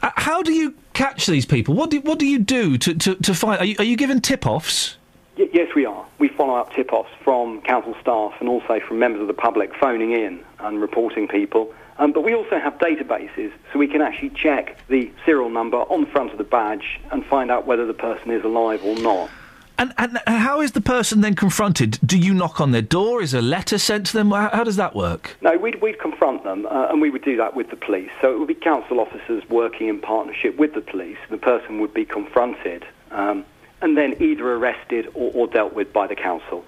Uh, 0.03 0.11
how 0.15 0.43
do 0.43 0.53
you 0.53 0.75
catch 0.99 1.27
these 1.27 1.47
people? 1.47 1.75
What 1.75 1.91
do, 1.91 2.01
what 2.01 2.19
do 2.19 2.27
you 2.27 2.41
do 2.41 2.77
to, 2.79 2.93
to, 2.93 3.15
to 3.15 3.33
find? 3.33 3.61
Are 3.61 3.65
you, 3.65 3.77
are 3.79 3.85
you 3.85 3.97
given 3.97 4.21
tip 4.21 4.45
offs? 4.47 4.97
Y- 5.39 5.49
yes, 5.53 5.73
we 5.77 5.87
are. 5.87 6.05
We 6.19 6.27
follow 6.27 6.57
up 6.57 6.73
tip-offs 6.73 7.11
from 7.23 7.63
council 7.63 7.95
staff 8.01 8.35
and 8.41 8.49
also 8.49 8.81
from 8.81 8.99
members 8.99 9.21
of 9.23 9.29
the 9.29 9.35
public 9.35 9.73
phoning 9.77 10.11
in 10.11 10.41
and 10.59 10.81
reporting 10.81 11.29
people. 11.29 11.73
Um, 11.99 12.13
but 12.13 12.23
we 12.23 12.35
also 12.35 12.59
have 12.59 12.79
databases, 12.79 13.53
so 13.73 13.79
we 13.79 13.87
can 13.87 14.03
actually 14.03 14.31
check 14.31 14.77
the 14.89 15.11
serial 15.25 15.51
number 15.51 15.77
on 15.77 16.01
the 16.01 16.07
front 16.09 16.33
of 16.33 16.39
the 16.39 16.45
badge 16.45 17.01
and 17.13 17.25
find 17.27 17.51
out 17.51 17.67
whether 17.67 17.87
the 17.87 17.95
person 17.95 18.31
is 18.33 18.45
alive 18.45 18.85
or 18.85 18.97
not. 18.97 19.31
And, 19.79 19.95
and 19.97 20.19
how 20.27 20.61
is 20.61 20.73
the 20.73 20.81
person 20.81 21.21
then 21.21 21.35
confronted? 21.37 22.01
Do 22.05 22.19
you 22.19 22.35
knock 22.35 22.61
on 22.61 22.73
their 22.73 22.83
door? 22.83 23.23
Is 23.23 23.33
a 23.33 23.41
letter 23.41 23.79
sent 23.79 24.07
to 24.07 24.13
them? 24.13 24.33
How, 24.33 24.51
how 24.53 24.65
does 24.65 24.75
that 24.77 24.95
work? 24.95 25.37
No, 25.41 25.57
we'd, 25.57 25.81
we'd 25.81 26.01
confront 26.01 26.43
them, 26.43 26.67
uh, 26.67 26.89
and 26.91 27.01
we 27.01 27.11
would 27.11 27.23
do 27.23 27.37
that 27.37 27.55
with 27.55 27.71
the 27.71 27.77
police. 27.77 28.11
So 28.21 28.33
it 28.35 28.39
would 28.41 28.49
be 28.49 28.55
council 28.55 28.99
officers 28.99 29.49
working 29.49 29.87
in 29.89 30.01
partnership 30.01 30.57
with 30.59 30.75
the 30.75 30.81
police. 30.81 31.17
The 31.31 31.39
person 31.39 31.81
would 31.81 31.95
be 31.95 32.05
confronted 32.05 32.85
um, 33.13 33.45
and 33.81 33.97
then 33.97 34.21
either 34.21 34.53
arrested 34.53 35.09
or, 35.15 35.31
or 35.33 35.47
dealt 35.47 35.75
with 35.75 35.93
by 35.93 36.09
the 36.09 36.17
council. 36.17 36.65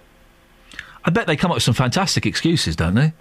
I 1.05 1.11
bet 1.11 1.27
they 1.27 1.37
come 1.37 1.51
up 1.51 1.57
with 1.57 1.65
some 1.65 1.75
fantastic 1.75 2.27
excuses, 2.27 2.77
don't 2.77 2.95
they? 2.95 3.13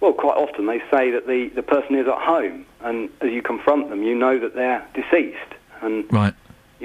Well, 0.00 0.12
quite 0.12 0.36
often 0.36 0.66
they 0.66 0.78
say 0.90 1.10
that 1.10 1.26
the, 1.26 1.50
the 1.54 1.62
person 1.62 1.96
is 1.96 2.06
at 2.06 2.18
home, 2.18 2.66
and 2.82 3.08
as 3.22 3.32
you 3.32 3.42
confront 3.42 3.88
them, 3.88 4.02
you 4.02 4.14
know 4.14 4.38
that 4.38 4.54
they're 4.54 4.86
deceased. 4.94 5.54
And 5.80 6.04
Right. 6.12 6.34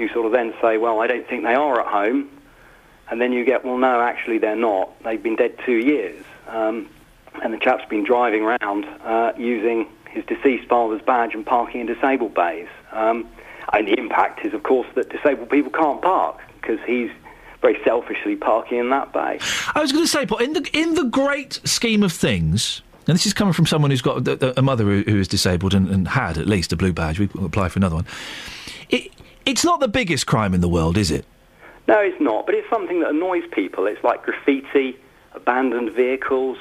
You 0.02 0.08
sort 0.08 0.26
of 0.26 0.32
then 0.32 0.52
say, 0.60 0.76
well, 0.76 1.00
I 1.00 1.06
don't 1.06 1.26
think 1.26 1.44
they 1.44 1.54
are 1.54 1.80
at 1.80 1.86
home. 1.86 2.28
And 3.10 3.20
then 3.20 3.32
you 3.32 3.44
get, 3.44 3.64
well, 3.64 3.78
no, 3.78 4.00
actually 4.00 4.38
they're 4.38 4.56
not. 4.56 5.02
They've 5.02 5.22
been 5.22 5.36
dead 5.36 5.58
two 5.64 5.76
years. 5.76 6.24
Um, 6.48 6.88
and 7.42 7.52
the 7.52 7.58
chap's 7.58 7.84
been 7.88 8.04
driving 8.04 8.42
around 8.42 8.84
uh, 9.02 9.32
using 9.38 9.86
his 10.10 10.24
deceased 10.26 10.68
father's 10.68 11.02
badge 11.02 11.34
and 11.34 11.44
parking 11.44 11.80
in 11.82 11.86
disabled 11.86 12.34
bays. 12.34 12.68
Um, 12.92 13.28
and 13.72 13.88
the 13.88 13.98
impact 13.98 14.44
is, 14.44 14.52
of 14.52 14.62
course, 14.62 14.86
that 14.94 15.08
disabled 15.08 15.50
people 15.50 15.70
can't 15.70 16.02
park 16.02 16.40
because 16.60 16.78
he's 16.86 17.10
very 17.60 17.78
selfishly 17.84 18.36
parking 18.36 18.78
in 18.78 18.90
that 18.90 19.12
bay. 19.12 19.38
I 19.74 19.80
was 19.80 19.92
going 19.92 20.04
to 20.04 20.10
say, 20.10 20.26
Paul, 20.26 20.38
in 20.38 20.52
the 20.52 20.68
in 20.72 20.94
the 20.94 21.04
great 21.04 21.60
scheme 21.64 22.02
of 22.02 22.12
things, 22.12 22.82
and 23.06 23.14
this 23.14 23.24
is 23.24 23.32
coming 23.32 23.52
from 23.52 23.66
someone 23.66 23.90
who's 23.90 24.02
got 24.02 24.26
a, 24.28 24.58
a 24.58 24.62
mother 24.62 24.84
who, 24.84 25.02
who 25.02 25.18
is 25.18 25.28
disabled 25.28 25.74
and, 25.74 25.88
and 25.88 26.08
had 26.08 26.38
at 26.38 26.46
least 26.46 26.72
a 26.72 26.76
blue 26.76 26.92
badge. 26.92 27.18
We 27.18 27.28
apply 27.40 27.68
for 27.68 27.78
another 27.78 27.94
one. 27.96 28.06
It, 29.44 29.50
it's 29.50 29.64
not 29.64 29.80
the 29.80 29.88
biggest 29.88 30.26
crime 30.26 30.54
in 30.54 30.60
the 30.60 30.68
world, 30.68 30.96
is 30.96 31.10
it? 31.10 31.24
No, 31.88 31.98
it's 31.98 32.20
not, 32.20 32.46
but 32.46 32.54
it's 32.54 32.68
something 32.70 33.00
that 33.00 33.10
annoys 33.10 33.44
people. 33.52 33.86
It's 33.86 34.02
like 34.04 34.22
graffiti, 34.22 34.96
abandoned 35.34 35.92
vehicles, 35.92 36.58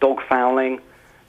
dog 0.00 0.20
fouling. 0.28 0.80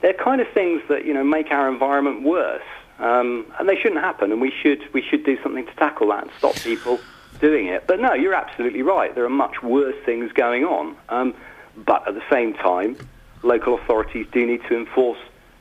They're 0.01 0.13
kind 0.13 0.41
of 0.41 0.47
things 0.53 0.81
that 0.89 1.05
you 1.05 1.13
know 1.13 1.23
make 1.23 1.51
our 1.51 1.69
environment 1.69 2.23
worse, 2.23 2.63
um, 2.99 3.45
and 3.59 3.67
they 3.67 3.75
shouldn't 3.75 4.01
happen. 4.01 4.31
And 4.31 4.39
we 4.39 4.51
should 4.51 4.81
we 4.93 5.01
should 5.01 5.25
do 5.25 5.41
something 5.41 5.65
to 5.65 5.73
tackle 5.73 6.09
that 6.09 6.23
and 6.23 6.31
stop 6.37 6.55
people 6.55 6.99
doing 7.39 7.67
it. 7.67 7.87
But 7.87 7.99
no, 7.99 8.13
you're 8.13 8.35
absolutely 8.35 8.81
right. 8.81 9.13
There 9.15 9.25
are 9.25 9.29
much 9.29 9.63
worse 9.63 9.95
things 10.05 10.31
going 10.33 10.63
on. 10.63 10.95
Um, 11.09 11.33
but 11.75 12.07
at 12.07 12.13
the 12.13 12.23
same 12.29 12.53
time, 12.53 12.97
local 13.43 13.75
authorities 13.75 14.27
do 14.31 14.45
need 14.45 14.61
to 14.69 14.77
enforce 14.77 15.19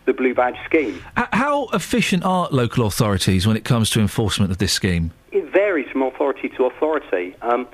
the 0.08 0.14
blue 0.14 0.34
badge 0.34 0.56
scheme. 0.64 1.00
How 1.34 1.68
efficient 1.74 2.24
are 2.24 2.48
local 2.50 2.86
authorities 2.86 3.46
when 3.46 3.56
it 3.58 3.64
comes 3.64 3.90
to 3.90 4.00
enforcement 4.00 4.50
of 4.50 4.56
this 4.56 4.72
scheme? 4.72 5.12
It 5.32 5.52
varies 5.52 5.86
from 5.92 6.02
authority 6.02 6.48
to 6.56 6.64
authority. 6.64 7.36
Um, 7.42 7.68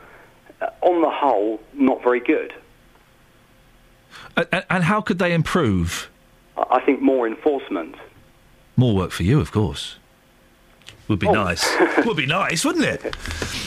uh, 0.61 0.67
on 0.83 1.01
the 1.01 1.11
whole, 1.11 1.61
not 1.75 2.03
very 2.03 2.19
good. 2.21 2.53
A- 4.37 4.47
a- 4.53 4.73
and 4.73 4.83
how 4.83 5.01
could 5.01 5.21
they 5.21 5.33
improve? 5.33 6.11
I 6.57 6.81
think 6.81 7.01
more 7.01 7.27
enforcement. 7.27 7.95
More 8.77 8.97
work 8.97 9.13
for 9.13 9.23
you, 9.23 9.41
of 9.41 9.53
course. 9.53 9.97
Would 11.09 11.19
be 11.19 11.31
nice. 11.31 11.65
Would 12.07 12.17
be 12.17 12.27
nice, 12.27 12.65
wouldn't 12.65 12.85
it? 12.85 13.15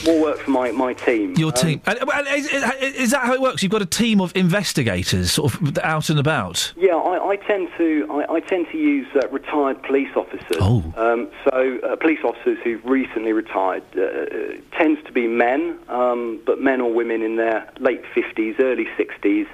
More 0.04 0.20
work 0.20 0.38
for 0.40 0.50
my, 0.50 0.70
my 0.72 0.92
team. 0.92 1.34
Your 1.36 1.48
Um, 1.50 1.54
team. 1.54 1.82
And, 1.86 1.98
and 2.12 2.26
is, 2.28 2.46
is- 2.82 3.10
that 3.12 3.22
how 3.24 3.32
it 3.32 3.40
works? 3.40 3.62
You've 3.62 3.72
got 3.72 3.82
a 3.82 3.86
team 3.86 4.20
of 4.20 4.32
investigators, 4.36 5.32
sort 5.32 5.54
of 5.54 5.78
out 5.78 6.10
and 6.10 6.18
about. 6.18 6.72
Yeah, 6.76 6.96
I, 6.96 7.30
I 7.30 7.36
tend 7.36 7.68
to 7.78 8.06
I, 8.10 8.34
I 8.34 8.40
tend 8.40 8.66
to 8.72 8.78
use 8.78 9.06
uh, 9.14 9.28
retired 9.28 9.82
police 9.82 10.10
officers. 10.16 10.58
Oh. 10.60 10.82
Um, 10.96 11.28
so 11.44 11.78
uh, 11.84 11.96
police 11.96 12.20
officers 12.24 12.58
who've 12.64 12.84
recently 12.84 13.32
retired 13.32 13.82
uh, 13.96 14.56
tends 14.76 15.02
to 15.04 15.12
be 15.12 15.26
men, 15.26 15.78
um, 15.88 16.40
but 16.44 16.60
men 16.60 16.80
or 16.80 16.92
women 16.92 17.22
in 17.22 17.36
their 17.36 17.70
late 17.78 18.02
fifties, 18.14 18.56
early 18.58 18.86
sixties, 18.96 19.46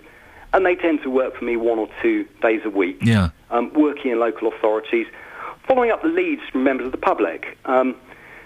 and 0.52 0.64
they 0.64 0.74
tend 0.74 1.02
to 1.02 1.10
work 1.10 1.36
for 1.36 1.44
me 1.44 1.56
one 1.56 1.78
or 1.78 1.88
two 2.02 2.24
days 2.42 2.62
a 2.64 2.70
week. 2.70 2.98
Yeah. 3.02 3.30
Um, 3.50 3.72
working 3.74 4.10
in 4.10 4.18
local 4.20 4.48
authorities, 4.48 5.06
following 5.67 5.91
up 5.91 6.02
the 6.02 6.09
leads 6.09 6.43
from 6.51 6.65
members 6.65 6.86
of 6.86 6.93
the 6.93 6.99
public. 6.99 7.59
Um, 7.65 7.97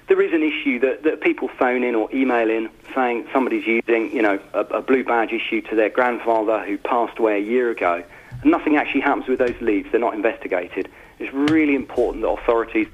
there 0.09 0.23
is 0.23 0.33
an 0.33 0.43
issue 0.43 0.79
that, 0.81 1.03
that 1.03 1.21
people 1.21 1.49
phone 1.59 1.85
in 1.85 1.95
or 1.95 2.09
email 2.15 2.49
in 2.49 2.71
saying 2.95 3.29
somebody's 3.33 3.67
using, 3.67 4.11
you 4.11 4.23
know, 4.23 4.41
a, 4.55 4.61
a 4.61 4.83
blue 4.83 5.05
badge 5.05 5.33
issue 5.33 5.61
to 5.63 5.77
their 5.77 5.91
grandfather 5.91 6.65
who 6.65 6.79
passed 6.79 7.19
away 7.19 7.37
a 7.37 7.45
year 7.45 7.71
ago, 7.71 8.03
and 8.41 8.51
nothing 8.51 8.77
actually 8.77 9.03
happens 9.03 9.29
with 9.29 9.39
those 9.39 9.61
leads. 9.61 9.91
They're 9.91 10.01
not 10.01 10.15
investigated. 10.15 10.89
It's 11.19 11.33
really 11.35 11.75
important 11.75 12.23
that 12.23 12.31
authorities, 12.31 12.87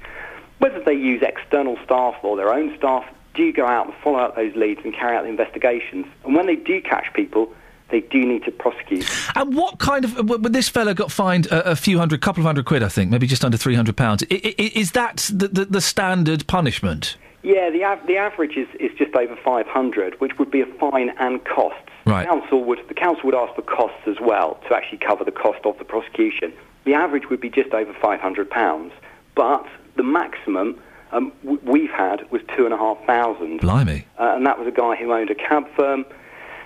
whether 0.57 0.81
they 0.83 0.93
use 0.93 1.21
external 1.21 1.77
staff 1.85 2.15
or 2.23 2.35
their 2.35 2.51
own 2.51 2.75
staff, 2.77 3.05
do 3.33 3.53
go 3.53 3.65
out 3.65 3.85
and 3.85 3.95
follow 4.03 4.19
up 4.19 4.35
those 4.35 4.55
leads 4.55 4.81
and 4.83 4.93
carry 4.93 5.15
out 5.15 5.23
the 5.23 5.29
investigations. 5.29 6.05
And 6.25 6.35
when 6.35 6.47
they 6.47 6.55
do 6.55 6.81
catch 6.81 7.13
people, 7.13 7.53
they 7.89 8.01
do 8.01 8.25
need 8.25 8.43
to 8.45 8.51
prosecute. 8.51 9.05
And 9.35 9.55
what 9.55 9.79
kind 9.79 10.05
of. 10.05 10.41
This 10.51 10.69
fella 10.69 10.93
got 10.93 11.11
fined 11.11 11.45
a, 11.47 11.71
a 11.71 11.75
few 11.75 11.97
hundred, 11.99 12.21
couple 12.21 12.41
of 12.41 12.45
hundred 12.45 12.65
quid, 12.65 12.81
I 12.83 12.89
think, 12.89 13.11
maybe 13.11 13.27
just 13.27 13.45
under 13.45 13.57
£300. 13.57 14.23
I- 14.31 14.55
I- 14.59 14.71
Is 14.75 14.91
that 14.93 15.29
the, 15.33 15.47
the, 15.47 15.65
the 15.65 15.81
standard 15.81 16.47
punishment? 16.47 17.17
Yeah, 17.43 17.69
the 17.69 17.83
av- 17.83 18.07
the 18.07 18.17
average 18.17 18.57
is, 18.57 18.67
is 18.79 18.91
just 18.97 19.13
over 19.15 19.35
500, 19.35 20.19
which 20.19 20.39
would 20.39 20.49
be 20.49 20.61
a 20.61 20.65
fine 20.65 21.11
and 21.19 21.43
costs. 21.45 21.79
Right. 22.05 22.23
The 22.23 22.29
council 22.39 22.63
would 22.63 22.79
the 22.87 22.93
council 22.95 23.23
would 23.25 23.35
ask 23.35 23.53
for 23.55 23.61
costs 23.61 24.01
as 24.07 24.17
well 24.19 24.59
to 24.67 24.75
actually 24.75 24.97
cover 24.99 25.23
the 25.23 25.31
cost 25.31 25.59
of 25.65 25.77
the 25.77 25.85
prosecution. 25.85 26.53
The 26.85 26.93
average 26.95 27.29
would 27.29 27.41
be 27.41 27.49
just 27.49 27.71
over 27.73 27.93
500 27.93 28.49
pounds, 28.49 28.93
but 29.35 29.65
the 29.95 30.03
maximum 30.03 30.79
um, 31.11 31.31
w- 31.43 31.59
we've 31.63 31.89
had 31.91 32.29
was 32.31 32.41
two 32.55 32.65
and 32.65 32.73
a 32.73 32.77
half 32.77 32.97
thousand. 33.05 33.59
Blimey. 33.61 34.05
Uh, 34.19 34.33
and 34.35 34.45
that 34.45 34.57
was 34.59 34.67
a 34.67 34.71
guy 34.71 34.95
who 34.95 35.11
owned 35.13 35.29
a 35.31 35.35
cab 35.35 35.65
firm, 35.75 36.05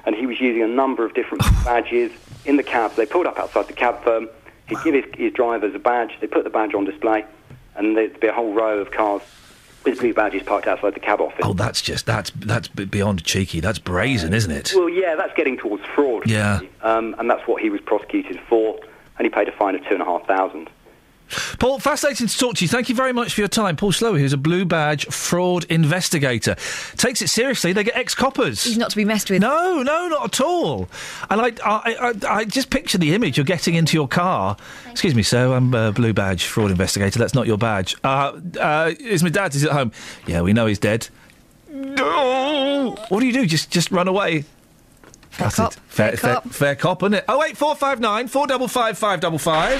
and 0.10 0.18
he 0.18 0.26
was 0.26 0.42
using 0.42 0.64
a 0.64 0.68
number 0.68 1.06
of 1.06 1.14
different 1.14 1.44
badges 1.64 2.12
in 2.44 2.58
the 2.58 2.64
cabs. 2.64 2.96
They 2.96 3.06
pulled 3.06 3.28
up 3.28 3.38
outside 3.38 3.68
the 3.68 3.74
cab 3.74 4.04
firm. 4.04 4.28
He'd 4.68 4.82
give 4.84 4.96
his, 4.96 5.06
his 5.16 5.32
drivers 5.34 5.76
a 5.76 5.80
badge. 5.80 6.14
They 6.20 6.26
put 6.26 6.44
the 6.44 6.50
badge 6.50 6.74
on 6.74 6.84
display, 6.84 7.26
and 7.76 7.96
there'd 7.96 8.20
be 8.20 8.26
a 8.26 8.34
whole 8.34 8.52
row 8.52 8.80
of 8.80 8.90
cars 8.90 9.22
with 9.86 10.00
blue 10.00 10.16
badges 10.16 10.42
parked 10.42 10.66
outside 10.66 10.96
the 10.96 11.00
cab 11.00 11.22
office. 11.22 11.42
Oh, 11.44 11.54
that's 11.54 11.80
just. 11.84 12.08
That's 12.08 12.32
that's 12.32 12.68
beyond 12.70 13.24
cheeky. 13.24 13.60
That's 13.60 13.78
brazen, 13.78 14.34
isn't 14.34 14.52
it? 14.52 14.74
Well, 14.76 14.90
yeah, 14.90 15.14
that's 15.16 15.34
getting 15.36 15.58
towards 15.58 15.86
fraud. 15.86 16.28
Yeah. 16.28 16.62
Um, 16.82 17.16
and 17.20 17.30
that's 17.30 17.48
what 17.48 17.62
he 17.62 17.70
was 17.70 17.80
prosecuted 17.82 18.40
for, 18.50 18.80
and 19.20 19.28
he 19.28 19.30
paid 19.30 19.48
a 19.48 19.52
fine 19.52 19.76
of 19.76 19.86
two 19.86 19.94
and 19.94 20.02
a 20.02 20.06
half 20.06 20.26
thousand. 20.26 20.72
Paul, 21.60 21.80
fascinating 21.80 22.28
to 22.28 22.38
talk 22.38 22.56
to 22.56 22.64
you. 22.66 22.70
Thank 22.70 22.90
you 22.90 22.96
very 22.96 23.14
much 23.14 23.34
for 23.34 23.42
your 23.42 23.48
time. 23.48 23.76
Paul 23.76 23.92
Slowey, 23.92 24.20
who's 24.20 24.34
a 24.34 24.38
blue 24.38 24.66
badge 24.66 25.06
fraud 25.08 25.66
investigator, 25.66 26.56
takes 26.98 27.22
it 27.22 27.28
seriously. 27.30 27.74
They 27.74 27.84
get 27.84 27.96
ex 27.96 28.16
coppers. 28.16 28.64
He's 28.64 28.78
not 28.78 28.90
to 28.92 28.96
be 28.96 29.06
messed 29.06 29.30
with. 29.30 29.42
No, 29.42 29.82
no, 29.84 30.08
not 30.08 30.26
at 30.26 30.42
all. 30.42 30.90
And 31.30 31.42
I, 31.42 31.52
I, 31.64 31.96
I, 32.02 32.14
I 32.40 32.46
just 32.46 32.70
picture 32.70 32.98
the 32.98 33.14
image 33.14 33.38
you're 33.38 33.46
getting 33.46 33.76
into 33.76 33.96
your 33.96 34.08
car. 34.08 34.58
Excuse 34.90 35.16
me, 35.16 35.24
sir, 35.24 35.54
I'm 35.54 35.74
a 35.74 35.92
blue 35.92 36.14
badge 36.14 36.46
fraud 36.46 36.72
investigator. 36.72 37.20
That's 37.20 37.34
not 37.34 37.48
your 37.48 37.58
badge. 37.58 37.96
Uh, 38.04 38.40
uh, 38.60 38.92
is 39.00 39.24
my 39.24 39.30
dad? 39.30 39.54
Is 39.56 39.62
he 39.62 39.68
at 39.70 39.74
home? 39.76 39.92
Yeah, 40.28 40.42
we 40.42 40.54
know 40.54 40.66
he's 40.66 40.80
dead. 40.80 41.08
No. 41.72 42.98
What 43.10 43.20
do 43.20 43.26
you 43.28 43.34
do? 43.34 43.46
Just, 43.46 43.70
just 43.72 43.92
run 43.92 44.08
away. 44.08 44.46
Fair 45.30 45.50
cop. 45.52 45.74
Fair, 45.74 45.82
Fair 45.88 46.18
fair, 46.18 46.34
cop. 46.34 46.48
fair 46.50 46.76
cop, 46.76 47.04
isn't 47.04 47.14
it? 47.14 47.26
Oh 47.30 47.40
wait, 47.40 47.56
four 47.56 47.76
five 47.76 48.00
nine 48.00 48.28
four 48.28 48.48
double 48.48 48.68
five 48.68 48.98
five 48.98 49.20
double 49.22 49.38
five. 49.38 49.80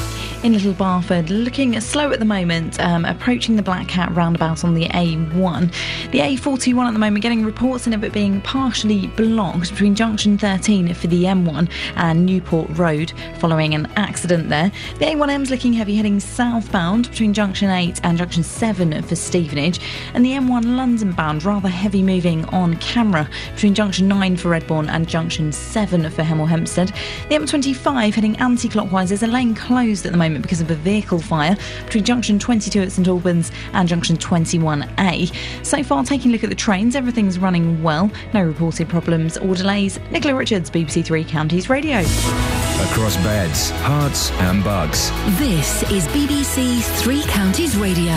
In 0.43 0.53
Little 0.53 0.73
Barford, 0.73 1.29
looking 1.29 1.79
slow 1.81 2.11
at 2.11 2.17
the 2.17 2.25
moment, 2.25 2.79
um, 2.79 3.05
approaching 3.05 3.57
the 3.57 3.61
Black 3.61 3.87
Cat 3.87 4.11
roundabout 4.15 4.63
on 4.63 4.73
the 4.73 4.87
A1. 4.87 5.71
The 6.09 6.17
A41 6.17 6.87
at 6.87 6.93
the 6.93 6.99
moment 6.99 7.21
getting 7.21 7.45
reports 7.45 7.85
in 7.85 7.93
of 7.93 8.03
it 8.03 8.11
being 8.11 8.41
partially 8.41 9.05
blocked 9.05 9.69
between 9.69 9.93
junction 9.93 10.39
13 10.39 10.95
for 10.95 11.05
the 11.05 11.25
M1 11.25 11.69
and 11.95 12.25
Newport 12.25 12.75
Road 12.75 13.13
following 13.37 13.75
an 13.75 13.85
accident 13.95 14.49
there. 14.49 14.71
The 14.97 15.05
A1M's 15.05 15.51
looking 15.51 15.73
heavy 15.73 15.95
heading 15.95 16.19
southbound 16.19 17.11
between 17.11 17.35
junction 17.35 17.69
8 17.69 18.01
and 18.03 18.17
junction 18.17 18.41
7 18.41 18.99
for 19.03 19.15
Stevenage, 19.15 19.79
and 20.15 20.25
the 20.25 20.31
M1 20.31 20.75
London 20.75 21.11
bound 21.11 21.43
rather 21.43 21.69
heavy 21.69 22.01
moving 22.01 22.45
on 22.45 22.77
camera 22.77 23.29
between 23.53 23.75
junction 23.75 24.07
9 24.07 24.37
for 24.37 24.49
Redbourn 24.49 24.89
and 24.89 25.07
junction 25.07 25.51
7 25.51 26.09
for 26.09 26.23
Hemel 26.23 26.47
Hempstead. 26.47 26.87
The 27.29 27.35
M25 27.35 28.15
heading 28.15 28.35
anti 28.37 28.69
clockwise, 28.69 29.09
there's 29.09 29.21
a 29.21 29.27
lane 29.27 29.53
closed 29.53 30.07
at 30.07 30.11
the 30.11 30.17
moment 30.17 30.30
because 30.39 30.61
of 30.61 30.69
a 30.71 30.75
vehicle 30.75 31.19
fire 31.19 31.57
between 31.85 32.03
junction 32.03 32.39
22 32.39 32.81
at 32.81 32.91
St 32.91 33.07
Albans 33.07 33.51
and 33.73 33.89
junction 33.89 34.17
21A. 34.17 35.65
So 35.65 35.83
far, 35.83 36.03
taking 36.03 36.31
a 36.31 36.33
look 36.33 36.43
at 36.43 36.49
the 36.49 36.55
trains, 36.55 36.95
everything's 36.95 37.39
running 37.39 37.81
well, 37.81 38.11
no 38.33 38.43
reported 38.43 38.87
problems 38.87 39.37
or 39.37 39.55
delays. 39.55 39.99
Nicola 40.11 40.35
Richards, 40.35 40.69
BBC 40.69 41.03
Three 41.03 41.23
Counties 41.23 41.69
Radio. 41.69 41.99
Across 41.99 43.17
beds, 43.17 43.71
herts, 43.71 44.31
and 44.41 44.63
bucks. 44.63 45.09
This 45.37 45.83
is 45.91 46.07
BBC 46.07 46.81
Three 47.01 47.23
Counties 47.23 47.75
Radio. 47.77 48.13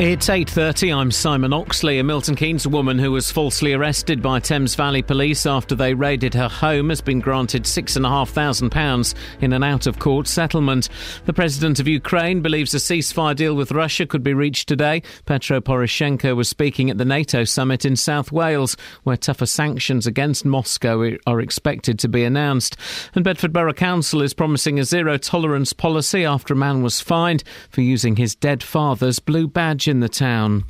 It's 0.00 0.28
8.30, 0.28 0.96
I'm 0.96 1.10
Simon 1.10 1.52
Oxley. 1.52 1.98
A 1.98 2.04
Milton 2.04 2.36
Keynes 2.36 2.68
woman 2.68 3.00
who 3.00 3.10
was 3.10 3.32
falsely 3.32 3.72
arrested 3.72 4.22
by 4.22 4.38
Thames 4.38 4.76
Valley 4.76 5.02
Police 5.02 5.44
after 5.44 5.74
they 5.74 5.92
raided 5.92 6.34
her 6.34 6.46
home 6.48 6.90
has 6.90 7.00
been 7.00 7.18
granted 7.18 7.64
£6,500 7.64 9.14
in 9.40 9.52
an 9.52 9.64
out-of-court 9.64 10.28
settlement. 10.28 10.88
The 11.24 11.32
president 11.32 11.80
of 11.80 11.88
Ukraine 11.88 12.42
believes 12.42 12.72
a 12.74 12.76
ceasefire 12.76 13.34
deal 13.34 13.56
with 13.56 13.72
Russia 13.72 14.06
could 14.06 14.22
be 14.22 14.34
reached 14.34 14.68
today. 14.68 15.02
Petro 15.26 15.60
Poroshenko 15.60 16.36
was 16.36 16.48
speaking 16.48 16.90
at 16.90 16.98
the 16.98 17.04
NATO 17.04 17.42
summit 17.42 17.84
in 17.84 17.96
South 17.96 18.30
Wales, 18.30 18.76
where 19.02 19.16
tougher 19.16 19.46
sanctions 19.46 20.06
against 20.06 20.44
Moscow 20.44 21.16
are 21.26 21.40
expected 21.40 21.98
to 21.98 22.08
be 22.08 22.22
announced. 22.22 22.76
And 23.16 23.24
Bedford 23.24 23.52
Borough 23.52 23.72
Council 23.72 24.22
is 24.22 24.32
promising 24.32 24.78
a 24.78 24.84
zero-tolerance 24.84 25.72
policy 25.72 26.24
after 26.24 26.54
a 26.54 26.56
man 26.56 26.84
was 26.84 27.00
fined 27.00 27.42
for 27.68 27.80
using 27.80 28.14
his 28.14 28.36
dead 28.36 28.62
father's 28.62 29.18
blue 29.18 29.48
badge 29.48 29.87
in 29.88 30.00
the 30.00 30.08
town. 30.08 30.64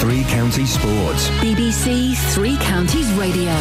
Three 0.00 0.22
Counties 0.24 0.72
Sports. 0.72 1.28
BBC 1.40 2.16
Three 2.34 2.56
Counties 2.58 3.10
Radio. 3.14 3.52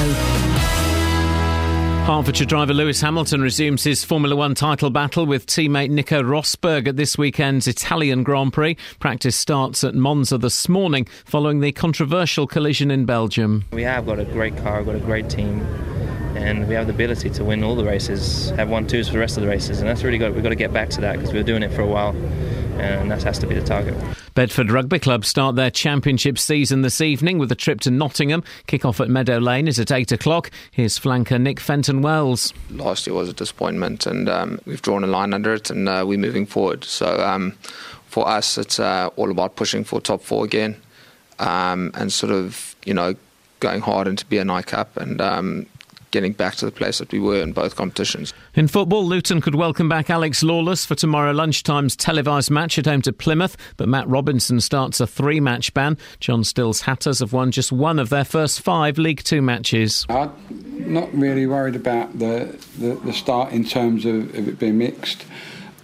Hertfordshire 2.06 2.48
driver 2.48 2.74
Lewis 2.74 3.02
Hamilton 3.02 3.42
resumes 3.42 3.84
his 3.84 4.04
Formula 4.04 4.36
One 4.36 4.56
title 4.56 4.90
battle 4.90 5.26
with 5.26 5.46
teammate 5.46 5.92
Nico 5.92 6.24
Rosberg 6.24 6.88
at 6.88 6.96
this 6.96 7.18
weekend's 7.18 7.68
Italian 7.68 8.24
Grand 8.24 8.52
Prix. 8.52 8.78
Practice 9.00 9.36
starts 9.36 9.84
at 9.84 9.94
Monza 9.94 10.38
this 10.38 10.68
morning 10.68 11.06
following 11.26 11.60
the 11.60 11.72
controversial 11.72 12.48
collision 12.48 12.90
in 12.90 13.06
Belgium. 13.06 13.66
We 13.72 13.84
have 13.84 14.08
got 14.08 14.18
a 14.18 14.26
great 14.26 14.58
car, 14.58 14.84
got 14.84 14.96
a 14.96 15.00
great 15.00 15.30
team, 15.30 15.62
and 16.36 16.68
we 16.68 16.74
have 16.74 16.88
the 16.88 16.94
ability 16.94 17.30
to 17.30 17.44
win 17.44 17.64
all 17.64 17.76
the 17.76 17.86
races, 17.86 18.50
have 18.52 18.70
one 18.70 18.88
twos 18.88 19.08
for 19.08 19.14
the 19.14 19.20
rest 19.20 19.38
of 19.38 19.44
the 19.44 19.50
races, 19.50 19.80
and 19.80 19.88
that's 19.88 20.04
really 20.04 20.18
good. 20.18 20.34
we've 20.34 20.42
got 20.44 20.50
to 20.50 20.56
get 20.56 20.74
back 20.74 20.90
to 20.90 21.02
that 21.02 21.18
because 21.18 21.32
we 21.32 21.38
were 21.38 21.46
doing 21.46 21.62
it 21.62 21.72
for 21.72 21.82
a 21.82 21.88
while, 21.88 22.16
and 22.80 23.12
that 23.12 23.24
has 23.24 23.40
to 23.40 23.48
be 23.48 23.56
the 23.56 23.62
target. 23.62 23.96
Bedford 24.34 24.72
Rugby 24.72 25.00
Club 25.00 25.26
start 25.26 25.56
their 25.56 25.72
championship 25.72 26.38
season 26.38 26.82
this 26.82 27.02
evening 27.02 27.38
with 27.38 27.52
a 27.52 27.56
trip 27.56 27.82
to 27.82 27.92
Nottingham. 27.92 28.44
Kick-off 28.68 29.00
at 29.00 29.10
Meadow 29.10 29.38
Lane 29.38 29.68
is 29.68 29.80
at 29.80 29.92
8 29.92 30.12
o'clock. 30.12 30.52
Here's 30.72 30.98
flanker 30.98 31.40
Nick 31.40 31.60
Fenton-Wells. 31.60 32.54
last 32.72 33.08
year 33.08 33.16
was 33.16 33.30
a 33.30 33.34
disappointment, 33.34 34.06
and 34.06 34.30
um, 34.30 34.60
we've 34.66 34.82
drawn 34.82 35.04
a 35.04 35.08
line 35.08 35.34
under 35.34 35.54
it, 35.54 35.70
and 35.70 35.90
uh, 35.90 36.04
we're 36.08 36.18
moving 36.18 36.46
forward. 36.46 36.84
So 36.84 37.20
um, 37.20 37.52
for 38.08 38.28
us, 38.28 38.58
it's 38.58 38.80
uh, 38.80 39.10
all 39.16 39.32
about 39.32 39.56
pushing 39.56 39.84
for 39.84 40.00
top 40.02 40.22
four 40.22 40.46
again, 40.46 40.76
um, 41.40 41.92
and 41.94 42.12
sort 42.12 42.32
of 42.32 42.76
you 42.86 42.94
know 42.94 43.16
going 43.60 43.82
hard 43.82 44.08
into 44.08 44.26
BNI 44.26 44.66
Cup 44.66 44.96
and 44.98 45.20
um, 45.22 45.66
getting 46.12 46.34
back 46.34 46.56
to 46.56 46.66
the 46.66 46.72
place 46.72 46.98
that 46.98 47.12
we 47.12 47.20
were 47.20 47.42
in 47.42 47.52
both 47.52 47.76
competitions. 47.76 48.34
In 48.56 48.68
football, 48.68 49.06
Luton 49.06 49.42
could 49.42 49.56
welcome 49.56 49.88
back 49.88 50.10
Alex 50.10 50.44
Lawless 50.44 50.86
for 50.86 50.96
tomorrow 50.96 51.32
lunchtime's 51.32 51.96
televised 51.96 52.50
match 52.50 52.78
at 52.80 52.86
home 52.86 53.02
to 53.04 53.14
Plymouth, 53.14 53.56
but 53.78 53.88
Matt 53.88 54.08
Robinson 54.08 54.60
starts 54.60 55.00
a 55.00 55.08
three-match 55.08 55.74
ban. 55.74 55.98
John 56.20 56.44
Still's 56.44 56.82
Hatters 56.82 57.20
have 57.20 57.34
won 57.34 57.52
just 57.52 57.72
one 57.72 58.00
of 58.00 58.10
their 58.10 58.26
first 58.26 58.62
five 58.62 58.98
League 58.98 59.24
Two 59.24 59.42
matches. 59.42 60.06
I'm 60.10 60.34
not 60.92 61.14
really 61.14 61.46
worried 61.46 61.76
about 61.76 62.18
the, 62.20 62.58
the, 62.78 62.96
the 62.96 63.14
start 63.14 63.52
in 63.52 63.64
terms 63.64 64.06
of, 64.06 64.36
of 64.36 64.48
it 64.48 64.60
being 64.60 64.78
mixed. 64.78 65.26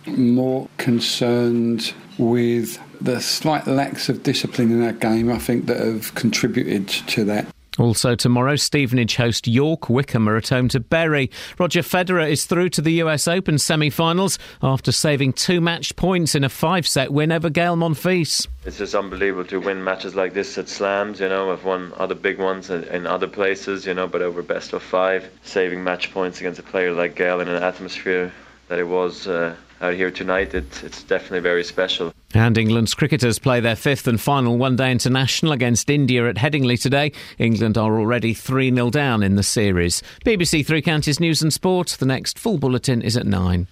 More 0.07 0.69
concerned 0.77 1.93
with 2.17 2.79
the 3.01 3.19
slight 3.19 3.67
lacks 3.67 4.07
of 4.07 4.23
discipline 4.23 4.71
in 4.71 4.83
our 4.83 4.93
game, 4.93 5.31
I 5.31 5.37
think, 5.37 5.65
that 5.65 5.79
have 5.79 6.15
contributed 6.15 6.87
to 6.87 7.25
that. 7.25 7.47
Also 7.77 8.15
tomorrow, 8.15 8.55
Stevenage 8.55 9.17
host 9.17 9.47
York. 9.47 9.89
Wycombe 9.89 10.29
are 10.29 10.37
at 10.37 10.47
home 10.47 10.69
to 10.69 10.79
Bury. 10.79 11.29
Roger 11.59 11.81
Federer 11.81 12.29
is 12.29 12.45
through 12.45 12.69
to 12.69 12.81
the 12.81 12.93
US 13.03 13.27
Open 13.27 13.57
semi-finals 13.57 14.39
after 14.63 14.91
saving 14.91 15.33
two 15.33 15.59
match 15.59 15.95
points 15.95 16.35
in 16.35 16.43
a 16.43 16.49
five-set 16.49 17.11
win 17.11 17.31
over 17.31 17.49
Gael 17.49 17.75
Monfils. 17.75 18.47
It's 18.63 18.77
just 18.77 18.95
unbelievable 18.95 19.45
to 19.49 19.59
win 19.59 19.83
matches 19.83 20.15
like 20.15 20.33
this 20.33 20.57
at 20.57 20.69
slams. 20.69 21.19
You 21.19 21.27
know, 21.27 21.51
I've 21.51 21.65
won 21.65 21.91
other 21.97 22.15
big 22.15 22.39
ones 22.39 22.69
in, 22.69 23.05
other 23.05 23.27
places. 23.27 23.85
You 23.85 23.93
know, 23.93 24.07
but 24.07 24.21
over 24.21 24.41
best 24.41 24.71
of 24.73 24.81
five, 24.81 25.29
saving 25.43 25.83
match 25.83 26.13
points 26.13 26.39
against 26.39 26.59
a 26.59 26.63
player 26.63 26.93
like 26.93 27.15
Gael 27.15 27.41
in 27.41 27.49
an 27.49 27.61
atmosphere 27.61 28.31
that 28.69 28.79
it 28.79 28.87
was. 28.87 29.27
Uh, 29.27 29.55
out 29.81 29.93
here 29.93 30.09
tonight, 30.09 30.53
it, 30.53 30.83
it's 30.83 31.03
definitely 31.03 31.41
very 31.41 31.63
special. 31.63 32.13
And 32.35 32.57
England's 32.57 32.93
cricketers 32.93 33.39
play 33.39 33.61
their 33.61 33.77
fifth 33.77 34.07
and 34.09 34.19
final 34.19 34.57
one 34.57 34.75
day 34.75 34.91
international 34.91 35.53
against 35.53 35.89
India 35.89 36.27
at 36.27 36.35
Headingley 36.35 36.77
today. 36.79 37.13
England 37.39 37.77
are 37.77 37.97
already 37.97 38.33
3 38.33 38.73
0 38.75 38.89
down 38.89 39.23
in 39.23 39.35
the 39.37 39.41
series. 39.43 40.03
BBC 40.25 40.65
Three 40.65 40.81
Counties 40.81 41.21
News 41.21 41.41
and 41.41 41.53
Sport. 41.53 41.95
The 41.97 42.05
next 42.05 42.37
full 42.37 42.57
bulletin 42.57 43.01
is 43.01 43.15
at 43.15 43.25
9. 43.25 43.67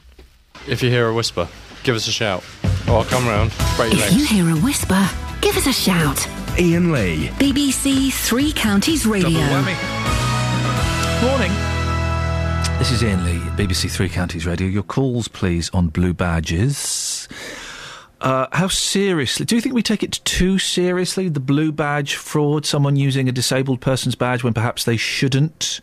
If 0.66 0.82
you 0.82 0.90
hear 0.90 1.08
a 1.08 1.14
whisper, 1.14 1.50
give 1.84 1.96
us 1.98 2.08
a 2.08 2.12
shout. 2.14 2.42
Or 2.88 3.00
I'll 3.00 3.04
come 3.04 3.28
round, 3.28 3.52
break 3.76 3.92
your 3.92 4.02
If 4.02 4.12
legs. 4.12 4.16
you 4.18 4.26
hear 4.44 4.50
a 4.56 4.60
whisper, 4.62 5.10
give 5.42 5.58
us 5.58 5.68
a 5.68 5.74
shout. 5.74 6.26
Iain 6.58 6.94
Lee. 6.94 7.28
BBC 7.40 8.14
Three 8.14 8.54
Counties 8.54 9.06
Radio. 9.06 9.42
Morning. 11.22 11.52
This 12.80 12.92
is 12.92 13.04
Iain 13.04 13.26
Lee, 13.26 13.40
BBC 13.62 13.92
Three 13.92 14.08
Counties 14.10 14.46
Radio. 14.48 14.68
Your 14.68 14.84
calls, 14.84 15.28
please, 15.28 15.70
on 15.74 15.90
blue 15.90 16.14
badges. 16.14 17.28
Uh, 18.24 18.48
how 18.54 18.68
seriously? 18.68 19.46
Do 19.46 19.54
you 19.54 19.62
think 19.62 19.76
we 19.76 19.84
take 19.84 20.02
it 20.02 20.22
too 20.24 20.58
seriously? 20.58 21.30
The 21.30 21.42
blue 21.42 21.72
badge 21.72 22.16
fraud, 22.16 22.66
someone 22.66 22.96
using 22.96 23.30
a 23.30 23.32
disabled 23.32 23.82
person's 23.82 24.16
badge 24.16 24.44
when 24.44 24.54
perhaps 24.54 24.86
they 24.86 24.98
shouldn't? 24.98 25.82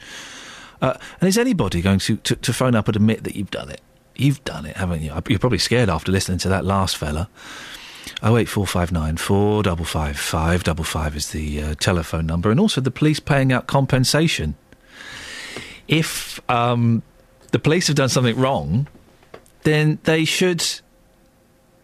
Uh, 0.80 0.94
and 1.20 1.28
is 1.28 1.36
anybody 1.36 1.82
going 1.82 1.98
to, 2.00 2.16
to, 2.16 2.34
to 2.36 2.52
phone 2.52 2.74
up 2.74 2.88
and 2.88 2.96
admit 2.96 3.24
that 3.24 3.36
you've 3.36 3.50
done 3.50 3.70
it? 3.70 3.82
You've 4.16 4.42
done 4.42 4.64
it, 4.66 4.76
haven't 4.76 5.02
you? 5.02 5.12
You're 5.28 5.38
probably 5.38 5.58
scared 5.58 5.90
after 5.90 6.10
listening 6.10 6.38
to 6.38 6.48
that 6.48 6.64
last 6.64 6.96
fella. 6.96 7.28
Oh 8.22 8.36
eight 8.38 8.48
four 8.48 8.66
five 8.66 8.90
nine 8.90 9.18
four 9.18 9.62
double 9.62 9.84
five 9.84 10.18
five 10.18 10.64
double 10.64 10.84
five 10.84 11.14
is 11.14 11.30
the 11.30 11.62
uh, 11.62 11.74
telephone 11.74 12.26
number, 12.26 12.50
and 12.50 12.58
also 12.58 12.80
the 12.80 12.90
police 12.90 13.20
paying 13.20 13.52
out 13.52 13.66
compensation 13.66 14.56
if 15.90 16.40
um, 16.48 17.02
the 17.50 17.58
police 17.58 17.88
have 17.88 17.96
done 17.96 18.08
something 18.08 18.36
wrong, 18.36 18.86
then 19.64 19.98
they 20.04 20.24
should 20.24 20.64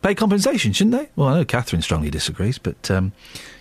pay 0.06 0.14
compensation, 0.14 0.72
shouldn't 0.72 0.94
they? 0.94 1.08
Well, 1.16 1.28
I 1.28 1.38
know 1.38 1.44
Catherine 1.44 1.82
strongly 1.82 2.10
disagrees, 2.10 2.58
but 2.58 2.92
um, 2.92 3.10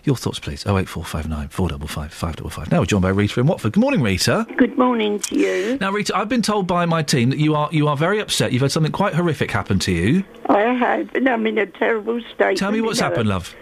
your 0.03 0.15
thoughts, 0.15 0.37
please. 0.37 0.63
Oh 0.67 0.77
eight 0.77 0.87
four 0.87 1.03
five 1.03 1.27
nine 1.27 1.47
four 1.47 1.69
double 1.69 1.87
five 1.87 2.13
five 2.13 2.35
double 2.35 2.51
five. 2.51 2.71
Now 2.71 2.81
we're 2.81 2.85
joined 2.85 3.01
by 3.01 3.09
Rita 3.09 3.39
in 3.39 3.47
Watford. 3.47 3.73
Good 3.73 3.79
morning, 3.79 4.03
Rita. 4.03 4.45
Good 4.55 4.77
morning 4.77 5.19
to 5.21 5.35
you. 5.35 5.79
Now, 5.81 5.91
Rita, 5.91 6.15
I've 6.15 6.29
been 6.29 6.43
told 6.43 6.67
by 6.67 6.85
my 6.85 7.01
team 7.01 7.31
that 7.31 7.39
you 7.39 7.55
are 7.55 7.67
you 7.71 7.87
are 7.87 7.97
very 7.97 8.19
upset. 8.19 8.53
You've 8.53 8.61
had 8.61 8.71
something 8.71 8.91
quite 8.91 9.15
horrific 9.15 9.49
happen 9.49 9.79
to 9.79 9.91
you. 9.91 10.23
I 10.45 10.59
have, 10.61 11.15
and 11.15 11.27
I'm 11.27 11.47
in 11.47 11.57
a 11.57 11.65
terrible 11.65 12.21
state. 12.35 12.57
Tell 12.57 12.71
me 12.71 12.79
what's 12.79 12.99
know, 12.99 13.07
happened, 13.07 13.29
love. 13.29 13.55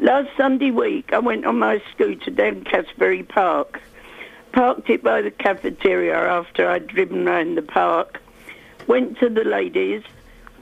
Last 0.00 0.30
Sunday 0.34 0.70
week, 0.70 1.12
I 1.12 1.18
went 1.18 1.44
on 1.44 1.58
my 1.58 1.82
scooter 1.92 2.30
down 2.30 2.64
Cassiobury 2.64 3.24
Park, 3.24 3.78
parked 4.52 4.88
it 4.88 5.02
by 5.02 5.20
the 5.20 5.30
cafeteria 5.30 6.16
after 6.16 6.66
I'd 6.66 6.86
driven 6.86 7.26
round 7.26 7.58
the 7.58 7.62
park, 7.62 8.22
went 8.86 9.18
to 9.18 9.28
the 9.28 9.44
ladies' 9.44 10.02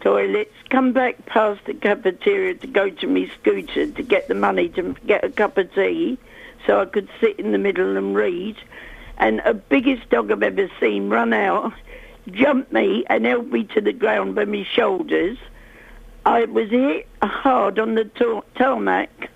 toilets, 0.00 0.54
come 0.68 0.92
back 0.92 1.26
past 1.26 1.64
the 1.66 1.74
cafeteria 1.74 2.54
to 2.54 2.66
go 2.66 2.90
to 2.90 3.06
my 3.06 3.30
scooter 3.40 3.86
to 3.90 4.02
get 4.02 4.28
the 4.28 4.34
money 4.34 4.68
to 4.70 4.94
get 5.06 5.24
a 5.24 5.30
cup 5.30 5.58
of 5.58 5.72
tea 5.74 6.18
so 6.66 6.80
I 6.80 6.86
could 6.86 7.08
sit 7.20 7.38
in 7.38 7.52
the 7.52 7.58
middle 7.58 7.96
and 7.96 8.14
read. 8.14 8.56
And 9.18 9.40
a 9.44 9.54
biggest 9.54 10.08
dog 10.10 10.30
I've 10.30 10.42
ever 10.42 10.70
seen 10.80 11.10
run 11.10 11.32
out, 11.32 11.72
jumped 12.30 12.72
me 12.72 13.04
and 13.08 13.26
held 13.26 13.52
me 13.52 13.64
to 13.64 13.80
the 13.80 13.92
ground 13.92 14.34
by 14.34 14.44
my 14.44 14.64
shoulders. 14.64 15.38
I 16.24 16.44
was 16.44 16.70
hit 16.70 17.08
hard 17.22 17.78
on 17.78 17.94
the 17.94 18.04
tar- 18.04 18.44
tarmac, 18.54 19.30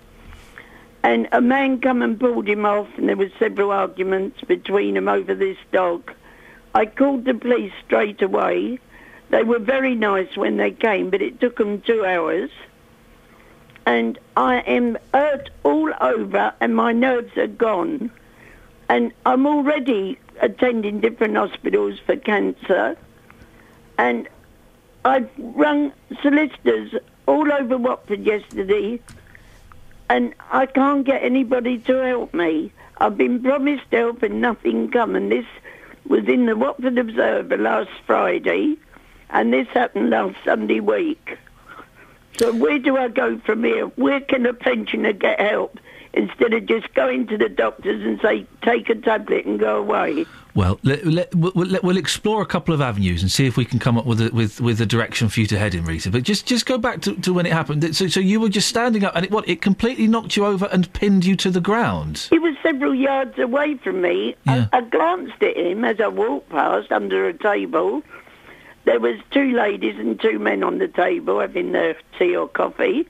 and 1.03 1.27
a 1.31 1.41
man 1.41 1.81
come 1.81 2.01
and 2.01 2.19
pulled 2.19 2.47
him 2.47 2.65
off, 2.65 2.87
and 2.97 3.09
there 3.09 3.15
was 3.15 3.31
several 3.37 3.71
arguments 3.71 4.41
between 4.41 4.95
them 4.95 5.07
over 5.07 5.35
this 5.35 5.57
dog. 5.71 6.11
I 6.73 6.85
called 6.85 7.25
the 7.25 7.33
police 7.33 7.73
straight 7.85 8.21
away. 8.21 8.79
They 9.29 9.43
were 9.43 9.59
very 9.59 9.95
nice 9.95 10.35
when 10.37 10.57
they 10.57 10.71
came, 10.71 11.09
but 11.09 11.21
it 11.21 11.39
took 11.39 11.57
them 11.57 11.81
two 11.81 12.05
hours. 12.05 12.51
And 13.85 14.17
I 14.35 14.57
am 14.61 14.97
hurt 15.13 15.49
all 15.63 15.91
over, 16.01 16.53
and 16.59 16.75
my 16.75 16.91
nerves 16.91 17.35
are 17.37 17.47
gone. 17.47 18.11
And 18.89 19.11
I'm 19.25 19.45
already 19.45 20.19
attending 20.41 21.01
different 21.01 21.35
hospitals 21.35 21.99
for 22.05 22.15
cancer. 22.15 22.97
And 23.97 24.27
I've 25.03 25.29
rung 25.37 25.91
solicitors 26.21 26.93
all 27.27 27.51
over 27.51 27.77
Watford 27.77 28.25
yesterday, 28.25 28.99
and 30.09 30.33
I 30.51 30.65
can't 30.65 31.05
get 31.05 31.23
anybody 31.23 31.79
to 31.79 31.93
help 31.97 32.33
me. 32.33 32.71
I've 32.97 33.17
been 33.17 33.41
promised 33.41 33.85
help 33.91 34.23
and 34.23 34.41
nothing 34.41 34.89
come, 34.89 35.15
and 35.15 35.31
this 35.31 35.45
was 36.07 36.27
in 36.27 36.45
the 36.45 36.55
Watford 36.55 36.97
Observer 36.97 37.57
last 37.57 37.89
Friday, 38.05 38.77
and 39.35 39.51
this 39.51 39.67
happened 39.67 40.09
last 40.09 40.37
Sunday 40.45 40.79
week. 40.79 41.37
So 42.37 42.53
where 42.53 42.79
do 42.79 42.97
I 42.97 43.09
go 43.09 43.37
from 43.39 43.63
here? 43.63 43.85
Where 43.87 44.21
can 44.21 44.45
a 44.45 44.53
pensioner 44.53 45.13
get 45.13 45.39
help 45.39 45.77
instead 46.13 46.53
of 46.53 46.65
just 46.65 46.93
going 46.93 47.27
to 47.27 47.37
the 47.37 47.49
doctors 47.49 48.01
and 48.01 48.19
say, 48.21 48.45
take 48.61 48.89
a 48.89 48.95
tablet 48.95 49.45
and 49.45 49.59
go 49.59 49.77
away? 49.77 50.25
Well, 50.53 50.79
let, 50.83 51.05
let, 51.05 51.35
we'll, 51.35 51.51
we'll 51.53 51.79
we'll 51.83 51.97
explore 51.97 52.41
a 52.41 52.45
couple 52.45 52.73
of 52.73 52.79
avenues 52.79 53.21
and 53.21 53.29
see 53.29 53.45
if 53.45 53.57
we 53.57 53.65
can 53.65 53.77
come 53.77 53.97
up 53.97 54.05
with 54.05 54.21
a, 54.21 54.29
with 54.33 54.61
with 54.61 54.79
a 54.79 54.85
direction 54.85 55.27
for 55.27 55.41
you 55.41 55.47
to 55.47 55.59
head 55.59 55.75
in, 55.75 55.83
Rita. 55.83 56.09
But 56.09 56.23
just 56.23 56.45
just 56.45 56.65
go 56.65 56.77
back 56.77 57.01
to, 57.01 57.15
to 57.21 57.33
when 57.33 57.45
it 57.45 57.51
happened. 57.51 57.93
So, 57.93 58.07
so 58.07 58.21
you 58.21 58.39
were 58.39 58.47
just 58.47 58.69
standing 58.69 59.03
up, 59.03 59.13
and 59.17 59.25
it 59.25 59.31
what? 59.31 59.49
It 59.49 59.61
completely 59.61 60.07
knocked 60.07 60.37
you 60.37 60.45
over 60.45 60.69
and 60.71 60.91
pinned 60.93 61.25
you 61.25 61.35
to 61.35 61.51
the 61.51 61.59
ground. 61.59 62.27
He 62.29 62.39
was 62.39 62.55
several 62.63 62.95
yards 62.95 63.37
away 63.37 63.75
from 63.75 64.01
me. 64.01 64.37
Yeah. 64.45 64.69
I, 64.71 64.77
I 64.77 64.81
glanced 64.81 65.43
at 65.43 65.57
him 65.57 65.83
as 65.83 65.99
I 65.99 66.07
walked 66.07 66.47
past 66.47 66.89
under 66.89 67.27
a 67.27 67.33
table. 67.33 68.01
There 68.85 68.99
was 68.99 69.17
two 69.31 69.51
ladies 69.53 69.97
and 69.99 70.19
two 70.19 70.39
men 70.39 70.63
on 70.63 70.77
the 70.77 70.87
table 70.87 71.39
having 71.39 71.71
their 71.71 71.95
tea 72.17 72.35
or 72.35 72.47
coffee. 72.47 73.07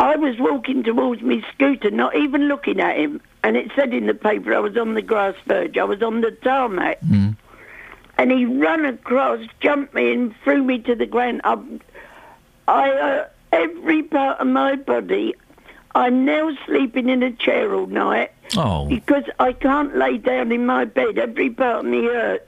I 0.00 0.16
was 0.16 0.38
walking 0.38 0.82
towards 0.82 1.22
my 1.22 1.42
scooter, 1.52 1.90
not 1.90 2.16
even 2.16 2.48
looking 2.48 2.80
at 2.80 2.96
him. 2.96 3.20
And 3.42 3.56
it 3.56 3.70
said 3.76 3.92
in 3.92 4.06
the 4.06 4.14
paper 4.14 4.54
I 4.54 4.58
was 4.60 4.76
on 4.76 4.94
the 4.94 5.02
grass 5.02 5.34
verge. 5.46 5.76
I 5.78 5.84
was 5.84 6.02
on 6.02 6.20
the 6.22 6.30
tarmac. 6.30 6.98
And 7.02 8.32
he 8.32 8.44
ran 8.46 8.84
across, 8.84 9.40
jumped 9.60 9.94
me 9.94 10.12
and 10.12 10.34
threw 10.42 10.62
me 10.64 10.78
to 10.80 10.94
the 10.94 11.06
ground. 11.06 11.40
I, 11.44 11.56
I 12.66 12.90
uh, 12.90 13.26
every 13.52 14.02
part 14.02 14.40
of 14.40 14.46
my 14.48 14.74
body, 14.76 15.34
I'm 15.94 16.24
now 16.24 16.50
sleeping 16.66 17.08
in 17.10 17.22
a 17.22 17.30
chair 17.32 17.74
all 17.74 17.86
night 17.86 18.32
Oh. 18.56 18.86
because 18.88 19.24
I 19.38 19.52
can't 19.52 19.96
lay 19.96 20.16
down 20.18 20.50
in 20.52 20.64
my 20.66 20.84
bed. 20.86 21.18
Every 21.18 21.50
part 21.50 21.84
of 21.84 21.90
me 21.90 22.04
hurts. 22.04 22.47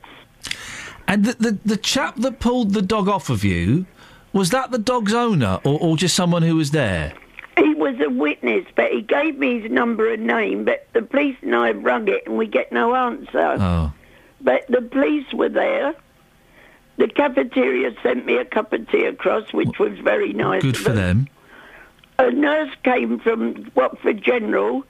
And 1.11 1.25
the, 1.25 1.33
the 1.33 1.59
the 1.65 1.77
chap 1.77 2.15
that 2.19 2.39
pulled 2.39 2.73
the 2.73 2.83
dog 2.83 3.09
off 3.09 3.31
of 3.31 3.43
you 3.43 3.85
was 4.33 4.51
that 4.51 4.71
the 4.71 4.79
dog's 4.79 5.13
owner 5.13 5.59
or, 5.65 5.77
or 5.81 5.97
just 5.97 6.15
someone 6.15 6.43
who 6.43 6.55
was 6.55 6.71
there? 6.71 7.13
He 7.59 7.75
was 7.75 7.97
a 8.01 8.09
witness, 8.09 8.65
but 8.77 8.93
he 8.93 9.03
gave 9.03 9.37
me 9.37 9.61
his 9.61 9.73
number 9.73 10.13
and 10.13 10.25
name, 10.25 10.65
but 10.65 10.87
the 10.93 11.03
police 11.03 11.37
and 11.43 11.57
I 11.57 11.67
have 11.67 11.83
rung 11.83 12.07
it 12.07 12.23
and 12.27 12.39
we 12.39 12.47
get 12.47 12.71
no 12.71 12.95
answer. 12.95 13.57
Oh. 13.59 13.93
But 14.41 14.69
the 14.69 14.83
police 14.83 15.27
were 15.35 15.49
there. 15.49 15.97
The 16.97 17.09
cafeteria 17.09 17.93
sent 18.05 18.25
me 18.25 18.37
a 18.37 18.45
cup 18.45 18.73
of 18.73 18.89
tea 18.89 19.07
across, 19.07 19.53
which 19.53 19.81
was 19.81 19.99
very 19.99 20.33
nice. 20.33 20.63
Good 20.63 20.77
for 20.77 20.93
them. 20.93 21.27
A 22.21 22.31
nurse 22.31 22.73
came 22.85 23.19
from 23.19 23.69
Watford 23.75 24.23
General. 24.23 24.85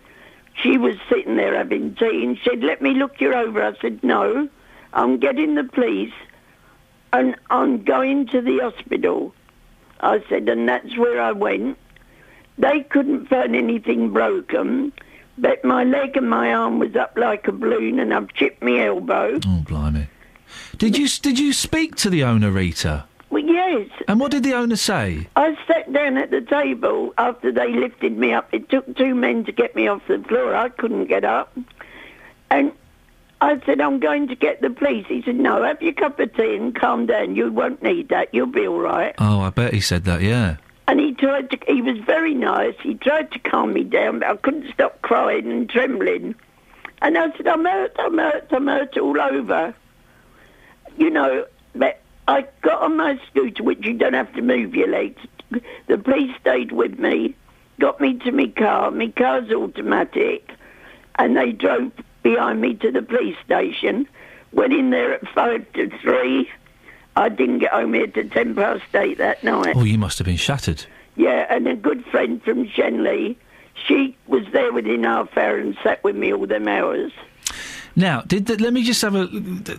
She 0.63 0.77
was 0.77 0.97
sitting 1.09 1.37
there 1.37 1.57
having 1.57 1.95
tea 1.95 2.25
and 2.25 2.39
said, 2.45 2.63
Let 2.63 2.83
me 2.83 2.93
look 2.93 3.21
you 3.23 3.33
over. 3.33 3.63
I 3.63 3.75
said, 3.81 4.05
No, 4.05 4.51
I'm 4.93 5.19
getting 5.19 5.55
the 5.55 5.65
police 5.65 6.13
and 7.13 7.37
I'm 7.51 7.85
going 7.85 8.27
to 8.29 8.41
the 8.41 8.59
hospital. 8.59 9.35
I 10.01 10.23
said, 10.29 10.49
and 10.49 10.69
that's 10.69 10.97
where 10.97 11.21
I 11.21 11.33
went. 11.33 11.77
They 12.59 12.83
couldn't 12.83 13.27
find 13.27 13.57
anything 13.57 14.13
broken, 14.13 14.93
but 15.39 15.65
my 15.65 15.85
leg 15.85 16.17
and 16.17 16.29
my 16.29 16.53
arm 16.53 16.79
was 16.79 16.95
up 16.97 17.17
like 17.17 17.49
a 17.49 17.53
balloon 17.53 17.99
and 17.99 18.13
I've 18.13 18.33
chipped 18.35 18.63
my 18.63 18.87
elbow. 18.87 19.39
Oh, 19.47 19.65
blimey. 19.67 20.09
Did 20.77 20.99
you 20.99 21.09
did 21.09 21.39
you 21.39 21.53
speak 21.53 21.95
to 21.97 22.11
the 22.11 22.25
owner, 22.25 22.51
Rita? 22.51 23.05
Well, 23.31 23.43
yes. 23.43 23.89
And 24.09 24.19
what 24.19 24.33
did 24.33 24.43
the 24.43 24.55
owner 24.55 24.77
say? 24.77 25.29
I 25.37 25.57
sat 25.67 25.93
down 25.93 26.17
at 26.17 26.31
the 26.31 26.41
table 26.41 27.15
after 27.17 27.53
they 27.53 27.73
lifted 27.73 28.19
me 28.19 28.33
up. 28.33 28.49
It 28.53 28.69
took 28.69 28.97
two 28.97 29.15
men 29.15 29.45
to 29.45 29.53
get 29.53 29.77
me 29.77 29.87
off 29.87 30.03
the 30.09 30.19
floor. 30.19 30.55
I 30.55 30.69
couldn't 30.69 31.07
get 31.07 31.25
up. 31.25 31.57
And 32.51 32.73
I 33.43 33.61
said, 33.65 33.81
I'm 33.81 34.01
going 34.01 34.29
to 34.29 34.35
get 34.35 34.61
the 34.61 34.71
police. 34.71 35.07
He 35.09 35.23
said, 35.23 35.37
no, 35.37 35.63
have 35.63 35.81
your 35.81 35.95
cup 35.95 36.21
of 36.21 36.35
tea 36.35 36.57
and 36.57 36.75
calm 36.75 37.07
down. 37.07 37.37
You 37.37 37.51
won't 37.51 37.83
need 37.83 38.11
that. 38.11 38.35
You'll 38.35 38.47
be 38.47 38.67
all 38.67 38.79
right. 38.79 39.15
Oh, 39.19 39.41
I 39.41 39.51
bet 39.51 39.73
he 39.73 39.81
said 39.81 40.05
that. 40.05 40.21
Yeah. 40.21 40.57
And 40.87 41.01
he 41.01 41.15
tried 41.15 41.51
to, 41.51 41.59
he 41.67 41.81
was 41.81 41.99
very 42.05 42.35
nice. 42.35 42.75
He 42.83 42.95
tried 42.95 43.31
to 43.33 43.39
calm 43.39 43.73
me 43.73 43.85
down, 43.85 44.19
but 44.19 44.29
I 44.29 44.37
couldn't 44.37 44.73
stop 44.75 45.01
crying 45.03 45.51
and 45.51 45.71
trembling. 45.71 46.35
And 47.01 47.17
I 47.17 47.35
said, 47.37 47.47
I'm 47.47 47.65
hurt, 47.65 47.97
I'm 47.99 48.19
hurt, 48.19 48.49
I'm 48.51 48.67
hurt 48.67 48.99
all 48.99 49.21
over. 49.21 49.75
You 50.99 51.09
know, 51.09 51.47
but 51.75 52.01
I 52.29 52.47
got 52.61 52.83
on 52.83 52.97
my 52.97 53.19
scooter, 53.31 53.63
which 53.63 53.87
you 53.87 53.95
don't 53.95 54.13
have 54.15 54.33
to 54.35 54.43
move 54.43 54.75
your 54.75 54.89
legs. 54.89 55.23
The 55.87 55.97
police 55.97 56.37
stayed 56.41 56.73
with 56.73 56.99
me, 56.99 57.35
got 57.79 58.01
me 58.01 58.19
to 58.19 58.33
my 58.33 58.49
car. 58.49 58.91
My 58.91 59.09
car's 59.09 59.51
automatic. 59.51 60.51
And 61.19 61.37
they 61.37 61.53
drove 61.53 61.93
behind 62.23 62.61
me 62.61 62.75
to 62.75 62.91
the 62.91 63.03
police 63.03 63.37
station. 63.45 64.09
Went 64.53 64.73
in 64.73 64.91
there 64.91 65.13
at 65.15 65.29
five 65.29 65.71
to 65.75 65.91
three. 65.99 66.51
I 67.17 67.29
didn't 67.29 67.59
get 67.61 67.73
home 67.73 67.95
here 67.95 68.07
till 68.07 68.29
ten 68.29 68.55
past 68.55 68.83
eight 68.95 69.19
that 69.19 69.43
night. 69.45 69.77
Oh, 69.77 69.85
you 69.85 69.99
must 69.99 70.19
have 70.19 70.27
been 70.27 70.37
shattered. 70.37 70.85
Yeah, 71.17 71.47
and 71.51 71.67
a 71.67 71.77
good 71.77 72.05
friend 72.07 72.43
from 72.43 72.67
Shenley, 72.67 73.37
she 73.87 74.17
was 74.27 74.45
there 74.53 74.73
within 74.73 75.05
half 75.05 75.37
hour 75.37 75.57
and 75.57 75.77
sat 75.83 76.03
with 76.05 76.17
me 76.17 76.33
all 76.33 76.47
them 76.47 76.69
hours. 76.69 77.13
Now, 78.01 78.23
did 78.23 78.47
the, 78.47 78.57
let 78.57 78.73
me 78.73 78.83
just 78.83 79.03
have 79.03 79.15
a 79.15 79.29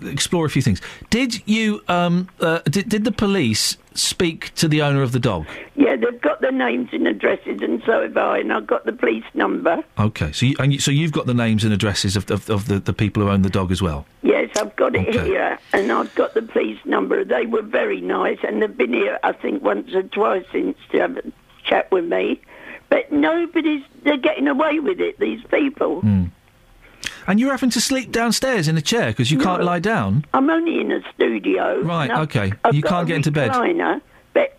explore 0.08 0.45
a 0.45 0.50
few 0.50 0.61
things. 0.61 0.80
Did 1.09 1.41
you 1.48 1.82
um 1.88 2.30
uh, 2.40 2.59
did, 2.59 2.88
did 2.88 3.03
the 3.03 3.11
police 3.11 3.77
speak 3.95 4.53
to 4.56 4.67
the 4.67 4.83
owner 4.83 5.01
of 5.01 5.11
the 5.11 5.19
dog? 5.19 5.48
Yeah, 5.75 5.95
they've 5.95 6.22
got 6.22 6.40
the 6.40 6.51
names 6.51 6.90
and 6.93 7.08
addresses, 7.08 7.61
and 7.61 7.82
so 7.83 8.03
have 8.03 8.16
I, 8.16 8.38
and 8.38 8.53
I've 8.53 8.67
got 8.67 8.85
the 8.85 8.93
police 8.93 9.24
number. 9.33 9.83
Okay, 9.98 10.32
so 10.32 10.45
you, 10.45 10.56
and 10.59 10.72
you, 10.74 10.80
so 10.80 10.91
you've 10.91 11.11
got 11.11 11.25
the 11.25 11.33
names 11.33 11.64
and 11.64 11.74
addresses 11.74 12.16
of, 12.16 12.30
of, 12.30 12.48
of 12.50 12.67
the, 12.67 12.80
the 12.80 12.93
people 12.93 13.24
who 13.24 13.30
own 13.30 13.41
the 13.41 13.50
dog 13.50 13.72
as 13.72 13.82
well. 13.82 14.06
Yes, 14.22 14.50
I've 14.56 14.75
got 14.75 14.95
it 14.95 15.08
Okay. 15.09 15.25
here, 15.25 15.58
and 15.74 15.91
I've 15.91 16.14
got 16.14 16.35
the 16.35 16.43
police 16.43 16.80
number. 16.85 17.25
They 17.25 17.48
were 17.48 17.64
very 17.64 18.01
nice, 18.01 18.38
and 18.48 18.61
they've 18.61 18.77
been 18.77 18.93
here, 18.93 19.17
I 19.24 19.32
think, 19.32 19.64
once 19.64 19.93
or 19.95 20.03
twice 20.03 20.45
since 20.51 20.77
to 20.91 21.00
have 21.00 21.17
a 21.17 21.24
chat 21.66 21.91
with 21.91 22.06
me. 22.06 22.40
But 22.90 23.11
nobody's, 23.11 23.83
they're 24.03 24.17
getting 24.17 24.48
away 24.48 24.80
with 24.80 25.00
it, 25.01 25.19
these 25.19 25.43
people. 25.50 26.01
And 27.27 27.40
you're 27.40 27.51
having 27.51 27.69
to 27.72 27.82
sleep 27.82 28.11
downstairs 28.11 28.67
in 28.67 28.77
a 28.77 28.82
chair 28.82 29.08
because 29.08 29.32
you 29.32 29.38
can't 29.38 29.64
lie 29.64 29.80
down. 29.80 30.25
I'm 30.33 30.50
only 30.50 30.80
in 30.80 30.91
a 30.91 31.01
studio. 31.14 31.82
Right, 31.82 32.11
okay. 32.11 32.53
I've 32.64 32.74
You 32.74 32.82
can't 32.82 33.08
get 33.08 33.17
into 33.17 33.32
bed. 33.32 33.51
But 34.33 34.58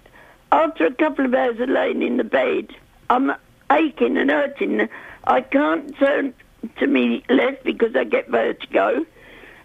after 0.53 0.87
a 0.87 0.95
couple 0.95 1.25
of 1.25 1.35
hours 1.35 1.59
of 1.61 1.69
laying 1.69 2.03
in 2.03 2.17
the 2.19 2.25
bed, 2.25 2.69
I'm 3.11 3.33
aching 3.71 4.17
and 4.17 4.31
hurting. 4.31 4.89
I 5.25 5.41
can't 5.41 5.97
turn 5.99 6.35
to 6.79 6.87
me 6.87 7.25
left 7.29 7.65
because 7.65 7.97
I 7.97 8.05
get 8.05 8.29
vertigo. 8.29 9.05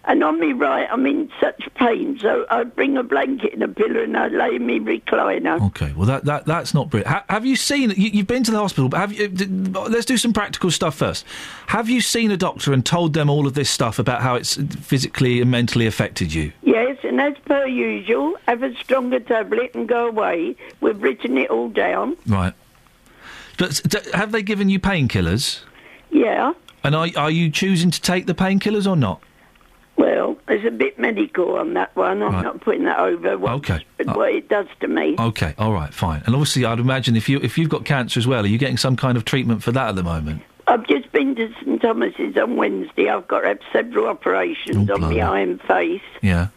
And 0.09 0.23
on 0.23 0.39
me 0.39 0.53
right, 0.53 0.87
I'm 0.89 1.05
in 1.05 1.29
such 1.41 1.67
pain, 1.75 2.17
so 2.19 2.45
I 2.49 2.63
bring 2.63 2.95
a 2.95 3.03
blanket 3.03 3.53
and 3.53 3.61
a 3.61 3.67
pillow 3.67 4.01
and 4.01 4.15
I 4.15 4.27
lay 4.29 4.55
in 4.55 4.65
me 4.65 4.79
recliner. 4.79 5.61
Okay, 5.67 5.91
well 5.97 6.05
that, 6.05 6.23
that 6.23 6.45
that's 6.45 6.73
not 6.73 6.89
brilliant. 6.89 7.11
Ha- 7.13 7.25
have 7.27 7.45
you 7.45 7.57
seen? 7.57 7.89
You, 7.89 8.09
you've 8.13 8.25
been 8.27 8.43
to 8.45 8.51
the 8.51 8.57
hospital, 8.57 8.87
but 8.87 9.01
have 9.01 9.11
you? 9.11 9.27
d- 9.27 9.45
let's 9.45 10.05
do 10.05 10.15
some 10.17 10.31
practical 10.31 10.71
stuff 10.71 10.95
first. 10.95 11.25
Have 11.67 11.89
you 11.89 11.99
seen 11.99 12.31
a 12.31 12.37
doctor 12.37 12.71
and 12.71 12.85
told 12.85 13.13
them 13.13 13.29
all 13.29 13.45
of 13.45 13.53
this 13.53 13.69
stuff 13.69 13.99
about 13.99 14.21
how 14.21 14.35
it's 14.35 14.55
physically 14.55 15.41
and 15.41 15.51
mentally 15.51 15.85
affected 15.87 16.33
you? 16.33 16.53
Yes, 16.63 16.97
and 17.03 17.19
as 17.19 17.33
per 17.45 17.65
usual, 17.65 18.37
have 18.47 18.63
a 18.63 18.73
stronger 18.75 19.19
tablet 19.19 19.75
and 19.75 19.89
go 19.89 20.07
away. 20.07 20.55
We've 20.79 21.01
written 21.03 21.37
it 21.37 21.49
all 21.49 21.67
down. 21.67 22.15
Right. 22.25 22.53
But 23.57 23.81
d- 23.85 23.99
have 24.13 24.31
they 24.31 24.41
given 24.41 24.69
you 24.69 24.79
painkillers? 24.79 25.59
Yeah. 26.11 26.53
And 26.83 26.95
are 26.95 27.09
are 27.17 27.31
you 27.31 27.49
choosing 27.49 27.91
to 27.91 27.99
take 28.01 28.25
the 28.25 28.33
painkillers 28.35 28.89
or 28.89 28.95
not? 28.95 29.21
Well, 29.97 30.37
there's 30.47 30.65
a 30.65 30.71
bit 30.71 30.99
medical 30.99 31.55
on 31.57 31.73
that 31.73 31.95
one. 31.95 32.21
I'm 32.21 32.33
Right. 32.33 32.43
not 32.43 32.61
putting 32.61 32.83
that 32.85 32.99
over 32.99 33.37
what, 33.37 33.53
Okay. 33.53 33.79
what 34.03 34.17
uh, 34.17 34.21
it 34.37 34.47
does 34.47 34.67
to 34.81 34.87
me. 34.87 35.15
Okay, 35.17 35.53
all 35.57 35.73
right, 35.73 35.93
fine. 35.93 36.21
And 36.25 36.35
obviously, 36.35 36.65
I'd 36.65 36.79
imagine 36.79 37.15
if 37.15 37.27
you 37.27 37.39
if 37.41 37.57
you've 37.57 37.69
got 37.69 37.83
cancer 37.85 38.19
as 38.19 38.27
well, 38.27 38.43
are 38.43 38.47
you 38.47 38.57
getting 38.59 38.77
some 38.77 38.95
kind 38.95 39.17
of 39.17 39.25
treatment 39.25 39.63
for 39.63 39.71
that 39.71 39.89
at 39.89 39.95
the 39.95 40.03
moment? 40.03 40.41
I've 40.67 40.85
just 40.85 41.11
been 41.13 41.33
to 41.35 41.49
St 41.61 41.81
Thomas's 41.81 42.35
on 42.37 42.57
Wednesday. 42.57 43.09
I've 43.09 43.27
got 43.27 43.41
to 43.41 43.47
have 43.47 43.59
several 43.71 44.07
operations 44.07 44.89
Oh, 44.89 44.95
on 44.95 45.01
my 45.01 45.39
and 45.39 45.61
face. 45.61 46.01
Yeah, 46.21 46.47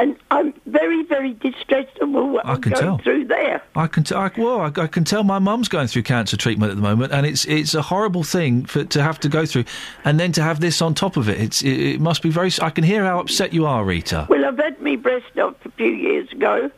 And 0.00 0.16
I'm 0.30 0.54
very, 0.64 1.04
very 1.04 1.34
distressed 1.34 1.98
over 2.00 2.24
what 2.24 2.46
I 2.46 2.52
I'm 2.52 2.62
can 2.62 2.72
going 2.72 2.82
tell. 2.82 2.98
through 2.98 3.26
there. 3.26 3.62
I 3.76 3.86
can. 3.86 4.02
T- 4.02 4.14
I, 4.14 4.30
well, 4.38 4.62
I, 4.62 4.72
I 4.80 4.86
can 4.86 5.04
tell 5.04 5.24
my 5.24 5.38
mum's 5.38 5.68
going 5.68 5.88
through 5.88 6.04
cancer 6.04 6.38
treatment 6.38 6.70
at 6.70 6.76
the 6.76 6.82
moment, 6.82 7.12
and 7.12 7.26
it's 7.26 7.44
it's 7.44 7.74
a 7.74 7.82
horrible 7.82 8.24
thing 8.24 8.64
for 8.64 8.82
to 8.82 9.02
have 9.02 9.20
to 9.20 9.28
go 9.28 9.44
through, 9.44 9.64
and 10.06 10.18
then 10.18 10.32
to 10.32 10.42
have 10.42 10.60
this 10.60 10.80
on 10.80 10.94
top 10.94 11.18
of 11.18 11.28
it. 11.28 11.38
It's 11.38 11.60
it, 11.60 11.78
it 11.78 12.00
must 12.00 12.22
be 12.22 12.30
very. 12.30 12.50
I 12.62 12.70
can 12.70 12.82
hear 12.82 13.04
how 13.04 13.20
upset 13.20 13.52
you 13.52 13.66
are, 13.66 13.84
Rita. 13.84 14.26
Well, 14.30 14.46
I've 14.46 14.56
had 14.56 14.80
my 14.80 14.96
breast 14.96 15.38
off 15.38 15.54
a 15.66 15.70
few 15.72 15.92
years 15.92 16.32
ago. 16.32 16.70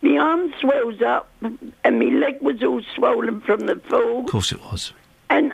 My 0.00 0.16
arm 0.16 0.54
swells 0.58 1.02
up, 1.02 1.28
and 1.42 1.98
my 1.98 2.06
leg 2.06 2.40
was 2.40 2.62
all 2.62 2.80
swollen 2.94 3.42
from 3.42 3.66
the 3.66 3.76
fall. 3.76 4.20
Of 4.20 4.26
course, 4.26 4.52
it 4.52 4.62
was. 4.62 4.94
And 5.28 5.52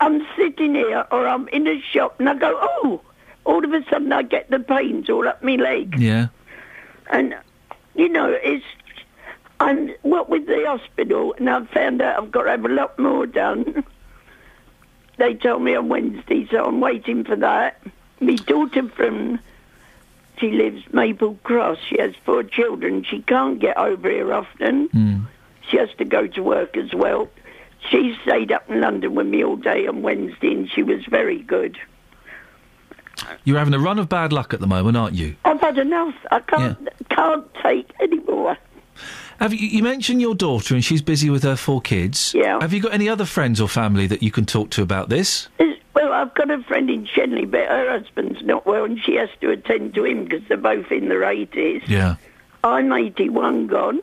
I'm 0.00 0.26
sitting 0.34 0.76
here, 0.76 1.06
or 1.10 1.28
I'm 1.28 1.46
in 1.48 1.66
a 1.68 1.78
shop, 1.92 2.18
and 2.18 2.28
I 2.30 2.36
go, 2.36 2.58
oh! 2.58 3.02
All 3.44 3.64
of 3.64 3.72
a 3.72 3.84
sudden, 3.90 4.12
I 4.12 4.22
get 4.22 4.50
the 4.50 4.60
pains 4.60 5.10
all 5.10 5.26
up 5.26 5.42
my 5.42 5.56
leg. 5.56 5.98
Yeah. 5.98 6.28
And, 7.10 7.36
you 7.94 8.08
know, 8.08 8.30
it's. 8.30 8.64
I'm 9.60 9.90
what 10.02 10.28
with 10.28 10.46
the 10.46 10.64
hospital, 10.66 11.34
and 11.38 11.48
I've 11.48 11.68
found 11.70 12.02
out 12.02 12.20
I've 12.20 12.32
got 12.32 12.44
to 12.44 12.50
have 12.50 12.64
a 12.64 12.68
lot 12.68 12.98
more 12.98 13.26
done. 13.26 13.84
They 15.18 15.34
told 15.34 15.62
me 15.62 15.74
on 15.74 15.88
Wednesday, 15.88 16.48
so 16.50 16.64
I'm 16.64 16.80
waiting 16.80 17.22
for 17.22 17.36
that. 17.36 17.80
My 18.20 18.34
daughter 18.34 18.88
from. 18.88 19.38
She 20.38 20.50
lives 20.50 20.82
Maple 20.92 21.38
Cross. 21.44 21.78
She 21.88 22.00
has 22.00 22.14
four 22.24 22.42
children. 22.42 23.04
She 23.04 23.20
can't 23.20 23.60
get 23.60 23.76
over 23.76 24.10
here 24.10 24.32
often. 24.32 24.88
Hmm. 24.88 25.18
She 25.68 25.76
has 25.76 25.90
to 25.98 26.04
go 26.04 26.26
to 26.26 26.42
work 26.42 26.76
as 26.76 26.92
well. 26.94 27.28
She 27.88 28.16
stayed 28.22 28.50
up 28.50 28.68
in 28.68 28.80
London 28.80 29.14
with 29.14 29.26
me 29.26 29.44
all 29.44 29.56
day 29.56 29.86
on 29.86 30.02
Wednesday, 30.02 30.52
and 30.52 30.68
she 30.68 30.82
was 30.82 31.04
very 31.04 31.40
good. 31.42 31.78
You're 33.44 33.58
having 33.58 33.74
a 33.74 33.78
run 33.78 33.98
of 33.98 34.08
bad 34.08 34.32
luck 34.32 34.52
at 34.54 34.60
the 34.60 34.66
moment, 34.66 34.96
aren't 34.96 35.14
you? 35.14 35.36
I've 35.44 35.60
had 35.60 35.78
enough. 35.78 36.14
I 36.30 36.40
can't 36.40 36.88
can't 37.10 37.46
take 37.62 37.90
any 38.00 38.18
more. 38.20 38.56
Have 39.40 39.52
you, 39.52 39.66
you 39.66 39.82
mentioned 39.82 40.20
your 40.20 40.34
daughter, 40.34 40.74
and 40.74 40.84
she's 40.84 41.02
busy 41.02 41.28
with 41.30 41.42
her 41.42 41.56
four 41.56 41.80
kids. 41.80 42.32
Yeah. 42.34 42.60
Have 42.60 42.72
you 42.72 42.80
got 42.80 42.92
any 42.94 43.08
other 43.08 43.24
friends 43.24 43.60
or 43.60 43.68
family 43.68 44.06
that 44.06 44.22
you 44.22 44.30
can 44.30 44.44
talk 44.46 44.70
to 44.70 44.82
about 44.82 45.08
this? 45.08 45.48
Is- 45.58 45.76
Well, 45.94 46.12
I've 46.12 46.32
got 46.34 46.50
a 46.50 46.62
friend 46.62 46.88
in 46.88 47.06
Shenley, 47.06 47.50
but 47.50 47.66
her 47.66 47.90
husband's 47.98 48.42
not 48.42 48.64
well, 48.66 48.84
and 48.84 49.02
she 49.02 49.16
has 49.16 49.28
to 49.40 49.50
attend 49.50 49.94
to 49.94 50.04
him 50.04 50.24
because 50.24 50.42
they're 50.48 50.56
both 50.56 50.90
in 50.92 51.08
their 51.08 51.24
eighties. 51.24 51.82
Yeah. 51.88 52.16
I'm 52.64 52.92
81 52.92 53.66
gone, 53.66 54.00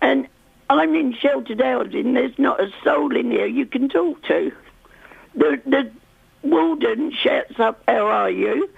and 0.00 0.28
I'm 0.70 0.94
in 0.94 1.12
sheltered 1.14 1.60
housing. 1.60 2.14
There's 2.14 2.38
not 2.38 2.60
a 2.60 2.70
soul 2.84 3.16
in 3.16 3.30
here 3.32 3.46
you 3.46 3.66
can 3.66 3.88
talk 3.88 4.22
to. 4.24 4.52
The 5.34 5.60
the 5.66 5.90
warden 6.42 7.12
shouts 7.12 7.58
up, 7.58 7.82
"How 7.88 8.06
are 8.06 8.30
you?" 8.30 8.68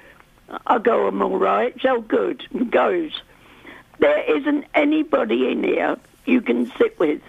I 0.66 0.78
go, 0.78 1.06
"I'm 1.06 1.22
all 1.22 1.38
right." 1.38 1.74
So 1.80 2.00
good, 2.00 2.44
and 2.52 2.70
goes. 2.70 3.12
There 3.98 4.36
isn't 4.38 4.64
anybody 4.74 5.50
in 5.50 5.62
here 5.62 5.96
you 6.24 6.40
can 6.40 6.70
sit 6.78 6.98
with. 6.98 7.20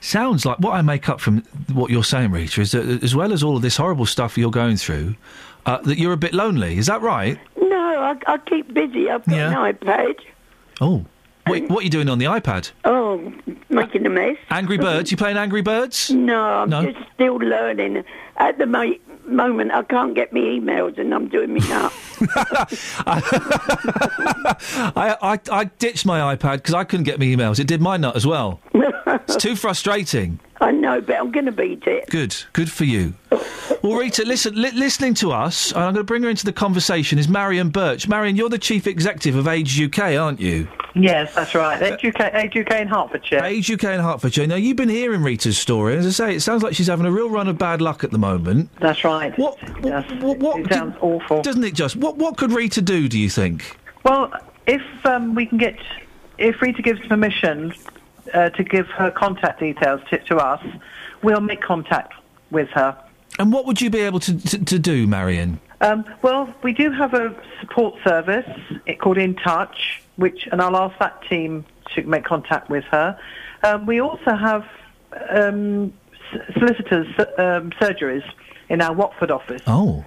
Sounds 0.00 0.44
like 0.44 0.58
what 0.58 0.72
I 0.72 0.82
make 0.82 1.08
up 1.08 1.20
from 1.20 1.42
what 1.72 1.90
you're 1.90 2.02
saying, 2.04 2.32
Rita, 2.32 2.60
is 2.60 2.72
that 2.72 3.02
as 3.04 3.14
well 3.14 3.32
as 3.32 3.42
all 3.42 3.56
of 3.56 3.62
this 3.62 3.76
horrible 3.76 4.06
stuff 4.06 4.36
you're 4.36 4.50
going 4.50 4.76
through, 4.76 5.14
uh, 5.66 5.78
that 5.82 5.96
you're 5.98 6.12
a 6.12 6.16
bit 6.16 6.34
lonely. 6.34 6.76
Is 6.76 6.86
that 6.86 7.02
right? 7.02 7.38
No, 7.60 7.76
I, 8.00 8.16
I 8.26 8.38
keep 8.38 8.72
busy. 8.74 9.08
I've 9.08 9.24
got 9.26 9.34
Yeah. 9.36 9.64
an 9.66 9.74
iPad. 9.74 10.14
Oh. 10.80 11.04
What, 11.46 11.62
what 11.68 11.80
are 11.80 11.82
you 11.84 11.90
doing 11.90 12.08
on 12.08 12.18
the 12.18 12.26
iPad? 12.26 12.70
Oh, 12.84 13.32
making 13.68 14.06
a 14.06 14.10
mess. 14.10 14.36
Angry 14.50 14.78
Birds? 14.78 15.10
You 15.10 15.16
playing 15.16 15.36
Angry 15.36 15.60
Birds? 15.62 16.10
No, 16.10 16.40
I'm 16.40 16.70
No? 16.70 16.84
just 16.92 17.04
still 17.14 17.36
learning. 17.36 18.04
At 18.36 18.58
the 18.58 18.66
mo- 18.66 18.94
moment, 19.26 19.72
I 19.72 19.82
can't 19.82 20.14
get 20.14 20.32
me 20.32 20.60
emails, 20.60 20.98
and 20.98 21.12
I'm 21.12 21.28
doing 21.28 21.52
me 21.52 21.60
up. 21.72 21.92
I, 24.94 25.16
I, 25.22 25.40
I 25.50 25.64
ditched 25.64 26.06
my 26.06 26.34
iPad 26.34 26.56
because 26.56 26.74
I 26.74 26.84
couldn't 26.84 27.04
get 27.04 27.18
my 27.18 27.26
emails. 27.26 27.58
It 27.58 27.66
did 27.66 27.80
my 27.80 27.96
nut 27.96 28.16
as 28.16 28.26
well. 28.26 28.60
it's 28.74 29.36
too 29.36 29.56
frustrating. 29.56 30.40
I 30.60 30.70
know, 30.70 31.00
but 31.00 31.16
I'm 31.16 31.32
going 31.32 31.46
to 31.46 31.52
beat 31.52 31.82
it. 31.88 32.08
Good, 32.08 32.36
good 32.52 32.70
for 32.70 32.84
you. 32.84 33.14
Well, 33.82 33.96
Rita, 33.98 34.22
listen, 34.24 34.54
li- 34.54 34.70
listening 34.70 35.14
to 35.14 35.32
us, 35.32 35.72
and 35.72 35.80
I'm 35.80 35.92
going 35.92 36.04
to 36.06 36.08
bring 36.08 36.22
her 36.22 36.28
into 36.28 36.44
the 36.44 36.52
conversation, 36.52 37.18
is 37.18 37.28
Marion 37.28 37.70
Birch. 37.70 38.06
Marion, 38.06 38.36
you're 38.36 38.48
the 38.48 38.58
chief 38.58 38.86
executive 38.86 39.34
of 39.34 39.48
Age 39.48 39.80
UK, 39.80 40.16
aren't 40.16 40.38
you? 40.40 40.68
Yes, 40.94 41.34
that's 41.34 41.54
right. 41.54 41.80
Age 41.82 42.04
UK, 42.04 42.34
Age 42.34 42.56
UK 42.56 42.80
in 42.80 42.86
Hertfordshire. 42.88 43.42
Age 43.42 43.70
UK 43.72 43.84
in 43.84 44.00
Hertfordshire. 44.00 44.46
Now, 44.46 44.56
you've 44.56 44.76
been 44.76 44.88
hearing 44.88 45.22
Rita's 45.22 45.58
story. 45.58 45.96
As 45.96 46.06
I 46.06 46.10
say, 46.10 46.36
it 46.36 46.40
sounds 46.40 46.62
like 46.62 46.74
she's 46.74 46.86
having 46.86 47.06
a 47.06 47.10
real 47.10 47.30
run 47.30 47.48
of 47.48 47.58
bad 47.58 47.80
luck 47.80 48.04
at 48.04 48.10
the 48.10 48.18
moment. 48.18 48.70
That's 48.78 49.02
right. 49.02 49.36
What? 49.38 49.58
what, 49.80 50.38
what 50.38 50.60
it 50.60 50.72
sounds 50.72 50.94
awful. 51.00 51.42
Doesn't 51.42 51.64
it 51.64 51.74
just? 51.74 51.96
What, 51.96 52.11
what 52.16 52.36
could 52.36 52.52
Rita 52.52 52.82
do, 52.82 53.08
do 53.08 53.18
you 53.18 53.30
think? 53.30 53.78
Well, 54.04 54.32
if 54.66 54.82
um, 55.04 55.34
we 55.34 55.46
can 55.46 55.58
get, 55.58 55.78
if 56.38 56.60
Rita 56.60 56.82
gives 56.82 57.00
permission 57.06 57.74
uh, 58.34 58.50
to 58.50 58.64
give 58.64 58.86
her 58.88 59.10
contact 59.10 59.60
details 59.60 60.00
to, 60.10 60.18
to 60.18 60.36
us, 60.36 60.64
we'll 61.22 61.40
make 61.40 61.60
contact 61.60 62.14
with 62.50 62.68
her. 62.70 62.96
And 63.38 63.52
what 63.52 63.66
would 63.66 63.80
you 63.80 63.90
be 63.90 64.00
able 64.00 64.20
to, 64.20 64.38
to, 64.38 64.64
to 64.64 64.78
do, 64.78 65.06
Marion? 65.06 65.58
Um, 65.80 66.04
well, 66.22 66.52
we 66.62 66.72
do 66.72 66.90
have 66.92 67.14
a 67.14 67.34
support 67.60 67.94
service 68.04 68.48
called 69.00 69.18
In 69.18 69.34
Touch, 69.34 70.02
which, 70.16 70.48
and 70.52 70.60
I'll 70.62 70.76
ask 70.76 70.98
that 70.98 71.22
team 71.28 71.64
to 71.94 72.02
make 72.04 72.24
contact 72.24 72.70
with 72.70 72.84
her. 72.84 73.18
Um, 73.64 73.86
we 73.86 74.00
also 74.00 74.36
have 74.36 74.64
um, 75.30 75.92
solicitors' 76.54 77.08
um, 77.38 77.70
surgeries 77.80 78.24
in 78.68 78.80
our 78.80 78.94
Watford 78.94 79.30
office. 79.30 79.62
Oh. 79.66 80.04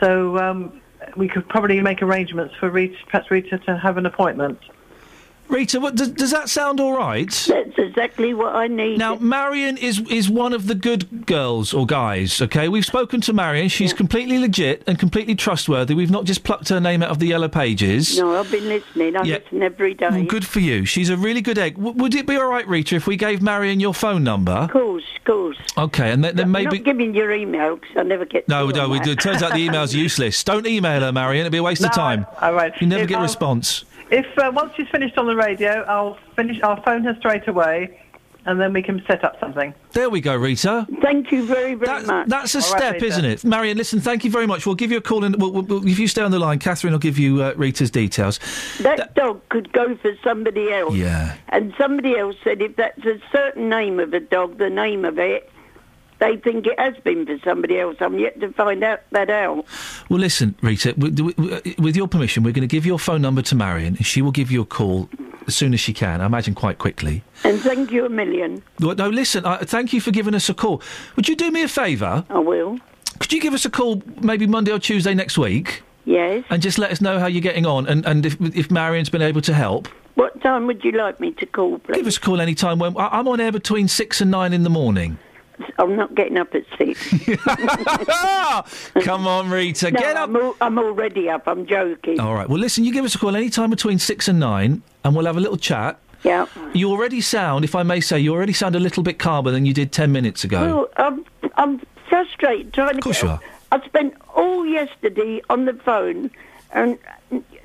So 0.00 0.38
um, 0.38 0.80
we 1.16 1.28
could 1.28 1.48
probably 1.48 1.80
make 1.80 2.02
arrangements 2.02 2.54
for 2.58 2.70
Rita, 2.70 2.96
perhaps 3.06 3.30
Rita 3.30 3.58
to 3.58 3.78
have 3.78 3.96
an 3.96 4.06
appointment. 4.06 4.58
Rita, 5.48 5.80
what, 5.80 5.94
does, 5.94 6.08
does 6.10 6.30
that 6.30 6.48
sound 6.48 6.78
all 6.78 6.96
right? 6.96 7.30
That's 7.48 7.78
exactly 7.78 8.34
what 8.34 8.54
I 8.54 8.66
need. 8.66 8.98
Now, 8.98 9.16
Marion 9.16 9.76
is 9.78 10.00
is 10.10 10.28
one 10.28 10.52
of 10.52 10.66
the 10.66 10.74
good 10.74 11.26
girls 11.26 11.72
or 11.72 11.86
guys. 11.86 12.40
Okay, 12.42 12.68
we've 12.68 12.84
spoken 12.84 13.20
to 13.22 13.32
Marion. 13.32 13.68
She's 13.68 13.92
completely 13.94 14.38
legit 14.38 14.82
and 14.86 14.98
completely 14.98 15.34
trustworthy. 15.34 15.94
We've 15.94 16.10
not 16.10 16.24
just 16.24 16.44
plucked 16.44 16.68
her 16.68 16.80
name 16.80 17.02
out 17.02 17.10
of 17.10 17.18
the 17.18 17.26
yellow 17.28 17.48
pages. 17.48 18.18
No, 18.18 18.38
I've 18.38 18.50
been 18.50 18.68
listening. 18.68 19.16
I 19.16 19.22
Yeah. 19.22 19.38
listen 19.44 19.62
every 19.62 19.94
day. 19.94 20.08
Well, 20.10 20.24
good 20.24 20.46
for 20.46 20.60
you. 20.60 20.84
She's 20.84 21.08
a 21.08 21.16
really 21.16 21.40
good 21.40 21.56
egg. 21.58 21.76
W- 21.76 21.94
would 21.96 22.14
it 22.14 22.26
be 22.26 22.36
all 22.36 22.48
right, 22.50 22.66
Rita, 22.68 22.96
if 22.96 23.06
we 23.06 23.16
gave 23.16 23.40
Marion 23.40 23.80
your 23.80 23.94
phone 23.94 24.22
number? 24.22 24.52
Of 24.52 24.70
course, 24.70 25.04
of 25.16 25.24
course. 25.24 25.58
Okay, 25.78 26.10
and 26.12 26.22
then, 26.22 26.36
then 26.36 26.50
maybe. 26.50 26.76
not 26.78 26.84
giving 26.84 27.14
your 27.14 27.32
email 27.32 27.76
because 27.76 27.96
I 27.96 28.02
never 28.02 28.24
get. 28.26 28.46
No, 28.48 28.68
no, 28.68 28.88
we 28.88 29.00
do. 29.00 29.12
It 29.12 29.20
turns 29.20 29.42
out 29.42 29.52
the 29.52 29.62
email's 29.64 29.94
useless. 30.06 30.44
Don't 30.44 30.66
email 30.66 31.00
her, 31.00 31.12
Marion. 31.12 31.40
It'd 31.42 31.52
be 31.52 31.58
a 31.58 31.62
waste 31.62 31.80
of 31.82 31.90
No, 31.90 31.94
time. 32.02 32.26
all 32.42 32.52
right. 32.52 32.72
You 32.80 32.86
never 32.86 33.02
If 33.04 33.08
get 33.08 33.18
a 33.18 33.22
response. 33.22 33.84
If 34.10 34.26
uh, 34.38 34.50
once 34.54 34.72
she's 34.76 34.88
finished 34.88 35.18
on 35.18 35.26
the 35.26 35.36
radio, 35.36 35.82
I'll 35.88 36.18
finish. 36.36 36.60
I'll 36.62 36.82
phone 36.82 37.04
her 37.04 37.14
straight 37.18 37.46
away, 37.46 38.00
and 38.46 38.58
then 38.60 38.72
we 38.72 38.82
can 38.82 39.02
set 39.06 39.22
up 39.24 39.38
something. 39.38 39.74
There 39.92 40.08
we 40.08 40.20
go, 40.22 40.34
Rita. 40.34 40.86
Thank 41.02 41.30
you 41.32 41.44
very, 41.46 41.74
very 41.74 42.04
much. 42.04 42.28
That's 42.28 42.54
a 42.54 42.58
All 42.58 42.72
right, 42.72 42.78
step, 42.80 42.92
Rita. 42.94 43.06
isn't 43.06 43.24
it? 43.24 43.44
Marion, 43.44 43.76
listen, 43.76 44.00
thank 44.00 44.24
you 44.24 44.30
very 44.30 44.46
much. 44.46 44.64
We'll 44.64 44.76
give 44.76 44.90
you 44.90 44.96
a 44.98 45.02
call, 45.02 45.24
and 45.24 45.36
we'll, 45.40 45.52
we'll, 45.52 45.62
we'll- 45.62 45.86
if 45.86 45.98
you 45.98 46.08
stay 46.08 46.22
on 46.22 46.30
the 46.30 46.38
line, 46.38 46.58
Catherine 46.58 46.92
will 46.92 46.98
give 47.00 47.18
you 47.18 47.42
uh, 47.42 47.52
Rita's 47.56 47.90
details. 47.90 48.38
That 48.80 49.14
dog 49.14 49.46
could 49.50 49.72
go 49.72 49.94
for 49.96 50.12
somebody 50.24 50.72
else. 50.72 50.94
Yeah. 50.94 51.36
And 51.50 51.74
somebody 51.76 52.16
else 52.16 52.36
said 52.42 52.62
if 52.62 52.76
that's 52.76 53.04
a 53.04 53.20
certain 53.30 53.68
name 53.68 54.00
of 54.00 54.14
a 54.14 54.20
dog, 54.20 54.56
the 54.58 54.70
name 54.70 55.04
of 55.04 55.18
it, 55.18 55.50
they 56.18 56.36
think 56.36 56.66
it 56.66 56.78
has 56.78 56.94
been 57.04 57.26
for 57.26 57.38
somebody 57.44 57.78
else. 57.78 57.96
I'm 58.00 58.18
yet 58.18 58.40
to 58.40 58.52
find 58.52 58.82
out 58.82 59.00
that 59.12 59.30
out. 59.30 59.64
Well, 60.08 60.20
listen, 60.20 60.56
Rita, 60.62 60.94
with, 60.96 61.96
your 61.96 62.08
permission, 62.08 62.42
we're 62.42 62.52
going 62.52 62.68
to 62.68 62.72
give 62.72 62.84
your 62.84 62.98
phone 62.98 63.22
number 63.22 63.42
to 63.42 63.54
Marion, 63.54 63.96
and 63.96 64.06
she 64.06 64.22
will 64.22 64.32
give 64.32 64.50
you 64.50 64.62
a 64.62 64.66
call 64.66 65.08
as 65.46 65.54
soon 65.54 65.72
as 65.74 65.80
she 65.80 65.92
can. 65.92 66.20
I 66.20 66.26
imagine 66.26 66.54
quite 66.54 66.78
quickly. 66.78 67.22
And 67.44 67.60
thank 67.60 67.90
you 67.90 68.04
a 68.04 68.08
million. 68.08 68.62
Well, 68.80 68.94
no, 68.94 69.08
listen, 69.08 69.44
I, 69.46 69.58
thank 69.58 69.92
you 69.92 70.00
for 70.00 70.10
giving 70.10 70.34
us 70.34 70.48
a 70.48 70.54
call. 70.54 70.82
Would 71.16 71.28
you 71.28 71.36
do 71.36 71.50
me 71.50 71.62
a 71.62 71.68
favour? 71.68 72.24
I 72.28 72.38
will. 72.38 72.78
Could 73.18 73.32
you 73.32 73.40
give 73.40 73.54
us 73.54 73.64
a 73.64 73.70
call 73.70 74.02
maybe 74.20 74.46
Monday 74.46 74.72
or 74.72 74.78
Tuesday 74.78 75.14
next 75.14 75.38
week? 75.38 75.82
Yes. 76.04 76.44
And 76.50 76.62
just 76.62 76.78
let 76.78 76.90
us 76.90 77.00
know 77.00 77.18
how 77.18 77.26
you're 77.26 77.42
getting 77.42 77.66
on, 77.66 77.86
and, 77.86 78.04
and 78.06 78.24
if, 78.24 78.40
if 78.40 78.70
Marion's 78.70 79.10
been 79.10 79.22
able 79.22 79.42
to 79.42 79.52
help. 79.52 79.88
What 80.14 80.40
time 80.40 80.66
would 80.66 80.82
you 80.82 80.92
like 80.92 81.20
me 81.20 81.32
to 81.32 81.46
call, 81.46 81.78
please? 81.78 81.96
Give 81.96 82.06
us 82.06 82.16
a 82.16 82.20
call 82.20 82.40
any 82.40 82.54
time. 82.54 82.78
When 82.78 82.96
I, 82.96 83.08
I'm 83.18 83.28
on 83.28 83.40
air 83.40 83.52
between 83.52 83.86
six 83.88 84.20
and 84.20 84.30
nine 84.30 84.52
in 84.52 84.62
the 84.64 84.70
morning. 84.70 85.18
I'm 85.78 85.94
not 85.96 86.14
getting 86.14 86.36
up 86.38 86.54
at 86.54 86.64
six. 86.76 86.98
Come 89.04 89.26
on, 89.26 89.48
Rita, 89.50 89.90
no, 89.90 89.98
get 90.00 90.16
up. 90.16 90.28
I'm, 90.28 90.36
al- 90.36 90.56
I'm 90.60 90.78
already 90.78 91.28
up. 91.30 91.44
I'm 91.46 91.66
joking. 91.66 92.20
All 92.20 92.34
right. 92.34 92.48
Well, 92.48 92.58
listen, 92.58 92.84
you 92.84 92.92
give 92.92 93.04
us 93.04 93.14
a 93.14 93.18
call 93.18 93.36
any 93.36 93.50
time 93.50 93.70
between 93.70 93.98
six 93.98 94.28
and 94.28 94.38
nine, 94.40 94.82
and 95.04 95.14
we'll 95.14 95.26
have 95.26 95.36
a 95.36 95.40
little 95.40 95.56
chat. 95.56 95.98
Yeah. 96.24 96.46
You 96.74 96.90
already 96.90 97.20
sound, 97.20 97.64
if 97.64 97.74
I 97.76 97.84
may 97.84 98.00
say, 98.00 98.18
you 98.18 98.34
already 98.34 98.52
sound 98.52 98.74
a 98.74 98.80
little 98.80 99.02
bit 99.04 99.18
calmer 99.20 99.50
than 99.52 99.64
you 99.66 99.72
did 99.72 99.92
ten 99.92 100.10
minutes 100.10 100.42
ago. 100.44 100.60
Well, 100.60 100.88
I'm, 100.96 101.24
I'm 101.56 101.80
frustrated 102.08 102.72
trying 102.72 102.90
to. 102.92 102.96
Of 102.98 103.04
course 103.04 103.18
get, 103.22 103.24
you 103.28 103.30
are. 103.34 103.40
I 103.70 103.86
spent 103.86 104.14
all 104.34 104.66
yesterday 104.66 105.40
on 105.48 105.66
the 105.66 105.74
phone, 105.74 106.30
and 106.72 106.98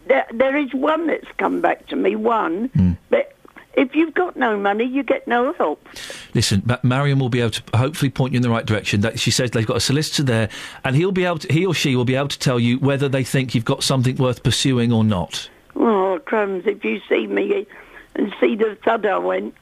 there, 0.06 0.27
there 0.32 0.56
is 0.56 0.72
one 0.74 1.08
that's 1.08 1.27
come 1.38 1.61
back 1.61 1.88
to 1.88 1.95
me. 1.95 2.16
One, 2.16 2.67
Hmm. 2.75 2.92
but 3.09 3.33
if 3.76 3.95
you've 3.95 4.14
got 4.14 4.35
no 4.35 4.58
money, 4.58 4.84
you 4.85 5.03
get 5.03 5.27
no 5.27 5.53
help. 5.53 5.85
Listen, 6.34 6.61
Ma- 6.66 6.77
Marion 6.84 7.19
will 7.19 7.30
be 7.30 7.40
able 7.42 7.52
to 7.52 7.64
hopefully 7.76 8.10
point 8.10 8.34
you 8.34 8.38
in 8.38 8.43
the 8.43 8.50
right 8.50 8.66
direction. 8.66 9.02
That 9.02 9.19
she 9.19 9.32
says 9.32 9.52
they've 9.52 9.66
got 9.66 9.77
a 9.77 9.82
solicitor 9.82 10.24
there, 10.24 10.50
and 10.84 10.95
he'll 10.95 11.11
be 11.11 11.26
able 11.26 11.40
to, 11.40 11.52
he 11.53 11.66
or 11.66 11.74
she 11.74 11.95
will 11.95 12.06
be 12.06 12.16
able 12.16 12.27
to 12.30 12.40
tell 12.40 12.60
you 12.60 12.77
whether 12.80 13.10
they 13.10 13.24
think 13.24 13.53
you've 13.56 13.66
got 13.66 13.84
something 13.84 14.16
worth 14.18 14.43
pursuing 14.43 14.92
or 14.92 15.03
not. 15.03 15.50
Oh 15.76 16.19
crumbs! 16.26 16.64
If 16.68 16.84
you 16.85 17.02
see 17.10 17.27
me 17.27 17.66
and 18.16 18.34
see 18.40 18.56
the 18.56 18.77
thud 18.85 19.06
I 19.06 19.18
went, 19.18 19.56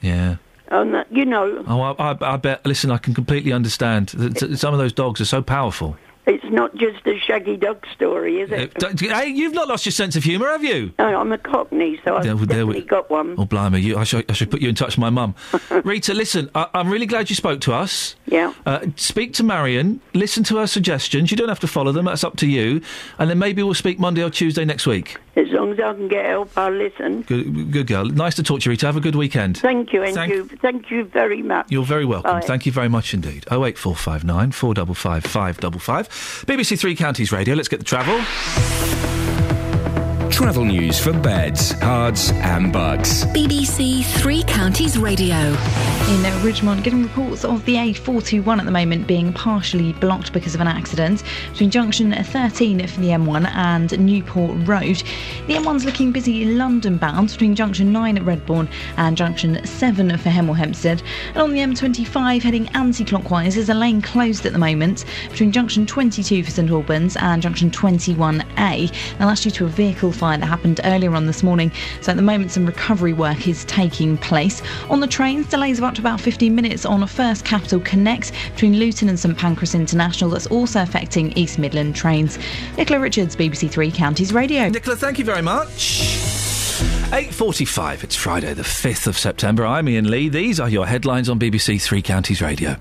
Yeah. 0.00 0.36
Oh, 0.70 0.82
and 0.82 0.92
that, 0.94 1.10
you 1.10 1.24
know, 1.24 1.64
Oh, 1.66 1.80
I, 1.80 2.12
I, 2.12 2.34
I 2.34 2.36
bet. 2.36 2.64
Listen, 2.66 2.90
I 2.90 2.98
can 2.98 3.14
completely 3.14 3.52
understand. 3.52 4.10
Some 4.58 4.74
of 4.74 4.78
those 4.78 4.92
dogs 4.92 5.18
are 5.18 5.24
so 5.24 5.40
powerful. 5.40 5.96
it's 6.26 6.37
not 6.50 6.74
just 6.76 7.06
a 7.06 7.18
shaggy 7.18 7.56
dog 7.56 7.84
story, 7.94 8.40
is 8.40 8.50
Uh, 8.52 8.56
it? 8.56 8.96
d- 8.96 9.08
hey, 9.08 9.28
you've 9.28 9.54
not 9.54 9.68
lost 9.68 9.84
your 9.86 9.92
sense 9.92 10.16
of 10.16 10.24
humour, 10.24 10.48
have 10.48 10.64
you? 10.64 10.92
No, 10.98 11.06
I'm 11.20 11.32
a 11.32 11.38
Cockney, 11.38 12.00
so 12.04 12.16
I've 12.16 12.24
There- 12.24 12.34
there 12.34 12.66
we- 12.66 12.80
got 12.82 13.10
one. 13.10 13.34
Oh, 13.38 13.44
blimey, 13.44 13.80
you, 13.80 13.96
I, 13.96 14.04
should, 14.04 14.24
I 14.28 14.32
should 14.32 14.50
put 14.50 14.60
you 14.60 14.68
in 14.68 14.74
touch 14.74 14.90
with 14.96 14.98
my 14.98 15.10
mum. 15.10 15.34
Rita, 15.84 16.14
listen, 16.14 16.50
I, 16.54 16.66
I'm 16.74 16.88
really 16.90 17.06
glad 17.06 17.30
you 17.30 17.36
spoke 17.36 17.60
to 17.62 17.72
us. 17.74 18.16
Yeah. 18.26 18.52
Uh, 18.66 18.80
speak 18.96 19.32
to 19.34 19.42
Marion, 19.42 20.00
listen 20.14 20.44
to 20.44 20.56
her 20.58 20.66
suggestions. 20.66 21.30
You 21.30 21.36
don't 21.36 21.48
have 21.48 21.60
to 21.60 21.66
follow 21.66 21.92
them, 21.92 22.06
that's 22.06 22.24
up 22.24 22.36
to 22.38 22.46
you. 22.46 22.80
And 23.18 23.28
then 23.30 23.38
maybe 23.38 23.62
we'll 23.62 23.74
speak 23.74 23.98
Monday 23.98 24.22
or 24.22 24.30
Tuesday 24.30 24.64
next 24.64 24.86
week. 24.86 25.16
As 25.36 25.46
long 25.50 25.72
as 25.72 25.78
I 25.78 25.94
can 25.94 26.08
get 26.08 26.26
help, 26.26 26.50
I'll 26.56 26.72
listen. 26.72 27.22
Good, 27.22 27.70
good 27.70 27.86
girl. 27.86 28.04
Nice 28.06 28.34
to 28.36 28.42
talk 28.42 28.60
to 28.60 28.64
you, 28.64 28.70
Rita. 28.72 28.86
Have 28.86 28.96
a 28.96 29.00
good 29.00 29.14
weekend. 29.14 29.58
Thank 29.58 29.92
you, 29.92 30.02
and 30.02 30.14
Thank- 30.14 30.32
you, 30.32 30.48
thank 30.60 30.90
you 30.90 31.04
very 31.04 31.42
much. 31.42 31.66
You're 31.70 31.84
very 31.84 32.04
welcome. 32.04 32.32
Bye. 32.32 32.40
Thank 32.40 32.66
you 32.66 32.72
very 32.72 32.88
much 32.88 33.14
indeed. 33.14 33.44
08459 33.50 34.50
455 34.50 35.24
555. 35.24 36.37
BBC 36.46 36.78
Three 36.78 36.94
Counties 36.94 37.32
Radio. 37.32 37.54
Let's 37.54 37.68
get 37.68 37.78
the 37.78 37.84
travel. 37.84 39.27
Travel 40.38 40.66
news 40.66 41.00
for 41.00 41.12
beds, 41.12 41.72
herts, 41.72 42.32
and 42.32 42.72
bucks. 42.72 43.24
BBC 43.24 44.04
Three 44.04 44.44
Counties 44.44 44.96
Radio. 44.96 45.34
In 45.34 46.22
Ridgmont, 46.42 46.84
getting 46.84 47.02
reports 47.02 47.44
of 47.44 47.64
the 47.64 47.74
A421 47.74 48.60
at 48.60 48.64
the 48.64 48.70
moment 48.70 49.08
being 49.08 49.32
partially 49.32 49.92
blocked 49.94 50.32
because 50.32 50.54
of 50.54 50.60
an 50.60 50.68
accident 50.68 51.24
between 51.50 51.70
junction 51.70 52.12
13 52.12 52.86
for 52.86 53.00
the 53.00 53.08
M1 53.08 53.50
and 53.52 53.98
Newport 53.98 54.56
Road. 54.66 55.02
The 55.48 55.54
M1's 55.54 55.84
looking 55.84 56.12
busy 56.12 56.44
London 56.44 56.98
bound 56.98 57.30
between 57.30 57.56
junction 57.56 57.92
9 57.92 58.16
at 58.16 58.24
Redbourn 58.24 58.70
and 58.96 59.16
junction 59.16 59.66
7 59.66 60.16
for 60.18 60.30
Hemel 60.30 60.56
Hempstead. 60.56 61.02
And 61.34 61.42
on 61.42 61.52
the 61.52 61.58
M25 61.58 62.42
heading 62.42 62.68
anti 62.68 63.04
clockwise, 63.04 63.56
there's 63.56 63.68
a 63.68 63.74
lane 63.74 64.00
closed 64.00 64.46
at 64.46 64.52
the 64.52 64.58
moment 64.58 65.04
between 65.30 65.50
junction 65.50 65.84
22 65.84 66.44
for 66.44 66.50
St 66.52 66.70
Albans 66.70 67.16
and 67.16 67.42
junction 67.42 67.72
21A. 67.72 69.18
Now 69.18 69.26
that's 69.26 69.42
due 69.42 69.50
to 69.50 69.66
a 69.66 69.68
vehicle 69.68 70.12
fire 70.12 70.27
that 70.36 70.46
happened 70.46 70.80
earlier 70.84 71.14
on 71.14 71.26
this 71.26 71.42
morning. 71.42 71.72
So 72.00 72.12
at 72.12 72.16
the 72.16 72.22
moment, 72.22 72.50
some 72.50 72.66
recovery 72.66 73.12
work 73.12 73.48
is 73.48 73.64
taking 73.64 74.18
place. 74.18 74.62
On 74.90 75.00
the 75.00 75.06
trains, 75.06 75.46
delays 75.48 75.78
of 75.78 75.84
up 75.84 75.94
to 75.94 76.00
about 76.00 76.20
15 76.20 76.54
minutes 76.54 76.84
on 76.84 77.02
a 77.02 77.06
First 77.06 77.44
Capital 77.44 77.80
Connect 77.80 78.32
between 78.52 78.74
Luton 78.78 79.08
and 79.08 79.18
St 79.18 79.36
Pancras 79.36 79.74
International. 79.74 80.30
That's 80.30 80.46
also 80.48 80.82
affecting 80.82 81.32
East 81.32 81.58
Midland 81.58 81.96
trains. 81.96 82.38
Nicola 82.76 83.00
Richards, 83.00 83.34
BBC 83.34 83.70
Three 83.70 83.90
Counties 83.90 84.32
Radio. 84.32 84.68
Nicola, 84.68 84.96
thank 84.96 85.18
you 85.18 85.24
very 85.24 85.42
much. 85.42 86.57
8.45, 86.78 88.04
it's 88.04 88.14
Friday 88.14 88.54
the 88.54 88.62
5th 88.62 89.08
of 89.08 89.18
September. 89.18 89.66
I'm 89.66 89.88
Iain 89.88 90.08
Lee. 90.08 90.28
These 90.28 90.60
are 90.60 90.68
your 90.68 90.86
headlines 90.86 91.28
on 91.28 91.36
BBC 91.40 91.82
Three 91.82 92.02
Counties 92.02 92.40
Radio. 92.40 92.76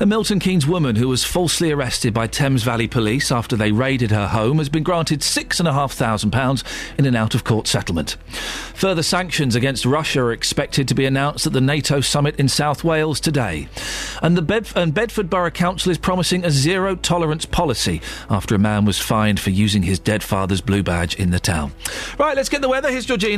A 0.00 0.04
Milton 0.04 0.38
Keynes 0.38 0.66
woman 0.66 0.96
who 0.96 1.08
was 1.08 1.24
falsely 1.24 1.72
arrested 1.72 2.12
by 2.12 2.26
Thames 2.26 2.62
Valley 2.62 2.88
Police 2.88 3.32
after 3.32 3.56
they 3.56 3.72
raided 3.72 4.10
her 4.10 4.28
home 4.28 4.58
has 4.58 4.68
been 4.68 4.82
granted 4.82 5.20
£6,500 5.20 6.64
in 6.98 7.06
an 7.06 7.16
out-of-court 7.16 7.66
settlement. 7.66 8.18
Further 8.74 9.02
sanctions 9.02 9.56
against 9.56 9.86
Russia 9.86 10.20
are 10.24 10.32
expected 10.32 10.86
to 10.88 10.94
be 10.94 11.06
announced 11.06 11.46
at 11.46 11.54
the 11.54 11.60
NATO 11.62 12.02
summit 12.02 12.36
in 12.36 12.48
South 12.48 12.84
Wales 12.84 13.18
today. 13.18 13.68
And 14.20 14.36
the 14.36 14.42
Bedf- 14.42 14.76
and 14.76 14.92
Bedford 14.92 15.30
Borough 15.30 15.50
Council 15.50 15.90
is 15.90 15.96
promising 15.96 16.44
a 16.44 16.50
zero-tolerance 16.50 17.46
policy 17.46 18.02
after 18.28 18.54
a 18.54 18.58
man 18.58 18.84
was 18.84 19.00
fined 19.00 19.40
for 19.40 19.50
using 19.50 19.84
his 19.84 19.98
dead 19.98 20.22
father's 20.22 20.60
blue 20.60 20.82
badge 20.82 21.14
in 21.14 21.30
the 21.30 21.40
town. 21.40 21.72
Right, 22.18 22.36
let's 22.36 22.50
get 22.50 22.60
the 22.60 22.68
weather. 22.68 22.90
Here's 22.90 23.06
Georgina. 23.06 23.37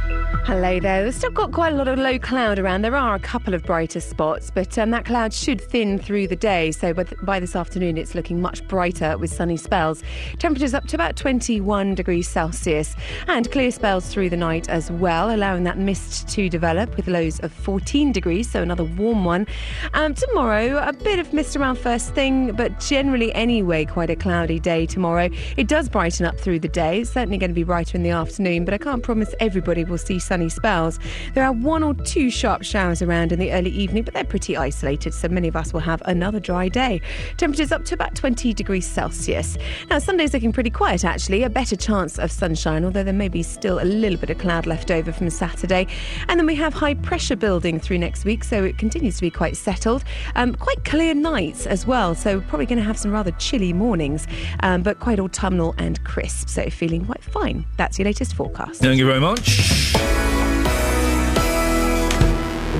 Hello 0.43 0.79
there. 0.79 1.03
We've 1.03 1.13
still 1.13 1.29
got 1.29 1.51
quite 1.51 1.71
a 1.71 1.75
lot 1.75 1.87
of 1.87 1.99
low 1.99 2.17
cloud 2.17 2.57
around. 2.57 2.81
There 2.81 2.95
are 2.95 3.13
a 3.13 3.19
couple 3.19 3.53
of 3.53 3.63
brighter 3.63 3.99
spots, 3.99 4.49
but 4.49 4.75
um, 4.79 4.89
that 4.89 5.05
cloud 5.05 5.33
should 5.33 5.61
thin 5.61 5.99
through 5.99 6.27
the 6.29 6.35
day. 6.35 6.71
So 6.71 6.95
by, 6.95 7.03
th- 7.03 7.21
by 7.21 7.39
this 7.39 7.55
afternoon, 7.55 7.95
it's 7.95 8.15
looking 8.15 8.41
much 8.41 8.67
brighter 8.67 9.19
with 9.19 9.31
sunny 9.31 9.55
spells. 9.55 10.01
Temperatures 10.39 10.73
up 10.73 10.87
to 10.87 10.95
about 10.95 11.15
21 11.15 11.93
degrees 11.93 12.27
Celsius 12.27 12.95
and 13.27 13.51
clear 13.51 13.69
spells 13.69 14.11
through 14.11 14.31
the 14.31 14.35
night 14.35 14.67
as 14.67 14.89
well, 14.89 15.33
allowing 15.33 15.63
that 15.65 15.77
mist 15.77 16.27
to 16.29 16.49
develop 16.49 16.97
with 16.97 17.07
lows 17.07 17.39
of 17.41 17.53
14 17.53 18.11
degrees, 18.11 18.49
so 18.49 18.63
another 18.63 18.83
warm 18.83 19.23
one. 19.23 19.45
Um, 19.93 20.15
tomorrow, 20.15 20.77
a 20.77 20.91
bit 20.91 21.19
of 21.19 21.31
mist 21.33 21.55
around 21.55 21.77
first 21.77 22.15
thing, 22.15 22.53
but 22.53 22.79
generally 22.79 23.31
anyway, 23.35 23.85
quite 23.85 24.09
a 24.09 24.15
cloudy 24.15 24.59
day 24.59 24.87
tomorrow. 24.87 25.29
It 25.55 25.67
does 25.67 25.87
brighten 25.87 26.25
up 26.25 26.39
through 26.39 26.61
the 26.61 26.67
day. 26.67 27.01
It's 27.01 27.11
certainly 27.11 27.37
going 27.37 27.51
to 27.51 27.55
be 27.55 27.63
brighter 27.63 27.95
in 27.95 28.01
the 28.01 28.09
afternoon, 28.09 28.65
but 28.65 28.73
I 28.73 28.79
can't 28.79 29.03
promise 29.03 29.35
everybody 29.39 29.83
will 29.83 29.99
see 29.99 30.17
sunny 30.31 30.47
spells. 30.47 30.97
There 31.33 31.43
are 31.43 31.51
one 31.51 31.83
or 31.83 31.93
two 31.93 32.29
sharp 32.29 32.63
showers 32.63 33.01
around 33.01 33.33
in 33.33 33.39
the 33.39 33.51
early 33.51 33.69
evening, 33.69 34.03
but 34.03 34.13
they're 34.13 34.23
pretty 34.23 34.55
isolated, 34.55 35.13
so 35.13 35.27
many 35.27 35.49
of 35.49 35.57
us 35.57 35.73
will 35.73 35.81
have 35.81 36.01
another 36.05 36.39
dry 36.39 36.69
day. 36.69 37.01
Temperatures 37.35 37.73
up 37.73 37.83
to 37.83 37.95
about 37.95 38.15
20 38.15 38.53
degrees 38.53 38.87
Celsius. 38.87 39.57
Now, 39.89 39.99
Sunday's 39.99 40.33
looking 40.33 40.53
pretty 40.53 40.69
quiet 40.69 41.03
actually, 41.03 41.43
a 41.43 41.49
better 41.49 41.75
chance 41.75 42.17
of 42.17 42.31
sunshine, 42.31 42.85
although 42.85 43.03
there 43.03 43.11
may 43.11 43.27
be 43.27 43.43
still 43.43 43.81
a 43.81 43.83
little 43.83 44.17
bit 44.17 44.29
of 44.29 44.37
cloud 44.37 44.65
left 44.65 44.89
over 44.89 45.11
from 45.11 45.29
Saturday. 45.29 45.85
And 46.29 46.39
then 46.39 46.47
we 46.47 46.55
have 46.55 46.73
high 46.73 46.93
pressure 46.93 47.35
building 47.35 47.77
through 47.77 47.97
next 47.97 48.23
week, 48.23 48.45
so 48.45 48.63
it 48.63 48.77
continues 48.77 49.17
to 49.17 49.21
be 49.23 49.31
quite 49.31 49.57
settled. 49.57 50.05
Um, 50.35 50.55
quite 50.55 50.85
clear 50.85 51.13
nights 51.13 51.67
as 51.67 51.85
well, 51.85 52.15
so 52.15 52.39
probably 52.39 52.67
going 52.67 52.79
to 52.79 52.85
have 52.85 52.97
some 52.97 53.11
rather 53.11 53.31
chilly 53.31 53.73
mornings, 53.73 54.27
um, 54.61 54.81
but 54.81 55.01
quite 55.01 55.19
autumnal 55.19 55.75
and 55.77 56.01
crisp, 56.05 56.47
so 56.47 56.69
feeling 56.69 57.05
quite 57.05 57.21
fine. 57.21 57.65
That's 57.75 57.99
your 57.99 58.05
latest 58.05 58.33
forecast. 58.33 58.79
Thank 58.79 58.97
you 58.97 59.05
very 59.05 59.19
much. 59.19 60.20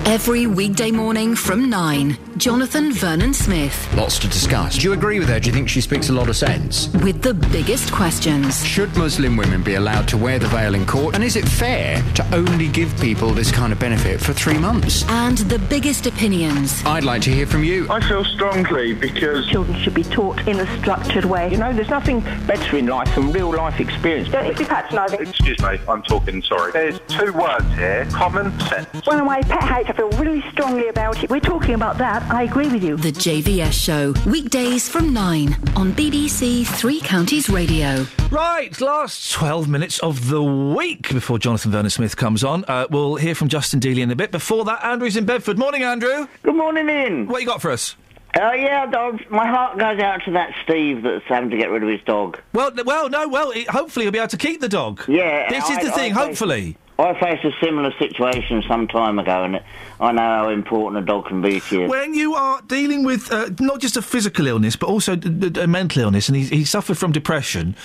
Every 0.06 0.48
weekday 0.48 0.90
morning 0.92 1.36
from 1.36 1.70
9, 1.70 2.18
Jonathan 2.38 2.92
Vernon 2.92 3.34
Smith. 3.34 3.88
Lots 3.96 4.18
to 4.20 4.28
discuss. 4.28 4.78
Do 4.78 4.82
you 4.82 4.94
agree 4.94 5.20
with 5.20 5.30
her? 5.30 5.40
Do 5.40 5.48
you 5.48 5.54
think 5.54 5.70
she 5.70 5.80
speaks 5.80 6.10
a 6.10 6.14
lot 6.14 6.28
of 6.28 6.36
sense? 6.36 6.92
With 6.96 7.22
the 7.22 7.36
biggest 7.36 7.94
questions. 7.94 8.66
Should 8.66 8.98
Muslim 8.98 9.38
women 9.38 9.62
be 9.62 9.76
allowed 9.76 10.08
to 10.10 10.18
wear 10.18 10.40
the 10.40 10.48
veil 10.48 10.74
in 10.74 10.86
court? 10.88 11.14
And 11.16 11.24
is 11.24 11.36
it 11.36 11.48
fair 11.48 12.02
to 12.16 12.36
only 12.36 12.68
give 12.68 13.00
people 13.00 13.30
this 13.30 13.52
kind 13.52 13.72
of 13.72 13.80
benefit 13.80 14.20
for 14.20 14.34
three 14.34 14.58
months? 14.58 15.08
And 15.08 15.38
the 15.38 15.60
biggest 15.60 16.08
opinions. 16.08 16.84
I'd 16.84 17.04
like 17.06 17.22
to 17.24 17.30
hear 17.30 17.46
from 17.46 17.64
you. 17.64 17.88
I 17.90 18.02
feel 18.06 18.26
strongly 18.26 18.94
because 18.94 19.48
children 19.48 19.80
should 19.82 19.94
be 19.94 20.04
taught 20.04 20.46
in 20.48 20.60
a 20.60 20.80
structured 20.80 21.26
way. 21.26 21.52
You 21.52 21.58
know, 21.58 21.72
there's 21.74 21.90
nothing 21.90 22.22
better 22.48 22.76
in 22.76 22.88
life 22.88 23.14
than 23.16 23.32
real 23.32 23.52
life 23.56 23.80
experience. 23.80 24.30
Don't 24.30 24.58
be 24.58 24.66
patronising. 24.66 25.22
Excuse 25.22 25.60
me, 25.60 25.80
I'm 25.88 26.02
talking 26.02 26.42
sorry. 26.42 26.72
There's 26.72 27.00
two 27.08 27.32
words 27.34 27.68
here 27.76 28.08
common 28.12 28.60
sense. 28.62 29.06
When 29.06 29.24
my 29.26 29.42
pet 29.44 29.64
hates, 29.64 29.91
I 29.92 29.94
feel 29.94 30.10
really 30.12 30.42
strongly 30.52 30.88
about 30.88 31.22
it. 31.22 31.30
We're 31.30 31.42
talking 31.42 31.74
about 31.76 31.98
that. 31.98 32.24
I 32.32 32.44
agree 32.44 32.70
with 32.70 32.82
you. 32.82 32.96
The 32.96 33.12
JVS 33.12 33.74
Show, 33.74 34.14
weekdays 34.26 34.88
from 34.88 35.12
9 35.14 35.50
on 35.76 35.92
BBC 35.92 36.66
Three 36.66 37.02
Counties 37.02 37.50
Radio. 37.50 38.06
Right, 38.30 38.80
last 38.80 39.34
12 39.34 39.68
minutes 39.68 40.00
of 40.00 40.30
the 40.30 40.42
week 40.42 41.10
before 41.10 41.40
Jonathan 41.40 41.72
Vernon 41.72 41.90
Smith 41.90 42.16
comes 42.16 42.42
on. 42.42 42.64
Uh, 42.70 42.88
we'll 42.90 43.16
hear 43.16 43.36
from 43.36 43.50
Justin 43.50 43.82
Dealey 43.82 44.00
in 44.00 44.10
a 44.12 44.16
bit. 44.16 44.32
Before 44.32 44.64
that, 44.64 44.82
Andrew's 44.82 45.18
in 45.18 45.26
Bedford. 45.26 45.60
Morning, 45.60 45.84
Andrew. 45.84 46.26
Good 46.44 46.56
morning, 46.56 46.88
Iain. 46.90 47.28
What 47.28 47.42
you 47.42 47.48
got 47.48 47.62
for 47.62 47.70
us? 47.70 47.98
Uh, 48.40 48.54
yeah, 48.54 48.86
dogs. 48.86 49.22
My 49.30 49.46
heart 49.46 49.78
goes 49.78 50.00
out 50.00 50.24
to 50.24 50.32
that 50.32 50.54
Steve 50.64 51.04
that's 51.04 51.26
having 51.26 51.50
to 51.50 51.58
get 51.58 51.70
rid 51.70 51.84
of 51.84 51.90
his 51.90 52.00
dog. 52.06 52.40
Well, 52.54 52.72
well, 52.86 53.10
no, 53.10 53.28
well, 53.28 53.52
he, 53.52 53.66
hopefully 53.66 54.06
he'll 54.06 54.14
be 54.14 54.20
able 54.20 54.30
to 54.30 54.38
keep 54.38 54.62
the 54.62 54.70
dog. 54.70 55.02
Yeah. 55.10 55.50
This 55.50 55.70
is 55.70 55.80
I- 55.80 55.84
the 55.84 55.92
thing, 55.92 56.14
I- 56.14 56.28
hopefully. 56.28 56.78
I 57.02 57.20
faced 57.20 57.44
a 57.46 57.52
similar 57.64 57.92
situation 57.98 58.64
some 58.68 58.88
time 58.88 59.20
ago, 59.20 59.44
and 59.44 59.62
I 60.02 60.12
know 60.12 60.22
how 60.22 60.50
important 60.50 61.04
a 61.04 61.06
dog 61.06 61.28
can 61.28 61.44
be 61.44 61.60
to 61.60 61.82
you. 61.82 61.88
When 61.88 62.16
you 62.16 62.34
are 62.34 62.60
dealing 62.64 63.04
with 63.06 63.32
uh, 63.32 63.50
not 63.60 63.80
just 63.80 63.96
a 63.98 64.02
physical 64.02 64.48
illness, 64.48 64.76
but 64.76 64.90
also 64.90 65.16
d- 65.16 65.50
d- 65.50 65.62
a 65.62 65.68
mental 65.68 66.02
illness, 66.02 66.28
and 66.28 66.36
he, 66.36 66.46
he 66.46 66.66
suffered 66.66 66.98
from 66.98 67.12
depression, 67.12 67.76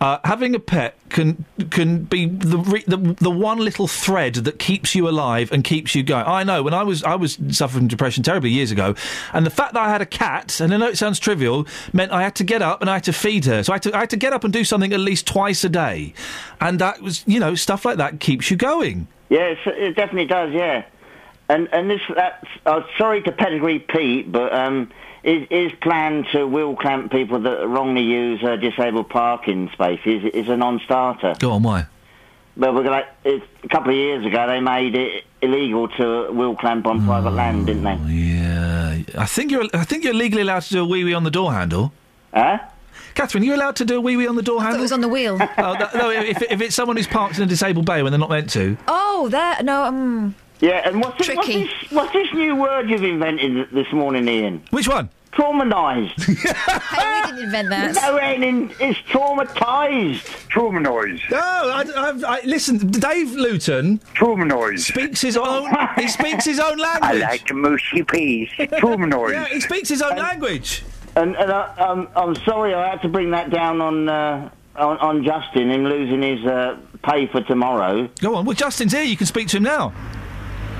uh, 0.00 0.16
having 0.24 0.54
a 0.54 0.58
pet 0.58 0.96
can 1.10 1.44
can 1.70 2.04
be 2.04 2.24
the, 2.26 2.56
re- 2.56 2.84
the 2.86 2.96
the 3.20 3.30
one 3.30 3.58
little 3.58 3.86
thread 3.86 4.36
that 4.36 4.58
keeps 4.58 4.94
you 4.94 5.06
alive 5.06 5.52
and 5.52 5.64
keeps 5.64 5.94
you 5.94 6.02
going. 6.02 6.24
I 6.26 6.44
know 6.44 6.62
when 6.62 6.72
I 6.72 6.82
was 6.82 7.04
I 7.04 7.14
was 7.14 7.34
suffering 7.50 7.82
from 7.82 7.88
depression 7.88 8.22
terribly 8.22 8.48
years 8.50 8.70
ago, 8.70 8.94
and 9.34 9.44
the 9.44 9.50
fact 9.50 9.74
that 9.74 9.82
I 9.82 9.90
had 9.90 10.00
a 10.00 10.06
cat, 10.06 10.60
and 10.60 10.72
I 10.72 10.78
know 10.78 10.88
it 10.88 10.96
sounds 10.96 11.18
trivial, 11.18 11.66
meant 11.92 12.10
I 12.10 12.22
had 12.22 12.34
to 12.36 12.44
get 12.44 12.62
up 12.62 12.80
and 12.80 12.88
I 12.88 12.94
had 12.94 13.04
to 13.04 13.12
feed 13.12 13.44
her. 13.44 13.62
So 13.62 13.74
I 13.74 13.76
had 13.76 13.82
to 13.82 13.94
I 13.94 14.00
had 14.00 14.10
to 14.10 14.16
get 14.16 14.32
up 14.32 14.44
and 14.44 14.52
do 14.52 14.64
something 14.64 14.94
at 14.94 15.00
least 15.00 15.26
twice 15.26 15.62
a 15.62 15.68
day, 15.68 16.14
and 16.58 16.78
that 16.78 17.02
was 17.02 17.22
you 17.26 17.38
know 17.38 17.54
stuff 17.54 17.84
like 17.84 17.98
that 17.98 18.18
keeps 18.18 18.50
you 18.50 18.56
going. 18.56 19.08
Yes, 19.28 19.58
it 19.66 19.96
definitely 19.96 20.26
does. 20.26 20.52
Yeah, 20.54 20.84
and 21.48 21.68
and 21.72 21.90
this 21.90 22.00
that's 22.14 22.46
uh, 22.64 22.82
sorry 22.98 23.22
to 23.22 23.32
pedigree 23.32 23.78
Pete, 23.78 24.30
but 24.30 24.52
um, 24.52 24.90
his, 25.22 25.46
his 25.50 25.72
plan 25.80 26.24
to 26.32 26.46
wheel 26.46 26.76
clamp 26.76 27.10
people 27.10 27.40
that 27.40 27.66
wrongly 27.66 28.02
use 28.02 28.42
uh, 28.44 28.56
disabled 28.56 29.08
parking 29.08 29.70
spaces 29.72 30.24
is 30.32 30.48
a 30.48 30.56
non-starter. 30.56 31.34
Go 31.38 31.52
on, 31.52 31.62
why? 31.62 31.86
Well, 32.56 32.74
we're 32.74 32.84
gonna, 32.84 33.06
it, 33.24 33.42
a 33.64 33.68
couple 33.68 33.90
of 33.90 33.96
years 33.96 34.24
ago, 34.24 34.46
they 34.46 34.60
made 34.60 34.94
it 34.94 35.24
illegal 35.42 35.88
to 35.88 36.30
wheel 36.32 36.56
clamp 36.56 36.86
on 36.86 37.04
private 37.04 37.32
land, 37.32 37.66
didn't 37.66 37.82
they? 37.84 37.96
Yeah, 38.12 39.02
I 39.18 39.26
think 39.26 39.50
you're 39.50 39.66
I 39.74 39.84
think 39.84 40.04
you're 40.04 40.14
legally 40.14 40.42
allowed 40.42 40.62
to 40.62 40.70
do 40.70 40.82
a 40.82 40.86
wee 40.86 41.04
wee 41.04 41.14
on 41.14 41.24
the 41.24 41.30
door 41.30 41.52
handle. 41.52 41.92
Huh? 42.32 42.58
Catherine, 43.14 43.42
are 43.42 43.46
you 43.46 43.54
allowed 43.54 43.76
to 43.76 43.84
do 43.84 43.96
a 43.96 44.00
wee 44.00 44.16
wee 44.16 44.26
on 44.26 44.36
the 44.36 44.42
door 44.42 44.60
handle? 44.62 44.78
it 44.78 44.82
was 44.82 44.92
on 44.92 45.00
the 45.00 45.08
wheel. 45.08 45.34
oh, 45.40 45.72
that, 45.78 45.94
no, 45.94 46.10
if, 46.10 46.42
if 46.42 46.60
it's 46.60 46.74
someone 46.74 46.96
who's 46.96 47.06
parked 47.06 47.36
in 47.38 47.42
a 47.42 47.46
disabled 47.46 47.86
bay 47.86 48.02
when 48.02 48.12
they're 48.12 48.18
not 48.18 48.30
meant 48.30 48.50
to. 48.50 48.76
Oh, 48.88 49.28
there. 49.30 49.62
No, 49.62 49.84
um. 49.84 50.34
Yeah, 50.60 50.88
and 50.88 51.00
what's 51.00 51.18
this, 51.18 51.36
what's 51.36 51.48
this, 51.48 51.70
what's 51.90 52.12
this 52.12 52.32
new 52.32 52.56
word 52.56 52.88
you've 52.88 53.02
invented 53.02 53.70
this 53.72 53.92
morning, 53.92 54.26
Iain? 54.28 54.62
Which 54.70 54.88
one? 54.88 55.10
Traumatised. 55.32 56.14
Hey, 56.96 57.20
we 57.20 57.26
didn't 57.32 57.44
invent 57.44 57.68
that. 57.68 57.94
no, 57.94 58.16
Iain, 58.18 58.70
it's 58.80 58.98
traumatised. 59.10 60.48
Traumatised. 60.48 61.30
No, 61.30 61.38
I, 61.38 61.84
I, 61.94 62.36
I, 62.36 62.40
listen, 62.46 62.78
Dave 62.78 63.32
Luton 63.32 63.98
Traumatised. 64.14 64.80
speaks 64.80 65.20
his 65.20 65.36
own. 65.36 65.70
he 65.96 66.08
speaks 66.20 66.46
his 66.46 66.58
own 66.58 66.78
language. 66.78 67.02
I 67.02 67.12
language. 67.12 67.42
like 67.50 67.54
mushy 67.54 68.02
peas. 68.02 68.48
Traumatised. 68.56 69.32
Yeah, 69.32 69.46
he 69.48 69.60
speaks 69.60 69.90
his 69.90 70.00
own 70.00 70.16
language. 70.16 70.84
And, 71.16 71.36
and 71.36 71.52
I, 71.52 71.74
um, 71.76 72.08
I'm 72.16 72.34
sorry 72.36 72.72
I 72.74 72.88
had 72.90 73.02
to 73.02 73.08
bring 73.08 73.30
that 73.32 73.50
down 73.50 73.80
on 73.82 74.08
uh, 74.08 74.50
on, 74.76 74.98
on 74.98 75.24
Justin, 75.24 75.70
him 75.70 75.84
losing 75.84 76.22
his 76.22 76.44
uh, 76.46 76.78
pay 77.02 77.26
for 77.26 77.42
tomorrow. 77.42 78.08
Go 78.20 78.34
on. 78.36 78.44
Well, 78.44 78.54
Justin's 78.54 78.92
here. 78.92 79.02
You 79.02 79.16
can 79.16 79.26
speak 79.26 79.48
to 79.48 79.56
him 79.58 79.62
now. 79.62 79.92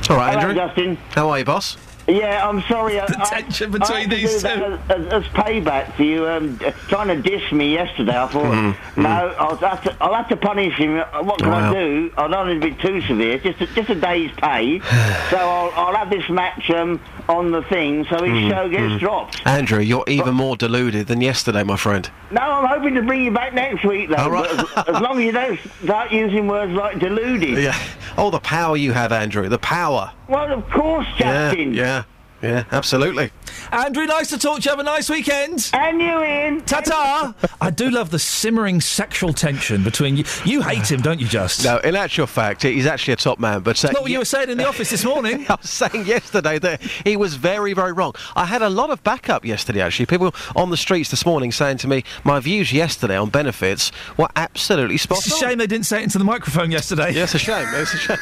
All 0.08 0.16
right, 0.16 0.34
Hello, 0.38 0.48
Andrew. 0.48 0.54
Justin. 0.54 0.96
How 1.10 1.30
are 1.30 1.38
you, 1.40 1.44
boss? 1.44 1.76
Yeah, 2.08 2.48
I'm 2.48 2.60
sorry. 2.62 3.00
I, 3.00 3.06
The 3.06 3.20
I- 3.20 3.24
tension 3.40 3.74
I 3.74 3.78
between 3.78 3.98
had 4.02 4.10
to 4.10 4.16
these 4.16 4.42
do 4.42 4.48
two. 4.48 4.60
that 4.60 4.90
As, 4.96 5.24
as 5.24 5.24
payback 5.32 5.94
for 5.96 6.04
you 6.04 6.28
um, 6.28 6.56
trying 6.88 7.08
to 7.08 7.20
diss 7.20 7.50
me 7.50 7.72
yesterday, 7.72 8.16
I 8.16 8.28
thought, 8.28 8.44
Mm-hmm. 8.44 9.02
no, 9.02 9.08
I'll 9.08 9.56
have, 9.56 9.82
to, 9.82 9.96
I'll 10.00 10.14
have 10.14 10.28
to 10.28 10.36
punish 10.36 10.74
him. 10.74 10.98
Uh, 11.00 11.22
What 11.24 11.38
can 11.40 11.50
Wow. 11.50 11.70
I 11.70 11.74
do? 11.74 12.12
I 12.16 12.28
don't 12.28 12.46
want 12.48 12.62
to 12.62 12.70
be 12.70 12.76
too 12.80 13.00
severe. 13.08 13.38
Just 13.38 13.60
a, 13.60 13.66
just 13.74 13.90
a 13.90 13.96
day's 13.96 14.30
pay. 14.36 14.78
so 15.30 15.36
I'll, 15.36 15.72
I'll 15.74 15.96
have 15.96 16.08
this 16.10 16.28
match 16.30 16.70
um, 16.70 17.00
on 17.28 17.50
the 17.50 17.62
thing 17.62 18.04
so 18.08 18.22
his 18.22 18.32
Mm, 18.32 18.50
show 18.50 18.68
gets 18.68 18.82
mm. 18.94 18.98
dropped. 19.00 19.46
Andrew, 19.46 19.80
you're 19.80 20.04
even 20.06 20.34
more 20.34 20.56
deluded 20.56 21.06
than 21.08 21.20
yesterday, 21.20 21.62
my 21.64 21.76
friend. 21.76 22.08
No, 22.30 22.40
I'm 22.40 22.66
hoping 22.66 22.94
to 22.94 23.02
bring 23.02 23.24
you 23.24 23.30
back 23.32 23.52
next 23.54 23.84
week, 23.84 24.08
though. 24.10 24.28
Right. 24.28 24.50
as, 24.50 24.88
as 24.94 25.00
long 25.00 25.18
as 25.18 25.24
you 25.24 25.32
don't 25.32 25.58
start 25.82 26.12
using 26.12 26.46
words 26.46 26.72
like 26.72 26.98
deluded. 26.98 27.58
Yeah. 27.66 27.76
Oh, 28.18 28.30
the 28.30 28.38
power 28.40 28.76
you 28.76 28.92
have, 28.92 29.12
Andrew. 29.12 29.48
The 29.48 29.58
power. 29.58 30.12
Well, 30.28 30.52
of 30.52 30.68
course, 30.70 31.06
Yeah, 31.18 31.52
yeah, 31.52 32.04
yeah, 32.42 32.64
absolutely. 32.70 33.30
Andrew, 33.72 34.06
nice 34.06 34.28
to 34.30 34.38
talk 34.38 34.60
to 34.60 34.64
you. 34.64 34.70
Have 34.70 34.78
a 34.78 34.82
nice 34.82 35.08
weekend. 35.10 35.70
And 35.72 36.00
you, 36.00 36.08
Iain. 36.08 36.62
Ta 36.62 36.80
ta. 36.80 37.34
I 37.60 37.70
do 37.70 37.90
love 37.90 38.10
the 38.10 38.18
simmering 38.18 38.80
sexual 38.80 39.32
tension 39.32 39.82
between 39.82 40.16
you. 40.16 40.24
You 40.44 40.62
hate 40.62 40.90
him, 40.90 41.00
don't 41.02 41.20
you, 41.20 41.26
Just? 41.26 41.64
No, 41.64 41.78
in 41.78 41.96
actual 41.96 42.26
fact, 42.26 42.62
he's 42.62 42.86
actually 42.86 43.14
a 43.14 43.16
top 43.16 43.38
man. 43.38 43.60
But 43.62 43.70
uh, 43.84 43.88
It's 43.88 43.94
not 43.94 44.02
what 44.02 44.10
you 44.10 44.18
were 44.18 44.24
saying 44.24 44.50
in 44.50 44.58
the 44.58 44.66
office 44.66 44.90
this 44.90 45.04
morning. 45.04 45.46
I 45.50 45.56
was 45.60 45.70
saying 45.70 46.06
yesterday 46.06 46.58
that 46.60 46.80
he 46.82 47.16
was 47.16 47.34
very, 47.34 47.72
very 47.72 47.92
wrong. 47.92 48.14
I 48.34 48.44
had 48.46 48.62
a 48.62 48.70
lot 48.70 48.90
of 48.90 49.02
backup 49.02 49.44
yesterday, 49.44 49.80
actually. 49.80 50.06
People 50.06 50.34
on 50.54 50.70
the 50.70 50.76
streets 50.76 51.10
this 51.10 51.26
morning 51.26 51.52
saying 51.52 51.78
to 51.78 51.88
me, 51.88 52.04
my 52.24 52.40
views 52.40 52.72
yesterday 52.72 53.16
on 53.16 53.30
benefits 53.30 53.90
were 54.16 54.28
absolutely 54.36 54.96
spot 54.96 55.18
on. 55.18 55.22
It's 55.26 55.30
a 55.30 55.34
on. 55.44 55.50
shame 55.50 55.58
they 55.58 55.66
didn't 55.66 55.86
say 55.86 56.00
it 56.00 56.04
into 56.04 56.18
the 56.18 56.24
microphone 56.24 56.70
yesterday. 56.70 57.12
Yeah, 57.12 57.24
it's 57.24 57.34
a 57.34 57.38
shame. 57.38 57.66
It's 57.74 57.94
a 57.94 57.98
shame. 57.98 58.18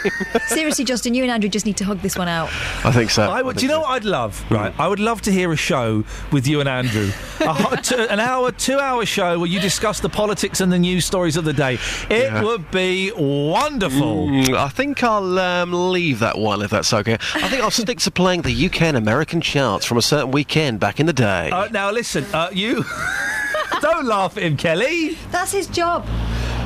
Seriously, 0.49 0.85
Justin, 0.85 1.15
you 1.15 1.23
and 1.23 1.31
Andrew 1.31 1.49
just 1.51 1.67
need 1.67 1.77
to 1.79 1.85
hug 1.85 2.01
this 2.01 2.17
one 2.17 2.29
out. 2.29 2.49
I 2.85 2.93
think 2.93 3.11
so. 3.11 3.23
I 3.31 3.43
would, 3.43 3.57
do 3.57 3.63
you 3.63 3.69
know 3.69 3.81
what 3.81 3.91
I'd 3.91 4.05
love? 4.05 4.45
Right, 4.51 4.75
I 4.79 4.89
would 4.89 5.01
love 5.01 5.21
to 5.23 5.33
hear 5.35 5.53
a 5.53 5.57
show 5.57 6.05
with 6.33 6.47
you 6.47 6.61
and 6.61 6.69
Andrew, 6.69 7.11
a, 7.41 7.53
ho- 7.53 7.77
t- 7.83 7.95
an 8.09 8.21
hour, 8.21 8.51
two-hour 8.53 9.05
show 9.07 9.39
where 9.39 9.49
you 9.49 9.61
discuss 9.61 10.01
the 10.01 10.09
politics 10.09 10.61
and 10.61 10.73
the 10.73 10.79
news 10.79 11.05
stories 11.05 11.37
of 11.37 11.45
the 11.45 11.53
day. 11.53 11.75
It 12.09 12.33
Yeah. 12.33 12.43
would 12.43 12.71
be 12.71 13.13
wonderful. 13.13 14.29
Mm, 14.29 14.55
I 14.57 14.69
think 14.69 15.03
I'll 15.03 15.39
um, 15.39 15.73
leave 15.93 16.21
that 16.21 16.39
one 16.39 16.63
if 16.63 16.71
that's 16.71 16.93
okay. 16.93 17.15
I 17.35 17.49
think 17.49 17.63
I'll 17.63 17.71
stick 17.71 17.99
to 18.01 18.11
playing 18.11 18.43
the 18.43 18.67
UK 18.67 18.83
and 18.83 18.97
American 18.97 19.41
charts 19.41 19.85
from 19.85 19.99
a 19.99 20.03
certain 20.03 20.31
weekend 20.31 20.81
back 20.81 21.01
in 21.01 21.07
the 21.07 21.13
day. 21.13 21.51
Uh, 21.51 21.69
now 21.69 21.91
listen, 21.91 22.25
uh, 22.33 22.51
you 22.53 22.85
don't 23.81 24.07
laugh 24.07 24.37
at 24.37 24.43
him, 24.45 24.57
Kelly. 24.57 25.19
That's 25.31 25.53
his 25.53 25.67
job. 25.67 26.07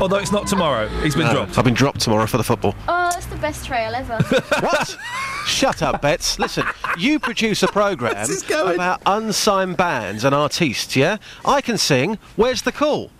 Although 0.01 0.19
it's 0.19 0.31
not 0.31 0.47
tomorrow, 0.47 0.87
he's 1.03 1.17
been 1.17 1.27
No, 1.27 1.33
dropped. 1.33 1.59
I've 1.59 1.65
been 1.65 1.75
dropped 1.75 2.01
tomorrow 2.01 2.27
for 2.27 2.37
the 2.37 2.45
football. 2.45 2.75
Oh, 2.87 3.11
that's 3.13 3.27
the 3.27 3.37
best 3.37 3.67
trail 3.67 3.95
ever. 3.95 4.17
What? 4.61 4.97
Shut 5.47 5.83
up, 5.83 6.03
Bets. 6.03 6.39
Listen, 6.39 6.65
you 6.99 7.19
produce 7.19 7.63
a 7.63 7.69
programme 7.69 8.15
Where's 8.15 8.29
this 8.29 8.43
going? 8.43 8.75
about 8.75 9.01
unsigned 9.07 9.77
bands 9.77 10.23
and 10.25 10.35
artistes, 10.35 10.95
yeah? 10.95 11.17
I 11.45 11.61
can 11.63 11.79
sing. 11.79 12.19
Where's 12.37 12.63
the 12.63 12.71
call? 12.73 13.11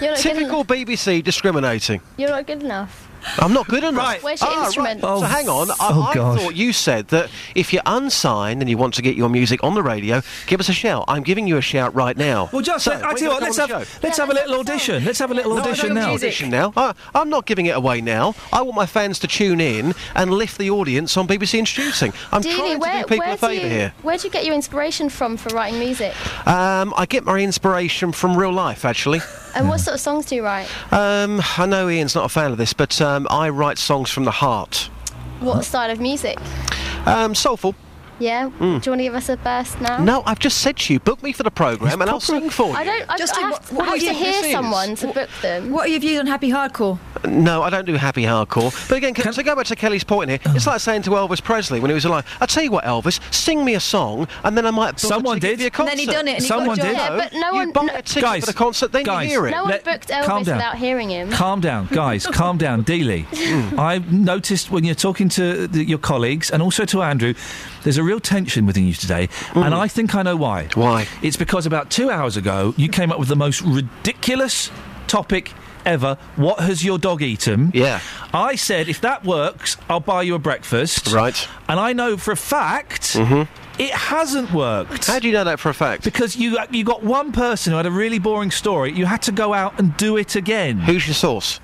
You're 0.00 0.10
not, 0.12 0.16
good 0.16 0.22
Typical 0.22 0.60
enough. 0.60 0.66
BBC 0.68 1.22
discriminating. 1.22 2.00
You're 2.16 2.30
not 2.30 2.46
good 2.46 2.62
enough. 2.62 3.08
I'm 3.38 3.52
not 3.52 3.66
good 3.68 3.84
enough. 3.84 4.02
Right. 4.02 4.22
Where's 4.22 4.40
your 4.40 4.50
Ah, 4.50 4.54
right. 4.58 4.66
instrument? 4.66 5.00
So 5.00 5.20
hang 5.20 5.48
on. 5.48 5.70
I, 5.70 5.74
Oh, 5.94 6.02
I 6.10 6.14
thought 6.36 6.56
you 6.56 6.72
said 6.72 7.08
that 7.08 7.30
if 7.54 7.72
you're 7.72 7.82
unsigned 7.86 8.60
and 8.60 8.68
you 8.70 8.76
want 8.76 8.94
to 8.94 9.02
get 9.02 9.16
your 9.16 9.28
music 9.28 9.62
on 9.62 9.74
the 9.74 9.82
radio, 9.82 10.22
give 10.46 10.60
us 10.60 10.68
a 10.68 10.72
shout. 10.72 11.04
I'm 11.08 11.22
giving 11.22 11.46
you 11.46 11.56
a 11.56 11.62
shout 11.62 11.94
right 11.94 12.16
now. 12.16 12.48
Well, 12.52 12.62
just 12.62 12.84
So, 12.84 12.92
I 12.92 13.00
tell 13.00 13.18
you 13.18 13.24
you 13.24 13.28
what, 13.30 13.42
let's 13.42 13.56
have 13.56 13.70
let's 14.02 14.18
have 14.18 14.30
a 14.30 14.34
little 14.34 14.58
audition. 14.60 15.04
Let's 15.04 15.18
have 15.18 15.30
a 15.30 15.34
little 15.34 15.54
No, 15.54 15.60
audition 15.60 15.86
don't 15.88 15.94
now. 15.94 16.12
Audition 16.14 16.50
now. 16.50 16.72
I, 16.76 16.94
I'm 17.14 17.28
not 17.30 17.46
giving 17.46 17.66
it 17.66 17.76
away 17.76 18.00
now. 18.00 18.34
I 18.52 18.62
want 18.62 18.74
my 18.76 18.86
fans 18.86 19.18
to 19.20 19.26
tune 19.28 19.60
in 19.60 19.94
and 20.14 20.32
lift 20.32 20.58
the 20.58 20.70
audience 20.70 21.16
on 21.16 21.26
BBC 21.26 21.58
Introducing. 21.58 22.12
I'm 22.32 22.42
Dealey, 22.42 22.56
trying 22.56 22.78
where, 22.80 22.92
to 22.92 22.98
do 23.00 23.04
people 23.04 23.18
where 23.18 23.34
a 23.34 23.36
favour 23.38 23.54
do 23.54 23.60
you, 23.68 23.68
here. 23.68 23.94
Where 24.02 24.16
do 24.18 24.26
you 24.26 24.30
get 24.32 24.44
your 24.44 24.54
inspiration 24.54 25.08
from 25.08 25.36
for 25.36 25.54
writing 25.54 25.78
music? 25.78 26.14
Um, 26.46 26.92
I 26.96 27.06
get 27.08 27.24
my 27.24 27.38
inspiration 27.40 28.12
from 28.12 28.36
real 28.36 28.52
life, 28.52 28.84
actually. 28.84 29.20
And 29.54 29.68
what 29.68 29.80
sort 29.80 29.94
of 29.94 30.00
songs 30.00 30.26
do 30.26 30.34
you 30.34 30.44
write? 30.44 30.68
Um, 30.92 31.40
I 31.56 31.66
know 31.66 31.88
Iain's 31.88 32.14
not 32.14 32.24
a 32.24 32.28
fan 32.28 32.50
of 32.50 32.58
this, 32.58 32.72
but 32.72 33.00
um, 33.00 33.26
I 33.30 33.48
write 33.48 33.78
songs 33.78 34.10
from 34.10 34.24
the 34.24 34.30
heart. 34.30 34.90
What 35.40 35.64
style 35.64 35.90
of 35.90 36.00
music? 36.00 36.38
Um, 37.06 37.34
soulful. 37.34 37.74
Yeah. 38.18 38.48
Mm. 38.48 38.58
Do 38.58 38.64
you 38.64 38.70
want 38.70 38.82
to 38.84 38.96
give 39.02 39.14
us 39.14 39.28
a 39.28 39.36
burst 39.36 39.80
now? 39.80 39.98
No, 40.02 40.22
I've 40.26 40.38
just 40.38 40.58
said 40.58 40.76
to 40.78 40.92
you, 40.92 41.00
book 41.00 41.22
me 41.22 41.32
for 41.32 41.42
the 41.42 41.50
programme 41.50 42.00
and 42.00 42.10
I'll 42.10 42.20
sing 42.20 42.48
for 42.50 42.68
you. 42.68 42.72
I 42.74 42.84
don't. 42.84 43.10
I, 43.10 43.16
Justin, 43.18 43.44
I 43.44 43.48
have, 43.50 43.72
what- 43.72 43.72
I 43.72 43.90
what 43.90 44.00
have 44.00 44.02
you 44.02 44.08
to 44.08 44.14
hear 44.14 44.44
is? 44.44 44.52
someone 44.52 44.94
to 44.96 45.06
book 45.08 45.30
them. 45.42 45.70
What 45.70 45.86
are 45.86 45.88
your 45.90 46.00
views 46.00 46.20
on 46.20 46.26
happy 46.26 46.50
hardcore? 46.50 46.98
No, 47.26 47.62
I 47.62 47.70
don't 47.70 47.86
do 47.86 47.94
happy 47.94 48.22
hardcore. 48.22 48.70
But 48.88 48.98
again, 48.98 49.14
can, 49.14 49.32
to 49.32 49.42
go 49.42 49.56
back 49.56 49.66
to 49.66 49.76
Kelly's 49.76 50.04
point 50.04 50.30
here, 50.30 50.38
it's 50.46 50.66
like 50.66 50.80
saying 50.80 51.02
to 51.02 51.10
Elvis 51.10 51.42
Presley 51.42 51.80
when 51.80 51.90
he 51.90 51.94
was 51.94 52.04
alive, 52.04 52.24
"I 52.40 52.46
tell 52.46 52.62
you 52.62 52.70
what, 52.70 52.84
Elvis, 52.84 53.18
sing 53.34 53.64
me 53.64 53.74
a 53.74 53.80
song, 53.80 54.28
and 54.44 54.56
then 54.56 54.66
I 54.66 54.70
might 54.70 54.92
book 54.92 54.98
Someone 55.00 55.38
a 55.38 55.40
ticket 55.40 55.58
did. 55.58 55.58
for 55.58 55.62
your 55.62 55.66
And 55.66 55.74
concert." 55.74 55.96
then 55.96 55.98
he 55.98 56.06
done 56.06 56.28
it 56.28 56.34
and 56.34 56.42
he 56.42 56.48
got 56.48 56.58
Someone 56.58 56.76
did. 56.78 56.92
Yeah, 56.92 57.16
but 57.16 57.32
no 57.32 57.50
you 57.52 57.56
one. 57.58 57.72
buy 57.72 57.82
no, 57.86 57.94
a 57.94 58.02
ticket 58.02 58.22
Guys, 58.22 58.40
for 58.44 58.46
the 58.52 58.58
concert, 58.58 58.92
then 58.92 59.04
guys. 59.04 59.24
you 59.24 59.30
hear 59.40 59.46
it. 59.48 59.50
no 59.52 59.62
one 59.62 59.70
Let- 59.72 59.84
booked 59.84 60.08
calm 60.08 60.22
Elvis 60.42 60.46
down. 60.46 60.56
without 60.56 60.76
hearing 60.76 61.10
him. 61.10 61.30
Calm 61.30 61.60
down, 61.60 61.88
guys. 61.90 62.26
calm 62.26 62.58
down, 62.58 62.84
Dealey. 62.84 63.24
I've 63.78 64.12
noticed 64.12 64.70
when 64.70 64.84
you're 64.84 64.94
talking 64.94 65.28
to 65.30 65.66
the, 65.66 65.84
your 65.84 65.98
colleagues 65.98 66.50
and 66.50 66.62
also 66.62 66.84
to 66.84 67.02
Andrew, 67.02 67.34
there's 67.84 67.98
a 67.98 68.02
real 68.02 68.20
tension 68.20 68.66
within 68.66 68.86
you 68.86 68.94
today, 68.94 69.28
and 69.54 69.72
mm. 69.72 69.72
I 69.72 69.86
think 69.86 70.14
I 70.14 70.22
know 70.22 70.36
why. 70.36 70.68
Why? 70.74 71.06
It's 71.22 71.36
because 71.36 71.66
about 71.66 71.90
two 71.90 72.10
hours 72.10 72.36
ago 72.36 72.74
you 72.76 72.88
came 72.88 73.12
up 73.12 73.18
with 73.18 73.28
the 73.28 73.36
most 73.36 73.60
ridiculous 73.60 74.70
topic 75.06 75.52
ever. 75.86 76.16
What 76.36 76.60
has 76.60 76.84
your 76.84 76.98
dog 76.98 77.22
eaten? 77.22 77.70
Yeah. 77.74 78.00
I 78.32 78.56
said 78.56 78.88
if 78.88 79.00
that 79.02 79.24
works, 79.24 79.76
I'll 79.88 80.00
buy 80.00 80.22
you 80.22 80.34
a 80.34 80.38
breakfast. 80.38 81.12
Right. 81.12 81.48
And 81.68 81.78
I 81.78 81.92
know 81.92 82.16
for 82.16 82.32
a 82.32 82.36
fact. 82.36 83.14
Mm-hmm. 83.14 83.42
It 83.76 83.90
hasn't 83.90 84.52
worked. 84.52 85.08
How 85.08 85.18
do 85.18 85.26
you 85.26 85.32
know 85.32 85.42
that 85.42 85.58
for 85.58 85.68
a 85.68 85.74
fact? 85.74 86.04
Because 86.04 86.36
you 86.36 86.58
you 86.70 86.84
got 86.84 87.02
one 87.02 87.32
person 87.32 87.72
who 87.72 87.76
had 87.76 87.86
a 87.86 87.90
really 87.90 88.20
boring 88.20 88.52
story. 88.52 88.92
You 88.92 89.04
had 89.04 89.22
to 89.22 89.32
go 89.32 89.52
out 89.52 89.80
and 89.80 89.96
do 89.96 90.16
it 90.16 90.36
again. 90.36 90.78
Who's 90.78 91.08
your 91.08 91.14
source? 91.14 91.58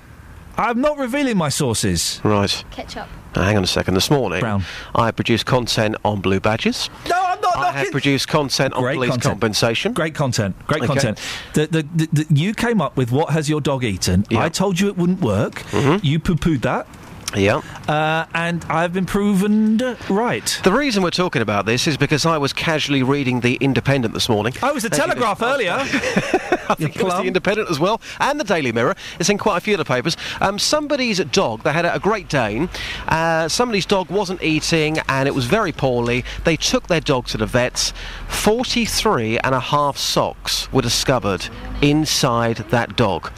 I'm 0.57 0.81
not 0.81 0.97
revealing 0.97 1.37
my 1.37 1.47
sources. 1.47 2.19
Right. 2.23 2.65
Ketchup. 2.69 3.07
Now, 3.35 3.43
hang 3.43 3.57
on 3.57 3.63
a 3.63 3.67
second. 3.67 3.93
This 3.93 4.11
morning, 4.11 4.39
Brown. 4.41 4.63
I 4.93 5.11
produced 5.11 5.45
content 5.45 5.95
on 6.03 6.19
blue 6.21 6.39
badges. 6.39 6.89
No, 7.09 7.15
I'm 7.17 7.39
not. 7.41 7.57
I 7.57 7.71
have 7.71 7.91
produced 7.91 8.27
content 8.27 8.73
on 8.73 8.81
Great 8.83 8.95
police 8.95 9.11
content. 9.11 9.31
compensation. 9.31 9.93
Great 9.93 10.15
content. 10.15 10.55
Great 10.67 10.81
Okay. 10.83 10.87
content. 10.87 11.19
The, 11.53 11.67
the, 11.67 11.83
the, 11.95 12.23
the, 12.23 12.35
you 12.35 12.53
came 12.53 12.81
up 12.81 12.97
with 12.97 13.11
what 13.11 13.29
has 13.31 13.49
your 13.49 13.61
dog 13.61 13.83
eaten. 13.83 14.25
Yeah. 14.29 14.43
I 14.43 14.49
told 14.49 14.79
you 14.79 14.87
it 14.87 14.97
wouldn't 14.97 15.21
work. 15.21 15.55
Mm-hmm. 15.71 16.05
You 16.05 16.19
poo 16.19 16.35
pooed 16.35 16.61
that. 16.61 16.87
Yeah. 17.35 17.61
Uh, 17.87 18.25
and 18.33 18.63
I've 18.65 18.93
been 18.93 19.05
proven 19.05 19.77
right. 20.09 20.59
The 20.63 20.71
reason 20.71 21.01
we're 21.03 21.11
talking 21.11 21.41
about 21.41 21.65
this 21.65 21.87
is 21.87 21.97
because 21.97 22.25
I 22.25 22.37
was 22.37 22.53
casually 22.53 23.03
reading 23.03 23.39
The 23.39 23.55
Independent 23.55 24.13
this 24.13 24.27
morning. 24.27 24.53
I 24.61 24.71
was 24.71 24.83
the 24.83 24.89
you 24.89 24.97
Telegraph 24.97 25.41
earlier. 25.41 25.71
I 25.79 26.75
think 26.75 26.95
it 26.95 27.03
was 27.03 27.13
The 27.13 27.27
Independent 27.27 27.69
as 27.69 27.79
well, 27.79 28.01
and 28.19 28.39
The 28.39 28.43
Daily 28.43 28.71
Mirror. 28.71 28.95
It's 29.19 29.29
in 29.29 29.37
quite 29.37 29.57
a 29.57 29.61
few 29.61 29.73
of 29.73 29.77
the 29.77 29.85
papers. 29.85 30.17
Um, 30.39 30.59
somebody's 30.59 31.19
dog, 31.25 31.63
they 31.63 31.73
had 31.73 31.85
a 31.85 31.99
Great 31.99 32.27
Dane. 32.29 32.69
Uh, 33.07 33.47
somebody's 33.47 33.85
dog 33.85 34.09
wasn't 34.09 34.41
eating 34.43 34.99
and 35.07 35.27
it 35.27 35.35
was 35.35 35.45
very 35.45 35.71
poorly. 35.71 36.23
They 36.43 36.57
took 36.57 36.87
their 36.87 37.01
dog 37.01 37.27
to 37.27 37.37
the 37.37 37.45
vets. 37.45 37.93
43 38.27 39.39
and 39.39 39.55
a 39.55 39.59
half 39.59 39.97
socks 39.97 40.71
were 40.71 40.81
discovered 40.81 41.47
inside 41.81 42.57
that 42.69 42.95
dog. 42.95 43.31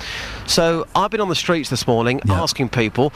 So 0.46 0.86
I've 0.96 1.12
been 1.12 1.22
on 1.22 1.30
the 1.30 1.36
streets 1.36 1.70
this 1.70 1.88
morning 1.88 2.22
asking 2.30 2.70
people, 2.70 3.12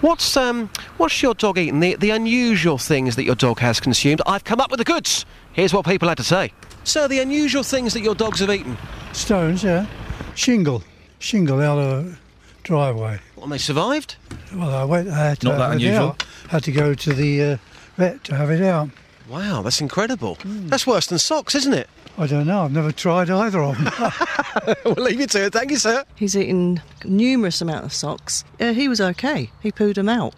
what's 0.00 0.36
um, 0.36 0.70
what's 0.96 1.22
your 1.22 1.34
dog 1.34 1.58
eating? 1.58 1.80
The, 1.80 1.96
the 1.96 2.10
unusual 2.10 2.78
things 2.78 3.16
that 3.16 3.24
your 3.24 3.34
dog 3.34 3.58
has 3.60 3.80
consumed. 3.80 4.22
I've 4.26 4.44
come 4.44 4.60
up 4.60 4.70
with 4.70 4.78
the 4.78 4.84
goods. 4.84 5.26
Here's 5.52 5.74
what 5.74 5.84
people 5.84 6.08
had 6.08 6.16
to 6.18 6.24
say. 6.24 6.52
So 6.84 7.06
the 7.06 7.20
unusual 7.20 7.62
things 7.62 7.92
that 7.92 8.00
your 8.00 8.14
dogs 8.14 8.40
have 8.40 8.50
eaten. 8.50 8.76
Stones, 9.12 9.62
yeah. 9.62 9.86
Shingle. 10.34 10.82
Shingle 11.18 11.60
out 11.60 11.78
of 11.78 12.04
the 12.06 12.18
driveway. 12.62 13.20
And 13.42 13.52
they 13.52 13.58
survived? 13.58 14.16
Well, 14.54 14.74
I 14.74 14.84
went. 14.84 15.08
I 15.08 15.28
had 15.28 15.40
to 15.40 15.48
Not 15.48 15.58
that 15.58 15.72
unusual. 15.72 16.16
Had 16.48 16.64
to 16.64 16.72
go 16.72 16.94
to 16.94 17.12
the 17.12 17.42
uh, 17.42 17.56
vet 17.96 18.24
to 18.24 18.36
have 18.36 18.50
it 18.50 18.62
out. 18.62 18.90
Wow, 19.28 19.62
that's 19.62 19.80
incredible. 19.80 20.38
That's 20.44 20.86
worse 20.86 21.06
than 21.06 21.18
socks, 21.18 21.54
isn't 21.54 21.72
it? 21.72 21.88
I 22.20 22.26
don't 22.26 22.46
know. 22.46 22.64
I've 22.64 22.72
never 22.72 22.92
tried 22.92 23.30
either 23.30 23.62
of 23.62 23.82
them. 23.82 24.76
we'll 24.84 25.04
leave 25.06 25.20
you 25.20 25.26
to 25.26 25.46
it. 25.46 25.54
Thank 25.54 25.70
you, 25.70 25.78
sir. 25.78 26.04
He's 26.16 26.36
eaten 26.36 26.82
numerous 27.04 27.62
amount 27.62 27.86
of 27.86 27.94
socks. 27.94 28.44
Uh, 28.60 28.74
he 28.74 28.88
was 28.88 29.00
okay. 29.00 29.50
He 29.62 29.72
pooed 29.72 29.94
them 29.94 30.10
out. 30.10 30.34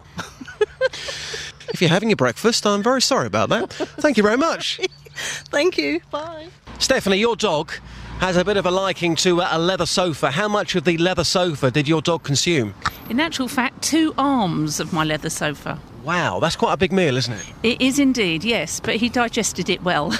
If 1.73 1.81
you're 1.81 1.89
having 1.89 2.09
your 2.09 2.15
breakfast, 2.15 2.65
I'm 2.65 2.83
very 2.83 3.01
sorry 3.01 3.27
about 3.27 3.49
that. 3.49 3.73
Thank 3.73 4.15
you 4.15 4.23
very 4.23 4.37
much. 4.37 4.79
Thank 5.49 5.77
you. 5.77 6.01
Bye. 6.11 6.47
Stephanie, 6.79 7.17
your 7.17 7.35
dog 7.35 7.71
has 8.19 8.37
a 8.37 8.45
bit 8.45 8.57
of 8.57 8.65
a 8.65 8.71
liking 8.71 9.15
to 9.17 9.41
uh, 9.41 9.49
a 9.51 9.59
leather 9.59 9.85
sofa. 9.85 10.31
How 10.31 10.47
much 10.47 10.75
of 10.75 10.83
the 10.85 10.97
leather 10.97 11.23
sofa 11.23 11.71
did 11.71 11.87
your 11.87 12.01
dog 12.01 12.23
consume? 12.23 12.75
In 13.09 13.19
actual 13.19 13.47
fact, 13.47 13.81
two 13.81 14.13
arms 14.17 14.79
of 14.79 14.93
my 14.93 15.03
leather 15.03 15.29
sofa. 15.29 15.79
Wow, 16.03 16.39
that's 16.39 16.55
quite 16.55 16.73
a 16.73 16.77
big 16.77 16.91
meal, 16.91 17.17
isn't 17.17 17.33
it? 17.33 17.45
It 17.63 17.81
is 17.81 17.97
indeed, 17.97 18.43
yes, 18.43 18.79
but 18.79 18.97
he 18.97 19.09
digested 19.09 19.69
it 19.69 19.83
well. 19.83 20.11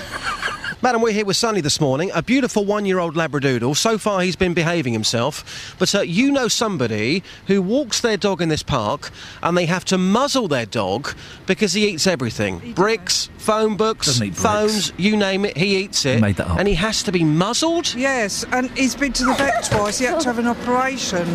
Madam, 0.83 1.01
we're 1.01 1.13
here 1.13 1.23
with 1.23 1.37
Sunny 1.37 1.61
this 1.61 1.79
morning, 1.79 2.11
a 2.13 2.21
beautiful 2.21 2.65
one-year-old 2.65 3.15
Labradoodle. 3.15 3.73
So 3.77 3.97
far, 3.97 4.19
he's 4.19 4.35
been 4.35 4.53
behaving 4.53 4.91
himself. 4.91 5.73
But 5.79 5.95
uh, 5.95 6.01
you 6.01 6.29
know 6.29 6.49
somebody 6.49 7.23
who 7.47 7.61
walks 7.61 8.01
their 8.01 8.17
dog 8.17 8.41
in 8.41 8.49
this 8.49 8.63
park 8.63 9.09
and 9.41 9.57
they 9.57 9.65
have 9.65 9.85
to 9.85 9.97
muzzle 9.97 10.49
their 10.49 10.65
dog 10.65 11.15
because 11.45 11.71
he 11.71 11.87
eats 11.87 12.05
everything. 12.05 12.73
Bricks, 12.73 13.29
phone 13.37 13.77
books, 13.77 14.17
bricks. 14.17 14.37
phones, 14.37 14.91
you 14.97 15.15
name 15.15 15.45
it, 15.45 15.55
he 15.55 15.77
eats 15.77 16.05
it. 16.05 16.19
Made 16.19 16.35
that 16.35 16.47
up. 16.47 16.59
And 16.59 16.67
he 16.67 16.73
has 16.73 17.01
to 17.03 17.13
be 17.13 17.23
muzzled? 17.23 17.95
Yes, 17.95 18.43
and 18.51 18.69
he's 18.71 18.93
been 18.93 19.13
to 19.13 19.23
the 19.23 19.33
vet 19.35 19.63
twice. 19.63 19.99
He 19.99 20.05
had 20.05 20.19
to 20.19 20.27
have 20.27 20.39
an 20.39 20.47
operation 20.47 21.25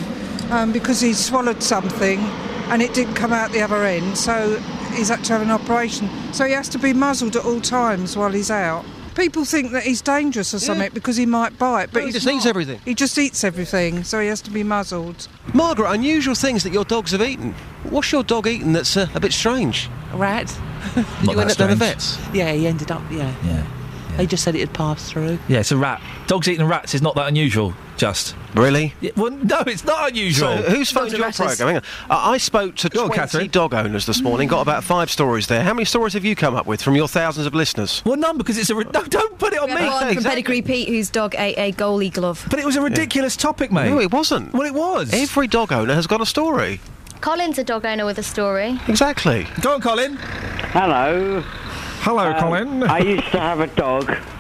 um, 0.50 0.72
because 0.72 1.00
he 1.00 1.14
swallowed 1.14 1.62
something 1.62 2.18
and 2.68 2.82
it 2.82 2.92
didn't 2.92 3.14
come 3.14 3.32
out 3.32 3.50
the 3.52 3.62
other 3.62 3.82
end. 3.82 4.18
So 4.18 4.58
he's 4.92 5.08
had 5.08 5.24
to 5.24 5.32
have 5.32 5.40
an 5.40 5.50
operation. 5.50 6.10
So 6.34 6.44
he 6.44 6.52
has 6.52 6.68
to 6.68 6.78
be 6.78 6.92
muzzled 6.92 7.34
at 7.34 7.46
all 7.46 7.62
times 7.62 8.14
while 8.14 8.32
he's 8.32 8.50
out. 8.50 8.84
People 9.18 9.44
think 9.44 9.72
that 9.72 9.82
he's 9.82 10.00
dangerous 10.00 10.54
or 10.54 10.60
something 10.60 10.92
because 10.94 11.16
he 11.16 11.26
might 11.26 11.58
bite, 11.58 11.86
but 11.92 12.00
No, 12.00 12.06
he 12.06 12.12
he's 12.12 12.22
just 12.22 12.28
eats 12.28 12.46
everything. 12.46 12.78
He 12.84 12.94
just 12.94 13.18
eats 13.18 13.42
everything, 13.42 14.04
so 14.04 14.20
he 14.20 14.28
has 14.28 14.40
to 14.42 14.50
be 14.50 14.62
muzzled. 14.62 15.26
Margaret, 15.52 15.90
unusual 15.90 16.36
things 16.36 16.62
that 16.62 16.72
your 16.72 16.84
dogs 16.84 17.10
have 17.10 17.20
eaten. 17.20 17.52
What's 17.90 18.12
your 18.12 18.22
dog 18.22 18.46
eaten 18.46 18.72
that's 18.72 18.96
uh, 18.96 19.08
a 19.16 19.20
bit 19.20 19.32
strange? 19.32 19.90
A 20.12 20.16
rat. 20.16 20.46
Did 20.94 21.04
Not 21.04 21.22
you 21.22 21.30
end 21.40 21.50
that 21.50 21.52
up 21.52 21.58
down 21.58 21.70
the 21.70 21.76
vets? 21.76 22.16
Yeah, 22.32 22.52
he 22.52 22.68
ended 22.68 22.92
up, 22.92 23.02
yeah. 23.10 23.34
Yeah. 23.44 23.66
They 24.16 24.26
just 24.26 24.44
said 24.44 24.54
it 24.54 24.60
had 24.60 24.72
passed 24.72 25.10
through. 25.10 25.40
Yeah, 25.48 25.60
it's 25.60 25.72
a 25.72 25.76
rat. 25.76 26.00
Dogs 26.28 26.46
eating 26.48 26.66
rats 26.66 26.94
is 26.94 27.02
not 27.02 27.16
that 27.16 27.26
unusual, 27.26 27.74
just. 27.98 28.34
Really? 28.54 28.94
Yeah, 29.00 29.10
well, 29.16 29.30
no, 29.30 29.60
it's 29.66 29.84
not 29.84 30.08
unusual. 30.08 30.56
So, 30.56 30.62
who's 30.70 30.90
phoned 30.90 31.12
your 31.12 31.30
programme? 31.30 31.76
Uh, 31.76 31.80
I 32.08 32.38
spoke 32.38 32.76
to 32.76 32.88
Go 32.88 33.06
20 33.06 33.14
Catherine. 33.20 33.50
dog 33.50 33.74
owners 33.74 34.06
this 34.06 34.22
morning, 34.22 34.48
got 34.48 34.62
about 34.62 34.84
five 34.84 35.10
stories 35.10 35.46
there. 35.48 35.62
How 35.62 35.74
many 35.74 35.84
stories 35.84 36.14
have 36.14 36.24
you 36.24 36.34
come 36.34 36.54
up 36.54 36.66
with 36.66 36.80
from 36.82 36.94
your 36.96 37.08
thousands 37.08 37.46
of 37.46 37.54
listeners? 37.54 38.02
Well, 38.06 38.16
none, 38.16 38.38
because 38.38 38.56
it's 38.56 38.70
a. 38.70 38.74
Ri- 38.74 38.84
no, 38.94 39.02
don't 39.04 39.38
put 39.38 39.52
it 39.52 39.58
on 39.60 39.68
We 39.68 39.74
me. 39.74 39.80
had 39.82 39.90
one 39.90 39.98
from 40.00 40.08
Exactly. 40.10 40.30
Pedigree 40.42 40.62
Pete 40.62 40.88
whose 40.88 41.10
dog 41.10 41.34
ate 41.36 41.58
a 41.58 41.72
goalie 41.72 42.12
glove. 42.12 42.46
But 42.48 42.58
it 42.60 42.64
was 42.64 42.76
a 42.76 42.80
ridiculous 42.80 43.36
topic, 43.36 43.70
mate. 43.70 43.90
No, 43.90 44.00
it 44.00 44.12
wasn't. 44.12 44.52
Well, 44.54 44.62
it 44.66 44.74
was. 44.74 45.12
Every 45.12 45.46
dog 45.46 45.72
owner 45.72 45.94
has 45.94 46.06
got 46.06 46.20
a 46.20 46.26
story. 46.26 46.80
Colin's 47.20 47.58
a 47.58 47.64
dog 47.64 47.84
owner 47.84 48.04
with 48.04 48.18
a 48.18 48.22
story. 48.22 48.78
Exactly. 48.86 49.46
Go 49.60 49.74
on, 49.74 49.80
Colin. 49.80 50.16
Hello. 50.72 51.42
Hello, 52.02 52.30
Um, 52.30 52.38
Colin. 52.40 52.82
I 52.84 52.98
used 53.00 53.30
to 53.32 53.40
have 53.40 53.58
a 53.60 53.66
dog, 53.66 54.14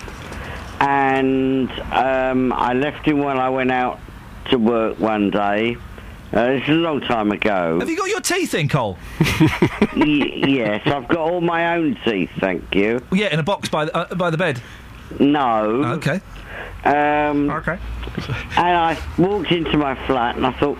and 0.80 1.70
um, 1.92 2.52
I 2.52 2.72
left 2.74 3.06
him 3.06 3.18
while 3.18 3.38
I 3.40 3.48
went 3.48 3.70
out 3.70 3.98
to 4.50 4.58
work 4.58 4.98
one 4.98 5.30
day. 5.30 5.76
Uh, 6.32 6.46
this 6.52 6.62
is 6.64 6.68
a 6.68 6.72
long 6.72 7.00
time 7.00 7.32
ago. 7.32 7.78
Have 7.80 7.88
you 7.88 7.96
got 7.96 8.08
your 8.10 8.20
teeth 8.20 8.52
in, 8.54 8.68
Cole? 8.68 8.98
Y- 9.96 10.42
yes, 10.46 10.86
I've 10.86 11.08
got 11.08 11.18
all 11.18 11.40
my 11.40 11.74
own 11.76 11.98
teeth, 12.04 12.30
thank 12.38 12.74
you. 12.74 13.02
Yeah, 13.12 13.32
in 13.32 13.38
a 13.38 13.42
box 13.42 13.68
by 13.68 13.86
the, 13.86 13.96
uh, 13.96 14.14
by 14.14 14.30
the 14.30 14.36
bed. 14.36 14.60
No. 15.18 15.82
Okay. 15.96 16.20
Um, 16.84 17.50
okay. 17.50 17.78
And 18.56 18.76
I 18.76 18.98
walked 19.16 19.50
into 19.52 19.76
my 19.78 19.94
flat 20.06 20.36
and 20.36 20.46
I 20.46 20.52
thought, 20.52 20.76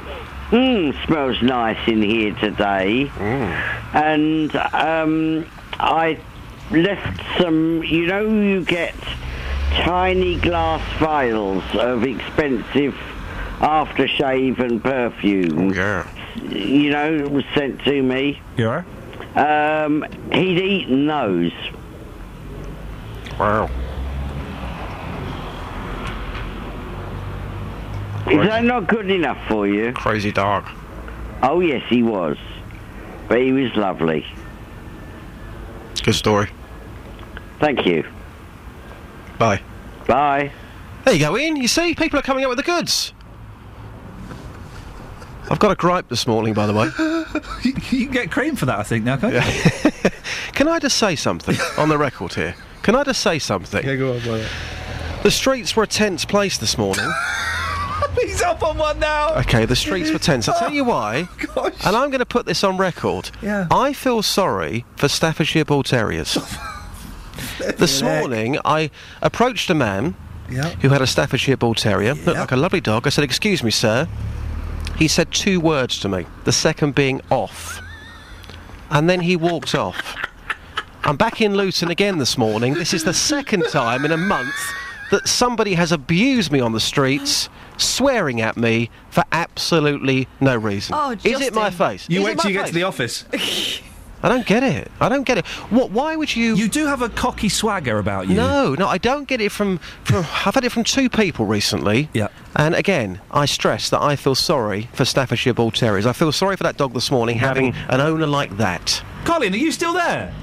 hmm, 0.50 0.90
smells 1.06 1.40
nice 1.42 1.78
in 1.88 2.02
here 2.02 2.34
today. 2.34 3.10
And 3.94 4.54
um, 4.54 5.46
I 5.80 6.20
left 6.70 7.20
some, 7.40 7.82
you 7.82 8.06
know, 8.06 8.28
you 8.28 8.64
get 8.64 8.94
tiny 9.70 10.36
glass 10.36 10.82
vials 10.98 11.64
of 11.74 12.04
expensive 12.04 12.94
aftershave 13.58 14.58
and 14.60 14.82
perfume. 14.82 15.72
yeah. 15.72 16.08
you 16.48 16.90
know, 16.90 17.14
it 17.14 17.30
was 17.30 17.44
sent 17.54 17.82
to 17.84 18.02
me. 18.02 18.40
Yeah. 18.56 18.84
Um, 19.34 20.04
he'd 20.32 20.58
eaten 20.58 21.06
those. 21.06 21.52
Wow. 23.38 23.70
Is 28.30 28.46
that 28.46 28.64
not 28.64 28.86
good 28.86 29.10
enough 29.10 29.38
for 29.48 29.66
you? 29.66 29.92
Crazy 29.92 30.32
dog. 30.32 30.68
Oh 31.42 31.60
yes, 31.60 31.82
he 31.88 32.02
was, 32.02 32.36
but 33.28 33.40
he 33.40 33.52
was 33.52 33.74
lovely. 33.74 34.26
Good 36.02 36.14
story. 36.14 36.48
Thank 37.60 37.86
you. 37.86 38.04
Bye. 39.38 39.62
Bye. 40.06 40.52
There 41.04 41.14
you 41.14 41.20
go, 41.20 41.36
Iain. 41.36 41.56
You 41.56 41.68
see, 41.68 41.94
people 41.94 42.18
are 42.18 42.22
coming 42.22 42.44
up 42.44 42.48
with 42.48 42.58
the 42.58 42.64
goods. 42.64 43.12
I've 45.50 45.58
got 45.58 45.70
a 45.70 45.74
gripe 45.74 46.08
this 46.08 46.26
morning, 46.26 46.52
by 46.52 46.66
the 46.66 46.74
way. 46.74 46.90
you, 47.62 47.72
you 47.90 48.06
can 48.06 48.12
get 48.12 48.30
cream 48.30 48.54
for 48.56 48.66
that, 48.66 48.78
I 48.78 48.82
think, 48.82 49.04
now, 49.04 49.16
can't 49.16 49.34
you? 49.34 50.10
Can 50.52 50.68
I 50.68 50.78
just 50.78 50.98
say 50.98 51.16
something 51.16 51.56
on 51.78 51.88
the 51.88 51.96
record 51.96 52.34
here? 52.34 52.54
Can 52.82 52.94
I 52.94 53.04
just 53.04 53.22
say 53.22 53.38
something? 53.38 53.84
Yeah, 53.84 53.96
go 53.96 54.14
on, 54.14 54.20
brother. 54.20 54.46
The 55.22 55.30
streets 55.30 55.74
were 55.74 55.84
a 55.84 55.86
tense 55.86 56.24
place 56.24 56.58
this 56.58 56.76
morning. 56.76 57.10
He's 58.20 58.42
up 58.42 58.62
on 58.62 58.76
one 58.78 58.98
now. 58.98 59.34
Okay, 59.36 59.64
the 59.64 59.76
streets 59.76 60.10
were 60.10 60.18
tense. 60.18 60.48
I'll 60.48 60.58
tell 60.58 60.72
you 60.72 60.84
why. 60.84 61.28
Gosh. 61.54 61.74
And 61.86 61.96
I'm 61.96 62.10
going 62.10 62.18
to 62.20 62.26
put 62.26 62.46
this 62.46 62.64
on 62.64 62.76
record. 62.76 63.30
Yeah. 63.40 63.66
I 63.70 63.92
feel 63.92 64.22
sorry 64.22 64.84
for 64.96 65.08
Staffordshire 65.08 65.64
Bull 65.64 65.82
Terriers. 65.82 66.36
this 67.76 68.02
morning, 68.02 68.58
I 68.64 68.90
approached 69.22 69.70
a 69.70 69.74
man 69.74 70.14
Yeah. 70.50 70.70
who 70.80 70.88
had 70.90 71.02
a 71.02 71.06
Staffordshire 71.06 71.56
Bull 71.56 71.74
Terrier, 71.74 72.14
looked 72.14 72.38
like 72.38 72.52
a 72.52 72.56
lovely 72.56 72.80
dog. 72.80 73.06
I 73.06 73.10
said, 73.10 73.24
Excuse 73.24 73.62
me, 73.62 73.70
sir. 73.70 74.08
He 74.96 75.06
said 75.08 75.30
two 75.32 75.60
words 75.60 76.00
to 76.00 76.08
me, 76.08 76.26
the 76.44 76.52
second 76.52 76.94
being 76.94 77.20
off. 77.30 77.80
And 78.90 79.08
then 79.08 79.20
he 79.20 79.36
walked 79.36 79.74
off. 79.74 80.16
I'm 81.04 81.16
back 81.16 81.40
in 81.40 81.54
Luton 81.54 81.90
again 81.90 82.18
this 82.18 82.36
morning. 82.36 82.74
This 82.74 82.92
is 82.92 83.04
the 83.04 83.14
second 83.14 83.64
time 83.70 84.04
in 84.04 84.10
a 84.12 84.16
month 84.16 84.54
that 85.10 85.28
somebody 85.28 85.74
has 85.74 85.92
abused 85.92 86.50
me 86.52 86.60
on 86.60 86.72
the 86.72 86.80
streets, 86.80 87.48
swearing 87.76 88.40
at 88.40 88.56
me 88.56 88.90
for 89.10 89.22
absolutely 89.32 90.26
no 90.40 90.56
reason. 90.56 90.94
Oh, 90.98 91.12
is 91.12 91.40
it 91.40 91.54
my 91.54 91.70
face? 91.70 92.06
You 92.10 92.20
Is 92.20 92.24
wait 92.26 92.38
till 92.38 92.44
my 92.44 92.50
you 92.50 92.58
get 92.58 92.66
to 92.68 92.74
the 92.74 92.82
office. 92.82 93.24
I 94.22 94.28
don't 94.28 94.46
get 94.46 94.62
it. 94.62 94.90
I 95.00 95.08
don't 95.08 95.24
get 95.24 95.38
it. 95.38 95.46
What? 95.70 95.90
Why 95.90 96.16
would 96.16 96.34
you? 96.34 96.54
You 96.56 96.68
do 96.68 96.86
have 96.86 97.02
a 97.02 97.08
cocky 97.08 97.48
swagger 97.48 97.98
about 97.98 98.28
you. 98.28 98.34
No, 98.34 98.74
no, 98.74 98.86
I 98.88 98.98
don't 98.98 99.28
get 99.28 99.40
it 99.40 99.52
from. 99.52 99.78
from 100.04 100.24
I've 100.44 100.54
had 100.54 100.64
it 100.64 100.72
from 100.72 100.84
two 100.84 101.08
people 101.08 101.46
recently. 101.46 102.08
Yeah. 102.12 102.28
And 102.56 102.74
again, 102.74 103.20
I 103.30 103.46
stress 103.46 103.90
that 103.90 104.02
I 104.02 104.16
feel 104.16 104.34
sorry 104.34 104.88
for 104.92 105.04
Staffordshire 105.04 105.54
Bull 105.54 105.70
Terriers. 105.70 106.06
I 106.06 106.12
feel 106.12 106.32
sorry 106.32 106.56
for 106.56 106.64
that 106.64 106.76
dog 106.76 106.94
this 106.94 107.10
morning 107.10 107.38
having 107.38 107.74
an 107.88 108.00
owner 108.00 108.26
like 108.26 108.56
that. 108.56 109.02
Colin, 109.24 109.52
are 109.52 109.56
you 109.56 109.70
still 109.70 109.92
there? 109.92 110.34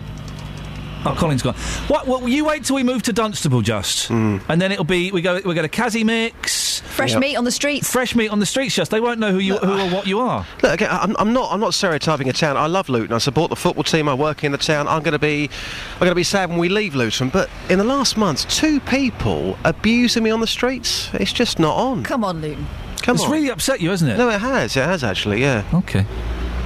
Oh, 1.06 1.16
Colin's 1.16 1.42
gone. 1.43 1.56
What? 1.88 2.08
Well, 2.08 2.27
you 2.27 2.45
wait 2.45 2.64
till 2.66 2.75
we 2.75 2.84
move 2.84 3.03
to 3.03 3.14
Dunstable, 3.14 3.61
just, 3.61 4.08
Hmm. 4.08 4.38
and 4.50 4.61
then 4.61 4.72
it'll 4.72 4.84
be 4.85 5.11
we 5.11 5.22
go 5.22 5.40
we 5.45 5.53
go 5.53 5.61
to 5.61 5.69
Kazi 5.69 6.03
Mix. 6.03 6.82
Fresh 6.82 7.16
meat 7.16 7.35
on 7.35 7.43
the 7.43 7.51
streets. 7.51 7.92
Fresh 7.92 8.16
meat 8.16 8.30
on 8.30 8.40
the 8.40 8.45
streets, 8.45 8.74
just 8.74 8.90
they 8.92 9.00
won't 9.01 9.19
know 9.19 9.32
who 9.32 9.40
you 9.40 9.58
who 9.58 9.72
or 9.80 9.90
what 9.90 10.08
you 10.08 10.19
are. 10.19 10.45
Look, 10.64 10.74
again, 10.74 10.90
I'm, 10.92 11.16
I'm 11.19 11.34
not. 11.34 11.51
I'm 11.51 11.59
not 11.59 11.74
stereotyping 11.74 12.30
a 12.30 12.34
town. 12.34 12.56
I 12.58 12.67
love 12.67 12.88
Luton. 12.90 13.14
I 13.14 13.17
support 13.17 13.50
the 13.50 13.56
football 13.56 13.84
team. 13.84 14.08
I 14.08 14.14
work 14.14 14.43
in 14.43 14.51
the 14.51 14.58
town. 14.58 14.88
I'm 14.88 15.03
going 15.03 15.11
to 15.14 15.19
be. 15.19 15.50
I'm 15.93 16.00
going 16.00 16.11
to 16.11 16.16
be 16.16 16.24
sad 16.24 16.50
when 16.50 16.58
we 16.58 16.69
leave 16.69 16.95
Luton. 16.95 17.30
But 17.30 17.50
in 17.69 17.77
the 17.80 17.84
last 17.84 18.16
months, 18.17 18.45
two 18.45 18.80
people 18.80 19.58
abusing 19.66 20.24
me 20.24 20.30
on 20.32 20.40
the 20.40 20.48
streets. 20.48 21.09
It's 21.14 21.34
just 21.34 21.59
not 21.59 21.75
on. 21.75 22.03
Come 22.03 22.24
on, 22.24 22.42
Luton. 22.42 22.66
Come 23.01 23.16
it's 23.16 23.25
on. 23.25 23.32
really 23.32 23.50
upset 23.50 23.82
you, 23.82 23.90
hasn't 23.90 24.11
it? 24.11 24.17
No, 24.17 24.30
it 24.30 24.40
has. 24.40 24.75
It 24.77 24.84
has 24.85 25.03
actually. 25.03 25.42
Yeah. 25.42 25.64
Okay. 25.74 26.06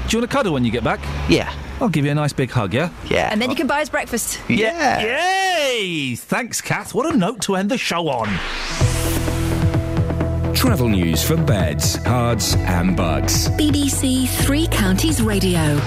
Do 0.10 0.18
you 0.18 0.22
want 0.22 0.32
to 0.32 0.38
cuddle 0.38 0.54
when 0.54 0.66
you 0.66 0.72
get 0.72 0.84
back? 0.84 1.00
Yeah. 1.30 1.54
I'll 1.80 1.88
give 1.88 2.04
you 2.04 2.10
a 2.10 2.16
nice 2.16 2.34
big 2.34 2.50
hug. 2.50 2.74
Yeah. 2.74 2.90
Yeah. 3.06 3.30
And 3.32 3.40
then 3.40 3.52
you 3.52 3.56
can 3.56 3.68
buy 3.68 3.84
us 3.84 3.90
breakfast. 3.90 4.42
Yeah. 4.50 5.02
Yay! 5.04 6.16
Thanks, 6.16 6.62
Kath. 6.62 6.96
What 6.96 7.14
a 7.14 7.16
note 7.16 7.42
to 7.42 7.56
end 7.56 7.70
the 7.70 7.78
show 7.78 8.10
on. 8.10 8.28
Travel 10.56 10.90
news 10.90 11.24
for 11.24 11.38
beds, 11.38 11.98
herts, 11.98 12.56
and 12.56 12.98
bucks. 12.98 13.50
BBC 13.50 14.28
Three 14.28 14.66
Counties 14.66 15.22
Radio. 15.22 15.80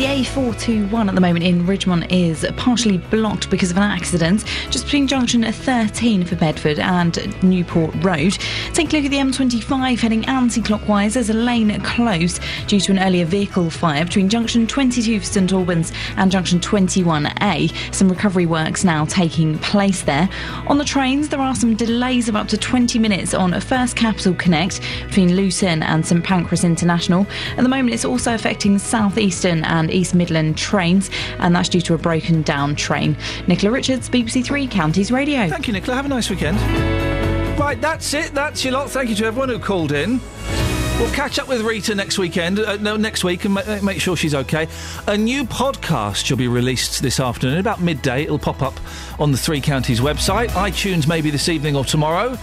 The 0.00 0.06
A421 0.06 1.08
at 1.10 1.14
the 1.14 1.20
moment 1.20 1.44
in 1.44 1.66
Ridgmont 1.66 2.10
is 2.10 2.46
partially 2.56 2.96
blocked 2.96 3.50
because 3.50 3.70
of 3.70 3.76
an 3.76 3.82
accident 3.82 4.46
just 4.70 4.86
between 4.86 5.06
junction 5.06 5.42
13 5.42 6.24
for 6.24 6.36
Bedford 6.36 6.78
and 6.78 7.42
Newport 7.42 7.94
Road. 8.02 8.32
Take 8.72 8.94
a 8.94 8.96
look 8.96 9.04
at 9.04 9.10
the 9.10 9.18
M25 9.18 10.00
heading 10.00 10.24
anti 10.24 10.62
clockwise. 10.62 11.12
There's 11.12 11.28
a 11.28 11.34
lane 11.34 11.78
closed 11.82 12.40
due 12.66 12.80
to 12.80 12.92
an 12.92 12.98
earlier 12.98 13.26
vehicle 13.26 13.68
fire 13.68 14.06
between 14.06 14.30
junction 14.30 14.66
22 14.66 15.20
for 15.20 15.26
St 15.26 15.52
Albans 15.52 15.92
and 16.16 16.32
junction 16.32 16.60
21A. 16.60 17.94
Some 17.94 18.08
recovery 18.08 18.46
works 18.46 18.84
now 18.84 19.04
taking 19.04 19.58
place 19.58 20.00
there. 20.00 20.30
On 20.68 20.78
the 20.78 20.84
trains, 20.86 21.28
there 21.28 21.40
are 21.40 21.54
some 21.54 21.76
delays 21.76 22.26
of 22.26 22.36
up 22.36 22.48
to 22.48 22.56
20 22.56 22.98
minutes 22.98 23.34
on 23.34 23.52
a 23.52 23.60
First 23.60 23.96
Capital 23.96 24.32
Connect 24.32 24.80
between 25.08 25.36
Luton 25.36 25.82
and 25.82 26.06
St 26.06 26.24
Pancras 26.24 26.64
International. 26.64 27.26
At 27.58 27.64
the 27.64 27.68
moment, 27.68 27.92
it's 27.92 28.06
also 28.06 28.32
affecting 28.32 28.78
southeastern 28.78 29.62
and 29.64 29.89
East 29.92 30.14
Midland 30.14 30.56
trains, 30.56 31.10
and 31.38 31.54
that's 31.54 31.68
due 31.68 31.80
to 31.82 31.94
a 31.94 31.98
broken 31.98 32.42
down 32.42 32.74
train. 32.76 33.16
Nicola 33.46 33.72
Richards, 33.72 34.08
BBC 34.08 34.44
Three 34.44 34.66
Counties 34.66 35.10
Radio. 35.10 35.48
Thank 35.48 35.66
you, 35.66 35.72
Nicola. 35.72 35.96
Have 35.96 36.06
a 36.06 36.08
nice 36.08 36.30
weekend. 36.30 36.58
Right, 37.58 37.80
that's 37.80 38.14
it. 38.14 38.32
That's 38.34 38.64
your 38.64 38.72
lot. 38.72 38.90
Thank 38.90 39.10
you 39.10 39.14
to 39.16 39.26
everyone 39.26 39.48
who 39.50 39.58
called 39.58 39.92
in. 39.92 40.20
We'll 40.98 41.10
catch 41.12 41.38
up 41.38 41.48
with 41.48 41.62
Rita 41.62 41.94
next 41.94 42.18
weekend, 42.18 42.58
uh, 42.58 42.76
no, 42.76 42.94
next 42.94 43.24
week, 43.24 43.46
and 43.46 43.54
ma- 43.54 43.80
make 43.82 44.02
sure 44.02 44.16
she's 44.16 44.34
okay. 44.34 44.68
A 45.06 45.16
new 45.16 45.44
podcast 45.44 46.26
shall 46.26 46.36
be 46.36 46.46
released 46.46 47.00
this 47.00 47.18
afternoon, 47.18 47.58
about 47.58 47.80
midday. 47.80 48.24
It'll 48.24 48.38
pop 48.38 48.60
up 48.60 48.78
on 49.18 49.32
the 49.32 49.38
Three 49.38 49.62
Counties 49.62 49.98
website, 50.00 50.48
iTunes 50.50 51.08
maybe 51.08 51.30
this 51.30 51.48
evening 51.48 51.74
or 51.74 51.86
tomorrow. 51.86 52.34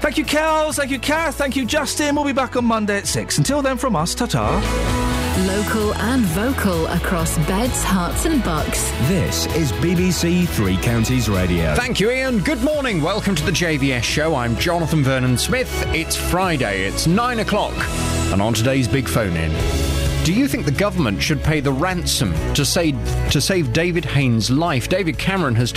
Thank 0.00 0.16
you, 0.16 0.24
Kels. 0.24 0.76
Thank 0.76 0.92
you, 0.92 1.00
Kath. 1.00 1.34
Thank 1.34 1.56
you, 1.56 1.64
Justin. 1.64 2.14
We'll 2.14 2.24
be 2.24 2.32
back 2.32 2.54
on 2.54 2.64
Monday 2.66 2.98
at 2.98 3.08
six. 3.08 3.36
Until 3.36 3.62
then, 3.62 3.76
from 3.76 3.96
us, 3.96 4.14
ta-ta. 4.14 5.27
Local 5.46 5.94
and 5.94 6.24
vocal 6.24 6.88
across 6.88 7.36
beds, 7.46 7.84
herts, 7.84 8.26
and 8.26 8.42
bucks. 8.42 8.90
This 9.06 9.46
is 9.54 9.70
BBC 9.74 10.48
Three 10.48 10.76
Counties 10.78 11.28
Radio. 11.28 11.76
Thank 11.76 12.00
you, 12.00 12.10
Iain. 12.10 12.40
Good 12.40 12.60
morning. 12.64 13.00
Welcome 13.00 13.36
to 13.36 13.44
the 13.44 13.52
JVS 13.52 14.02
show. 14.02 14.34
I'm 14.34 14.56
Jonathan 14.56 15.04
Vernon 15.04 15.38
Smith. 15.38 15.70
It's 15.94 16.16
Friday. 16.16 16.86
It's 16.86 17.06
nine 17.06 17.38
o'clock. 17.38 17.74
And 18.32 18.42
on 18.42 18.52
today's 18.52 18.88
big 18.88 19.08
phone 19.08 19.36
in. 19.36 19.52
Do 20.24 20.34
you 20.34 20.48
think 20.48 20.64
the 20.66 20.72
government 20.72 21.22
should 21.22 21.42
pay 21.42 21.60
the 21.60 21.72
ransom 21.72 22.34
to 22.54 22.64
save 22.64 22.96
to 23.30 23.40
save 23.40 23.72
David 23.72 24.04
Haines' 24.04 24.50
life? 24.50 24.88
David 24.88 25.18
Cameron 25.18 25.54
has 25.54 25.70